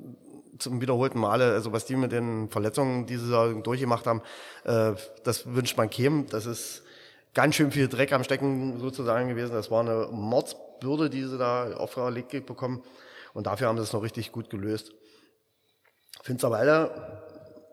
zum 0.59 0.79
wiederholten 0.79 1.19
Male, 1.19 1.53
also 1.53 1.71
was 1.71 1.85
die 1.85 1.95
mit 1.95 2.11
den 2.11 2.49
Verletzungen 2.49 3.07
diese 3.07 3.25
Saison 3.25 3.63
durchgemacht 3.63 4.05
haben, 4.05 4.21
äh, 4.63 4.93
das 5.23 5.53
wünscht 5.53 5.75
man 5.77 5.89
keinem. 5.89 6.27
Das 6.27 6.45
ist 6.45 6.83
ganz 7.33 7.55
schön 7.55 7.71
viel 7.71 7.87
Dreck 7.87 8.13
am 8.13 8.23
Stecken 8.23 8.79
sozusagen 8.79 9.29
gewesen. 9.29 9.53
Das 9.53 9.71
war 9.71 9.81
eine 9.81 10.07
Mordsbürde, 10.11 11.09
die 11.09 11.23
sie 11.23 11.37
da 11.37 11.73
aufgelegt 11.73 12.45
bekommen. 12.45 12.83
Und 13.33 13.47
dafür 13.47 13.67
haben 13.67 13.77
sie 13.77 13.83
es 13.83 13.93
noch 13.93 14.03
richtig 14.03 14.31
gut 14.31 14.49
gelöst. 14.49 14.91
Finsterwalde, 16.21 16.91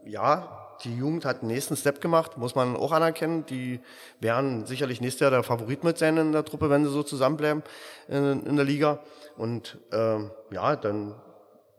ja, 0.06 0.57
die 0.84 0.96
Jugend 0.96 1.24
hat 1.24 1.42
den 1.42 1.48
nächsten 1.48 1.76
Step 1.76 2.00
gemacht, 2.00 2.36
muss 2.36 2.54
man 2.54 2.76
auch 2.76 2.92
anerkennen. 2.92 3.44
Die 3.46 3.80
werden 4.20 4.66
sicherlich 4.66 5.00
nächstes 5.00 5.20
Jahr 5.20 5.30
der 5.30 5.42
Favorit 5.42 5.84
mit 5.84 5.98
sein 5.98 6.16
in 6.16 6.32
der 6.32 6.44
Truppe, 6.44 6.70
wenn 6.70 6.84
sie 6.84 6.90
so 6.90 7.02
zusammenbleiben 7.02 7.62
in, 8.08 8.46
in 8.46 8.56
der 8.56 8.64
Liga. 8.64 9.00
Und 9.36 9.78
ähm, 9.92 10.30
ja, 10.50 10.76
dann 10.76 11.14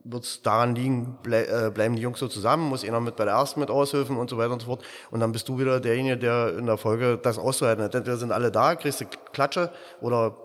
wird 0.03 0.23
es 0.23 0.41
daran 0.41 0.75
liegen, 0.75 1.17
blei 1.23 1.43
äh, 1.43 1.71
bleiben 1.73 1.95
die 1.95 2.01
Jungs 2.01 2.19
so 2.19 2.27
zusammen, 2.27 2.69
muss 2.69 2.83
einer 2.83 2.99
mit 2.99 3.15
bei 3.15 3.25
der 3.25 3.33
ersten 3.33 3.59
mit 3.59 3.69
aushilfen 3.69 4.17
und 4.17 4.29
so 4.29 4.37
weiter 4.37 4.53
und 4.53 4.61
so 4.61 4.67
fort. 4.67 4.83
Und 5.11 5.19
dann 5.19 5.31
bist 5.31 5.47
du 5.49 5.59
wieder 5.59 5.79
derjenige, 5.79 6.17
der 6.17 6.57
in 6.57 6.65
der 6.65 6.77
Folge 6.77 7.17
das 7.21 7.37
auszuhalten 7.37 7.83
hat. 7.83 7.95
Entweder 7.95 8.17
sind 8.17 8.31
alle 8.31 8.51
da, 8.51 8.75
kriegst 8.75 9.01
du 9.01 9.05
Klatsche 9.33 9.71
oder 10.01 10.35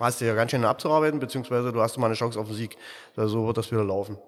hast 0.00 0.20
du 0.20 0.24
ja 0.24 0.34
ganz 0.34 0.50
schön 0.50 0.64
abzuarbeiten, 0.64 1.20
beziehungsweise 1.20 1.72
du 1.72 1.80
hast 1.80 1.96
mal 1.98 2.06
eine 2.06 2.14
Chance 2.14 2.38
auf 2.38 2.48
den 2.48 2.56
Sieg. 2.56 2.76
Also 3.16 3.40
so 3.40 3.46
wird 3.46 3.56
das 3.56 3.70
wieder 3.70 3.84
laufen. 3.84 4.18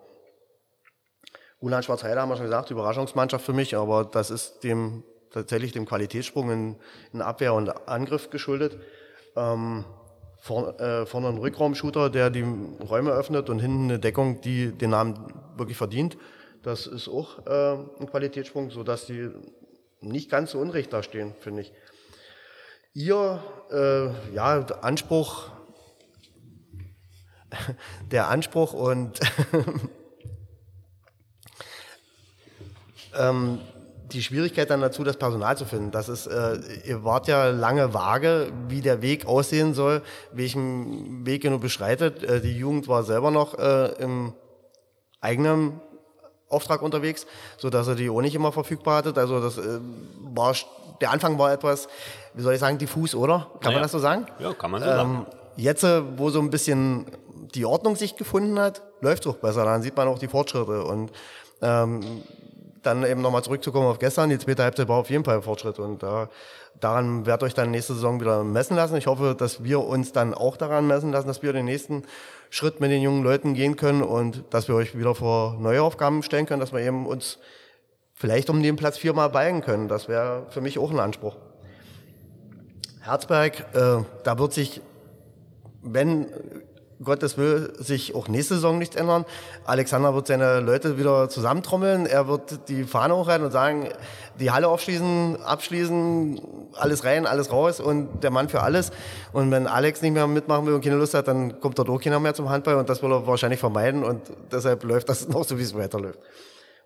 Ulan 1.61 1.83
Schwarzheide 1.83 2.21
haben 2.21 2.29
wir 2.29 2.37
schon 2.37 2.47
gesagt, 2.47 2.71
Überraschungsmannschaft 2.71 3.45
für 3.45 3.53
mich, 3.53 3.77
aber 3.77 4.05
das 4.05 4.31
ist 4.31 4.61
dem 4.65 5.03
tatsächlich 5.31 5.73
dem 5.73 5.87
Qualitätssprung 5.87 6.51
in, 6.51 6.77
in 7.13 7.23
Abwehr 7.23 7.55
und 7.55 7.89
Angriff 7.89 8.31
geschuldet. 8.31 8.79
Ähm, 9.37 9.85
vor, 10.39 10.79
äh, 10.81 11.07
vorne 11.07 11.29
ein 11.29 11.39
Rückraumshooter, 11.39 12.09
der 12.11 12.31
die 12.31 12.45
Räume 12.89 13.11
öffnet 13.11 13.51
und 13.51 13.59
hinten 13.59 13.85
eine 13.85 13.99
Deckung, 13.99 14.41
die 14.41 14.71
den 14.71 14.91
Namen 14.91 15.33
wirklich 15.57 15.77
verdient. 15.77 16.17
Das 16.63 16.87
ist 16.87 17.09
auch 17.09 17.47
äh, 17.47 17.73
ein 18.01 18.07
Qualitätssprung, 18.07 18.71
sodass 18.71 19.07
die 19.07 19.31
nicht 20.01 20.31
ganz 20.31 20.53
so 20.53 20.59
unrecht 20.59 20.93
da 20.93 21.03
stehen, 21.03 21.35
finde 21.41 21.63
ich. 21.63 21.73
Ihr 22.93 23.43
äh, 23.71 24.35
ja, 24.35 24.61
Anspruch, 24.81 25.51
der 28.11 28.29
Anspruch 28.29 28.73
und 28.73 29.21
ähm, 33.19 33.61
die 34.13 34.23
Schwierigkeit 34.23 34.71
dann 34.71 34.81
dazu, 34.81 35.03
das 35.03 35.17
Personal 35.17 35.57
zu 35.57 35.65
finden. 35.65 35.91
Das 35.91 36.09
ist, 36.09 36.27
äh, 36.27 36.59
ihr 36.85 37.05
wart 37.05 37.27
ja 37.29 37.51
lange 37.51 37.93
vage, 37.93 38.53
wie 38.69 38.81
der 38.81 39.03
Weg 39.03 39.27
aussehen 39.27 39.75
soll, 39.75 40.03
welchen 40.33 41.27
Weg 41.27 41.45
ihr 41.45 41.51
nur 41.51 41.61
beschreitet. 41.61 42.23
Äh, 42.23 42.41
die 42.41 42.57
Jugend 42.57 42.89
war 42.89 43.03
selber 43.03 43.31
noch 43.31 43.59
äh, 43.59 43.93
im 43.99 44.33
eigenen 45.21 45.81
Auftrag 46.49 46.83
unterwegs, 46.83 47.27
so 47.59 47.71
dass 47.71 47.89
er 47.89 47.97
die 47.97 48.09
auch 48.09 48.21
nicht 48.21 48.35
immer 48.35 48.53
verfügbar 48.53 48.99
hattet. 48.99 49.19
Also 49.19 49.41
das 49.41 49.59
äh, 49.59 49.81
war 50.35 50.55
der 51.01 51.11
Anfang 51.11 51.39
war 51.39 51.53
etwas, 51.53 51.89
wie 52.35 52.43
soll 52.43 52.55
ich 52.55 52.61
sagen, 52.61 52.79
diffus, 52.79 53.15
oder? 53.15 53.51
Kann 53.61 53.65
Naja. 53.65 53.73
man 53.75 53.83
das 53.83 53.93
so 53.93 53.99
sagen? 53.99 54.27
Ja, 54.39 54.53
kann 54.55 54.71
man 54.71 54.81
so 54.81 54.87
sagen. 54.87 55.11
Ähm, 55.11 55.27
jetzt, 55.57 55.83
äh, 55.85 56.03
wo 56.17 56.31
so 56.31 56.41
ein 56.41 56.51
bisschen 56.51 57.07
die 57.55 57.65
Ordnung 57.65 57.97
sich 57.97 58.17
gefunden 58.17 58.59
hat, 58.59 58.83
läuft 59.01 59.27
es 59.27 59.33
auch 59.33 59.37
besser. 59.37 59.65
Dann 59.65 59.83
sieht 59.83 59.97
man 59.97 60.09
auch 60.09 60.19
die 60.19 60.29
Fortschritte. 60.29 60.85
Und 60.85 61.11
ähm, 61.63 62.23
dann 62.87 63.05
eben 63.05 63.21
nochmal 63.21 63.43
zurückzukommen 63.43 63.87
auf 63.87 63.99
gestern, 63.99 64.31
die 64.31 64.39
zweite 64.39 64.63
Halbzeit 64.63 64.89
war 64.89 64.99
auf 64.99 65.11
jeden 65.11 65.25
Fall 65.25 65.37
ein 65.37 65.43
Fortschritt. 65.43 65.79
Und 65.79 66.03
da, 66.03 66.29
daran 66.81 67.27
wird 67.27 67.43
euch 67.43 67.55
dann 67.55 67.71
nächste 67.71 67.95
Saison 67.95 68.21
wieder 68.21 68.45
messen 68.45 68.77
lassen. 68.77 68.97
Ich 68.97 69.07
hoffe, 69.07 69.35
dass 69.37 69.65
wir 69.65 69.81
uns 69.81 70.13
dann 70.13 70.33
auch 70.33 70.57
daran 70.57 70.87
messen 70.87 71.13
lassen, 71.13 71.27
dass 71.27 71.43
wir 71.43 71.53
den 71.53 71.65
nächsten 71.65 72.05
Schritt 72.51 72.81
mit 72.81 72.91
den 72.91 73.03
jungen 73.03 73.23
Leuten 73.23 73.55
gehen 73.55 73.77
können 73.77 74.03
und 74.03 74.45
dass 74.51 74.69
wir 74.69 74.75
euch 74.75 74.97
wieder 74.97 75.15
vor 75.15 75.57
neue 75.59 75.83
Aufgaben 75.83 76.23
stellen 76.23 76.47
können, 76.47 76.61
dass 76.61 76.73
wir 76.73 76.81
eben 76.81 77.07
uns 77.07 77.39
vielleicht 78.15 78.49
um 78.49 78.63
den 78.63 78.77
Platz 78.77 78.97
viermal 78.97 79.31
balgen 79.31 79.61
können. 79.61 79.89
Das 79.89 80.09
wäre 80.09 80.47
für 80.51 80.61
mich 80.61 80.79
auch 80.79 80.91
ein 80.91 81.01
Anspruch. 81.01 81.37
Herzberg, 83.01 83.61
äh, 83.75 84.05
da 84.25 84.39
wird 84.39 84.53
sich, 84.53 84.81
wenn 85.83 86.27
Gottes 87.03 87.37
will, 87.37 87.73
sich 87.79 88.15
auch 88.15 88.29
nächste 88.29 88.55
Saison 88.55 88.79
nichts 88.79 88.97
ändern. 88.97 89.25
Alexander 89.65 90.15
wird 90.15 90.27
seine 90.27 90.61
Leute 90.61 90.99
wieder 90.99 91.29
zusammentrommeln. 91.29 92.07
Er 92.07 92.27
wird 92.29 92.69
die 92.69 92.85
Fahne 92.85 93.15
hochhalten 93.17 93.45
und 93.45 93.53
sagen, 93.53 93.89
die 94.41 94.51
Halle 94.51 94.69
aufschließen, 94.69 95.43
abschließen, 95.43 96.41
alles 96.75 97.05
rein, 97.05 97.27
alles 97.27 97.53
raus 97.53 97.81
und 97.81 98.23
der 98.23 98.31
Mann 98.31 98.49
für 98.49 98.63
alles. 98.63 98.93
Und 99.33 99.51
wenn 99.51 99.67
Alex 99.67 100.01
nicht 100.03 100.13
mehr 100.13 100.27
mitmachen 100.27 100.67
will 100.67 100.75
und 100.75 100.83
keine 100.83 100.97
Lust 100.97 101.15
hat, 101.15 101.29
dann 101.29 101.61
kommt 101.61 101.79
dort 101.79 101.91
auch 101.91 102.01
keiner 102.01 102.21
mehr 102.21 102.35
zum 102.35 102.49
Handball 102.49 102.77
und 102.77 102.89
das 102.89 103.03
will 103.03 103.13
er 103.13 103.27
wahrscheinlich 103.27 103.61
vermeiden 103.61 104.03
und 104.03 104.23
deshalb 104.51 104.85
läuft 104.85 105.09
das 105.09 105.29
noch 105.29 105.45
so, 105.45 105.59
wie 105.59 105.63
es 105.63 105.77
weiterläuft. 105.77 106.19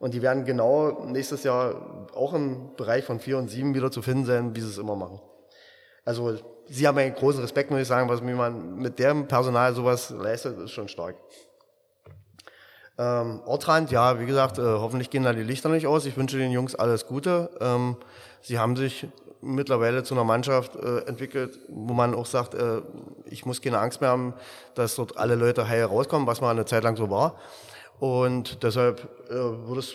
Und 0.00 0.14
die 0.14 0.22
werden 0.22 0.44
genau 0.44 1.04
nächstes 1.04 1.44
Jahr 1.44 2.08
auch 2.14 2.32
im 2.32 2.74
Bereich 2.76 3.04
von 3.04 3.20
vier 3.20 3.36
und 3.38 3.48
sieben 3.48 3.74
wieder 3.74 3.90
zu 3.90 4.00
finden 4.00 4.24
sein, 4.24 4.56
wie 4.56 4.60
sie 4.60 4.68
es 4.68 4.78
immer 4.78 4.96
machen. 4.96 5.20
Also 6.04 6.38
Sie 6.72 6.86
haben 6.86 6.98
einen 6.98 7.14
großen 7.14 7.40
Respekt, 7.40 7.70
muss 7.72 7.80
ich 7.80 7.88
sagen, 7.88 8.08
was 8.08 8.22
man 8.22 8.76
mit 8.76 8.98
dem 9.00 9.26
Personal 9.26 9.74
sowas 9.74 10.10
leistet, 10.10 10.56
ist 10.60 10.70
schon 10.70 10.88
stark. 10.88 11.16
Ähm, 12.96 13.40
Ortrand, 13.44 13.90
ja, 13.90 14.20
wie 14.20 14.26
gesagt, 14.26 14.58
äh, 14.58 14.62
hoffentlich 14.62 15.10
gehen 15.10 15.24
da 15.24 15.32
die 15.32 15.42
Lichter 15.42 15.68
nicht 15.68 15.88
aus. 15.88 16.06
Ich 16.06 16.16
wünsche 16.16 16.38
den 16.38 16.52
Jungs 16.52 16.74
alles 16.76 17.06
Gute. 17.06 17.50
Ähm, 17.60 17.96
sie 18.40 18.58
haben 18.58 18.76
sich 18.76 19.08
mittlerweile 19.40 20.04
zu 20.04 20.14
einer 20.14 20.22
Mannschaft 20.22 20.76
äh, 20.76 20.98
entwickelt, 21.06 21.58
wo 21.68 21.92
man 21.92 22.14
auch 22.14 22.26
sagt, 22.26 22.54
äh, 22.54 22.82
ich 23.24 23.46
muss 23.46 23.60
keine 23.60 23.78
Angst 23.78 24.00
mehr 24.00 24.10
haben, 24.10 24.34
dass 24.74 24.94
dort 24.94 25.16
alle 25.16 25.34
Leute 25.34 25.66
heil 25.66 25.84
rauskommen, 25.84 26.26
was 26.26 26.40
mal 26.40 26.50
eine 26.50 26.66
Zeit 26.66 26.84
lang 26.84 26.96
so 26.96 27.10
war. 27.10 27.34
Und 27.98 28.62
deshalb 28.62 29.08
äh, 29.28 29.34
würde 29.34 29.80
es 29.80 29.94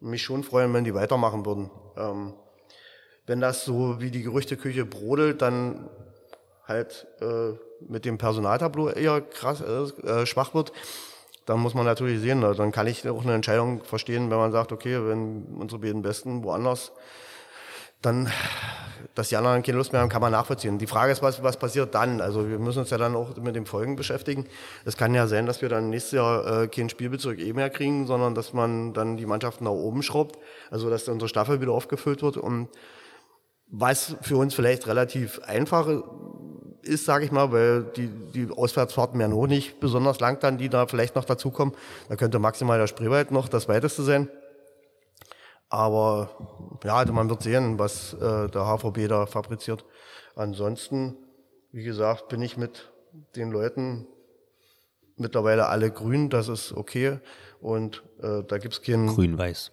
mich 0.00 0.22
schon 0.22 0.42
freuen, 0.42 0.74
wenn 0.74 0.84
die 0.84 0.94
weitermachen 0.94 1.46
würden. 1.46 1.70
Ähm, 1.96 2.34
wenn 3.30 3.40
das 3.40 3.64
so 3.64 4.00
wie 4.00 4.10
die 4.10 4.24
Gerüchteküche 4.24 4.84
brodelt, 4.84 5.40
dann 5.40 5.88
halt 6.66 7.06
äh, 7.20 7.52
mit 7.88 8.04
dem 8.04 8.18
Personaltableau 8.18 8.88
eher 8.88 9.20
krass, 9.20 9.60
äh, 9.60 10.22
äh, 10.22 10.26
schwach 10.26 10.52
wird, 10.52 10.72
dann 11.46 11.60
muss 11.60 11.74
man 11.74 11.86
natürlich 11.86 12.20
sehen, 12.20 12.40
ne? 12.40 12.54
dann 12.56 12.72
kann 12.72 12.88
ich 12.88 13.08
auch 13.08 13.22
eine 13.22 13.34
Entscheidung 13.34 13.84
verstehen, 13.84 14.32
wenn 14.32 14.38
man 14.38 14.50
sagt, 14.50 14.72
okay, 14.72 14.98
wenn 15.06 15.44
unsere 15.60 15.80
beiden 15.80 16.02
Besten 16.02 16.42
woanders, 16.42 16.90
dann, 18.02 18.28
dass 19.14 19.28
die 19.28 19.36
anderen 19.36 19.62
keine 19.62 19.78
Lust 19.78 19.92
mehr 19.92 20.02
haben, 20.02 20.08
kann 20.08 20.22
man 20.22 20.32
nachvollziehen. 20.32 20.78
Die 20.78 20.88
Frage 20.88 21.12
ist, 21.12 21.22
was, 21.22 21.40
was 21.40 21.56
passiert 21.56 21.94
dann? 21.94 22.20
Also 22.20 22.48
wir 22.48 22.58
müssen 22.58 22.80
uns 22.80 22.90
ja 22.90 22.98
dann 22.98 23.14
auch 23.14 23.36
mit 23.36 23.54
den 23.54 23.64
Folgen 23.64 23.94
beschäftigen. 23.94 24.46
Es 24.84 24.96
kann 24.96 25.14
ja 25.14 25.28
sein, 25.28 25.46
dass 25.46 25.62
wir 25.62 25.68
dann 25.68 25.90
nächstes 25.90 26.12
Jahr 26.12 26.62
äh, 26.62 26.66
keinen 26.66 26.88
Spielbezirk 26.88 27.38
eh 27.38 27.52
mehr 27.52 27.70
kriegen, 27.70 28.08
sondern 28.08 28.34
dass 28.34 28.52
man 28.52 28.92
dann 28.92 29.16
die 29.16 29.26
Mannschaften 29.26 29.64
nach 29.64 29.70
oben 29.70 30.02
schraubt, 30.02 30.36
also 30.72 30.90
dass 30.90 31.06
unsere 31.06 31.28
Staffel 31.28 31.60
wieder 31.60 31.70
aufgefüllt 31.70 32.22
wird 32.22 32.36
und 32.36 32.68
was 33.70 34.16
für 34.22 34.36
uns 34.36 34.54
vielleicht 34.54 34.86
relativ 34.86 35.40
einfach 35.40 35.88
ist, 36.82 37.04
sage 37.04 37.24
ich 37.24 37.32
mal, 37.32 37.52
weil 37.52 37.84
die, 37.96 38.08
die 38.08 38.50
Auswärtsfahrten 38.50 39.20
ja 39.20 39.28
noch 39.28 39.46
nicht 39.46 39.80
besonders 39.80 40.20
lang 40.20 40.40
dann, 40.40 40.58
die 40.58 40.68
da 40.68 40.86
vielleicht 40.86 41.14
noch 41.14 41.24
dazukommen. 41.24 41.74
Da 42.08 42.16
könnte 42.16 42.38
maximal 42.38 42.78
der 42.78 42.86
Spreewald 42.86 43.30
noch 43.30 43.48
das 43.48 43.68
weiteste 43.68 44.02
sein. 44.02 44.28
Aber 45.68 46.30
ja, 46.84 46.96
also 46.96 47.12
man 47.12 47.28
wird 47.30 47.42
sehen, 47.42 47.78
was 47.78 48.14
äh, 48.14 48.48
der 48.48 48.66
HVB 48.66 49.08
da 49.08 49.26
fabriziert. 49.26 49.84
Ansonsten, 50.34 51.16
wie 51.70 51.84
gesagt, 51.84 52.28
bin 52.28 52.42
ich 52.42 52.56
mit 52.56 52.90
den 53.36 53.50
Leuten 53.50 54.06
mittlerweile 55.16 55.66
alle 55.66 55.90
grün, 55.90 56.28
das 56.28 56.48
ist 56.48 56.72
okay. 56.72 57.20
Und 57.60 58.02
äh, 58.20 58.42
da 58.42 58.58
gibt's 58.58 58.82
keinen. 58.82 59.06
Grün-Weiß. 59.06 59.70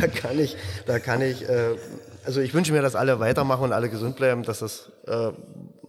Da 0.00 0.06
kann 0.08 0.38
ich, 0.38 0.56
da 0.86 0.98
kann 0.98 1.22
ich, 1.22 1.48
äh, 1.48 1.76
also 2.24 2.40
ich 2.40 2.54
wünsche 2.54 2.72
mir, 2.72 2.82
dass 2.82 2.94
alle 2.96 3.20
weitermachen 3.20 3.64
und 3.64 3.72
alle 3.72 3.88
gesund 3.90 4.16
bleiben, 4.16 4.42
dass 4.42 4.60
das 4.60 4.90
äh, 5.06 5.30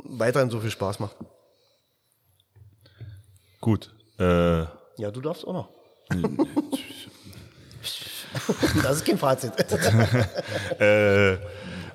weiterhin 0.03 0.49
so 0.49 0.59
viel 0.59 0.71
Spaß 0.71 0.99
macht. 0.99 1.15
Gut. 3.61 3.93
Äh, 4.19 4.59
Ja, 4.97 5.11
du 5.11 5.21
darfst 5.21 5.45
auch 5.47 5.53
noch. 5.53 5.69
das 8.83 8.97
ist 8.97 9.05
kein 9.05 9.17
Fazit. 9.17 9.53
äh, 10.79 11.33
Wie, 11.33 11.39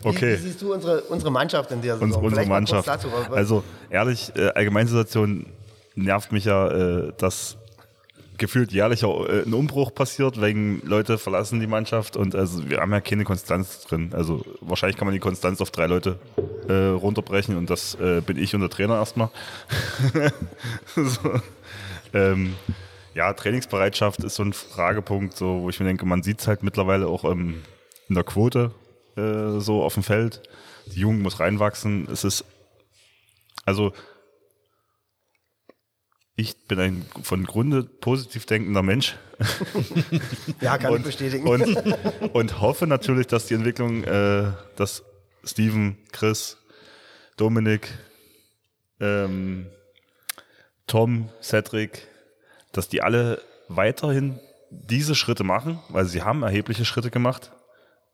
okay. 0.09 0.33
wie 0.33 0.37
siehst 0.43 0.63
du 0.63 0.73
unsere, 0.73 1.03
unsere 1.03 1.31
Mannschaft 1.31 1.71
in 1.71 1.81
der 1.83 1.95
Saison? 1.95 2.09
Uns, 2.09 2.17
unsere 2.17 2.37
kurz 2.43 2.49
Mannschaft. 2.49 2.89
dazu, 2.89 3.09
Also 3.31 3.63
ehrlich, 3.91 4.33
äh, 4.35 4.49
Allgemeinsituation 4.49 5.47
nervt 5.95 6.33
mich 6.33 6.47
ja, 6.47 6.69
äh, 6.71 7.13
dass 7.19 7.57
gefühlt 8.41 8.73
jährlich 8.73 9.05
äh, 9.05 9.43
ein 9.43 9.55
Umbruch 9.55 9.95
passiert, 9.95 10.41
wegen 10.41 10.81
Leute 10.85 11.19
verlassen 11.19 11.61
die 11.61 11.69
Mannschaft 11.69 12.17
und 12.17 12.35
also 12.35 12.69
wir 12.69 12.81
haben 12.81 12.91
ja 12.91 13.01
keine 13.01 13.23
Konstanz 13.23 13.83
drin. 13.83 14.11
Also 14.15 14.45
wahrscheinlich 14.61 14.97
kann 14.97 15.07
man 15.07 15.15
die 15.15 15.21
Konstanz 15.21 15.61
auf 15.61 15.71
drei 15.71 15.87
Leute 15.87 16.19
äh, 16.69 16.73
runterbrechen 16.73 17.57
und 17.57 17.71
das 17.71 17.95
äh, 17.97 18.23
bin 18.23 18.37
ich 18.37 18.55
und 18.55 18.63
der 18.63 18.71
Trainer 18.71 18.97
erstmal. 18.97 19.31
so. 20.97 21.41
ähm, 22.15 22.57
ja, 23.15 23.33
Trainingsbereitschaft 23.33 24.25
ist 24.25 24.37
so 24.37 24.43
ein 24.43 24.55
Fragepunkt, 24.55 25.37
so, 25.37 25.63
wo 25.63 25.69
ich 25.69 25.79
mir 25.79 25.87
denke, 25.87 26.07
man 26.07 26.23
sieht 26.23 26.41
es 26.41 26.49
halt 26.49 26.63
mittlerweile 26.63 27.07
auch 27.07 27.25
ähm, 27.25 27.63
in 28.09 28.15
der 28.15 28.25
Quote 28.25 28.73
äh, 29.17 29.61
so 29.61 29.83
auf 29.83 29.95
dem 29.95 30.03
Feld. 30.03 30.43
Die 30.87 31.01
Jugend 31.01 31.23
muss 31.23 31.41
reinwachsen. 31.41 32.09
Es 32.11 32.25
ist, 32.25 32.45
also, 33.67 33.93
ich 36.41 36.57
bin 36.67 36.81
ein 36.81 37.05
von 37.23 37.45
Grunde 37.45 37.85
positiv 37.85 38.47
denkender 38.47 38.83
Mensch 38.83 39.17
ja, 40.61 40.79
kann 40.79 40.93
ich 40.93 40.97
und, 40.97 41.05
bestätigen. 41.05 41.47
und, 41.47 41.77
und 42.35 42.61
hoffe 42.61 42.87
natürlich, 42.87 43.27
dass 43.27 43.47
die 43.47 43.55
Entwicklung, 43.55 44.05
äh, 44.05 44.53
dass 44.77 45.03
Steven, 45.45 45.97
Chris, 46.13 46.59
Dominik, 47.37 47.89
ähm, 49.01 49.67
Tom, 50.87 51.31
Cedric, 51.43 52.07
dass 52.73 52.89
die 52.89 53.03
alle 53.03 53.41
weiterhin 53.69 54.39
diese 54.71 55.15
Schritte 55.15 55.45
machen, 55.45 55.81
weil 55.89 56.05
sie 56.05 56.23
haben 56.23 56.43
erhebliche 56.43 56.85
Schritte 56.85 57.11
gemacht. 57.11 57.53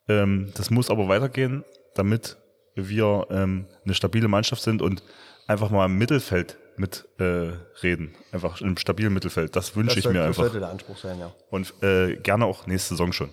Ähm, 0.09 0.53
das 0.55 0.71
muss 0.71 0.91
aber 0.91 1.09
weitergehen, 1.09 1.65
damit 1.95 2.37
wir 2.75 3.27
ähm, 3.31 3.67
eine 3.85 3.95
stabile 3.95 4.29
Mannschaft 4.29 4.63
sind 4.63 4.83
und 4.83 5.03
einfach 5.47 5.71
mal 5.71 5.87
im 5.87 5.99
Mittelfeld 5.99 6.57
mitreden. 6.79 8.15
Einfach 8.33 8.61
im 8.61 8.77
stabilen 8.77 9.13
Mittelfeld. 9.13 9.55
Das 9.57 9.75
wünsche 9.77 9.89
Das 9.91 9.97
ich 9.99 10.03
sollte, 10.05 10.19
mir 10.19 10.23
das 10.23 10.29
einfach. 10.29 10.43
sollte 10.45 10.61
der 10.61 10.69
Anspruch 10.71 10.97
sein, 10.99 11.19
ja. 11.19 11.33
Und 11.51 11.73
äh, 11.83 12.17
gerne 12.17 12.45
auch 12.47 12.67
nächste 12.67 12.91
Saison 12.91 13.13
schon. 13.13 13.31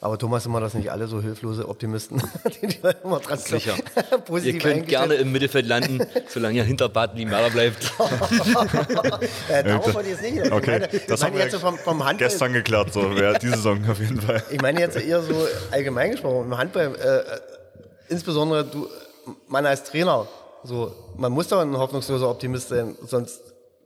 Aber 0.00 0.18
Thomas, 0.18 0.42
sind 0.42 0.52
wir 0.52 0.60
das 0.60 0.74
nicht 0.74 0.92
alle 0.92 1.06
so 1.06 1.22
hilflose 1.22 1.66
Optimisten, 1.66 2.20
die, 2.62 2.66
die 2.66 2.78
immer 3.02 3.20
dran 3.20 3.38
so 3.38 3.56
Sicher. 3.56 3.74
positiv 4.26 4.54
Ihr 4.56 4.60
könnt 4.60 4.86
gerne 4.86 5.14
im 5.14 5.32
Mittelfeld 5.32 5.66
landen, 5.66 6.06
solange 6.28 6.58
ihr 6.58 6.64
hinter 6.64 6.90
Bad 6.90 7.16
Limara 7.16 7.48
bleibt. 7.48 7.90
Äh, 9.48 9.64
darauf 9.64 9.94
wollte 9.94 10.10
ich 10.10 10.20
jetzt 10.20 10.22
nicht. 10.22 10.44
Ich 10.44 10.52
Okay, 10.52 10.80
meine, 10.80 10.88
das 10.88 11.20
meine 11.20 11.24
haben 11.24 11.34
wir 11.36 11.42
jetzt 11.44 11.52
so 11.52 11.58
vom, 11.58 11.78
vom 11.78 12.04
Handball. 12.04 12.28
Gestern 12.28 12.52
geklärt, 12.52 12.92
so 12.92 13.16
wer 13.16 13.38
die 13.38 13.48
Saison 13.48 13.88
auf 13.88 13.98
jeden 13.98 14.20
Fall. 14.20 14.42
Ich 14.50 14.60
meine 14.60 14.80
jetzt 14.80 14.96
eher 14.96 15.22
so 15.22 15.46
allgemein 15.70 16.10
gesprochen. 16.10 16.44
Im 16.52 16.58
Handball, 16.58 16.94
äh, 16.96 17.18
äh, 17.20 17.22
insbesondere 18.10 18.64
du, 18.66 18.86
man 19.48 19.64
als 19.64 19.84
Trainer, 19.84 20.28
so, 20.64 20.94
man 21.16 21.32
muss 21.32 21.48
doch 21.48 21.60
ein 21.60 21.76
hoffnungsloser 21.76 22.28
Optimist 22.28 22.70
sein, 22.70 22.96
sonst 23.06 23.40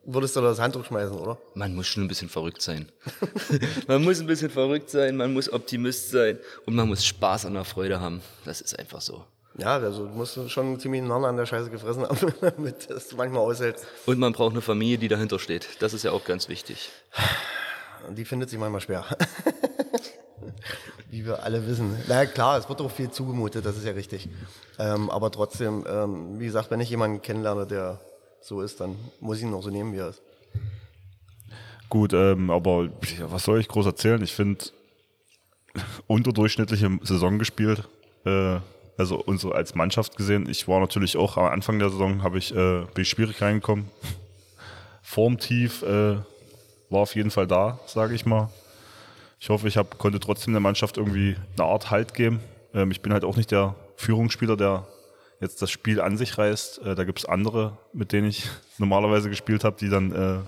würdest 0.05 0.37
du 0.37 0.41
das 0.41 0.59
Handtuch 0.59 0.85
schmeißen, 0.85 1.17
oder? 1.17 1.39
Man 1.55 1.75
muss 1.75 1.87
schon 1.87 2.05
ein 2.05 2.09
bisschen 2.09 2.29
verrückt 2.29 2.63
sein. 2.63 2.91
man 3.87 4.03
muss 4.03 4.21
ein 4.21 4.27
bisschen 4.27 4.51
verrückt 4.51 4.91
sein, 4.91 5.17
man 5.17 5.33
muss 5.35 5.53
Optimist 5.53 6.11
sein 6.11 6.39
und 6.67 6.75
man 6.75 6.89
muss 6.89 7.05
Spaß 7.05 7.45
an 7.47 7.55
der 7.55 7.65
Freude 7.65 8.01
haben. 8.01 8.23
Das 8.45 8.61
ist 8.61 8.79
einfach 8.79 9.01
so. 9.01 9.25
Ja, 9.59 9.77
also 9.77 10.07
du 10.07 10.15
musst 10.15 10.39
schon 10.51 10.79
ziemlich 10.79 11.03
einen 11.03 11.11
an 11.11 11.37
der 11.37 11.47
Scheiße 11.47 11.69
gefressen 11.69 12.05
haben, 12.05 12.33
damit 12.41 12.89
das 12.89 13.13
manchmal 13.15 13.43
aushältst. 13.43 13.87
Und 14.07 14.19
man 14.19 14.33
braucht 14.33 14.53
eine 14.53 14.63
Familie, 14.63 14.99
die 14.99 15.09
dahinter 15.09 15.39
steht. 15.39 15.69
Das 15.81 15.93
ist 15.93 16.05
ja 16.05 16.13
auch 16.13 16.25
ganz 16.25 16.49
wichtig. 16.49 16.91
Die 18.11 18.25
findet 18.25 18.51
sich 18.51 18.59
manchmal 18.59 18.81
schwer. 18.81 19.05
Wie 21.11 21.25
wir 21.25 21.43
alle 21.43 21.67
wissen. 21.67 21.97
Na 22.07 22.27
klar, 22.27 22.59
es 22.59 22.69
wird 22.69 22.81
auch 22.81 22.91
viel 22.91 23.11
zugemutet, 23.11 23.65
das 23.65 23.77
ist 23.77 23.85
ja 23.85 23.93
richtig. 23.93 24.29
Ähm, 24.79 25.09
aber 25.11 25.31
trotzdem, 25.31 25.85
ähm, 25.89 26.39
wie 26.39 26.47
gesagt, 26.47 26.71
wenn 26.71 26.81
ich 26.81 26.91
jemanden 26.91 27.23
kennenlerne, 27.23 27.67
der 27.67 28.01
so 28.41 28.61
ist, 28.61 28.81
dann 28.81 28.97
muss 29.21 29.39
ich 29.39 29.45
ihn 29.45 29.55
auch 29.55 29.63
so 29.63 29.71
nehmen, 29.71 29.93
wie 29.93 29.99
er 29.99 30.11
ist. 30.11 30.23
Gut, 31.89 32.13
ähm, 32.13 32.51
aber 32.51 32.91
was 33.23 33.45
soll 33.45 33.61
ich 33.61 33.69
groß 33.69 33.87
erzählen? 33.87 34.23
Ich 34.23 34.35
finde, 34.35 34.67
unterdurchschnittliche 36.07 36.99
Saison 37.03 37.39
gespielt. 37.39 37.89
Äh, 38.25 38.59
also 38.99 39.17
unsere 39.17 39.55
als 39.55 39.75
Mannschaft 39.75 40.17
gesehen. 40.17 40.49
Ich 40.49 40.67
war 40.67 40.81
natürlich 40.81 41.17
auch 41.17 41.37
am 41.37 41.47
Anfang 41.47 41.79
der 41.79 41.89
Saison, 41.89 42.23
habe 42.23 42.37
ich, 42.37 42.51
äh, 42.53 42.85
bin 42.95 43.03
ich 43.03 43.09
schwierig 43.09 43.41
reingekommen. 43.41 43.89
Formtief 45.03 45.83
äh, 45.83 46.17
war 46.91 47.01
auf 47.01 47.15
jeden 47.15 47.31
Fall 47.31 47.47
da, 47.47 47.79
sage 47.87 48.15
ich 48.15 48.27
mal. 48.27 48.51
Ich 49.41 49.51
hoffe, 49.51 49.69
ich 49.69 49.77
hab, 49.77 49.99
konnte 49.99 50.19
trotzdem 50.19 50.53
der 50.53 50.61
Mannschaft 50.61 50.97
irgendwie 50.97 51.37
eine 51.57 51.67
Art 51.67 51.91
Halt 51.91 52.15
geben. 52.15 52.41
Ähm, 52.75 52.91
ich 52.91 53.01
bin 53.01 53.13
halt 53.13 53.25
auch 53.25 53.37
nicht 53.37 53.51
der 53.51 53.75
Führungsspieler, 53.97 54.57
der 54.57 54.87
jetzt 55.41 55.63
das 55.63 55.71
Spiel 55.71 56.01
an 56.01 56.17
sich 56.17 56.37
reißt. 56.39 56.83
Äh, 56.83 56.95
da 56.95 57.05
gibt 57.05 57.21
es 57.21 57.25
andere, 57.25 57.79
mit 57.93 58.13
denen 58.13 58.29
ich 58.29 58.49
normalerweise 58.79 59.31
gespielt 59.31 59.65
habe, 59.65 59.77
die 59.79 59.89
dann 59.89 60.13
äh, 60.13 60.39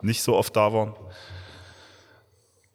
nicht 0.00 0.22
so 0.22 0.36
oft 0.36 0.56
da 0.56 0.72
waren. 0.72 0.94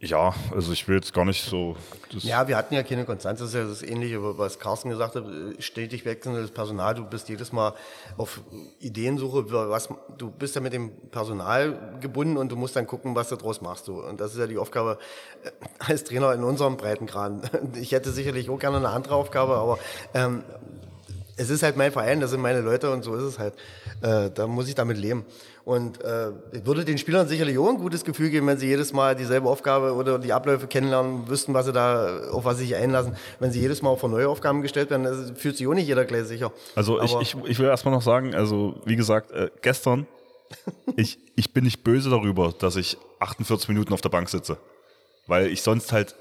Ja, 0.01 0.34
also 0.55 0.71
ich 0.71 0.88
will 0.88 0.95
jetzt 0.95 1.13
gar 1.13 1.26
nicht 1.26 1.43
so. 1.43 1.76
Das 2.13 2.23
Ja, 2.23 2.47
wir 2.47 2.55
hatten 2.55 2.73
ja 2.73 2.84
keine 2.84 3.03
Konstanz. 3.03 3.39
Das 3.39 3.49
ist 3.49 3.55
ja 3.55 3.65
das 3.65 3.84
Ähnliche, 3.84 4.38
was 4.38 4.57
Carsten 4.57 4.89
gesagt 4.89 5.15
hat. 5.15 5.26
Stetig 5.59 6.05
wechselndes 6.05 6.51
Personal. 6.51 6.95
Du 6.95 7.03
bist 7.03 7.27
jedes 7.27 7.51
Mal 7.51 7.73
auf 8.17 8.39
Ideensuche. 8.80 9.51
Was, 9.51 9.89
du 10.17 10.31
bist 10.31 10.55
ja 10.55 10.61
mit 10.61 10.71
dem 10.71 10.91
Personal 11.11 11.97
gebunden 11.99 12.38
und 12.38 12.49
du 12.49 12.55
musst 12.55 12.77
dann 12.77 12.88
gucken, 12.88 13.13
was 13.13 13.27
du 13.27 13.35
draus 13.35 13.59
machst. 13.59 13.89
Du. 13.89 14.01
Und 14.01 14.21
das 14.21 14.31
ist 14.31 14.39
ja 14.39 14.47
die 14.47 14.57
Aufgabe 14.57 14.99
äh, 15.43 15.49
als 15.80 16.05
Trainer 16.05 16.34
in 16.34 16.43
unserem 16.43 16.77
Breitengraden. 16.77 17.41
Ich 17.76 17.91
hätte 17.91 18.11
sicherlich 18.11 18.49
auch 18.49 18.59
gerne 18.59 18.77
eine 18.77 18.89
andere 18.89 19.15
Aufgabe, 19.15 19.55
aber 19.55 19.80
ähm, 20.13 20.43
es 21.39 21.49
ist 21.49 21.63
halt 21.63 21.77
mein 21.77 21.91
Verein, 21.91 22.19
das 22.19 22.31
sind 22.31 22.41
meine 22.41 22.59
Leute 22.59 22.91
und 22.91 23.03
so 23.03 23.15
ist 23.15 23.23
es 23.23 23.39
halt. 23.39 23.53
Äh, 24.01 24.29
da 24.29 24.45
muss 24.45 24.67
ich 24.67 24.75
damit 24.75 24.97
leben. 24.97 25.25
Und 25.63 26.03
äh, 26.03 26.31
würde 26.65 26.83
den 26.83 26.97
Spielern 26.97 27.27
sicherlich 27.27 27.57
auch 27.57 27.69
ein 27.69 27.77
gutes 27.77 28.03
Gefühl 28.03 28.29
geben, 28.29 28.47
wenn 28.47 28.57
sie 28.57 28.67
jedes 28.67 28.91
Mal 28.91 29.15
dieselbe 29.15 29.47
Aufgabe 29.47 29.93
oder 29.93 30.19
die 30.19 30.33
Abläufe 30.33 30.67
kennenlernen, 30.67 31.29
wüssten, 31.29 31.53
was 31.53 31.65
sie 31.65 31.73
da, 31.73 32.29
auf 32.31 32.43
was 32.43 32.57
sie 32.57 32.65
sich 32.65 32.75
einlassen. 32.75 33.15
Wenn 33.39 33.51
sie 33.51 33.61
jedes 33.61 33.81
Mal 33.81 33.89
auf 33.89 34.03
neue 34.03 34.27
Aufgaben 34.27 34.61
gestellt 34.61 34.89
werden, 34.89 35.03
das 35.03 35.31
fühlt 35.39 35.55
sich 35.55 35.67
auch 35.67 35.73
nicht 35.73 35.87
jeder 35.87 36.05
gleich 36.05 36.25
sicher. 36.25 36.51
Also 36.75 37.01
ich, 37.01 37.15
ich, 37.21 37.35
ich 37.45 37.59
will 37.59 37.67
erstmal 37.67 37.93
noch 37.93 38.01
sagen, 38.01 38.35
also 38.35 38.75
wie 38.85 38.97
gesagt, 38.97 39.31
äh, 39.31 39.49
gestern, 39.61 40.07
ich, 40.97 41.19
ich 41.35 41.53
bin 41.53 41.63
nicht 41.63 41.83
böse 41.83 42.09
darüber, 42.09 42.53
dass 42.57 42.75
ich 42.75 42.97
48 43.19 43.69
Minuten 43.69 43.93
auf 43.93 44.01
der 44.01 44.09
Bank 44.09 44.29
sitze. 44.29 44.57
Weil 45.27 45.47
ich 45.47 45.61
sonst 45.61 45.93
halt 45.93 46.15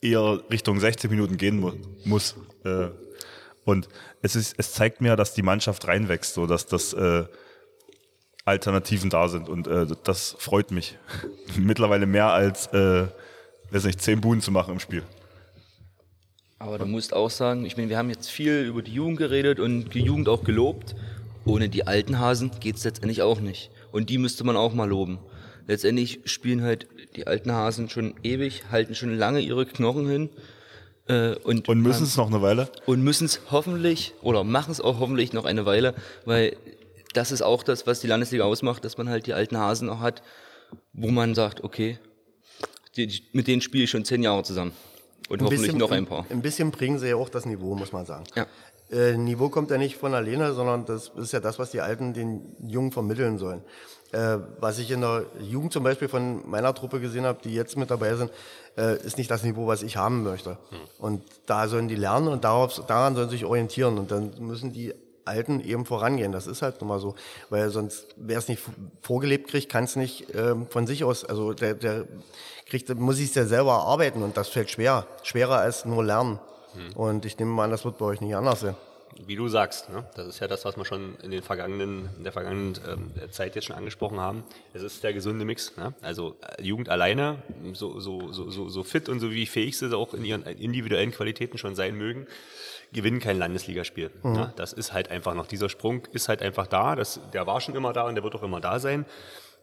eher 0.00 0.40
Richtung 0.50 0.80
60 0.80 1.10
Minuten 1.10 1.36
gehen 1.36 1.60
mu 1.60 1.72
muss. 2.04 2.34
Äh, 2.64 2.88
und 3.68 3.86
es, 4.22 4.34
ist, 4.34 4.54
es 4.56 4.72
zeigt 4.72 5.02
mir, 5.02 5.14
dass 5.14 5.34
die 5.34 5.42
Mannschaft 5.42 5.86
reinwächst, 5.86 6.32
so 6.32 6.46
dass 6.46 6.64
das 6.64 6.94
äh, 6.94 7.24
Alternativen 8.46 9.10
da 9.10 9.28
sind. 9.28 9.50
Und 9.50 9.66
äh, 9.66 9.86
das 10.04 10.36
freut 10.38 10.70
mich. 10.70 10.96
Mittlerweile 11.58 12.06
mehr 12.06 12.32
als, 12.32 12.68
äh, 12.68 13.08
weiß 13.70 13.84
nicht, 13.84 14.00
10 14.00 14.22
Buden 14.22 14.40
zu 14.40 14.52
machen 14.52 14.72
im 14.72 14.80
Spiel. 14.80 15.02
Aber 16.58 16.78
du 16.78 16.86
musst 16.86 17.12
auch 17.12 17.28
sagen, 17.28 17.66
ich 17.66 17.76
meine, 17.76 17.90
wir 17.90 17.98
haben 17.98 18.08
jetzt 18.08 18.30
viel 18.30 18.64
über 18.64 18.80
die 18.80 18.94
Jugend 18.94 19.18
geredet 19.18 19.60
und 19.60 19.90
die 19.90 20.00
Jugend 20.00 20.30
auch 20.30 20.44
gelobt. 20.44 20.94
Ohne 21.44 21.68
die 21.68 21.86
alten 21.86 22.18
Hasen 22.18 22.50
geht's 22.60 22.84
letztendlich 22.84 23.20
auch 23.20 23.40
nicht. 23.40 23.70
Und 23.92 24.08
die 24.08 24.16
müsste 24.16 24.44
man 24.44 24.56
auch 24.56 24.72
mal 24.72 24.88
loben. 24.88 25.18
Letztendlich 25.66 26.20
spielen 26.24 26.62
halt 26.62 26.86
die 27.16 27.26
alten 27.26 27.52
Hasen 27.52 27.90
schon 27.90 28.14
ewig, 28.22 28.62
halten 28.70 28.94
schon 28.94 29.14
lange 29.14 29.40
ihre 29.40 29.66
Knochen 29.66 30.08
hin. 30.08 30.30
Äh, 31.08 31.34
und 31.44 31.68
Und 31.68 31.80
müssen 31.80 32.04
es 32.04 32.16
noch 32.16 32.28
eine 32.28 32.42
Weile? 32.42 32.68
und 32.86 33.02
müssen 33.02 33.24
es 33.24 33.40
hoffentlich 33.50 34.14
oder 34.22 34.44
machen 34.44 34.70
es 34.70 34.80
auch 34.80 35.00
hoffentlich 35.00 35.32
noch 35.32 35.44
eine 35.44 35.64
Weile, 35.66 35.94
weil 36.24 36.56
das 37.14 37.32
ist 37.32 37.42
auch 37.42 37.62
das, 37.62 37.86
was 37.86 38.00
die 38.00 38.06
Landesliga 38.06 38.44
ausmacht, 38.44 38.84
dass 38.84 38.98
man 38.98 39.08
halt 39.08 39.26
die 39.26 39.32
alten 39.32 39.56
Hasen 39.56 39.86
noch 39.86 40.00
hat, 40.00 40.22
wo 40.92 41.08
man 41.10 41.34
sagt, 41.34 41.64
okay, 41.64 41.98
die, 42.96 43.22
mit 43.32 43.46
denen 43.46 43.62
spiele 43.62 43.84
ich 43.84 43.90
schon 43.90 44.04
zehn 44.04 44.22
Jahre 44.22 44.42
zusammen 44.42 44.72
und 45.28 45.42
hoffentlich 45.42 45.74
noch 45.74 45.90
ein 45.90 46.06
paar. 46.06 46.26
Ein 46.30 46.42
bisschen 46.42 46.70
bringen 46.70 46.98
sie 46.98 47.08
ja 47.08 47.16
auch 47.16 47.28
das 47.28 47.46
Niveau, 47.46 47.74
muss 47.74 47.92
man 47.92 48.04
sagen. 48.04 48.24
Ja. 48.34 48.46
Äh, 48.90 49.16
Niveau 49.16 49.48
kommt 49.50 49.70
ja 49.70 49.78
nicht 49.78 49.96
von 49.96 50.14
alleine, 50.14 50.52
sondern 50.54 50.86
das 50.86 51.12
ist 51.16 51.32
ja 51.32 51.40
das, 51.40 51.58
was 51.58 51.70
die 51.70 51.80
Alten 51.80 52.14
den 52.14 52.56
Jungen 52.66 52.90
vermitteln 52.92 53.38
sollen. 53.38 53.62
Äh, 54.12 54.38
was 54.58 54.78
ich 54.78 54.90
in 54.90 55.02
der 55.02 55.26
Jugend 55.40 55.72
zum 55.72 55.84
Beispiel 55.84 56.08
von 56.08 56.48
meiner 56.48 56.74
Truppe 56.74 56.98
gesehen 57.00 57.24
habe, 57.24 57.40
die 57.44 57.52
jetzt 57.52 57.76
mit 57.76 57.90
dabei 57.90 58.14
sind, 58.14 58.30
äh, 58.76 58.96
ist 59.04 59.18
nicht 59.18 59.30
das 59.30 59.42
Niveau, 59.42 59.66
was 59.66 59.82
ich 59.82 59.96
haben 59.96 60.22
möchte. 60.22 60.56
Und 60.98 61.22
da 61.46 61.68
sollen 61.68 61.88
die 61.88 61.96
lernen 61.96 62.28
und 62.28 62.44
darauf, 62.44 62.84
daran 62.86 63.14
sollen 63.14 63.28
sie 63.28 63.36
sich 63.36 63.44
orientieren. 63.44 63.98
Und 63.98 64.10
dann 64.10 64.32
müssen 64.38 64.72
die 64.72 64.94
Alten 65.26 65.60
eben 65.60 65.84
vorangehen. 65.84 66.32
Das 66.32 66.46
ist 66.46 66.62
halt 66.62 66.80
nun 66.80 66.88
mal 66.88 67.00
so. 67.00 67.14
Weil 67.50 67.68
sonst, 67.70 68.06
wer 68.16 68.38
es 68.38 68.48
nicht 68.48 68.62
vorgelebt 69.02 69.50
kriegt, 69.50 69.70
kann 69.70 69.84
es 69.84 69.94
nicht 69.94 70.34
ähm, 70.34 70.66
von 70.68 70.86
sich 70.86 71.04
aus. 71.04 71.24
Also 71.24 71.52
der, 71.52 71.74
der 71.74 72.06
kriegt, 72.66 72.88
muss 72.98 73.18
ich 73.18 73.28
es 73.28 73.34
ja 73.34 73.44
selber 73.44 73.72
erarbeiten 73.72 74.22
und 74.22 74.36
das 74.36 74.48
fällt 74.48 74.70
schwer. 74.70 75.06
Schwerer 75.22 75.58
als 75.58 75.84
nur 75.84 76.02
lernen. 76.02 76.38
Und 76.94 77.24
ich 77.24 77.38
nehme 77.38 77.50
mal 77.50 77.64
an, 77.64 77.70
das 77.70 77.84
wird 77.84 77.98
bei 77.98 78.06
euch 78.06 78.20
nicht 78.20 78.34
anders 78.34 78.60
sein. 78.60 78.76
Wie 79.26 79.36
du 79.36 79.48
sagst, 79.48 79.90
ne? 79.90 80.04
das 80.14 80.26
ist 80.28 80.40
ja 80.40 80.46
das, 80.46 80.64
was 80.64 80.76
wir 80.76 80.84
schon 80.84 81.16
in, 81.22 81.30
den 81.30 81.42
vergangenen, 81.42 82.08
in 82.16 82.24
der 82.24 82.32
vergangenen 82.32 82.78
ähm, 82.88 83.30
Zeit 83.30 83.56
jetzt 83.56 83.66
schon 83.66 83.76
angesprochen 83.76 84.20
haben. 84.20 84.44
Es 84.72 84.82
ist 84.82 85.02
der 85.02 85.12
gesunde 85.12 85.44
Mix. 85.44 85.76
Ne? 85.76 85.94
Also 86.02 86.36
äh, 86.40 86.62
Jugend 86.62 86.88
alleine, 86.88 87.42
so, 87.72 87.98
so, 88.00 88.32
so, 88.32 88.68
so, 88.68 88.82
fit 88.84 89.08
und 89.08 89.20
so 89.20 89.30
wie 89.30 89.46
fähig 89.46 89.76
sie 89.78 89.96
auch 89.96 90.14
in 90.14 90.24
ihren 90.24 90.42
individuellen 90.44 91.10
Qualitäten 91.10 91.58
schon 91.58 91.74
sein 91.74 91.96
mögen, 91.96 92.26
gewinnen 92.92 93.20
kein 93.20 93.38
Landesligaspiel. 93.38 94.10
Ne? 94.22 94.52
Das 94.56 94.72
ist 94.72 94.92
halt 94.92 95.10
einfach 95.10 95.34
noch, 95.34 95.46
dieser 95.46 95.68
Sprung 95.68 96.06
ist 96.12 96.28
halt 96.28 96.40
einfach 96.40 96.66
da. 96.66 96.94
Das, 96.94 97.20
der 97.32 97.46
war 97.46 97.60
schon 97.60 97.74
immer 97.74 97.92
da 97.92 98.02
und 98.06 98.14
der 98.14 98.24
wird 98.24 98.34
auch 98.34 98.42
immer 98.42 98.60
da 98.60 98.78
sein. 98.78 99.04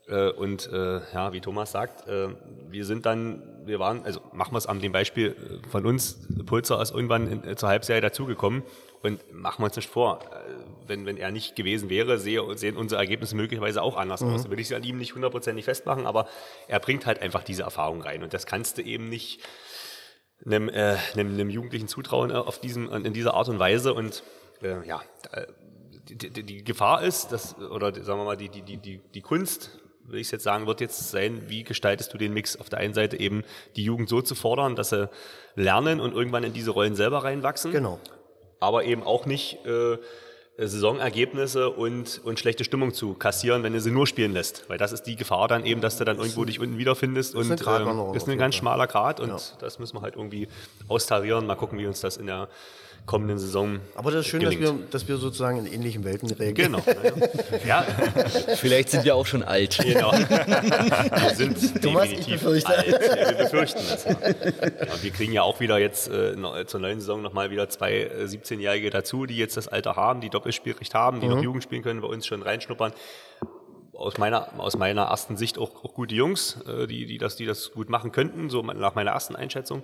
Äh, 0.08 0.30
Und 0.32 0.72
äh, 0.72 1.02
ja, 1.14 1.34
wie 1.34 1.42
Thomas 1.42 1.72
sagt, 1.72 2.08
äh, 2.08 2.28
wir 2.70 2.86
sind 2.86 3.06
dann, 3.06 3.42
wir 3.66 3.80
waren, 3.80 4.06
also 4.06 4.22
machen 4.34 4.54
wir 4.54 4.60
es 4.60 4.68
an 4.68 4.80
dem 4.80 4.92
Beispiel 4.92 5.36
äh, 5.64 5.70
von 5.70 5.86
uns, 5.86 6.20
Pulzer 6.46 6.80
ist 6.82 6.92
irgendwann 6.94 7.32
in, 7.32 7.44
äh, 7.44 7.56
zur 7.56 7.70
Halbserie 7.70 8.02
dazugekommen 8.02 8.64
und 9.02 9.22
machen 9.32 9.62
wir 9.62 9.66
uns 9.66 9.76
nicht 9.76 9.90
vor, 9.90 10.22
äh, 10.22 10.88
wenn, 10.88 11.06
wenn 11.06 11.18
er 11.18 11.32
nicht 11.32 11.56
gewesen 11.56 11.90
wäre, 11.90 12.18
sehe, 12.18 12.58
sehen 12.58 12.78
unsere 12.78 13.00
Ergebnisse 13.00 13.36
möglicherweise 13.36 13.82
auch 13.82 13.98
anders 13.98 14.22
aus. 14.24 14.44
Da 14.44 14.50
will 14.50 14.60
ich 14.60 14.68
es 14.68 14.74
an 14.74 14.84
ihm 14.84 14.98
nicht 14.98 15.16
hundertprozentig 15.16 15.66
festmachen, 15.66 16.06
aber 16.06 16.28
er 16.68 16.80
bringt 16.80 17.06
halt 17.06 17.22
einfach 17.22 17.44
diese 17.44 17.64
Erfahrung 17.64 18.02
rein 18.02 18.24
und 18.24 18.34
das 18.34 18.46
kannst 18.46 18.78
du 18.78 18.82
eben 18.82 19.10
nicht 19.10 19.42
einem, 20.46 20.70
äh, 20.70 20.98
einem, 21.14 21.34
einem 21.34 21.50
Jugendlichen 21.50 21.88
zutrauen 21.88 22.32
äh, 22.32 22.36
auf 22.36 22.60
diesem, 22.60 22.90
in 22.90 23.14
dieser 23.14 23.34
Art 23.34 23.50
und 23.50 23.60
Weise 23.60 23.94
und 23.94 24.24
äh, 24.62 24.86
ja, 24.88 25.02
die, 26.10 26.30
die, 26.30 26.44
die 26.44 26.64
Gefahr 26.64 27.04
ist, 27.04 27.32
dass, 27.32 27.58
oder 27.58 27.94
sagen 28.04 28.20
wir 28.20 28.26
mal, 28.26 28.38
die, 28.38 28.50
die, 28.50 28.62
die, 28.62 28.78
die, 28.78 29.02
die 29.14 29.22
Kunst, 29.22 29.80
will 30.04 30.20
ich 30.20 30.32
jetzt 30.32 30.44
sagen, 30.44 30.68
wird 30.68 30.82
jetzt 30.82 31.10
sein, 31.12 31.50
wie 31.50 31.64
gestaltest 31.64 32.14
du 32.14 32.18
den 32.18 32.34
Mix? 32.34 32.58
Auf 32.58 32.70
der 32.70 32.80
einen 32.80 32.94
Seite 32.94 33.20
eben 33.20 33.44
die 33.76 33.84
Jugend 33.84 34.10
so 34.10 34.22
zu 34.22 34.36
fordern, 34.36 34.76
dass 34.76 34.90
sie 34.90 35.10
lernen 35.56 36.00
und 36.00 36.14
irgendwann 36.14 36.44
in 36.44 36.54
diese 36.54 36.72
Rollen 36.72 36.96
selber 36.96 37.24
reinwachsen. 37.24 37.72
Genau. 37.72 38.00
Aber 38.66 38.84
eben 38.84 39.04
auch 39.04 39.26
nicht 39.28 39.64
äh, 39.66 39.98
Saisonergebnisse 40.58 41.70
und, 41.70 42.22
und 42.24 42.40
schlechte 42.40 42.64
Stimmung 42.64 42.94
zu 42.94 43.14
kassieren, 43.14 43.64
wenn 43.64 43.74
du 43.74 43.80
sie 43.82 43.92
nur 43.92 44.08
spielen 44.08 44.32
lässt. 44.34 44.70
Weil 44.70 44.78
das 44.78 44.92
ist 44.92 45.04
die 45.04 45.16
Gefahr 45.16 45.48
dann 45.48 45.66
eben, 45.66 45.82
dass 45.82 45.98
du 45.98 46.06
dann 46.06 46.18
irgendwo 46.18 46.46
dich 46.46 46.60
unten 46.60 46.78
wiederfindest. 46.78 47.36
ist 47.36 47.52
und 47.52 47.52
ähm, 47.52 48.16
ist 48.16 48.24
ein 48.28 48.32
jeden 48.32 48.40
ganz 48.40 48.56
schmaler 48.56 48.88
Grad 48.88 49.20
und 49.20 49.30
Ja. 49.30 49.38
das 49.60 49.80
müssen 49.80 49.98
wir 49.98 50.02
halt 50.02 50.16
irgendwie 50.16 50.48
austarieren. 50.88 51.46
Mal 51.46 51.56
gucken, 51.56 51.78
wie 51.78 51.86
uns 51.88 52.02
das 52.02 52.18
in 52.18 52.28
der 52.28 52.48
kommenden 53.06 53.38
Saison. 53.38 53.80
Aber 53.94 54.12
das 54.12 54.22
ist 54.22 54.28
schön, 54.28 54.42
dass 54.42 54.58
wir, 54.58 54.74
dass 54.90 55.08
wir 55.08 55.18
sozusagen 55.18 55.60
in 55.60 55.72
ähnlichen 55.72 56.04
Welten 56.04 56.30
reagieren. 56.32 56.74
Genau. 56.74 56.84
ja, 57.68 57.86
Vielleicht 58.56 58.90
sind 58.90 59.04
wir 59.04 59.16
auch 59.16 59.26
schon 59.26 59.44
alt. 59.44 59.78
genau. 59.78 60.12
Wir 60.16 61.36
sind 61.36 61.82
Thomas, 61.82 62.06
ich 62.06 62.26
definitiv 62.26 62.42
befürchte. 62.42 62.78
alt. 62.78 62.88
Ja, 62.88 63.30
wir 63.30 63.38
befürchten 63.38 63.82
das. 63.90 64.06
Ja. 64.06 64.12
Und 64.94 65.04
wir 65.04 65.12
kriegen 65.12 65.34
ja 65.34 65.44
auch 65.44 65.60
wieder 65.60 65.78
jetzt 65.78 66.08
äh, 66.10 66.36
zur 66.66 66.80
neuen 66.80 67.00
Saison 67.00 67.22
nochmal 67.22 67.52
wieder 67.52 67.70
zwei 67.70 68.04
äh, 68.04 68.24
17-Jährige 68.24 68.90
dazu, 68.90 69.26
die 69.26 69.38
jetzt 69.38 69.58
das 69.58 69.68
Alter 69.68 69.96
haben, 69.96 70.22
die 70.22 70.30
Doppelspielrecht 70.30 70.94
haben, 70.94 71.20
die 71.20 71.28
noch 71.28 71.42
Jugend 71.42 71.64
spielen 71.64 71.84
können, 71.84 72.02
bei 72.02 72.08
uns 72.08 72.26
schon 72.26 72.42
reinschnuppern. 72.42 72.94
Aus 73.94 74.18
meiner, 74.18 74.60
aus 74.60 74.78
meiner 74.78 75.04
ersten 75.04 75.38
Sicht 75.38 75.58
auch, 75.58 75.84
auch 75.84 75.94
gute 75.94 76.16
Jungs, 76.16 76.58
äh, 76.68 76.88
die, 76.88 77.06
die, 77.06 77.18
das, 77.18 77.36
die 77.36 77.46
das 77.46 77.72
gut 77.72 77.90
machen 77.90 78.12
könnten, 78.12 78.50
so 78.50 78.62
nach 78.62 78.96
meiner 78.96 79.12
ersten 79.12 79.36
Einschätzung. 79.36 79.84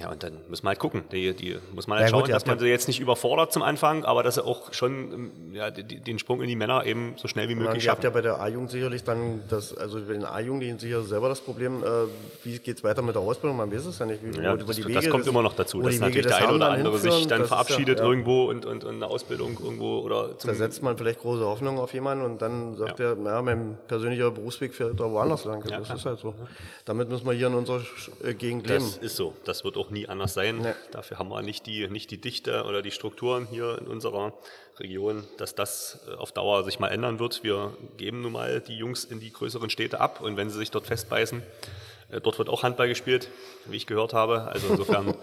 Ja, 0.00 0.10
und 0.12 0.22
dann 0.22 0.38
muss 0.48 0.62
man 0.62 0.70
halt 0.70 0.78
gucken. 0.78 1.02
Die, 1.10 1.34
die 1.34 1.56
muss 1.74 1.88
man 1.88 1.98
halt 1.98 2.08
Ja, 2.08 2.12
gut, 2.12 2.20
schauen, 2.20 2.30
ihr 2.30 2.34
dass 2.34 2.46
man 2.46 2.58
sie 2.60 2.66
jetzt 2.68 2.86
nicht 2.86 3.00
überfordert 3.00 3.52
zum 3.52 3.62
Anfang, 3.62 4.04
aber 4.04 4.22
dass 4.22 4.36
sie 4.36 4.44
auch 4.44 4.72
schon 4.72 4.92
ähm, 5.12 5.30
ja, 5.54 5.70
den 5.72 6.20
Sprung 6.20 6.40
in 6.40 6.46
die 6.48 6.54
Männer 6.54 6.86
eben 6.86 7.14
so 7.16 7.26
schnell 7.26 7.48
wie 7.48 7.56
möglich 7.56 7.84
ihr 7.84 7.90
habt 7.90 8.04
ja 8.04 8.10
schaffen. 8.10 8.14
bei 8.14 8.20
der 8.22 8.40
A-Jugend 8.40 8.70
sicherlich 8.70 9.02
dann, 9.02 9.42
das, 9.48 9.76
also 9.76 9.98
bei 10.00 10.12
den 10.12 10.24
A-Jugendlichen 10.24 10.78
sicher 10.78 11.02
selber 11.02 11.28
das 11.28 11.40
Problem, 11.40 11.82
äh, 11.82 11.86
wie 12.44 12.58
geht 12.60 12.76
es 12.76 12.84
weiter 12.84 13.02
mit 13.02 13.16
der 13.16 13.22
Ausbildung? 13.22 13.56
Man 13.56 13.72
weiß 13.72 13.86
es 13.86 13.98
ja 13.98 14.06
nicht. 14.06 14.20
Wie, 14.22 14.40
Ja, 14.40 14.56
das, 14.56 14.76
die 14.76 14.82
das 14.82 14.88
Wege 15.02 15.08
kommt 15.10 15.24
des- 15.24 15.30
immer 15.32 15.42
noch 15.42 15.54
dazu, 15.54 15.82
dass 15.82 15.98
natürlich 15.98 16.16
Wege 16.24 16.28
der 16.28 16.36
eine 16.38 16.52
oder 16.54 16.70
andere 16.70 16.98
sich 16.98 17.26
dann 17.26 17.40
das 17.40 17.48
verabschiedet 17.48 17.98
ja. 17.98 18.04
irgendwo 18.04 18.44
und, 18.50 18.66
und, 18.66 18.84
und 18.84 18.94
eine 18.94 19.06
Ausbildung 19.08 19.58
irgendwo 19.60 19.98
oder 19.98 20.38
zum 20.38 20.50
Da 20.50 20.54
setzt 20.54 20.80
man 20.80 20.96
vielleicht 20.96 21.18
große 21.18 21.44
Hoffnung 21.44 21.80
auf 21.80 21.92
jemanden 21.92 22.24
und 22.24 22.40
dann 22.40 22.76
sagt 22.76 23.00
er, 23.00 23.16
naja, 23.16 23.42
mein 23.42 23.76
persönlicher 23.88 24.30
Berufsweg 24.30 24.72
führt 24.74 25.00
da 25.00 25.10
woanders 25.10 25.44
lang. 25.44 25.60
Das 25.68 25.90
ist 25.90 26.06
halt 26.06 26.20
so. 26.20 26.34
Damit 26.84 27.08
müssen 27.08 27.26
wir 27.26 27.32
hier 27.32 27.48
in 27.48 27.54
unserer 27.54 27.80
äh, 28.22 28.34
Gegend 28.34 28.68
leben. 28.68 28.84
Das 28.84 28.96
ist 28.98 29.16
so. 29.16 29.34
Das 29.44 29.64
wird 29.64 29.76
auch 29.76 29.87
nie 29.90 30.08
anders 30.08 30.34
sein. 30.34 30.58
Nee. 30.58 30.72
Dafür 30.90 31.18
haben 31.18 31.28
wir 31.28 31.42
nicht 31.42 31.66
die, 31.66 31.88
nicht 31.88 32.10
die 32.10 32.20
Dichte 32.20 32.64
oder 32.64 32.82
die 32.82 32.90
Strukturen 32.90 33.46
hier 33.46 33.78
in 33.78 33.86
unserer 33.86 34.32
Region, 34.78 35.24
dass 35.38 35.54
das 35.54 36.00
äh, 36.08 36.14
auf 36.14 36.32
Dauer 36.32 36.64
sich 36.64 36.78
mal 36.78 36.88
ändern 36.88 37.18
wird. 37.18 37.42
Wir 37.42 37.76
geben 37.96 38.20
nun 38.20 38.32
mal 38.32 38.60
die 38.60 38.76
Jungs 38.76 39.04
in 39.04 39.20
die 39.20 39.32
größeren 39.32 39.70
Städte 39.70 40.00
ab 40.00 40.20
und 40.20 40.36
wenn 40.36 40.50
sie 40.50 40.58
sich 40.58 40.70
dort 40.70 40.86
festbeißen, 40.86 41.42
äh, 42.10 42.20
Dort 42.20 42.38
wird 42.38 42.48
auch 42.48 42.62
Handball 42.62 42.88
gespielt, 42.88 43.28
wie 43.66 43.76
ich 43.76 43.86
gehört 43.86 44.14
habe. 44.14 44.42
Also 44.42 44.68
insofern 44.68 45.08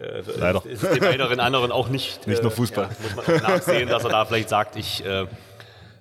äh, 0.00 0.22
Leider. 0.38 0.64
ist 0.64 0.82
es 0.82 0.90
dem 0.90 1.04
einen 1.04 1.20
oder 1.20 1.42
anderen 1.42 1.72
auch 1.72 1.88
nicht. 1.88 2.26
Nicht 2.26 2.42
nur 2.42 2.50
Fußball. 2.50 2.84
Ja, 2.84 2.96
muss 3.02 3.26
man 3.26 3.36
auch 3.36 3.48
nachsehen, 3.48 3.88
dass 3.88 4.04
er 4.04 4.10
da 4.10 4.24
vielleicht 4.24 4.48
sagt, 4.48 4.76
ich 4.76 5.04
äh, 5.04 5.26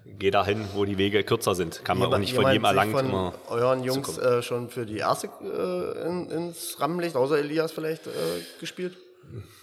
gehe 0.06 0.32
dahin, 0.32 0.66
wo 0.74 0.86
die 0.86 0.98
Wege 0.98 1.24
kürzer 1.24 1.56
sind. 1.56 1.84
Kann 1.86 1.98
man 2.00 2.14
auch 2.14 2.18
nicht 2.18 2.34
von 2.34 2.48
jedem 2.52 2.66
erlangt 2.66 2.92
von 2.92 3.06
immer. 3.06 3.34
euren 3.50 3.84
Jungs 3.84 4.18
äh, 4.18 4.42
schon 4.42 4.70
für 4.70 4.86
die 4.86 4.98
erste 4.98 5.28
äh, 5.44 6.08
in, 6.08 6.30
ins 6.30 6.80
Rampenlicht, 6.80 7.16
außer 7.16 7.38
Elias 7.38 7.72
vielleicht, 7.72 8.08
äh, 8.08 8.12
gespielt? 8.60 8.98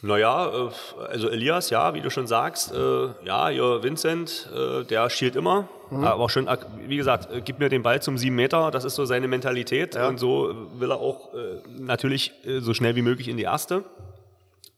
Naja, 0.03 0.47
äh, 0.49 0.71
also 1.11 1.29
Elias, 1.29 1.71
ja, 1.71 1.93
wie 1.95 2.01
du 2.01 2.11
schon 2.11 2.27
sagst, 2.27 2.73
äh, 2.73 3.09
ja, 3.25 3.51
ihr 3.51 3.83
Vincent, 3.83 4.49
äh, 4.55 4.85
der 4.85 5.11
schielt 5.11 5.35
immer, 5.37 5.69
aber 5.91 6.29
schon, 6.29 6.49
ak- 6.49 6.67
wie 6.87 6.97
gesagt, 6.99 7.29
gib 7.47 7.59
mir 7.59 7.69
den 7.71 7.83
Ball 7.83 8.01
zum 8.03 8.19
sieben 8.19 8.37
Meter, 8.37 8.71
das 8.71 8.85
ist 8.85 8.95
so 8.95 9.05
seine 9.07 9.27
Mentalität 9.27 9.97
und 9.97 10.19
so 10.19 10.55
will 10.79 10.91
er 10.93 10.99
auch 10.99 11.31
natürlich 11.79 12.33
so 12.61 12.75
schnell 12.75 12.95
wie 12.95 13.01
möglich 13.03 13.27
in 13.29 13.39
die 13.39 13.45
erste. 13.45 13.85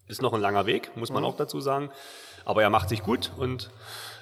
Ist 0.06 0.22
noch 0.22 0.32
ein 0.34 0.40
langer 0.40 0.66
Weg, 0.66 0.96
muss 0.96 1.10
man 1.10 1.24
auch 1.24 1.36
dazu 1.36 1.60
sagen, 1.60 1.90
aber 2.44 2.62
er 2.62 2.70
macht 2.70 2.88
sich 2.88 3.02
gut 3.02 3.32
und 3.36 3.70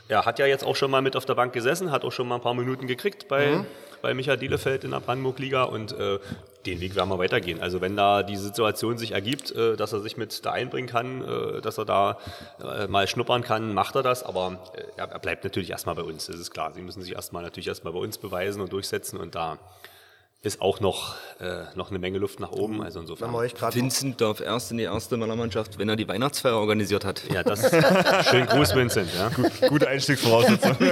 er 0.08 0.24
hat 0.24 0.38
ja 0.38 0.46
jetzt 0.46 0.64
auch 0.64 0.74
schon 0.74 0.90
mal 0.90 1.02
mit 1.02 1.16
auf 1.16 1.26
der 1.26 1.34
Bank 1.34 1.52
gesessen, 1.52 1.90
hat 1.90 2.04
auch 2.04 2.12
schon 2.12 2.26
mal 2.26 2.36
ein 2.36 2.40
paar 2.40 2.54
Minuten 2.54 2.86
gekriegt 2.86 3.28
bei, 3.28 3.64
bei 4.00 4.14
Michael 4.14 4.38
Bielefeld 4.38 4.84
in 4.84 4.90
der 4.90 5.00
Brandenburg-Liga 5.00 5.64
und 5.64 5.92
äh, 5.92 6.18
den 6.66 6.80
Weg 6.80 6.96
werden 6.96 7.10
wir 7.10 7.18
weitergehen. 7.18 7.60
Also 7.60 7.80
wenn 7.80 7.94
da 7.94 8.22
die 8.22 8.36
Situation 8.36 8.96
sich 8.98 9.12
ergibt, 9.12 9.52
äh, 9.52 9.76
dass 9.76 9.92
er 9.92 10.00
sich 10.00 10.16
mit 10.16 10.44
da 10.44 10.52
einbringen 10.52 10.88
kann, 10.88 11.22
äh, 11.22 11.60
dass 11.60 11.78
er 11.78 11.84
da 11.84 12.18
äh, 12.62 12.86
mal 12.86 13.06
schnuppern 13.06 13.42
kann, 13.42 13.74
macht 13.74 13.94
er 13.96 14.02
das, 14.02 14.22
aber 14.22 14.58
äh, 14.74 14.82
er 14.96 15.10
er 15.10 15.18
bleibt 15.18 15.44
natürlich 15.44 15.70
erstmal 15.70 15.94
bei 15.94 16.02
uns, 16.02 16.26
das 16.26 16.36
ist 16.36 16.50
klar. 16.50 16.72
Sie 16.72 16.82
müssen 16.82 17.02
sich 17.02 17.12
erstmal 17.12 17.42
natürlich 17.42 17.68
erstmal 17.68 17.92
bei 17.92 17.98
uns 18.00 18.18
beweisen 18.18 18.62
und 18.62 18.72
durchsetzen 18.72 19.18
und 19.18 19.34
da 19.34 19.58
ist 20.40 20.60
auch 20.60 20.78
noch, 20.78 21.16
äh, 21.40 21.64
noch 21.74 21.90
eine 21.90 21.98
Menge 21.98 22.18
Luft 22.18 22.38
nach 22.38 22.52
oben. 22.52 22.80
Also 22.80 23.00
Wenn 23.00 23.08
insofern. 23.08 23.74
Vincent 23.74 24.20
darf 24.20 24.40
erst 24.40 24.70
in 24.70 24.76
die 24.78 24.84
erste 24.84 25.16
Männermannschaft, 25.16 25.78
wenn 25.78 25.88
er 25.88 25.96
die 25.96 26.06
Weihnachtsfeier 26.06 26.54
organisiert 26.56 27.04
hat. 27.04 27.22
Ja, 27.32 27.42
das 27.42 27.60
schön 28.30 28.46
Gruß, 28.46 28.74
Vincent. 28.76 29.10
Ja. 29.16 29.30
Gute 29.68 29.88
Einstiegsvoraussetzung. 29.88 30.76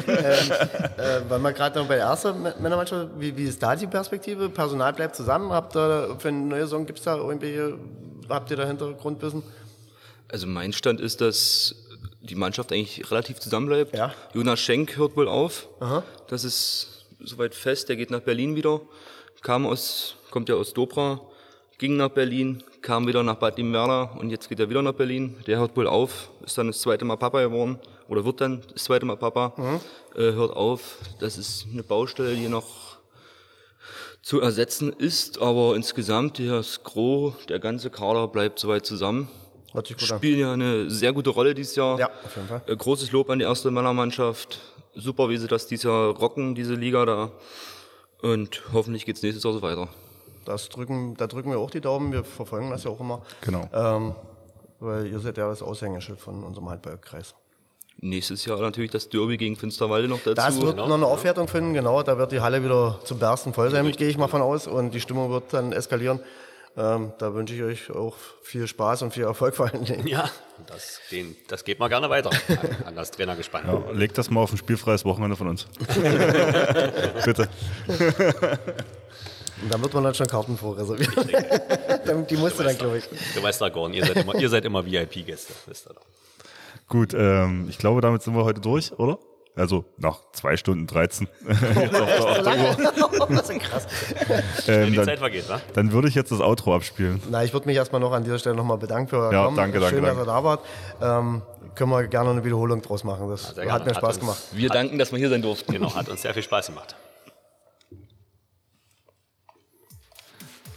Äh, 0.96 1.20
weil 1.28 1.38
wir 1.40 1.52
gerade 1.52 1.78
noch 1.78 1.86
bei 1.86 1.96
der 1.96 2.06
ersten 2.06 2.28
Mä- 2.42 2.58
Männermannschaft, 2.60 3.10
wie, 3.18 3.36
wie 3.36 3.44
ist 3.44 3.62
da 3.62 3.76
die 3.76 3.86
Perspektive? 3.86 4.48
Personal 4.48 4.92
bleibt 4.92 5.14
zusammen. 5.14 5.52
Habt 5.52 5.76
ihr 5.76 6.16
für 6.18 6.28
eine 6.28 6.38
neue 6.38 6.62
Saison, 6.62 6.86
gibt 6.86 6.98
es 6.98 7.04
da 7.04 7.16
irgendwelche, 7.16 7.78
habt 8.28 8.50
ihr 8.50 8.56
da 8.56 8.66
Hintergrundwissen? 8.66 9.42
Also 10.28 10.46
mein 10.46 10.72
Stand 10.72 11.00
ist, 11.00 11.20
dass 11.20 11.74
die 12.20 12.34
Mannschaft 12.34 12.72
eigentlich 12.72 13.08
relativ 13.10 13.38
zusammenbleibt. 13.40 13.94
Ja. 13.94 14.12
Jonas 14.34 14.58
Schenk 14.58 14.96
hört 14.96 15.16
wohl 15.16 15.28
auf. 15.28 15.68
Das 16.28 16.42
ist 16.44 17.04
soweit 17.20 17.54
fest. 17.54 17.88
Der 17.90 17.96
geht 17.96 18.10
nach 18.10 18.20
Berlin 18.20 18.56
wieder. 18.56 18.80
Kam 19.46 19.64
aus, 19.64 20.16
kommt 20.32 20.48
ja 20.48 20.56
aus 20.56 20.74
Dobra, 20.74 21.20
ging 21.78 21.96
nach 21.96 22.08
Berlin, 22.08 22.64
kam 22.82 23.06
wieder 23.06 23.22
nach 23.22 23.36
Bad 23.36 23.58
Liebenwerda 23.58 24.16
und 24.18 24.30
jetzt 24.30 24.48
geht 24.48 24.58
er 24.58 24.68
wieder 24.68 24.82
nach 24.82 24.94
Berlin. 24.94 25.36
Der 25.46 25.60
hört 25.60 25.76
wohl 25.76 25.86
auf, 25.86 26.30
ist 26.44 26.58
dann 26.58 26.66
das 26.66 26.80
zweite 26.80 27.04
Mal 27.04 27.14
Papa 27.16 27.40
geworden 27.42 27.78
oder 28.08 28.24
wird 28.24 28.40
dann 28.40 28.64
das 28.72 28.82
zweite 28.82 29.06
Mal 29.06 29.16
Papa. 29.16 29.52
Äh, 30.16 30.32
hört 30.32 30.50
auf. 30.50 30.98
Das 31.20 31.38
ist 31.38 31.68
eine 31.72 31.84
Baustelle, 31.84 32.34
die 32.34 32.48
noch 32.48 32.98
zu 34.20 34.40
ersetzen 34.40 34.92
ist, 34.92 35.40
aber 35.40 35.76
insgesamt 35.76 36.40
das 36.40 36.82
Gros, 36.82 37.34
der 37.48 37.60
ganze 37.60 37.88
Kader 37.90 38.26
bleibt 38.26 38.58
soweit 38.58 38.84
zusammen 38.84 39.28
Hört 39.72 39.86
sich 39.86 39.96
gut 39.96 40.10
an. 40.10 40.18
spielen 40.18 40.40
ja 40.40 40.54
eine 40.54 40.90
sehr 40.90 41.12
gute 41.12 41.30
Rolle 41.30 41.54
dieses 41.54 41.76
Jahr. 41.76 42.00
Ja, 42.00 42.10
auf 42.24 42.34
jeden 42.34 42.48
Fall. 42.48 42.62
Äh, 42.66 42.74
Großes 42.74 43.12
Lob 43.12 43.30
an 43.30 43.38
die 43.38 43.44
erste 43.44 43.70
Männermannschaft. 43.70 44.58
Super, 44.96 45.28
wie 45.28 45.36
sie 45.36 45.46
das 45.46 45.68
dieses 45.68 45.84
Jahr 45.84 46.16
rocken, 46.16 46.56
diese 46.56 46.74
Liga 46.74 47.06
da. 47.06 47.30
Und 48.32 48.62
hoffentlich 48.72 49.06
geht's 49.06 49.22
nächstes 49.22 49.44
Jahr 49.44 49.52
so 49.52 49.62
weiter. 49.62 49.88
Das 50.44 50.68
drücken, 50.68 51.16
da 51.16 51.26
drücken 51.26 51.50
wir 51.50 51.58
auch 51.58 51.70
die 51.70 51.80
Daumen. 51.80 52.12
Wir 52.12 52.24
verfolgen 52.24 52.70
das 52.70 52.84
ja 52.84 52.90
auch 52.90 53.00
immer. 53.00 53.22
Genau. 53.42 53.68
Ähm, 53.72 54.14
weil 54.80 55.06
ihr 55.06 55.20
seid 55.20 55.38
ja 55.38 55.48
das 55.48 55.62
Aushängeschild 55.62 56.20
von 56.20 56.42
unserem 56.42 56.68
Handballkreis. 56.68 57.34
Nächstes 57.98 58.44
Jahr 58.44 58.60
natürlich 58.60 58.90
das 58.90 59.08
Derby 59.08 59.36
gegen 59.36 59.56
Finsterwalde 59.56 60.08
noch 60.08 60.18
dazu. 60.18 60.34
Das 60.34 60.60
wird 60.60 60.76
noch 60.76 60.90
eine 60.90 61.06
Aufwertung 61.06 61.48
finden, 61.48 61.72
genau. 61.72 62.02
Da 62.02 62.18
wird 62.18 62.32
die 62.32 62.40
Halle 62.40 62.62
wieder 62.62 62.98
zum 63.04 63.18
Bersten 63.18 63.54
voll 63.54 63.70
sein, 63.70 63.90
gehe 63.92 64.08
ich 64.08 64.18
mal 64.18 64.28
von 64.28 64.42
aus. 64.42 64.66
Und 64.66 64.92
die 64.92 65.00
Stimmung 65.00 65.30
wird 65.30 65.52
dann 65.52 65.72
eskalieren. 65.72 66.20
Ähm, 66.78 67.12
da 67.18 67.32
wünsche 67.32 67.54
ich 67.54 67.62
euch 67.62 67.90
auch 67.90 68.16
viel 68.42 68.66
Spaß 68.66 69.02
und 69.02 69.14
viel 69.14 69.22
Erfolg 69.24 69.54
vor 69.56 69.70
allen 69.72 69.84
Dingen. 69.84 70.06
Ja, 70.06 70.30
das, 70.66 71.00
den, 71.10 71.34
das 71.48 71.64
geht 71.64 71.78
mal 71.78 71.88
gerne 71.88 72.10
weiter 72.10 72.30
an, 72.30 72.58
an 72.84 72.96
das 72.96 73.10
Trainergespann. 73.12 73.66
Ja, 73.66 73.90
leg 73.92 74.12
das 74.12 74.30
mal 74.30 74.42
auf 74.42 74.52
ein 74.52 74.58
spielfreies 74.58 75.04
Wochenende 75.06 75.36
von 75.36 75.48
uns. 75.48 75.66
Bitte. 77.24 77.48
Und 79.62 79.72
dann 79.72 79.82
wird 79.82 79.94
man 79.94 80.04
dann 80.04 80.14
schon 80.14 80.26
Karten 80.26 80.58
vorreservieren. 80.58 82.26
Die 82.28 82.36
musst 82.36 82.58
du 82.58 82.62
dann, 82.62 82.76
glaube 82.76 82.98
ich. 82.98 83.04
Du 83.34 83.42
weißt 83.42 83.60
da, 83.60 83.70
Gordon, 83.70 83.94
ihr 83.94 84.04
seid 84.04 84.64
immer, 84.64 84.82
immer 84.82 84.84
VIP-Gäste. 84.84 85.54
wisst 85.66 85.86
ihr 85.88 85.94
doch. 85.94 86.02
Gut, 86.88 87.14
ähm, 87.14 87.66
ich 87.70 87.78
glaube, 87.78 88.02
damit 88.02 88.22
sind 88.22 88.34
wir 88.36 88.44
heute 88.44 88.60
durch, 88.60 88.92
oder? 88.98 89.18
Also 89.56 89.86
nach 89.96 90.18
zwei 90.32 90.56
Stunden 90.58 90.86
13. 90.86 91.28
Jetzt 91.48 91.94
auf 91.94 92.06
der, 92.08 92.24
auf 92.26 92.42
der 92.42 93.20
Uhr. 93.20 93.26
das 93.30 93.48
ist 93.50 93.60
krass. 93.60 93.86
Ähm, 94.68 94.90
Die 94.90 94.96
dann, 94.96 95.04
Zeit 95.06 95.18
vergeht, 95.18 95.48
wa? 95.48 95.60
dann 95.72 95.92
würde 95.92 96.08
ich 96.08 96.14
jetzt 96.14 96.30
das 96.30 96.40
Outro 96.40 96.74
abspielen. 96.74 97.22
Na, 97.30 97.42
ich 97.42 97.54
würde 97.54 97.66
mich 97.66 97.76
erstmal 97.76 98.00
noch 98.02 98.12
an 98.12 98.22
dieser 98.22 98.38
Stelle 98.38 98.54
nochmal 98.54 98.76
bedanken 98.76 99.08
für 99.08 99.16
euer 99.16 99.32
Ja, 99.32 99.44
Kommen. 99.46 99.56
danke, 99.56 99.80
danke, 99.80 99.96
Schön, 99.96 100.04
danke. 100.04 100.18
dass 100.18 100.28
ihr 100.28 100.32
da 100.32 100.44
wart. 100.44 100.60
Ähm, 101.00 101.42
können 101.74 101.90
wir 101.90 102.06
gerne 102.06 102.30
eine 102.30 102.44
Wiederholung 102.44 102.82
draus 102.82 103.02
machen. 103.02 103.28
Das 103.30 103.54
sehr 103.54 103.72
hat 103.72 103.84
mir 103.86 103.90
Hat 103.92 103.96
Spaß 103.96 104.16
uns- 104.16 104.20
gemacht. 104.20 104.38
Wir 104.52 104.68
danken, 104.68 104.98
dass 104.98 105.10
wir 105.10 105.18
hier 105.18 105.30
sein 105.30 105.40
durften. 105.42 105.72
Genau, 105.72 105.94
hat 105.94 106.08
uns 106.10 106.20
sehr 106.22 106.34
viel 106.34 106.42
Spaß 106.42 106.66
gemacht. 106.66 106.94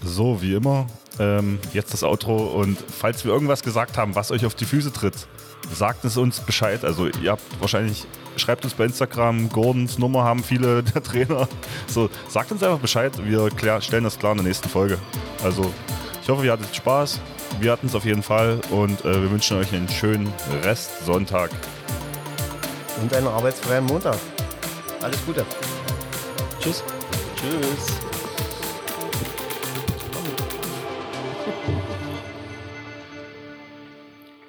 So, 0.02 0.42
wie 0.42 0.54
immer, 0.56 0.88
ähm, 1.20 1.60
jetzt 1.74 1.94
das 1.94 2.04
Outro 2.04 2.38
und 2.62 2.78
falls 2.80 3.26
wir 3.26 3.34
irgendwas 3.34 3.62
gesagt 3.64 3.98
haben, 3.98 4.16
was 4.16 4.32
euch 4.32 4.46
auf 4.46 4.56
die 4.56 4.64
Füße 4.66 4.94
tritt, 4.94 5.28
sagt 5.74 6.06
es 6.06 6.16
uns 6.16 6.40
Bescheid. 6.40 6.86
Also 6.86 7.08
ihr 7.08 7.32
habt 7.32 7.42
wahrscheinlich, 7.60 8.06
schreibt 8.40 8.64
uns 8.64 8.74
bei 8.74 8.86
Instagram, 8.86 9.50
Gordons 9.50 9.98
Nummer 9.98 10.24
haben 10.24 10.44
viele 10.44 10.84
der 10.96 11.04
Trainer. 11.04 11.48
So, 11.88 12.10
sagt 12.28 12.52
uns 12.52 12.64
einfach 12.64 12.80
Bescheid, 12.80 13.14
wir 13.24 13.50
klär, 13.50 13.82
stellen 13.82 14.04
das 14.04 14.18
klar 14.18 14.32
in 14.32 14.40
der 14.40 14.48
nächsten 14.48 14.70
Folge. 14.70 14.98
Also 15.44 15.72
ich 16.22 16.30
hoffe, 16.30 16.46
ihr 16.46 16.52
hattet 16.52 16.76
Spaß, 16.76 17.20
wir 17.60 17.72
hatten 17.72 17.88
es 17.88 17.96
auf 17.96 18.06
jeden 18.06 18.24
Fall 18.24 18.60
und 18.72 19.04
äh, 19.06 19.22
wir 19.22 19.32
wünschen 19.32 19.58
euch 19.58 19.74
einen 19.74 19.90
schönen 19.90 20.32
Rest 20.64 21.06
Sonntag. 21.06 21.50
Und 23.02 23.14
einen 23.14 23.28
arbeitsfreien 23.28 23.86
Montag. 23.86 24.18
Alles 25.02 25.26
Gute. 25.26 25.46
Tschüss. 26.60 26.84
Tschüss. 27.36 28.09